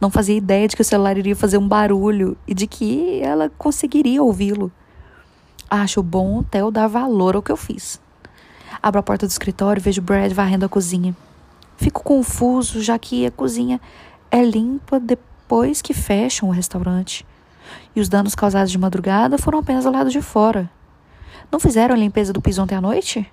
Não 0.00 0.10
fazia 0.10 0.36
ideia 0.36 0.66
de 0.66 0.74
que 0.74 0.82
o 0.82 0.84
celular 0.84 1.16
iria 1.16 1.36
fazer 1.36 1.56
um 1.56 1.68
barulho 1.68 2.36
e 2.46 2.54
de 2.54 2.66
que 2.66 3.20
ela 3.22 3.48
conseguiria 3.56 4.22
ouvi-lo. 4.22 4.72
Acho 5.70 6.02
bom 6.02 6.38
o 6.38 6.42
Theo 6.42 6.68
dar 6.72 6.88
valor 6.88 7.36
ao 7.36 7.42
que 7.42 7.52
eu 7.52 7.56
fiz. 7.56 8.00
Abro 8.82 8.98
a 8.98 9.02
porta 9.04 9.24
do 9.24 9.30
escritório 9.30 9.78
e 9.78 9.82
vejo 9.82 10.02
Brad 10.02 10.32
varrendo 10.32 10.66
a 10.66 10.68
cozinha. 10.68 11.16
Fico 11.76 12.02
confuso, 12.02 12.82
já 12.82 12.98
que 12.98 13.24
a 13.24 13.30
cozinha 13.30 13.80
é 14.32 14.42
limpa 14.42 14.98
depois 14.98 15.80
que 15.80 15.94
fecham 15.94 16.48
o 16.48 16.52
restaurante. 16.52 17.24
E 17.94 18.00
os 18.00 18.08
danos 18.08 18.34
causados 18.34 18.72
de 18.72 18.78
madrugada 18.78 19.38
foram 19.38 19.60
apenas 19.60 19.84
do 19.84 19.92
lado 19.92 20.10
de 20.10 20.20
fora. 20.20 20.68
Não 21.52 21.60
fizeram 21.60 21.94
a 21.94 21.98
limpeza 21.98 22.32
do 22.32 22.42
piso 22.42 22.60
ontem 22.60 22.74
à 22.74 22.80
noite? 22.80 23.30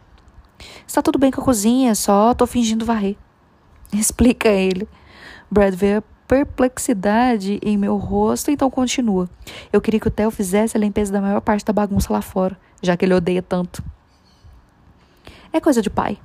Está 0.85 1.01
tudo 1.01 1.17
bem 1.17 1.31
com 1.31 1.41
a 1.41 1.43
cozinha, 1.43 1.95
só 1.95 2.35
tô 2.35 2.45
fingindo 2.45 2.85
varrer. 2.85 3.15
Explica 3.91 4.49
ele. 4.49 4.87
Brad 5.49 5.73
vê 5.73 6.03
perplexidade 6.27 7.59
em 7.63 7.77
meu 7.77 7.95
rosto, 7.97 8.51
então 8.51 8.69
continua. 8.69 9.29
Eu 9.71 9.79
queria 9.79 9.99
que 9.99 10.07
o 10.07 10.11
Theo 10.11 10.29
fizesse 10.29 10.75
a 10.75 10.79
limpeza 10.79 11.11
da 11.11 11.21
maior 11.21 11.41
parte 11.41 11.65
da 11.65 11.71
bagunça 11.71 12.11
lá 12.11 12.21
fora, 12.21 12.57
já 12.81 12.97
que 12.97 13.05
ele 13.05 13.13
odeia 13.13 13.41
tanto. 13.41 13.83
É 15.53 15.59
coisa 15.59 15.81
de 15.81 15.89
pai. 15.89 16.19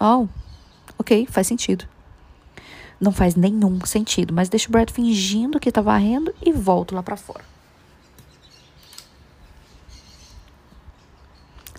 Oh, 0.00 0.26
ok, 0.98 1.26
faz 1.30 1.46
sentido. 1.46 1.84
Não 2.98 3.12
faz 3.12 3.34
nenhum 3.34 3.84
sentido, 3.84 4.32
mas 4.32 4.48
deixo 4.48 4.68
o 4.68 4.72
Brad 4.72 4.90
fingindo 4.90 5.60
que 5.60 5.70
tá 5.70 5.80
varrendo 5.80 6.32
e 6.40 6.52
volto 6.52 6.94
lá 6.94 7.02
para 7.02 7.16
fora. 7.16 7.44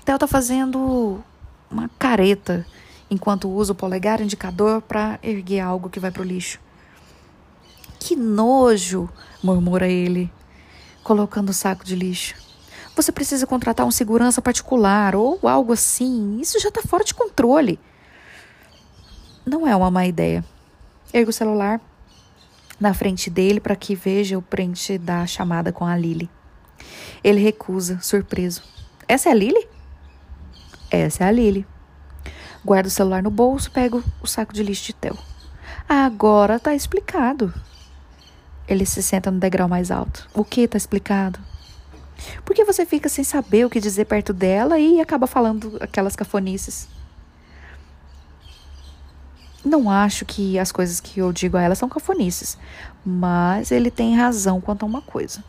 Theo 0.06 0.20
tá 0.20 0.28
fazendo 0.28 1.24
uma 1.72 1.90
careta 1.98 2.68
enquanto 3.10 3.50
usa 3.50 3.72
o 3.72 3.76
polegar 3.76 4.20
indicador 4.22 4.82
para 4.82 5.18
erguer 5.24 5.62
algo 5.62 5.90
que 5.90 6.00
vai 6.00 6.12
pro 6.12 6.24
lixo. 6.24 6.60
Que 8.06 8.18
nojo, 8.18 9.10
murmura 9.42 9.88
ele, 9.88 10.30
colocando 11.06 11.52
o 11.52 11.54
saco 11.54 11.86
de 11.86 11.96
lixo. 11.96 12.36
Você 12.98 13.14
precisa 13.14 13.48
contratar 13.48 13.86
um 13.86 13.92
segurança 13.92 14.42
particular 14.42 15.16
ou 15.16 15.40
algo 15.44 15.72
assim. 15.72 16.38
Isso 16.42 16.60
já 16.60 16.68
está 16.68 16.82
fora 16.82 17.06
de 17.06 17.14
controle. 17.14 17.80
Não 19.46 19.66
é 19.66 19.74
uma 19.74 19.90
má 19.90 20.06
ideia. 20.06 20.44
Ergo 21.14 21.30
o 21.30 21.34
celular 21.34 21.80
na 22.78 22.94
frente 22.94 23.30
dele 23.30 23.62
para 23.62 23.74
que 23.74 23.96
veja 23.96 24.38
o 24.38 24.42
print 24.42 24.98
da 24.98 25.26
chamada 25.26 25.72
com 25.72 25.86
a 25.86 25.96
Lily. 25.96 26.30
Ele 27.24 27.40
recusa, 27.40 28.02
surpreso. 28.02 28.64
Essa 29.08 29.30
é 29.30 29.32
a 29.32 29.36
Lily? 29.36 29.66
Essa 30.92 31.24
é 31.24 31.28
a 31.28 31.32
Lily. 31.32 31.66
Guardo 32.66 32.88
o 32.88 32.92
celular 32.92 33.24
no 33.24 33.32
bolso, 33.32 33.72
pego 33.72 34.04
o 34.22 34.28
saco 34.28 34.52
de 34.52 34.62
lixo 34.62 34.88
de 34.88 34.94
Theo. 34.94 35.18
Agora 35.88 36.60
tá 36.60 36.76
explicado. 36.76 37.54
Ele 38.74 38.88
se 38.88 39.04
senta 39.04 39.30
no 39.30 39.40
degrau 39.40 39.70
mais 39.70 39.92
alto. 39.92 40.28
O 40.34 40.44
que 40.44 40.68
tá 40.68 40.78
explicado? 40.78 41.40
Porque 42.44 42.66
você 42.66 42.88
fica 42.88 43.08
sem 43.08 43.24
saber 43.24 43.66
o 43.66 43.70
que 43.70 43.80
dizer 43.80 44.06
perto 44.06 44.34
dela 44.34 44.80
e 44.80 45.00
acaba 45.00 45.28
falando 45.28 45.78
aquelas 45.80 46.16
cafonices. 46.16 46.88
Não 49.64 49.92
acho 49.92 50.26
que 50.26 50.58
as 50.58 50.72
coisas 50.72 51.00
que 51.00 51.20
eu 51.20 51.32
digo 51.32 51.56
a 51.56 51.62
ela 51.62 51.76
são 51.76 51.88
cafonices, 51.88 52.58
mas 53.06 53.72
ele 53.72 53.92
tem 53.92 54.16
razão 54.16 54.60
quanto 54.60 54.84
a 54.84 54.88
uma 54.88 55.04
coisa. 55.04 55.44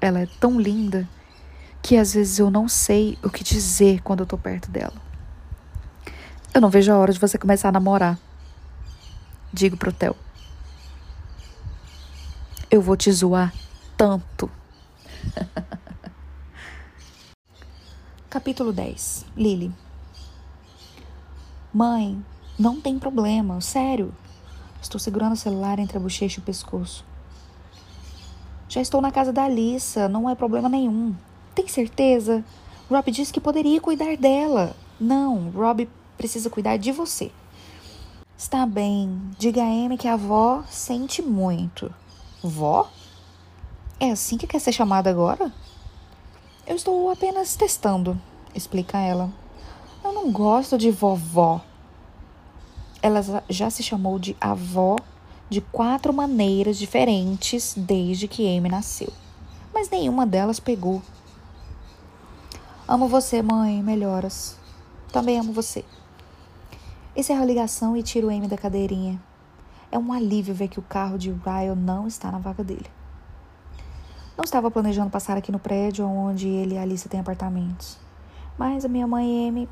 Ela 0.00 0.20
é 0.20 0.28
tão 0.38 0.60
linda 0.60 1.06
que 1.82 1.96
às 1.96 2.14
vezes 2.14 2.38
eu 2.38 2.48
não 2.48 2.68
sei 2.68 3.18
o 3.24 3.28
que 3.28 3.42
dizer 3.42 4.00
quando 4.02 4.20
eu 4.20 4.26
tô 4.26 4.38
perto 4.38 4.70
dela. 4.70 4.94
Eu 6.54 6.60
não 6.60 6.70
vejo 6.70 6.92
a 6.92 6.96
hora 6.96 7.12
de 7.12 7.18
você 7.18 7.36
começar 7.36 7.70
a 7.70 7.72
namorar. 7.72 8.16
Digo 9.52 9.76
pro 9.76 9.92
Theo. 9.92 10.16
Eu 12.76 12.82
vou 12.82 12.94
te 12.94 13.10
zoar 13.10 13.54
tanto. 13.96 14.50
Capítulo 18.28 18.70
10 18.70 19.24
Lily 19.34 19.72
Mãe, 21.72 22.22
não 22.58 22.78
tem 22.78 22.98
problema, 22.98 23.58
sério. 23.62 24.14
Estou 24.82 25.00
segurando 25.00 25.32
o 25.32 25.36
celular 25.36 25.78
entre 25.78 25.96
a 25.96 26.00
bochecha 26.00 26.38
e 26.38 26.42
o 26.42 26.44
pescoço. 26.44 27.02
Já 28.68 28.82
estou 28.82 29.00
na 29.00 29.10
casa 29.10 29.32
da 29.32 29.44
Alissa, 29.44 30.06
não 30.06 30.28
é 30.28 30.34
problema 30.34 30.68
nenhum. 30.68 31.14
Tem 31.54 31.66
certeza? 31.66 32.44
Rob 32.90 33.10
disse 33.10 33.32
que 33.32 33.40
poderia 33.40 33.80
cuidar 33.80 34.18
dela. 34.18 34.76
Não, 35.00 35.48
Rob 35.48 35.88
precisa 36.18 36.50
cuidar 36.50 36.76
de 36.76 36.92
você. 36.92 37.32
Está 38.36 38.66
bem, 38.66 39.18
diga 39.38 39.62
a 39.62 39.66
Amy 39.66 39.96
que 39.96 40.06
a 40.06 40.12
avó 40.12 40.62
sente 40.68 41.22
muito. 41.22 41.90
Vó? 42.48 42.88
É 43.98 44.10
assim 44.10 44.36
que 44.36 44.46
quer 44.46 44.60
ser 44.60 44.72
chamada 44.72 45.10
agora? 45.10 45.52
Eu 46.66 46.76
estou 46.76 47.10
apenas 47.10 47.56
testando, 47.56 48.20
explica 48.54 48.98
ela. 48.98 49.30
Eu 50.04 50.12
não 50.12 50.30
gosto 50.30 50.76
de 50.76 50.90
vovó. 50.90 51.60
Ela 53.02 53.20
já 53.48 53.70
se 53.70 53.82
chamou 53.82 54.18
de 54.18 54.36
avó 54.40 54.96
de 55.48 55.60
quatro 55.60 56.12
maneiras 56.12 56.76
diferentes 56.76 57.74
desde 57.76 58.26
que 58.26 58.56
Amy 58.56 58.68
nasceu, 58.68 59.12
mas 59.72 59.88
nenhuma 59.88 60.26
delas 60.26 60.58
pegou. 60.58 61.00
Amo 62.88 63.08
você, 63.08 63.42
mãe, 63.42 63.82
melhoras. 63.82 64.58
Também 65.12 65.38
amo 65.38 65.52
você. 65.52 65.84
Encerro 67.16 67.42
a 67.42 67.46
ligação 67.46 67.96
e 67.96 68.02
tiro 68.02 68.28
Amy 68.28 68.46
da 68.46 68.58
cadeirinha. 68.58 69.20
É 69.90 69.98
um 69.98 70.12
alívio 70.12 70.54
ver 70.54 70.68
que 70.68 70.78
o 70.78 70.82
carro 70.82 71.16
de 71.16 71.30
Ryan 71.30 71.74
não 71.74 72.06
está 72.06 72.30
na 72.30 72.38
vaga 72.38 72.64
dele. 72.64 72.86
Não 74.36 74.44
estava 74.44 74.70
planejando 74.70 75.10
passar 75.10 75.36
aqui 75.36 75.50
no 75.50 75.58
prédio 75.58 76.06
onde 76.06 76.46
ele 76.46 76.74
e 76.74 76.78
Alice 76.78 77.08
têm 77.08 77.20
apartamentos. 77.20 77.98
Mas 78.58 78.84
a 78.84 78.88
minha 78.88 79.06
mãe 79.06 79.26
e 79.26 79.48
Amy 79.48 79.68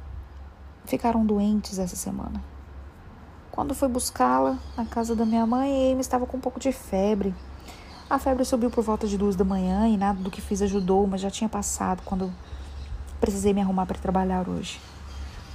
ficaram 0.84 1.24
doentes 1.24 1.78
essa 1.78 1.96
semana. 1.96 2.42
Quando 3.50 3.74
fui 3.74 3.88
buscá-la 3.88 4.58
na 4.76 4.84
casa 4.84 5.14
da 5.14 5.24
minha 5.24 5.46
mãe, 5.46 5.92
Amy 5.92 6.00
estava 6.00 6.26
com 6.26 6.36
um 6.36 6.40
pouco 6.40 6.58
de 6.58 6.72
febre. 6.72 7.34
A 8.08 8.18
febre 8.18 8.44
subiu 8.44 8.70
por 8.70 8.82
volta 8.82 9.06
de 9.06 9.16
duas 9.16 9.36
da 9.36 9.44
manhã 9.44 9.86
e 9.88 9.96
nada 9.96 10.20
do 10.20 10.30
que 10.30 10.40
fiz 10.40 10.60
ajudou, 10.62 11.06
mas 11.06 11.20
já 11.20 11.30
tinha 11.30 11.48
passado 11.48 12.02
quando 12.04 12.32
precisei 13.20 13.52
me 13.52 13.60
arrumar 13.60 13.86
para 13.86 13.98
trabalhar 13.98 14.48
hoje. 14.48 14.80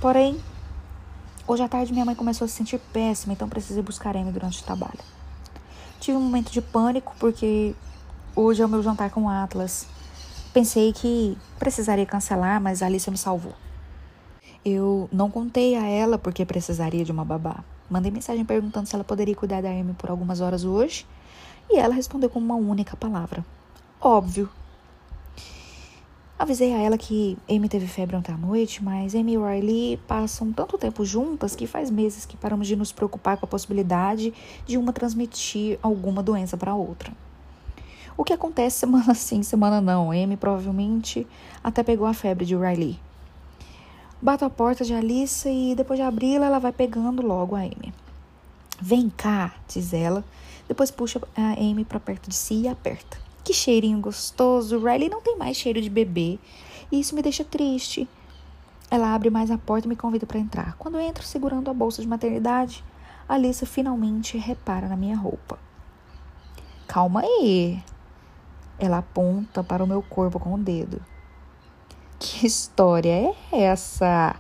Porém, 0.02 0.40
hoje 1.50 1.64
à 1.64 1.68
tarde 1.68 1.92
minha 1.92 2.06
mãe 2.06 2.16
começou 2.16 2.46
a 2.46 2.48
se 2.48 2.56
sentir 2.56 2.80
péssima, 2.94 3.34
então 3.34 3.50
precisei 3.50 3.84
buscar 3.84 4.16
Amy 4.16 4.32
durante 4.32 4.62
o 4.62 4.64
trabalho. 4.64 5.00
Tive 6.00 6.18
um 6.18 6.22
momento 6.22 6.52
de 6.52 6.62
pânico 6.62 7.14
porque 7.20 7.76
Hoje 8.36 8.62
é 8.62 8.66
o 8.66 8.70
meu 8.70 8.82
jantar 8.82 9.10
com 9.10 9.28
Atlas. 9.28 9.88
Pensei 10.54 10.94
que 10.94 11.38
precisaria 11.58 12.06
cancelar, 12.06 12.62
mas 12.62 12.82
a 12.82 12.86
Alicia 12.86 13.12
me 13.12 13.18
salvou. 13.18 13.54
Eu 14.64 15.10
não 15.12 15.30
contei 15.30 15.76
a 15.76 15.86
ela 15.86 16.18
porque 16.18 16.46
precisaria 16.46 17.04
de 17.04 17.12
uma 17.12 17.26
babá. 17.26 17.64
Mandei 17.90 18.12
mensagem 18.12 18.46
perguntando 18.46 18.88
se 18.88 18.96
ela 18.96 19.04
poderia 19.04 19.36
cuidar 19.36 19.62
da 19.62 19.70
Amy 19.70 19.94
por 19.94 20.10
algumas 20.10 20.42
horas 20.42 20.64
hoje. 20.64 21.06
E 21.70 21.78
ela 21.78 21.94
respondeu 21.94 22.30
com 22.30 22.40
uma 22.40 22.56
única 22.56 22.96
palavra: 22.96 23.44
Óbvio. 24.00 24.50
Avisei 26.40 26.74
a 26.74 26.78
ela 26.78 26.98
que 26.98 27.38
Amy 27.50 27.68
teve 27.68 27.86
febre 27.86 28.16
ontem 28.16 28.32
à 28.32 28.38
noite, 28.38 28.82
mas 28.82 29.14
Amy 29.14 29.34
e 29.34 29.38
Riley 29.38 29.98
passam 30.08 30.54
tanto 30.54 30.78
tempo 30.78 31.04
juntas 31.04 31.54
que 31.54 31.68
faz 31.68 31.92
meses 31.92 32.26
que 32.26 32.38
paramos 32.38 32.66
de 32.66 32.78
nos 32.78 32.94
preocupar 32.94 33.36
com 33.36 33.46
a 33.46 33.50
possibilidade 33.50 34.34
de 34.66 34.78
uma 34.78 34.94
transmitir 34.94 35.78
alguma 35.84 36.24
doença 36.24 36.56
para 36.56 36.74
outra. 36.74 37.12
O 38.16 38.24
que 38.24 38.32
acontece 38.32 38.80
semana 38.80 39.14
sim, 39.16 39.44
semana 39.44 39.82
não. 39.82 40.12
Amy 40.12 40.38
provavelmente 40.38 41.28
até 41.62 41.84
pegou 41.84 42.08
a 42.08 42.14
febre 42.14 42.46
de 42.46 42.56
Riley. 42.56 42.98
Bato 44.22 44.46
a 44.46 44.50
porta 44.50 44.86
de 44.86 44.94
Alice 44.94 45.50
e 45.50 45.76
depois 45.76 46.00
de 46.00 46.06
abri-la, 46.06 46.46
ela 46.46 46.60
vai 46.60 46.72
pegando 46.72 47.22
logo 47.22 47.54
a 47.54 47.60
Amy. 47.60 47.94
Vem 48.82 49.10
cá, 49.10 49.54
diz 49.68 49.92
ela. 49.92 50.24
Depois 50.70 50.90
puxa 50.90 51.20
a 51.36 51.60
Amy 51.60 51.84
para 51.84 52.00
perto 52.00 52.30
de 52.30 52.36
si 52.36 52.62
e 52.62 52.68
aperta. 52.70 53.29
Que 53.50 53.54
cheirinho 53.56 54.00
gostoso. 54.00 54.78
Riley 54.78 55.10
não 55.10 55.22
tem 55.22 55.36
mais 55.36 55.58
cheiro 55.58 55.82
de 55.82 55.90
bebê. 55.90 56.38
E 56.92 57.00
isso 57.00 57.16
me 57.16 57.22
deixa 57.24 57.44
triste. 57.44 58.08
Ela 58.92 59.12
abre 59.12 59.32
mais 59.32 59.50
a 59.50 59.58
porta 59.58 59.88
e 59.88 59.90
me 59.90 59.96
convida 59.96 60.28
para 60.28 60.38
entrar. 60.38 60.76
Quando 60.78 61.00
entro 61.00 61.26
segurando 61.26 61.68
a 61.68 61.74
bolsa 61.74 62.00
de 62.00 62.08
maternidade, 62.08 62.84
Alissa 63.28 63.66
finalmente 63.66 64.38
repara 64.38 64.88
na 64.88 64.96
minha 64.96 65.18
roupa. 65.18 65.58
Calma 66.88 67.22
aí. 67.22 67.84
Ela 68.78 69.00
aponta 69.00 69.64
para 69.64 69.84
o 69.84 69.88
meu 69.88 70.04
corpo 70.04 70.40
com 70.40 70.54
o 70.54 70.60
dedo. 70.60 71.02
Que 72.20 72.46
história 72.46 73.34
é 73.52 73.64
essa? 73.64 74.36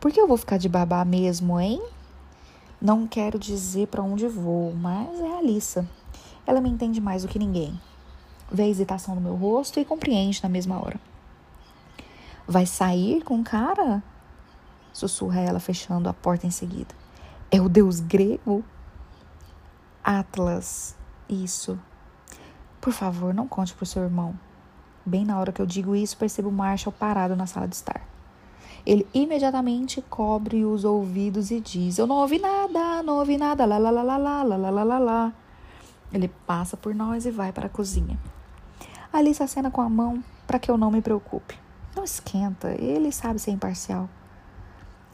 Por 0.00 0.10
que 0.10 0.20
eu 0.20 0.26
vou 0.26 0.36
ficar 0.36 0.58
de 0.58 0.68
babá 0.68 1.04
mesmo, 1.04 1.60
hein? 1.60 1.80
Não 2.82 3.06
quero 3.06 3.38
dizer 3.38 3.86
para 3.86 4.02
onde 4.02 4.26
vou, 4.26 4.74
mas 4.74 5.20
é 5.20 5.34
a 5.34 5.38
Alissa. 5.38 5.88
Ela 6.44 6.60
me 6.60 6.68
entende 6.68 7.00
mais 7.00 7.22
do 7.22 7.28
que 7.28 7.38
ninguém. 7.38 7.80
Vê 8.50 8.64
a 8.64 8.68
hesitação 8.68 9.14
no 9.14 9.20
meu 9.20 9.34
rosto 9.34 9.80
e 9.80 9.84
compreende 9.84 10.42
na 10.42 10.48
mesma 10.48 10.80
hora. 10.80 11.00
Vai 12.46 12.66
sair 12.66 13.22
com 13.22 13.40
o 13.40 13.44
cara? 13.44 14.02
Sussurra 14.92 15.40
ela, 15.40 15.58
fechando 15.58 16.08
a 16.08 16.12
porta 16.12 16.46
em 16.46 16.50
seguida. 16.50 16.94
É 17.50 17.60
o 17.60 17.68
deus 17.68 18.00
grego? 18.00 18.64
Atlas. 20.02 20.94
Isso. 21.28 21.78
Por 22.80 22.92
favor, 22.92 23.32
não 23.32 23.48
conte 23.48 23.72
pro 23.74 23.86
seu 23.86 24.02
irmão. 24.02 24.38
Bem 25.06 25.24
na 25.24 25.38
hora 25.38 25.52
que 25.52 25.60
eu 25.60 25.66
digo 25.66 25.96
isso, 25.96 26.16
percebo 26.16 26.50
Marshall 26.50 26.92
parado 26.92 27.34
na 27.34 27.46
sala 27.46 27.66
de 27.66 27.74
estar. 27.76 28.06
Ele 28.86 29.06
imediatamente 29.14 30.02
cobre 30.02 30.64
os 30.64 30.84
ouvidos 30.84 31.50
e 31.50 31.60
diz: 31.60 31.98
Eu 31.98 32.06
não 32.06 32.16
ouvi 32.16 32.38
nada, 32.38 33.02
não 33.02 33.18
ouvi 33.18 33.38
nada, 33.38 33.64
lá, 33.64 33.78
lá, 33.78 33.90
lá, 33.90 34.02
lá, 34.02 34.16
lá, 34.18 34.42
lá, 34.42 34.70
lá, 34.70 34.84
lá, 34.84 34.98
lá. 34.98 35.32
Ele 36.12 36.28
passa 36.46 36.76
por 36.76 36.94
nós 36.94 37.24
e 37.24 37.30
vai 37.30 37.52
para 37.52 37.66
a 37.66 37.70
cozinha. 37.70 38.18
Alice 39.16 39.42
acena 39.42 39.70
com 39.70 39.80
a 39.80 39.88
mão 39.88 40.22
para 40.46 40.58
que 40.58 40.70
eu 40.70 40.76
não 40.76 40.90
me 40.90 41.00
preocupe. 41.00 41.56
Não 41.94 42.04
esquenta, 42.04 42.72
ele 42.72 43.12
sabe 43.12 43.38
ser 43.38 43.52
imparcial. 43.52 44.08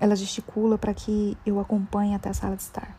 Ela 0.00 0.16
gesticula 0.16 0.78
para 0.78 0.94
que 0.94 1.36
eu 1.44 1.60
acompanhe 1.60 2.14
até 2.14 2.30
a 2.30 2.34
sala 2.34 2.56
de 2.56 2.62
estar. 2.62 2.96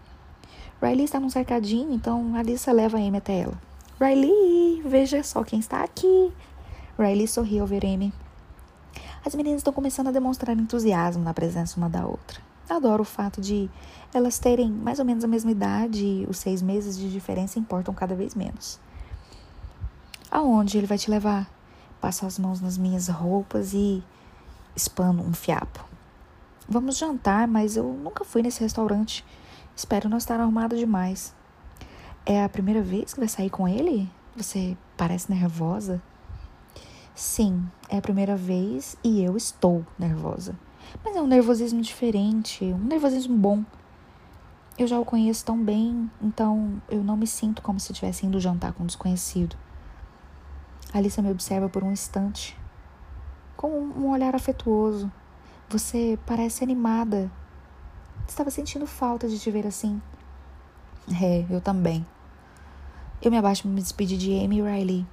Riley 0.82 1.06
está 1.06 1.19
num 1.19 1.30
cercadinho, 1.30 1.91
então 1.91 2.36
Alissa 2.36 2.72
leva 2.72 2.98
a 2.98 3.02
Amy 3.02 3.18
até 3.18 3.40
ela. 3.40 3.60
Riley, 3.99 4.82
veja 4.86 5.23
só 5.23 5.44
quem 5.44 5.60
está 5.60 5.84
aqui. 5.84 6.32
Riley 6.98 7.28
sorri 7.28 7.60
ao 7.60 7.68
ver 7.68 7.86
Amy 7.86 8.14
as 9.23 9.36
meninas 9.36 9.60
estão 9.60 9.72
começando 9.72 10.07
a 10.07 10.11
demonstrar 10.11 10.57
entusiasmo 10.57 11.23
na 11.23 11.34
presença 11.34 11.78
uma 11.78 11.88
da 11.88 12.06
outra. 12.06 12.41
Adoro 12.68 13.03
o 13.03 13.06
fato 13.06 13.40
de 13.40 13.69
elas 14.11 14.40
terem 14.40 14.69
mais 14.72 14.98
ou 14.98 15.06
menos 15.06 15.23
a 15.23 15.28
mesma 15.28 15.52
idade 15.52 16.03
e 16.03 16.26
os 16.28 16.38
seis 16.38 16.61
meses 16.61 16.98
de 16.98 17.10
diferença 17.11 17.60
importam 17.60 17.94
cada 17.94 18.15
vez 18.15 18.34
menos. 18.34 18.80
Aonde 20.32 20.78
ele 20.78 20.88
vai 20.88 20.98
te 20.98 21.12
levar? 21.12 21.52
Passo 21.99 22.26
as 22.26 22.40
mãos 22.40 22.62
nas 22.62 22.78
minhas 22.78 23.10
roupas 23.10 23.74
e 23.74 24.02
espano 24.74 25.22
um 25.22 25.34
fiapo. 25.34 25.84
Vamos 26.70 26.98
jantar, 26.98 27.49
mas 27.49 27.76
eu 27.76 27.84
nunca 27.84 28.24
fui 28.24 28.41
nesse 28.41 28.62
restaurante. 28.62 29.26
Espero 29.76 30.08
não 30.08 30.18
estar 30.18 30.40
arrumado 30.40 30.78
demais. 30.78 31.36
É 32.26 32.41
a 32.41 32.48
primeira 32.48 32.82
vez 32.82 33.14
que 33.14 33.20
vai 33.20 33.28
sair 33.28 33.49
com 33.49 33.68
ele? 33.68 34.10
Você 34.34 34.78
parece 34.95 35.30
nervosa. 35.30 36.02
Sim, 37.14 37.68
é 37.90 37.98
a 37.98 38.02
primeira 38.02 38.38
vez 38.38 38.95
e 39.03 39.22
eu 39.22 39.36
estou 39.36 39.86
nervosa. 39.99 40.58
Mas 41.03 41.14
é 41.14 41.22
um 41.22 41.28
nervosismo 41.28 41.82
diferente, 41.82 42.64
um 42.64 42.86
nervosismo 42.86 43.36
bom. 43.36 43.66
Eu 44.78 44.88
já 44.88 44.98
o 44.98 45.03
conheço 45.03 45.44
tão 45.44 45.62
bem, 45.62 46.10
então 46.22 46.82
eu 46.90 47.03
não 47.03 47.18
me 47.18 47.28
sinto 47.28 47.62
como 47.62 47.82
se 47.82 47.91
estivesse 47.91 48.26
indo 48.26 48.40
jantar 48.40 48.72
com 48.72 48.84
um 48.84 48.88
desconhecido. 48.88 49.58
Alissa 50.93 51.22
me 51.22 51.31
observa 51.31 51.69
por 51.69 51.84
um 51.84 51.91
instante, 51.91 52.57
com 53.55 53.69
um 53.69 54.09
olhar 54.09 54.35
afetuoso. 54.35 55.11
Você 55.69 56.19
parece 56.26 56.63
animada. 56.63 57.31
Estava 58.27 58.49
sentindo 58.51 58.85
falta 58.85 59.27
de 59.27 59.39
te 59.39 59.49
ver 59.49 59.65
assim. 59.65 60.01
É, 61.22 61.45
eu 61.49 61.61
também. 61.61 62.05
Eu 63.22 63.31
me 63.31 63.38
abaixo 63.38 63.63
para 63.63 63.72
me 63.72 63.81
despedir 63.81 64.18
de 64.18 64.38
Amy 64.43 64.59
e 64.59 64.61
Riley. 64.61 65.07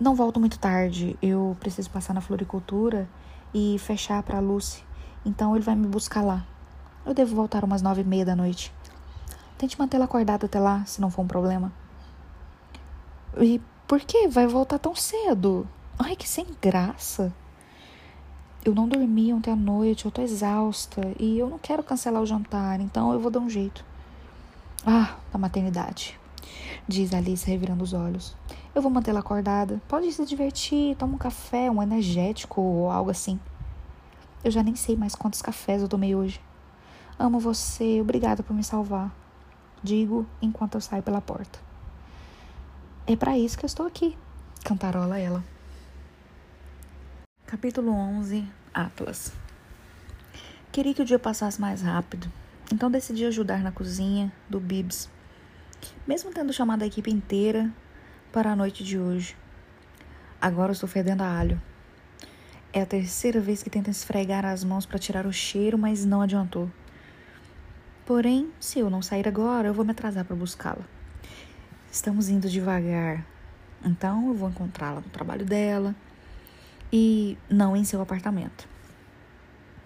Não 0.00 0.14
volto 0.14 0.40
muito 0.40 0.58
tarde, 0.58 1.16
eu 1.20 1.56
preciso 1.60 1.90
passar 1.90 2.14
na 2.14 2.20
floricultura 2.20 3.08
e 3.54 3.78
fechar 3.78 4.22
para 4.22 4.40
Lucy, 4.40 4.82
então 5.24 5.54
ele 5.54 5.64
vai 5.64 5.76
me 5.76 5.86
buscar 5.86 6.22
lá. 6.22 6.46
Eu 7.04 7.12
devo 7.12 7.36
voltar 7.36 7.62
umas 7.62 7.82
nove 7.82 8.00
e 8.00 8.04
meia 8.04 8.24
da 8.24 8.34
noite. 8.34 8.72
Tente 9.58 9.78
mantê-la 9.78 10.06
acordada 10.06 10.46
até 10.46 10.58
lá, 10.58 10.84
se 10.86 11.00
não 11.00 11.10
for 11.10 11.22
um 11.22 11.26
problema. 11.26 11.72
E 13.38 13.60
por 13.92 14.00
que 14.00 14.26
vai 14.26 14.46
voltar 14.46 14.78
tão 14.78 14.96
cedo? 14.96 15.68
Ai, 15.98 16.16
que 16.16 16.26
sem 16.26 16.46
graça. 16.62 17.30
Eu 18.64 18.74
não 18.74 18.88
dormi 18.88 19.34
ontem 19.34 19.50
à 19.50 19.54
noite, 19.54 20.06
eu 20.06 20.10
tô 20.10 20.22
exausta 20.22 21.02
e 21.20 21.38
eu 21.38 21.50
não 21.50 21.58
quero 21.58 21.82
cancelar 21.82 22.22
o 22.22 22.24
jantar, 22.24 22.80
então 22.80 23.12
eu 23.12 23.20
vou 23.20 23.30
dar 23.30 23.40
um 23.40 23.50
jeito. 23.50 23.84
Ah, 24.86 25.14
da 25.30 25.38
maternidade, 25.38 26.18
diz 26.88 27.12
Alice 27.12 27.46
revirando 27.46 27.84
os 27.84 27.92
olhos. 27.92 28.34
Eu 28.74 28.80
vou 28.80 28.90
mantê-la 28.90 29.20
acordada. 29.20 29.78
Pode 29.86 30.10
se 30.10 30.24
divertir, 30.24 30.96
toma 30.96 31.16
um 31.16 31.18
café, 31.18 31.70
um 31.70 31.82
energético 31.82 32.62
ou 32.62 32.90
algo 32.90 33.10
assim. 33.10 33.38
Eu 34.42 34.50
já 34.50 34.62
nem 34.62 34.74
sei 34.74 34.96
mais 34.96 35.14
quantos 35.14 35.42
cafés 35.42 35.82
eu 35.82 35.88
tomei 35.88 36.14
hoje. 36.14 36.40
Amo 37.18 37.38
você, 37.38 38.00
obrigada 38.00 38.42
por 38.42 38.56
me 38.56 38.64
salvar. 38.64 39.14
Digo 39.82 40.24
enquanto 40.40 40.76
eu 40.76 40.80
saio 40.80 41.02
pela 41.02 41.20
porta. 41.20 41.71
É 43.04 43.16
para 43.16 43.36
isso 43.36 43.58
que 43.58 43.64
eu 43.64 43.66
estou 43.66 43.84
aqui, 43.84 44.16
cantarola 44.64 45.18
ela. 45.18 45.42
Capítulo 47.44 47.90
11 47.90 48.48
Atlas 48.72 49.32
Queria 50.70 50.94
que 50.94 51.02
o 51.02 51.04
dia 51.04 51.18
passasse 51.18 51.60
mais 51.60 51.82
rápido, 51.82 52.30
então 52.72 52.88
decidi 52.88 53.24
ajudar 53.24 53.58
na 53.58 53.72
cozinha 53.72 54.32
do 54.48 54.60
Bibs. 54.60 55.10
Mesmo 56.06 56.30
tendo 56.32 56.52
chamado 56.52 56.84
a 56.84 56.86
equipe 56.86 57.10
inteira, 57.10 57.68
para 58.30 58.52
a 58.52 58.56
noite 58.56 58.84
de 58.84 58.96
hoje. 58.96 59.36
Agora 60.40 60.70
estou 60.70 60.88
fedendo 60.88 61.22
a 61.22 61.38
alho. 61.38 61.60
É 62.72 62.82
a 62.82 62.86
terceira 62.86 63.40
vez 63.40 63.64
que 63.64 63.68
tento 63.68 63.90
esfregar 63.90 64.44
as 64.46 64.62
mãos 64.62 64.86
para 64.86 65.00
tirar 65.00 65.26
o 65.26 65.32
cheiro, 65.32 65.76
mas 65.76 66.04
não 66.04 66.22
adiantou. 66.22 66.70
Porém, 68.06 68.52
se 68.60 68.78
eu 68.78 68.88
não 68.88 69.02
sair 69.02 69.26
agora, 69.26 69.66
eu 69.66 69.74
vou 69.74 69.84
me 69.84 69.90
atrasar 69.90 70.24
para 70.24 70.36
buscá-la. 70.36 71.01
Estamos 71.92 72.30
indo 72.30 72.48
devagar, 72.48 73.22
então 73.84 74.28
eu 74.28 74.34
vou 74.34 74.48
encontrá-la 74.48 75.02
no 75.02 75.10
trabalho 75.10 75.44
dela 75.44 75.94
e 76.90 77.36
não 77.50 77.76
em 77.76 77.84
seu 77.84 78.00
apartamento. 78.00 78.66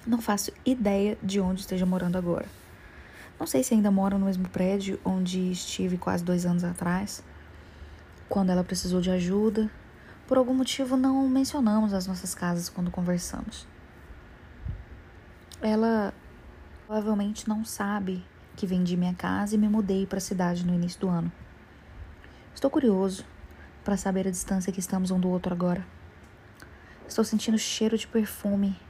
Não 0.07 0.21
faço 0.21 0.53
ideia 0.65 1.19
de 1.21 1.41
onde 1.41 1.63
esteja 1.63 1.85
morando 1.85 2.17
agora. 2.17 2.47
Não 3.41 3.45
sei 3.45 3.65
se 3.65 3.75
ainda 3.75 3.91
mora 3.91 4.17
no 4.17 4.27
mesmo 4.27 4.49
prédio 4.49 5.01
onde 5.05 5.51
estive 5.51 5.99
quase 5.99 6.23
dois 6.23 6.47
anos 6.47 6.63
atrás 6.63 7.25
quando 8.29 8.51
ela 8.51 8.63
precisou 8.63 9.01
de 9.01 9.11
ajuda. 9.11 9.69
Por 10.29 10.39
algum 10.39 10.55
motivo 10.55 10.97
não 10.97 11.29
mencionamos 11.29 11.93
as 11.93 12.07
nossas 12.07 12.37
casas 12.37 12.69
quando 12.69 12.89
conversamos. 12.89 13.67
Ela 15.61 16.15
provavelmente 16.87 17.49
não 17.49 17.65
sabe 17.65 18.25
que 18.55 18.65
vendi 18.65 18.97
minha 18.97 19.13
casa 19.13 19.57
e 19.57 19.59
me 19.59 19.69
mudei 19.69 20.07
para 20.07 20.19
a 20.19 20.21
cidade 20.21 20.65
no 20.65 20.73
início 20.73 21.01
do 21.01 21.09
ano. 21.09 21.33
Estou 22.57 22.71
curioso 22.71 23.23
para 23.85 23.99
saber 23.99 24.27
a 24.27 24.31
distância 24.31 24.73
que 24.73 24.81
estamos 24.81 25.11
um 25.11 25.21
do 25.21 25.29
outro 25.29 25.53
agora. 25.53 25.87
Estou 27.07 27.23
sentindo 27.23 27.59
cheiro 27.59 27.99
de 27.99 28.07
perfume. 28.07 28.81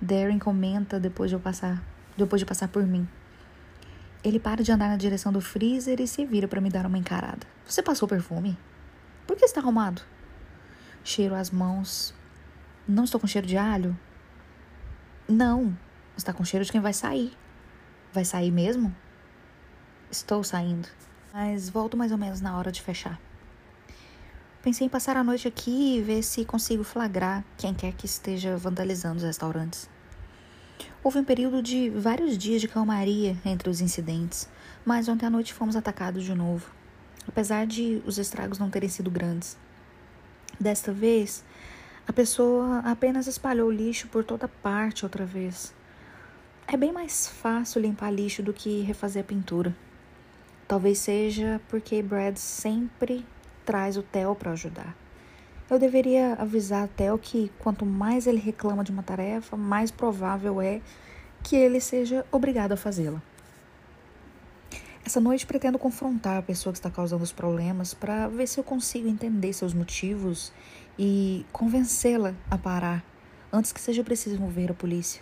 Darren 0.00 0.40
comenta 0.40 0.98
depois 0.98 1.30
de 1.30 1.36
eu 1.36 1.40
passar, 1.40 1.80
depois 2.16 2.40
de 2.40 2.44
passar 2.44 2.66
por 2.66 2.84
mim. 2.84 3.08
Ele 4.24 4.40
para 4.40 4.64
de 4.64 4.72
andar 4.72 4.88
na 4.88 4.96
direção 4.96 5.32
do 5.32 5.40
freezer 5.40 6.00
e 6.00 6.08
se 6.08 6.26
vira 6.26 6.48
para 6.48 6.60
me 6.60 6.68
dar 6.68 6.84
uma 6.84 6.98
encarada. 6.98 7.46
Você 7.64 7.80
passou 7.80 8.08
perfume? 8.08 8.58
Por 9.24 9.36
que 9.36 9.44
está 9.44 9.60
arrumado? 9.60 10.02
Cheiro 11.04 11.36
as 11.36 11.52
mãos. 11.52 12.12
Não 12.88 13.04
estou 13.04 13.20
com 13.20 13.28
cheiro 13.28 13.46
de 13.46 13.56
alho? 13.56 13.96
Não. 15.28 15.78
Está 16.16 16.32
com 16.32 16.44
cheiro 16.44 16.64
de 16.64 16.72
quem 16.72 16.80
vai 16.80 16.92
sair. 16.92 17.32
Vai 18.12 18.24
sair 18.24 18.50
mesmo? 18.50 18.92
Estou 20.10 20.42
saindo. 20.42 20.88
Mas 21.36 21.68
volto 21.68 21.96
mais 21.96 22.12
ou 22.12 22.16
menos 22.16 22.40
na 22.40 22.56
hora 22.56 22.70
de 22.70 22.80
fechar. 22.80 23.20
Pensei 24.62 24.86
em 24.86 24.88
passar 24.88 25.16
a 25.16 25.24
noite 25.24 25.48
aqui 25.48 25.96
e 25.96 26.00
ver 26.00 26.22
se 26.22 26.44
consigo 26.44 26.84
flagrar 26.84 27.44
quem 27.58 27.74
quer 27.74 27.92
que 27.92 28.06
esteja 28.06 28.56
vandalizando 28.56 29.16
os 29.16 29.24
restaurantes. 29.24 29.90
Houve 31.02 31.18
um 31.18 31.24
período 31.24 31.60
de 31.60 31.90
vários 31.90 32.38
dias 32.38 32.60
de 32.60 32.68
calmaria 32.68 33.36
entre 33.44 33.68
os 33.68 33.80
incidentes, 33.80 34.48
mas 34.84 35.08
ontem 35.08 35.26
à 35.26 35.30
noite 35.30 35.52
fomos 35.52 35.74
atacados 35.74 36.22
de 36.22 36.32
novo, 36.36 36.70
apesar 37.26 37.66
de 37.66 38.00
os 38.06 38.16
estragos 38.16 38.60
não 38.60 38.70
terem 38.70 38.88
sido 38.88 39.10
grandes. 39.10 39.58
Desta 40.60 40.92
vez, 40.92 41.44
a 42.06 42.12
pessoa 42.12 42.78
apenas 42.84 43.26
espalhou 43.26 43.72
lixo 43.72 44.06
por 44.06 44.22
toda 44.22 44.46
parte 44.46 45.04
outra 45.04 45.26
vez. 45.26 45.74
É 46.68 46.76
bem 46.76 46.92
mais 46.92 47.26
fácil 47.26 47.82
limpar 47.82 48.12
lixo 48.12 48.40
do 48.40 48.52
que 48.52 48.82
refazer 48.82 49.24
a 49.24 49.26
pintura. 49.26 49.74
Talvez 50.66 50.98
seja 50.98 51.60
porque 51.68 52.02
Brad 52.02 52.36
sempre 52.36 53.24
traz 53.64 53.96
o 53.96 54.02
Theo 54.02 54.34
para 54.34 54.52
ajudar. 54.52 54.96
Eu 55.68 55.78
deveria 55.78 56.34
avisar 56.34 56.84
a 56.84 56.88
Theo 56.88 57.18
que 57.18 57.50
quanto 57.58 57.84
mais 57.84 58.26
ele 58.26 58.38
reclama 58.38 58.84
de 58.84 58.90
uma 58.90 59.02
tarefa, 59.02 59.56
mais 59.56 59.90
provável 59.90 60.60
é 60.60 60.80
que 61.42 61.56
ele 61.56 61.80
seja 61.80 62.24
obrigado 62.30 62.72
a 62.72 62.76
fazê-la. 62.76 63.22
Essa 65.04 65.20
noite 65.20 65.44
pretendo 65.44 65.78
confrontar 65.78 66.38
a 66.38 66.42
pessoa 66.42 66.72
que 66.72 66.78
está 66.78 66.90
causando 66.90 67.22
os 67.22 67.32
problemas 67.32 67.92
para 67.92 68.26
ver 68.28 68.48
se 68.48 68.58
eu 68.58 68.64
consigo 68.64 69.06
entender 69.06 69.52
seus 69.52 69.74
motivos 69.74 70.50
e 70.98 71.44
convencê-la 71.52 72.34
a 72.50 72.56
parar 72.56 73.04
antes 73.52 73.70
que 73.70 73.80
seja 73.80 74.02
preciso 74.02 74.40
mover 74.40 74.70
a 74.70 74.74
polícia. 74.74 75.20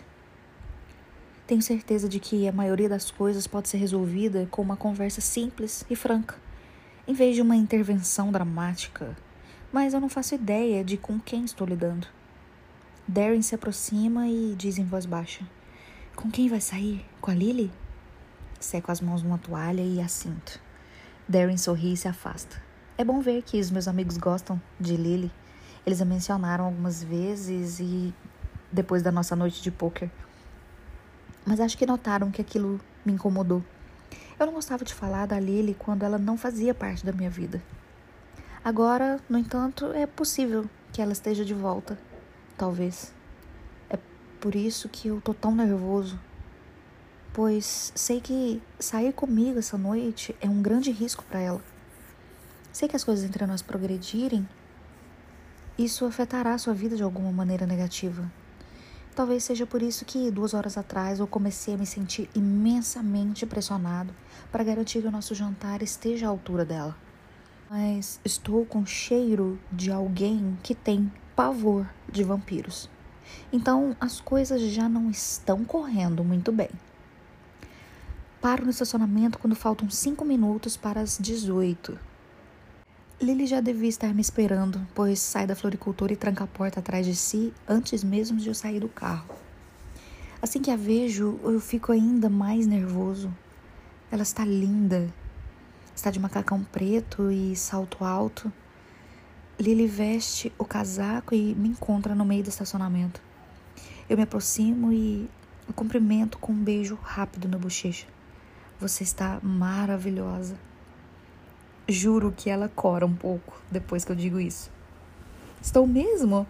Tenho 1.53 1.61
certeza 1.61 2.09
de 2.09 2.19
que 2.19 2.47
a 2.47 2.51
maioria 2.51 2.89
das 2.89 3.11
coisas 3.11 3.45
pode 3.45 3.69
ser 3.69 3.77
resolvida 3.77 4.47
com 4.49 4.59
uma 4.59 4.75
conversa 4.75 5.21
simples 5.21 5.85
e 5.87 5.95
franca, 5.95 6.35
em 7.07 7.13
vez 7.13 7.35
de 7.35 7.43
uma 7.43 7.55
intervenção 7.55 8.31
dramática. 8.31 9.15
Mas 9.71 9.93
eu 9.93 10.01
não 10.01 10.09
faço 10.09 10.33
ideia 10.33 10.83
de 10.83 10.97
com 10.97 11.19
quem 11.19 11.45
estou 11.45 11.67
lidando. 11.67 12.07
Darren 13.07 13.43
se 13.43 13.53
aproxima 13.53 14.27
e 14.27 14.55
diz 14.57 14.79
em 14.79 14.83
voz 14.83 15.05
baixa: 15.05 15.47
Com 16.15 16.31
quem 16.31 16.49
vai 16.49 16.59
sair? 16.59 17.05
Com 17.21 17.29
a 17.29 17.35
Lily? 17.35 17.71
Seco 18.59 18.91
as 18.91 18.99
mãos 18.99 19.21
numa 19.21 19.37
toalha 19.37 19.83
e 19.83 20.01
assinto. 20.01 20.59
Darren 21.29 21.57
sorri 21.57 21.93
e 21.93 21.97
se 21.97 22.07
afasta. 22.07 22.59
É 22.97 23.03
bom 23.03 23.21
ver 23.21 23.43
que 23.43 23.59
os 23.59 23.69
meus 23.69 23.87
amigos 23.87 24.17
gostam 24.17 24.59
de 24.79 24.97
Lily. 24.97 25.31
Eles 25.85 26.01
a 26.01 26.05
mencionaram 26.05 26.65
algumas 26.65 27.03
vezes 27.03 27.79
e 27.79 28.11
depois 28.71 29.03
da 29.03 29.11
nossa 29.11 29.35
noite 29.35 29.61
de 29.61 29.69
poker 29.69 30.09
mas 31.45 31.59
acho 31.59 31.77
que 31.77 31.85
notaram 31.85 32.31
que 32.31 32.41
aquilo 32.41 32.79
me 33.05 33.13
incomodou. 33.13 33.63
Eu 34.39 34.45
não 34.45 34.53
gostava 34.53 34.83
de 34.83 34.93
falar 34.93 35.25
da 35.25 35.39
Lily 35.39 35.75
quando 35.77 36.03
ela 36.03 36.17
não 36.17 36.37
fazia 36.37 36.73
parte 36.73 37.05
da 37.05 37.11
minha 37.11 37.29
vida. 37.29 37.61
Agora, 38.63 39.19
no 39.29 39.37
entanto, 39.37 39.87
é 39.93 40.05
possível 40.05 40.69
que 40.91 41.01
ela 41.01 41.11
esteja 41.11 41.43
de 41.43 41.53
volta. 41.53 41.97
Talvez. 42.57 43.13
É 43.89 43.97
por 44.39 44.55
isso 44.55 44.87
que 44.89 45.09
eu 45.09 45.19
tô 45.21 45.33
tão 45.33 45.53
nervoso. 45.53 46.19
Pois 47.33 47.91
sei 47.95 48.21
que 48.21 48.61
sair 48.79 49.11
comigo 49.11 49.59
essa 49.59 49.77
noite 49.77 50.35
é 50.39 50.47
um 50.47 50.61
grande 50.61 50.91
risco 50.91 51.23
para 51.23 51.39
ela. 51.39 51.61
Sei 52.71 52.87
que 52.87 52.95
as 52.95 53.03
coisas 53.03 53.25
entre 53.25 53.45
nós 53.45 53.61
progredirem, 53.61 54.47
isso 55.77 56.05
afetará 56.05 56.53
a 56.53 56.57
sua 56.57 56.73
vida 56.73 56.95
de 56.95 57.03
alguma 57.03 57.31
maneira 57.31 57.65
negativa. 57.65 58.31
Talvez 59.15 59.43
seja 59.43 59.67
por 59.67 59.83
isso 59.83 60.05
que 60.05 60.31
duas 60.31 60.55
horas 60.55 60.75
atrás 60.75 61.19
eu 61.19 61.27
comecei 61.27 61.75
a 61.75 61.77
me 61.77 61.85
sentir 61.85 62.27
imensamente 62.33 63.45
pressionado 63.45 64.11
para 64.51 64.63
garantir 64.63 65.01
que 65.01 65.07
o 65.07 65.11
nosso 65.11 65.35
jantar 65.35 65.83
esteja 65.83 66.25
à 66.25 66.29
altura 66.29 66.65
dela. 66.65 66.95
Mas 67.69 68.19
estou 68.25 68.65
com 68.65 68.83
cheiro 68.85 69.59
de 69.71 69.91
alguém 69.91 70.57
que 70.63 70.73
tem 70.73 71.11
pavor 71.35 71.87
de 72.11 72.23
vampiros. 72.23 72.89
Então 73.51 73.95
as 73.99 74.19
coisas 74.19 74.59
já 74.61 74.89
não 74.89 75.11
estão 75.11 75.63
correndo 75.63 76.23
muito 76.23 76.51
bem. 76.51 76.69
Paro 78.41 78.65
no 78.65 78.71
estacionamento 78.71 79.37
quando 79.37 79.55
faltam 79.55 79.89
cinco 79.91 80.25
minutos 80.25 80.75
para 80.75 80.99
as 80.99 81.19
18. 81.19 81.99
Lily 83.21 83.45
já 83.45 83.61
devia 83.61 83.87
estar 83.87 84.13
me 84.13 84.21
esperando, 84.21 84.85
pois 84.93 85.19
sai 85.19 85.47
da 85.47 85.55
floricultura 85.55 86.11
e 86.11 86.17
tranca 86.17 86.43
a 86.43 86.47
porta 86.47 86.79
atrás 86.79 87.05
de 87.05 87.15
si 87.15 87.53
antes 87.67 88.03
mesmo 88.03 88.37
de 88.37 88.47
eu 88.47 88.53
sair 88.53 88.79
do 88.79 88.89
carro. 88.89 89.33
Assim 90.41 90.61
que 90.61 90.69
a 90.69 90.75
vejo, 90.75 91.39
eu 91.43 91.59
fico 91.59 91.91
ainda 91.91 92.29
mais 92.29 92.67
nervoso. 92.67 93.33
Ela 94.11 94.23
está 94.23 94.43
linda. 94.43 95.07
Está 95.95 96.11
de 96.11 96.19
macacão 96.19 96.63
preto 96.63 97.31
e 97.31 97.55
salto 97.55 98.03
alto. 98.03 98.51
Lily 99.57 99.87
veste 99.87 100.51
o 100.57 100.65
casaco 100.65 101.33
e 101.33 101.55
me 101.55 101.69
encontra 101.69 102.13
no 102.13 102.25
meio 102.25 102.43
do 102.43 102.49
estacionamento. 102.49 103.21
Eu 104.09 104.17
me 104.17 104.23
aproximo 104.23 104.91
e 104.91 105.29
o 105.69 105.71
cumprimento 105.71 106.37
com 106.39 106.51
um 106.51 106.63
beijo 106.63 106.99
rápido 107.01 107.47
na 107.47 107.57
bochecha. 107.57 108.07
Você 108.79 109.03
está 109.03 109.39
maravilhosa. 109.41 110.57
Juro 111.87 112.31
que 112.31 112.49
ela 112.49 112.69
cora 112.69 113.05
um 113.05 113.13
pouco 113.13 113.61
depois 113.69 114.05
que 114.05 114.11
eu 114.11 114.15
digo 114.15 114.39
isso. 114.39 114.71
Estou 115.61 115.85
mesmo? 115.85 116.47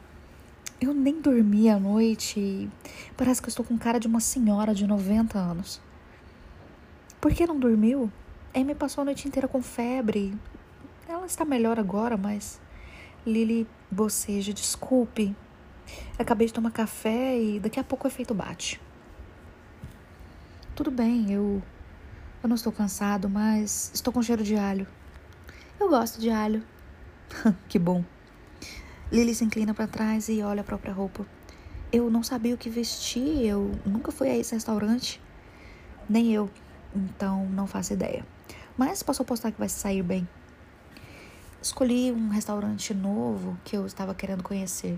Eu 0.80 0.94
nem 0.94 1.20
dormi 1.20 1.70
à 1.70 1.80
noite 1.80 2.40
e 2.40 2.70
parece 3.18 3.42
que 3.42 3.48
eu 3.48 3.50
estou 3.50 3.66
com 3.66 3.78
cara 3.78 4.00
de 4.00 4.08
uma 4.08 4.20
senhora 4.20 4.76
de 4.76 4.86
90 4.86 5.40
anos. 5.40 5.82
Por 7.20 7.34
que 7.34 7.48
não 7.48 7.58
dormiu? 7.58 8.12
Amy 8.54 8.76
passou 8.76 9.02
a 9.02 9.06
noite 9.06 9.28
inteira 9.28 9.48
com 9.48 9.62
febre. 9.62 10.38
Ela 11.08 11.26
está 11.26 11.44
melhor 11.44 11.80
agora, 11.80 12.16
mas. 12.16 12.62
Lily 13.26 13.68
boceja, 13.90 14.54
desculpe. 14.54 15.36
Acabei 16.20 16.46
de 16.46 16.54
tomar 16.54 16.72
café 16.72 17.42
e 17.42 17.60
daqui 17.60 17.80
a 17.80 17.84
pouco 17.84 18.06
o 18.06 18.10
efeito 18.10 18.34
bate. 18.34 18.80
Tudo 20.76 20.92
bem, 20.92 21.32
eu. 21.32 21.64
Eu 22.44 22.50
não 22.50 22.56
estou 22.56 22.72
cansado, 22.72 23.30
mas 23.30 23.90
estou 23.94 24.14
com 24.14 24.22
cheiro 24.22 24.44
de 24.44 24.56
alho. 24.56 24.86
Eu 25.84 25.90
gosto 25.90 26.18
de 26.18 26.30
alho. 26.30 26.64
que 27.68 27.78
bom. 27.78 28.06
Lily 29.12 29.36
se 29.36 29.44
inclina 29.44 29.74
para 29.74 29.86
trás 29.86 30.30
e 30.30 30.42
olha 30.42 30.62
a 30.62 30.64
própria 30.64 30.94
roupa. 30.94 31.26
Eu 31.92 32.10
não 32.10 32.24
sabia 32.24 32.56
o 32.56 32.58
que 32.58 32.70
vestir, 32.70 33.46
eu 33.46 33.70
nunca 33.86 34.10
fui 34.10 34.30
a 34.30 34.38
esse 34.38 34.54
restaurante. 34.54 35.22
Nem 36.08 36.32
eu, 36.34 36.50
então 36.96 37.46
não 37.50 37.68
faço 37.68 37.92
ideia. 37.92 38.26
Mas 38.78 39.04
posso 39.04 39.24
apostar 39.24 39.52
que 39.52 39.60
vai 39.60 39.68
sair 39.68 40.02
bem. 40.02 40.26
Escolhi 41.62 42.14
um 42.14 42.30
restaurante 42.30 42.94
novo 42.94 43.58
que 43.66 43.76
eu 43.76 43.86
estava 43.86 44.16
querendo 44.16 44.42
conhecer. 44.42 44.98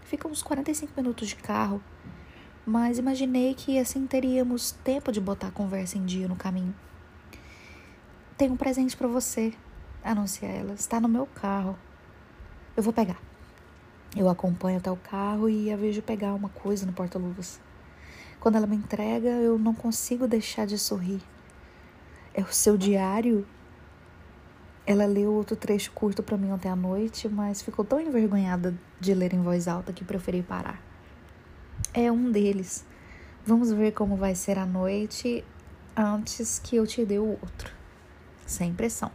Fica 0.00 0.26
uns 0.26 0.42
45 0.42 0.94
minutos 0.96 1.28
de 1.28 1.36
carro, 1.36 1.84
mas 2.64 2.98
imaginei 2.98 3.52
que 3.52 3.78
assim 3.78 4.06
teríamos 4.06 4.72
tempo 4.82 5.12
de 5.12 5.20
botar 5.20 5.48
a 5.48 5.52
conversa 5.52 5.98
em 5.98 6.06
dia 6.06 6.26
no 6.26 6.36
caminho. 6.36 6.74
Tenho 8.38 8.54
um 8.54 8.56
presente 8.56 8.96
para 8.96 9.06
você, 9.06 9.52
anuncia 10.04 10.48
ela. 10.48 10.74
Está 10.74 11.00
no 11.00 11.08
meu 11.08 11.26
carro. 11.26 11.78
Eu 12.76 12.82
vou 12.82 12.92
pegar. 12.92 13.20
Eu 14.16 14.28
acompanho 14.28 14.78
até 14.78 14.90
o 14.90 14.96
carro 14.96 15.48
e 15.48 15.72
a 15.72 15.76
vejo 15.76 16.02
pegar 16.02 16.34
uma 16.34 16.48
coisa 16.48 16.84
no 16.84 16.92
porta-luvas. 16.92 17.60
Quando 18.38 18.56
ela 18.56 18.66
me 18.66 18.76
entrega, 18.76 19.28
eu 19.28 19.58
não 19.58 19.74
consigo 19.74 20.26
deixar 20.26 20.66
de 20.66 20.76
sorrir. 20.76 21.22
É 22.34 22.42
o 22.42 22.52
seu 22.52 22.76
diário? 22.76 23.46
Ela 24.84 25.06
leu 25.06 25.32
outro 25.32 25.54
trecho 25.54 25.92
curto 25.92 26.22
para 26.22 26.36
mim 26.36 26.50
ontem 26.50 26.68
à 26.68 26.74
noite, 26.74 27.28
mas 27.28 27.62
ficou 27.62 27.84
tão 27.84 28.00
envergonhada 28.00 28.74
de 28.98 29.14
ler 29.14 29.32
em 29.32 29.40
voz 29.40 29.68
alta 29.68 29.92
que 29.92 30.04
preferi 30.04 30.42
parar. 30.42 30.82
É 31.94 32.10
um 32.10 32.30
deles. 32.30 32.84
Vamos 33.46 33.72
ver 33.72 33.92
como 33.92 34.16
vai 34.16 34.34
ser 34.34 34.58
a 34.58 34.66
noite 34.66 35.44
antes 35.96 36.58
que 36.58 36.76
eu 36.76 36.86
te 36.86 37.04
dê 37.04 37.18
o 37.18 37.38
outro. 37.40 37.72
Sem 38.44 38.74
pressão. 38.74 39.10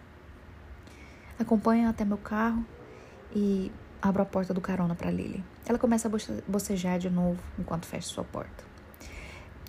Acompanho 1.39 1.89
até 1.89 2.03
meu 2.03 2.17
carro 2.17 2.65
e 3.35 3.71
abro 4.01 4.21
a 4.21 4.25
porta 4.25 4.53
do 4.53 4.61
carona 4.61 4.95
para 4.95 5.11
Lily. 5.11 5.43
Ela 5.65 5.77
começa 5.77 6.07
a 6.07 6.11
bocejar 6.47 6.99
de 6.99 7.09
novo 7.09 7.39
enquanto 7.59 7.85
fecha 7.85 8.07
sua 8.07 8.23
porta. 8.23 8.63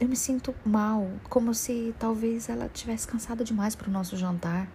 Eu 0.00 0.08
me 0.08 0.16
sinto 0.16 0.54
mal, 0.64 1.10
como 1.28 1.52
se 1.52 1.94
talvez 1.98 2.48
ela 2.48 2.68
tivesse 2.68 3.06
cansada 3.06 3.42
demais 3.42 3.74
para 3.74 3.88
o 3.88 3.92
nosso 3.92 4.16
jantar. 4.16 4.68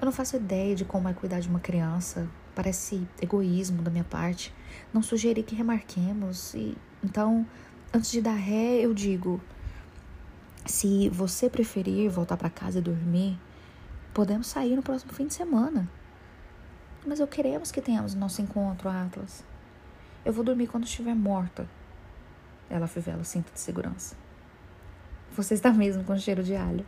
Eu 0.00 0.06
não 0.06 0.12
faço 0.12 0.36
ideia 0.36 0.74
de 0.74 0.84
como 0.84 1.08
é 1.08 1.12
cuidar 1.12 1.40
de 1.40 1.48
uma 1.48 1.60
criança. 1.60 2.26
Parece 2.54 3.06
egoísmo 3.20 3.82
da 3.82 3.90
minha 3.90 4.04
parte. 4.04 4.52
Não 4.92 5.02
sugeri 5.02 5.42
que 5.42 5.54
remarquemos 5.54 6.54
e 6.54 6.76
então, 7.04 7.44
antes 7.92 8.10
de 8.12 8.20
dar 8.20 8.34
ré, 8.34 8.80
eu 8.80 8.94
digo: 8.94 9.40
se 10.64 11.08
você 11.08 11.50
preferir 11.50 12.08
voltar 12.10 12.36
para 12.36 12.48
casa 12.48 12.78
e 12.78 12.82
dormir, 12.82 13.38
Podemos 14.14 14.46
sair 14.46 14.76
no 14.76 14.82
próximo 14.82 15.12
fim 15.14 15.26
de 15.26 15.32
semana. 15.32 15.88
Mas 17.06 17.18
eu 17.18 17.26
queremos 17.26 17.72
que 17.72 17.80
tenhamos 17.80 18.14
nosso 18.14 18.42
encontro, 18.42 18.88
Atlas. 18.88 19.42
Eu 20.24 20.32
vou 20.32 20.44
dormir 20.44 20.66
quando 20.66 20.84
estiver 20.84 21.14
morta. 21.14 21.66
Ela 22.68 22.86
fivela 22.86 23.22
o 23.22 23.24
cinto 23.24 23.52
de 23.52 23.58
segurança. 23.58 24.14
Você 25.34 25.54
está 25.54 25.72
mesmo 25.72 26.04
com 26.04 26.16
cheiro 26.18 26.42
de 26.42 26.54
alho. 26.54 26.84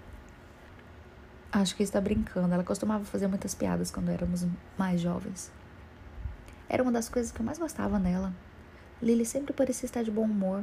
Acho 1.51 1.75
que 1.75 1.83
está 1.83 1.99
brincando. 1.99 2.53
Ela 2.53 2.63
costumava 2.63 3.05
fazer 3.05 3.27
muitas 3.27 3.55
piadas 3.55 3.91
quando 3.91 4.11
éramos 4.11 4.47
mais 4.77 5.01
jovens. 5.01 5.51
Era 6.69 6.83
uma 6.83 6.93
das 6.93 7.09
coisas 7.09 7.33
que 7.33 7.41
eu 7.41 7.47
mais 7.47 7.59
gostava 7.59 7.99
nela. 7.99 8.35
Lily 9.01 9.25
sempre 9.25 9.55
parecia 9.55 9.87
estar 9.87 10.03
de 10.03 10.11
bom 10.11 10.25
humor. 10.25 10.63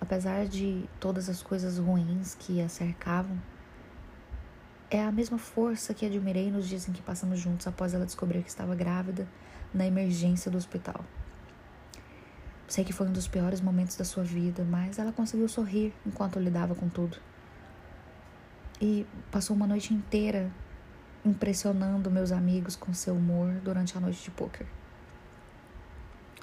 Apesar 0.00 0.44
de 0.46 0.84
todas 0.98 1.28
as 1.28 1.40
coisas 1.40 1.78
ruins 1.78 2.34
que 2.34 2.60
a 2.60 2.68
cercavam, 2.68 3.38
é 4.92 5.02
a 5.02 5.10
mesma 5.10 5.38
força 5.38 5.94
que 5.94 6.04
admirei 6.04 6.50
nos 6.50 6.68
dias 6.68 6.86
em 6.86 6.92
que 6.92 7.00
passamos 7.00 7.38
juntos 7.38 7.66
após 7.66 7.94
ela 7.94 8.04
descobrir 8.04 8.42
que 8.42 8.50
estava 8.50 8.74
grávida 8.74 9.26
na 9.72 9.86
emergência 9.86 10.50
do 10.50 10.58
hospital. 10.58 11.02
Sei 12.68 12.84
que 12.84 12.92
foi 12.92 13.06
um 13.06 13.12
dos 13.12 13.26
piores 13.26 13.62
momentos 13.62 13.96
da 13.96 14.04
sua 14.04 14.22
vida, 14.22 14.64
mas 14.64 14.98
ela 14.98 15.10
conseguiu 15.10 15.48
sorrir 15.48 15.94
enquanto 16.06 16.38
lidava 16.38 16.74
com 16.74 16.90
tudo. 16.90 17.16
E 18.80 19.06
passou 19.30 19.56
uma 19.56 19.66
noite 19.66 19.94
inteira 19.94 20.50
impressionando 21.24 22.10
meus 22.10 22.30
amigos 22.30 22.76
com 22.76 22.92
seu 22.92 23.14
humor 23.14 23.54
durante 23.64 23.96
a 23.96 24.00
noite 24.00 24.22
de 24.22 24.30
poker. 24.30 24.66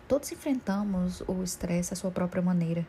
Todos 0.08 0.32
enfrentamos 0.32 1.22
o 1.28 1.44
estresse 1.44 1.94
à 1.94 1.96
sua 1.96 2.10
própria 2.10 2.42
maneira. 2.42 2.88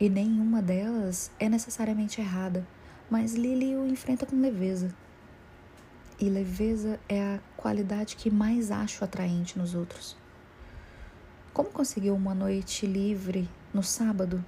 E 0.00 0.08
nenhuma 0.08 0.62
delas 0.62 1.30
é 1.38 1.46
necessariamente 1.46 2.22
errada, 2.22 2.66
mas 3.10 3.34
Lily 3.34 3.76
o 3.76 3.86
enfrenta 3.86 4.26
com 4.26 4.40
leveza. 4.40 4.94
E 6.18 6.28
leveza 6.28 6.98
é 7.08 7.34
a 7.34 7.40
qualidade 7.56 8.16
que 8.16 8.30
mais 8.30 8.70
acho 8.70 9.04
atraente 9.04 9.58
nos 9.58 9.74
outros. 9.74 10.16
Como 11.52 11.70
conseguiu 11.70 12.14
uma 12.14 12.34
noite 12.34 12.86
livre 12.86 13.48
no 13.72 13.82
sábado? 13.82 14.44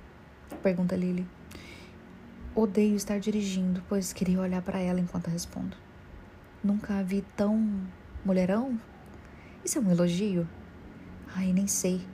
Pergunta 0.63 0.97
Lily. 0.97 1.27
Odeio 2.55 2.97
estar 2.97 3.21
dirigindo, 3.21 3.83
pois 3.89 4.13
queria 4.13 4.41
olhar 4.41 4.63
para 4.63 4.79
ela 4.79 4.99
enquanto 4.99 5.29
respondo. 5.29 5.77
Nunca 6.63 6.99
a 6.99 7.03
vi 7.03 7.25
tão 7.37 7.87
mulherão? 8.25 8.81
Isso 9.65 9.79
é 9.79 9.81
um 9.81 9.91
elogio? 9.91 10.49
Ai, 11.35 11.53
nem 11.53 11.67
sei. 11.67 12.05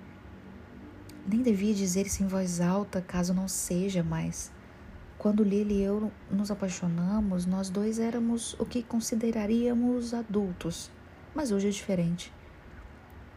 Nem 1.27 1.41
devia 1.41 1.73
dizer 1.73 2.07
isso 2.07 2.23
em 2.23 2.27
voz 2.27 2.61
alta, 2.61 3.01
caso 3.01 3.33
não 3.33 3.49
seja, 3.49 4.03
mas 4.03 4.53
quando 5.25 5.43
Lily 5.43 5.77
e 5.77 5.83
eu 5.83 6.13
nos 6.31 6.51
apaixonamos, 6.51 7.47
nós 7.47 7.71
dois 7.71 7.99
éramos 7.99 8.53
o 8.61 8.67
que 8.67 8.83
consideraríamos 8.83 10.13
adultos, 10.13 10.91
mas 11.35 11.51
hoje 11.51 11.69
é 11.69 11.71
diferente. 11.71 12.31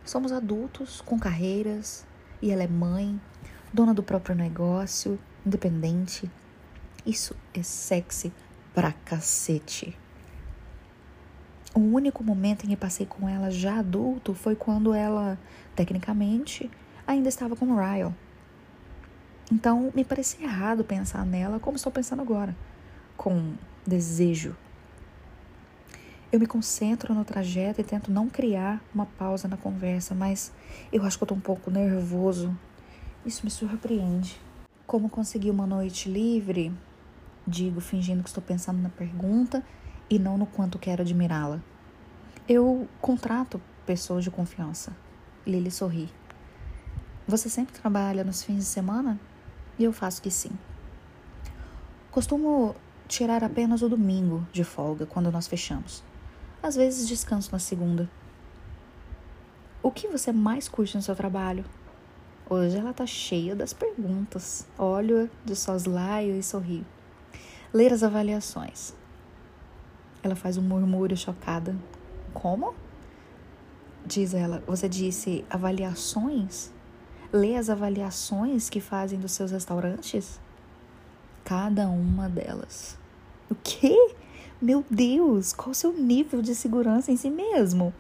Somos 0.03 0.34
adultos 0.34 0.99
com 0.99 1.18
carreiras 1.18 2.05
e 2.41 2.51
ela 2.51 2.61
é 2.61 2.68
mãe, 2.68 3.18
dona 3.72 3.93
do 3.93 4.03
próprio 4.03 4.35
negócio, 4.35 5.18
independente. 5.45 6.30
Isso 7.05 7.34
é 7.53 7.64
sexy 7.64 8.34
pra 8.76 8.91
cacete. 8.91 9.97
O 11.73 11.80
único 11.80 12.22
momento 12.22 12.65
em 12.65 12.68
que 12.68 12.76
passei 12.76 13.05
com 13.05 13.30
ela 13.30 13.49
já 13.49 13.80
adulto 13.80 14.34
foi 14.34 14.57
quando 14.57 14.93
ela, 14.93 15.39
tecnicamente, 15.73 16.69
ainda 17.07 17.30
estava 17.30 17.55
com 17.55 17.68
o 17.68 17.77
Ryle. 17.77 18.14
Então, 19.51 19.91
me 19.95 20.03
parecia 20.03 20.45
errado 20.45 20.83
pensar 20.83 21.25
nela 21.25 21.59
como 21.59 21.77
estou 21.77 21.91
pensando 21.91 22.21
agora, 22.21 22.55
com 23.15 23.53
desejo 23.85 24.55
eu 26.29 26.39
me 26.39 26.45
concentro 26.45 27.13
no 27.13 27.23
trajeto 27.23 27.79
e 27.79 27.83
tento 27.83 28.11
não 28.11 28.27
criar 28.27 28.81
uma 28.93 29.05
pausa 29.05 29.47
na 29.47 29.55
conversa, 29.55 30.13
mas 30.13 30.51
eu 30.91 31.03
acho 31.03 31.17
que 31.17 31.23
eu 31.23 31.27
tô 31.27 31.33
um 31.33 31.39
pouco 31.39 31.71
nervoso. 31.71 32.55
Isso 33.25 33.45
me 33.45 33.51
surpreende. 33.51 34.39
Como 34.85 35.09
conseguir 35.09 35.51
uma 35.51 35.65
noite 35.65 36.09
livre? 36.09 36.73
Digo, 37.47 37.79
fingindo 37.79 38.23
que 38.23 38.29
estou 38.29 38.43
pensando 38.43 38.81
na 38.81 38.89
pergunta 38.89 39.63
e 40.09 40.19
não 40.19 40.37
no 40.37 40.45
quanto 40.45 40.77
quero 40.77 41.01
admirá-la. 41.01 41.61
Eu 42.47 42.87
contrato 42.99 43.61
pessoas 43.85 44.23
de 44.23 44.31
confiança. 44.31 44.95
Lily 45.45 45.71
sorri. 45.71 46.09
Você 47.25 47.49
sempre 47.49 47.73
trabalha 47.79 48.23
nos 48.23 48.43
fins 48.43 48.57
de 48.57 48.65
semana? 48.65 49.17
E 49.77 49.83
eu 49.83 49.93
faço 49.93 50.21
que 50.21 50.31
sim. 50.31 50.51
Costumo 52.11 52.75
tirar 53.07 53.43
apenas 53.43 53.81
o 53.81 53.89
domingo 53.89 54.45
de 54.51 54.63
folga 54.63 55.05
quando 55.05 55.31
nós 55.31 55.47
fechamos. 55.47 56.03
Às 56.61 56.75
vezes 56.75 57.07
descanso 57.07 57.51
na 57.51 57.59
segunda. 57.59 58.09
O 59.81 59.91
que 59.91 60.07
você 60.07 60.31
mais 60.31 60.67
curte 60.67 60.95
no 60.95 61.01
seu 61.01 61.15
trabalho? 61.15 61.63
Hoje 62.49 62.77
ela 62.77 62.93
tá 62.93 63.05
cheia 63.05 63.55
das 63.55 63.73
perguntas. 63.73 64.65
Olho 64.77 65.29
de 65.45 65.55
soslaio 65.55 66.35
e 66.35 66.41
sorrio. 66.41 66.85
Ler 67.73 67.93
as 67.93 68.03
avaliações. 68.03 68.93
Ela 70.23 70.35
faz 70.35 70.57
um 70.57 70.61
murmúrio 70.61 71.15
chocada. 71.15 71.75
Como? 72.33 72.73
Diz 74.05 74.34
ela. 74.34 74.63
Você 74.65 74.89
disse 74.89 75.45
avaliações? 75.49 76.71
Lê 77.31 77.56
as 77.56 77.70
avaliações 77.70 78.70
que 78.70 78.80
fazem 78.80 79.20
dos 79.20 79.34
seus 79.34 79.52
restaurantes? 79.52 80.39
Cada 81.44 81.88
uma 81.89 82.30
delas. 82.30 82.97
O 83.49 83.56
quê? 83.56 84.15
Meu 84.62 84.84
Deus, 84.89 85.54
qual 85.54 85.72
o 85.72 85.76
seu 85.76 85.94
nível 85.94 86.41
de 86.41 86.56
segurança 86.56 87.12
em 87.12 87.18
si 87.18 87.30
mesmo? 87.30 87.94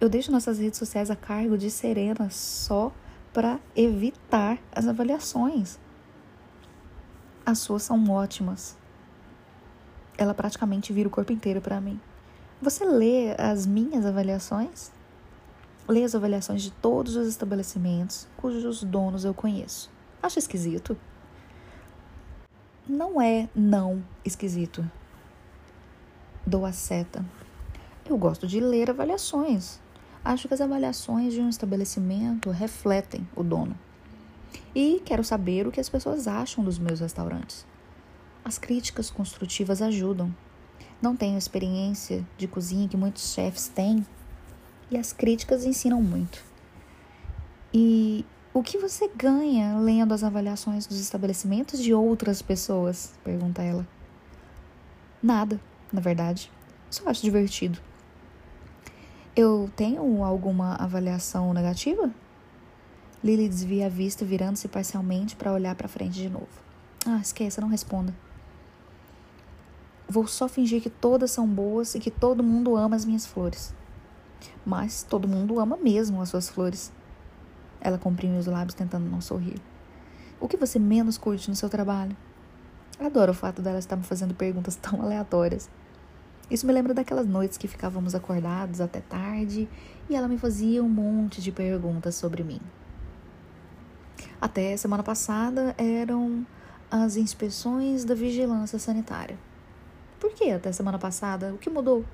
Eu 0.00 0.08
deixo 0.08 0.30
nossas 0.30 0.58
redes 0.58 0.78
sociais 0.78 1.10
a 1.10 1.16
cargo 1.16 1.58
de 1.58 1.70
Serena 1.70 2.30
só 2.30 2.92
para 3.32 3.58
evitar 3.74 4.58
as 4.72 4.86
avaliações. 4.86 5.78
As 7.44 7.58
suas 7.58 7.82
são 7.82 8.08
ótimas. 8.10 8.76
Ela 10.16 10.34
praticamente 10.34 10.92
vira 10.92 11.08
o 11.08 11.10
corpo 11.10 11.32
inteiro 11.32 11.60
para 11.60 11.80
mim. 11.80 12.00
Você 12.60 12.84
lê 12.84 13.34
as 13.38 13.66
minhas 13.66 14.04
avaliações? 14.04 14.92
Lê 15.88 16.04
as 16.04 16.14
avaliações 16.14 16.62
de 16.62 16.70
todos 16.70 17.16
os 17.16 17.26
estabelecimentos 17.26 18.28
cujos 18.36 18.84
donos 18.84 19.24
eu 19.24 19.32
conheço. 19.32 19.90
Acha 20.22 20.38
esquisito? 20.38 20.96
Não 22.86 23.20
é 23.20 23.48
não 23.54 24.04
esquisito 24.24 24.84
dou 26.48 26.64
a 26.64 26.72
seta. 26.72 27.24
Eu 28.08 28.16
gosto 28.16 28.46
de 28.46 28.58
ler 28.58 28.88
avaliações. 28.88 29.78
Acho 30.24 30.48
que 30.48 30.54
as 30.54 30.60
avaliações 30.60 31.34
de 31.34 31.40
um 31.40 31.48
estabelecimento 31.48 32.50
refletem 32.50 33.28
o 33.36 33.42
dono. 33.42 33.78
E 34.74 35.02
quero 35.04 35.22
saber 35.22 35.66
o 35.66 35.70
que 35.70 35.80
as 35.80 35.88
pessoas 35.88 36.26
acham 36.26 36.64
dos 36.64 36.78
meus 36.78 37.00
restaurantes. 37.00 37.66
As 38.42 38.58
críticas 38.58 39.10
construtivas 39.10 39.82
ajudam. 39.82 40.34
Não 41.02 41.14
tenho 41.14 41.36
experiência 41.36 42.26
de 42.38 42.48
cozinha 42.48 42.88
que 42.88 42.96
muitos 42.96 43.34
chefes 43.34 43.68
têm, 43.68 44.04
e 44.90 44.96
as 44.96 45.12
críticas 45.12 45.64
ensinam 45.64 46.02
muito. 46.02 46.42
E 47.72 48.24
o 48.54 48.62
que 48.62 48.78
você 48.78 49.10
ganha 49.14 49.78
lendo 49.78 50.14
as 50.14 50.24
avaliações 50.24 50.86
dos 50.86 50.98
estabelecimentos 51.00 51.82
de 51.82 51.92
outras 51.92 52.40
pessoas? 52.42 53.12
pergunta 53.22 53.62
ela. 53.62 53.86
Nada 55.22 55.60
na 55.92 56.00
verdade. 56.00 56.50
Só 56.90 57.08
acho 57.08 57.22
divertido. 57.22 57.78
Eu 59.34 59.70
tenho 59.76 60.24
alguma 60.24 60.74
avaliação 60.74 61.52
negativa? 61.54 62.10
Lily 63.22 63.48
desvia 63.48 63.86
a 63.86 63.88
vista, 63.88 64.24
virando-se 64.24 64.68
parcialmente 64.68 65.36
para 65.36 65.52
olhar 65.52 65.74
para 65.74 65.88
frente 65.88 66.14
de 66.14 66.28
novo. 66.28 66.48
Ah, 67.06 67.18
esqueça, 67.18 67.60
não 67.60 67.68
responda. 67.68 68.14
Vou 70.08 70.26
só 70.26 70.48
fingir 70.48 70.82
que 70.82 70.90
todas 70.90 71.30
são 71.30 71.46
boas 71.46 71.94
e 71.94 72.00
que 72.00 72.10
todo 72.10 72.42
mundo 72.42 72.76
ama 72.76 72.96
as 72.96 73.04
minhas 73.04 73.26
flores. 73.26 73.74
Mas 74.64 75.02
todo 75.02 75.28
mundo 75.28 75.58
ama 75.60 75.76
mesmo 75.76 76.20
as 76.20 76.28
suas 76.28 76.48
flores. 76.48 76.92
Ela 77.80 77.98
comprime 77.98 78.36
os 78.36 78.46
lábios 78.46 78.74
tentando 78.74 79.08
não 79.08 79.20
sorrir. 79.20 79.60
O 80.40 80.46
que 80.46 80.56
você 80.56 80.78
menos 80.78 81.18
curte 81.18 81.48
no 81.48 81.56
seu 81.56 81.68
trabalho? 81.68 82.16
Adoro 83.00 83.32
o 83.32 83.34
fato 83.34 83.62
dela 83.62 83.78
estar 83.78 83.96
me 83.96 84.02
fazendo 84.02 84.34
perguntas 84.34 84.76
tão 84.76 85.02
aleatórias. 85.02 85.70
Isso 86.50 86.66
me 86.66 86.72
lembra 86.72 86.94
daquelas 86.94 87.26
noites 87.26 87.58
que 87.58 87.68
ficávamos 87.68 88.14
acordados 88.14 88.80
até 88.80 89.00
tarde 89.00 89.68
e 90.08 90.16
ela 90.16 90.26
me 90.26 90.38
fazia 90.38 90.82
um 90.82 90.88
monte 90.88 91.42
de 91.42 91.52
perguntas 91.52 92.14
sobre 92.14 92.42
mim. 92.42 92.60
Até 94.40 94.76
semana 94.76 95.02
passada 95.02 95.74
eram 95.76 96.46
as 96.90 97.16
inspeções 97.16 98.04
da 98.04 98.14
vigilância 98.14 98.78
sanitária. 98.78 99.38
Por 100.18 100.32
que 100.32 100.50
até 100.50 100.72
semana 100.72 100.98
passada? 100.98 101.52
O 101.52 101.58
que 101.58 101.68
mudou? 101.68 102.04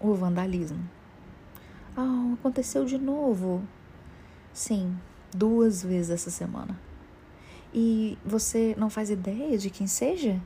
O 0.00 0.14
vandalismo. 0.14 0.80
Ah, 1.96 2.32
aconteceu 2.34 2.84
de 2.86 2.96
novo. 2.96 3.62
Sim, 4.52 4.96
duas 5.34 5.82
vezes 5.82 6.10
essa 6.10 6.30
semana. 6.30 6.78
E 7.72 8.18
você 8.24 8.74
não 8.78 8.88
faz 8.88 9.10
ideia 9.10 9.58
de 9.58 9.68
quem 9.68 9.86
seja? 9.86 10.40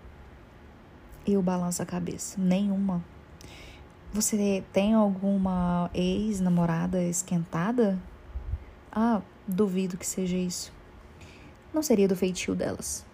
Eu 1.27 1.43
balanço 1.43 1.83
a 1.83 1.87
cabeça. 1.87 2.41
Nenhuma. 2.41 3.05
Você 4.13 4.65
tem 4.73 4.95
alguma 4.95 5.91
ex-namorada 5.93 7.03
esquentada? 7.03 8.01
Ah, 8.91 9.23
duvido 9.47 9.97
que 9.97 10.07
seja 10.07 10.37
isso. 10.37 10.73
Não 11.73 11.83
seria 11.83 12.09
do 12.09 12.17
feitio 12.17 12.55
delas. 12.55 13.05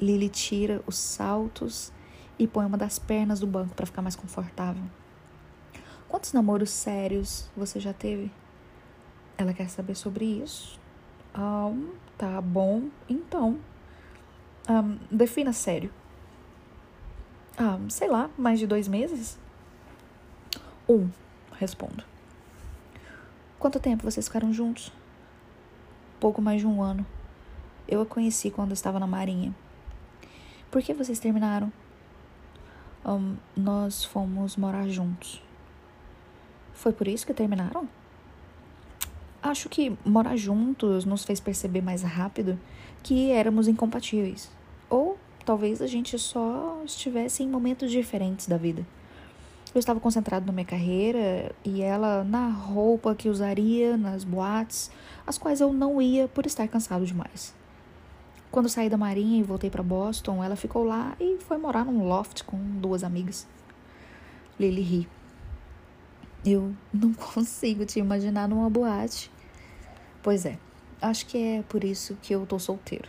Lily 0.00 0.28
tira 0.28 0.82
os 0.86 0.96
saltos 0.96 1.92
e 2.38 2.46
põe 2.46 2.66
uma 2.66 2.76
das 2.76 2.98
pernas 2.98 3.40
do 3.40 3.46
banco 3.46 3.74
para 3.74 3.86
ficar 3.86 4.02
mais 4.02 4.16
confortável. 4.16 4.84
Quantos 6.08 6.32
namoros 6.32 6.70
sérios 6.70 7.50
você 7.56 7.80
já 7.80 7.92
teve? 7.92 8.30
Ela 9.36 9.52
quer 9.52 9.68
saber 9.68 9.94
sobre 9.94 10.24
isso. 10.24 10.78
Ah, 11.34 11.72
Tá 12.16 12.40
bom, 12.40 12.90
então. 13.08 13.58
Um, 14.68 14.98
defina 15.10 15.52
sério. 15.52 15.92
Ah, 17.58 17.78
sei 17.88 18.08
lá, 18.08 18.30
mais 18.38 18.58
de 18.58 18.66
dois 18.66 18.86
meses? 18.86 19.38
Um, 20.88 21.10
respondo. 21.52 22.04
Quanto 23.58 23.80
tempo 23.80 24.04
vocês 24.04 24.26
ficaram 24.26 24.52
juntos? 24.52 24.92
pouco 26.20 26.40
mais 26.40 26.60
de 26.60 26.66
um 26.66 26.80
ano. 26.80 27.04
Eu 27.86 28.00
a 28.00 28.06
conheci 28.06 28.50
quando 28.50 28.72
estava 28.72 28.98
na 28.98 29.06
Marinha. 29.06 29.54
Por 30.70 30.80
que 30.80 30.94
vocês 30.94 31.18
terminaram? 31.18 31.70
Um, 33.04 33.36
nós 33.54 34.04
fomos 34.04 34.56
morar 34.56 34.88
juntos. 34.88 35.42
Foi 36.74 36.92
por 36.92 37.08
isso 37.08 37.26
que 37.26 37.32
terminaram? 37.32 37.88
Acho 39.42 39.68
que 39.68 39.96
morar 40.04 40.36
juntos 40.36 41.04
nos 41.04 41.24
fez 41.24 41.40
perceber 41.40 41.80
mais 41.80 42.02
rápido 42.02 42.58
que 43.02 43.30
éramos 43.30 43.68
incompatíveis. 43.68 44.50
Ou 44.90 45.18
talvez 45.44 45.80
a 45.80 45.86
gente 45.86 46.18
só 46.18 46.82
estivesse 46.84 47.42
em 47.42 47.48
momentos 47.48 47.90
diferentes 47.90 48.46
da 48.46 48.56
vida. 48.56 48.86
Eu 49.74 49.78
estava 49.78 49.98
concentrado 49.98 50.46
na 50.46 50.52
minha 50.52 50.64
carreira 50.64 51.52
e 51.64 51.82
ela 51.82 52.22
na 52.22 52.48
roupa 52.48 53.14
que 53.14 53.28
usaria 53.28 53.96
nas 53.96 54.22
boates, 54.22 54.90
as 55.26 55.36
quais 55.36 55.60
eu 55.60 55.72
não 55.72 56.00
ia 56.00 56.28
por 56.28 56.46
estar 56.46 56.68
cansado 56.68 57.04
demais. 57.04 57.54
Quando 58.50 58.68
saí 58.68 58.88
da 58.88 58.96
Marinha 58.96 59.40
e 59.40 59.42
voltei 59.42 59.68
para 59.68 59.82
Boston, 59.82 60.44
ela 60.44 60.54
ficou 60.54 60.84
lá 60.84 61.16
e 61.18 61.38
foi 61.40 61.58
morar 61.58 61.84
num 61.84 62.06
loft 62.06 62.44
com 62.44 62.56
duas 62.56 63.02
amigas. 63.02 63.48
Lily 64.60 64.82
ri. 64.82 65.08
Eu 66.44 66.74
não 66.92 67.12
consigo 67.16 67.86
te 67.86 67.98
imaginar 67.98 68.46
numa 68.48 68.68
boate. 68.68 69.30
Pois 70.22 70.44
é, 70.44 70.58
acho 71.00 71.26
que 71.26 71.38
é 71.38 71.62
por 71.62 71.82
isso 71.82 72.16
que 72.20 72.34
eu 72.34 72.44
tô 72.44 72.58
solteiro. 72.58 73.08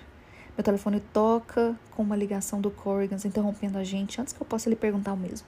Meu 0.58 0.64
telefone 0.64 1.02
toca 1.12 1.78
com 1.92 2.02
uma 2.02 2.16
ligação 2.16 2.62
do 2.62 2.72
Corrigans 2.72 3.26
interrompendo 3.26 3.78
a 3.78 3.84
gente 3.84 4.22
antes 4.22 4.32
que 4.32 4.42
eu 4.42 4.46
possa 4.48 4.70
lhe 4.70 4.76
perguntar 4.76 5.12
o 5.12 5.18
mesmo. 5.18 5.48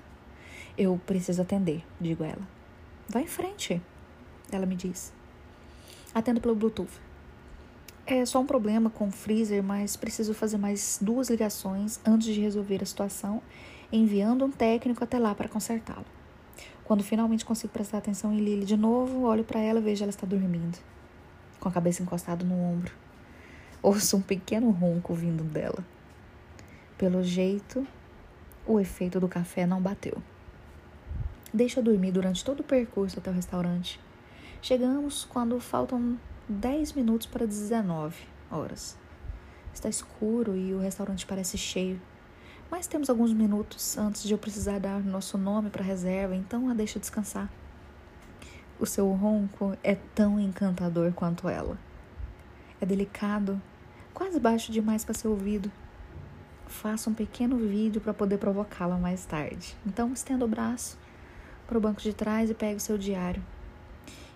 Eu 0.77 0.99
preciso 1.05 1.41
atender, 1.41 1.83
digo 1.99 2.25
a 2.25 2.27
ela. 2.27 2.47
Vá 3.07 3.21
em 3.21 3.27
frente, 3.27 3.81
ela 4.51 4.65
me 4.65 4.75
diz. 4.75 5.13
Atendo 6.13 6.41
pelo 6.41 6.55
Bluetooth. 6.55 6.91
É 8.05 8.25
só 8.25 8.39
um 8.39 8.45
problema 8.45 8.89
com 8.89 9.07
o 9.07 9.11
freezer, 9.11 9.63
mas 9.63 9.95
preciso 9.95 10.33
fazer 10.33 10.57
mais 10.57 10.99
duas 11.01 11.29
ligações 11.29 11.99
antes 12.05 12.27
de 12.27 12.41
resolver 12.41 12.81
a 12.81 12.85
situação, 12.85 13.41
enviando 13.91 14.45
um 14.45 14.51
técnico 14.51 15.03
até 15.03 15.17
lá 15.17 15.33
para 15.33 15.47
consertá-lo. 15.47 16.16
Quando 16.87 17.03
finalmente 17.03 17.43
consigo 17.43 17.73
prestar 17.73 17.97
atenção 17.97 18.31
em 18.31 18.39
Lily 18.39 18.65
de 18.65 18.77
novo, 18.77 19.23
olho 19.23 19.43
para 19.43 19.59
ela 19.59 19.77
e 19.77 19.83
vejo 19.83 20.05
ela 20.05 20.09
está 20.09 20.25
dormindo, 20.25 20.77
com 21.59 21.67
a 21.67 21.71
cabeça 21.71 22.01
encostada 22.01 22.45
no 22.45 22.55
ombro. 22.55 22.93
Ouço 23.83 24.15
um 24.15 24.21
pequeno 24.21 24.69
ronco 24.69 25.13
vindo 25.13 25.43
dela. 25.43 25.83
Pelo 26.97 27.21
jeito, 27.21 27.85
o 28.65 28.79
efeito 28.79 29.19
do 29.19 29.27
café 29.27 29.65
não 29.67 29.81
bateu. 29.81 30.23
Deixa 31.53 31.81
dormir 31.81 32.13
durante 32.13 32.45
todo 32.45 32.61
o 32.61 32.63
percurso 32.63 33.19
até 33.19 33.29
o 33.29 33.33
restaurante. 33.33 33.99
Chegamos 34.61 35.25
quando 35.25 35.59
faltam 35.59 36.17
10 36.47 36.93
minutos 36.93 37.27
para 37.27 37.45
19 37.45 38.15
horas. 38.49 38.97
Está 39.73 39.89
escuro 39.89 40.55
e 40.55 40.73
o 40.73 40.79
restaurante 40.79 41.25
parece 41.25 41.57
cheio. 41.57 41.99
Mas 42.69 42.85
temos 42.85 43.09
alguns 43.09 43.31
minutos 43.31 43.97
antes 43.97 44.23
de 44.23 44.33
eu 44.33 44.37
precisar 44.37 44.79
dar 44.79 44.99
nosso 45.01 45.37
nome 45.37 45.69
para 45.69 45.81
a 45.81 45.85
reserva, 45.85 46.35
então 46.35 46.69
a 46.69 46.73
deixa 46.73 46.99
descansar. 46.99 47.49
O 48.77 48.85
seu 48.85 49.09
ronco 49.13 49.77
é 49.81 49.95
tão 49.95 50.39
encantador 50.39 51.13
quanto 51.13 51.47
ela. 51.47 51.77
É 52.81 52.85
delicado, 52.85 53.61
quase 54.13 54.39
baixo 54.39 54.71
demais 54.71 55.05
para 55.05 55.13
ser 55.13 55.29
ouvido. 55.29 55.71
Faço 56.67 57.09
um 57.09 57.13
pequeno 57.13 57.55
vídeo 57.57 58.01
para 58.01 58.13
poder 58.13 58.37
provocá-la 58.37 58.97
mais 58.97 59.25
tarde. 59.25 59.75
Então 59.85 60.11
estendo 60.11 60.43
o 60.43 60.47
braço 60.47 60.97
para 61.65 61.77
o 61.77 61.81
banco 61.81 62.01
de 62.01 62.13
trás 62.13 62.49
e 62.49 62.53
pego 62.53 62.79
seu 62.79 62.97
diário. 62.97 63.43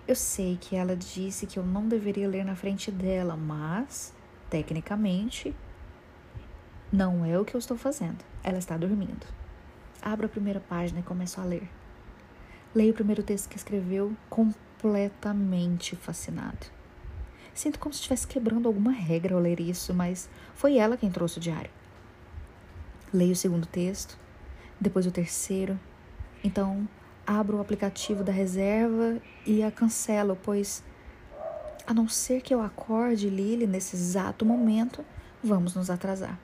Eu 0.08 0.16
sei 0.16 0.58
que 0.60 0.76
ela 0.76 0.95
disse 0.95 1.45
que 1.45 1.60
eu 1.60 1.64
não 1.64 1.88
deveria 1.88 2.27
ler 2.27 2.43
na 2.43 2.56
frente 2.56 2.90
dela, 2.90 3.38
mas, 3.38 4.14
tecnicamente, 4.50 5.53
não 6.91 7.23
é 7.23 7.39
o 7.39 7.45
que 7.45 7.55
eu 7.55 7.59
estou 7.59 7.77
fazendo. 7.77 8.17
Ela 8.43 8.57
está 8.57 8.75
dormindo. 8.75 9.25
Abro 10.01 10.25
a 10.25 10.29
primeira 10.29 10.59
página 10.59 10.99
e 10.99 11.03
começo 11.03 11.39
a 11.39 11.45
ler. 11.45 11.69
Leio 12.75 12.91
o 12.91 12.95
primeiro 12.95 13.23
texto 13.23 13.47
que 13.47 13.55
escreveu, 13.55 14.13
completamente 14.29 15.95
fascinado. 15.95 16.67
Sinto 17.53 17.79
como 17.79 17.93
se 17.93 17.99
estivesse 17.99 18.27
quebrando 18.27 18.67
alguma 18.67 18.91
regra 18.91 19.35
ao 19.35 19.41
ler 19.41 19.59
isso, 19.59 19.93
mas 19.93 20.29
foi 20.53 20.77
ela 20.77 20.97
quem 20.97 21.09
trouxe 21.09 21.37
o 21.37 21.41
diário. 21.41 21.69
Leio 23.13 23.33
o 23.33 23.35
segundo 23.35 23.65
texto, 23.65 24.17
depois 24.79 25.05
o 25.05 25.11
terceiro. 25.11 25.79
Então, 26.43 26.87
abro 27.25 27.57
o 27.57 27.61
aplicativo 27.61 28.23
da 28.23 28.31
reserva 28.31 29.21
e 29.45 29.63
a 29.63 29.71
cancelo, 29.71 30.37
pois, 30.41 30.83
a 31.87 31.93
não 31.93 32.07
ser 32.07 32.41
que 32.41 32.53
eu 32.53 32.61
acorde 32.61 33.29
Lily 33.29 33.67
nesse 33.67 33.95
exato 33.95 34.45
momento, 34.45 35.05
vamos 35.43 35.75
nos 35.75 35.89
atrasar. 35.89 36.39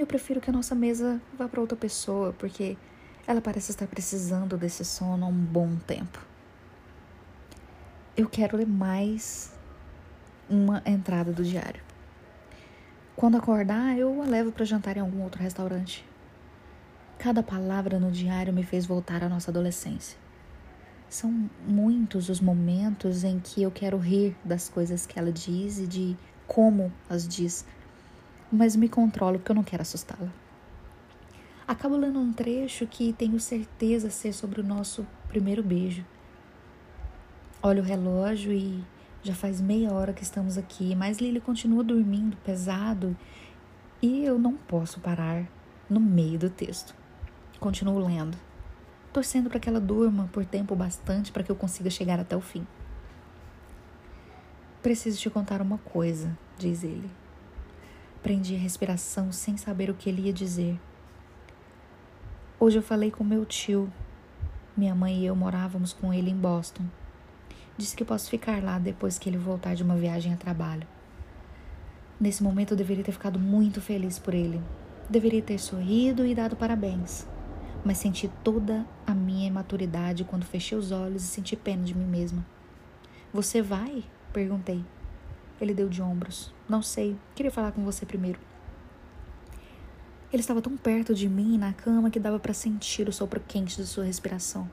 Eu 0.00 0.06
prefiro 0.06 0.40
que 0.40 0.48
a 0.48 0.52
nossa 0.52 0.74
mesa 0.74 1.20
vá 1.36 1.46
para 1.46 1.60
outra 1.60 1.76
pessoa, 1.76 2.32
porque 2.38 2.74
ela 3.26 3.38
parece 3.38 3.70
estar 3.70 3.86
precisando 3.86 4.56
desse 4.56 4.82
sono 4.82 5.26
há 5.26 5.28
um 5.28 5.44
bom 5.44 5.76
tempo. 5.86 6.26
Eu 8.16 8.26
quero 8.26 8.56
ler 8.56 8.66
mais 8.66 9.52
uma 10.48 10.82
entrada 10.86 11.32
do 11.32 11.44
diário. 11.44 11.82
Quando 13.14 13.36
acordar, 13.36 13.98
eu 13.98 14.22
a 14.22 14.24
levo 14.24 14.50
para 14.50 14.64
jantar 14.64 14.96
em 14.96 15.00
algum 15.00 15.22
outro 15.22 15.42
restaurante. 15.42 16.02
Cada 17.18 17.42
palavra 17.42 18.00
no 18.00 18.10
diário 18.10 18.54
me 18.54 18.64
fez 18.64 18.86
voltar 18.86 19.22
à 19.22 19.28
nossa 19.28 19.50
adolescência. 19.50 20.16
São 21.10 21.50
muitos 21.68 22.30
os 22.30 22.40
momentos 22.40 23.22
em 23.22 23.38
que 23.38 23.62
eu 23.62 23.70
quero 23.70 23.98
rir 23.98 24.34
das 24.42 24.66
coisas 24.66 25.04
que 25.04 25.18
ela 25.18 25.30
diz 25.30 25.78
e 25.78 25.86
de 25.86 26.16
como 26.46 26.90
as 27.06 27.28
diz, 27.28 27.66
mas 28.50 28.74
me 28.74 28.88
controlo 28.88 29.38
porque 29.38 29.52
eu 29.52 29.56
não 29.56 29.62
quero 29.62 29.82
assustá-la. 29.82 30.28
Acabo 31.66 31.96
lendo 31.96 32.18
um 32.18 32.32
trecho 32.32 32.86
que 32.86 33.12
tenho 33.12 33.38
certeza 33.38 34.10
ser 34.10 34.32
sobre 34.32 34.60
o 34.60 34.64
nosso 34.64 35.06
primeiro 35.28 35.62
beijo. 35.62 36.04
Olho 37.62 37.82
o 37.82 37.86
relógio 37.86 38.52
e 38.52 38.82
já 39.22 39.34
faz 39.34 39.60
meia 39.60 39.92
hora 39.92 40.12
que 40.12 40.22
estamos 40.22 40.58
aqui, 40.58 40.96
mas 40.96 41.18
Lily 41.18 41.40
continua 41.40 41.84
dormindo 41.84 42.36
pesado 42.38 43.16
e 44.02 44.24
eu 44.24 44.38
não 44.38 44.54
posso 44.54 44.98
parar 44.98 45.46
no 45.88 46.00
meio 46.00 46.38
do 46.38 46.50
texto. 46.50 46.94
Continuo 47.60 47.98
lendo, 47.98 48.36
torcendo 49.12 49.50
para 49.50 49.60
que 49.60 49.68
ela 49.68 49.80
durma 49.80 50.28
por 50.32 50.44
tempo 50.44 50.74
bastante 50.74 51.30
para 51.30 51.42
que 51.42 51.52
eu 51.52 51.56
consiga 51.56 51.90
chegar 51.90 52.18
até 52.18 52.34
o 52.34 52.40
fim. 52.40 52.66
Preciso 54.82 55.20
te 55.20 55.28
contar 55.28 55.60
uma 55.60 55.78
coisa, 55.78 56.36
diz 56.58 56.82
ele. 56.82 57.19
Prendi 58.22 58.54
a 58.54 58.58
respiração 58.58 59.32
sem 59.32 59.56
saber 59.56 59.90
o 59.90 59.94
que 59.94 60.08
ele 60.08 60.22
ia 60.22 60.32
dizer. 60.32 60.78
Hoje 62.58 62.78
eu 62.78 62.82
falei 62.82 63.10
com 63.10 63.24
meu 63.24 63.44
tio. 63.44 63.92
Minha 64.76 64.94
mãe 64.94 65.20
e 65.20 65.26
eu 65.26 65.34
morávamos 65.34 65.92
com 65.92 66.12
ele 66.12 66.30
em 66.30 66.36
Boston. 66.36 66.84
Disse 67.76 67.96
que 67.96 68.04
posso 68.04 68.28
ficar 68.28 68.62
lá 68.62 68.78
depois 68.78 69.18
que 69.18 69.28
ele 69.28 69.38
voltar 69.38 69.74
de 69.74 69.82
uma 69.82 69.96
viagem 69.96 70.32
a 70.32 70.36
trabalho. 70.36 70.86
Nesse 72.20 72.42
momento 72.42 72.72
eu 72.72 72.76
deveria 72.76 73.04
ter 73.04 73.12
ficado 73.12 73.38
muito 73.38 73.80
feliz 73.80 74.18
por 74.18 74.34
ele. 74.34 74.60
Deveria 75.08 75.42
ter 75.42 75.58
sorrido 75.58 76.26
e 76.26 76.34
dado 76.34 76.54
parabéns 76.56 77.26
mas 77.84 77.98
senti 77.98 78.28
toda 78.44 78.84
a 79.06 79.14
minha 79.14 79.46
imaturidade 79.46 80.24
quando 80.24 80.44
fechei 80.44 80.76
os 80.76 80.92
olhos 80.92 81.24
e 81.24 81.26
senti 81.26 81.56
pena 81.56 81.82
de 81.82 81.96
mim 81.96 82.06
mesma. 82.06 82.44
Você 83.32 83.62
vai? 83.62 84.04
perguntei. 84.32 84.84
Ele 85.60 85.74
deu 85.74 85.88
de 85.88 86.00
ombros. 86.00 86.52
Não 86.68 86.82
sei, 86.82 87.16
queria 87.34 87.52
falar 87.52 87.72
com 87.72 87.84
você 87.84 88.06
primeiro. 88.06 88.38
Ele 90.32 90.40
estava 90.40 90.62
tão 90.62 90.76
perto 90.76 91.12
de 91.12 91.28
mim 91.28 91.58
na 91.58 91.72
cama 91.72 92.10
que 92.10 92.20
dava 92.20 92.38
para 92.38 92.54
sentir 92.54 93.08
o 93.08 93.12
sopro 93.12 93.40
quente 93.40 93.76
de 93.76 93.86
sua 93.86 94.04
respiração. 94.04 94.70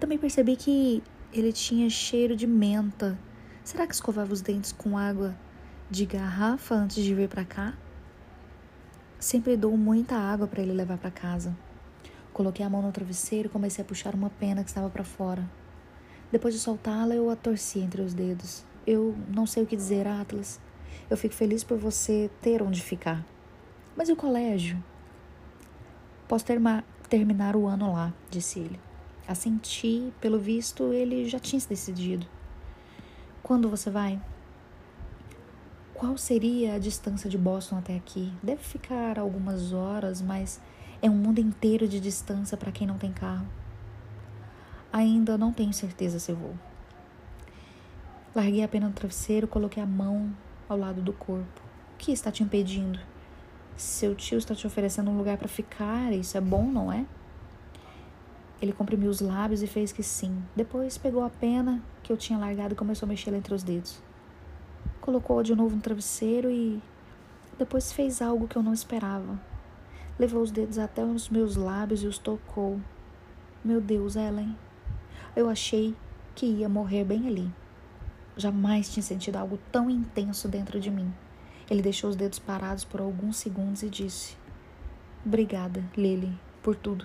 Também 0.00 0.18
percebi 0.18 0.56
que 0.56 1.02
ele 1.32 1.52
tinha 1.52 1.88
cheiro 1.88 2.34
de 2.34 2.46
menta. 2.46 3.18
Será 3.62 3.86
que 3.86 3.94
escovava 3.94 4.32
os 4.32 4.40
dentes 4.40 4.72
com 4.72 4.98
água 4.98 5.36
de 5.90 6.04
garrafa 6.04 6.74
antes 6.74 7.02
de 7.02 7.14
vir 7.14 7.28
para 7.28 7.44
cá? 7.44 7.74
Sempre 9.18 9.56
dou 9.56 9.76
muita 9.76 10.16
água 10.16 10.46
para 10.46 10.62
ele 10.62 10.72
levar 10.72 10.98
para 10.98 11.10
casa. 11.10 11.56
Coloquei 12.32 12.64
a 12.64 12.70
mão 12.70 12.82
no 12.82 12.92
travesseiro 12.92 13.48
e 13.48 13.50
comecei 13.50 13.84
a 13.84 13.86
puxar 13.86 14.14
uma 14.14 14.30
pena 14.30 14.62
que 14.62 14.70
estava 14.70 14.88
para 14.88 15.04
fora. 15.04 15.48
Depois 16.30 16.52
de 16.52 16.60
soltá-la, 16.60 17.14
eu 17.14 17.30
a 17.30 17.36
torci 17.36 17.80
entre 17.80 18.02
os 18.02 18.12
dedos. 18.12 18.64
Eu 18.90 19.14
não 19.28 19.44
sei 19.44 19.64
o 19.64 19.66
que 19.66 19.76
dizer, 19.76 20.06
Atlas. 20.06 20.58
Eu 21.10 21.16
fico 21.18 21.34
feliz 21.34 21.62
por 21.62 21.76
você 21.76 22.30
ter 22.40 22.62
onde 22.62 22.80
ficar. 22.80 23.22
Mas 23.94 24.08
e 24.08 24.12
o 24.12 24.16
colégio? 24.16 24.82
Posso 26.26 26.46
terminar 27.06 27.54
o 27.54 27.66
ano 27.66 27.92
lá, 27.92 28.14
disse 28.30 28.60
ele. 28.60 28.80
Assenti, 29.26 30.10
pelo 30.22 30.38
visto, 30.38 30.90
ele 30.94 31.28
já 31.28 31.38
tinha 31.38 31.60
se 31.60 31.68
decidido. 31.68 32.26
Quando 33.42 33.68
você 33.68 33.90
vai? 33.90 34.18
Qual 35.92 36.16
seria 36.16 36.76
a 36.76 36.78
distância 36.78 37.28
de 37.28 37.36
Boston 37.36 37.76
até 37.76 37.94
aqui? 37.94 38.32
Deve 38.42 38.62
ficar 38.62 39.18
algumas 39.18 39.74
horas, 39.74 40.22
mas 40.22 40.62
é 41.02 41.10
um 41.10 41.14
mundo 41.14 41.40
inteiro 41.40 41.86
de 41.86 42.00
distância 42.00 42.56
para 42.56 42.72
quem 42.72 42.86
não 42.86 42.96
tem 42.96 43.12
carro. 43.12 43.46
Ainda 44.90 45.36
não 45.36 45.52
tenho 45.52 45.74
certeza 45.74 46.18
se 46.18 46.32
vou. 46.32 46.54
Larguei 48.38 48.62
a 48.62 48.68
pena 48.68 48.86
no 48.86 48.92
travesseiro, 48.92 49.48
coloquei 49.48 49.82
a 49.82 49.86
mão 49.86 50.32
ao 50.68 50.78
lado 50.78 51.02
do 51.02 51.12
corpo. 51.12 51.60
O 51.94 51.98
que 51.98 52.12
está 52.12 52.30
te 52.30 52.40
impedindo? 52.40 52.96
Seu 53.76 54.14
tio 54.14 54.38
está 54.38 54.54
te 54.54 54.64
oferecendo 54.64 55.10
um 55.10 55.18
lugar 55.18 55.36
para 55.36 55.48
ficar, 55.48 56.12
isso 56.12 56.38
é 56.38 56.40
bom, 56.40 56.62
não 56.62 56.92
é? 56.92 57.04
Ele 58.62 58.72
comprimiu 58.72 59.10
os 59.10 59.20
lábios 59.20 59.60
e 59.60 59.66
fez 59.66 59.90
que 59.90 60.04
sim. 60.04 60.40
Depois 60.54 60.96
pegou 60.96 61.24
a 61.24 61.30
pena 61.30 61.82
que 62.00 62.12
eu 62.12 62.16
tinha 62.16 62.38
largado 62.38 62.74
e 62.74 62.76
começou 62.76 63.06
a 63.06 63.08
mexer 63.08 63.34
entre 63.34 63.52
os 63.52 63.64
dedos. 63.64 64.00
Colocou-a 65.00 65.42
de 65.42 65.56
novo 65.56 65.74
no 65.74 65.82
travesseiro 65.82 66.48
e 66.48 66.80
depois 67.58 67.90
fez 67.90 68.22
algo 68.22 68.46
que 68.46 68.54
eu 68.54 68.62
não 68.62 68.72
esperava. 68.72 69.36
Levou 70.16 70.42
os 70.42 70.52
dedos 70.52 70.78
até 70.78 71.04
os 71.04 71.28
meus 71.28 71.56
lábios 71.56 72.04
e 72.04 72.06
os 72.06 72.18
tocou. 72.18 72.80
Meu 73.64 73.80
Deus, 73.80 74.14
Ellen. 74.14 74.56
Eu 75.34 75.50
achei 75.50 75.92
que 76.36 76.46
ia 76.46 76.68
morrer 76.68 77.02
bem 77.02 77.26
ali. 77.26 77.52
Jamais 78.38 78.88
tinha 78.88 79.02
sentido 79.02 79.34
algo 79.34 79.58
tão 79.72 79.90
intenso 79.90 80.46
dentro 80.46 80.78
de 80.78 80.92
mim. 80.92 81.12
Ele 81.68 81.82
deixou 81.82 82.08
os 82.08 82.14
dedos 82.14 82.38
parados 82.38 82.84
por 82.84 83.00
alguns 83.00 83.36
segundos 83.36 83.82
e 83.82 83.90
disse: 83.90 84.36
Obrigada, 85.26 85.84
Lily, 85.96 86.32
por 86.62 86.76
tudo. 86.76 87.04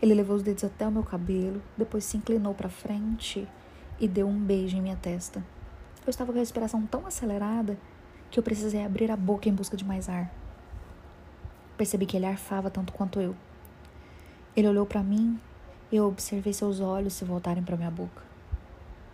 Ele 0.00 0.14
levou 0.14 0.36
os 0.36 0.44
dedos 0.44 0.62
até 0.62 0.86
o 0.86 0.92
meu 0.92 1.02
cabelo, 1.02 1.60
depois 1.76 2.04
se 2.04 2.16
inclinou 2.16 2.54
para 2.54 2.68
frente 2.68 3.48
e 3.98 4.06
deu 4.06 4.28
um 4.28 4.38
beijo 4.38 4.76
em 4.76 4.80
minha 4.80 4.94
testa. 4.94 5.44
Eu 6.06 6.10
estava 6.10 6.32
com 6.32 6.38
a 6.38 6.40
respiração 6.40 6.86
tão 6.86 7.04
acelerada 7.04 7.76
que 8.30 8.38
eu 8.38 8.44
precisei 8.44 8.84
abrir 8.84 9.10
a 9.10 9.16
boca 9.16 9.48
em 9.48 9.52
busca 9.52 9.76
de 9.76 9.84
mais 9.84 10.08
ar. 10.08 10.32
Percebi 11.76 12.06
que 12.06 12.16
ele 12.16 12.26
arfava 12.26 12.70
tanto 12.70 12.92
quanto 12.92 13.20
eu. 13.20 13.34
Ele 14.54 14.68
olhou 14.68 14.86
para 14.86 15.02
mim 15.02 15.36
e 15.90 15.96
eu 15.96 16.06
observei 16.06 16.52
seus 16.52 16.78
olhos 16.78 17.12
se 17.14 17.24
voltarem 17.24 17.64
para 17.64 17.76
minha 17.76 17.90
boca. 17.90 18.31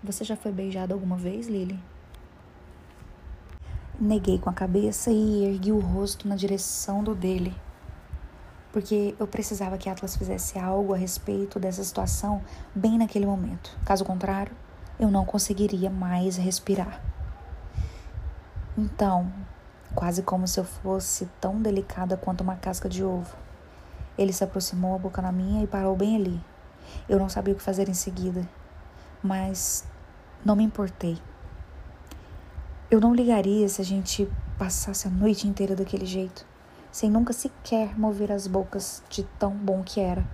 Você 0.02 0.22
já 0.22 0.36
foi 0.36 0.52
beijada 0.52 0.94
alguma 0.94 1.16
vez, 1.16 1.48
Lily? 1.48 1.78
Neguei 3.98 4.38
com 4.38 4.48
a 4.48 4.52
cabeça 4.52 5.10
e 5.10 5.44
ergui 5.44 5.72
o 5.72 5.80
rosto 5.80 6.28
na 6.28 6.36
direção 6.36 7.02
do 7.02 7.16
dele, 7.16 7.52
porque 8.72 9.16
eu 9.18 9.26
precisava 9.26 9.76
que 9.76 9.90
Atlas 9.90 10.16
fizesse 10.16 10.56
algo 10.56 10.94
a 10.94 10.96
respeito 10.96 11.58
dessa 11.58 11.82
situação 11.82 12.40
bem 12.72 12.96
naquele 12.96 13.26
momento. 13.26 13.76
Caso 13.84 14.04
contrário, 14.04 14.52
eu 15.00 15.10
não 15.10 15.24
conseguiria 15.24 15.90
mais 15.90 16.36
respirar. 16.36 17.02
Então, 18.76 19.32
quase 19.96 20.22
como 20.22 20.46
se 20.46 20.60
eu 20.60 20.64
fosse 20.64 21.28
tão 21.40 21.60
delicada 21.60 22.16
quanto 22.16 22.42
uma 22.42 22.54
casca 22.54 22.88
de 22.88 23.02
ovo, 23.02 23.36
ele 24.16 24.32
se 24.32 24.44
aproximou 24.44 24.94
a 24.94 24.98
boca 24.98 25.20
na 25.20 25.32
minha 25.32 25.64
e 25.64 25.66
parou 25.66 25.96
bem 25.96 26.14
ali. 26.14 26.40
Eu 27.08 27.18
não 27.18 27.28
sabia 27.28 27.52
o 27.52 27.56
que 27.56 27.62
fazer 27.64 27.88
em 27.88 27.94
seguida 27.94 28.48
mas 29.22 29.86
não 30.44 30.56
me 30.56 30.64
importei. 30.64 31.18
Eu 32.90 33.00
não 33.00 33.14
ligaria 33.14 33.68
se 33.68 33.82
a 33.82 33.84
gente 33.84 34.28
passasse 34.58 35.06
a 35.06 35.10
noite 35.10 35.46
inteira 35.46 35.76
daquele 35.76 36.06
jeito, 36.06 36.46
sem 36.90 37.10
nunca 37.10 37.32
sequer 37.32 37.98
mover 37.98 38.32
as 38.32 38.46
bocas 38.46 39.02
de 39.10 39.24
tão 39.38 39.52
bom 39.52 39.82
que 39.82 40.00
era. 40.00 40.26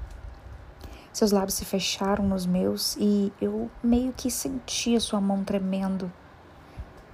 Seus 1.13 1.31
lábios 1.31 1.55
se 1.55 1.65
fecharam 1.65 2.27
nos 2.27 2.45
meus 2.47 2.97
e 2.97 3.33
eu 3.41 3.71
meio 3.83 4.13
que 4.13 4.31
sentia 4.31 4.99
sua 4.99 5.21
mão 5.21 5.45
tremendo. 5.45 6.13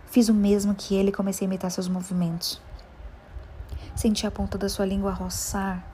Fiz 0.07 0.29
o 0.29 0.35
mesmo 0.35 0.75
que 0.75 0.95
ele 0.95 1.11
e 1.11 1.13
comecei 1.13 1.47
a 1.47 1.49
imitar 1.49 1.71
seus 1.71 1.89
movimentos. 1.89 2.61
Senti 3.95 4.27
a 4.27 4.31
ponta 4.31 4.57
da 4.57 4.69
sua 4.69 4.87
língua 4.87 5.13
roçar 5.13 5.85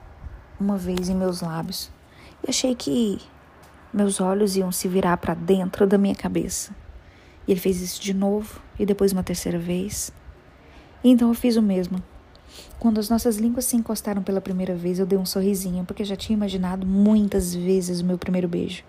uma 0.59 0.77
vez 0.77 1.09
em 1.09 1.15
meus 1.15 1.41
lábios. 1.41 1.91
E 2.45 2.49
achei 2.49 2.75
que 2.75 3.21
meus 3.93 4.19
olhos 4.19 4.55
iam 4.55 4.71
se 4.71 4.87
virar 4.87 5.17
para 5.17 5.33
dentro 5.33 5.87
da 5.87 5.97
minha 5.97 6.15
cabeça. 6.15 6.75
E 7.47 7.51
ele 7.51 7.59
fez 7.59 7.81
isso 7.81 8.01
de 8.01 8.13
novo 8.13 8.61
e 8.77 8.85
depois 8.85 9.13
uma 9.13 9.23
terceira 9.23 9.57
vez. 9.57 10.11
Então 11.03 11.29
eu 11.29 11.33
fiz 11.33 11.55
o 11.55 11.61
mesmo. 11.61 12.03
Quando 12.79 12.99
as 12.99 13.09
nossas 13.09 13.37
línguas 13.37 13.65
se 13.65 13.75
encostaram 13.75 14.21
pela 14.21 14.41
primeira 14.41 14.75
vez, 14.75 14.99
eu 14.99 15.05
dei 15.05 15.17
um 15.17 15.25
sorrisinho, 15.25 15.85
porque 15.85 16.03
já 16.03 16.15
tinha 16.15 16.35
imaginado 16.35 16.85
muitas 16.85 17.53
vezes 17.53 18.01
o 18.01 18.05
meu 18.05 18.17
primeiro 18.17 18.47
beijo. 18.47 18.83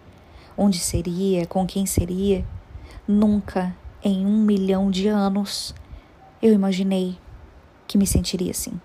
Onde 0.56 0.78
seria, 0.78 1.46
com 1.46 1.66
quem 1.66 1.86
seria. 1.86 2.44
Nunca, 3.06 3.74
em 4.02 4.26
um 4.26 4.42
milhão 4.42 4.90
de 4.90 5.08
anos, 5.08 5.74
eu 6.42 6.52
imaginei 6.52 7.16
que 7.86 7.96
me 7.96 8.06
sentiria 8.06 8.50
assim. 8.50 8.80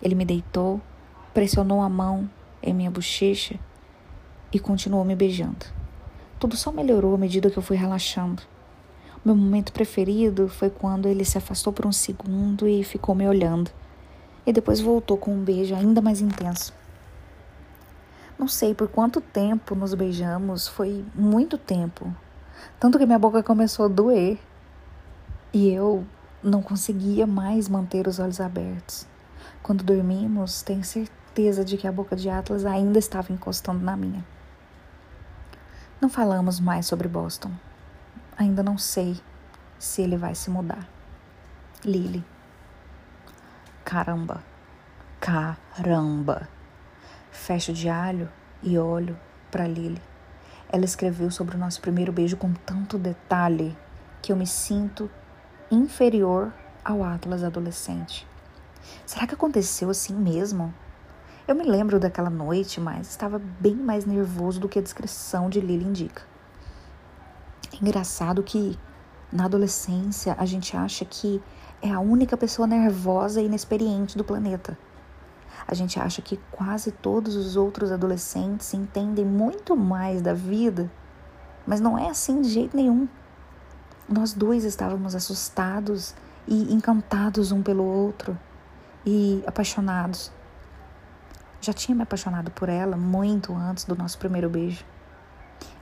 Ele 0.00 0.14
me 0.14 0.24
deitou, 0.24 0.80
pressionou 1.34 1.80
a 1.82 1.88
mão 1.88 2.30
em 2.62 2.72
minha 2.72 2.90
bochecha 2.90 3.58
e 4.52 4.58
continuou 4.58 5.04
me 5.04 5.14
beijando. 5.14 5.66
Tudo 6.38 6.56
só 6.56 6.70
melhorou 6.70 7.14
à 7.14 7.18
medida 7.18 7.50
que 7.50 7.58
eu 7.58 7.62
fui 7.62 7.76
relaxando. 7.76 8.42
Meu 9.24 9.34
momento 9.34 9.72
preferido 9.72 10.48
foi 10.48 10.70
quando 10.70 11.08
ele 11.08 11.24
se 11.24 11.36
afastou 11.36 11.72
por 11.72 11.84
um 11.84 11.92
segundo 11.92 12.68
e 12.68 12.84
ficou 12.84 13.14
me 13.14 13.26
olhando. 13.26 13.70
E 14.46 14.52
depois 14.52 14.80
voltou 14.80 15.16
com 15.16 15.34
um 15.34 15.42
beijo 15.42 15.74
ainda 15.74 16.00
mais 16.00 16.20
intenso. 16.20 16.72
Não 18.38 18.46
sei 18.46 18.72
por 18.72 18.88
quanto 18.88 19.20
tempo 19.20 19.74
nos 19.74 19.92
beijamos, 19.94 20.68
foi 20.68 21.04
muito 21.14 21.58
tempo. 21.58 22.14
Tanto 22.78 22.96
que 22.96 23.04
minha 23.04 23.18
boca 23.18 23.42
começou 23.42 23.86
a 23.86 23.88
doer. 23.88 24.38
E 25.52 25.68
eu 25.68 26.06
não 26.42 26.62
conseguia 26.62 27.26
mais 27.26 27.68
manter 27.68 28.06
os 28.06 28.20
olhos 28.20 28.40
abertos. 28.40 29.06
Quando 29.62 29.82
dormimos, 29.82 30.62
tenho 30.62 30.84
certeza 30.84 31.64
de 31.64 31.76
que 31.76 31.88
a 31.88 31.92
boca 31.92 32.14
de 32.14 32.30
Atlas 32.30 32.64
ainda 32.64 32.98
estava 32.98 33.32
encostando 33.32 33.84
na 33.84 33.96
minha. 33.96 34.24
Não 36.00 36.08
falamos 36.08 36.60
mais 36.60 36.86
sobre 36.86 37.08
Boston. 37.08 37.50
Ainda 38.36 38.62
não 38.62 38.78
sei 38.78 39.20
se 39.80 40.00
ele 40.00 40.16
vai 40.16 40.32
se 40.32 40.48
mudar. 40.48 40.88
Lily. 41.84 42.24
Caramba. 43.84 44.44
Caramba. 45.20 46.48
Fecho 47.32 47.72
de 47.72 47.88
alho 47.88 48.30
e 48.62 48.78
olho 48.78 49.18
para 49.50 49.66
Lily. 49.66 50.00
Ela 50.68 50.84
escreveu 50.84 51.32
sobre 51.32 51.56
o 51.56 51.58
nosso 51.58 51.80
primeiro 51.80 52.12
beijo 52.12 52.36
com 52.36 52.52
tanto 52.52 52.96
detalhe 52.96 53.76
que 54.22 54.30
eu 54.30 54.36
me 54.36 54.46
sinto 54.46 55.10
inferior 55.68 56.52
ao 56.84 57.02
Atlas 57.02 57.42
adolescente. 57.42 58.24
Será 59.04 59.26
que 59.26 59.34
aconteceu 59.34 59.90
assim 59.90 60.14
mesmo? 60.14 60.72
Eu 61.48 61.54
me 61.54 61.64
lembro 61.64 61.98
daquela 61.98 62.28
noite, 62.28 62.78
mas 62.78 63.08
estava 63.08 63.38
bem 63.38 63.74
mais 63.74 64.04
nervoso 64.04 64.60
do 64.60 64.68
que 64.68 64.78
a 64.78 64.82
descrição 64.82 65.48
de 65.48 65.62
Lily 65.62 65.82
indica. 65.82 66.22
É 67.72 67.76
engraçado 67.76 68.42
que 68.42 68.78
na 69.32 69.46
adolescência 69.46 70.36
a 70.38 70.44
gente 70.44 70.76
acha 70.76 71.06
que 71.06 71.42
é 71.80 71.90
a 71.90 72.00
única 72.00 72.36
pessoa 72.36 72.68
nervosa 72.68 73.40
e 73.40 73.46
inexperiente 73.46 74.18
do 74.18 74.22
planeta. 74.22 74.78
A 75.66 75.72
gente 75.72 75.98
acha 75.98 76.20
que 76.20 76.36
quase 76.52 76.92
todos 76.92 77.34
os 77.34 77.56
outros 77.56 77.90
adolescentes 77.90 78.74
entendem 78.74 79.24
muito 79.24 79.74
mais 79.74 80.20
da 80.20 80.34
vida, 80.34 80.90
mas 81.66 81.80
não 81.80 81.96
é 81.96 82.10
assim 82.10 82.42
de 82.42 82.50
jeito 82.50 82.76
nenhum. 82.76 83.08
Nós 84.06 84.34
dois 84.34 84.64
estávamos 84.64 85.14
assustados 85.14 86.14
e 86.46 86.74
encantados 86.74 87.52
um 87.52 87.62
pelo 87.62 87.84
outro 87.84 88.38
e 89.06 89.42
apaixonados. 89.46 90.30
Já 91.60 91.72
tinha 91.72 91.94
me 91.94 92.02
apaixonado 92.02 92.50
por 92.50 92.68
ela 92.68 92.96
muito 92.96 93.54
antes 93.54 93.84
do 93.84 93.96
nosso 93.96 94.18
primeiro 94.18 94.48
beijo. 94.48 94.84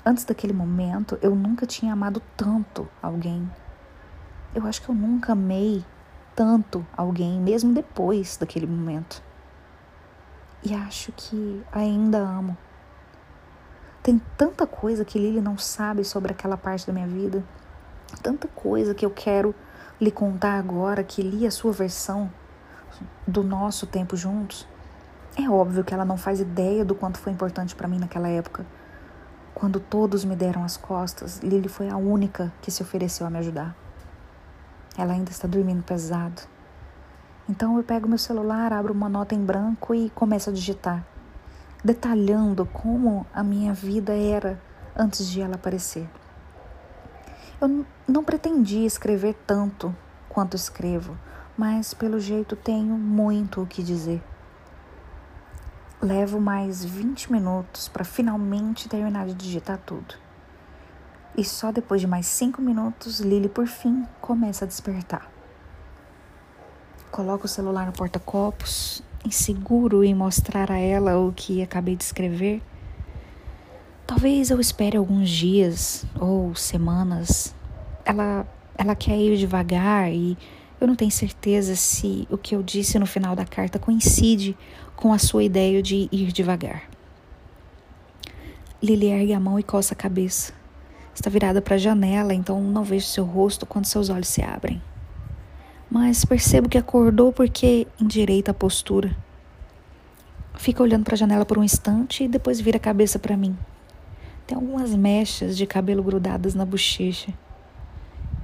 Antes 0.05 0.25
daquele 0.25 0.53
momento, 0.53 1.19
eu 1.21 1.35
nunca 1.35 1.67
tinha 1.67 1.93
amado 1.93 2.23
tanto 2.37 2.89
alguém. 3.03 3.51
Eu 4.55 4.67
acho 4.67 4.81
que 4.81 4.89
eu 4.89 4.95
nunca 4.95 5.33
amei 5.33 5.85
tanto 6.35 6.87
alguém, 6.97 7.41
mesmo 7.41 7.75
depois 7.75 8.37
daquele 8.37 8.67
momento. 8.67 9.23
E 10.63 10.75
acho 10.75 11.13
que 11.13 11.63
ainda 11.73 12.19
amo. 12.19 12.57
Tem 14.03 14.21
tanta 14.37 14.67
coisa 14.67 15.05
que 15.05 15.19
Lily 15.19 15.41
não 15.41 15.59
sabe 15.59 16.05
sobre 16.05 16.33
aquela 16.33 16.57
parte 16.57 16.87
da 16.87 16.93
minha 16.93 17.07
vida. 17.07 17.45
Tanta 18.23 18.47
coisa 18.49 18.95
que 18.95 19.05
eu 19.05 19.11
quero 19.11 19.55
lhe 20.01 20.11
contar 20.11 20.59
agora 20.59 21.03
que 21.03 21.23
li 21.23 21.47
a 21.47 21.51
sua 21.51 21.73
versão 21.73 22.33
do 23.27 23.43
nosso 23.43 23.87
tempo 23.87 24.17
juntos. 24.17 24.67
É 25.39 25.51
óbvio 25.51 25.85
que 25.85 25.93
ela 25.93 26.05
não 26.05 26.17
faz 26.17 26.41
ideia 26.41 26.83
do 26.83 26.95
quanto 26.95 27.19
foi 27.19 27.31
importante 27.31 27.77
para 27.77 27.87
mim 27.87 27.99
naquela 27.99 28.27
época. 28.27 28.65
Quando 29.55 29.79
todos 29.79 30.25
me 30.25 30.35
deram 30.35 30.65
as 30.65 30.79
costas, 30.79 31.41
Lily 31.41 31.69
foi 31.69 31.91
a 31.91 31.97
única 31.97 32.51
que 32.63 32.71
se 32.71 32.83
ofereceu 32.83 33.27
a 33.27 33.31
me 33.31 33.39
ajudar. 33.39 33.77
Ela 34.97 35.13
ainda 35.13 35.31
está 35.31 35.47
dormindo 35.47 35.83
pesado. 35.83 36.41
Então 37.47 37.77
eu 37.77 37.85
pego 37.85 38.09
meu 38.09 38.17
celular, 38.17 38.73
abro 38.73 38.95
uma 38.95 39.11
nota 39.11 39.35
em 39.35 39.45
branco 39.45 39.95
e 39.95 40.09
começo 40.11 40.49
a 40.49 40.53
digitar, 40.53 41.07
detalhando 41.85 42.65
como 42.65 43.27
a 43.33 43.43
minha 43.43 43.75
vida 43.75 44.15
era 44.15 44.59
antes 44.97 45.29
de 45.29 45.43
ela 45.43 45.57
aparecer. 45.57 46.09
Eu 47.61 47.85
não 48.09 48.25
pretendia 48.25 48.87
escrever 48.87 49.35
tanto 49.47 49.95
quanto 50.31 50.57
escrevo, 50.57 51.17
mas 51.59 51.93
pelo 51.93 52.19
jeito 52.19 52.57
tenho 52.57 52.97
muito 52.97 53.63
o 53.63 53.67
que 53.67 53.83
dizer. 53.83 54.23
Levo 56.01 56.39
mais 56.39 56.85
20 56.85 57.33
minutos 57.33 57.89
para 57.89 58.05
finalmente 58.05 58.87
terminar 58.87 59.27
de 59.27 59.35
digitar 59.35 59.79
tudo. 59.79 60.15
E 61.35 61.43
só 61.43 61.73
depois 61.73 62.03
de 62.03 62.07
mais 62.07 62.27
cinco 62.27 62.61
minutos, 62.61 63.21
Lily 63.21 63.49
por 63.49 63.67
fim 63.67 64.05
começa 64.21 64.67
a 64.67 64.69
despertar. 64.69 65.31
Coloco 67.11 67.47
o 67.47 67.49
celular 67.49 67.87
no 67.87 67.93
porta-copos, 67.93 69.03
inseguro 69.25 70.05
em 70.05 70.15
mostrar 70.15 70.71
a 70.71 70.79
ela 70.79 71.19
o 71.19 71.33
que 71.33 71.63
acabei 71.63 71.97
de 71.97 72.05
escrever. 72.05 72.63
Talvez 74.07 74.51
eu 74.51 74.61
espere 74.61 74.99
alguns 74.99 75.31
dias 75.31 76.05
ou 76.21 76.55
semanas. 76.55 77.55
Ela, 78.05 78.47
ela 78.77 78.95
quer 78.95 79.17
ir 79.17 79.37
devagar 79.39 80.13
e 80.13 80.37
eu 80.81 80.87
não 80.87 80.95
tenho 80.95 81.11
certeza 81.11 81.75
se 81.75 82.29
o 82.31 82.37
que 82.37 82.55
eu 82.55 82.63
disse 82.63 82.99
no 82.99 83.07
final 83.07 83.35
da 83.35 83.45
carta 83.45 83.79
coincide 83.79 84.57
com 84.97 85.13
a 85.13 85.19
sua 85.19 85.45
ideia 85.45 85.83
de 85.83 86.09
ir 86.11 86.33
devagar. 86.33 86.83
Lily 88.83 89.07
ergue 89.07 89.33
a 89.33 89.41
mão 89.41 89.59
e 89.59 89.63
coça 89.63 89.95
a 89.95 89.97
cabeça. 89.97 90.53
Está 91.15 91.31
virada 91.31 91.63
para 91.63 91.77
a 91.77 91.79
janela, 91.79 92.35
então 92.35 92.61
não 92.61 92.83
vejo 92.83 93.07
seu 93.07 93.25
rosto 93.25 93.65
quando 93.65 93.87
seus 93.87 94.11
olhos 94.11 94.29
se 94.29 94.43
abrem 94.43 94.83
mas 95.91 96.25
percebo 96.25 96.69
que 96.69 96.79
acordou 96.79 97.33
porque 97.33 97.87
endireita 98.01 98.51
a 98.51 98.55
postura. 98.55 99.17
Fica 100.55 100.83
olhando 100.83 101.05
para 101.05 101.15
a 101.15 101.19
janela 101.19 101.45
por 101.45 101.59
um 101.59 101.65
instante 101.65 102.25
e 102.25 102.29
depois 102.29 102.61
vira 102.61 102.77
a 102.77 102.81
cabeça 102.81 103.19
para 103.19 103.37
mim. 103.37 103.57
Tem 104.47 104.57
algumas 104.57 104.95
mechas 104.95 105.57
de 105.57 105.67
cabelo 105.67 106.03
grudadas 106.03 106.55
na 106.55 106.65
bochecha. 106.65 107.33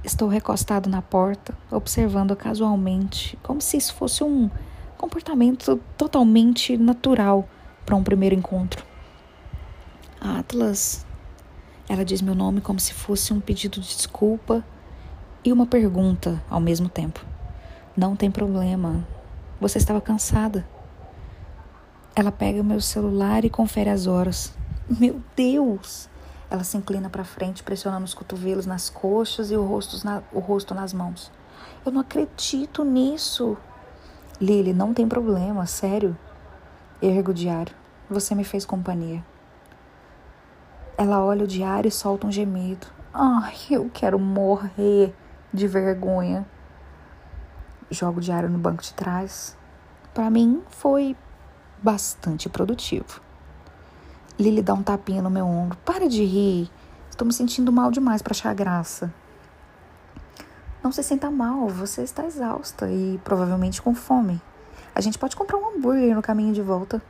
Estou 0.03 0.27
recostado 0.27 0.89
na 0.89 1.01
porta, 1.01 1.57
observando-a 1.71 2.35
casualmente, 2.35 3.37
como 3.41 3.61
se 3.61 3.77
isso 3.77 3.93
fosse 3.93 4.23
um 4.23 4.49
comportamento 5.03 5.81
totalmente 5.97 6.77
natural 6.77 7.45
para 7.85 7.93
um 7.93 8.01
primeiro 8.01 8.33
encontro. 8.33 8.85
Atlas. 10.21 11.05
Ela 11.89 12.05
diz 12.05 12.21
meu 12.21 12.33
nome 12.33 12.61
como 12.61 12.79
se 12.79 12.93
fosse 12.93 13.33
um 13.33 13.41
pedido 13.41 13.81
de 13.81 13.87
desculpa 13.87 14.63
e 15.43 15.51
uma 15.51 15.65
pergunta 15.65 16.41
ao 16.49 16.61
mesmo 16.61 16.87
tempo. 16.87 17.19
Não 17.97 18.15
tem 18.15 18.31
problema. 18.31 19.05
Você 19.59 19.77
estava 19.77 19.99
cansada. 19.99 20.65
Ela 22.15 22.31
pega 22.31 22.63
meu 22.63 22.79
celular 22.79 23.43
e 23.43 23.49
confere 23.49 23.89
as 23.89 24.07
horas. 24.07 24.53
Meu 24.89 25.21
Deus! 25.35 26.07
Ela 26.49 26.63
se 26.63 26.77
inclina 26.77 27.09
para 27.09 27.25
frente, 27.25 27.61
pressionando 27.61 28.05
os 28.05 28.13
cotovelos 28.13 28.65
nas 28.65 28.89
coxas 28.89 29.51
e 29.51 29.57
o 29.57 29.65
rosto, 29.65 30.05
na, 30.05 30.23
o 30.31 30.39
rosto 30.39 30.73
nas 30.73 30.93
mãos. 30.93 31.29
Eu 31.85 31.91
não 31.91 31.99
acredito 31.99 32.85
nisso. 32.85 33.57
Lily, 34.41 34.73
não 34.73 34.93
tem 34.93 35.07
problema, 35.07 35.65
sério. 35.65 36.17
Ergo 37.01 37.31
o 37.31 37.33
diário. 37.33 37.75
Você 38.09 38.35
me 38.35 38.43
fez 38.43 38.65
companhia. 38.65 39.23
Ela 40.97 41.23
olha 41.23 41.43
o 41.43 41.47
diário 41.47 41.87
e 41.87 41.91
solta 41.91 42.27
um 42.27 42.31
gemido. 42.31 42.87
Ai, 43.13 43.55
eu 43.69 43.89
quero 43.93 44.19
morrer 44.19 45.13
de 45.53 45.67
vergonha 45.67 46.45
jogo 47.93 48.19
diário 48.19 48.49
no 48.49 48.57
banco 48.57 48.81
de 48.81 48.93
trás, 48.93 49.55
para 50.13 50.29
mim 50.29 50.61
foi 50.69 51.15
bastante 51.81 52.49
produtivo. 52.49 53.21
Lily 54.39 54.61
dá 54.61 54.73
um 54.73 54.83
tapinha 54.83 55.21
no 55.21 55.29
meu 55.29 55.45
ombro. 55.45 55.77
Para 55.85 56.09
de 56.09 56.23
rir. 56.23 56.69
Estou 57.09 57.27
me 57.27 57.33
sentindo 57.33 57.71
mal 57.71 57.91
demais 57.91 58.21
para 58.21 58.31
achar 58.31 58.53
graça. 58.55 59.13
Não 60.83 60.91
se 60.91 61.01
sinta 61.01 61.31
mal, 61.31 61.69
você 61.69 62.03
está 62.03 62.25
exausta 62.25 62.91
e 62.91 63.17
provavelmente 63.23 63.81
com 63.81 63.95
fome. 63.95 64.41
A 64.93 64.99
gente 64.99 65.17
pode 65.17 65.33
comprar 65.33 65.57
um 65.57 65.69
hambúrguer 65.69 66.13
no 66.13 66.21
caminho 66.21 66.53
de 66.53 66.61
volta. 66.61 67.01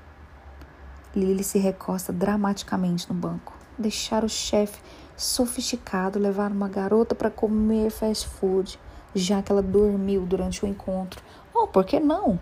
Lily 1.16 1.44
se 1.44 1.58
recosta 1.58 2.14
dramaticamente 2.14 3.12
no 3.12 3.16
banco. 3.16 3.52
Deixar 3.76 4.24
o 4.24 4.30
chefe 4.30 4.80
sofisticado 5.18 6.20
levar 6.20 6.52
uma 6.52 6.70
garota 6.70 7.16
para 7.16 7.32
comer 7.32 7.90
fast 7.90 8.28
food 8.28 8.80
já 9.16 9.42
que 9.42 9.52
ela 9.52 9.62
dormiu 9.62 10.22
durante 10.22 10.64
o 10.64 10.68
encontro. 10.68 11.22
Oh, 11.54 11.68
por 11.68 11.84
que 11.84 12.00
não? 12.00 12.40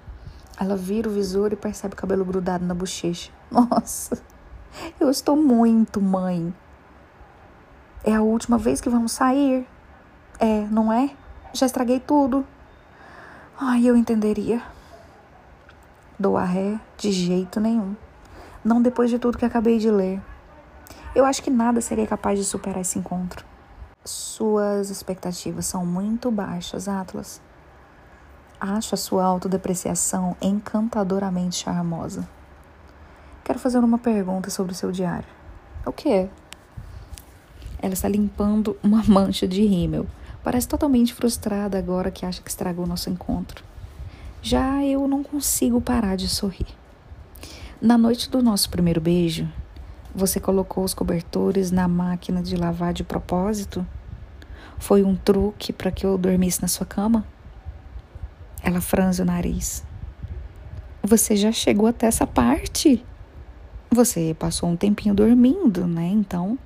Ela 0.60 0.76
vira 0.76 1.08
o 1.08 1.14
visor 1.14 1.53
e 1.53 1.56
percebe 1.56 1.93
o 1.93 1.98
cabelo 1.98 2.26
grudado 2.26 2.66
na 2.66 2.74
bochecha. 2.74 3.32
Nossa, 3.50 4.22
eu 5.00 5.10
estou 5.10 5.38
muito 5.38 6.01
mãe. 6.01 6.53
É 8.03 8.16
a 8.16 8.22
última 8.22 8.58
vez 8.58 8.82
que 8.82 8.90
vamos 8.90 9.14
sair? 9.14 9.66
É, 10.40 10.61
não 10.72 10.92
é? 10.92 11.16
Já 11.53 11.65
estraguei 11.65 11.99
tudo. 11.99 12.45
Ai, 13.59 13.85
eu 13.85 13.95
entenderia. 13.95 14.61
Dou 16.17 16.38
a 16.38 16.45
ré 16.45 16.80
de 16.97 17.11
jeito 17.11 17.59
nenhum. 17.59 17.95
Não 18.63 18.81
depois 18.81 19.09
de 19.09 19.19
tudo 19.19 19.38
que 19.38 19.45
acabei 19.45 19.77
de 19.77 19.91
ler. 19.91 20.21
Eu 21.13 21.25
acho 21.25 21.43
que 21.43 21.49
nada 21.49 21.81
seria 21.81 22.07
capaz 22.07 22.39
de 22.39 22.45
superar 22.45 22.81
esse 22.81 22.97
encontro. 22.97 23.45
Suas 24.05 24.89
expectativas 24.89 25.65
são 25.65 25.85
muito 25.85 26.31
baixas, 26.31 26.88
Atlas. 26.88 27.41
Acho 28.59 28.95
a 28.95 28.97
sua 28.97 29.25
autodepreciação 29.25 30.38
encantadoramente 30.41 31.57
charmosa. 31.57 32.27
Quero 33.43 33.59
fazer 33.59 33.80
uma 33.80 33.97
pergunta 33.97 34.49
sobre 34.49 34.71
o 34.71 34.75
seu 34.75 34.91
diário. 34.91 35.27
O 35.85 35.91
que? 35.91 36.30
Ela 37.81 37.93
está 37.93 38.07
limpando 38.07 38.77
uma 38.81 39.03
mancha 39.09 39.47
de 39.47 39.65
rímel. 39.65 40.07
Parece 40.44 40.68
totalmente 40.68 41.14
frustrada 41.14 41.78
agora 41.78 42.11
que 42.11 42.26
acha 42.26 42.42
que 42.42 42.50
estragou 42.50 42.88
nosso 42.88 43.10
encontro. 43.10 43.64
Já 44.42 44.84
eu 44.84 45.08
não 45.08 45.24
consigo 45.24 45.80
parar 45.80 46.16
de 46.16 46.28
sorrir. 46.28 46.68
Na 47.80 47.98
noite 47.98 48.30
do 48.30 48.42
nosso 48.42 48.70
primeiro 48.70 49.00
beijo, 49.00 49.48
você 50.14 50.40
colocou 50.40 50.84
os 50.84 50.94
cobertores 50.94 51.72
na 51.72 51.88
máquina 51.88 52.42
de 52.42 52.56
lavar 52.56 52.94
de 52.94 53.03
propósito? 53.03 53.86
Foi 54.78 55.03
um 55.03 55.16
truque 55.16 55.72
para 55.72 55.92
que 55.92 56.06
eu 56.06 56.18
dormisse 56.18 56.61
na 56.61 56.68
sua 56.68 56.86
cama? 56.86 57.26
Ela 58.64 58.82
franze 58.82 59.22
o 59.22 59.26
nariz. 59.26 59.84
Você 61.03 61.36
já 61.36 61.52
chegou 61.52 61.88
até 61.88 62.08
essa 62.08 62.28
parte? 62.28 63.06
Você 63.90 64.36
passou 64.38 64.70
um 64.70 64.76
tempinho 64.76 65.14
dormindo, 65.14 65.88
né? 65.88 66.08
Então. 66.08 66.58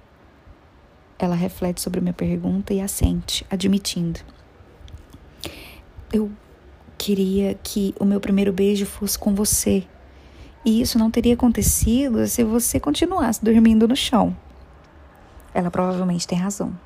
Ela 1.17 1.35
reflete 1.35 1.81
sobre 1.81 2.01
minha 2.01 2.13
pergunta 2.13 2.73
e 2.73 2.81
assente, 2.81 3.45
admitindo. 3.49 4.19
Eu 6.11 6.31
queria 6.97 7.55
que 7.55 7.93
o 7.99 8.05
meu 8.05 8.19
primeiro 8.19 8.51
beijo 8.51 8.85
fosse 8.85 9.17
com 9.17 9.33
você. 9.33 9.85
E 10.65 10.81
isso 10.81 10.97
não 10.97 11.11
teria 11.11 11.35
acontecido 11.35 12.27
se 12.27 12.43
você 12.43 12.79
continuasse 12.79 13.43
dormindo 13.43 13.87
no 13.87 13.95
chão. 13.95 14.35
Ela 15.53 15.71
provavelmente 15.71 16.27
tem 16.27 16.37
razão. 16.37 16.77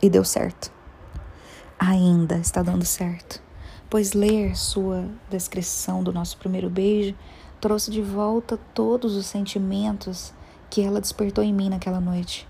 E 0.00 0.08
deu 0.08 0.24
certo. 0.24 0.72
Ainda 1.78 2.36
está 2.36 2.62
dando 2.62 2.84
certo. 2.84 3.42
Pois 3.90 4.12
ler 4.12 4.56
sua 4.56 5.04
descrição 5.30 6.02
do 6.02 6.12
nosso 6.12 6.36
primeiro 6.38 6.70
beijo 6.70 7.14
trouxe 7.60 7.90
de 7.90 8.02
volta 8.02 8.58
todos 8.74 9.14
os 9.16 9.26
sentimentos 9.26 10.32
que 10.68 10.82
ela 10.82 11.00
despertou 11.00 11.42
em 11.42 11.52
mim 11.52 11.68
naquela 11.68 12.00
noite. 12.00 12.48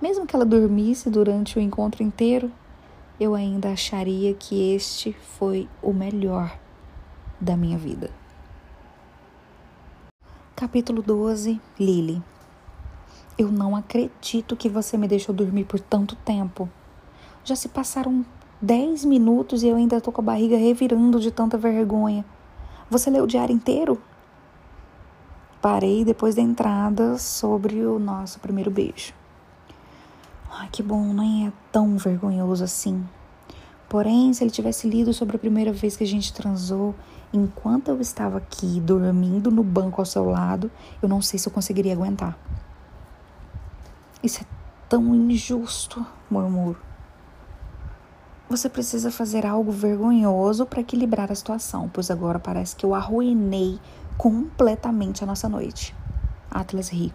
Mesmo 0.00 0.24
que 0.26 0.36
ela 0.36 0.44
dormisse 0.44 1.10
durante 1.10 1.58
o 1.58 1.60
encontro 1.60 2.04
inteiro, 2.04 2.52
eu 3.18 3.34
ainda 3.34 3.70
acharia 3.70 4.32
que 4.32 4.72
este 4.72 5.12
foi 5.12 5.68
o 5.82 5.92
melhor 5.92 6.56
da 7.40 7.56
minha 7.56 7.76
vida. 7.76 8.08
Capítulo 10.54 11.02
12 11.02 11.60
Lily 11.80 12.22
Eu 13.36 13.50
não 13.50 13.74
acredito 13.74 14.54
que 14.54 14.68
você 14.68 14.96
me 14.96 15.08
deixou 15.08 15.34
dormir 15.34 15.64
por 15.64 15.80
tanto 15.80 16.14
tempo. 16.14 16.68
Já 17.42 17.56
se 17.56 17.68
passaram 17.68 18.24
10 18.62 19.04
minutos 19.04 19.64
e 19.64 19.68
eu 19.68 19.74
ainda 19.74 20.00
tô 20.00 20.12
com 20.12 20.20
a 20.20 20.24
barriga 20.24 20.56
revirando 20.56 21.18
de 21.18 21.32
tanta 21.32 21.58
vergonha. 21.58 22.24
Você 22.88 23.10
leu 23.10 23.24
o 23.24 23.28
diário 23.28 23.52
inteiro? 23.52 24.00
Parei 25.60 26.04
depois 26.04 26.36
da 26.36 26.42
entrada 26.42 27.18
sobre 27.18 27.84
o 27.84 27.98
nosso 27.98 28.38
primeiro 28.38 28.70
beijo. 28.70 29.17
Ai, 30.60 30.68
que 30.72 30.82
bom, 30.82 31.14
nem 31.14 31.46
é 31.46 31.52
tão 31.70 31.96
vergonhoso 31.96 32.64
assim. 32.64 33.06
Porém, 33.88 34.32
se 34.32 34.42
ele 34.42 34.50
tivesse 34.50 34.90
lido 34.90 35.14
sobre 35.14 35.36
a 35.36 35.38
primeira 35.38 35.72
vez 35.72 35.96
que 35.96 36.02
a 36.02 36.06
gente 36.06 36.32
transou, 36.32 36.96
enquanto 37.32 37.88
eu 37.88 38.00
estava 38.00 38.38
aqui 38.38 38.80
dormindo 38.80 39.52
no 39.52 39.62
banco 39.62 40.00
ao 40.00 40.04
seu 40.04 40.28
lado, 40.28 40.68
eu 41.00 41.08
não 41.08 41.22
sei 41.22 41.38
se 41.38 41.48
eu 41.48 41.52
conseguiria 41.52 41.92
aguentar. 41.92 42.36
Isso 44.20 44.42
é 44.42 44.46
tão 44.88 45.14
injusto, 45.14 46.04
murmuro. 46.28 46.80
Você 48.50 48.68
precisa 48.68 49.12
fazer 49.12 49.46
algo 49.46 49.70
vergonhoso 49.70 50.66
para 50.66 50.80
equilibrar 50.80 51.30
a 51.30 51.36
situação, 51.36 51.88
pois 51.88 52.10
agora 52.10 52.40
parece 52.40 52.74
que 52.74 52.84
eu 52.84 52.96
arruinei 52.96 53.78
completamente 54.16 55.22
a 55.22 55.26
nossa 55.26 55.48
noite. 55.48 55.94
Atlas 56.50 56.88
ri. 56.88 57.14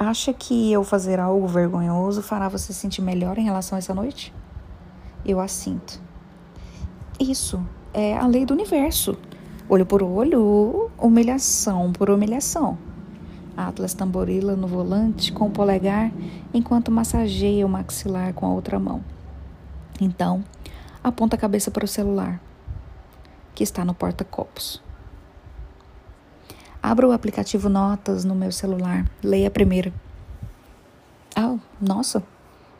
Acha 0.00 0.32
que 0.32 0.70
eu 0.70 0.84
fazer 0.84 1.18
algo 1.18 1.48
vergonhoso 1.48 2.22
fará 2.22 2.48
você 2.48 2.72
se 2.72 2.78
sentir 2.78 3.02
melhor 3.02 3.36
em 3.36 3.42
relação 3.42 3.74
a 3.74 3.80
essa 3.80 3.92
noite? 3.92 4.32
Eu 5.26 5.40
a 5.40 5.48
sinto. 5.48 6.00
Isso 7.18 7.60
é 7.92 8.16
a 8.16 8.24
lei 8.24 8.46
do 8.46 8.54
universo. 8.54 9.18
Olho 9.68 9.84
por 9.84 10.00
olho, 10.00 10.88
humilhação 10.96 11.92
por 11.92 12.10
humilhação. 12.10 12.78
Atlas 13.56 13.92
tamborila 13.92 14.54
no 14.54 14.68
volante 14.68 15.32
com 15.32 15.48
o 15.48 15.50
polegar 15.50 16.12
enquanto 16.54 16.92
massageia 16.92 17.66
o 17.66 17.68
maxilar 17.68 18.32
com 18.34 18.46
a 18.46 18.50
outra 18.50 18.78
mão. 18.78 19.02
Então, 20.00 20.44
aponta 21.02 21.34
a 21.34 21.38
cabeça 21.40 21.72
para 21.72 21.84
o 21.84 21.88
celular, 21.88 22.40
que 23.52 23.64
está 23.64 23.84
no 23.84 23.94
porta-copos. 23.94 24.80
Abra 26.82 27.08
o 27.08 27.12
aplicativo 27.12 27.68
Notas 27.68 28.24
no 28.24 28.34
meu 28.34 28.52
celular. 28.52 29.04
Leia 29.22 29.48
a 29.48 29.50
primeira. 29.50 29.92
Ah, 31.34 31.56
nossa, 31.80 32.22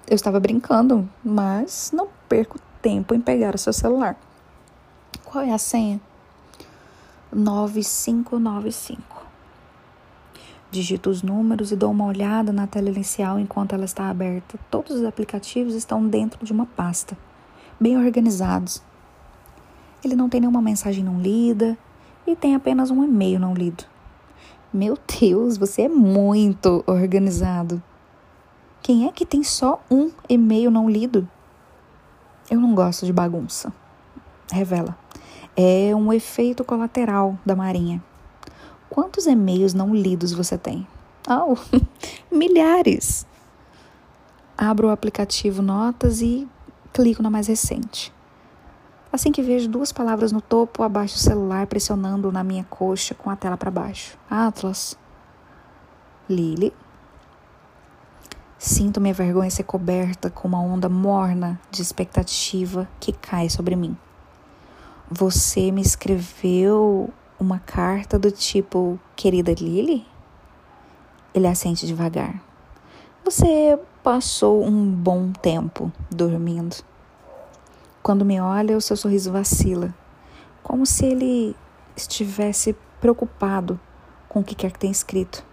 eu 0.09 0.15
estava 0.15 0.39
brincando, 0.39 1.09
mas 1.25 1.91
não 1.93 2.09
perco 2.29 2.59
tempo 2.81 3.15
em 3.15 3.21
pegar 3.21 3.55
o 3.55 3.59
seu 3.59 3.73
celular. 3.73 4.17
Qual 5.25 5.45
é 5.45 5.53
a 5.53 5.59
senha? 5.59 6.01
9595. 7.33 9.27
Digito 10.71 11.11
os 11.11 11.23
números 11.23 11.73
e 11.73 11.77
dou 11.77 11.91
uma 11.91 12.07
olhada 12.07 12.53
na 12.53 12.67
tela 12.67 12.89
inicial 12.89 13.39
enquanto 13.39 13.75
ela 13.75 13.85
está 13.85 14.09
aberta. 14.09 14.59
Todos 14.71 14.97
os 14.97 15.05
aplicativos 15.05 15.75
estão 15.75 16.07
dentro 16.07 16.45
de 16.45 16.53
uma 16.53 16.67
pasta, 16.67 17.19
bem 17.81 17.97
organizados. 17.97 18.83
Ele 20.05 20.15
não 20.15 20.29
tem 20.29 20.41
nenhuma 20.41 20.63
mensagem 20.63 21.03
não 21.03 21.21
lida 21.21 21.77
e 22.29 22.37
tem 22.37 22.55
apenas 22.55 22.91
um 22.91 23.03
e-mail 23.03 23.41
não 23.41 23.55
lido. 23.55 23.85
Meu 24.73 24.99
Deus, 25.19 25.57
você 25.57 25.83
é 25.83 25.89
muito 25.89 26.85
organizado. 26.87 27.83
Quem 28.83 29.07
é 29.09 29.13
que 29.13 29.25
tem 29.25 29.43
só 29.43 29.83
um 29.91 30.11
e-mail 30.29 30.71
não 30.71 30.91
lido? 30.91 31.27
Eu 32.51 32.61
não 32.61 32.75
gosto 32.75 33.07
de 33.07 33.13
bagunça. 33.13 33.73
Revela. 34.53 34.97
É 35.57 35.95
um 35.97 36.13
efeito 36.13 36.63
colateral 36.65 37.39
da 37.45 37.57
Marinha. 37.57 38.03
Quantos 38.91 39.27
e-mails 39.27 39.73
não 39.73 39.95
lidos 39.95 40.33
você 40.33 40.59
tem? 40.59 40.87
Oh, 41.27 41.57
milhares! 42.31 43.27
Abro 44.57 44.89
o 44.89 44.91
aplicativo 44.91 45.63
Notas 45.63 46.21
e 46.21 46.47
clico 46.93 47.23
na 47.23 47.31
mais 47.31 47.47
recente. 47.47 48.13
Assim 49.11 49.33
que 49.33 49.41
vejo 49.41 49.69
duas 49.69 49.91
palavras 49.91 50.33
no 50.33 50.41
topo, 50.41 50.83
abaixo 50.83 51.17
o 51.17 51.19
celular 51.19 51.67
pressionando 51.67 52.31
na 52.31 52.45
minha 52.45 52.65
coxa 52.65 53.15
com 53.15 53.31
a 53.31 53.37
tela 53.37 53.57
para 53.57 53.71
baixo. 53.71 54.19
Atlas. 54.29 54.99
Lily. 56.29 56.75
Sinto 58.59 59.01
minha 59.01 59.15
vergonha 59.15 59.51
ser 59.51 59.63
coberta 59.63 60.29
com 60.29 60.49
uma 60.49 60.61
onda 60.61 60.89
morna 60.89 61.59
de 61.71 61.81
expectativa 61.81 62.89
que 63.01 63.13
cai 63.13 63.49
sobre 63.49 63.75
mim. 63.77 63.97
Você 65.11 65.71
me 65.71 65.81
escreveu 65.81 67.09
uma 67.41 67.59
carta 67.61 68.19
do 68.19 68.31
tipo, 68.31 69.01
querida 69.17 69.53
Lily? 69.53 70.07
Ele 71.33 71.47
assente 71.47 71.87
devagar. 71.87 72.43
Você 73.25 73.79
passou 74.03 74.63
um 74.63 74.91
bom 74.91 75.33
tempo 75.33 75.91
dormindo. 76.11 76.77
Quando 78.03 78.25
me 78.25 78.41
olha, 78.41 78.77
o 78.77 78.81
seu 78.81 78.97
sorriso 78.97 79.33
vacila, 79.33 79.95
como 80.63 80.87
se 80.87 81.05
ele 81.07 81.57
estivesse 81.97 82.77
preocupado 83.01 83.79
com 84.29 84.41
o 84.41 84.45
que 84.45 84.55
quer 84.55 84.71
que 84.71 84.79
tenha 84.79 84.93
escrito. 84.93 85.45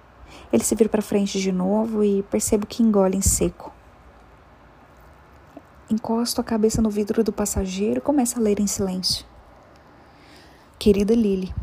Ele 0.52 0.64
se 0.64 0.76
vira 0.76 0.90
para 0.90 1.02
frente 1.02 1.40
de 1.40 1.52
novo 1.52 2.04
e 2.04 2.24
percebo 2.24 2.66
que 2.66 2.84
engole 2.84 3.18
em 3.18 3.22
seco. 3.22 3.74
Encosto 5.90 6.42
a 6.42 6.44
cabeça 6.44 6.82
no 6.82 6.90
vidro 6.90 7.24
do 7.24 7.32
passageiro 7.32 8.00
e 8.00 8.02
começo 8.02 8.38
a 8.38 8.42
ler 8.42 8.60
em 8.60 8.68
silêncio. 8.68 9.26
Querida 10.80 11.14
Lily, 11.14 11.54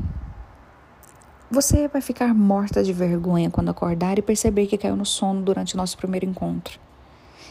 você 1.51 1.86
vai 1.86 2.01
ficar 2.01 2.33
morta 2.33 2.83
de 2.83 2.93
vergonha 2.93 3.51
quando 3.51 3.70
acordar 3.70 4.19
e 4.19 4.23
perceber 4.23 4.67
que 4.67 4.78
caiu 4.78 4.97
no 4.97 5.05
sono 5.05 5.43
durante 5.43 5.77
nosso 5.77 5.99
primeiro 5.99 6.25
encontro. 6.25 6.81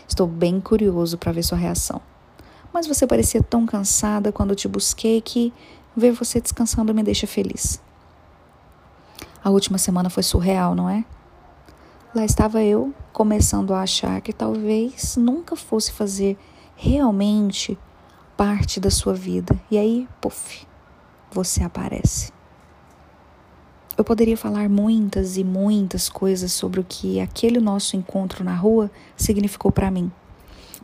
Estou 0.08 0.28
bem 0.28 0.60
curioso 0.60 1.18
para 1.18 1.32
ver 1.32 1.44
sua 1.44 1.58
reação. 1.58 2.02
Mas 2.74 2.88
você 2.88 3.06
parecia 3.06 3.44
tão 3.44 3.66
cansada 3.66 4.32
quando 4.32 4.56
te 4.56 4.68
busquei 4.68 5.22
que 5.22 5.54
ver 5.96 6.12
você 6.12 6.40
descansando 6.40 6.94
me 6.94 7.04
deixa 7.04 7.28
feliz. 7.28 7.82
A 9.44 9.50
última 9.50 9.78
semana 9.78 10.10
foi 10.10 10.24
surreal, 10.24 10.76
não 10.76 10.90
é? 10.90 11.04
Lá 12.14 12.24
estava 12.24 12.62
eu, 12.62 12.94
começando 13.12 13.74
a 13.74 13.82
achar 13.82 14.20
que 14.22 14.34
talvez 14.34 15.16
nunca 15.16 15.56
fosse 15.56 15.92
fazer 15.92 16.38
realmente 16.76 17.78
parte 18.38 18.80
da 18.80 18.90
sua 18.90 19.14
vida. 19.14 19.60
E 19.70 19.78
aí, 19.78 20.08
puf, 20.20 20.66
você 21.32 21.64
aparece. 21.64 22.32
Eu 23.98 24.04
poderia 24.04 24.36
falar 24.36 24.68
muitas 24.70 25.38
e 25.38 25.44
muitas 25.44 26.10
coisas 26.10 26.52
sobre 26.52 26.80
o 26.80 26.84
que 26.84 27.20
aquele 27.20 27.60
nosso 27.60 27.96
encontro 27.96 28.44
na 28.44 28.56
rua 28.56 28.90
significou 29.16 29.72
para 29.72 29.92
mim, 29.92 30.12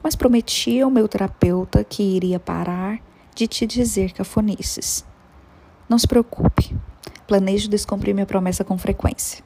mas 0.03 0.16
prometi 0.16 0.80
ao 0.82 0.90
meu 0.90 1.08
terapeuta 1.08 1.84
que 1.84 2.03
iria 2.03 2.40
parar 2.40 3.00
de 3.35 3.48
te 3.48 3.66
dizer 3.66 4.14
cafonices. 4.14 5.06
Não 5.90 5.98
se 5.98 6.08
preocupe, 6.08 6.76
planejo 7.27 7.69
descumprir 7.69 8.14
minha 8.14 8.26
promessa 8.26 8.64
com 8.64 8.77
frequência. 8.77 9.43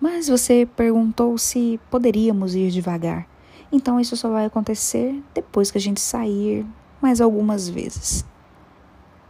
Mas 0.00 0.28
você 0.28 0.66
perguntou 0.76 1.36
se 1.38 1.78
poderíamos 1.90 2.54
ir 2.54 2.70
devagar, 2.70 3.26
então 3.70 4.00
isso 4.00 4.16
só 4.16 4.28
vai 4.30 4.44
acontecer 4.44 5.22
depois 5.34 5.70
que 5.70 5.78
a 5.78 5.80
gente 5.80 6.00
sair 6.00 6.66
mais 7.00 7.20
algumas 7.20 7.68
vezes. 7.68 8.24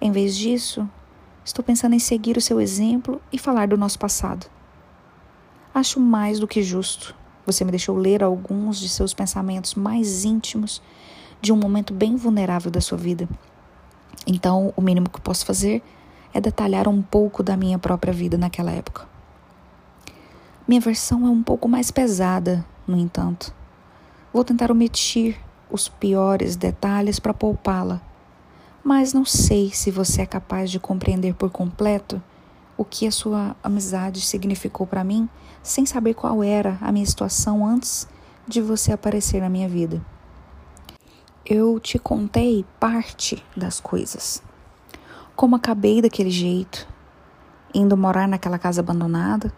Em 0.00 0.10
vez 0.10 0.36
disso, 0.36 0.88
Estou 1.44 1.64
pensando 1.64 1.94
em 1.94 1.98
seguir 1.98 2.36
o 2.36 2.40
seu 2.40 2.60
exemplo 2.60 3.20
e 3.32 3.38
falar 3.38 3.66
do 3.66 3.76
nosso 3.76 3.98
passado. 3.98 4.46
Acho 5.74 5.98
mais 5.98 6.38
do 6.38 6.46
que 6.46 6.62
justo. 6.62 7.16
Você 7.44 7.64
me 7.64 7.70
deixou 7.70 7.96
ler 7.96 8.22
alguns 8.22 8.78
de 8.78 8.88
seus 8.88 9.12
pensamentos 9.12 9.74
mais 9.74 10.24
íntimos 10.24 10.82
de 11.40 11.52
um 11.52 11.56
momento 11.56 11.92
bem 11.92 12.16
vulnerável 12.16 12.70
da 12.70 12.80
sua 12.80 12.96
vida. 12.96 13.28
Então, 14.26 14.72
o 14.76 14.80
mínimo 14.80 15.10
que 15.10 15.20
posso 15.20 15.44
fazer 15.44 15.82
é 16.32 16.40
detalhar 16.40 16.86
um 16.88 17.02
pouco 17.02 17.42
da 17.42 17.56
minha 17.56 17.78
própria 17.78 18.12
vida 18.12 18.38
naquela 18.38 18.70
época. 18.70 19.08
Minha 20.66 20.80
versão 20.80 21.26
é 21.26 21.30
um 21.30 21.42
pouco 21.42 21.68
mais 21.68 21.90
pesada, 21.90 22.64
no 22.86 22.96
entanto. 22.96 23.52
Vou 24.32 24.44
tentar 24.44 24.70
omitir 24.70 25.36
os 25.70 25.88
piores 25.88 26.54
detalhes 26.56 27.18
para 27.18 27.34
poupá-la 27.34 28.00
mas 28.84 29.12
não 29.12 29.24
sei 29.24 29.70
se 29.70 29.90
você 29.90 30.22
é 30.22 30.26
capaz 30.26 30.70
de 30.70 30.80
compreender 30.80 31.34
por 31.34 31.50
completo 31.50 32.22
o 32.76 32.84
que 32.84 33.06
a 33.06 33.10
sua 33.10 33.56
amizade 33.62 34.20
significou 34.20 34.86
para 34.86 35.04
mim, 35.04 35.28
sem 35.62 35.86
saber 35.86 36.14
qual 36.14 36.42
era 36.42 36.78
a 36.80 36.90
minha 36.90 37.06
situação 37.06 37.64
antes 37.66 38.08
de 38.46 38.60
você 38.60 38.92
aparecer 38.92 39.40
na 39.40 39.48
minha 39.48 39.68
vida. 39.68 40.04
Eu 41.44 41.78
te 41.78 41.98
contei 41.98 42.64
parte 42.78 43.44
das 43.56 43.80
coisas. 43.80 44.42
Como 45.34 45.56
acabei 45.56 46.00
daquele 46.00 46.30
jeito, 46.30 46.86
indo 47.74 47.96
morar 47.96 48.28
naquela 48.28 48.58
casa 48.58 48.80
abandonada, 48.80 49.52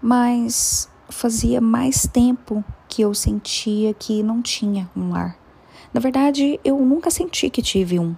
mas 0.00 0.88
fazia 1.08 1.60
mais 1.60 2.06
tempo 2.06 2.64
que 2.88 3.02
eu 3.02 3.14
sentia 3.14 3.94
que 3.94 4.22
não 4.22 4.42
tinha 4.42 4.90
um 4.96 5.10
lar. 5.10 5.36
Na 5.92 6.00
verdade, 6.00 6.60
eu 6.64 6.78
nunca 6.78 7.10
senti 7.10 7.48
que 7.48 7.62
tive 7.62 7.98
um 7.98 8.14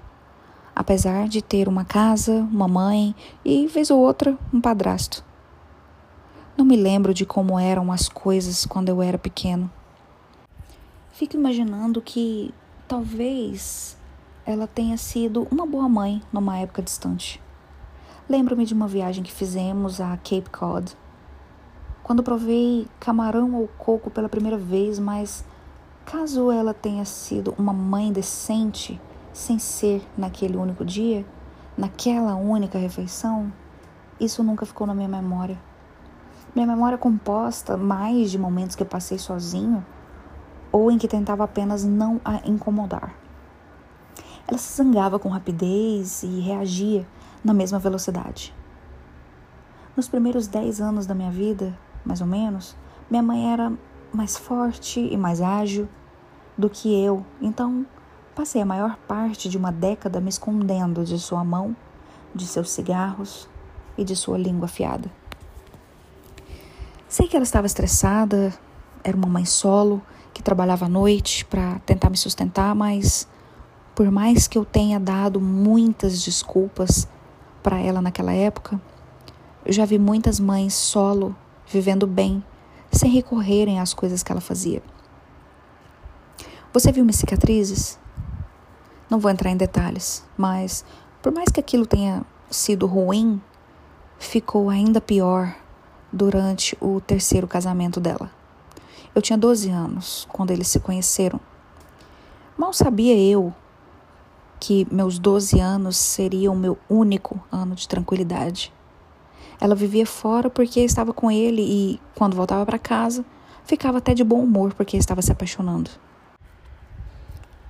apesar 0.78 1.26
de 1.26 1.42
ter 1.42 1.66
uma 1.66 1.84
casa, 1.84 2.32
uma 2.52 2.68
mãe 2.68 3.12
e, 3.44 3.66
vez 3.66 3.90
ou 3.90 3.98
outra, 3.98 4.38
um 4.54 4.60
padrasto. 4.60 5.24
Não 6.56 6.64
me 6.64 6.76
lembro 6.76 7.12
de 7.12 7.26
como 7.26 7.58
eram 7.58 7.90
as 7.90 8.08
coisas 8.08 8.64
quando 8.64 8.88
eu 8.88 9.02
era 9.02 9.18
pequeno. 9.18 9.68
Fico 11.10 11.34
imaginando 11.36 12.00
que 12.00 12.54
talvez 12.86 13.98
ela 14.46 14.68
tenha 14.68 14.96
sido 14.96 15.48
uma 15.50 15.66
boa 15.66 15.88
mãe 15.88 16.22
numa 16.32 16.56
época 16.58 16.80
distante. 16.80 17.42
Lembro-me 18.28 18.64
de 18.64 18.72
uma 18.72 18.86
viagem 18.86 19.24
que 19.24 19.32
fizemos 19.32 20.00
a 20.00 20.16
Cape 20.18 20.48
Cod, 20.48 20.96
quando 22.04 22.22
provei 22.22 22.86
camarão 23.00 23.52
ou 23.56 23.66
coco 23.66 24.10
pela 24.10 24.28
primeira 24.28 24.56
vez, 24.56 25.00
mas 25.00 25.44
caso 26.06 26.52
ela 26.52 26.72
tenha 26.72 27.04
sido 27.04 27.52
uma 27.58 27.72
mãe 27.72 28.12
decente, 28.12 29.00
sem 29.32 29.58
ser 29.58 30.06
naquele 30.16 30.56
único 30.56 30.84
dia, 30.84 31.24
naquela 31.76 32.34
única 32.34 32.78
refeição, 32.78 33.52
isso 34.20 34.42
nunca 34.42 34.66
ficou 34.66 34.86
na 34.86 34.94
minha 34.94 35.08
memória. 35.08 35.58
Minha 36.54 36.66
memória 36.66 36.96
é 36.96 36.98
composta 36.98 37.76
mais 37.76 38.30
de 38.30 38.38
momentos 38.38 38.74
que 38.74 38.82
eu 38.82 38.86
passei 38.86 39.18
sozinho 39.18 39.84
ou 40.72 40.90
em 40.90 40.98
que 40.98 41.06
tentava 41.06 41.44
apenas 41.44 41.84
não 41.84 42.20
a 42.24 42.36
incomodar. 42.44 43.14
Ela 44.46 44.58
se 44.58 44.76
zangava 44.76 45.18
com 45.18 45.28
rapidez 45.28 46.22
e 46.22 46.40
reagia 46.40 47.06
na 47.44 47.54
mesma 47.54 47.78
velocidade. 47.78 48.54
Nos 49.96 50.08
primeiros 50.08 50.46
dez 50.46 50.80
anos 50.80 51.06
da 51.06 51.14
minha 51.14 51.30
vida, 51.30 51.76
mais 52.04 52.20
ou 52.20 52.26
menos, 52.26 52.76
minha 53.10 53.22
mãe 53.22 53.52
era 53.52 53.72
mais 54.12 54.36
forte 54.36 55.00
e 55.00 55.16
mais 55.16 55.40
ágil 55.40 55.88
do 56.56 56.68
que 56.68 56.88
eu, 57.04 57.24
então 57.40 57.86
Passei 58.38 58.62
a 58.62 58.64
maior 58.64 58.96
parte 59.08 59.48
de 59.48 59.58
uma 59.58 59.72
década 59.72 60.20
me 60.20 60.28
escondendo 60.28 61.04
de 61.04 61.18
sua 61.18 61.42
mão, 61.42 61.74
de 62.32 62.46
seus 62.46 62.70
cigarros 62.70 63.48
e 63.96 64.04
de 64.04 64.14
sua 64.14 64.38
língua 64.38 64.66
afiada. 64.66 65.10
Sei 67.08 67.26
que 67.26 67.34
ela 67.34 67.42
estava 67.42 67.66
estressada, 67.66 68.56
era 69.02 69.16
uma 69.16 69.26
mãe 69.26 69.44
solo 69.44 70.00
que 70.32 70.40
trabalhava 70.40 70.86
à 70.86 70.88
noite 70.88 71.44
para 71.46 71.80
tentar 71.80 72.10
me 72.10 72.16
sustentar, 72.16 72.76
mas 72.76 73.26
por 73.92 74.08
mais 74.08 74.46
que 74.46 74.56
eu 74.56 74.64
tenha 74.64 75.00
dado 75.00 75.40
muitas 75.40 76.22
desculpas 76.22 77.08
para 77.60 77.80
ela 77.80 78.00
naquela 78.00 78.32
época, 78.32 78.80
eu 79.66 79.72
já 79.72 79.84
vi 79.84 79.98
muitas 79.98 80.38
mães 80.38 80.74
solo 80.74 81.34
vivendo 81.66 82.06
bem, 82.06 82.44
sem 82.92 83.10
recorrerem 83.10 83.80
às 83.80 83.92
coisas 83.92 84.22
que 84.22 84.30
ela 84.30 84.40
fazia. 84.40 84.80
Você 86.72 86.92
viu 86.92 87.04
minhas 87.04 87.16
cicatrizes? 87.16 87.98
Não 89.10 89.18
vou 89.18 89.30
entrar 89.30 89.50
em 89.50 89.56
detalhes, 89.56 90.24
mas 90.36 90.84
por 91.22 91.32
mais 91.32 91.48
que 91.48 91.60
aquilo 91.60 91.86
tenha 91.86 92.22
sido 92.50 92.86
ruim, 92.86 93.40
ficou 94.18 94.68
ainda 94.68 95.00
pior 95.00 95.54
durante 96.12 96.76
o 96.80 97.00
terceiro 97.00 97.46
casamento 97.46 98.00
dela. 98.00 98.30
Eu 99.14 99.22
tinha 99.22 99.38
12 99.38 99.70
anos 99.70 100.26
quando 100.30 100.50
eles 100.50 100.68
se 100.68 100.80
conheceram. 100.80 101.40
Mal 102.56 102.72
sabia 102.72 103.16
eu 103.16 103.52
que 104.60 104.86
meus 104.90 105.18
12 105.18 105.60
anos 105.60 105.96
seriam 105.96 106.54
meu 106.54 106.76
único 106.88 107.40
ano 107.50 107.74
de 107.74 107.88
tranquilidade. 107.88 108.72
Ela 109.60 109.74
vivia 109.74 110.06
fora 110.06 110.50
porque 110.50 110.80
estava 110.80 111.12
com 111.12 111.30
ele 111.30 111.62
e, 111.62 112.00
quando 112.14 112.36
voltava 112.36 112.64
para 112.66 112.78
casa, 112.78 113.24
ficava 113.64 113.98
até 113.98 114.14
de 114.14 114.22
bom 114.22 114.40
humor 114.40 114.74
porque 114.74 114.96
estava 114.96 115.22
se 115.22 115.32
apaixonando. 115.32 115.90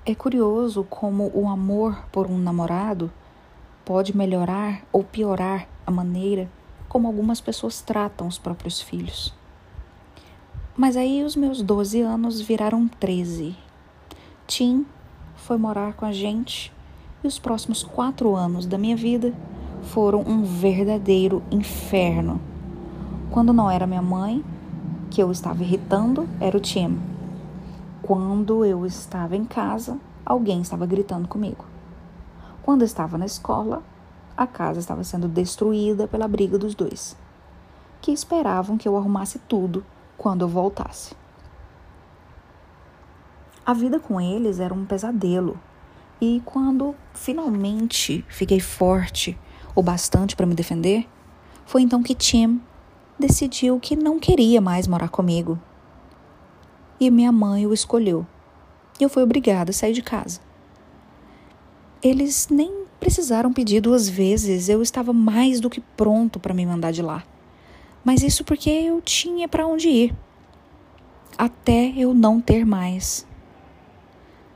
É 0.09 0.15
curioso 0.15 0.83
como 0.89 1.29
o 1.35 1.47
amor 1.47 2.03
por 2.11 2.25
um 2.25 2.35
namorado 2.35 3.11
pode 3.85 4.17
melhorar 4.17 4.81
ou 4.91 5.03
piorar 5.03 5.67
a 5.85 5.91
maneira 5.91 6.49
como 6.87 7.07
algumas 7.07 7.39
pessoas 7.39 7.79
tratam 7.79 8.27
os 8.27 8.39
próprios 8.39 8.81
filhos. 8.81 9.31
Mas 10.75 10.97
aí 10.97 11.23
os 11.23 11.35
meus 11.35 11.61
12 11.61 12.01
anos 12.01 12.41
viraram 12.41 12.87
13. 12.87 13.55
Tim 14.47 14.83
foi 15.35 15.57
morar 15.59 15.93
com 15.93 16.05
a 16.05 16.11
gente 16.11 16.73
e 17.23 17.27
os 17.27 17.37
próximos 17.37 17.83
quatro 17.83 18.35
anos 18.35 18.65
da 18.65 18.79
minha 18.79 18.95
vida 18.95 19.31
foram 19.83 20.21
um 20.21 20.43
verdadeiro 20.43 21.43
inferno. 21.51 22.41
Quando 23.29 23.53
não 23.53 23.69
era 23.69 23.85
minha 23.85 24.01
mãe, 24.01 24.43
que 25.11 25.21
eu 25.21 25.31
estava 25.31 25.61
irritando, 25.61 26.27
era 26.41 26.57
o 26.57 26.59
Tim. 26.59 26.97
Quando 28.09 28.65
eu 28.65 28.87
estava 28.87 29.35
em 29.35 29.45
casa, 29.45 29.99
alguém 30.25 30.61
estava 30.61 30.83
gritando 30.87 31.27
comigo. 31.27 31.63
Quando 32.63 32.81
eu 32.81 32.85
estava 32.87 33.19
na 33.19 33.25
escola, 33.27 33.83
a 34.35 34.47
casa 34.47 34.79
estava 34.79 35.03
sendo 35.03 35.27
destruída 35.27 36.07
pela 36.07 36.27
briga 36.27 36.57
dos 36.57 36.73
dois, 36.73 37.15
que 38.01 38.11
esperavam 38.11 38.79
que 38.79 38.87
eu 38.87 38.97
arrumasse 38.97 39.37
tudo 39.47 39.85
quando 40.17 40.41
eu 40.41 40.47
voltasse. 40.47 41.13
A 43.63 43.75
vida 43.75 43.99
com 43.99 44.19
eles 44.19 44.59
era 44.59 44.73
um 44.73 44.85
pesadelo, 44.85 45.59
e 46.19 46.41
quando 46.43 46.95
finalmente 47.13 48.25
fiquei 48.27 48.59
forte 48.59 49.37
o 49.75 49.83
bastante 49.83 50.35
para 50.35 50.47
me 50.47 50.55
defender, 50.55 51.07
foi 51.63 51.83
então 51.83 52.01
que 52.01 52.15
Tim 52.15 52.59
decidiu 53.19 53.79
que 53.79 53.95
não 53.95 54.17
queria 54.17 54.59
mais 54.59 54.87
morar 54.87 55.09
comigo. 55.09 55.59
E 56.99 57.09
minha 57.09 57.31
mãe 57.31 57.65
o 57.65 57.73
escolheu. 57.73 58.25
E 58.99 59.03
eu 59.03 59.09
fui 59.09 59.23
obrigada 59.23 59.71
a 59.71 59.73
sair 59.73 59.93
de 59.93 60.01
casa. 60.01 60.41
Eles 62.01 62.47
nem 62.49 62.85
precisaram 62.99 63.53
pedir 63.53 63.81
duas 63.81 64.09
vezes, 64.09 64.67
eu 64.67 64.81
estava 64.81 65.13
mais 65.13 65.59
do 65.59 65.69
que 65.69 65.79
pronto 65.79 66.39
para 66.39 66.53
me 66.53 66.65
mandar 66.65 66.91
de 66.91 67.01
lá. 67.01 67.23
Mas 68.03 68.21
isso 68.21 68.43
porque 68.43 68.69
eu 68.69 69.01
tinha 69.01 69.47
para 69.47 69.65
onde 69.65 69.87
ir. 69.87 70.15
Até 71.37 71.93
eu 71.95 72.13
não 72.13 72.41
ter 72.41 72.65
mais. 72.65 73.25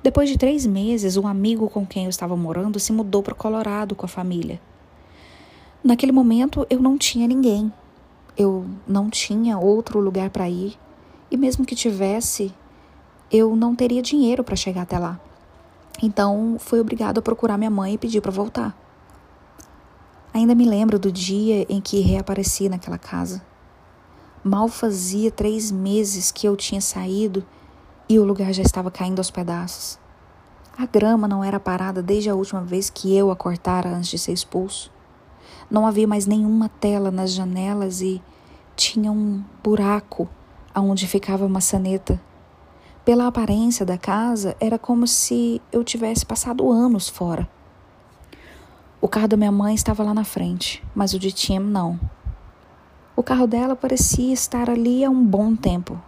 Depois 0.02 0.28
de 0.28 0.38
três 0.38 0.66
meses, 0.66 1.16
um 1.16 1.26
amigo 1.26 1.70
com 1.70 1.86
quem 1.86 2.04
eu 2.04 2.10
estava 2.10 2.36
morando 2.36 2.78
se 2.78 2.92
mudou 2.92 3.24
para 3.24 3.34
Colorado 3.34 3.96
com 3.96 4.06
a 4.06 4.10
família. 4.10 4.60
Naquele 5.82 6.12
momento, 6.12 6.68
eu 6.70 6.82
não 6.82 6.98
tinha 6.98 7.26
ninguém. 7.26 7.72
Eu 8.38 8.66
não 8.86 9.10
tinha 9.10 9.58
outro 9.58 10.00
lugar 10.02 10.30
para 10.30 10.50
ir. 10.50 10.78
E 11.34 11.38
mesmo 11.38 11.66
que 11.66 11.74
tivesse, 11.76 12.54
eu 13.32 13.56
não 13.56 13.74
teria 13.74 14.04
dinheiro 14.04 14.44
para 14.44 14.56
chegar 14.56 14.84
até 14.84 15.00
lá. 15.00 15.20
Então, 16.00 16.58
fui 16.60 16.80
obrigado 16.80 17.18
a 17.18 17.24
procurar 17.24 17.58
minha 17.58 17.72
mãe 17.72 17.96
e 17.96 17.98
pedir 17.98 18.22
para 18.22 18.32
voltar. 18.32 18.78
Ainda 20.32 20.54
me 20.54 20.64
lembro 20.64 21.00
do 21.00 21.12
dia 21.12 21.66
em 21.68 21.82
que 21.82 22.02
reapareci 22.02 22.70
naquela 22.70 23.00
casa. 23.00 23.44
Mal 24.44 24.68
fazia 24.68 25.32
três 25.32 25.72
meses 25.72 26.30
que 26.30 26.48
eu 26.48 26.56
tinha 26.56 26.80
saído 26.80 27.44
e 28.08 28.20
o 28.20 28.24
lugar 28.24 28.54
já 28.54 28.62
estava 28.62 28.92
caindo 28.92 29.18
aos 29.18 29.32
pedaços. 29.32 29.98
A 30.78 30.86
grama 30.86 31.28
não 31.28 31.44
era 31.44 31.60
parada 31.60 32.04
desde 32.04 32.30
a 32.30 32.36
última 32.36 32.62
vez 32.62 32.92
que 32.92 33.18
eu 33.18 33.32
a 33.32 33.36
cortara 33.36 33.90
antes 33.90 34.12
de 34.12 34.20
ser 34.20 34.34
expulso. 34.34 34.92
Não 35.68 35.88
havia 35.88 36.08
mais 36.08 36.28
nenhuma 36.28 36.70
tela 36.70 37.10
nas 37.10 37.32
janelas 37.32 38.02
e 38.02 38.22
tinha 38.76 39.12
um 39.12 39.44
buraco 39.64 40.30
aonde 40.74 41.08
ficava 41.08 41.46
a 41.46 41.50
maçaneta. 41.50 42.22
Pela 43.06 43.28
aparência 43.28 43.86
da 43.86 43.98
casa, 43.98 44.56
era 44.60 44.80
como 44.80 45.06
se 45.06 45.62
eu 45.72 45.84
tivesse 45.84 46.26
passado 46.26 46.72
anos 46.72 47.10
fora. 47.10 47.48
O 49.02 49.08
carro 49.08 49.28
da 49.28 49.38
minha 49.38 49.52
mãe 49.52 49.76
estava 49.76 50.04
lá 50.04 50.14
na 50.14 50.24
frente, 50.24 50.84
mas 50.96 51.14
o 51.14 51.20
de 51.20 51.32
Tim 51.32 51.60
não. 51.60 52.00
O 53.16 53.22
carro 53.22 53.46
dela 53.46 53.76
parecia 53.76 54.34
estar 54.34 54.70
ali 54.70 55.04
há 55.04 55.10
um 55.10 55.24
bom 55.24 55.56
tempo, 55.56 56.02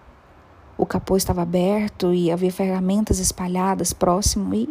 o 0.77 0.85
capô 0.85 1.15
estava 1.15 1.41
aberto 1.41 2.13
e 2.13 2.31
havia 2.31 2.51
ferramentas 2.51 3.19
espalhadas 3.19 3.93
próximo 3.93 4.53
e 4.53 4.69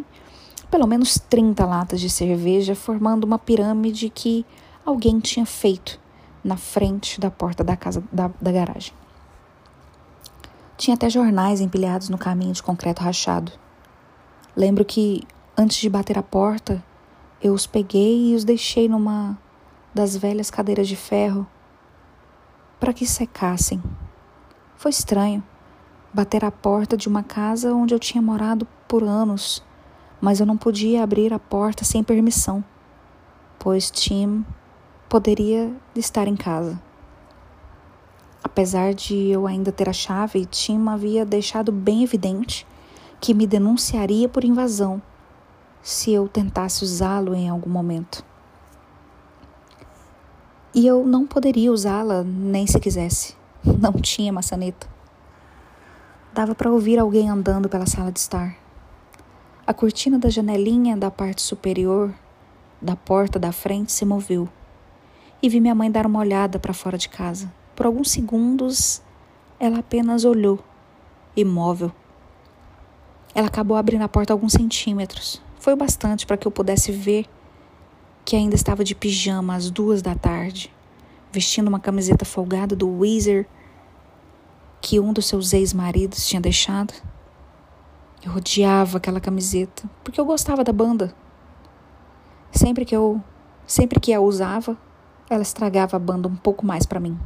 pelo 0.69 0.85
menos 0.85 1.17
30 1.17 1.65
latas 1.65 1.99
de 1.99 2.09
cerveja 2.09 2.75
formando 2.75 3.23
uma 3.23 3.39
pirâmide 3.39 4.09
que 4.09 4.45
alguém 4.85 5.19
tinha 5.19 5.45
feito 5.45 5.99
na 6.43 6.57
frente 6.57 7.19
da 7.19 7.31
porta 7.31 7.63
da 7.63 7.75
casa 7.75 8.03
da, 8.11 8.29
da 8.39 8.51
garagem. 8.51 8.93
Tinha 10.77 10.95
até 10.95 11.09
jornais 11.09 11.61
empilhados 11.61 12.09
no 12.09 12.17
caminho 12.17 12.53
de 12.53 12.61
concreto 12.61 13.01
rachado. 13.01 13.51
Lembro 14.55 14.83
que 14.83 15.23
antes 15.57 15.77
de 15.77 15.89
bater 15.89 16.17
a 16.17 16.23
porta, 16.23 16.83
eu 17.41 17.53
os 17.53 17.65
peguei 17.65 18.31
e 18.31 18.35
os 18.35 18.43
deixei 18.43 18.89
numa 18.89 19.37
das 19.93 20.17
velhas 20.17 20.51
cadeiras 20.51 20.87
de 20.87 20.95
ferro 20.95 21.47
para 22.79 22.91
que 22.91 23.05
secassem. 23.05 23.81
Foi 24.75 24.91
estranho 24.91 25.41
bater 26.13 26.43
a 26.43 26.51
porta 26.51 26.97
de 26.97 27.07
uma 27.07 27.23
casa 27.23 27.73
onde 27.73 27.93
eu 27.93 27.99
tinha 27.99 28.21
morado 28.21 28.67
por 28.87 29.03
anos, 29.03 29.63
mas 30.19 30.39
eu 30.39 30.45
não 30.45 30.57
podia 30.57 31.03
abrir 31.03 31.33
a 31.33 31.39
porta 31.39 31.85
sem 31.85 32.03
permissão, 32.03 32.63
pois 33.57 33.89
Tim 33.89 34.45
poderia 35.07 35.73
estar 35.95 36.27
em 36.27 36.35
casa. 36.35 36.81
Apesar 38.45 38.93
de 38.93 39.31
eu 39.31 39.47
ainda 39.47 39.71
ter 39.71 39.89
a 39.89 39.93
chave, 39.93 40.45
Tim 40.45 40.87
havia 40.87 41.25
deixado 41.25 41.71
bem 41.71 42.03
evidente 42.03 42.65
que 43.19 43.33
me 43.33 43.47
denunciaria 43.47 44.29
por 44.29 44.43
invasão 44.43 45.01
se 45.81 46.13
eu 46.13 46.27
tentasse 46.27 46.83
usá-lo 46.83 47.33
em 47.33 47.49
algum 47.49 47.71
momento. 47.71 48.23
E 50.75 50.85
eu 50.85 51.03
não 51.03 51.25
poderia 51.25 51.71
usá-la 51.71 52.23
nem 52.23 52.67
se 52.67 52.79
quisesse. 52.79 53.35
Não 53.65 53.93
tinha 53.93 54.31
maçaneta. 54.31 54.87
Dava 56.31 56.53
para 56.53 56.71
ouvir 56.71 56.99
alguém 56.99 57.27
andando 57.27 57.67
pela 57.67 57.87
sala 57.87 58.11
de 58.11 58.19
estar. 58.19 58.55
A 59.65 59.73
cortina 59.73 60.19
da 60.19 60.29
janelinha 60.29 60.95
da 60.95 61.09
parte 61.09 61.41
superior 61.41 62.13
da 62.79 62.95
porta 62.95 63.39
da 63.39 63.51
frente 63.51 63.91
se 63.91 64.05
moveu 64.05 64.47
e 65.41 65.49
vi 65.49 65.59
minha 65.59 65.73
mãe 65.73 65.89
dar 65.89 66.05
uma 66.05 66.19
olhada 66.19 66.59
para 66.59 66.73
fora 66.75 66.97
de 66.97 67.09
casa. 67.09 67.51
Por 67.75 67.85
alguns 67.85 68.09
segundos, 68.09 69.01
ela 69.59 69.79
apenas 69.79 70.23
olhou, 70.23 70.59
imóvel. 71.35 71.91
Ela 73.33 73.47
acabou 73.47 73.75
abrindo 73.75 74.03
a 74.03 74.07
porta 74.07 74.31
alguns 74.31 74.53
centímetros. 74.53 75.41
Foi 75.59 75.73
o 75.73 75.77
bastante 75.77 76.25
para 76.25 76.37
que 76.37 76.47
eu 76.47 76.51
pudesse 76.51 76.91
ver 76.91 77.25
que 78.23 78.35
ainda 78.35 78.55
estava 78.55 78.83
de 78.83 78.95
pijama 78.95 79.55
às 79.55 79.69
duas 79.69 80.01
da 80.01 80.15
tarde, 80.15 80.73
vestindo 81.31 81.67
uma 81.67 81.79
camiseta 81.79 82.23
folgada 82.23 82.75
do 82.75 82.89
Weezer 82.99 83.45
que 84.81 84.99
um 84.99 85.11
dos 85.11 85.25
seus 85.25 85.51
ex-maridos 85.51 86.27
tinha 86.27 86.39
deixado. 86.39 86.93
Eu 88.23 88.33
odiava 88.33 88.97
aquela 88.97 89.19
camiseta, 89.19 89.89
porque 90.03 90.19
eu 90.19 90.25
gostava 90.25 90.63
da 90.63 90.71
banda. 90.71 91.13
Sempre 92.51 92.85
que 92.85 92.95
eu, 92.95 93.21
sempre 93.67 93.99
que 93.99 94.13
a 94.13 94.21
usava, 94.21 94.77
ela 95.29 95.41
estragava 95.41 95.97
a 95.97 95.99
banda 95.99 96.27
um 96.27 96.35
pouco 96.35 96.65
mais 96.65 96.85
para 96.85 96.99
mim. 96.99 97.19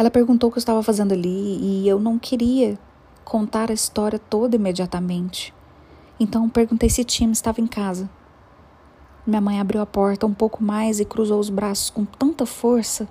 Ela 0.00 0.10
perguntou 0.10 0.48
o 0.48 0.50
que 0.50 0.56
eu 0.56 0.60
estava 0.60 0.82
fazendo 0.82 1.12
ali 1.12 1.58
e 1.60 1.86
eu 1.86 2.00
não 2.00 2.18
queria 2.18 2.78
contar 3.22 3.70
a 3.70 3.74
história 3.74 4.18
toda 4.18 4.56
imediatamente. 4.56 5.52
Então 6.18 6.48
perguntei 6.48 6.88
se 6.88 7.04
Tim 7.04 7.30
estava 7.30 7.60
em 7.60 7.66
casa. 7.66 8.08
Minha 9.26 9.42
mãe 9.42 9.60
abriu 9.60 9.78
a 9.82 9.84
porta 9.84 10.26
um 10.26 10.32
pouco 10.32 10.64
mais 10.64 11.00
e 11.00 11.04
cruzou 11.04 11.38
os 11.38 11.50
braços 11.50 11.90
com 11.90 12.06
tanta 12.06 12.46
força 12.46 13.06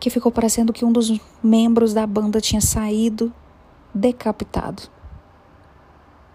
que 0.00 0.10
ficou 0.10 0.32
parecendo 0.32 0.72
que 0.72 0.84
um 0.84 0.90
dos 0.90 1.20
membros 1.40 1.94
da 1.94 2.04
banda 2.04 2.40
tinha 2.40 2.60
saído 2.60 3.32
decapitado. 3.94 4.90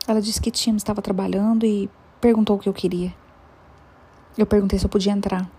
Ela 0.08 0.22
disse 0.22 0.40
que 0.40 0.50
Tim 0.50 0.78
estava 0.78 1.02
trabalhando 1.02 1.66
e 1.66 1.90
perguntou 2.22 2.56
o 2.56 2.60
que 2.60 2.70
eu 2.70 2.74
queria. 2.74 3.14
Eu 4.38 4.46
perguntei 4.46 4.80
se 4.80 4.86
eu 4.86 4.90
podia 4.90 5.12
entrar. 5.12 5.52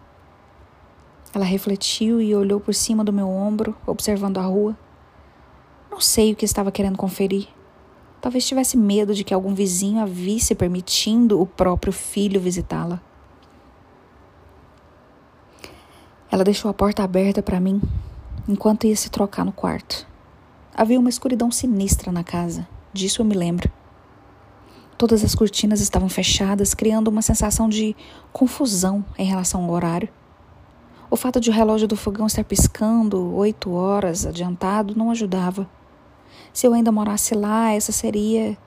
Ela 1.35 1.45
refletiu 1.45 2.21
e 2.21 2.35
olhou 2.35 2.61
por 2.61 2.73
cima 2.73 3.03
do 3.03 3.13
meu 3.13 3.29
ombro, 3.29 3.77
observando 3.85 4.39
a 4.39 4.43
rua. 4.43 4.77
Não 5.91 6.01
sei 6.01 6.33
o 6.33 6.37
que 6.37 6.45
estava 6.45 6.71
querendo 6.71 6.97
conferir. 6.97 7.49
Talvez 8.21 8.47
tivesse 8.47 8.77
medo 8.77 9.13
de 9.13 9.25
que 9.25 9.35
algum 9.35 9.53
vizinho 9.53 10.01
a 10.01 10.07
visse 10.07 10.55
permitindo 10.55 11.41
o 11.41 11.47
próprio 11.47 11.93
filho 11.93 12.41
visitá-la. 12.41 13.03
Ela 16.31 16.45
deixou 16.45 16.71
a 16.71 16.75
porta 16.75 17.03
aberta 17.03 17.43
para 17.43 17.61
mim 17.61 17.83
enquanto 18.49 18.87
ia 18.87 18.97
se 18.97 19.11
trocar 19.11 19.45
no 19.45 19.53
quarto. 19.53 20.07
Havia 20.75 20.99
uma 20.99 21.09
escuridão 21.09 21.51
sinistra 21.51 22.11
na 22.11 22.25
casa, 22.25 22.67
disso 22.93 23.23
eu 23.23 23.27
me 23.27 23.35
lembro. 23.35 23.71
Todas 24.97 25.25
as 25.25 25.35
cortinas 25.35 25.81
estavam 25.81 26.09
fechadas, 26.09 26.75
criando 26.75 27.09
uma 27.09 27.23
sensação 27.23 27.69
de 27.69 27.97
confusão 28.33 29.05
em 29.19 29.27
relação 29.27 29.65
ao 29.65 29.71
horário. 29.71 30.09
O 31.15 31.17
fato 31.17 31.39
de 31.39 31.49
o 31.49 31.53
relógio 31.53 31.87
do 31.87 31.95
fogão 31.95 32.27
estar 32.27 32.43
piscando 32.43 33.37
oito 33.37 33.73
horas 33.73 34.27
adiantado 34.27 34.97
não 34.97 35.13
ajudava. 35.13 35.71
Se 36.53 36.67
eu 36.67 36.75
ainda 36.75 36.91
morasse 36.91 37.37
lá, 37.37 37.71
essa 37.71 37.93
seria 37.93 38.59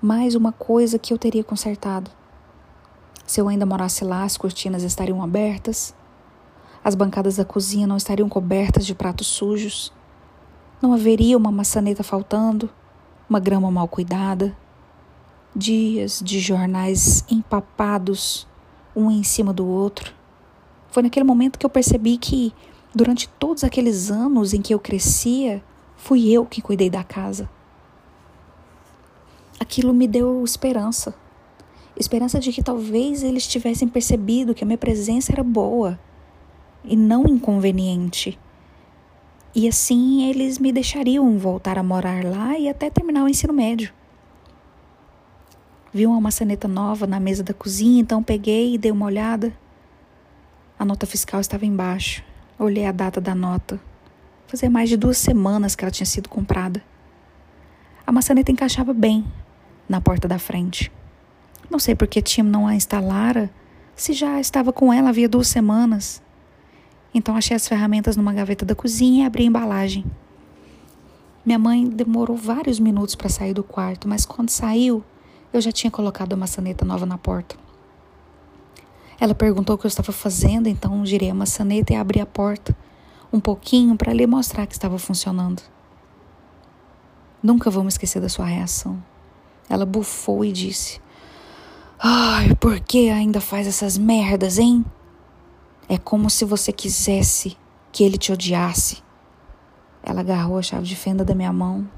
mais 0.00 0.34
uma 0.34 0.50
coisa 0.50 0.98
que 0.98 1.12
eu 1.12 1.18
teria 1.18 1.44
consertado. 1.44 2.10
Se 3.26 3.38
eu 3.38 3.48
ainda 3.48 3.66
morasse 3.66 4.02
lá, 4.02 4.24
as 4.24 4.38
cortinas 4.38 4.82
estariam 4.82 5.22
abertas, 5.22 5.94
as 6.82 6.94
bancadas 6.94 7.36
da 7.36 7.44
cozinha 7.44 7.86
não 7.86 7.98
estariam 7.98 8.30
cobertas 8.30 8.86
de 8.86 8.94
pratos 8.94 9.26
sujos, 9.26 9.92
não 10.80 10.94
haveria 10.94 11.36
uma 11.36 11.52
maçaneta 11.52 12.02
faltando, 12.02 12.70
uma 13.28 13.38
grama 13.38 13.70
mal 13.70 13.88
cuidada, 13.88 14.56
dias 15.54 16.22
de 16.24 16.40
jornais 16.40 17.26
empapados, 17.30 18.48
um 18.96 19.10
em 19.10 19.22
cima 19.22 19.52
do 19.52 19.66
outro. 19.66 20.23
Foi 20.94 21.02
naquele 21.02 21.24
momento 21.24 21.58
que 21.58 21.66
eu 21.66 21.70
percebi 21.70 22.16
que, 22.16 22.54
durante 22.94 23.28
todos 23.28 23.64
aqueles 23.64 24.12
anos 24.12 24.54
em 24.54 24.62
que 24.62 24.72
eu 24.72 24.78
crescia, 24.78 25.60
fui 25.96 26.30
eu 26.30 26.46
que 26.46 26.62
cuidei 26.62 26.88
da 26.88 27.02
casa. 27.02 27.50
Aquilo 29.58 29.92
me 29.92 30.06
deu 30.06 30.44
esperança. 30.44 31.12
Esperança 31.96 32.38
de 32.38 32.52
que 32.52 32.62
talvez 32.62 33.24
eles 33.24 33.44
tivessem 33.44 33.88
percebido 33.88 34.54
que 34.54 34.62
a 34.62 34.66
minha 34.68 34.78
presença 34.78 35.32
era 35.32 35.42
boa 35.42 35.98
e 36.84 36.94
não 36.94 37.24
inconveniente. 37.24 38.38
E 39.52 39.66
assim 39.66 40.30
eles 40.30 40.60
me 40.60 40.70
deixariam 40.70 41.36
voltar 41.36 41.76
a 41.76 41.82
morar 41.82 42.24
lá 42.24 42.56
e 42.56 42.68
até 42.68 42.88
terminar 42.88 43.24
o 43.24 43.28
ensino 43.28 43.52
médio. 43.52 43.92
Vi 45.92 46.06
uma 46.06 46.20
maçaneta 46.20 46.68
nova 46.68 47.04
na 47.04 47.18
mesa 47.18 47.42
da 47.42 47.52
cozinha, 47.52 48.00
então 48.00 48.22
peguei 48.22 48.74
e 48.74 48.78
dei 48.78 48.92
uma 48.92 49.06
olhada. 49.06 49.52
A 50.78 50.84
nota 50.84 51.06
fiscal 51.06 51.40
estava 51.40 51.64
embaixo. 51.64 52.22
Olhei 52.58 52.84
a 52.84 52.92
data 52.92 53.20
da 53.20 53.34
nota. 53.34 53.80
Fazia 54.46 54.68
mais 54.68 54.88
de 54.88 54.96
duas 54.96 55.18
semanas 55.18 55.74
que 55.74 55.84
ela 55.84 55.90
tinha 55.90 56.06
sido 56.06 56.28
comprada. 56.28 56.82
A 58.06 58.12
maçaneta 58.12 58.50
encaixava 58.50 58.92
bem 58.92 59.24
na 59.88 60.00
porta 60.00 60.26
da 60.26 60.38
frente. 60.38 60.90
Não 61.70 61.78
sei 61.78 61.94
por 61.94 62.06
que 62.06 62.20
Tim 62.20 62.42
não 62.42 62.66
a 62.66 62.74
instalara, 62.74 63.50
se 63.94 64.12
já 64.12 64.40
estava 64.40 64.72
com 64.72 64.92
ela 64.92 65.10
havia 65.10 65.28
duas 65.28 65.48
semanas. 65.48 66.22
Então 67.14 67.36
achei 67.36 67.56
as 67.56 67.68
ferramentas 67.68 68.16
numa 68.16 68.32
gaveta 68.32 68.64
da 68.64 68.74
cozinha 68.74 69.24
e 69.24 69.26
abri 69.26 69.44
a 69.44 69.46
embalagem. 69.46 70.04
Minha 71.46 71.58
mãe 71.58 71.88
demorou 71.88 72.36
vários 72.36 72.80
minutos 72.80 73.14
para 73.14 73.28
sair 73.28 73.54
do 73.54 73.62
quarto, 73.62 74.08
mas 74.08 74.26
quando 74.26 74.50
saiu, 74.50 75.04
eu 75.52 75.60
já 75.60 75.70
tinha 75.70 75.90
colocado 75.90 76.32
a 76.32 76.36
maçaneta 76.36 76.84
nova 76.84 77.06
na 77.06 77.16
porta. 77.16 77.63
Ela 79.24 79.34
perguntou 79.34 79.74
o 79.74 79.78
que 79.78 79.86
eu 79.86 79.88
estava 79.88 80.12
fazendo, 80.12 80.68
então 80.68 81.06
girei 81.06 81.30
a 81.30 81.34
maçaneta 81.34 81.94
e 81.94 81.96
abri 81.96 82.20
a 82.20 82.26
porta 82.26 82.76
um 83.32 83.40
pouquinho 83.40 83.96
para 83.96 84.12
lhe 84.12 84.26
mostrar 84.26 84.66
que 84.66 84.74
estava 84.74 84.98
funcionando. 84.98 85.62
Nunca 87.42 87.70
vou 87.70 87.82
me 87.82 87.88
esquecer 87.88 88.20
da 88.20 88.28
sua 88.28 88.44
reação. 88.44 89.02
Ela 89.66 89.86
bufou 89.86 90.44
e 90.44 90.52
disse: 90.52 91.00
Ai, 91.98 92.54
por 92.56 92.78
que 92.80 93.08
ainda 93.08 93.40
faz 93.40 93.66
essas 93.66 93.96
merdas, 93.96 94.58
hein? 94.58 94.84
É 95.88 95.96
como 95.96 96.28
se 96.28 96.44
você 96.44 96.70
quisesse 96.70 97.56
que 97.92 98.04
ele 98.04 98.18
te 98.18 98.30
odiasse. 98.30 99.02
Ela 100.02 100.20
agarrou 100.20 100.58
a 100.58 100.62
chave 100.62 100.84
de 100.84 100.96
fenda 100.96 101.24
da 101.24 101.34
minha 101.34 101.50
mão. 101.50 101.88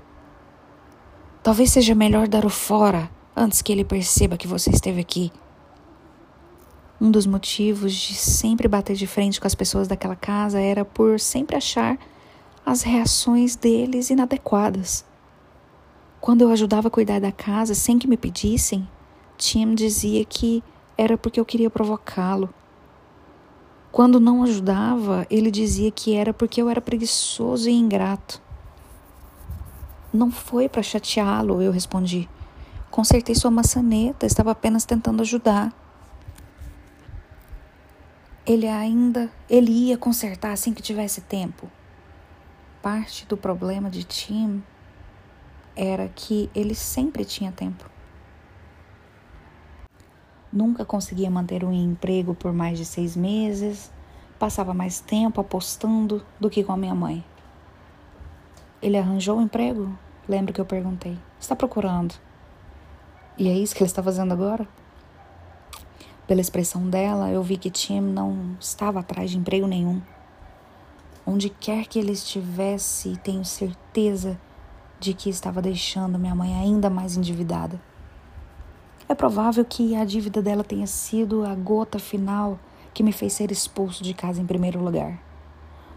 Talvez 1.43 1.73
seja 1.73 1.93
melhor 1.93 2.29
dar 2.29 2.45
o 2.45 2.51
fora 2.51 3.11
antes 3.35 3.63
que 3.63 3.73
ele 3.73 3.85
perceba 3.85 4.37
que 4.37 4.47
você 4.47 4.71
esteve 4.71 5.01
aqui. 5.01 5.33
Um 7.01 7.11
dos 7.11 7.27
motivos 7.27 7.93
de 7.93 8.15
sempre 8.15 8.67
bater 8.67 8.97
de 8.97 9.07
frente 9.07 9.39
com 9.41 9.47
as 9.47 9.55
pessoas 9.55 9.87
daquela 9.87 10.17
casa 10.17 10.59
era 10.59 10.85
por 10.85 11.21
sempre 11.21 11.55
achar 11.55 11.99
as 12.65 12.83
reações 12.83 13.55
deles 13.55 14.09
inadequadas. 14.09 15.05
Quando 16.21 16.41
eu 16.41 16.51
ajudava 16.51 16.89
a 16.89 16.91
cuidar 16.91 17.21
da 17.21 17.31
casa 17.31 17.75
sem 17.75 17.99
que 17.99 18.09
me 18.09 18.17
pedissem, 18.17 18.89
Tim 19.37 19.75
dizia 19.75 20.25
que 20.25 20.65
era 20.97 21.19
porque 21.19 21.39
eu 21.39 21.45
queria 21.45 21.69
provocá-lo. 21.69 22.49
Quando 23.93 24.19
não 24.19 24.43
ajudava, 24.43 25.27
ele 25.31 25.51
dizia 25.51 25.91
que 25.91 26.15
era 26.15 26.33
porque 26.33 26.61
eu 26.61 26.69
era 26.69 26.81
preguiçoso 26.81 27.69
e 27.69 27.73
ingrato. 27.73 28.43
Não 30.13 30.31
foi 30.31 30.69
para 30.69 30.83
chateá-lo, 30.83 31.61
eu 31.61 31.71
respondi. 31.71 32.29
Consertei 32.91 33.35
sua 33.35 33.51
maçaneta, 33.51 34.25
estava 34.25 34.51
apenas 34.51 34.87
tentando 34.87 35.21
ajudar. 35.21 35.73
Ele 38.47 38.69
ainda, 38.69 39.29
ele 39.51 39.73
ia 39.73 39.99
consertar 39.99 40.53
assim 40.53 40.73
que 40.73 40.81
tivesse 40.81 41.21
tempo. 41.21 41.69
Parte 42.81 43.27
do 43.27 43.37
problema 43.37 43.91
de 43.91 44.05
Tim 44.05 44.63
era 45.75 46.09
que 46.09 46.49
ele 46.55 46.73
sempre 46.73 47.25
tinha 47.25 47.51
tempo. 47.51 47.91
Nunca 50.53 50.85
conseguia 50.85 51.29
manter 51.29 51.65
um 51.65 51.73
emprego 51.73 52.37
por 52.37 52.53
mais 52.53 52.79
de 52.79 52.85
seis 52.85 53.17
meses, 53.17 53.93
passava 54.39 54.73
mais 54.73 55.01
tempo 55.01 55.41
apostando 55.41 56.25
do 56.39 56.49
que 56.49 56.63
com 56.63 56.73
a 56.73 56.77
minha 56.77 56.95
mãe. 56.95 57.25
Ele 58.81 58.97
arranjou 58.97 59.39
um 59.39 59.43
emprego? 59.43 59.93
Lembro 60.29 60.53
que 60.53 60.61
eu 60.61 60.65
perguntei. 60.65 61.19
Está 61.41 61.57
procurando? 61.57 62.15
E 63.37 63.49
é 63.49 63.53
isso 63.53 63.75
que 63.75 63.83
ele 63.83 63.91
está 63.91 64.05
fazendo 64.05 64.33
agora? 64.33 64.69
Pela 66.27 66.41
expressão 66.41 66.89
dela, 66.89 67.31
eu 67.31 67.41
vi 67.41 67.57
que 67.57 67.71
Tim 67.71 68.01
não 68.01 68.57
estava 68.59 68.99
atrás 68.99 69.31
de 69.31 69.39
emprego 69.39 69.69
nenhum. 69.69 70.03
Onde 71.25 71.49
quer 71.49 71.87
que 71.87 72.01
ele 72.01 72.11
estivesse, 72.11 73.17
tenho 73.19 73.45
certeza 73.45 74.37
de 74.99 75.15
que 75.15 75.31
estava 75.31 75.63
deixando 75.63 76.19
minha 76.19 76.35
mãe 76.35 76.57
ainda 76.57 76.91
mais 76.91 77.17
endividada. 77.17 77.81
É 79.09 79.15
provável 79.15 79.65
que 79.65 79.95
a 79.95 80.05
dívida 80.05 80.43
dela 80.43 80.65
tenha 80.65 80.87
sido 80.89 81.45
a 81.45 81.55
gota 81.55 81.97
final 81.97 82.59
que 82.93 83.05
me 83.05 83.13
fez 83.13 83.35
ser 83.35 83.53
expulso 83.53 84.03
de 84.03 84.13
casa 84.13 84.43
em 84.43 84.47
primeiro 84.47 84.83
lugar. 84.83 85.23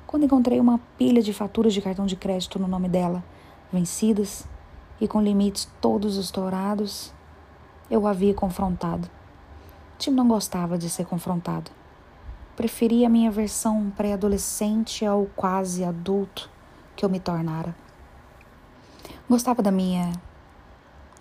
Quando 0.06 0.26
encontrei 0.26 0.60
uma 0.60 0.80
pilha 0.96 1.24
de 1.24 1.34
faturas 1.34 1.74
de 1.74 1.82
cartão 1.82 2.06
de 2.06 2.16
crédito 2.16 2.60
no 2.60 2.68
nome 2.68 2.88
dela, 2.88 3.24
vencidas 3.74 4.46
e 5.02 5.08
com 5.08 5.22
limites 5.22 5.68
todos 5.82 6.18
estourados, 6.18 7.12
eu 7.90 8.02
o 8.02 8.08
havia 8.08 8.34
confrontado. 8.36 9.10
Tim 10.00 10.12
não 10.12 10.30
gostava 10.30 10.78
de 10.78 10.90
ser 10.90 11.06
confrontado. 11.06 11.70
Preferia 12.56 13.08
a 13.08 13.10
minha 13.10 13.30
versão 13.30 13.92
pré-adolescente 13.98 15.06
ao 15.06 15.26
quase 15.36 15.84
adulto 15.84 16.50
que 16.96 17.04
eu 17.04 17.10
me 17.10 17.20
tornara. 17.20 17.76
Gostava 19.30 19.62
da 19.62 19.72
minha 19.72 20.14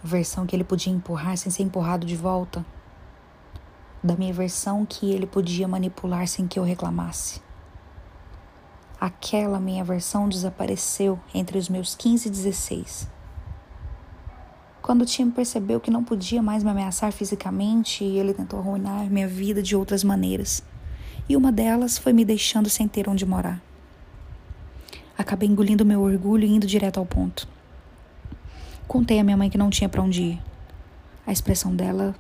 versão 0.00 0.46
que 0.46 0.54
ele 0.54 0.62
podia 0.62 0.92
empurrar 0.92 1.36
sem 1.36 1.50
ser 1.50 1.64
empurrado 1.64 2.06
de 2.06 2.14
volta. 2.14 2.64
Da 4.00 4.14
minha 4.14 4.32
versão 4.32 4.86
que 4.86 5.10
ele 5.10 5.26
podia 5.26 5.66
manipular 5.66 6.28
sem 6.28 6.46
que 6.46 6.56
eu 6.56 6.62
reclamasse. 6.62 7.42
Aquela 9.00 9.58
minha 9.58 9.82
versão 9.82 10.28
desapareceu 10.28 11.18
entre 11.34 11.58
os 11.58 11.68
meus 11.68 11.96
15 11.96 12.28
e 12.28 12.30
16. 12.30 13.17
Quando 14.88 15.04
Tim 15.04 15.30
percebeu 15.30 15.78
que 15.80 15.90
não 15.90 16.02
podia 16.02 16.40
mais 16.40 16.64
me 16.64 16.70
ameaçar 16.70 17.12
fisicamente, 17.12 18.02
ele 18.02 18.32
tentou 18.32 18.58
arruinar 18.58 19.04
minha 19.10 19.28
vida 19.28 19.60
de 19.62 19.76
outras 19.76 20.02
maneiras. 20.02 20.62
E 21.28 21.36
uma 21.36 21.52
delas 21.52 21.98
foi 21.98 22.14
me 22.14 22.24
deixando 22.24 22.70
sem 22.70 22.88
ter 22.88 23.06
onde 23.06 23.26
morar. 23.26 23.62
Acabei 25.18 25.46
engolindo 25.46 25.84
meu 25.84 26.00
orgulho 26.00 26.46
e 26.46 26.48
indo 26.48 26.66
direto 26.66 26.98
ao 26.98 27.04
ponto. 27.04 27.46
Contei 28.86 29.20
à 29.20 29.22
minha 29.22 29.36
mãe 29.36 29.50
que 29.50 29.58
não 29.58 29.68
tinha 29.68 29.90
para 29.90 30.00
onde 30.00 30.22
ir. 30.22 30.42
A 31.26 31.32
expressão 31.32 31.76
dela 31.76 32.14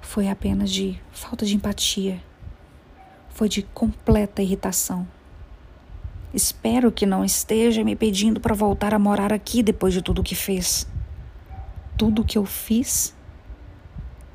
foi 0.00 0.28
apenas 0.28 0.70
de 0.70 1.00
falta 1.10 1.44
de 1.44 1.56
empatia. 1.56 2.22
Foi 3.30 3.48
de 3.48 3.60
completa 3.60 4.40
irritação. 4.40 5.04
Espero 6.32 6.92
que 6.92 7.04
não 7.04 7.24
esteja 7.24 7.82
me 7.82 7.96
pedindo 7.96 8.38
para 8.38 8.54
voltar 8.54 8.94
a 8.94 9.00
morar 9.00 9.32
aqui 9.32 9.64
depois 9.64 9.92
de 9.92 10.00
tudo 10.00 10.20
o 10.20 10.24
que 10.24 10.36
fez. 10.36 10.86
Tudo 11.96 12.24
que 12.24 12.38
eu 12.38 12.44
fiz? 12.44 13.14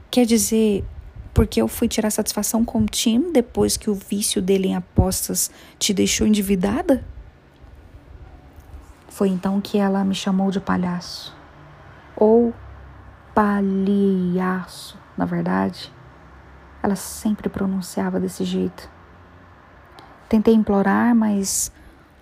Quer 0.10 0.26
dizer, 0.26 0.86
porque 1.34 1.62
eu 1.62 1.68
fui 1.68 1.88
tirar 1.88 2.10
satisfação 2.10 2.66
com 2.66 2.80
o 2.80 2.86
Tim 2.88 3.32
depois 3.32 3.78
que 3.78 3.90
o 3.90 3.94
vício 3.94 4.42
dele 4.42 4.70
em 4.70 4.76
apostas 4.76 5.52
te 5.78 5.94
deixou 5.94 6.26
endividada? 6.26 7.06
Foi 9.08 9.30
então 9.30 9.62
que 9.62 9.78
ela 9.78 10.04
me 10.04 10.16
chamou 10.16 10.50
de 10.50 10.60
palhaço. 10.60 11.36
Ou 12.16 12.54
palhaço, 13.36 14.98
na 15.16 15.26
verdade. 15.26 15.94
Ela 16.82 16.96
sempre 16.96 17.50
pronunciava 17.50 18.20
desse 18.20 18.44
jeito. 18.44 18.90
Tentei 20.28 20.56
implorar, 20.56 21.14
mas 21.14 21.72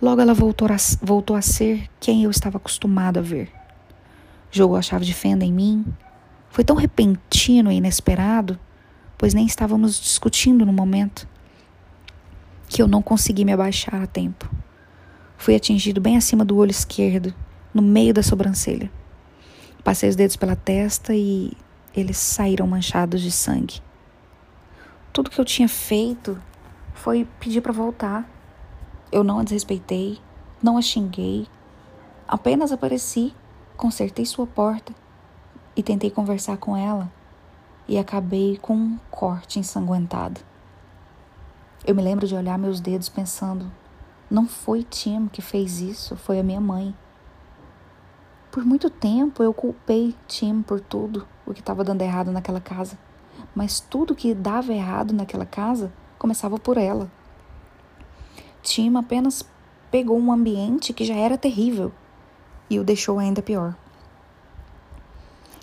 logo 0.02 0.20
ela 0.20 0.34
voltou 0.34 0.68
a, 0.68 0.76
voltou 1.02 1.38
a 1.38 1.42
ser 1.42 1.90
quem 2.02 2.24
eu 2.24 2.30
estava 2.30 2.58
acostumado 2.58 3.20
a 3.20 3.22
ver. 3.22 3.50
Jogou 4.56 4.78
a 4.78 4.82
chave 4.82 5.04
de 5.04 5.14
fenda 5.14 5.44
em 5.44 5.52
mim. 5.52 5.86
Foi 6.50 6.64
tão 6.64 6.78
repentino 6.78 7.70
e 7.70 7.76
inesperado, 7.76 8.58
pois 9.18 9.34
nem 9.34 9.46
estávamos 9.46 10.00
discutindo 10.00 10.66
no 10.66 10.72
momento, 10.72 11.28
que 12.70 12.82
eu 12.82 12.88
não 12.88 13.02
consegui 13.02 13.44
me 13.44 13.52
abaixar 13.52 14.02
a 14.02 14.08
tempo. 14.08 14.50
Fui 15.38 15.54
atingido 15.58 16.00
bem 16.00 16.16
acima 16.16 16.46
do 16.46 16.56
olho 16.56 16.72
esquerdo, 16.72 17.34
no 17.74 17.82
meio 17.82 18.14
da 18.14 18.24
sobrancelha. 18.24 18.90
Passei 19.84 20.08
os 20.08 20.16
dedos 20.16 20.38
pela 20.38 20.56
testa 20.56 21.14
e 21.14 21.52
eles 21.94 22.16
saíram 22.16 22.66
manchados 22.66 23.22
de 23.22 23.32
sangue. 23.32 23.82
Tudo 25.12 25.30
que 25.30 25.38
eu 25.42 25.44
tinha 25.44 25.68
feito 25.68 26.42
foi 26.94 27.28
pedir 27.42 27.60
para 27.60 27.74
voltar. 27.74 28.26
Eu 29.12 29.22
não 29.22 29.40
a 29.40 29.44
desrespeitei, 29.44 30.18
não 30.64 30.78
a 30.78 30.82
xinguei, 30.82 31.46
apenas 32.26 32.72
apareci, 32.72 33.34
consertei 33.76 34.26
sua 34.26 34.48
porta 34.48 34.94
e 35.76 35.84
tentei 35.84 36.10
conversar 36.10 36.58
com 36.58 36.76
ela 36.76 37.12
e 37.88 37.98
acabei 37.98 38.58
com 38.58 38.76
um 38.76 39.00
corte 39.12 39.60
ensanguentado. 39.60 40.42
Eu 41.86 41.94
me 41.94 42.02
lembro 42.02 42.28
de 42.28 42.36
olhar 42.36 42.58
meus 42.58 42.80
dedos 42.80 43.10
pensando: 43.10 43.72
não 44.30 44.48
foi 44.48 44.84
Tim 44.84 45.28
que 45.28 45.42
fez 45.42 45.82
isso, 45.82 46.16
foi 46.16 46.40
a 46.40 46.44
minha 46.44 46.62
mãe. 46.62 46.96
Por 48.52 48.66
muito 48.66 48.90
tempo 48.90 49.44
eu 49.44 49.54
culpei 49.54 50.16
Tim 50.28 50.62
por 50.62 50.80
tudo 50.80 51.28
o 51.46 51.54
que 51.54 51.60
estava 51.60 51.84
dando 51.84 52.02
errado 52.02 52.32
naquela 52.32 52.62
casa 52.62 52.98
mas 53.54 53.80
tudo 53.80 54.14
que 54.14 54.34
dava 54.34 54.74
errado 54.74 55.14
naquela 55.14 55.46
casa 55.46 55.92
começava 56.18 56.58
por 56.60 56.78
ela. 56.78 57.10
Tim 58.62 58.96
apenas 58.96 59.44
pegou 59.90 60.20
um 60.20 60.32
ambiente 60.32 60.92
que 60.92 61.06
já 61.06 61.16
era 61.16 61.38
terrível 61.38 61.92
e 62.70 62.80
o 62.80 62.84
deixou 62.84 63.20
ainda 63.20 63.42
pior. 63.42 63.76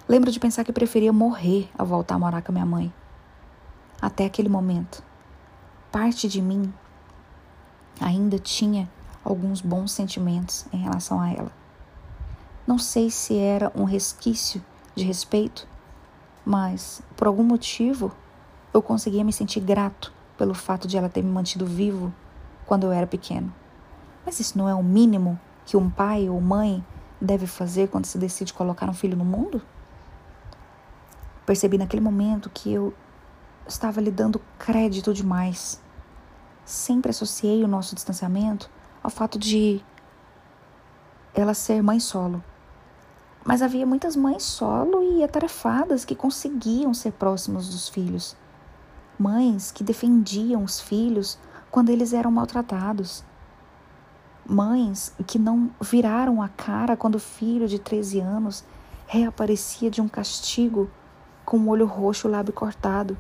Lembro 0.09 0.31
de 0.31 0.41
pensar 0.41 0.65
que 0.65 0.73
preferia 0.73 1.13
morrer 1.13 1.71
ao 1.77 1.87
voltar 1.87 2.17
a 2.17 2.19
morar 2.19 2.43
com 2.43 2.53
a 2.53 2.55
minha 2.55 2.67
mãe. 2.67 2.93
Até 4.01 4.25
aquele 4.25 4.49
momento, 4.49 5.03
parte 5.91 6.29
de 6.29 6.43
mim 6.43 6.73
ainda 8.01 8.39
tinha 8.39 8.91
alguns 9.25 9.61
bons 9.61 9.93
sentimentos 9.93 10.67
em 10.73 10.79
relação 10.79 11.21
a 11.21 11.31
ela. 11.31 11.53
Não 12.67 12.79
sei 12.79 13.11
se 13.11 13.37
era 13.37 13.73
um 13.75 13.85
resquício 13.85 14.63
de 14.95 15.05
respeito 15.05 15.67
mas 16.45 17.03
por 17.17 17.27
algum 17.27 17.45
motivo 17.45 18.13
eu 18.75 18.83
conseguia 18.83 19.25
me 19.25 19.33
sentir 19.33 19.61
grato 19.61 20.13
pelo 20.37 20.55
fato 20.55 20.89
de 20.89 20.97
ela 20.97 21.09
ter 21.09 21.23
me 21.23 21.31
mantido 21.31 21.65
vivo 21.65 22.13
quando 22.67 22.85
eu 22.85 22.93
era 22.93 23.07
pequeno. 23.07 23.53
Mas 24.25 24.41
isso 24.41 24.59
não 24.59 24.69
é 24.69 24.75
o 24.75 24.83
mínimo 24.83 25.39
que 25.65 25.77
um 25.77 25.89
pai 25.89 26.29
ou 26.29 26.41
mãe 26.41 26.85
deve 27.23 27.47
fazer 27.47 27.89
quando 27.89 28.07
se 28.07 28.19
decide 28.19 28.53
colocar 28.53 28.91
um 28.91 28.93
filho 28.93 29.17
no 29.17 29.25
mundo? 29.25 29.63
Percebi 31.47 31.79
naquele 31.79 32.03
momento 32.03 32.51
que 32.51 32.73
eu 32.73 32.93
estava 33.67 34.01
lhe 34.01 34.11
dando 34.11 34.41
crédito 34.59 35.15
demais. 35.15 35.81
Sempre 36.65 37.11
associei 37.11 37.65
o 37.65 37.69
nosso 37.69 37.95
distanciamento 37.95 38.69
ao 39.03 39.11
fato 39.11 39.39
de 39.39 39.83
ela 41.35 41.55
ser 41.55 41.83
mãe 41.83 41.99
solo. 41.99 42.43
Mas 43.45 43.63
havia 43.63 43.87
muitas 43.87 44.15
mães 44.15 44.43
solo 44.43 45.03
e 45.03 45.25
atarefadas 45.25 46.05
que 46.05 46.15
conseguiam 46.15 46.95
ser 46.95 47.13
próximos 47.13 47.69
dos 47.69 47.89
filhos. 47.89 48.37
Mães 49.19 49.73
que 49.73 49.83
defendiam 49.83 50.63
os 50.63 50.81
filhos 50.81 51.39
quando 51.71 51.91
eles 51.91 52.13
eram 52.13 52.31
maltratados. 52.31 53.25
Mães 54.45 55.15
que 55.27 55.39
não 55.39 55.71
viraram 55.81 56.43
a 56.43 56.49
cara 56.49 56.97
quando 56.97 57.15
o 57.15 57.21
filho 57.21 57.69
de 57.69 57.79
13 57.79 58.21
anos 58.21 58.65
reaparecia 59.07 59.91
de 59.91 60.01
um 60.01 60.09
castigo 60.09 60.91
com 61.45 61.59
o 61.59 61.69
olho 61.69 61.87
roxo 61.87 62.27
e 62.27 62.29
o 62.29 62.33
lábio 62.33 62.53
cortado. 62.53 63.17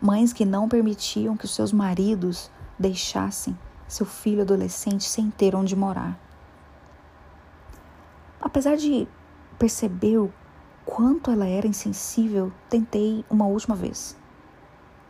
Mães 0.00 0.32
que 0.32 0.44
não 0.44 0.68
permitiam 0.68 1.36
que 1.36 1.44
os 1.44 1.54
seus 1.54 1.72
maridos 1.72 2.50
deixassem 2.78 3.58
seu 3.88 4.06
filho 4.06 4.42
adolescente 4.42 5.04
sem 5.04 5.28
ter 5.30 5.56
onde 5.56 5.74
morar. 5.74 6.16
Apesar 8.40 8.76
de 8.76 9.08
perceber 9.58 10.18
o 10.18 10.32
quanto 10.84 11.30
ela 11.32 11.46
era 11.46 11.66
insensível, 11.66 12.52
tentei 12.68 13.24
uma 13.28 13.46
última 13.46 13.74
vez 13.74 14.16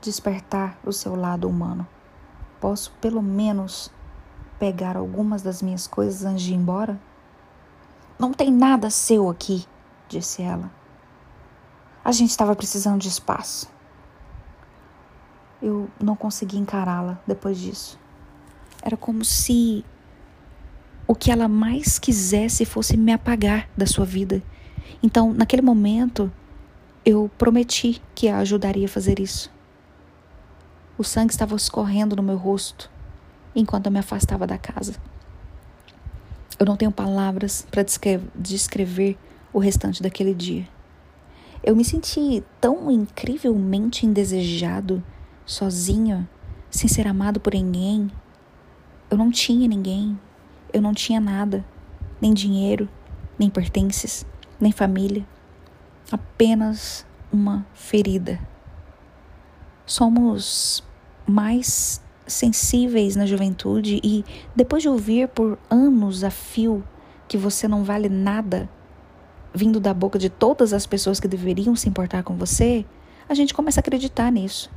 despertar 0.00 0.78
o 0.84 0.92
seu 0.92 1.14
lado 1.14 1.48
humano. 1.48 1.86
Posso 2.60 2.92
pelo 3.00 3.22
menos 3.22 3.90
pegar 4.58 4.96
algumas 4.96 5.42
das 5.42 5.62
minhas 5.62 5.86
coisas 5.86 6.24
antes 6.24 6.42
de 6.42 6.52
ir 6.52 6.56
embora? 6.56 7.00
Não 8.18 8.32
tem 8.32 8.50
nada 8.50 8.90
seu 8.90 9.28
aqui, 9.30 9.64
disse 10.08 10.42
ela. 10.42 10.70
A 12.04 12.10
gente 12.10 12.30
estava 12.30 12.54
precisando 12.56 13.00
de 13.00 13.08
espaço. 13.08 13.70
Eu 15.62 15.88
não 16.02 16.16
consegui 16.16 16.58
encará-la 16.58 17.20
depois 17.26 17.58
disso. 17.58 17.98
Era 18.82 18.96
como 18.96 19.24
se 19.24 19.84
o 21.06 21.14
que 21.14 21.30
ela 21.30 21.48
mais 21.48 21.98
quisesse 21.98 22.64
fosse 22.64 22.96
me 22.96 23.12
apagar 23.12 23.68
da 23.76 23.86
sua 23.86 24.04
vida. 24.04 24.42
Então, 25.02 25.32
naquele 25.32 25.62
momento, 25.62 26.30
eu 27.04 27.30
prometi 27.38 28.02
que 28.14 28.28
a 28.28 28.38
ajudaria 28.38 28.86
a 28.86 28.90
fazer 28.90 29.20
isso. 29.20 29.50
O 30.96 31.04
sangue 31.04 31.32
estava 31.32 31.54
escorrendo 31.54 32.16
no 32.16 32.22
meu 32.22 32.36
rosto 32.36 32.90
enquanto 33.54 33.86
eu 33.86 33.92
me 33.92 33.98
afastava 33.98 34.46
da 34.46 34.58
casa. 34.58 34.94
Eu 36.58 36.66
não 36.66 36.76
tenho 36.76 36.90
palavras 36.90 37.66
para 37.70 37.84
descrever 38.34 39.16
o 39.52 39.58
restante 39.58 40.02
daquele 40.02 40.34
dia. 40.34 40.68
Eu 41.62 41.74
me 41.74 41.84
senti 41.84 42.42
tão 42.60 42.90
incrivelmente 42.90 44.06
indesejado, 44.06 45.02
sozinho, 45.44 46.28
sem 46.70 46.88
ser 46.88 47.06
amado 47.06 47.40
por 47.40 47.54
ninguém. 47.54 48.10
Eu 49.10 49.16
não 49.16 49.30
tinha 49.30 49.66
ninguém, 49.66 50.18
eu 50.72 50.82
não 50.82 50.92
tinha 50.92 51.20
nada, 51.20 51.64
nem 52.20 52.34
dinheiro, 52.34 52.88
nem 53.38 53.48
pertences, 53.48 54.26
nem 54.60 54.72
família, 54.72 55.26
apenas 56.10 57.06
uma 57.32 57.66
ferida. 57.74 58.40
Somos 59.86 60.84
mais 61.26 62.02
sensíveis 62.28 63.16
na 63.16 63.26
juventude 63.26 64.00
e 64.04 64.24
depois 64.54 64.82
de 64.82 64.88
ouvir 64.88 65.28
por 65.28 65.58
anos 65.68 66.22
a 66.22 66.30
fio 66.30 66.84
que 67.26 67.36
você 67.36 67.66
não 67.66 67.82
vale 67.82 68.08
nada, 68.08 68.68
vindo 69.54 69.80
da 69.80 69.92
boca 69.92 70.18
de 70.18 70.30
todas 70.30 70.72
as 70.72 70.86
pessoas 70.86 71.18
que 71.18 71.28
deveriam 71.28 71.74
se 71.74 71.88
importar 71.88 72.22
com 72.22 72.36
você, 72.36 72.84
a 73.28 73.34
gente 73.34 73.52
começa 73.52 73.80
a 73.80 73.82
acreditar 73.82 74.30
nisso. 74.30 74.70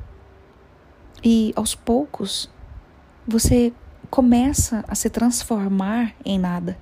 E 1.24 1.54
aos 1.56 1.76
poucos, 1.76 2.50
você 3.28 3.72
começa 4.10 4.84
a 4.88 4.96
se 4.96 5.10
transformar 5.10 6.14
em 6.26 6.40
nada. 6.40 6.78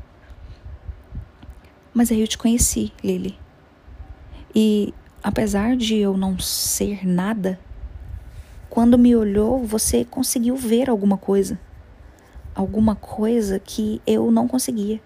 Mas 1.93 2.11
aí 2.11 2.21
eu 2.21 2.27
te 2.27 2.37
conheci, 2.37 2.93
Lily. 3.03 3.37
E 4.55 4.93
apesar 5.21 5.75
de 5.75 5.97
eu 5.97 6.17
não 6.17 6.39
ser 6.39 7.05
nada, 7.05 7.59
quando 8.69 8.99
me 8.99 9.15
olhou, 9.15 9.65
você 9.65 10.05
conseguiu 10.05 10.55
ver 10.55 10.89
alguma 10.89 11.17
coisa. 11.17 11.59
Alguma 12.53 12.95
coisa 12.95 13.57
que 13.57 13.99
eu 14.05 14.29
não 14.29 14.47
conseguia. 14.47 15.01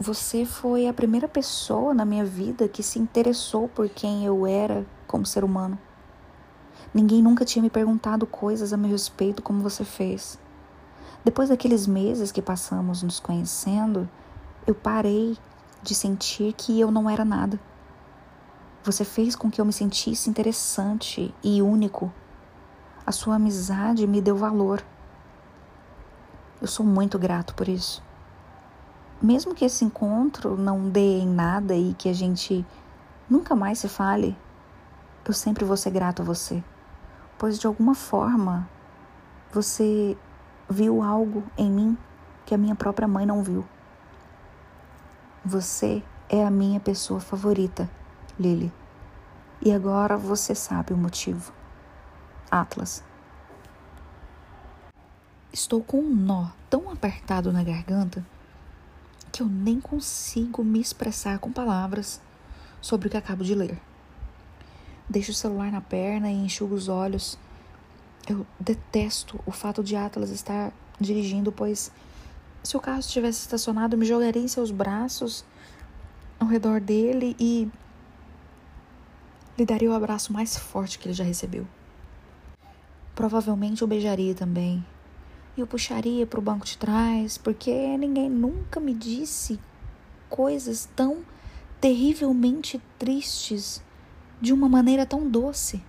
Você 0.00 0.44
foi 0.44 0.88
a 0.88 0.92
primeira 0.92 1.28
pessoa 1.28 1.94
na 1.94 2.04
minha 2.04 2.24
vida 2.24 2.66
que 2.66 2.82
se 2.82 2.98
interessou 2.98 3.68
por 3.68 3.88
quem 3.88 4.24
eu 4.24 4.44
era 4.44 4.84
como 5.06 5.24
ser 5.24 5.44
humano. 5.44 5.78
Ninguém 6.92 7.22
nunca 7.22 7.44
tinha 7.44 7.62
me 7.62 7.70
perguntado 7.70 8.26
coisas 8.26 8.72
a 8.72 8.76
meu 8.76 8.90
respeito 8.90 9.40
como 9.40 9.62
você 9.62 9.84
fez. 9.84 10.36
Depois 11.24 11.48
daqueles 11.48 11.86
meses 11.86 12.32
que 12.32 12.42
passamos 12.42 13.04
nos 13.04 13.20
conhecendo, 13.20 14.08
eu 14.66 14.74
parei 14.74 15.38
de 15.80 15.94
sentir 15.94 16.52
que 16.54 16.80
eu 16.80 16.90
não 16.90 17.08
era 17.08 17.24
nada. 17.24 17.60
Você 18.84 19.04
fez 19.04 19.36
com 19.36 19.48
que 19.48 19.60
eu 19.60 19.64
me 19.64 19.72
sentisse 19.72 20.28
interessante 20.28 21.32
e 21.40 21.62
único. 21.62 22.12
A 23.06 23.12
sua 23.12 23.36
amizade 23.36 24.06
me 24.08 24.20
deu 24.20 24.36
valor. 24.36 24.82
Eu 26.60 26.66
sou 26.66 26.84
muito 26.84 27.16
grato 27.16 27.54
por 27.54 27.68
isso. 27.68 28.02
Mesmo 29.22 29.54
que 29.54 29.64
esse 29.64 29.84
encontro 29.84 30.56
não 30.56 30.90
dê 30.90 31.20
em 31.20 31.28
nada 31.28 31.76
e 31.76 31.94
que 31.94 32.08
a 32.08 32.12
gente 32.12 32.66
nunca 33.30 33.54
mais 33.54 33.78
se 33.78 33.88
fale, 33.88 34.36
eu 35.24 35.32
sempre 35.32 35.64
vou 35.64 35.76
ser 35.76 35.90
grato 35.90 36.22
a 36.22 36.24
você, 36.24 36.62
pois 37.38 37.60
de 37.60 37.68
alguma 37.68 37.94
forma 37.94 38.68
você 39.52 40.18
viu 40.68 41.02
algo 41.02 41.44
em 41.56 41.70
mim 41.70 41.96
que 42.44 42.52
a 42.52 42.58
minha 42.58 42.74
própria 42.74 43.06
mãe 43.06 43.24
não 43.24 43.44
viu. 43.44 43.64
Você 45.44 46.02
é 46.28 46.44
a 46.44 46.50
minha 46.50 46.80
pessoa 46.80 47.20
favorita, 47.20 47.88
Lily. 48.38 48.72
E 49.60 49.72
agora 49.72 50.16
você 50.16 50.54
sabe 50.54 50.92
o 50.92 50.96
motivo. 50.96 51.52
Atlas. 52.50 53.02
Estou 55.52 55.82
com 55.82 55.98
um 55.98 56.14
nó 56.14 56.48
tão 56.68 56.90
apertado 56.90 57.52
na 57.52 57.62
garganta 57.62 58.24
que 59.30 59.42
eu 59.42 59.46
nem 59.46 59.80
consigo 59.80 60.62
me 60.62 60.80
expressar 60.80 61.38
com 61.38 61.52
palavras 61.52 62.20
sobre 62.80 63.08
o 63.08 63.10
que 63.10 63.16
acabo 63.16 63.44
de 63.44 63.54
ler. 63.54 63.80
Deixo 65.08 65.30
o 65.30 65.34
celular 65.34 65.70
na 65.70 65.80
perna 65.80 66.30
e 66.30 66.34
enxugo 66.34 66.74
os 66.74 66.88
olhos. 66.88 67.38
Eu 68.28 68.46
detesto 68.58 69.40
o 69.46 69.52
fato 69.52 69.82
de 69.82 69.96
Atlas 69.96 70.30
estar 70.30 70.72
dirigindo, 71.00 71.50
pois 71.50 71.90
se 72.62 72.76
o 72.76 72.80
carro 72.80 73.00
estivesse 73.00 73.40
estacionado, 73.40 73.96
me 73.96 74.06
jogaria 74.06 74.42
em 74.42 74.48
seus 74.48 74.70
braços 74.70 75.44
ao 76.38 76.46
redor 76.46 76.80
dele 76.80 77.36
e 77.38 77.70
lhe 79.56 79.66
daria 79.66 79.90
o 79.90 79.94
abraço 79.94 80.32
mais 80.32 80.56
forte 80.56 80.98
que 80.98 81.06
ele 81.06 81.14
já 81.14 81.24
recebeu. 81.24 81.66
Provavelmente 83.14 83.84
o 83.84 83.86
beijaria 83.86 84.34
também. 84.34 84.84
E 85.56 85.62
o 85.62 85.66
puxaria 85.66 86.26
para 86.26 86.38
o 86.38 86.42
banco 86.42 86.64
de 86.64 86.78
trás, 86.78 87.36
porque 87.36 87.96
ninguém 87.98 88.30
nunca 88.30 88.80
me 88.80 88.94
disse 88.94 89.60
coisas 90.30 90.88
tão 90.96 91.18
terrivelmente 91.78 92.80
tristes 92.98 93.82
de 94.40 94.52
uma 94.52 94.68
maneira 94.68 95.04
tão 95.04 95.28
doce. 95.28 95.82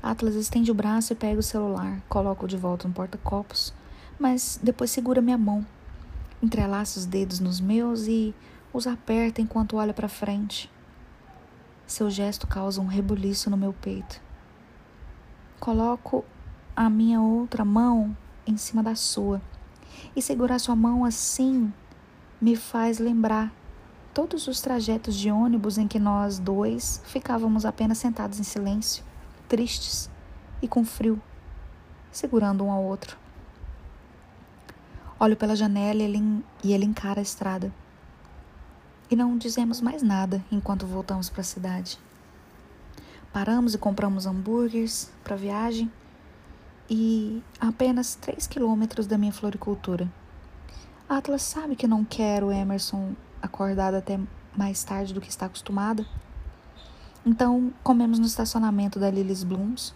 Atlas 0.00 0.34
estende 0.34 0.70
o 0.70 0.74
braço 0.74 1.12
e 1.12 1.16
pega 1.16 1.40
o 1.40 1.42
celular, 1.42 2.00
coloca-o 2.08 2.46
de 2.46 2.56
volta 2.56 2.86
no 2.86 2.94
porta-copos, 2.94 3.74
mas 4.18 4.60
depois 4.62 4.90
segura 4.90 5.20
minha 5.20 5.38
mão, 5.38 5.66
entrelaça 6.42 6.98
os 6.98 7.06
dedos 7.06 7.40
nos 7.40 7.58
meus 7.58 8.06
e 8.06 8.34
os 8.72 8.86
aperta 8.86 9.40
enquanto 9.40 9.76
olha 9.76 9.94
para 9.94 10.08
frente. 10.08 10.70
Seu 11.86 12.10
gesto 12.10 12.46
causa 12.46 12.80
um 12.80 12.86
rebuliço 12.86 13.50
no 13.50 13.56
meu 13.56 13.72
peito. 13.72 14.20
Coloco 15.60 16.24
a 16.74 16.88
minha 16.88 17.20
outra 17.20 17.64
mão 17.64 18.16
em 18.46 18.56
cima 18.56 18.82
da 18.82 18.94
sua. 18.94 19.40
E 20.16 20.22
segurar 20.22 20.58
sua 20.58 20.74
mão 20.74 21.04
assim 21.04 21.72
me 22.40 22.56
faz 22.56 22.98
lembrar 22.98 23.52
todos 24.12 24.46
os 24.46 24.60
trajetos 24.60 25.14
de 25.14 25.30
ônibus 25.30 25.76
em 25.76 25.86
que 25.86 25.98
nós 25.98 26.38
dois 26.38 27.02
ficávamos 27.04 27.64
apenas 27.64 27.98
sentados 27.98 28.40
em 28.40 28.44
silêncio, 28.44 29.04
tristes 29.48 30.08
e 30.62 30.68
com 30.68 30.84
frio, 30.84 31.20
segurando 32.10 32.64
um 32.64 32.70
ao 32.70 32.82
outro. 32.82 33.18
Olho 35.18 35.36
pela 35.36 35.54
janela 35.54 36.00
e 36.00 36.04
ele, 36.04 36.44
e 36.62 36.72
ele 36.72 36.84
encara 36.84 37.20
a 37.20 37.22
estrada. 37.22 37.72
E 39.10 39.16
não 39.16 39.36
dizemos 39.36 39.80
mais 39.80 40.02
nada 40.02 40.44
enquanto 40.50 40.86
voltamos 40.86 41.28
para 41.28 41.42
a 41.42 41.44
cidade. 41.44 41.98
Paramos 43.32 43.74
e 43.74 43.78
compramos 43.78 44.26
hambúrgueres 44.26 45.10
para 45.22 45.34
a 45.34 45.38
viagem 45.38 45.90
e 46.88 47.42
a 47.60 47.68
apenas 47.68 48.14
3 48.14 48.46
quilômetros 48.46 49.06
da 49.06 49.18
minha 49.18 49.32
floricultura. 49.32 50.10
Atlas 51.08 51.42
sabe 51.42 51.76
que 51.76 51.86
não 51.86 52.04
quero 52.04 52.50
Emerson 52.50 53.14
acordado 53.42 53.96
até 53.96 54.18
mais 54.56 54.82
tarde 54.84 55.12
do 55.12 55.20
que 55.20 55.28
está 55.28 55.46
acostumada. 55.46 56.06
Então, 57.26 57.72
comemos 57.82 58.18
no 58.18 58.26
estacionamento 58.26 58.98
da 58.98 59.10
Lily's 59.10 59.44
Blooms. 59.44 59.94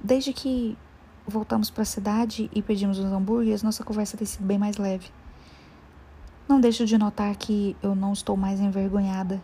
Desde 0.00 0.32
que 0.32 0.76
voltamos 1.26 1.70
para 1.70 1.82
a 1.82 1.86
cidade 1.86 2.48
e 2.54 2.62
pedimos 2.62 2.98
os 2.98 3.04
hambúrgueres, 3.04 3.62
nossa 3.62 3.84
conversa 3.84 4.16
tem 4.16 4.26
sido 4.26 4.44
bem 4.44 4.58
mais 4.58 4.76
leve. 4.76 5.10
Não 6.48 6.60
deixo 6.60 6.86
de 6.86 6.96
notar 6.96 7.36
que 7.36 7.76
eu 7.82 7.94
não 7.94 8.12
estou 8.12 8.36
mais 8.36 8.58
envergonhada 8.58 9.40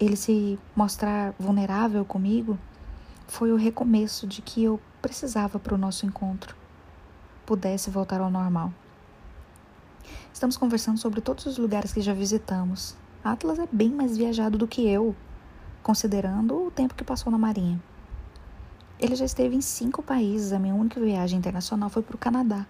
ele 0.00 0.16
se 0.16 0.58
mostrar 0.74 1.34
vulnerável 1.38 2.04
comigo 2.06 2.58
foi 3.28 3.52
o 3.52 3.56
recomeço 3.56 4.26
de 4.26 4.40
que 4.40 4.64
eu 4.64 4.80
precisava 5.02 5.58
para 5.58 5.74
o 5.74 5.78
nosso 5.78 6.06
encontro 6.06 6.56
pudesse 7.44 7.90
voltar 7.90 8.20
ao 8.20 8.30
normal. 8.30 8.72
Estamos 10.32 10.56
conversando 10.56 10.98
sobre 10.98 11.20
todos 11.20 11.44
os 11.46 11.58
lugares 11.58 11.92
que 11.92 12.00
já 12.00 12.14
visitamos. 12.14 12.96
Atlas 13.22 13.58
é 13.58 13.68
bem 13.70 13.90
mais 13.90 14.16
viajado 14.16 14.56
do 14.56 14.68
que 14.68 14.88
eu, 14.88 15.14
considerando 15.82 16.66
o 16.66 16.70
tempo 16.70 16.94
que 16.94 17.04
passou 17.04 17.30
na 17.30 17.36
Marinha. 17.36 17.82
Ele 18.98 19.16
já 19.16 19.24
esteve 19.24 19.56
em 19.56 19.60
cinco 19.60 20.02
países. 20.02 20.52
A 20.52 20.58
minha 20.58 20.74
única 20.74 21.00
viagem 21.00 21.38
internacional 21.38 21.90
foi 21.90 22.02
para 22.02 22.14
o 22.14 22.18
Canadá. 22.18 22.66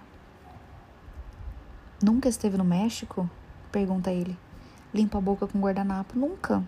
Nunca 2.03 2.29
esteve 2.29 2.57
no 2.57 2.65
México? 2.65 3.29
Pergunta 3.71 4.11
ele. 4.11 4.39
Limpa 4.93 5.19
a 5.19 5.21
boca 5.21 5.47
com 5.47 5.61
guardanapo. 5.61 6.19
Nunca. 6.19 6.65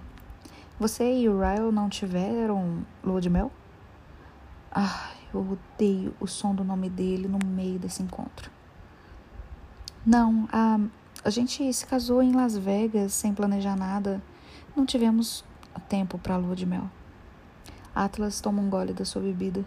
Você 0.78 1.20
e 1.20 1.28
o 1.28 1.40
Ryle 1.40 1.72
não 1.72 1.88
tiveram 1.88 2.84
lua 3.02 3.20
de 3.20 3.30
mel? 3.30 3.50
Ah, 4.70 5.10
eu 5.32 5.40
odeio 5.40 6.14
o 6.20 6.26
som 6.26 6.54
do 6.54 6.62
nome 6.62 6.90
dele 6.90 7.28
no 7.28 7.38
meio 7.44 7.78
desse 7.78 8.02
encontro. 8.02 8.50
Não, 10.04 10.48
a, 10.52 10.78
a 11.24 11.30
gente 11.30 11.72
se 11.72 11.86
casou 11.86 12.22
em 12.22 12.32
Las 12.32 12.56
Vegas 12.56 13.14
sem 13.14 13.32
planejar 13.32 13.76
nada. 13.76 14.20
Não 14.76 14.84
tivemos 14.84 15.44
tempo 15.88 16.18
para 16.18 16.36
lua 16.36 16.54
de 16.54 16.66
mel. 16.66 16.90
Atlas 17.94 18.40
toma 18.40 18.60
um 18.60 18.68
gole 18.68 18.92
da 18.92 19.04
sua 19.04 19.22
bebida. 19.22 19.64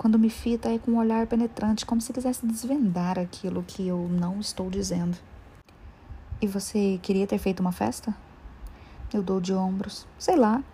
Quando 0.00 0.18
me 0.18 0.30
fita 0.30 0.70
é 0.70 0.78
com 0.78 0.92
um 0.92 0.96
olhar 0.96 1.26
penetrante, 1.26 1.84
como 1.84 2.00
se 2.00 2.10
quisesse 2.10 2.46
desvendar 2.46 3.18
aquilo 3.18 3.62
que 3.62 3.86
eu 3.86 4.08
não 4.10 4.40
estou 4.40 4.70
dizendo. 4.70 5.14
E 6.40 6.46
você 6.46 6.98
queria 7.02 7.26
ter 7.26 7.36
feito 7.36 7.60
uma 7.60 7.70
festa? 7.70 8.16
Eu 9.12 9.22
dou 9.22 9.42
de 9.42 9.52
ombros. 9.52 10.06
Sei 10.18 10.36
lá. 10.36 10.64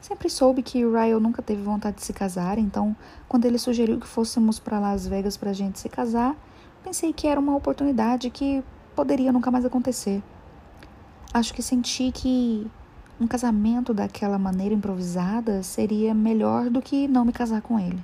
Sempre 0.00 0.30
soube 0.30 0.62
que 0.62 0.78
Ryle 0.78 1.20
nunca 1.20 1.42
teve 1.42 1.60
vontade 1.60 1.96
de 1.96 2.04
se 2.04 2.14
casar, 2.14 2.56
então, 2.56 2.96
quando 3.28 3.44
ele 3.44 3.58
sugeriu 3.58 4.00
que 4.00 4.06
fôssemos 4.06 4.58
para 4.58 4.80
Las 4.80 5.06
Vegas 5.06 5.36
para 5.36 5.50
a 5.50 5.52
gente 5.52 5.78
se 5.78 5.90
casar, 5.90 6.34
pensei 6.82 7.12
que 7.12 7.28
era 7.28 7.38
uma 7.38 7.54
oportunidade 7.54 8.30
que 8.30 8.64
poderia 8.96 9.30
nunca 9.30 9.50
mais 9.50 9.66
acontecer. 9.66 10.22
Acho 11.34 11.52
que 11.52 11.62
senti 11.62 12.10
que 12.10 12.66
um 13.20 13.26
casamento 13.26 13.92
daquela 13.92 14.38
maneira 14.38 14.74
improvisada 14.74 15.62
seria 15.62 16.14
melhor 16.14 16.70
do 16.70 16.80
que 16.80 17.06
não 17.06 17.26
me 17.26 17.32
casar 17.34 17.60
com 17.60 17.78
ele. 17.78 18.02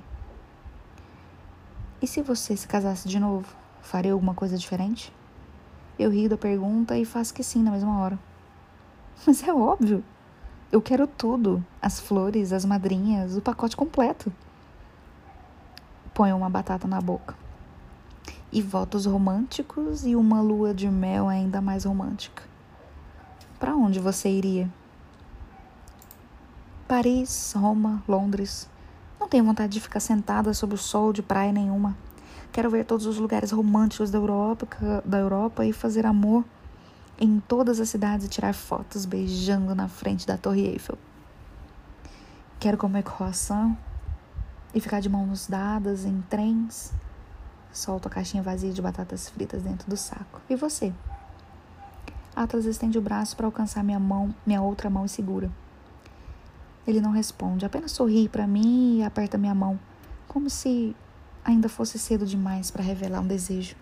E 2.05 2.07
se 2.07 2.21
você 2.21 2.55
se 2.55 2.67
casasse 2.67 3.09
de 3.09 3.19
novo, 3.19 3.51
faria 3.81 4.13
alguma 4.13 4.35
coisa 4.35 4.55
diferente? 4.59 5.11
Eu 5.97 6.11
rio 6.11 6.29
da 6.29 6.37
pergunta 6.37 6.95
e 6.95 7.03
faço 7.03 7.33
que 7.33 7.43
sim 7.43 7.63
na 7.63 7.71
mesma 7.71 7.99
hora. 7.99 8.19
Mas 9.25 9.41
é 9.41 9.51
óbvio. 9.51 10.03
Eu 10.71 10.83
quero 10.83 11.07
tudo: 11.07 11.65
as 11.81 11.99
flores, 11.99 12.53
as 12.53 12.63
madrinhas, 12.63 13.35
o 13.35 13.41
pacote 13.41 13.75
completo. 13.75 14.31
Ponho 16.13 16.37
uma 16.37 16.47
batata 16.47 16.87
na 16.87 17.01
boca. 17.01 17.35
E 18.51 18.61
votos 18.61 19.07
românticos 19.07 20.05
e 20.05 20.15
uma 20.15 20.41
lua 20.41 20.75
de 20.75 20.87
mel 20.87 21.27
ainda 21.27 21.59
mais 21.59 21.85
romântica. 21.85 22.43
Para 23.59 23.75
onde 23.75 23.99
você 23.99 24.29
iria? 24.29 24.69
Paris, 26.87 27.51
Roma, 27.57 28.03
Londres. 28.07 28.69
Não 29.25 29.29
tenho 29.29 29.43
vontade 29.43 29.73
de 29.73 29.81
ficar 29.81 29.99
sentada 29.99 30.53
sob 30.53 30.75
o 30.75 30.77
sol 30.77 31.11
de 31.11 31.23
praia 31.23 31.51
nenhuma. 31.51 31.97
Quero 32.51 32.69
ver 32.69 32.85
todos 32.85 33.07
os 33.07 33.17
lugares 33.17 33.49
românticos 33.49 34.11
da 34.11 34.19
Europa, 34.19 34.67
da 35.03 35.17
Europa 35.17 35.65
e 35.65 35.73
fazer 35.73 36.05
amor 36.05 36.45
em 37.19 37.39
todas 37.39 37.79
as 37.79 37.89
cidades 37.89 38.27
e 38.27 38.29
tirar 38.29 38.53
fotos 38.53 39.03
beijando 39.03 39.73
na 39.73 39.87
frente 39.87 40.27
da 40.27 40.37
Torre 40.37 40.67
Eiffel. 40.67 40.95
Quero 42.59 42.77
comer 42.77 43.01
croissant 43.01 43.75
e 44.75 44.79
ficar 44.79 44.99
de 44.99 45.09
mãos 45.09 45.47
dadas 45.47 46.05
em 46.05 46.21
trens. 46.29 46.93
Solto 47.73 48.07
a 48.07 48.11
caixinha 48.11 48.43
vazia 48.43 48.71
de 48.71 48.79
batatas 48.79 49.27
fritas 49.27 49.63
dentro 49.63 49.89
do 49.89 49.97
saco. 49.97 50.39
E 50.47 50.55
você? 50.55 50.93
Atlas 52.35 52.65
estende 52.65 52.99
o 52.99 53.01
braço 53.01 53.35
para 53.35 53.47
alcançar 53.47 53.83
minha 53.83 53.99
mão, 53.99 54.35
minha 54.45 54.61
outra 54.61 54.87
mão 54.87 55.03
e 55.03 55.09
segura. 55.09 55.49
Ele 56.87 57.01
não 57.01 57.11
responde, 57.11 57.65
apenas 57.65 57.91
sorri 57.91 58.29
para 58.29 58.45
mim 58.45 58.99
e 58.99 59.03
aperta 59.03 59.37
minha 59.37 59.55
mão, 59.55 59.79
como 60.27 60.49
se 60.49 60.95
ainda 61.43 61.67
fosse 61.67 61.97
cedo 61.97 62.25
demais 62.25 62.71
para 62.71 62.83
revelar 62.83 63.21
um 63.21 63.27
desejo 63.27 63.75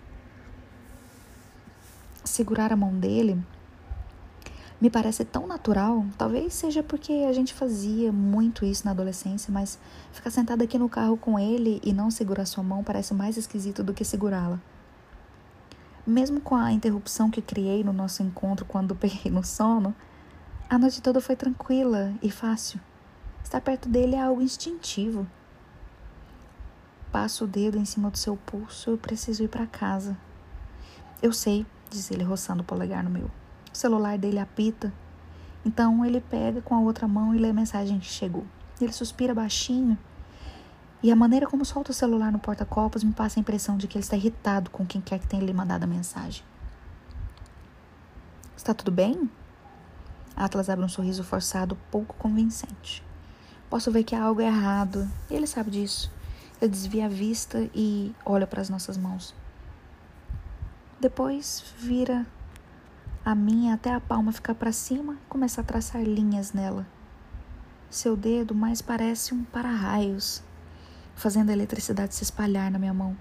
segurar 2.24 2.72
a 2.72 2.76
mão 2.76 2.92
dele 2.98 3.40
me 4.80 4.90
parece 4.90 5.24
tão 5.24 5.46
natural. 5.46 6.04
Talvez 6.18 6.52
seja 6.52 6.82
porque 6.82 7.12
a 7.28 7.32
gente 7.32 7.54
fazia 7.54 8.12
muito 8.12 8.64
isso 8.64 8.84
na 8.84 8.90
adolescência, 8.90 9.52
mas 9.52 9.78
ficar 10.12 10.30
sentada 10.30 10.64
aqui 10.64 10.78
no 10.78 10.88
carro 10.88 11.16
com 11.16 11.38
ele 11.38 11.80
e 11.84 11.92
não 11.92 12.10
segurar 12.10 12.44
sua 12.44 12.64
mão 12.64 12.82
parece 12.82 13.14
mais 13.14 13.36
esquisito 13.36 13.82
do 13.82 13.94
que 13.94 14.04
segurá-la. 14.04 14.58
Mesmo 16.06 16.40
com 16.40 16.54
a 16.54 16.72
interrupção 16.72 17.30
que 17.30 17.40
criei 17.40 17.82
no 17.82 17.92
nosso 17.92 18.22
encontro 18.22 18.66
quando 18.66 18.94
peguei 18.96 19.30
no 19.30 19.44
sono, 19.44 19.94
a 20.68 20.78
noite 20.78 21.00
toda 21.00 21.20
foi 21.20 21.36
tranquila 21.36 22.12
e 22.20 22.30
fácil. 22.30 22.80
Estar 23.44 23.60
perto 23.60 23.88
dele 23.88 24.16
é 24.16 24.20
algo 24.20 24.42
instintivo. 24.42 25.24
Passo 27.12 27.44
o 27.44 27.46
dedo 27.46 27.78
em 27.78 27.84
cima 27.84 28.10
do 28.10 28.18
seu 28.18 28.36
pulso, 28.36 28.90
eu 28.90 28.98
preciso 28.98 29.44
ir 29.44 29.48
para 29.48 29.66
casa. 29.66 30.16
Eu 31.22 31.32
sei, 31.32 31.64
diz 31.88 32.10
ele 32.10 32.24
roçando 32.24 32.62
o 32.62 32.66
polegar 32.66 33.04
no 33.04 33.10
meu. 33.10 33.30
O 33.72 33.76
celular 33.76 34.18
dele 34.18 34.40
apita. 34.40 34.92
Então 35.64 36.04
ele 36.04 36.20
pega 36.20 36.60
com 36.60 36.74
a 36.74 36.80
outra 36.80 37.06
mão 37.06 37.32
e 37.32 37.38
lê 37.38 37.50
a 37.50 37.54
mensagem 37.54 38.00
que 38.00 38.06
chegou. 38.06 38.44
Ele 38.80 38.92
suspira 38.92 39.32
baixinho 39.32 39.96
e 41.02 41.12
a 41.12 41.16
maneira 41.16 41.46
como 41.46 41.64
solta 41.64 41.90
o 41.90 41.94
celular 41.94 42.32
no 42.32 42.38
porta-copos 42.38 43.04
me 43.04 43.12
passa 43.12 43.38
a 43.38 43.42
impressão 43.42 43.76
de 43.76 43.86
que 43.86 43.96
ele 43.96 44.04
está 44.04 44.16
irritado 44.16 44.70
com 44.70 44.86
quem 44.86 45.00
quer 45.00 45.18
que 45.18 45.26
tenha 45.26 45.44
lhe 45.44 45.52
mandado 45.52 45.84
a 45.84 45.86
mensagem. 45.86 46.42
Está 48.56 48.72
tudo 48.72 48.90
bem? 48.90 49.30
Atlas 50.34 50.70
abre 50.70 50.84
um 50.84 50.88
sorriso 50.88 51.22
forçado, 51.22 51.76
pouco 51.90 52.16
convincente. 52.16 53.04
Posso 53.68 53.90
ver 53.90 54.04
que 54.04 54.14
há 54.14 54.22
algo 54.22 54.40
errado 54.40 55.10
e 55.30 55.34
ele 55.34 55.46
sabe 55.46 55.70
disso. 55.70 56.10
Ele 56.60 56.70
desvia 56.70 57.06
a 57.06 57.08
vista 57.08 57.68
e 57.74 58.14
olha 58.24 58.46
para 58.46 58.60
as 58.60 58.70
nossas 58.70 58.96
mãos. 58.96 59.34
Depois 61.00 61.64
vira 61.76 62.26
a 63.24 63.34
minha 63.34 63.74
até 63.74 63.92
a 63.92 64.00
palma 64.00 64.32
ficar 64.32 64.54
para 64.54 64.72
cima, 64.72 65.16
começa 65.28 65.60
a 65.60 65.64
traçar 65.64 66.02
linhas 66.02 66.52
nela. 66.52 66.86
Seu 67.90 68.16
dedo 68.16 68.54
mais 68.54 68.82
parece 68.82 69.34
um 69.34 69.44
para-raios, 69.44 70.42
fazendo 71.14 71.50
a 71.50 71.52
eletricidade 71.52 72.14
se 72.14 72.22
espalhar 72.22 72.70
na 72.70 72.78
minha 72.78 72.94
mão. 72.94 73.16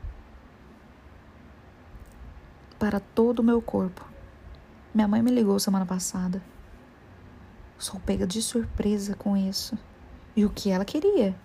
Para 2.80 3.00
todo 3.00 3.40
o 3.40 3.44
meu 3.44 3.62
corpo. 3.62 4.06
Minha 4.94 5.08
mãe 5.08 5.22
me 5.22 5.32
ligou 5.32 5.60
semana 5.60 5.86
passada. 5.86 6.42
Sou 7.78 8.00
pega 8.00 8.28
de 8.28 8.42
surpresa 8.42 9.16
com 9.16 9.36
isso. 9.36 9.78
E 10.36 10.46
o 10.46 10.50
que 10.50 10.70
ela 10.70 10.86
queria? 10.86 11.36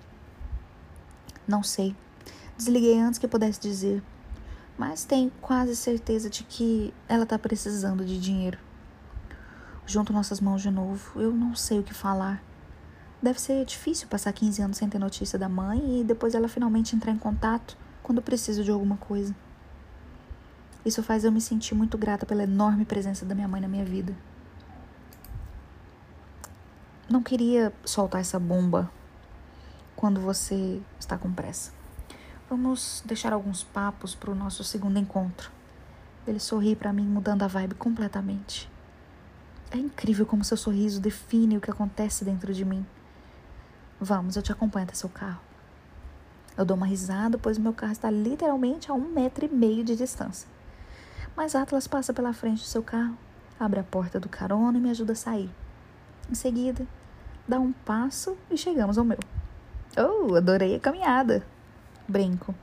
Não 1.46 1.62
sei. 1.62 1.94
Desliguei 2.56 2.98
antes 2.98 3.18
que 3.18 3.28
pudesse 3.28 3.60
dizer 3.60 4.02
mas 4.78 5.04
tenho 5.04 5.32
quase 5.40 5.74
certeza 5.74 6.30
de 6.30 6.44
que 6.44 6.94
ela 7.08 7.24
está 7.24 7.36
precisando 7.36 8.04
de 8.04 8.18
dinheiro. 8.18 8.56
Junto 9.84 10.12
nossas 10.12 10.40
mãos 10.40 10.62
de 10.62 10.70
novo, 10.70 11.20
eu 11.20 11.32
não 11.32 11.56
sei 11.56 11.80
o 11.80 11.82
que 11.82 11.92
falar. 11.92 12.40
Deve 13.20 13.40
ser 13.40 13.64
difícil 13.64 14.06
passar 14.06 14.32
15 14.32 14.62
anos 14.62 14.76
sem 14.76 14.88
ter 14.88 15.00
notícia 15.00 15.36
da 15.36 15.48
mãe 15.48 16.00
e 16.00 16.04
depois 16.04 16.34
ela 16.34 16.46
finalmente 16.46 16.94
entrar 16.94 17.10
em 17.10 17.18
contato 17.18 17.76
quando 18.04 18.22
preciso 18.22 18.62
de 18.62 18.70
alguma 18.70 18.96
coisa. 18.96 19.34
Isso 20.84 21.02
faz 21.02 21.24
eu 21.24 21.32
me 21.32 21.40
sentir 21.40 21.74
muito 21.74 21.98
grata 21.98 22.24
pela 22.24 22.44
enorme 22.44 22.84
presença 22.84 23.26
da 23.26 23.34
minha 23.34 23.48
mãe 23.48 23.60
na 23.60 23.66
minha 23.66 23.84
vida. 23.84 24.14
Não 27.08 27.22
queria 27.22 27.72
soltar 27.86 28.20
essa 28.20 28.38
bomba 28.38 28.90
quando 29.96 30.20
você 30.20 30.78
está 31.00 31.16
com 31.16 31.32
pressa. 31.32 31.72
Vamos 32.50 33.02
deixar 33.06 33.32
alguns 33.32 33.64
papos 33.64 34.14
para 34.14 34.30
o 34.30 34.34
nosso 34.34 34.62
segundo 34.62 34.98
encontro. 34.98 35.50
Ele 36.26 36.38
sorri 36.38 36.76
para 36.76 36.92
mim, 36.92 37.06
mudando 37.06 37.44
a 37.44 37.46
vibe 37.46 37.76
completamente. 37.76 38.70
É 39.70 39.78
incrível 39.78 40.26
como 40.26 40.44
seu 40.44 40.58
sorriso 40.58 41.00
define 41.00 41.56
o 41.56 41.60
que 41.62 41.70
acontece 41.70 42.26
dentro 42.26 42.52
de 42.52 42.62
mim. 42.62 42.84
Vamos, 43.98 44.36
eu 44.36 44.42
te 44.42 44.52
acompanho 44.52 44.84
até 44.84 44.94
seu 44.94 45.08
carro. 45.08 45.40
Eu 46.58 46.64
dou 46.66 46.76
uma 46.76 46.86
risada, 46.86 47.38
pois 47.38 47.56
meu 47.56 47.72
carro 47.72 47.92
está 47.92 48.10
literalmente 48.10 48.90
a 48.90 48.94
um 48.94 49.08
metro 49.08 49.46
e 49.46 49.48
meio 49.48 49.82
de 49.82 49.96
distância. 49.96 50.46
Mas 51.34 51.54
Atlas 51.54 51.86
passa 51.86 52.12
pela 52.12 52.34
frente 52.34 52.58
do 52.58 52.66
seu 52.66 52.82
carro, 52.82 53.16
abre 53.58 53.80
a 53.80 53.84
porta 53.84 54.20
do 54.20 54.28
carona 54.28 54.76
e 54.76 54.80
me 54.80 54.90
ajuda 54.90 55.14
a 55.14 55.16
sair. 55.16 55.50
Em 56.30 56.34
seguida, 56.34 56.86
dá 57.48 57.58
um 57.58 57.72
passo 57.72 58.36
e 58.50 58.56
chegamos 58.58 58.98
ao 58.98 59.04
meu. 59.04 59.18
Oh, 59.96 60.34
adorei 60.34 60.76
a 60.76 60.80
caminhada! 60.80 61.44
Brinco. 62.06 62.54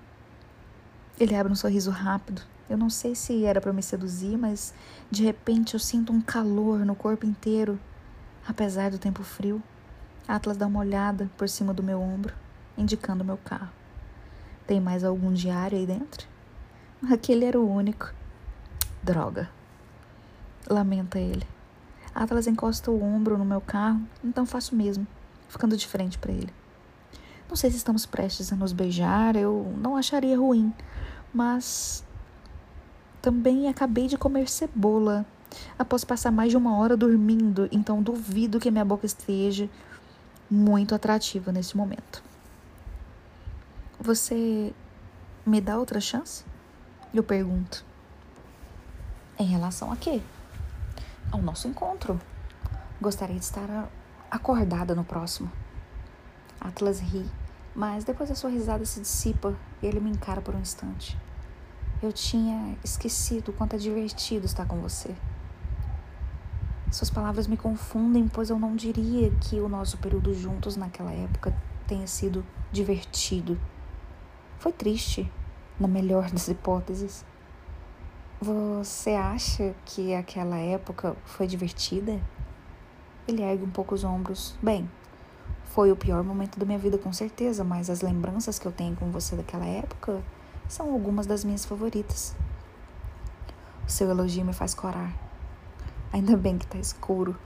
Ele 1.20 1.36
abre 1.36 1.52
um 1.52 1.56
sorriso 1.56 1.90
rápido. 1.90 2.42
Eu 2.70 2.78
não 2.78 2.90
sei 2.90 3.16
se 3.16 3.46
era 3.46 3.60
para 3.60 3.74
me 3.74 3.82
seduzir, 3.82 4.38
mas 4.38 4.74
de 5.10 5.24
repente 5.24 5.74
eu 5.74 5.80
sinto 5.80 6.14
um 6.14 6.22
calor 6.22 6.80
no 6.80 6.96
corpo 6.96 7.26
inteiro, 7.26 7.80
apesar 8.48 8.92
do 8.92 9.00
tempo 9.00 9.24
frio. 9.24 9.62
Atlas 10.28 10.58
dá 10.58 10.66
uma 10.66 10.80
olhada 10.80 11.30
por 11.38 11.48
cima 11.48 11.74
do 11.74 11.84
meu 11.84 12.02
ombro, 12.02 12.34
indicando 12.78 13.24
meu 13.24 13.38
carro. 13.38 13.72
Tem 14.66 14.80
mais 14.80 15.04
algum 15.04 15.32
diário 15.32 15.78
aí 15.78 15.86
dentro? 15.86 16.28
Aquele 17.12 17.46
era 17.46 17.60
o 17.60 17.70
único. 17.70 18.12
Droga. 19.04 19.50
Lamenta 20.68 21.20
ele. 21.20 21.55
Atlas 22.16 22.48
encosta 22.48 22.90
o 22.90 23.04
ombro 23.04 23.38
no 23.38 23.44
meu 23.44 23.60
carro, 23.60 24.02
então 24.24 24.46
faço 24.46 24.74
mesmo, 24.74 25.06
ficando 25.50 25.76
de 25.76 25.86
frente 25.86 26.18
para 26.18 26.32
ele. 26.32 26.54
Não 27.50 27.58
sei 27.58 27.70
se 27.70 27.76
estamos 27.76 28.06
prestes 28.06 28.54
a 28.54 28.56
nos 28.56 28.72
beijar, 28.72 29.36
eu 29.36 29.76
não 29.78 29.98
acharia 29.98 30.38
ruim, 30.38 30.74
mas 31.34 32.06
também 33.22 33.68
acabei 33.68 34.08
de 34.08 34.18
comer 34.18 34.50
cebola 34.50 35.26
após 35.78 36.06
passar 36.06 36.32
mais 36.32 36.52
de 36.52 36.58
uma 36.58 36.78
hora 36.78 36.96
dormindo, 36.96 37.68
então 37.70 38.02
duvido 38.02 38.62
que 38.62 38.72
minha 38.72 38.86
boca 38.86 39.06
esteja 39.06 39.70
muito 40.50 40.96
atrativa 40.96 41.52
nesse 41.52 41.76
momento. 41.76 42.24
Você 44.00 44.74
me 45.46 45.60
dá 45.60 45.78
outra 45.78 46.00
chance? 46.00 46.46
Eu 47.14 47.24
pergunto. 47.24 47.84
Em 49.38 49.46
relação 49.46 49.92
a 49.92 49.98
quê? 49.98 50.22
Ao 51.32 51.42
nosso 51.42 51.68
encontro. 51.68 52.20
Gostaria 53.02 53.36
de 53.36 53.44
estar 53.44 53.90
acordada 54.30 54.96
no 54.96 55.04
próximo. 55.04 55.52
Atlas 56.60 57.00
ri, 57.00 57.26
mas 57.76 58.04
depois 58.04 58.32
a 58.32 58.36
sua 58.36 58.50
risada 58.50 58.86
se 58.86 59.00
dissipa 59.00 59.56
e 59.82 59.86
ele 59.86 60.00
me 60.00 60.10
encara 60.10 60.42
por 60.42 60.56
um 60.56 60.60
instante. 60.60 61.18
Eu 62.02 62.14
tinha 62.14 62.78
esquecido 62.84 63.50
o 63.50 63.54
quanto 63.54 63.76
é 63.76 63.80
divertido 63.80 64.46
estar 64.46 64.66
com 64.66 64.78
você. 64.78 65.16
Suas 66.92 67.10
palavras 67.10 67.48
me 67.48 67.58
confundem, 67.58 68.28
pois 68.28 68.50
eu 68.50 68.58
não 68.58 68.76
diria 68.76 69.32
que 69.32 69.60
o 69.60 69.68
nosso 69.68 69.98
período 69.98 70.34
juntos 70.34 70.78
naquela 70.78 71.12
época 71.12 71.54
tenha 71.88 72.08
sido 72.08 72.46
divertido. 72.72 73.60
Foi 74.60 74.72
triste, 74.72 75.30
na 75.80 75.88
melhor 75.88 76.30
das 76.32 76.48
hipóteses. 76.48 77.26
Você 78.42 79.12
acha 79.12 79.74
que 79.86 80.14
aquela 80.14 80.58
época 80.58 81.16
foi 81.26 81.48
divertida? 81.48 82.20
Ele 83.26 83.42
ergue 83.42 83.64
um 83.64 83.70
pouco 83.70 83.96
os 83.96 84.04
ombros. 84.04 84.56
Bem, 84.62 84.90
foi 85.64 85.90
o 85.90 85.96
pior 85.96 86.22
momento 86.22 86.60
da 86.60 86.66
minha 86.66 86.78
vida, 86.78 86.98
com 86.98 87.14
certeza, 87.14 87.64
mas 87.64 87.90
as 87.90 88.02
lembranças 88.02 88.60
que 88.60 88.66
eu 88.66 88.74
tenho 88.74 88.94
com 88.98 89.10
você 89.10 89.38
daquela 89.38 89.66
época 89.66 90.22
são 90.68 90.92
algumas 90.92 91.26
das 91.26 91.46
minhas 91.46 91.64
favoritas. 91.64 92.36
O 93.88 93.90
seu 93.90 94.10
elogio 94.10 94.44
me 94.44 94.54
faz 94.54 94.74
corar. 94.74 95.14
Ainda 96.12 96.36
bem 96.36 96.58
que 96.58 96.68
tá 96.68 96.78
escuro. 96.78 97.38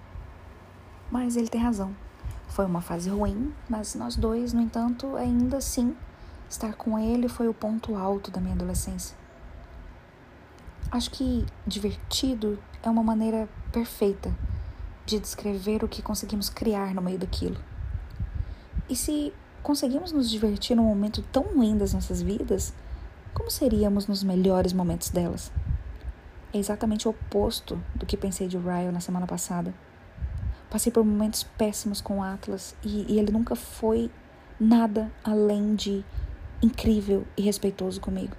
Mas 1.12 1.36
ele 1.36 1.50
tem 1.50 1.62
razão. 1.62 1.96
Foi 2.48 2.66
uma 2.66 2.82
fase 2.82 3.12
ruim, 3.12 3.54
mas 3.70 3.94
nós 3.94 4.16
dois, 4.16 4.54
no 4.54 4.62
entanto, 4.62 5.16
ainda 5.16 5.58
assim, 5.58 5.96
estar 6.50 6.74
com 6.74 6.98
ele 6.98 7.30
foi 7.30 7.48
o 7.48 7.54
ponto 7.54 7.96
alto 7.96 8.32
da 8.32 8.42
minha 8.42 8.56
adolescência. 8.56 9.19
Acho 10.92 11.12
que 11.12 11.46
divertido 11.68 12.58
é 12.82 12.90
uma 12.90 13.04
maneira 13.04 13.48
perfeita 13.72 14.36
de 15.06 15.20
descrever 15.20 15.84
o 15.84 15.88
que 15.88 16.02
conseguimos 16.02 16.50
criar 16.50 16.94
no 16.94 17.02
meio 17.02 17.18
daquilo. 17.18 17.58
E 18.90 18.96
se 18.96 19.34
conseguimos 19.62 20.12
nos 20.12 20.30
divertir 20.30 20.76
num 20.76 20.84
momento 20.84 21.22
tão 21.32 21.44
ruim 21.44 21.78
das 21.78 21.94
nossas 21.94 22.22
vidas, 22.22 22.74
como 23.34 23.52
seríamos 23.52 24.08
nos 24.08 24.24
melhores 24.24 24.74
momentos 24.74 25.10
delas? 25.10 25.52
É 26.52 26.58
exatamente 26.58 27.08
o 27.08 27.12
oposto 27.12 27.80
do 27.94 28.06
que 28.06 28.18
pensei 28.18 28.48
de 28.48 28.58
Ryan 28.58 28.92
na 28.92 29.00
semana 29.00 29.28
passada. 29.28 29.74
Passei 30.70 30.92
por 30.92 31.06
momentos 31.06 31.44
péssimos 31.44 32.02
com 32.02 32.20
o 32.20 32.24
Atlas 32.24 32.76
e, 32.84 33.06
e 33.14 33.20
ele 33.20 33.32
nunca 33.32 33.56
foi 33.56 34.10
nada 34.60 35.12
além 35.24 35.76
de 35.76 36.04
incrível 36.62 37.26
e 37.38 37.42
respeitoso 37.42 38.02
comigo. 38.02 38.36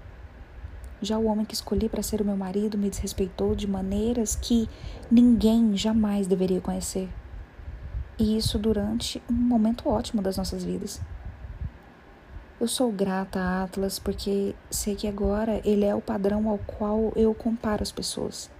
Já 1.02 1.18
o 1.18 1.24
homem 1.24 1.46
que 1.46 1.54
escolhi 1.54 1.88
para 1.88 2.02
ser 2.02 2.20
o 2.20 2.24
meu 2.24 2.36
marido 2.36 2.76
me 2.76 2.90
desrespeitou 2.90 3.54
de 3.54 3.66
maneiras 3.66 4.36
que 4.36 4.68
ninguém 5.10 5.76
jamais 5.76 6.26
deveria 6.26 6.60
conhecer. 6.60 7.08
E 8.18 8.36
isso 8.36 8.58
durante 8.58 9.22
um 9.30 9.32
momento 9.32 9.88
ótimo 9.88 10.20
das 10.20 10.36
nossas 10.36 10.62
vidas. 10.62 11.00
Eu 12.60 12.68
sou 12.68 12.92
grata 12.92 13.40
a 13.40 13.62
Atlas 13.62 13.98
porque 13.98 14.54
sei 14.70 14.94
que 14.94 15.08
agora 15.08 15.62
ele 15.64 15.86
é 15.86 15.94
o 15.94 16.02
padrão 16.02 16.46
ao 16.46 16.58
qual 16.58 17.10
eu 17.16 17.32
comparo 17.32 17.82
as 17.82 17.90
pessoas. 17.90 18.50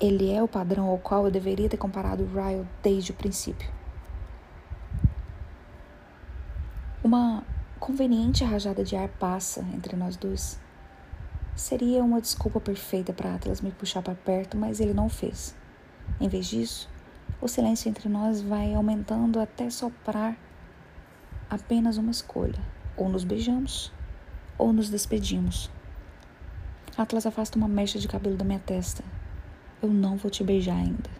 Ele 0.00 0.32
é 0.32 0.42
o 0.42 0.48
padrão 0.48 0.88
ao 0.88 0.98
qual 0.98 1.24
eu 1.24 1.30
deveria 1.30 1.68
ter 1.68 1.76
comparado 1.76 2.28
Ryle 2.34 2.66
desde 2.82 3.12
o 3.12 3.14
princípio. 3.14 3.70
Uma 7.04 7.44
conveniente 7.78 8.42
rajada 8.42 8.82
de 8.82 8.96
ar 8.96 9.08
passa 9.08 9.60
entre 9.72 9.94
nós 9.94 10.16
dois. 10.16 10.58
Seria 11.58 12.04
uma 12.04 12.20
desculpa 12.20 12.60
perfeita 12.60 13.12
para 13.12 13.34
Atlas 13.34 13.60
me 13.60 13.72
puxar 13.72 14.00
para 14.00 14.14
perto, 14.14 14.56
mas 14.56 14.78
ele 14.78 14.94
não 14.94 15.08
fez. 15.08 15.56
Em 16.20 16.28
vez 16.28 16.46
disso, 16.46 16.88
o 17.40 17.48
silêncio 17.48 17.88
entre 17.88 18.08
nós 18.08 18.40
vai 18.40 18.72
aumentando 18.74 19.40
até 19.40 19.68
soprar 19.68 20.38
apenas 21.50 21.96
uma 21.96 22.12
escolha: 22.12 22.60
ou 22.96 23.08
nos 23.08 23.24
beijamos 23.24 23.92
ou 24.56 24.72
nos 24.72 24.88
despedimos. 24.88 25.68
Atlas 26.96 27.26
afasta 27.26 27.58
uma 27.58 27.66
mecha 27.66 27.98
de 27.98 28.06
cabelo 28.06 28.36
da 28.36 28.44
minha 28.44 28.60
testa. 28.60 29.02
Eu 29.82 29.88
não 29.88 30.16
vou 30.16 30.30
te 30.30 30.44
beijar 30.44 30.76
ainda. 30.76 31.10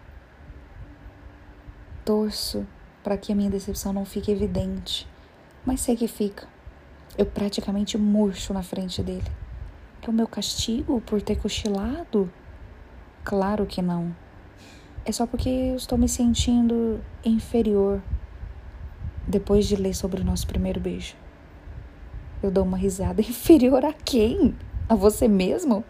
Torço 2.05 2.65
para 3.03 3.19
que 3.19 3.33
a 3.33 3.35
minha 3.35 3.51
decepção 3.51 3.93
não 3.93 4.05
fique 4.05 4.31
evidente, 4.31 5.05
mas 5.67 5.81
sei 5.81 5.97
que 5.97 6.07
fica. 6.07 6.47
Eu 7.19 7.27
praticamente 7.27 7.99
murcho 7.99 8.55
na 8.55 8.63
frente 8.63 9.03
dele. 9.03 9.48
É 10.01 10.09
o 10.09 10.13
meu 10.13 10.27
castigo 10.27 11.01
por 11.01 11.21
ter 11.21 11.37
cochilado? 11.37 12.31
Claro 13.25 13.67
que 13.67 13.83
não. 13.83 14.15
É 15.05 15.13
só 15.13 15.27
porque 15.27 15.49
eu 15.49 15.77
estou 15.77 15.99
me 15.99 16.09
sentindo 16.09 17.01
inferior 17.25 18.03
depois 19.27 19.67
de 19.67 19.77
ler 19.77 19.95
sobre 19.95 20.21
o 20.21 20.25
nosso 20.25 20.47
primeiro 20.47 20.81
beijo. 20.81 21.17
Eu 22.43 22.51
dou 22.51 22.65
uma 22.65 22.77
risada. 22.77 23.21
Inferior 23.23 23.85
a 23.85 23.93
quem? 23.93 24.55
A 24.89 24.95
você 24.95 25.27
mesmo? 25.27 25.85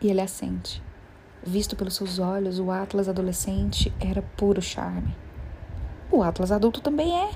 E 0.00 0.08
ele 0.08 0.20
assente. 0.20 0.82
Visto 1.42 1.76
pelos 1.76 1.94
seus 1.94 2.18
olhos, 2.18 2.58
o 2.58 2.70
Atlas 2.70 3.08
adolescente 3.08 3.92
era 4.00 4.22
puro 4.22 4.62
charme. 4.62 5.14
O 6.10 6.22
Atlas 6.22 6.50
adulto 6.50 6.80
também 6.80 7.18
é. 7.18 7.30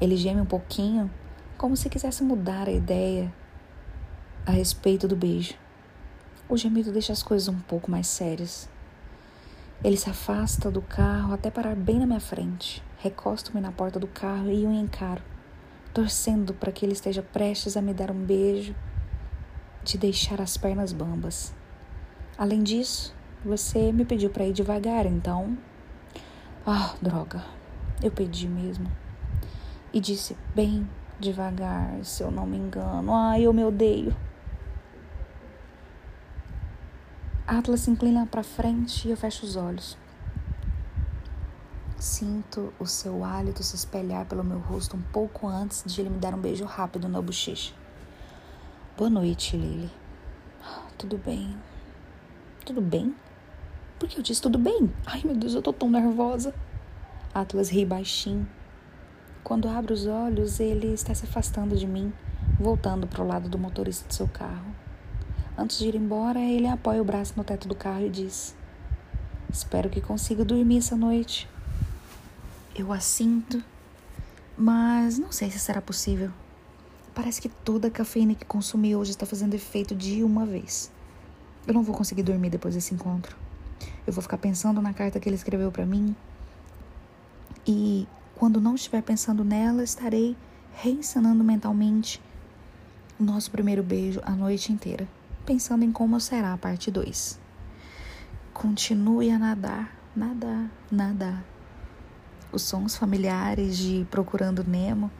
Ele 0.00 0.16
geme 0.16 0.40
um 0.40 0.46
pouquinho, 0.46 1.10
como 1.58 1.76
se 1.76 1.90
quisesse 1.90 2.24
mudar 2.24 2.68
a 2.68 2.72
ideia 2.72 3.32
a 4.46 4.50
respeito 4.50 5.06
do 5.06 5.16
beijo. 5.16 5.54
O 6.48 6.56
gemido 6.56 6.90
deixa 6.92 7.12
as 7.12 7.22
coisas 7.22 7.48
um 7.48 7.58
pouco 7.60 7.90
mais 7.90 8.06
sérias. 8.06 8.68
Ele 9.82 9.96
se 9.96 10.10
afasta 10.10 10.70
do 10.70 10.82
carro 10.82 11.32
até 11.32 11.50
parar 11.50 11.74
bem 11.74 11.98
na 11.98 12.06
minha 12.06 12.20
frente. 12.20 12.82
Recosto-me 12.98 13.60
na 13.60 13.72
porta 13.72 13.98
do 13.98 14.06
carro 14.06 14.50
e 14.50 14.66
o 14.66 14.72
encaro, 14.72 15.22
torcendo 15.94 16.52
para 16.52 16.72
que 16.72 16.84
ele 16.84 16.92
esteja 16.92 17.22
prestes 17.22 17.76
a 17.76 17.82
me 17.82 17.94
dar 17.94 18.10
um 18.10 18.24
beijo 18.24 18.74
de 19.82 19.96
deixar 19.96 20.40
as 20.40 20.56
pernas 20.56 20.92
bambas. 20.92 21.54
Além 22.36 22.62
disso, 22.62 23.14
você 23.44 23.90
me 23.92 24.04
pediu 24.04 24.28
para 24.28 24.44
ir 24.44 24.52
devagar, 24.52 25.06
então. 25.06 25.56
Ah, 26.66 26.94
droga. 27.00 27.42
Eu 28.02 28.10
pedi 28.10 28.48
mesmo. 28.48 28.90
E 29.92 30.00
disse 30.00 30.36
bem 30.54 30.88
devagar, 31.18 32.04
se 32.04 32.22
eu 32.22 32.30
não 32.30 32.46
me 32.46 32.56
engano. 32.56 33.14
Ai, 33.14 33.42
eu 33.42 33.52
me 33.52 33.64
odeio. 33.64 34.14
Atlas 37.50 37.80
se 37.80 37.90
inclina 37.90 38.26
para 38.26 38.44
frente 38.44 39.08
e 39.08 39.10
eu 39.10 39.16
fecho 39.16 39.44
os 39.44 39.56
olhos. 39.56 39.98
Sinto 41.98 42.72
o 42.78 42.86
seu 42.86 43.24
hálito 43.24 43.60
se 43.64 43.74
espelhar 43.74 44.24
pelo 44.24 44.44
meu 44.44 44.60
rosto 44.60 44.96
um 44.96 45.02
pouco 45.02 45.48
antes 45.48 45.82
de 45.84 46.00
ele 46.00 46.10
me 46.10 46.18
dar 46.18 46.32
um 46.32 46.38
beijo 46.38 46.64
rápido 46.64 47.08
na 47.08 47.20
bochecha. 47.20 47.74
Boa 48.96 49.10
noite, 49.10 49.56
Lily. 49.56 49.90
Tudo 50.96 51.18
bem? 51.18 51.56
Tudo 52.64 52.80
bem? 52.80 53.16
Por 53.98 54.08
que 54.08 54.18
eu 54.18 54.22
disse 54.22 54.40
tudo 54.40 54.56
bem? 54.56 54.88
Ai, 55.04 55.20
meu 55.24 55.34
Deus, 55.34 55.52
eu 55.52 55.60
tô 55.60 55.72
tão 55.72 55.90
nervosa. 55.90 56.54
Atlas 57.34 57.68
ri 57.68 57.84
baixinho. 57.84 58.48
Quando 59.42 59.68
abro 59.68 59.92
os 59.92 60.06
olhos, 60.06 60.60
ele 60.60 60.94
está 60.94 61.12
se 61.16 61.24
afastando 61.24 61.74
de 61.74 61.88
mim, 61.88 62.12
voltando 62.60 63.08
para 63.08 63.24
o 63.24 63.26
lado 63.26 63.48
do 63.48 63.58
motorista 63.58 64.06
de 64.06 64.14
seu 64.14 64.28
carro. 64.28 64.79
Antes 65.60 65.78
de 65.78 65.88
ir 65.88 65.94
embora, 65.94 66.40
ele 66.40 66.66
apoia 66.66 67.02
o 67.02 67.04
braço 67.04 67.34
no 67.36 67.44
teto 67.44 67.68
do 67.68 67.74
carro 67.74 68.06
e 68.06 68.08
diz: 68.08 68.56
Espero 69.52 69.90
que 69.90 70.00
consiga 70.00 70.42
dormir 70.42 70.78
essa 70.78 70.96
noite. 70.96 71.46
Eu 72.74 72.90
assinto, 72.90 73.62
mas 74.56 75.18
não 75.18 75.30
sei 75.30 75.50
se 75.50 75.58
será 75.58 75.82
possível. 75.82 76.30
Parece 77.14 77.42
que 77.42 77.50
toda 77.50 77.88
a 77.88 77.90
cafeína 77.90 78.34
que 78.34 78.46
consumi 78.46 78.96
hoje 78.96 79.10
está 79.10 79.26
fazendo 79.26 79.52
efeito 79.52 79.94
de 79.94 80.24
uma 80.24 80.46
vez. 80.46 80.90
Eu 81.66 81.74
não 81.74 81.82
vou 81.82 81.94
conseguir 81.94 82.22
dormir 82.22 82.48
depois 82.48 82.74
desse 82.74 82.94
encontro. 82.94 83.36
Eu 84.06 84.14
vou 84.14 84.22
ficar 84.22 84.38
pensando 84.38 84.80
na 84.80 84.94
carta 84.94 85.20
que 85.20 85.28
ele 85.28 85.36
escreveu 85.36 85.70
para 85.70 85.84
mim. 85.84 86.16
E 87.66 88.08
quando 88.34 88.62
não 88.62 88.76
estiver 88.76 89.02
pensando 89.02 89.44
nela, 89.44 89.84
estarei 89.84 90.34
reencenando 90.72 91.44
mentalmente 91.44 92.18
o 93.18 93.22
nosso 93.22 93.50
primeiro 93.50 93.82
beijo 93.82 94.22
a 94.24 94.30
noite 94.30 94.72
inteira 94.72 95.06
pensando 95.44 95.84
em 95.84 95.92
como 95.92 96.20
será 96.20 96.52
a 96.52 96.58
parte 96.58 96.90
2. 96.90 97.38
Continue 98.52 99.30
a 99.30 99.38
nadar, 99.38 99.96
nadar, 100.14 100.70
nadar. 100.90 101.44
Os 102.52 102.62
sons 102.62 102.96
familiares 102.96 103.76
de 103.76 104.06
Procurando 104.10 104.64
Nemo 104.64 105.10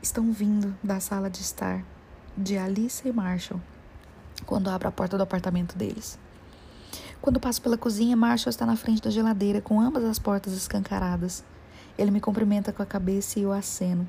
estão 0.00 0.32
vindo 0.32 0.76
da 0.82 1.00
sala 1.00 1.28
de 1.28 1.40
estar 1.40 1.84
de 2.36 2.56
Alice 2.56 3.06
e 3.06 3.12
Marshall 3.12 3.60
quando 4.46 4.70
abro 4.70 4.88
a 4.88 4.92
porta 4.92 5.16
do 5.16 5.22
apartamento 5.22 5.76
deles. 5.76 6.18
Quando 7.20 7.40
passo 7.40 7.60
pela 7.60 7.76
cozinha, 7.76 8.16
Marshall 8.16 8.50
está 8.50 8.64
na 8.64 8.76
frente 8.76 9.02
da 9.02 9.10
geladeira 9.10 9.60
com 9.60 9.80
ambas 9.80 10.04
as 10.04 10.18
portas 10.18 10.52
escancaradas. 10.52 11.44
Ele 11.98 12.10
me 12.10 12.20
cumprimenta 12.20 12.72
com 12.72 12.82
a 12.82 12.86
cabeça 12.86 13.38
e 13.38 13.42
eu 13.42 13.52
aceno. 13.52 14.08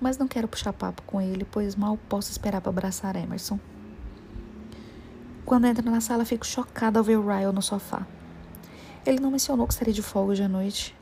Mas 0.00 0.16
não 0.16 0.28
quero 0.28 0.46
puxar 0.46 0.72
papo 0.72 1.02
com 1.02 1.20
ele, 1.20 1.44
pois 1.44 1.74
mal 1.74 1.98
posso 2.08 2.30
esperar 2.30 2.60
para 2.60 2.70
abraçar 2.70 3.16
Emerson. 3.16 3.58
Quando 5.48 5.64
entro 5.64 5.90
na 5.90 5.98
sala, 5.98 6.26
fico 6.26 6.46
chocada 6.46 7.00
ao 7.00 7.02
ver 7.02 7.16
o 7.16 7.26
Ryle 7.26 7.54
no 7.54 7.62
sofá. 7.62 8.06
Ele 9.06 9.18
não 9.18 9.30
mencionou 9.30 9.66
que 9.66 9.72
estaria 9.72 9.94
de 9.94 10.02
folga 10.02 10.32
hoje 10.32 10.42
à 10.42 10.48
noite. 10.48 10.94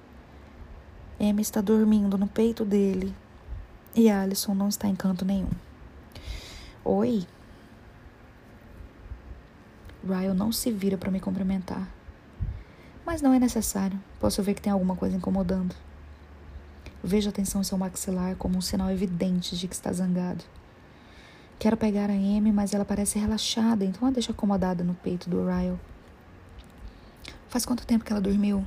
Emma 1.18 1.40
está 1.40 1.60
dormindo 1.60 2.16
no 2.16 2.28
peito 2.28 2.64
dele 2.64 3.12
e 3.92 4.08
Alison 4.08 4.54
não 4.54 4.68
está 4.68 4.86
em 4.86 4.94
canto 4.94 5.24
nenhum. 5.24 5.50
Oi? 6.84 7.26
Ryle 10.08 10.32
não 10.32 10.52
se 10.52 10.70
vira 10.70 10.96
para 10.96 11.10
me 11.10 11.18
cumprimentar. 11.18 11.88
Mas 13.04 13.20
não 13.20 13.34
é 13.34 13.40
necessário. 13.40 13.98
Posso 14.20 14.44
ver 14.44 14.54
que 14.54 14.62
tem 14.62 14.72
alguma 14.72 14.94
coisa 14.94 15.16
incomodando. 15.16 15.74
Vejo 17.02 17.30
a 17.30 17.32
tensão 17.32 17.62
em 17.62 17.64
seu 17.64 17.76
maxilar 17.76 18.36
como 18.36 18.56
um 18.56 18.60
sinal 18.60 18.92
evidente 18.92 19.56
de 19.56 19.66
que 19.66 19.74
está 19.74 19.92
zangado. 19.92 20.44
Quero 21.58 21.76
pegar 21.76 22.10
a 22.10 22.12
Amy, 22.12 22.52
mas 22.52 22.74
ela 22.74 22.84
parece 22.84 23.18
relaxada, 23.18 23.84
então 23.84 24.06
a 24.06 24.10
deixo 24.10 24.30
acomodada 24.30 24.84
no 24.84 24.94
peito 24.94 25.30
do 25.30 25.46
Ryle. 25.46 25.80
Faz 27.48 27.64
quanto 27.64 27.86
tempo 27.86 28.04
que 28.04 28.12
ela 28.12 28.20
dormiu? 28.20 28.66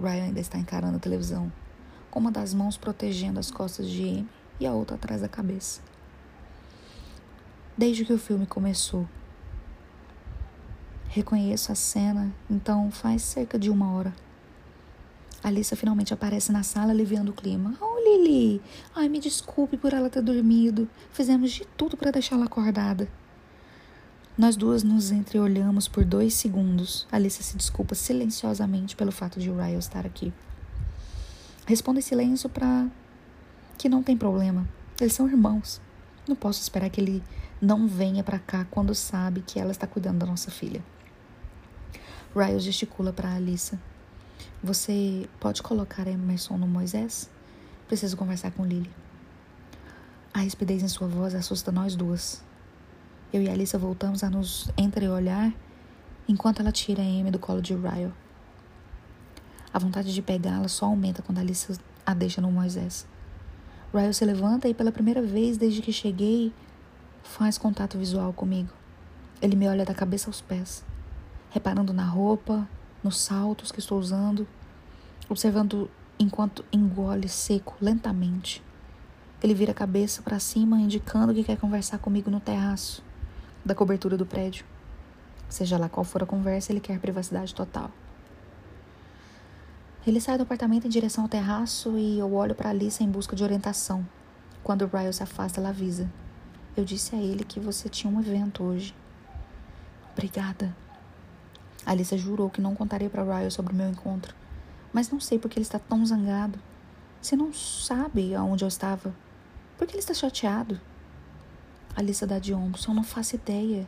Ryan 0.00 0.24
ainda 0.24 0.40
está 0.40 0.58
encarando 0.58 0.96
a 0.96 1.00
televisão, 1.00 1.52
com 2.10 2.18
uma 2.18 2.30
das 2.30 2.54
mãos 2.54 2.78
protegendo 2.78 3.38
as 3.38 3.50
costas 3.50 3.88
de 3.88 4.02
Amy 4.02 4.28
e 4.58 4.66
a 4.66 4.72
outra 4.72 4.96
atrás 4.96 5.20
da 5.20 5.28
cabeça. 5.28 5.82
Desde 7.76 8.04
que 8.04 8.12
o 8.12 8.18
filme 8.18 8.46
começou. 8.46 9.06
Reconheço 11.08 11.70
a 11.70 11.74
cena, 11.74 12.32
então 12.48 12.90
faz 12.90 13.22
cerca 13.22 13.58
de 13.58 13.68
uma 13.68 13.92
hora. 13.92 14.14
Alissa 15.46 15.76
finalmente 15.76 16.12
aparece 16.12 16.50
na 16.50 16.64
sala, 16.64 16.90
aliviando 16.90 17.30
o 17.30 17.32
clima. 17.32 17.78
Oh, 17.80 18.00
Lili! 18.00 18.60
Ai, 18.92 19.08
me 19.08 19.20
desculpe 19.20 19.76
por 19.76 19.92
ela 19.92 20.10
ter 20.10 20.20
dormido. 20.20 20.88
Fizemos 21.12 21.52
de 21.52 21.64
tudo 21.76 21.96
para 21.96 22.10
deixá-la 22.10 22.46
acordada. 22.46 23.08
Nós 24.36 24.56
duas 24.56 24.82
nos 24.82 25.12
entreolhamos 25.12 25.86
por 25.86 26.04
dois 26.04 26.34
segundos. 26.34 27.06
Alissa 27.12 27.44
se 27.44 27.56
desculpa 27.56 27.94
silenciosamente 27.94 28.96
pelo 28.96 29.12
fato 29.12 29.38
de 29.38 29.48
Ryle 29.48 29.78
estar 29.78 30.04
aqui. 30.04 30.32
Responde 31.64 32.00
em 32.00 32.02
silêncio 32.02 32.50
para 32.50 32.88
que 33.78 33.88
não 33.88 34.02
tem 34.02 34.16
problema. 34.16 34.68
Eles 35.00 35.12
são 35.12 35.28
irmãos. 35.28 35.80
Não 36.26 36.34
posso 36.34 36.60
esperar 36.60 36.90
que 36.90 37.00
ele 37.00 37.22
não 37.62 37.86
venha 37.86 38.24
para 38.24 38.40
cá 38.40 38.66
quando 38.68 38.96
sabe 38.96 39.44
que 39.46 39.60
ela 39.60 39.70
está 39.70 39.86
cuidando 39.86 40.18
da 40.18 40.26
nossa 40.26 40.50
filha. 40.50 40.84
Ryle 42.34 42.58
gesticula 42.58 43.12
para 43.12 43.32
Alissa. 43.32 43.78
Você 44.62 45.28
pode 45.38 45.62
colocar 45.62 46.06
Emerson 46.06 46.56
no 46.56 46.66
Moisés? 46.66 47.30
Preciso 47.86 48.16
conversar 48.16 48.50
com 48.52 48.64
Lily. 48.64 48.90
A 50.32 50.40
rispidez 50.40 50.82
em 50.82 50.88
sua 50.88 51.06
voz 51.06 51.34
assusta 51.34 51.70
nós 51.70 51.94
duas. 51.94 52.42
Eu 53.32 53.42
e 53.42 53.48
Alissa 53.48 53.78
voltamos 53.78 54.24
a 54.24 54.30
nos 54.30 54.70
entreolhar 54.76 55.52
enquanto 56.28 56.60
ela 56.60 56.72
tira 56.72 57.02
a 57.02 57.04
Amy 57.04 57.30
do 57.30 57.38
colo 57.38 57.60
de 57.60 57.74
Ryle. 57.74 58.12
A 59.72 59.78
vontade 59.78 60.12
de 60.12 60.22
pegá-la 60.22 60.68
só 60.68 60.86
aumenta 60.86 61.22
quando 61.22 61.38
Alissa 61.38 61.78
a 62.04 62.14
deixa 62.14 62.40
no 62.40 62.50
Moisés. 62.50 63.06
Ryle 63.94 64.14
se 64.14 64.24
levanta 64.24 64.68
e, 64.68 64.74
pela 64.74 64.90
primeira 64.90 65.20
vez 65.20 65.58
desde 65.58 65.82
que 65.82 65.92
cheguei, 65.92 66.52
faz 67.22 67.58
contato 67.58 67.98
visual 67.98 68.32
comigo. 68.32 68.70
Ele 69.40 69.54
me 69.54 69.68
olha 69.68 69.84
da 69.84 69.94
cabeça 69.94 70.28
aos 70.28 70.40
pés. 70.40 70.82
reparando 71.50 71.92
na 71.92 72.04
roupa, 72.04 72.68
nos 73.06 73.20
saltos 73.20 73.70
que 73.70 73.78
estou 73.78 73.98
usando, 74.00 74.46
observando 75.28 75.88
enquanto 76.18 76.64
engole 76.72 77.28
seco 77.28 77.76
lentamente. 77.80 78.60
Ele 79.40 79.54
vira 79.54 79.70
a 79.70 79.74
cabeça 79.74 80.22
para 80.22 80.40
cima, 80.40 80.80
indicando 80.80 81.32
que 81.32 81.44
quer 81.44 81.56
conversar 81.56 81.98
comigo 81.98 82.30
no 82.30 82.40
terraço 82.40 83.04
da 83.64 83.76
cobertura 83.76 84.16
do 84.16 84.26
prédio. 84.26 84.66
Seja 85.48 85.78
lá 85.78 85.88
qual 85.88 86.02
for 86.02 86.24
a 86.24 86.26
conversa, 86.26 86.72
ele 86.72 86.80
quer 86.80 86.98
privacidade 86.98 87.54
total. 87.54 87.90
Ele 90.04 90.20
sai 90.20 90.36
do 90.36 90.42
apartamento 90.42 90.86
em 90.86 90.90
direção 90.90 91.24
ao 91.24 91.30
terraço 91.30 91.96
e 91.96 92.18
eu 92.18 92.32
olho 92.34 92.56
para 92.56 92.70
Alice 92.70 93.02
em 93.02 93.08
busca 93.08 93.36
de 93.36 93.44
orientação. 93.44 94.06
Quando 94.64 94.82
o 94.82 94.88
Ryle 94.88 95.12
se 95.12 95.22
afasta, 95.22 95.60
ela 95.60 95.68
avisa. 95.68 96.10
Eu 96.76 96.84
disse 96.84 97.14
a 97.14 97.18
ele 97.18 97.44
que 97.44 97.60
você 97.60 97.88
tinha 97.88 98.12
um 98.12 98.20
evento 98.20 98.64
hoje. 98.64 98.94
Obrigada. 100.12 100.85
Alice 101.86 102.18
jurou 102.18 102.50
que 102.50 102.60
não 102.60 102.74
contaria 102.74 103.08
para 103.08 103.22
Ryle 103.22 103.50
sobre 103.50 103.72
o 103.72 103.76
meu 103.76 103.88
encontro, 103.88 104.34
mas 104.92 105.08
não 105.08 105.20
sei 105.20 105.38
por 105.38 105.48
que 105.48 105.56
ele 105.56 105.64
está 105.64 105.78
tão 105.78 106.04
zangado. 106.04 106.58
Você 107.22 107.36
não 107.36 107.52
sabe 107.52 108.34
aonde 108.34 108.64
eu 108.64 108.68
estava. 108.68 109.14
Por 109.78 109.86
que 109.86 109.92
ele 109.92 110.00
está 110.00 110.12
chateado? 110.12 110.80
Alice 111.94 112.26
dá 112.26 112.38
de 112.38 112.52
ombros. 112.52 112.84
Eu 112.86 112.92
não 112.92 113.04
faço 113.04 113.36
ideia. 113.36 113.86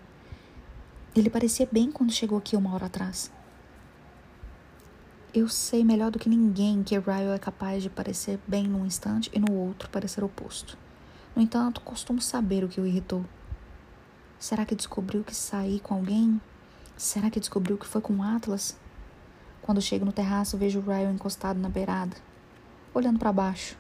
Ele 1.15 1.29
parecia 1.29 1.69
bem 1.71 1.91
quando 1.91 2.13
chegou 2.13 2.39
aqui 2.39 2.57
uma 2.57 2.73
hora 2.73 2.87
atrás. 2.87 3.31
Eu 5.35 5.49
sei 5.49 5.85
melhor 5.85 6.11
do 6.11 6.19
que 6.19 6.29
ninguém 6.29 6.83
que 6.83 6.99
Ryle 6.99 7.35
é 7.35 7.39
capaz 7.39 7.83
de 7.83 7.91
parecer 7.91 8.39
bem 8.47 8.65
num 8.65 8.87
instante 8.87 9.31
e 9.33 9.39
no 9.39 9.53
outro 9.53 9.91
parecer 9.91 10.25
oposto. 10.25 10.79
No 11.37 11.43
entanto, 11.43 11.81
costumo 11.81 12.21
saber 12.21 12.65
o 12.65 12.69
que 12.69 12.81
o 12.81 12.87
irritou. 12.87 13.25
Será 14.39 14.65
que 14.65 14.75
descobriu 14.75 15.23
que 15.23 15.35
saí 15.35 15.81
com 15.81 15.95
alguém? 15.95 16.41
Será 16.99 17.31
que 17.31 17.39
descobriu 17.39 17.79
que 17.79 17.87
foi 17.87 18.01
com 18.01 18.21
Atlas? 18.25 18.77
Quando 19.63 19.81
chego 19.81 20.05
no 20.05 20.11
terraço, 20.11 20.59
vejo 20.59 20.81
Ryle 20.81 21.13
encostado 21.13 21.61
na 21.61 21.69
beirada, 21.69 22.17
olhando 22.93 23.21
para 23.21 23.33
baixo. 23.33 23.79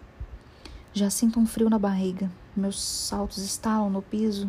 Já 0.92 1.10
sinto 1.10 1.40
um 1.40 1.46
frio 1.46 1.68
na 1.68 1.80
barriga. 1.80 2.30
Meus 2.54 2.80
saltos 2.80 3.38
estalam 3.38 3.90
no 3.90 4.00
piso 4.00 4.48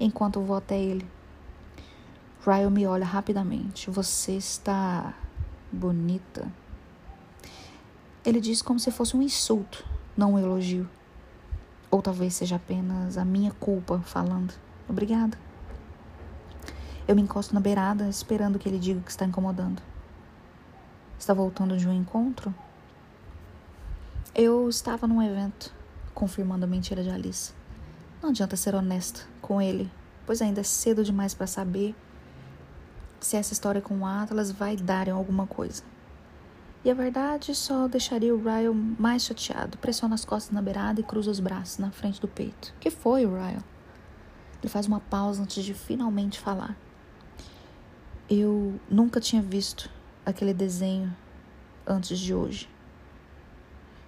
enquanto 0.00 0.40
vou 0.40 0.56
até 0.56 0.76
ele. 0.76 1.06
Ryle 2.44 2.68
me 2.68 2.84
olha 2.84 3.04
rapidamente. 3.04 3.88
Você 3.90 4.32
está 4.32 5.14
bonita. 5.70 6.50
Ele 8.26 8.40
diz 8.40 8.60
como 8.60 8.80
se 8.80 8.90
fosse 8.90 9.16
um 9.16 9.22
insulto, 9.22 9.84
não 10.16 10.32
um 10.32 10.38
elogio. 10.38 10.90
Ou 11.92 12.02
talvez 12.02 12.34
seja 12.34 12.56
apenas 12.56 13.16
a 13.16 13.24
minha 13.24 13.52
culpa 13.52 14.00
falando. 14.00 14.52
Obrigada. 14.88 15.38
Eu 17.08 17.16
me 17.16 17.22
encosto 17.22 17.54
na 17.54 17.60
beirada, 17.60 18.06
esperando 18.06 18.58
que 18.58 18.68
ele 18.68 18.78
diga 18.78 19.00
que 19.00 19.10
está 19.10 19.24
incomodando. 19.24 19.80
Está 21.18 21.32
voltando 21.32 21.74
de 21.78 21.88
um 21.88 21.92
encontro? 21.92 22.54
Eu 24.34 24.68
estava 24.68 25.06
num 25.06 25.22
evento 25.22 25.74
confirmando 26.12 26.66
a 26.66 26.68
mentira 26.68 27.02
de 27.02 27.08
Alice. 27.08 27.54
Não 28.20 28.28
adianta 28.28 28.56
ser 28.56 28.74
honesta 28.74 29.22
com 29.40 29.62
ele, 29.62 29.90
pois 30.26 30.42
ainda 30.42 30.60
é 30.60 30.62
cedo 30.62 31.02
demais 31.02 31.32
para 31.32 31.46
saber 31.46 31.94
se 33.20 33.38
essa 33.38 33.54
história 33.54 33.80
com 33.80 34.00
o 34.00 34.06
Atlas 34.06 34.52
vai 34.52 34.76
dar 34.76 35.08
em 35.08 35.12
alguma 35.12 35.46
coisa. 35.46 35.82
E 36.84 36.90
a 36.90 36.94
verdade 36.94 37.54
só 37.54 37.88
deixaria 37.88 38.34
o 38.34 38.42
Ryle 38.42 38.74
mais 38.98 39.22
chateado. 39.22 39.78
Pressiona 39.78 40.14
as 40.14 40.26
costas 40.26 40.52
na 40.52 40.60
beirada 40.60 41.00
e 41.00 41.04
cruza 41.04 41.30
os 41.30 41.40
braços 41.40 41.78
na 41.78 41.90
frente 41.90 42.20
do 42.20 42.28
peito. 42.28 42.74
Que 42.78 42.90
foi, 42.90 43.24
Ryle? 43.24 43.64
Ele 44.60 44.68
faz 44.68 44.86
uma 44.86 45.00
pausa 45.00 45.42
antes 45.42 45.64
de 45.64 45.72
finalmente 45.72 46.38
falar. 46.38 46.76
Eu 48.30 48.78
nunca 48.90 49.20
tinha 49.20 49.40
visto 49.40 49.90
aquele 50.24 50.52
desenho 50.52 51.16
antes 51.86 52.18
de 52.18 52.34
hoje. 52.34 52.68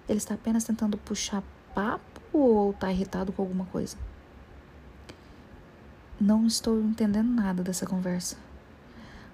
Ele 0.07 0.19
está 0.19 0.35
apenas 0.35 0.63
tentando 0.63 0.95
puxar 0.95 1.41
papo 1.73 2.21
ou 2.31 2.71
tá 2.73 2.91
irritado 2.91 3.31
com 3.31 3.41
alguma 3.41 3.65
coisa? 3.65 3.97
Não 6.19 6.45
estou 6.45 6.79
entendendo 6.79 7.29
nada 7.29 7.63
dessa 7.63 7.87
conversa. 7.87 8.37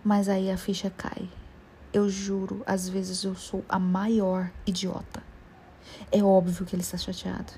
Mas 0.03 0.29
aí 0.29 0.49
a 0.49 0.57
ficha 0.57 0.89
cai. 0.89 1.29
Eu 1.91 2.09
juro, 2.09 2.63
às 2.65 2.87
vezes 2.87 3.25
eu 3.25 3.35
sou 3.35 3.65
a 3.67 3.77
maior 3.77 4.49
idiota. 4.65 5.21
É 6.09 6.23
óbvio 6.23 6.65
que 6.65 6.75
ele 6.75 6.81
está 6.81 6.97
chateado. 6.97 7.51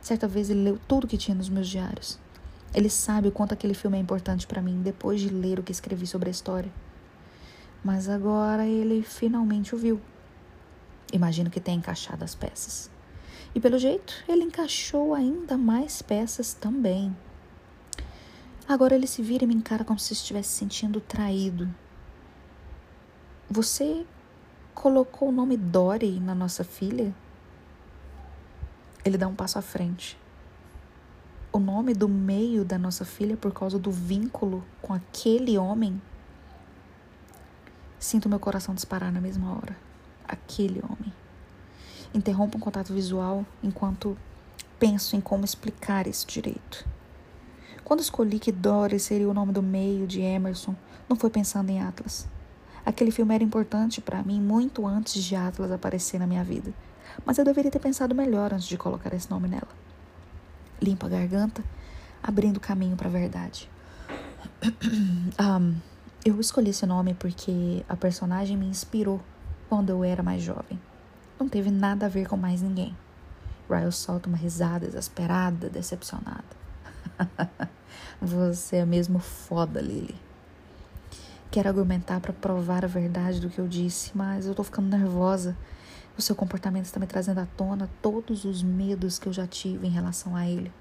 Certa 0.00 0.26
vez 0.26 0.48
ele 0.48 0.62
leu 0.62 0.80
tudo 0.88 1.06
que 1.06 1.18
tinha 1.18 1.34
nos 1.34 1.50
meus 1.50 1.68
diários. 1.68 2.18
Ele 2.76 2.90
sabe 2.90 3.28
o 3.28 3.32
quanto 3.32 3.54
aquele 3.54 3.72
filme 3.72 3.96
é 3.96 4.00
importante 4.02 4.46
para 4.46 4.60
mim 4.60 4.82
depois 4.82 5.18
de 5.18 5.30
ler 5.30 5.58
o 5.58 5.62
que 5.62 5.72
escrevi 5.72 6.06
sobre 6.06 6.28
a 6.28 6.30
história. 6.30 6.70
Mas 7.82 8.06
agora 8.06 8.66
ele 8.66 9.02
finalmente 9.02 9.74
o 9.74 9.78
viu. 9.78 9.98
Imagino 11.10 11.48
que 11.48 11.58
tenha 11.58 11.78
encaixado 11.78 12.22
as 12.22 12.34
peças. 12.34 12.90
E 13.54 13.60
pelo 13.60 13.78
jeito, 13.78 14.22
ele 14.28 14.44
encaixou 14.44 15.14
ainda 15.14 15.56
mais 15.56 16.02
peças 16.02 16.52
também. 16.52 17.16
Agora 18.68 18.94
ele 18.94 19.06
se 19.06 19.22
vira 19.22 19.44
e 19.44 19.46
me 19.46 19.54
encara 19.54 19.82
como 19.82 19.98
se 19.98 20.12
estivesse 20.12 20.50
sentindo 20.50 21.00
traído. 21.00 21.74
Você 23.48 24.04
colocou 24.74 25.30
o 25.30 25.32
nome 25.32 25.56
Dory 25.56 26.20
na 26.20 26.34
nossa 26.34 26.62
filha? 26.62 27.14
Ele 29.02 29.16
dá 29.16 29.26
um 29.26 29.34
passo 29.34 29.58
à 29.58 29.62
frente. 29.62 30.18
O 31.56 31.58
nome 31.58 31.94
do 31.94 32.06
meio 32.06 32.66
da 32.66 32.76
nossa 32.76 33.02
filha 33.02 33.34
por 33.34 33.50
causa 33.50 33.78
do 33.78 33.90
vínculo 33.90 34.62
com 34.82 34.92
aquele 34.92 35.56
homem? 35.56 36.02
Sinto 37.98 38.28
meu 38.28 38.38
coração 38.38 38.74
disparar 38.74 39.10
na 39.10 39.22
mesma 39.22 39.56
hora. 39.56 39.74
Aquele 40.28 40.82
homem. 40.84 41.10
Interrompo 42.12 42.58
um 42.58 42.60
contato 42.60 42.92
visual 42.92 43.42
enquanto 43.62 44.18
penso 44.78 45.16
em 45.16 45.20
como 45.22 45.46
explicar 45.46 46.06
esse 46.06 46.26
direito. 46.26 46.86
Quando 47.82 48.00
escolhi 48.00 48.38
que 48.38 48.52
Dory 48.52 49.00
seria 49.00 49.26
o 49.26 49.32
nome 49.32 49.54
do 49.54 49.62
meio 49.62 50.06
de 50.06 50.20
Emerson, 50.20 50.76
não 51.08 51.16
foi 51.16 51.30
pensando 51.30 51.70
em 51.70 51.80
Atlas. 51.80 52.28
Aquele 52.84 53.10
filme 53.10 53.34
era 53.34 53.42
importante 53.42 54.02
para 54.02 54.22
mim 54.22 54.42
muito 54.42 54.86
antes 54.86 55.24
de 55.24 55.34
Atlas 55.34 55.72
aparecer 55.72 56.20
na 56.20 56.26
minha 56.26 56.44
vida, 56.44 56.70
mas 57.24 57.38
eu 57.38 57.46
deveria 57.46 57.70
ter 57.70 57.78
pensado 57.78 58.14
melhor 58.14 58.52
antes 58.52 58.66
de 58.66 58.76
colocar 58.76 59.14
esse 59.14 59.30
nome 59.30 59.48
nela. 59.48 59.85
Limpo 60.80 61.06
a 61.06 61.08
garganta, 61.08 61.62
abrindo 62.22 62.60
caminho 62.60 62.96
para 62.96 63.08
a 63.08 63.12
verdade. 63.12 63.68
um, 65.40 65.76
eu 66.24 66.40
escolhi 66.40 66.70
esse 66.70 66.84
nome 66.86 67.14
porque 67.14 67.84
a 67.88 67.96
personagem 67.96 68.56
me 68.56 68.66
inspirou 68.66 69.20
quando 69.68 69.90
eu 69.90 70.04
era 70.04 70.22
mais 70.22 70.42
jovem. 70.42 70.80
Não 71.38 71.48
teve 71.48 71.70
nada 71.70 72.06
a 72.06 72.08
ver 72.08 72.28
com 72.28 72.36
mais 72.36 72.62
ninguém. 72.62 72.96
Ryle 73.68 73.92
solta 73.92 74.28
uma 74.28 74.38
risada 74.38 74.86
exasperada, 74.86 75.68
decepcionada. 75.68 76.44
Você 78.20 78.76
é 78.76 78.86
mesmo 78.86 79.18
foda, 79.18 79.80
Lily. 79.80 80.14
Quero 81.50 81.68
argumentar 81.68 82.20
para 82.20 82.32
provar 82.32 82.84
a 82.84 82.88
verdade 82.88 83.40
do 83.40 83.48
que 83.48 83.58
eu 83.58 83.68
disse, 83.68 84.10
mas 84.14 84.46
eu 84.46 84.54
tô 84.54 84.62
ficando 84.62 84.88
nervosa. 84.88 85.56
O 86.18 86.22
seu 86.22 86.34
comportamento 86.34 86.86
está 86.86 86.98
me 86.98 87.06
trazendo 87.06 87.40
à 87.40 87.46
tona 87.58 87.90
todos 88.00 88.46
os 88.46 88.62
medos 88.62 89.18
que 89.18 89.26
eu 89.26 89.32
já 89.34 89.46
tive 89.46 89.86
em 89.86 89.90
relação 89.90 90.34
a 90.34 90.48
ele. 90.48 90.72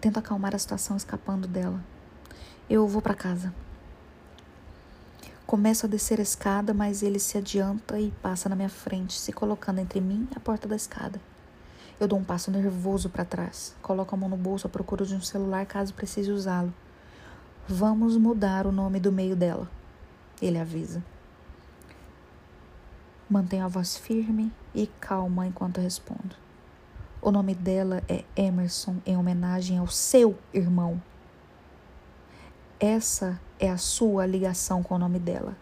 Tento 0.00 0.18
acalmar 0.18 0.52
a 0.52 0.58
situação 0.58 0.96
escapando 0.96 1.46
dela. 1.46 1.80
Eu 2.68 2.88
vou 2.88 3.00
para 3.00 3.14
casa. 3.14 3.54
Começo 5.46 5.86
a 5.86 5.88
descer 5.88 6.18
a 6.18 6.24
escada, 6.24 6.74
mas 6.74 7.04
ele 7.04 7.20
se 7.20 7.38
adianta 7.38 8.00
e 8.00 8.10
passa 8.20 8.48
na 8.48 8.56
minha 8.56 8.68
frente, 8.68 9.16
se 9.16 9.32
colocando 9.32 9.78
entre 9.78 10.00
mim 10.00 10.26
e 10.32 10.36
a 10.36 10.40
porta 10.40 10.66
da 10.66 10.74
escada. 10.74 11.20
Eu 12.00 12.08
dou 12.08 12.18
um 12.18 12.24
passo 12.24 12.50
nervoso 12.50 13.08
para 13.08 13.24
trás, 13.24 13.76
coloco 13.80 14.12
a 14.12 14.18
mão 14.18 14.28
no 14.28 14.36
bolso 14.36 14.66
à 14.66 14.70
procura 14.70 15.06
de 15.06 15.14
um 15.14 15.20
celular 15.20 15.64
caso 15.66 15.94
precise 15.94 16.32
usá-lo. 16.32 16.74
Vamos 17.68 18.16
mudar 18.16 18.66
o 18.66 18.72
nome 18.72 18.98
do 18.98 19.12
meio 19.12 19.36
dela, 19.36 19.70
ele 20.42 20.58
avisa. 20.58 21.00
Mantenho 23.28 23.64
a 23.64 23.68
voz 23.68 23.96
firme 23.96 24.52
e 24.72 24.86
calma 24.86 25.48
enquanto 25.48 25.80
respondo. 25.80 26.36
O 27.20 27.32
nome 27.32 27.56
dela 27.56 28.00
é 28.08 28.24
Emerson, 28.36 28.98
em 29.04 29.16
homenagem 29.16 29.78
ao 29.78 29.88
seu 29.88 30.38
irmão. 30.54 31.02
Essa 32.78 33.40
é 33.58 33.68
a 33.68 33.76
sua 33.76 34.26
ligação 34.26 34.80
com 34.80 34.94
o 34.94 34.98
nome 34.98 35.18
dela. 35.18 35.56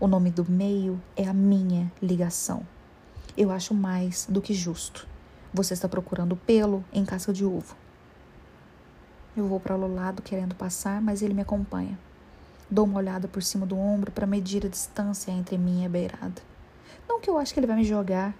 O 0.00 0.06
nome 0.06 0.30
do 0.30 0.50
meio 0.50 0.98
é 1.14 1.28
a 1.28 1.34
minha 1.34 1.92
ligação. 2.00 2.66
Eu 3.36 3.50
acho 3.50 3.74
mais 3.74 4.26
do 4.26 4.40
que 4.40 4.54
justo. 4.54 5.06
Você 5.52 5.74
está 5.74 5.86
procurando 5.86 6.34
pelo 6.34 6.82
em 6.90 7.04
casca 7.04 7.30
de 7.30 7.44
ovo. 7.44 7.76
Eu 9.36 9.46
vou 9.46 9.60
para 9.60 9.76
o 9.76 9.94
lado 9.94 10.22
querendo 10.22 10.54
passar, 10.54 11.02
mas 11.02 11.20
ele 11.20 11.34
me 11.34 11.42
acompanha. 11.42 11.98
Dou 12.70 12.84
uma 12.84 12.98
olhada 12.98 13.26
por 13.26 13.42
cima 13.42 13.64
do 13.64 13.78
ombro 13.78 14.12
para 14.12 14.26
medir 14.26 14.66
a 14.66 14.68
distância 14.68 15.30
entre 15.30 15.56
mim 15.56 15.82
e 15.82 15.86
a 15.86 15.88
beirada. 15.88 16.42
Não 17.08 17.20
que 17.20 17.30
eu 17.30 17.38
ache 17.38 17.54
que 17.54 17.60
ele 17.60 17.66
vai 17.66 17.76
me 17.76 17.84
jogar, 17.84 18.34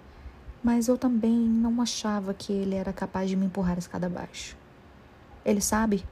mas 0.63 0.87
eu 0.87 0.97
também 0.97 1.35
não 1.35 1.81
achava 1.81 2.33
que 2.33 2.53
ele 2.53 2.75
era 2.75 2.93
capaz 2.93 3.29
de 3.29 3.35
me 3.35 3.45
empurrar 3.45 3.75
a 3.75 3.79
escada 3.79 4.07
abaixo. 4.07 4.55
Ele 5.43 5.61
sabe 5.61 6.05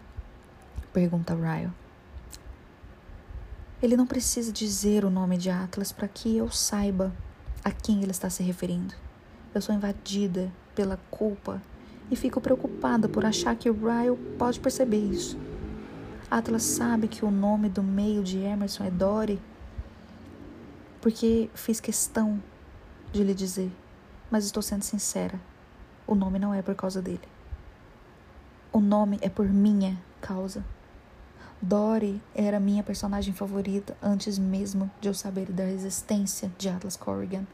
pergunta 0.94 1.36
Ryle. 1.36 1.72
Ele 3.82 3.96
não 3.96 4.08
precisa 4.08 4.52
dizer 4.52 5.06
o 5.06 5.10
nome 5.10 5.38
de 5.38 5.52
Atlas 5.52 5.92
para 5.92 6.08
que 6.08 6.36
eu 6.36 6.50
saiba 6.50 7.14
a 7.64 7.70
quem 7.70 8.02
ele 8.02 8.10
está 8.10 8.30
se 8.30 8.42
referindo. 8.42 8.96
Eu 9.54 9.62
sou 9.62 9.76
invadida 9.76 10.52
pela 10.74 10.98
culpa 11.12 11.62
e 12.10 12.16
fico 12.16 12.42
preocupada 12.42 13.08
por 13.08 13.26
achar 13.26 13.56
que 13.56 13.70
Ryle 13.70 14.18
pode 14.40 14.60
perceber 14.60 14.98
isso. 14.98 15.38
Atlas 16.30 16.64
sabe 16.64 17.08
que 17.08 17.24
o 17.24 17.32
nome 17.32 17.70
do 17.70 17.82
meio 17.82 18.22
de 18.22 18.40
Emerson 18.40 18.84
é 18.84 18.92
Dory, 18.92 19.42
porque 21.02 21.50
fiz 21.56 21.80
questão 21.80 22.44
de 23.14 23.24
lhe 23.24 23.34
dizer, 23.34 23.72
mas 24.30 24.44
estou 24.44 24.62
sendo 24.62 24.82
sincera. 24.82 25.40
O 26.06 26.14
nome 26.14 26.38
não 26.38 26.54
é 26.54 26.62
por 26.62 26.76
causa 26.76 27.02
dele. 27.02 27.28
O 28.74 28.82
nome 28.82 29.18
é 29.22 29.30
por 29.30 29.48
minha 29.48 29.98
causa. 30.20 30.66
Dory 31.62 32.22
era 32.36 32.60
minha 32.60 32.84
personagem 32.84 33.34
favorita 33.34 33.96
antes 34.04 34.38
mesmo 34.38 34.92
de 35.00 35.08
eu 35.08 35.14
saber 35.14 35.50
da 35.50 35.70
existência 35.72 36.52
de 36.58 36.68
Atlas 36.68 36.98
Corrigan. 36.98 37.48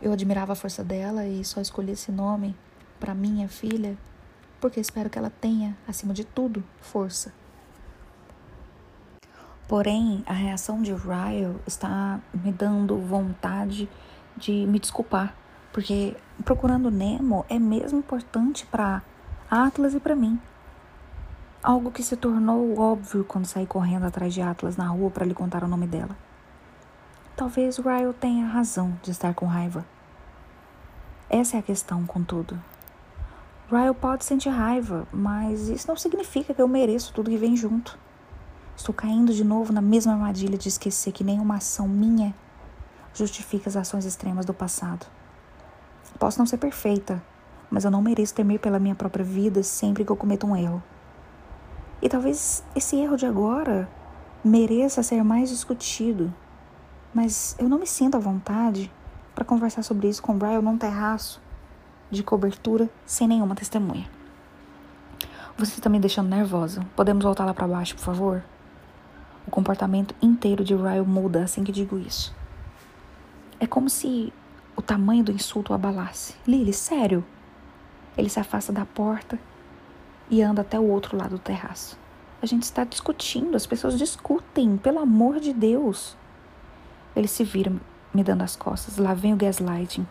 Eu 0.00 0.12
admirava 0.12 0.52
a 0.52 0.56
força 0.56 0.84
dela 0.84 1.26
e 1.26 1.42
só 1.42 1.58
escolhi 1.62 1.92
esse 1.92 2.12
nome 2.12 2.54
para 3.00 3.14
minha 3.14 3.48
filha 3.48 3.96
porque 4.60 4.80
espero 4.80 5.10
que 5.10 5.18
ela 5.18 5.30
tenha, 5.30 5.76
acima 5.86 6.12
de 6.12 6.24
tudo, 6.24 6.62
força. 6.80 7.32
Porém, 9.68 10.24
a 10.26 10.32
reação 10.32 10.80
de 10.80 10.92
Ryle 10.92 11.60
está 11.66 12.20
me 12.32 12.50
dando 12.50 12.96
vontade 12.98 13.88
de 14.36 14.66
me 14.66 14.78
desculpar, 14.78 15.34
porque 15.72 16.16
procurando 16.44 16.90
Nemo 16.90 17.44
é 17.50 17.58
mesmo 17.58 17.98
importante 17.98 18.64
para 18.64 19.02
Atlas 19.50 19.94
e 19.94 20.00
para 20.00 20.16
mim. 20.16 20.40
Algo 21.62 21.90
que 21.90 22.02
se 22.02 22.16
tornou 22.16 22.78
óbvio 22.78 23.24
quando 23.24 23.44
saí 23.44 23.66
correndo 23.66 24.06
atrás 24.06 24.32
de 24.32 24.40
Atlas 24.40 24.76
na 24.76 24.86
rua 24.88 25.10
para 25.10 25.26
lhe 25.26 25.34
contar 25.34 25.62
o 25.62 25.68
nome 25.68 25.86
dela. 25.86 26.16
Talvez 27.36 27.76
Ryle 27.76 28.14
tenha 28.14 28.46
razão 28.46 28.98
de 29.02 29.10
estar 29.10 29.34
com 29.34 29.44
raiva. 29.44 29.84
Essa 31.28 31.56
é 31.56 31.60
a 31.60 31.62
questão, 31.62 32.06
contudo. 32.06 32.58
Ryle 33.70 33.92
pode 33.92 34.24
sentir 34.24 34.48
raiva, 34.48 35.06
mas 35.12 35.68
isso 35.68 35.86
não 35.86 35.94
significa 35.94 36.54
que 36.54 36.62
eu 36.62 36.66
mereço 36.66 37.12
tudo 37.12 37.28
que 37.28 37.36
vem 37.36 37.54
junto. 37.54 37.98
Estou 38.74 38.94
caindo 38.94 39.30
de 39.30 39.44
novo 39.44 39.74
na 39.74 39.82
mesma 39.82 40.14
armadilha 40.14 40.56
de 40.56 40.70
esquecer 40.70 41.12
que 41.12 41.22
nenhuma 41.22 41.56
ação 41.56 41.86
minha 41.86 42.34
justifica 43.12 43.68
as 43.68 43.76
ações 43.76 44.06
extremas 44.06 44.46
do 44.46 44.54
passado. 44.54 45.06
Posso 46.18 46.38
não 46.38 46.46
ser 46.46 46.56
perfeita, 46.56 47.22
mas 47.70 47.84
eu 47.84 47.90
não 47.90 48.00
mereço 48.00 48.34
temer 48.34 48.58
pela 48.58 48.78
minha 48.78 48.94
própria 48.94 49.24
vida 49.24 49.62
sempre 49.62 50.02
que 50.02 50.10
eu 50.10 50.16
cometo 50.16 50.46
um 50.46 50.56
erro. 50.56 50.82
E 52.00 52.08
talvez 52.08 52.64
esse 52.74 52.96
erro 52.96 53.18
de 53.18 53.26
agora 53.26 53.86
mereça 54.42 55.02
ser 55.02 55.22
mais 55.22 55.50
discutido, 55.50 56.32
mas 57.12 57.54
eu 57.58 57.68
não 57.68 57.78
me 57.78 57.86
sinto 57.86 58.16
à 58.16 58.18
vontade 58.18 58.90
para 59.34 59.44
conversar 59.44 59.82
sobre 59.82 60.08
isso 60.08 60.22
com 60.22 60.32
o 60.32 60.36
Brian 60.36 60.62
num 60.62 60.78
terraço 60.78 61.46
de 62.10 62.22
cobertura 62.22 62.88
sem 63.04 63.28
nenhuma 63.28 63.54
testemunha. 63.54 64.08
Você 65.56 65.78
está 65.78 65.88
me 65.88 65.98
deixando 65.98 66.28
nervosa. 66.28 66.86
Podemos 66.94 67.24
voltar 67.24 67.44
lá 67.44 67.52
para 67.52 67.66
baixo, 67.66 67.96
por 67.96 68.04
favor? 68.04 68.44
O 69.46 69.50
comportamento 69.50 70.14
inteiro 70.22 70.62
de 70.62 70.74
Ryle 70.74 71.06
muda 71.06 71.42
assim 71.42 71.64
que 71.64 71.72
digo 71.72 71.98
isso. 71.98 72.34
É 73.58 73.66
como 73.66 73.90
se 73.90 74.32
o 74.76 74.82
tamanho 74.82 75.24
do 75.24 75.32
insulto 75.32 75.72
o 75.72 75.74
abalasse. 75.74 76.34
Lily, 76.46 76.72
sério? 76.72 77.24
Ele 78.16 78.28
se 78.28 78.38
afasta 78.38 78.72
da 78.72 78.84
porta 78.84 79.38
e 80.30 80.42
anda 80.42 80.62
até 80.62 80.78
o 80.78 80.88
outro 80.88 81.16
lado 81.16 81.30
do 81.30 81.38
terraço. 81.38 81.98
A 82.40 82.46
gente 82.46 82.62
está 82.62 82.84
discutindo, 82.84 83.56
as 83.56 83.66
pessoas 83.66 83.98
discutem, 83.98 84.76
pelo 84.76 85.00
amor 85.00 85.40
de 85.40 85.52
Deus. 85.52 86.16
Ele 87.16 87.26
se 87.26 87.42
vira, 87.42 87.72
me 88.14 88.22
dando 88.22 88.42
as 88.42 88.54
costas. 88.54 88.96
Lá 88.96 89.12
vem 89.12 89.34
o 89.34 89.36
gaslighting. 89.36 90.06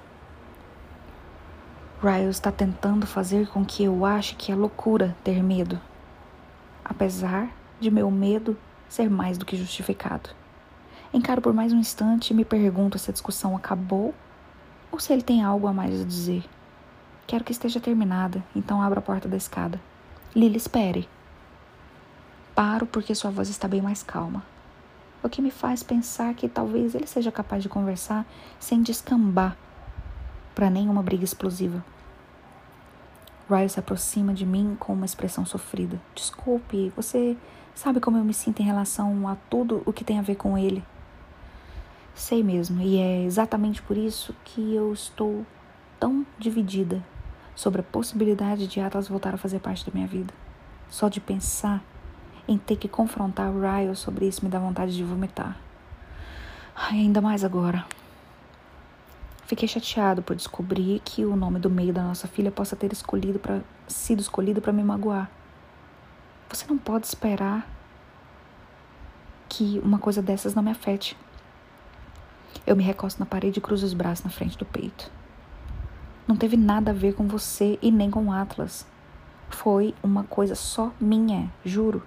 Ryle 2.00 2.30
está 2.30 2.51
tentando 2.51 3.08
fazer 3.08 3.48
com 3.48 3.66
que 3.66 3.84
eu 3.84 4.06
ache 4.06 4.35
que 4.35 4.51
é 4.51 4.56
loucura 4.56 5.17
ter 5.24 5.42
medo, 5.42 5.82
apesar 6.85 7.50
de 7.80 7.90
meu 7.90 8.11
medo 8.11 8.56
ser 8.88 9.09
mais 9.09 9.35
do 9.35 9.43
que 9.43 9.58
justificado. 9.58 10.30
Encaro 11.11 11.42
por 11.42 11.53
mais 11.53 11.74
um 11.74 11.80
instante 11.80 12.30
e 12.30 12.34
me 12.35 12.45
pergunto 12.45 13.00
se 13.00 13.09
a 13.09 13.14
discussão 13.14 13.58
acabou 13.58 14.14
ou 14.92 15.00
se 15.00 15.11
ele 15.11 15.24
tem 15.24 15.43
algo 15.43 15.66
a 15.66 15.74
mais 15.74 16.00
a 16.00 16.03
dizer. 16.03 16.43
Quero 17.26 17.43
que 17.43 17.51
esteja 17.51 17.80
terminada, 17.80 18.43
então 18.56 18.80
abro 18.80 19.00
a 19.00 19.01
porta 19.01 19.27
da 19.27 19.35
escada. 19.35 19.82
Lily, 20.35 20.58
espere. 20.58 21.09
Paro 22.53 22.85
porque 22.85 23.16
sua 23.16 23.32
voz 23.32 23.50
está 23.50 23.67
bem 23.67 23.82
mais 23.82 24.03
calma. 24.03 24.43
O 25.24 25.30
que 25.30 25.42
me 25.42 25.50
faz 25.50 25.82
pensar 25.82 26.35
que 26.35 26.48
talvez 26.48 26.93
ele 26.93 27.08
seja 27.08 27.32
capaz 27.32 27.64
de 27.64 27.69
conversar 27.69 28.24
sem 28.59 28.84
descambar 28.84 29.58
para 30.58 30.72
nenhuma 30.72 31.03
briga 31.03 31.24
explosiva. 31.24 31.86
Ryle 33.48 33.69
se 33.69 33.80
aproxima 33.80 34.34
de 34.34 34.44
mim 34.44 34.76
com 34.80 34.92
uma 34.92 35.06
expressão 35.06 35.45
sofrida. 35.45 36.02
Desculpe, 36.16 36.92
você 36.95 37.38
sabe 37.76 38.00
como 38.00 38.18
eu 38.18 38.24
me 38.24 38.34
sinto 38.34 38.60
em 38.60 38.66
relação 38.66 39.27
a 39.27 39.38
tudo 39.52 39.84
o 39.86 39.94
que 39.94 40.03
tem 40.03 40.18
a 40.18 40.24
ver 40.24 40.34
com 40.34 40.58
ele. 40.58 40.84
Sei 42.16 42.42
mesmo, 42.42 42.82
e 42.82 42.98
é 42.98 43.24
exatamente 43.24 43.84
por 43.84 43.95
isso 43.95 44.36
que 44.44 44.74
eu 44.74 44.92
estou 44.92 45.45
tão 46.00 46.26
dividida 46.40 47.06
sobre 47.56 47.82
a 47.82 47.84
possibilidade 47.84 48.66
de 48.66 48.80
Atlas 48.80 49.08
voltar 49.08 49.36
a 49.36 49.38
fazer 49.38 49.60
parte 49.60 49.86
da 49.86 49.92
minha 49.94 50.08
vida. 50.08 50.34
Só 50.90 51.08
de 51.08 51.22
pensar 51.22 51.84
em 52.48 52.58
ter 52.58 52.77
que 52.77 52.88
confrontar 52.88 53.53
Ryle 53.53 53.95
sobre 53.95 54.27
isso 54.27 54.44
me 54.44 54.50
dá 54.50 54.58
vontade 54.58 54.95
de 54.95 55.03
vomitar. 55.03 55.56
Ai, 56.76 56.98
ainda 57.02 57.22
mais 57.22 57.44
agora. 57.44 57.86
Fiquei 59.48 59.66
chateado 59.66 60.22
por 60.22 60.35
descobrir 60.35 61.00
que 61.06 61.24
o 61.24 61.34
nome 61.34 61.58
do 61.58 61.69
meio 61.69 61.93
da 61.93 62.03
nossa 62.03 62.27
filha 62.27 62.51
possa 62.51 62.76
ter 62.76 62.92
escolhido 62.92 63.40
para 63.40 63.61
sido 63.88 64.19
escolhido 64.19 64.59
para 64.59 64.74
me 64.74 64.84
magoar. 64.84 65.32
Você 66.50 66.66
não 66.67 66.77
pode 66.77 67.08
esperar 67.08 67.66
que 69.48 69.80
uma 69.82 70.00
coisa 70.00 70.22
dessas 70.22 70.53
não 70.53 70.61
me 70.61 70.72
afete. 70.72 71.16
Eu 72.66 72.76
me 72.76 72.84
recosto 72.84 73.22
na 73.22 73.26
parede 73.26 73.59
e 73.59 73.61
cruzo 73.61 73.85
os 73.85 73.93
braços 73.93 74.26
na 74.26 74.30
frente 74.30 74.58
do 74.58 74.66
peito. 74.66 75.09
Não 76.27 76.35
teve 76.35 76.58
nada 76.58 76.92
a 76.92 76.93
ver 76.93 77.14
com 77.14 77.26
você 77.26 77.80
e 77.82 77.90
nem 77.90 78.11
com 78.11 78.34
Atlas. 78.34 78.85
Foi 79.50 79.95
uma 80.03 80.26
coisa 80.26 80.56
só 80.56 80.92
minha, 81.00 81.50
juro. 81.64 82.03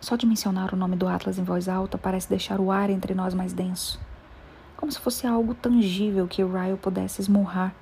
Só 0.00 0.16
de 0.16 0.24
mencionar 0.24 0.72
o 0.72 0.76
nome 0.76 0.96
do 0.96 1.06
Atlas 1.06 1.38
em 1.38 1.44
voz 1.44 1.68
alta 1.68 1.98
parece 1.98 2.30
deixar 2.30 2.60
o 2.60 2.72
ar 2.72 2.88
entre 2.88 3.14
nós 3.14 3.34
mais 3.34 3.52
denso. 3.52 4.07
Como 4.78 4.92
se 4.92 5.00
fosse 5.00 5.26
algo 5.26 5.54
tangível 5.54 6.28
que 6.28 6.40
Ryle 6.44 6.78
pudesse 6.78 7.20
esmurrar. 7.20 7.74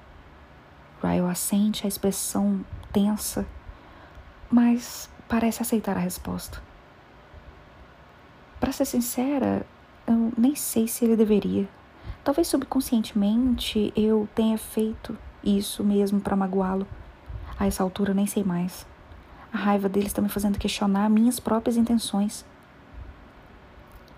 Ryle 1.02 1.28
assente 1.28 1.84
a 1.84 1.89
expressão 1.89 2.65
tensa, 2.91 3.47
mas 4.50 5.10
parece 5.28 5.60
aceitar 5.60 5.94
a 5.99 6.00
resposta. 6.00 6.62
Para 8.58 8.73
ser 8.73 8.86
sincera, 8.86 9.66
eu 10.07 10.33
nem 10.39 10.55
sei 10.55 10.89
se 10.89 11.05
ele 11.05 11.16
deveria. 11.16 11.68
Talvez 12.25 12.49
subconscientemente 12.49 13.92
eu 13.94 14.26
tenha 14.34 14.57
feito 14.57 15.18
isso 15.44 15.84
mesmo 15.84 16.18
para 16.18 16.34
magoá-lo. 16.34 16.86
A 17.58 17.66
essa 17.66 17.83
altura 17.83 18.15
nem 18.15 18.26
sei 18.26 18.42
mais. 18.42 18.86
A 19.52 19.58
raiva 19.58 19.86
dele 19.86 20.07
está 20.07 20.23
me 20.23 20.31
fazendo 20.31 20.58
questionar 20.58 21.10
minhas 21.10 21.39
próprias 21.39 21.76
intenções. 21.76 22.42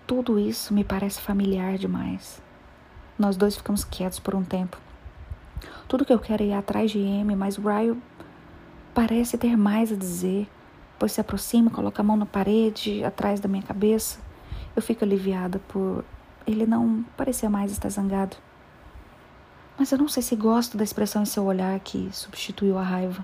Tudo 0.07 0.39
isso 0.39 0.73
me 0.73 0.85
parece 0.85 1.19
familiar 1.19 1.77
demais. 1.77 2.41
Nós 3.19 3.35
dois 3.35 3.57
ficamos 3.57 3.83
quietos 3.83 4.17
por 4.17 4.33
um 4.33 4.43
tempo. 4.43 4.77
Tudo 5.89 6.05
que 6.05 6.13
eu 6.13 6.19
quero 6.19 6.41
é 6.41 6.47
ir 6.47 6.53
atrás 6.53 6.89
de 6.89 6.99
Amy, 6.99 7.35
mas 7.35 7.57
Ryle 7.57 8.01
parece 8.93 9.37
ter 9.37 9.57
mais 9.57 9.91
a 9.91 9.95
dizer, 9.95 10.47
pois 10.97 11.11
se 11.11 11.19
aproxima, 11.19 11.69
coloca 11.69 12.01
a 12.01 12.05
mão 12.05 12.15
na 12.15 12.25
parede, 12.25 13.03
atrás 13.03 13.41
da 13.41 13.49
minha 13.49 13.61
cabeça. 13.61 14.19
Eu 14.73 14.81
fico 14.81 15.03
aliviada 15.03 15.59
por 15.67 16.05
ele 16.47 16.65
não 16.65 17.03
parecia 17.17 17.49
mais 17.49 17.71
estar 17.71 17.89
zangado. 17.89 18.37
Mas 19.77 19.91
eu 19.91 19.97
não 19.97 20.07
sei 20.07 20.23
se 20.23 20.35
gosto 20.35 20.77
da 20.77 20.83
expressão 20.83 21.21
em 21.21 21.25
seu 21.25 21.45
olhar 21.45 21.79
que 21.79 22.09
substituiu 22.11 22.77
a 22.77 22.83
raiva. 22.83 23.23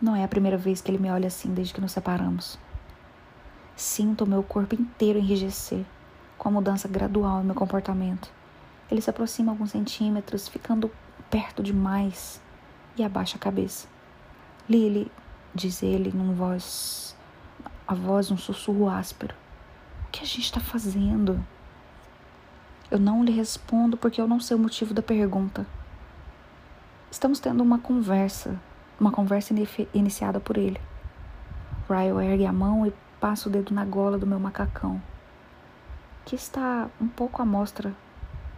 Não 0.00 0.16
é 0.16 0.24
a 0.24 0.28
primeira 0.28 0.56
vez 0.56 0.80
que 0.80 0.90
ele 0.90 0.98
me 0.98 1.10
olha 1.10 1.26
assim 1.26 1.52
desde 1.52 1.74
que 1.74 1.80
nos 1.80 1.92
separamos. 1.92 2.58
Sinto 3.76 4.24
o 4.24 4.26
meu 4.26 4.42
corpo 4.42 4.74
inteiro 4.74 5.18
enrijecer, 5.18 5.84
com 6.38 6.48
a 6.48 6.52
mudança 6.52 6.88
gradual 6.88 7.40
em 7.40 7.44
meu 7.44 7.54
comportamento. 7.54 8.30
Ele 8.92 9.00
se 9.00 9.08
aproxima 9.08 9.50
alguns 9.50 9.70
centímetros, 9.70 10.46
ficando 10.46 10.90
perto 11.30 11.62
demais, 11.62 12.42
e 12.94 13.02
abaixa 13.02 13.38
a 13.38 13.40
cabeça. 13.40 13.88
Lily, 14.68 15.10
diz 15.54 15.82
ele 15.82 16.12
num 16.12 16.34
voz, 16.34 17.16
a 17.88 17.94
voz 17.94 18.30
um 18.30 18.36
sussurro 18.36 18.90
áspero. 18.90 19.34
O 20.06 20.10
que 20.10 20.22
a 20.22 20.26
gente 20.26 20.42
está 20.42 20.60
fazendo? 20.60 21.42
Eu 22.90 22.98
não 22.98 23.24
lhe 23.24 23.32
respondo 23.32 23.96
porque 23.96 24.20
eu 24.20 24.28
não 24.28 24.38
sei 24.38 24.58
o 24.58 24.60
motivo 24.60 24.92
da 24.92 25.00
pergunta. 25.00 25.66
Estamos 27.10 27.40
tendo 27.40 27.62
uma 27.62 27.78
conversa, 27.78 28.60
uma 29.00 29.10
conversa 29.10 29.54
iniciada 29.94 30.38
por 30.38 30.58
ele. 30.58 30.78
Ryle 31.88 32.22
ergue 32.26 32.44
a 32.44 32.52
mão 32.52 32.86
e 32.86 32.92
passa 33.18 33.48
o 33.48 33.52
dedo 33.52 33.72
na 33.72 33.86
gola 33.86 34.18
do 34.18 34.26
meu 34.26 34.38
macacão, 34.38 35.00
que 36.26 36.36
está 36.36 36.90
um 37.00 37.08
pouco 37.08 37.40
à 37.40 37.46
mostra 37.46 37.94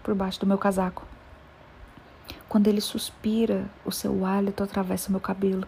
por 0.04 0.14
baixo 0.14 0.38
do 0.38 0.46
meu 0.46 0.58
casaco. 0.58 1.02
Quando 2.48 2.68
ele 2.68 2.80
suspira, 2.80 3.68
o 3.84 3.90
seu 3.90 4.24
hálito 4.24 4.62
atravessa 4.62 5.10
meu 5.10 5.18
cabelo. 5.18 5.66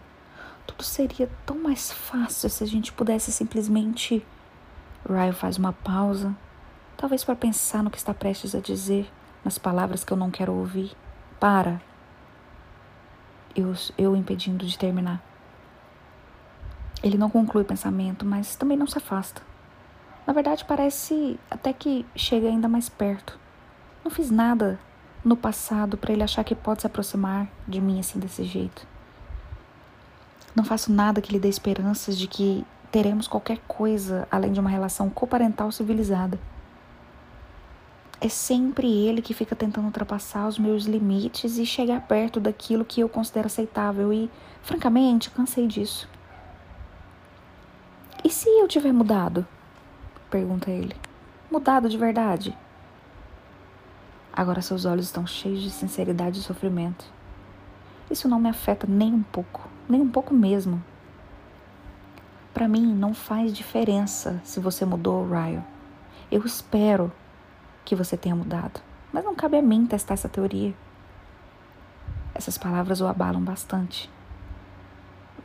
Tudo 0.65 0.83
seria 0.83 1.29
tão 1.45 1.57
mais 1.57 1.91
fácil 1.91 2.49
se 2.49 2.63
a 2.63 2.67
gente 2.67 2.93
pudesse 2.93 3.31
simplesmente. 3.31 4.25
Ryan 5.09 5.33
faz 5.33 5.57
uma 5.57 5.73
pausa, 5.73 6.35
talvez 6.95 7.23
para 7.23 7.35
pensar 7.35 7.83
no 7.83 7.89
que 7.89 7.97
está 7.97 8.13
prestes 8.13 8.53
a 8.53 8.59
dizer, 8.59 9.11
nas 9.43 9.57
palavras 9.57 10.03
que 10.03 10.13
eu 10.13 10.17
não 10.17 10.31
quero 10.31 10.53
ouvir. 10.53 10.91
Para! 11.39 11.81
Eu, 13.55 13.73
eu 13.97 14.15
impedindo 14.15 14.65
de 14.65 14.77
terminar. 14.77 15.21
Ele 17.01 17.17
não 17.17 17.29
conclui 17.29 17.63
o 17.63 17.67
pensamento, 17.67 18.25
mas 18.25 18.55
também 18.55 18.77
não 18.77 18.87
se 18.87 18.97
afasta. 18.97 19.41
Na 20.25 20.33
verdade, 20.33 20.65
parece 20.65 21.39
até 21.49 21.73
que 21.73 22.05
chega 22.15 22.47
ainda 22.47 22.67
mais 22.67 22.89
perto. 22.89 23.39
Não 24.07 24.11
fiz 24.15 24.31
nada 24.31 24.79
no 25.21 25.35
passado 25.35 25.97
para 25.97 26.13
ele 26.13 26.23
achar 26.23 26.41
que 26.41 26.55
pode 26.55 26.79
se 26.79 26.87
aproximar 26.87 27.45
de 27.67 27.81
mim 27.81 27.99
assim 27.99 28.17
desse 28.17 28.45
jeito. 28.45 28.87
Não 30.55 30.63
faço 30.63 30.93
nada 30.93 31.19
que 31.21 31.33
lhe 31.33 31.37
dê 31.37 31.49
esperanças 31.49 32.17
de 32.17 32.25
que 32.25 32.65
teremos 32.89 33.27
qualquer 33.27 33.57
coisa 33.67 34.25
além 34.31 34.53
de 34.53 34.61
uma 34.61 34.69
relação 34.69 35.09
coparental 35.09 35.73
civilizada. 35.73 36.39
É 38.21 38.29
sempre 38.29 38.89
ele 38.89 39.21
que 39.21 39.33
fica 39.33 39.57
tentando 39.57 39.87
ultrapassar 39.87 40.47
os 40.47 40.57
meus 40.57 40.85
limites 40.85 41.57
e 41.57 41.65
chegar 41.65 42.07
perto 42.07 42.39
daquilo 42.39 42.85
que 42.85 43.01
eu 43.01 43.09
considero 43.09 43.47
aceitável 43.47 44.13
e, 44.13 44.31
francamente, 44.61 45.29
cansei 45.31 45.67
disso. 45.67 46.07
E 48.23 48.29
se 48.29 48.47
eu 48.47 48.69
tiver 48.69 48.93
mudado? 48.93 49.45
pergunta 50.31 50.71
ele. 50.71 50.95
Mudado 51.51 51.89
de 51.89 51.97
verdade? 51.97 52.57
Agora 54.37 54.61
seus 54.61 54.85
olhos 54.85 55.05
estão 55.05 55.25
cheios 55.25 55.63
de 55.63 55.71
sinceridade 55.71 56.39
e 56.39 56.43
sofrimento. 56.43 57.03
Isso 58.07 58.29
não 58.29 58.39
me 58.39 58.47
afeta 58.47 58.85
nem 58.87 59.11
um 59.11 59.23
pouco, 59.23 59.67
nem 59.89 59.99
um 59.99 60.07
pouco 60.07 60.31
mesmo. 60.31 60.83
Para 62.53 62.67
mim 62.67 62.85
não 62.85 63.15
faz 63.15 63.51
diferença 63.51 64.39
se 64.43 64.59
você 64.59 64.85
mudou, 64.85 65.27
Ryan. 65.27 65.63
Eu 66.31 66.45
espero 66.45 67.11
que 67.83 67.95
você 67.95 68.15
tenha 68.15 68.35
mudado, 68.35 68.79
mas 69.11 69.25
não 69.25 69.33
cabe 69.33 69.57
a 69.57 69.61
mim 69.63 69.87
testar 69.87 70.13
essa 70.13 70.29
teoria. 70.29 70.71
Essas 72.35 72.59
palavras 72.59 73.01
o 73.01 73.07
abalam 73.07 73.41
bastante. 73.41 74.07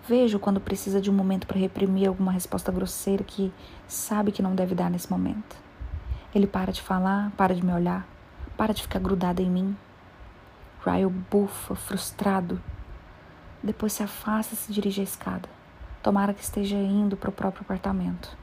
Vejo 0.07 0.39
quando 0.39 0.61
precisa 0.61 1.01
de 1.01 1.11
um 1.11 1.15
momento 1.15 1.47
para 1.47 1.59
reprimir 1.59 2.09
alguma 2.09 2.31
resposta 2.31 2.71
grosseira 2.71 3.25
que 3.25 3.51
sabe 3.89 4.33
que 4.33 4.43
não 4.43 4.55
deve 4.55 4.75
dar 4.75 4.91
nesse 4.91 5.11
momento. 5.11 5.57
Ele 6.35 6.47
para 6.47 6.71
de 6.71 6.83
falar, 6.83 7.33
para 7.39 7.55
de 7.55 7.65
me 7.65 7.73
olhar, 7.73 8.07
para 8.57 8.73
de 8.73 8.83
ficar 8.83 8.99
grudada 8.99 9.43
em 9.43 9.51
mim. 9.51 9.77
Ryle 10.85 11.09
bufa, 11.09 11.75
frustrado. 11.75 12.61
Depois 13.63 13.93
se 13.93 14.03
afasta 14.03 14.55
e 14.55 14.57
se 14.57 14.73
dirige 14.73 15.01
à 15.01 15.05
escada. 15.05 15.49
Tomara 16.03 16.35
que 16.35 16.43
esteja 16.43 16.77
indo 16.77 17.17
para 17.17 17.31
o 17.31 17.33
próprio 17.33 17.63
apartamento. 17.63 18.37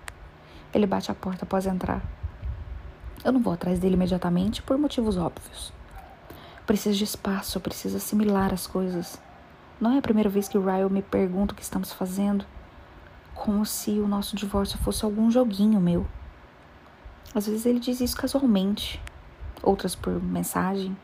Ele 0.74 0.88
bate 0.88 1.12
a 1.12 1.16
porta 1.16 1.44
após 1.44 1.66
entrar. 1.66 2.02
Eu 3.24 3.34
não 3.34 3.42
vou 3.42 3.52
atrás 3.52 3.80
dele 3.80 3.96
imediatamente 3.96 4.62
por 4.62 4.78
motivos 4.78 5.18
óbvios. 5.18 5.74
Preciso 6.66 6.98
de 6.98 7.04
espaço, 7.04 7.60
preciso 7.60 7.98
assimilar 7.98 8.54
as 8.54 8.66
coisas. 8.66 9.20
Não 9.82 9.92
é 9.92 9.98
a 9.98 10.02
primeira 10.02 10.30
vez 10.30 10.48
que 10.48 10.58
o 10.58 10.64
Ryle 10.64 10.90
me 10.90 11.02
pergunta 11.02 11.54
o 11.54 11.56
que 11.56 11.64
estamos 11.64 11.92
fazendo, 11.92 12.46
como 13.34 13.66
se 13.66 13.92
o 13.92 14.08
nosso 14.08 14.36
divórcio 14.36 14.78
fosse 14.80 15.04
algum 15.04 15.32
joguinho 15.32 15.82
meu. 15.82 16.06
Às 17.34 17.48
vezes 17.48 17.66
ele 17.66 17.80
diz 17.80 18.00
isso 18.00 18.16
casualmente, 18.16 19.02
outras 19.64 19.96
por 19.96 20.22
mensagem. 20.22 20.96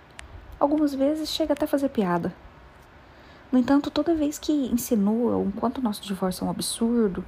Algumas 0.60 0.94
vezes 0.94 1.30
chega 1.30 1.54
até 1.54 1.66
a 1.66 1.68
fazer 1.68 1.90
piada. 1.90 2.34
No 3.52 3.60
entanto, 3.60 3.92
toda 3.92 4.16
vez 4.16 4.40
que 4.40 4.52
insinua 4.52 5.38
o 5.38 5.52
quanto 5.54 5.82
nosso 5.82 6.02
divórcio 6.02 6.44
é 6.44 6.48
um 6.48 6.52
absurdo, 6.52 7.24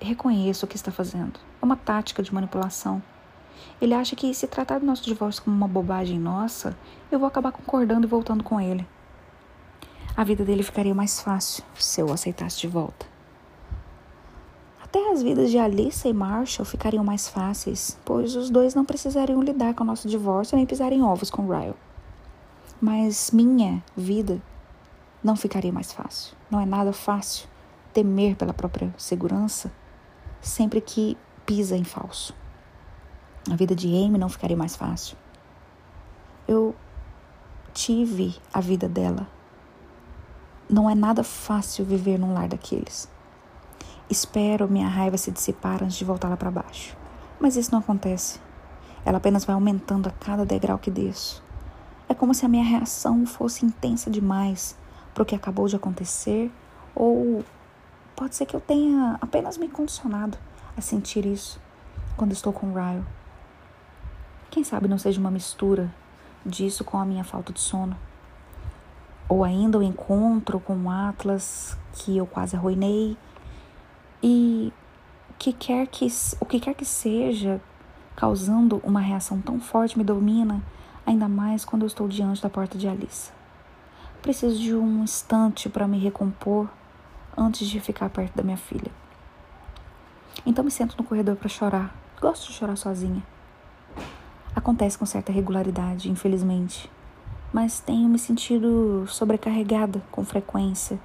reconheço 0.00 0.64
o 0.64 0.68
que 0.68 0.76
está 0.76 0.90
fazendo. 0.90 1.40
É 1.60 1.64
uma 1.64 1.76
tática 1.76 2.22
de 2.22 2.32
manipulação. 2.32 3.02
Ele 3.80 3.94
acha 3.94 4.16
que 4.16 4.32
se 4.34 4.46
tratar 4.46 4.78
do 4.78 4.86
nosso 4.86 5.04
divórcio 5.04 5.42
como 5.42 5.56
uma 5.56 5.68
bobagem 5.68 6.18
nossa, 6.18 6.76
eu 7.10 7.18
vou 7.18 7.28
acabar 7.28 7.52
concordando 7.52 8.06
e 8.06 8.10
voltando 8.10 8.44
com 8.44 8.60
ele. 8.60 8.86
A 10.16 10.24
vida 10.24 10.44
dele 10.44 10.62
ficaria 10.62 10.94
mais 10.94 11.20
fácil 11.20 11.62
se 11.74 12.00
eu 12.00 12.10
aceitasse 12.12 12.60
de 12.60 12.68
volta. 12.68 13.15
Até 14.96 15.12
as 15.12 15.22
vidas 15.22 15.50
de 15.50 15.58
Alissa 15.58 16.08
e 16.08 16.12
Marshall 16.14 16.64
ficariam 16.64 17.04
mais 17.04 17.28
fáceis, 17.28 17.98
pois 18.02 18.34
os 18.34 18.48
dois 18.48 18.74
não 18.74 18.82
precisariam 18.82 19.42
lidar 19.42 19.74
com 19.74 19.84
o 19.84 19.86
nosso 19.86 20.08
divórcio 20.08 20.56
nem 20.56 20.64
pisar 20.64 20.90
em 20.90 21.02
ovos 21.02 21.30
com 21.30 21.46
Ryle. 21.46 21.74
Mas 22.80 23.30
minha 23.30 23.84
vida 23.94 24.40
não 25.22 25.36
ficaria 25.36 25.70
mais 25.70 25.92
fácil. 25.92 26.34
Não 26.50 26.58
é 26.58 26.64
nada 26.64 26.94
fácil 26.94 27.46
temer 27.92 28.36
pela 28.36 28.54
própria 28.54 28.90
segurança 28.96 29.70
sempre 30.40 30.80
que 30.80 31.14
pisa 31.44 31.76
em 31.76 31.84
falso. 31.84 32.34
A 33.50 33.54
vida 33.54 33.74
de 33.74 33.88
Amy 33.88 34.16
não 34.16 34.30
ficaria 34.30 34.56
mais 34.56 34.76
fácil. 34.76 35.14
Eu 36.48 36.74
tive 37.74 38.34
a 38.50 38.62
vida 38.62 38.88
dela. 38.88 39.28
Não 40.70 40.88
é 40.88 40.94
nada 40.94 41.22
fácil 41.22 41.84
viver 41.84 42.18
num 42.18 42.32
lar 42.32 42.48
daqueles. 42.48 43.14
Espero 44.08 44.68
minha 44.68 44.88
raiva 44.88 45.16
se 45.16 45.30
dissipar 45.30 45.82
antes 45.82 45.96
de 45.96 46.04
voltar 46.04 46.28
lá 46.28 46.36
para 46.36 46.50
baixo. 46.50 46.96
Mas 47.40 47.56
isso 47.56 47.72
não 47.72 47.80
acontece. 47.80 48.40
Ela 49.04 49.18
apenas 49.18 49.44
vai 49.44 49.54
aumentando 49.54 50.08
a 50.08 50.12
cada 50.12 50.46
degrau 50.46 50.78
que 50.78 50.90
desço. 50.90 51.42
É 52.08 52.14
como 52.14 52.32
se 52.32 52.46
a 52.46 52.48
minha 52.48 52.64
reação 52.64 53.26
fosse 53.26 53.66
intensa 53.66 54.08
demais 54.08 54.76
para 55.12 55.22
o 55.22 55.26
que 55.26 55.34
acabou 55.34 55.66
de 55.66 55.74
acontecer, 55.74 56.52
ou 56.94 57.44
pode 58.14 58.36
ser 58.36 58.46
que 58.46 58.54
eu 58.54 58.60
tenha 58.60 59.18
apenas 59.20 59.58
me 59.58 59.68
condicionado 59.68 60.38
a 60.76 60.80
sentir 60.80 61.26
isso 61.26 61.60
quando 62.16 62.32
estou 62.32 62.52
com 62.52 62.72
Ryle. 62.72 63.04
Quem 64.50 64.62
sabe 64.62 64.88
não 64.88 64.98
seja 64.98 65.20
uma 65.20 65.30
mistura 65.30 65.92
disso 66.44 66.84
com 66.84 66.96
a 66.96 67.04
minha 67.04 67.24
falta 67.24 67.52
de 67.52 67.60
sono. 67.60 67.96
Ou 69.28 69.42
ainda 69.42 69.78
o 69.78 69.82
encontro 69.82 70.60
com 70.60 70.76
o 70.76 70.90
Atlas 70.90 71.76
que 71.92 72.16
eu 72.16 72.26
quase 72.26 72.54
arruinei 72.54 73.16
e 74.22 74.72
que 75.38 75.52
quer 75.52 75.86
que, 75.86 76.06
o 76.40 76.46
que 76.46 76.60
quer 76.60 76.74
que 76.74 76.84
seja 76.84 77.60
causando 78.14 78.80
uma 78.82 79.00
reação 79.00 79.40
tão 79.40 79.60
forte 79.60 79.98
me 79.98 80.04
domina, 80.04 80.62
ainda 81.04 81.28
mais 81.28 81.64
quando 81.64 81.82
eu 81.82 81.86
estou 81.86 82.08
diante 82.08 82.42
da 82.42 82.48
porta 82.48 82.78
de 82.78 82.88
Alice. 82.88 83.30
Preciso 84.22 84.58
de 84.58 84.74
um 84.74 85.04
instante 85.04 85.68
para 85.68 85.86
me 85.86 85.98
recompor 85.98 86.68
antes 87.36 87.68
de 87.68 87.78
ficar 87.78 88.08
perto 88.08 88.34
da 88.34 88.42
minha 88.42 88.56
filha. 88.56 88.90
Então 90.44 90.64
me 90.64 90.70
sento 90.70 90.96
no 90.96 91.04
corredor 91.04 91.36
para 91.36 91.48
chorar. 91.48 91.94
Gosto 92.20 92.48
de 92.48 92.54
chorar 92.54 92.76
sozinha. 92.76 93.22
Acontece 94.54 94.96
com 94.96 95.04
certa 95.04 95.30
regularidade, 95.30 96.10
infelizmente, 96.10 96.90
mas 97.52 97.78
tenho 97.78 98.08
me 98.08 98.18
sentido 98.18 99.04
sobrecarregada 99.06 100.02
com 100.10 100.24
frequência. 100.24 100.98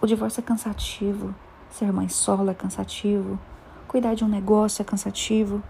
O 0.00 0.06
divórcio 0.06 0.40
é 0.40 0.42
cansativo, 0.42 1.34
Ser 1.70 1.92
mãe 1.92 2.08
solo 2.08 2.50
é 2.50 2.54
cansativo. 2.54 3.38
Cuidar 3.86 4.14
de 4.14 4.24
um 4.24 4.28
negócio 4.28 4.82
é 4.82 4.84
cansativo. 4.84 5.62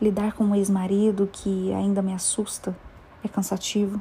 Lidar 0.00 0.32
com 0.32 0.44
um 0.44 0.54
ex-marido 0.54 1.28
que 1.32 1.72
ainda 1.72 2.00
me 2.00 2.14
assusta 2.14 2.74
é 3.22 3.28
cansativo. 3.28 4.00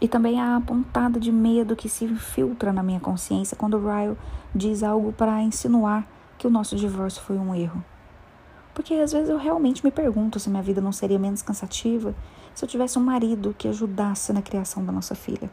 E 0.00 0.08
também 0.08 0.40
a 0.40 0.60
pontada 0.60 1.18
de 1.18 1.32
medo 1.32 1.74
que 1.74 1.88
se 1.88 2.04
infiltra 2.04 2.72
na 2.72 2.82
minha 2.82 3.00
consciência 3.00 3.56
quando 3.56 3.78
Ryle 3.78 4.16
diz 4.54 4.82
algo 4.82 5.12
para 5.12 5.42
insinuar 5.42 6.06
que 6.36 6.46
o 6.46 6.50
nosso 6.50 6.76
divórcio 6.76 7.22
foi 7.22 7.38
um 7.38 7.54
erro. 7.54 7.82
Porque 8.74 8.92
às 8.94 9.12
vezes 9.12 9.30
eu 9.30 9.38
realmente 9.38 9.84
me 9.84 9.90
pergunto 9.90 10.38
se 10.38 10.50
minha 10.50 10.62
vida 10.62 10.80
não 10.80 10.92
seria 10.92 11.18
menos 11.18 11.42
cansativa 11.42 12.14
se 12.54 12.64
eu 12.64 12.68
tivesse 12.68 12.98
um 12.98 13.02
marido 13.02 13.54
que 13.56 13.68
ajudasse 13.68 14.32
na 14.32 14.42
criação 14.42 14.84
da 14.84 14.92
nossa 14.92 15.14
filha. 15.14 15.50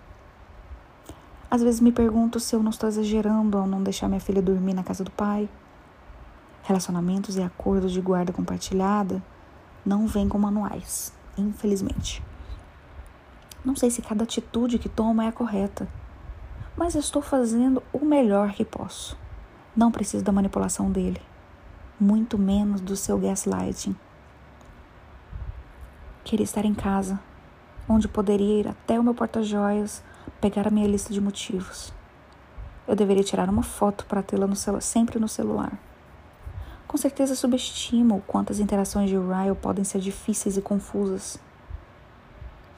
Às 1.51 1.61
vezes 1.61 1.81
me 1.81 1.91
pergunto 1.91 2.39
se 2.39 2.55
eu 2.55 2.63
não 2.63 2.69
estou 2.69 2.87
exagerando 2.87 3.57
ao 3.57 3.67
não 3.67 3.83
deixar 3.83 4.07
minha 4.07 4.21
filha 4.21 4.41
dormir 4.41 4.73
na 4.73 4.85
casa 4.85 5.03
do 5.03 5.11
pai. 5.11 5.49
Relacionamentos 6.63 7.35
e 7.35 7.41
acordos 7.41 7.91
de 7.91 7.99
guarda 7.99 8.31
compartilhada 8.31 9.21
não 9.85 10.07
vêm 10.07 10.29
com 10.29 10.37
manuais, 10.37 11.13
infelizmente. 11.37 12.23
Não 13.65 13.75
sei 13.75 13.91
se 13.91 14.01
cada 14.01 14.23
atitude 14.23 14.79
que 14.79 14.87
tomo 14.87 15.21
é 15.21 15.27
a 15.27 15.31
correta, 15.33 15.89
mas 16.77 16.95
estou 16.95 17.21
fazendo 17.21 17.83
o 17.91 18.05
melhor 18.05 18.53
que 18.53 18.63
posso. 18.63 19.17
Não 19.75 19.91
preciso 19.91 20.23
da 20.23 20.31
manipulação 20.31 20.89
dele, 20.89 21.21
muito 21.99 22.37
menos 22.37 22.79
do 22.79 22.95
seu 22.95 23.17
gaslighting. 23.19 23.93
Queria 26.23 26.45
estar 26.45 26.63
em 26.63 26.73
casa, 26.73 27.19
onde 27.89 28.07
poderia 28.07 28.61
ir 28.61 28.67
até 28.69 28.97
o 28.97 29.03
meu 29.03 29.13
porta-joias 29.13 30.01
pegar 30.41 30.67
a 30.67 30.71
minha 30.71 30.87
lista 30.87 31.13
de 31.13 31.21
motivos. 31.21 31.93
Eu 32.87 32.95
deveria 32.95 33.23
tirar 33.23 33.47
uma 33.47 33.61
foto 33.61 34.05
para 34.07 34.23
tê-la 34.23 34.47
sempre 34.81 35.19
no 35.19 35.27
celular. 35.27 35.71
Com 36.87 36.97
certeza 36.97 37.35
subestimo 37.35 38.23
quantas 38.25 38.59
interações 38.59 39.07
de 39.07 39.15
Ryle 39.15 39.55
podem 39.55 39.83
ser 39.83 39.99
difíceis 39.99 40.57
e 40.57 40.61
confusas. 40.61 41.39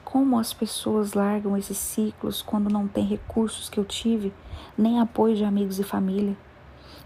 Como 0.04 0.38
as 0.38 0.52
pessoas 0.52 1.14
largam 1.14 1.56
esses 1.56 1.78
ciclos 1.78 2.42
quando 2.42 2.70
não 2.70 2.86
têm 2.86 3.06
recursos 3.06 3.70
que 3.70 3.80
eu 3.80 3.84
tive, 3.84 4.32
nem 4.76 5.00
apoio 5.00 5.34
de 5.34 5.42
amigos 5.42 5.80
e 5.80 5.82
família? 5.82 6.36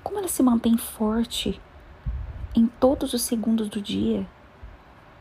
Como 0.03 0.19
ela 0.19 0.29
se 0.29 0.43
mantém 0.43 0.77
forte 0.77 1.61
em 2.55 2.67
todos 2.67 3.15
os 3.15 3.23
segundos 3.23 3.69
do 3.69 3.81
dia? 3.81 4.27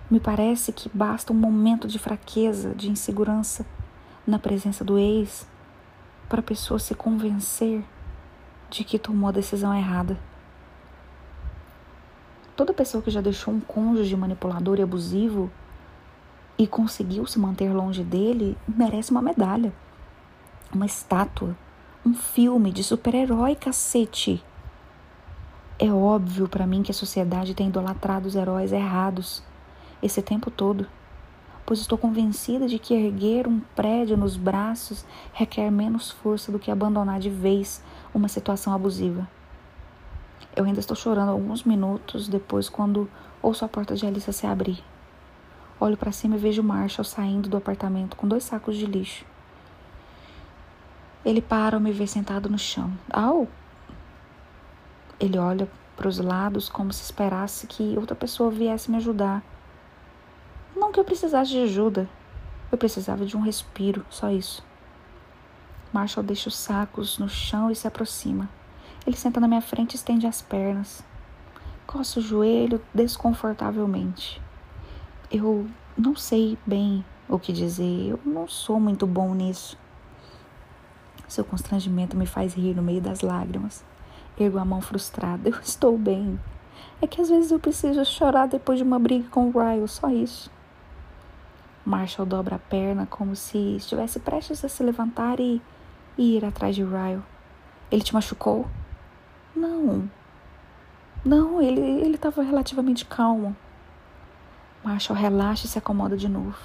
Me 0.10 0.20
parece 0.20 0.72
que 0.74 0.90
basta 0.90 1.32
um 1.32 1.36
momento 1.36 1.88
de 1.88 2.00
fraqueza, 2.00 2.74
de 2.74 2.90
insegurança 2.90 3.66
na 4.28 4.38
presença 4.38 4.84
do 4.84 5.00
ex 5.00 5.48
para 6.28 6.42
a 6.42 6.44
pessoa 6.44 6.78
se 6.78 6.94
convencer 6.94 7.84
de 8.70 8.84
que 8.84 9.00
tomou 9.00 9.30
a 9.30 9.32
decisão 9.32 9.74
errada. 9.74 10.20
Toda 12.56 12.74
pessoa 12.74 13.02
que 13.02 13.10
já 13.10 13.22
deixou 13.22 13.54
um 13.54 13.62
cônjuge 13.62 14.16
manipulador 14.18 14.78
e 14.80 14.82
abusivo 14.82 15.50
e 16.58 16.68
conseguiu 16.68 17.26
se 17.26 17.40
manter 17.40 17.72
longe 17.72 18.04
dele 18.04 18.58
merece 18.68 19.12
uma 19.12 19.22
medalha, 19.22 19.72
uma 20.74 20.86
estátua, 20.86 21.56
um 22.06 22.14
filme 22.14 22.72
de 22.72 22.84
super-herói, 22.84 23.56
cacete. 23.56 24.44
É 25.80 25.92
óbvio 25.92 26.50
para 26.50 26.66
mim 26.66 26.82
que 26.82 26.92
a 26.92 26.96
sociedade 26.96 27.54
tem 27.54 27.68
idolatrado 27.68 28.28
os 28.28 28.36
heróis 28.36 28.74
errados 28.74 29.44
esse 30.02 30.22
tempo 30.22 30.52
todo, 30.52 30.88
pois 31.68 31.82
estou 31.82 31.98
convencida 31.98 32.66
de 32.66 32.80
que 32.80 32.94
erguer 32.94 33.46
um 33.46 33.60
prédio 33.76 34.16
nos 34.16 34.38
braços 34.38 35.06
requer 35.34 35.70
menos 35.70 36.10
força 36.10 36.50
do 36.50 36.58
que 36.58 36.72
abandonar 36.72 37.20
de 37.20 37.30
vez 37.30 37.84
uma 38.14 38.30
situação 38.30 38.74
abusiva. 38.74 39.28
Eu 40.56 40.64
ainda 40.64 40.80
estou 40.80 40.96
chorando 40.96 41.30
alguns 41.30 41.66
minutos 41.66 42.30
depois 42.30 42.70
quando 42.70 43.10
ouço 43.42 43.66
a 43.66 43.68
porta 43.68 43.98
de 43.98 44.06
Alissa 44.06 44.32
se 44.32 44.48
abrir. 44.48 44.82
Olho 45.78 45.98
para 45.98 46.14
cima 46.14 46.36
e 46.36 46.40
vejo 46.40 46.64
Marshall 46.64 47.04
saindo 47.04 47.50
do 47.50 47.58
apartamento 47.58 48.16
com 48.16 48.30
dois 48.30 48.46
sacos 48.46 48.78
de 48.78 48.86
lixo. 48.86 49.26
Ele 51.26 51.42
para 51.42 51.76
ao 51.76 51.82
me 51.82 51.92
ver 51.92 52.08
sentado 52.08 52.50
no 52.50 52.58
chão. 52.58 52.94
Au! 53.12 53.46
Ele 55.20 55.38
olha 55.38 55.70
para 55.98 56.08
os 56.08 56.18
lados 56.18 56.70
como 56.70 56.94
se 56.94 57.04
esperasse 57.04 57.68
que 57.68 57.98
outra 57.98 58.16
pessoa 58.16 58.50
viesse 58.50 58.90
me 58.90 58.96
ajudar. 58.96 59.44
Não 60.78 60.92
que 60.92 61.00
eu 61.00 61.04
precisasse 61.04 61.50
de 61.50 61.64
ajuda. 61.64 62.08
Eu 62.72 62.78
precisava 62.78 63.26
de 63.26 63.36
um 63.36 63.42
respiro, 63.42 64.06
só 64.12 64.30
isso. 64.30 64.64
Marshall 65.92 66.24
deixa 66.24 66.50
os 66.50 66.56
sacos 66.56 67.18
no 67.18 67.28
chão 67.28 67.72
e 67.72 67.76
se 67.76 67.88
aproxima. 67.88 68.48
Ele 69.06 69.16
senta 69.16 69.40
na 69.40 69.48
minha 69.48 69.62
frente 69.62 69.94
e 69.94 69.96
estende 69.96 70.28
as 70.28 70.40
pernas. 70.40 71.04
Coça 71.88 72.20
o 72.20 72.22
joelho 72.22 72.80
desconfortavelmente. 72.94 74.40
Eu 75.32 75.68
não 75.98 76.16
sei 76.16 76.60
bem 76.64 77.04
o 77.28 77.40
que 77.40 77.52
dizer. 77.52 78.10
Eu 78.10 78.20
não 78.24 78.48
sou 78.48 78.80
muito 78.80 79.08
bom 79.08 79.34
nisso. 79.34 79.76
Seu 81.28 81.44
constrangimento 81.44 82.16
me 82.16 82.28
faz 82.28 82.54
rir 82.54 82.76
no 82.76 82.84
meio 82.84 83.02
das 83.02 83.22
lágrimas. 83.22 83.84
Ergo 84.40 84.60
a 84.60 84.66
mão 84.66 84.82
frustrada. 84.82 85.50
Eu 85.50 85.58
estou 85.60 85.98
bem. 85.98 86.40
É 87.02 87.08
que 87.08 87.20
às 87.20 87.30
vezes 87.30 87.50
eu 87.50 87.60
preciso 87.60 88.06
chorar 88.06 88.48
depois 88.48 88.78
de 88.78 88.84
uma 88.84 89.00
briga 89.00 89.28
com 89.32 89.50
o 89.50 89.52
Ryle, 89.52 89.88
só 89.88 90.10
isso. 90.12 90.56
Marshall 91.88 92.26
dobra 92.26 92.58
a 92.58 92.60
perna 92.60 93.06
como 93.06 93.34
se 93.34 93.78
estivesse 93.78 94.20
prestes 94.20 94.64
a 94.66 94.68
se 94.68 94.84
levantar 94.84 95.40
e, 95.40 95.62
e 96.18 96.36
ir 96.36 96.44
atrás 96.44 96.76
de 96.76 96.84
Ryle. 96.84 97.24
Ele 97.90 98.02
te 98.02 98.14
machucou? 98.14 98.68
Não. 99.56 100.12
Não, 101.24 101.62
ele 101.62 102.14
estava 102.14 102.44
relativamente 102.44 103.06
calmo. 103.06 103.56
Marshall 104.84 105.18
relaxa 105.18 105.66
e 105.66 105.70
se 105.70 105.80
acomoda 105.80 106.18
de 106.18 106.28
novo. 106.28 106.58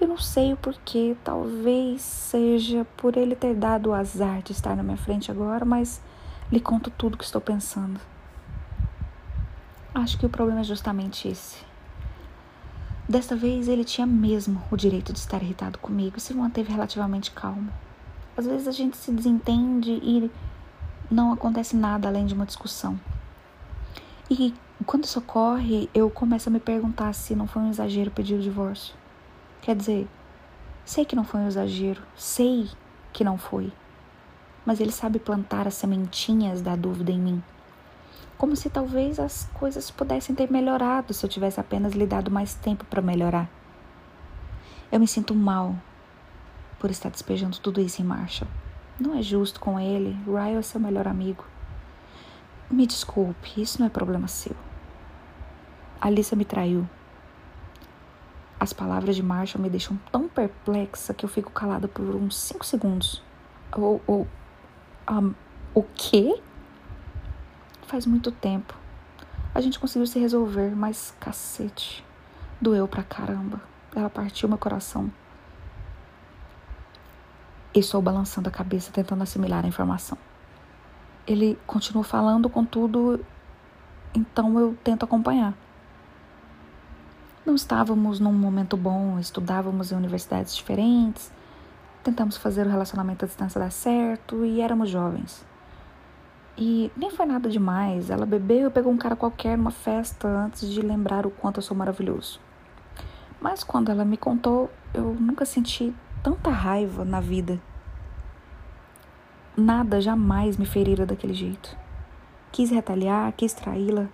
Eu 0.00 0.08
não 0.08 0.18
sei 0.18 0.52
o 0.52 0.56
porquê, 0.56 1.16
talvez 1.22 2.02
seja 2.02 2.84
por 2.96 3.16
ele 3.16 3.36
ter 3.36 3.54
dado 3.54 3.90
o 3.90 3.94
azar 3.94 4.42
de 4.42 4.50
estar 4.50 4.74
na 4.74 4.82
minha 4.82 4.96
frente 4.96 5.30
agora, 5.30 5.64
mas 5.64 6.02
lhe 6.50 6.58
conto 6.58 6.90
tudo 6.90 7.14
o 7.14 7.18
que 7.18 7.24
estou 7.24 7.40
pensando. 7.40 8.00
Acho 9.94 10.18
que 10.18 10.26
o 10.26 10.28
problema 10.28 10.60
é 10.60 10.64
justamente 10.64 11.28
esse. 11.28 11.67
Desta 13.08 13.34
vez 13.34 13.68
ele 13.68 13.84
tinha 13.84 14.06
mesmo 14.06 14.62
o 14.70 14.76
direito 14.76 15.14
de 15.14 15.18
estar 15.18 15.42
irritado 15.42 15.78
comigo 15.78 16.18
e 16.18 16.20
se 16.20 16.34
manteve 16.34 16.70
relativamente 16.70 17.30
calmo. 17.30 17.72
Às 18.36 18.44
vezes 18.44 18.68
a 18.68 18.70
gente 18.70 18.98
se 18.98 19.10
desentende 19.10 19.92
e 19.92 20.30
não 21.10 21.32
acontece 21.32 21.74
nada 21.74 22.06
além 22.06 22.26
de 22.26 22.34
uma 22.34 22.44
discussão. 22.44 23.00
E 24.30 24.54
quando 24.84 25.04
isso 25.04 25.18
ocorre, 25.20 25.88
eu 25.94 26.10
começo 26.10 26.50
a 26.50 26.52
me 26.52 26.60
perguntar 26.60 27.14
se 27.14 27.34
não 27.34 27.46
foi 27.46 27.62
um 27.62 27.70
exagero 27.70 28.10
pedir 28.10 28.34
o 28.34 28.42
divórcio. 28.42 28.94
Quer 29.62 29.74
dizer, 29.74 30.06
sei 30.84 31.06
que 31.06 31.16
não 31.16 31.24
foi 31.24 31.40
um 31.40 31.48
exagero, 31.48 32.02
sei 32.14 32.68
que 33.10 33.24
não 33.24 33.38
foi. 33.38 33.72
Mas 34.66 34.80
ele 34.80 34.92
sabe 34.92 35.18
plantar 35.18 35.66
as 35.66 35.74
sementinhas 35.74 36.60
da 36.60 36.76
dúvida 36.76 37.10
em 37.10 37.18
mim. 37.18 37.42
Como 38.38 38.54
se 38.54 38.70
talvez 38.70 39.18
as 39.18 39.50
coisas 39.52 39.90
pudessem 39.90 40.34
ter 40.34 40.50
melhorado 40.50 41.12
se 41.12 41.26
eu 41.26 41.28
tivesse 41.28 41.58
apenas 41.58 41.92
lhe 41.92 42.06
dado 42.06 42.30
mais 42.30 42.54
tempo 42.54 42.84
para 42.84 43.02
melhorar. 43.02 43.50
Eu 44.90 45.00
me 45.00 45.08
sinto 45.08 45.34
mal 45.34 45.74
por 46.78 46.90
estar 46.90 47.10
despejando 47.10 47.58
tudo 47.58 47.80
isso 47.80 48.00
em 48.00 48.04
marcha. 48.04 48.46
Não 48.98 49.18
é 49.18 49.22
justo 49.22 49.58
com 49.58 49.78
ele. 49.78 50.16
Ryle 50.24 50.56
é 50.58 50.62
seu 50.62 50.80
melhor 50.80 51.08
amigo. 51.08 51.44
Me 52.70 52.86
desculpe, 52.86 53.60
isso 53.60 53.80
não 53.80 53.86
é 53.86 53.90
problema 53.90 54.28
seu. 54.28 54.54
Alissa 56.00 56.36
me 56.36 56.44
traiu. 56.44 56.88
As 58.60 58.72
palavras 58.72 59.16
de 59.16 59.22
Marshall 59.22 59.62
me 59.62 59.70
deixam 59.70 59.98
tão 60.10 60.28
perplexa 60.28 61.14
que 61.14 61.24
eu 61.24 61.28
fico 61.28 61.50
calada 61.50 61.88
por 61.88 62.14
uns 62.14 62.36
cinco 62.36 62.64
segundos. 62.64 63.22
Ou. 63.76 64.00
ou 64.06 64.26
um, 65.10 65.34
o 65.74 65.82
quê? 65.82 66.40
Faz 67.88 68.04
muito 68.04 68.30
tempo. 68.30 68.74
A 69.54 69.62
gente 69.62 69.78
conseguiu 69.78 70.06
se 70.06 70.18
resolver, 70.18 70.76
mas 70.76 71.14
cacete. 71.18 72.04
Doeu 72.60 72.86
pra 72.86 73.02
caramba. 73.02 73.62
Ela 73.96 74.10
partiu 74.10 74.46
meu 74.46 74.58
coração. 74.58 75.10
Estou 77.74 78.02
balançando 78.02 78.46
a 78.46 78.52
cabeça, 78.52 78.92
tentando 78.92 79.22
assimilar 79.22 79.64
a 79.64 79.68
informação. 79.68 80.18
Ele 81.26 81.58
continua 81.66 82.04
falando, 82.04 82.50
contudo, 82.50 83.24
então 84.14 84.60
eu 84.60 84.76
tento 84.84 85.06
acompanhar. 85.06 85.54
Não 87.46 87.54
estávamos 87.54 88.20
num 88.20 88.34
momento 88.34 88.76
bom, 88.76 89.18
estudávamos 89.18 89.92
em 89.92 89.94
universidades 89.94 90.54
diferentes, 90.54 91.32
tentamos 92.04 92.36
fazer 92.36 92.66
o 92.66 92.70
relacionamento 92.70 93.24
à 93.24 93.28
distância 93.28 93.58
dar 93.58 93.72
certo 93.72 94.44
e 94.44 94.60
éramos 94.60 94.90
jovens. 94.90 95.47
E 96.60 96.90
nem 96.96 97.08
foi 97.08 97.24
nada 97.24 97.48
demais. 97.48 98.10
Ela 98.10 98.26
bebeu 98.26 98.66
e 98.66 98.70
pegou 98.70 98.92
um 98.92 98.96
cara 98.96 99.14
qualquer 99.14 99.56
numa 99.56 99.70
festa 99.70 100.26
antes 100.26 100.68
de 100.68 100.82
lembrar 100.82 101.24
o 101.24 101.30
quanto 101.30 101.58
eu 101.58 101.62
sou 101.62 101.76
maravilhoso. 101.76 102.40
Mas 103.40 103.62
quando 103.62 103.92
ela 103.92 104.04
me 104.04 104.16
contou, 104.16 104.68
eu 104.92 105.14
nunca 105.14 105.44
senti 105.44 105.94
tanta 106.20 106.50
raiva 106.50 107.04
na 107.04 107.20
vida. 107.20 107.60
Nada 109.56 110.00
jamais 110.00 110.56
me 110.56 110.66
ferira 110.66 111.06
daquele 111.06 111.32
jeito. 111.32 111.76
Quis 112.50 112.70
retaliar, 112.70 113.32
quis 113.32 113.52
traí-la 113.52 114.08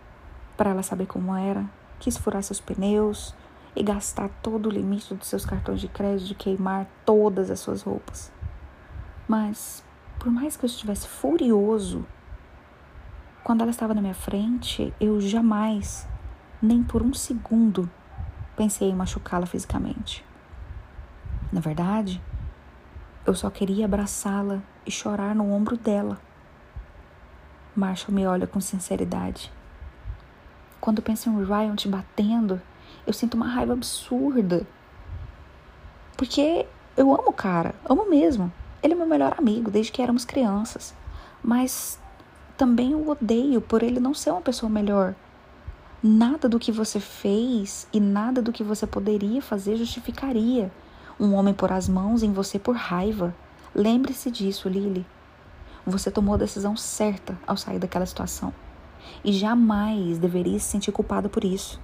para 0.54 0.70
ela 0.70 0.82
saber 0.82 1.06
como 1.06 1.34
era, 1.34 1.64
quis 1.98 2.18
furar 2.18 2.42
seus 2.42 2.60
pneus 2.60 3.34
e 3.74 3.82
gastar 3.82 4.28
todo 4.42 4.66
o 4.66 4.70
limite 4.70 5.14
dos 5.14 5.28
seus 5.28 5.46
cartões 5.46 5.80
de 5.80 5.88
crédito 5.88 6.32
e 6.32 6.34
queimar 6.34 6.86
todas 7.06 7.50
as 7.50 7.60
suas 7.60 7.82
roupas. 7.82 8.30
Mas, 9.26 9.82
por 10.18 10.30
mais 10.30 10.56
que 10.56 10.64
eu 10.64 10.68
estivesse 10.68 11.08
furioso, 11.08 12.04
quando 13.44 13.60
ela 13.60 13.70
estava 13.70 13.92
na 13.92 14.00
minha 14.00 14.14
frente, 14.14 14.92
eu 14.98 15.20
jamais, 15.20 16.08
nem 16.62 16.82
por 16.82 17.02
um 17.02 17.12
segundo, 17.12 17.90
pensei 18.56 18.88
em 18.88 18.94
machucá-la 18.94 19.44
fisicamente. 19.44 20.24
Na 21.52 21.60
verdade, 21.60 22.22
eu 23.26 23.34
só 23.34 23.50
queria 23.50 23.84
abraçá-la 23.84 24.62
e 24.86 24.90
chorar 24.90 25.34
no 25.34 25.52
ombro 25.52 25.76
dela. 25.76 26.18
Marshall 27.76 28.14
me 28.14 28.26
olha 28.26 28.46
com 28.46 28.62
sinceridade. 28.62 29.52
Quando 30.80 31.02
penso 31.02 31.28
em 31.28 31.44
Ryan 31.44 31.76
te 31.76 31.86
batendo, 31.86 32.62
eu 33.06 33.12
sinto 33.12 33.34
uma 33.34 33.46
raiva 33.46 33.74
absurda. 33.74 34.66
Porque 36.16 36.66
eu 36.96 37.12
amo 37.12 37.28
o 37.28 37.32
cara, 37.32 37.74
amo 37.84 38.08
mesmo. 38.08 38.50
Ele 38.82 38.94
é 38.94 38.96
meu 38.96 39.06
melhor 39.06 39.34
amigo 39.36 39.70
desde 39.70 39.92
que 39.92 40.00
éramos 40.00 40.24
crianças. 40.24 40.94
Mas 41.42 41.98
também 42.56 42.94
o 42.94 43.10
odeio 43.10 43.60
por 43.60 43.82
ele 43.82 44.00
não 44.00 44.14
ser 44.14 44.30
uma 44.30 44.40
pessoa 44.40 44.70
melhor. 44.70 45.14
Nada 46.02 46.48
do 46.48 46.58
que 46.58 46.70
você 46.70 47.00
fez 47.00 47.88
e 47.92 47.98
nada 47.98 48.42
do 48.42 48.52
que 48.52 48.62
você 48.62 48.86
poderia 48.86 49.40
fazer 49.40 49.76
justificaria 49.76 50.70
um 51.18 51.34
homem 51.34 51.54
pôr 51.54 51.72
as 51.72 51.88
mãos 51.88 52.22
em 52.22 52.32
você 52.32 52.58
por 52.58 52.74
raiva. 52.74 53.34
Lembre-se 53.74 54.30
disso, 54.30 54.68
Lily. 54.68 55.06
Você 55.86 56.10
tomou 56.10 56.34
a 56.34 56.38
decisão 56.38 56.76
certa 56.76 57.38
ao 57.46 57.56
sair 57.56 57.78
daquela 57.78 58.06
situação. 58.06 58.52
e 59.22 59.32
jamais 59.32 60.18
deveria 60.18 60.58
se 60.58 60.64
sentir 60.64 60.90
culpada 60.90 61.28
por 61.28 61.44
isso. 61.44 61.78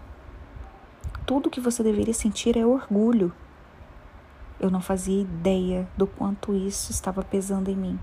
Tudo 1.27 1.51
que 1.51 1.61
você 1.61 1.83
deveria 1.83 2.15
sentir 2.15 2.57
é 2.57 2.65
orgulho. 2.65 3.31
Eu 4.59 4.71
não 4.71 4.81
fazia 4.81 5.21
ideia 5.21 5.87
do 5.97 6.07
quanto 6.07 6.55
isso 6.55 6.91
estava 6.91 7.23
pesando 7.23 7.71
em 7.71 7.77
mim. 7.77 7.99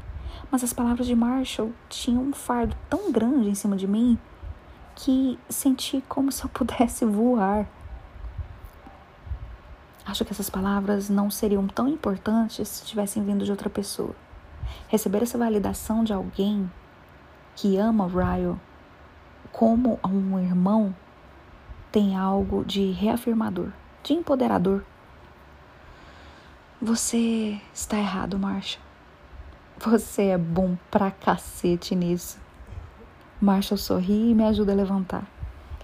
Mas 0.52 0.64
as 0.64 0.74
palavras 0.74 1.08
de 1.08 1.16
Marshall 1.16 1.72
tinham 1.90 2.24
um 2.24 2.34
fardo 2.34 2.76
tão 2.90 3.12
grande 3.12 3.50
em 3.50 3.56
cima 3.56 3.76
de 3.76 3.88
mim 3.88 4.18
que 4.96 5.38
senti 5.50 6.04
como 6.08 6.32
se 6.32 6.44
eu 6.44 6.50
pudesse 6.54 7.06
voar. 7.06 7.68
Acho 10.06 10.24
que 10.24 10.32
essas 10.32 10.50
palavras 10.50 11.10
não 11.10 11.30
seriam 11.30 11.68
tão 11.68 11.88
importantes 11.88 12.68
se 12.68 12.86
tivessem 12.86 13.24
vindo 13.24 13.44
de 13.44 13.52
outra 13.52 13.70
pessoa. 13.70 14.16
Receber 14.88 15.22
essa 15.22 15.38
validação 15.38 16.04
de 16.04 16.14
alguém 16.14 16.72
que 17.56 17.78
ama 17.78 18.08
Ryle 18.08 18.58
como 19.52 20.00
um 20.06 20.40
irmão 20.40 20.96
tem 21.92 22.16
algo 22.16 22.64
de 22.64 22.92
reafirmador, 22.92 23.72
de 24.04 24.14
empoderador. 24.14 24.84
Você 26.82 27.60
está 27.74 27.98
errado, 27.98 28.38
Marshall. 28.38 28.87
Você 29.80 30.24
é 30.24 30.38
bom 30.40 30.76
pra 30.90 31.12
cacete 31.12 31.94
nisso. 31.94 32.40
Marshall 33.40 33.78
sorri 33.78 34.32
e 34.32 34.34
me 34.34 34.44
ajuda 34.44 34.72
a 34.72 34.76
levantar. 34.76 35.24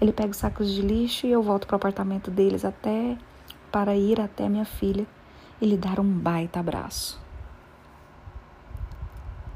Ele 0.00 0.12
pega 0.12 0.30
os 0.30 0.36
sacos 0.36 0.68
de 0.68 0.82
lixo 0.82 1.26
e 1.26 1.30
eu 1.30 1.40
volto 1.40 1.66
para 1.68 1.74
o 1.74 1.76
apartamento 1.76 2.28
deles 2.28 2.64
até 2.64 3.16
para 3.70 3.94
ir 3.94 4.20
até 4.20 4.48
minha 4.48 4.64
filha 4.64 5.06
e 5.60 5.66
lhe 5.66 5.76
dar 5.76 6.00
um 6.00 6.10
baita 6.10 6.58
abraço. 6.58 7.23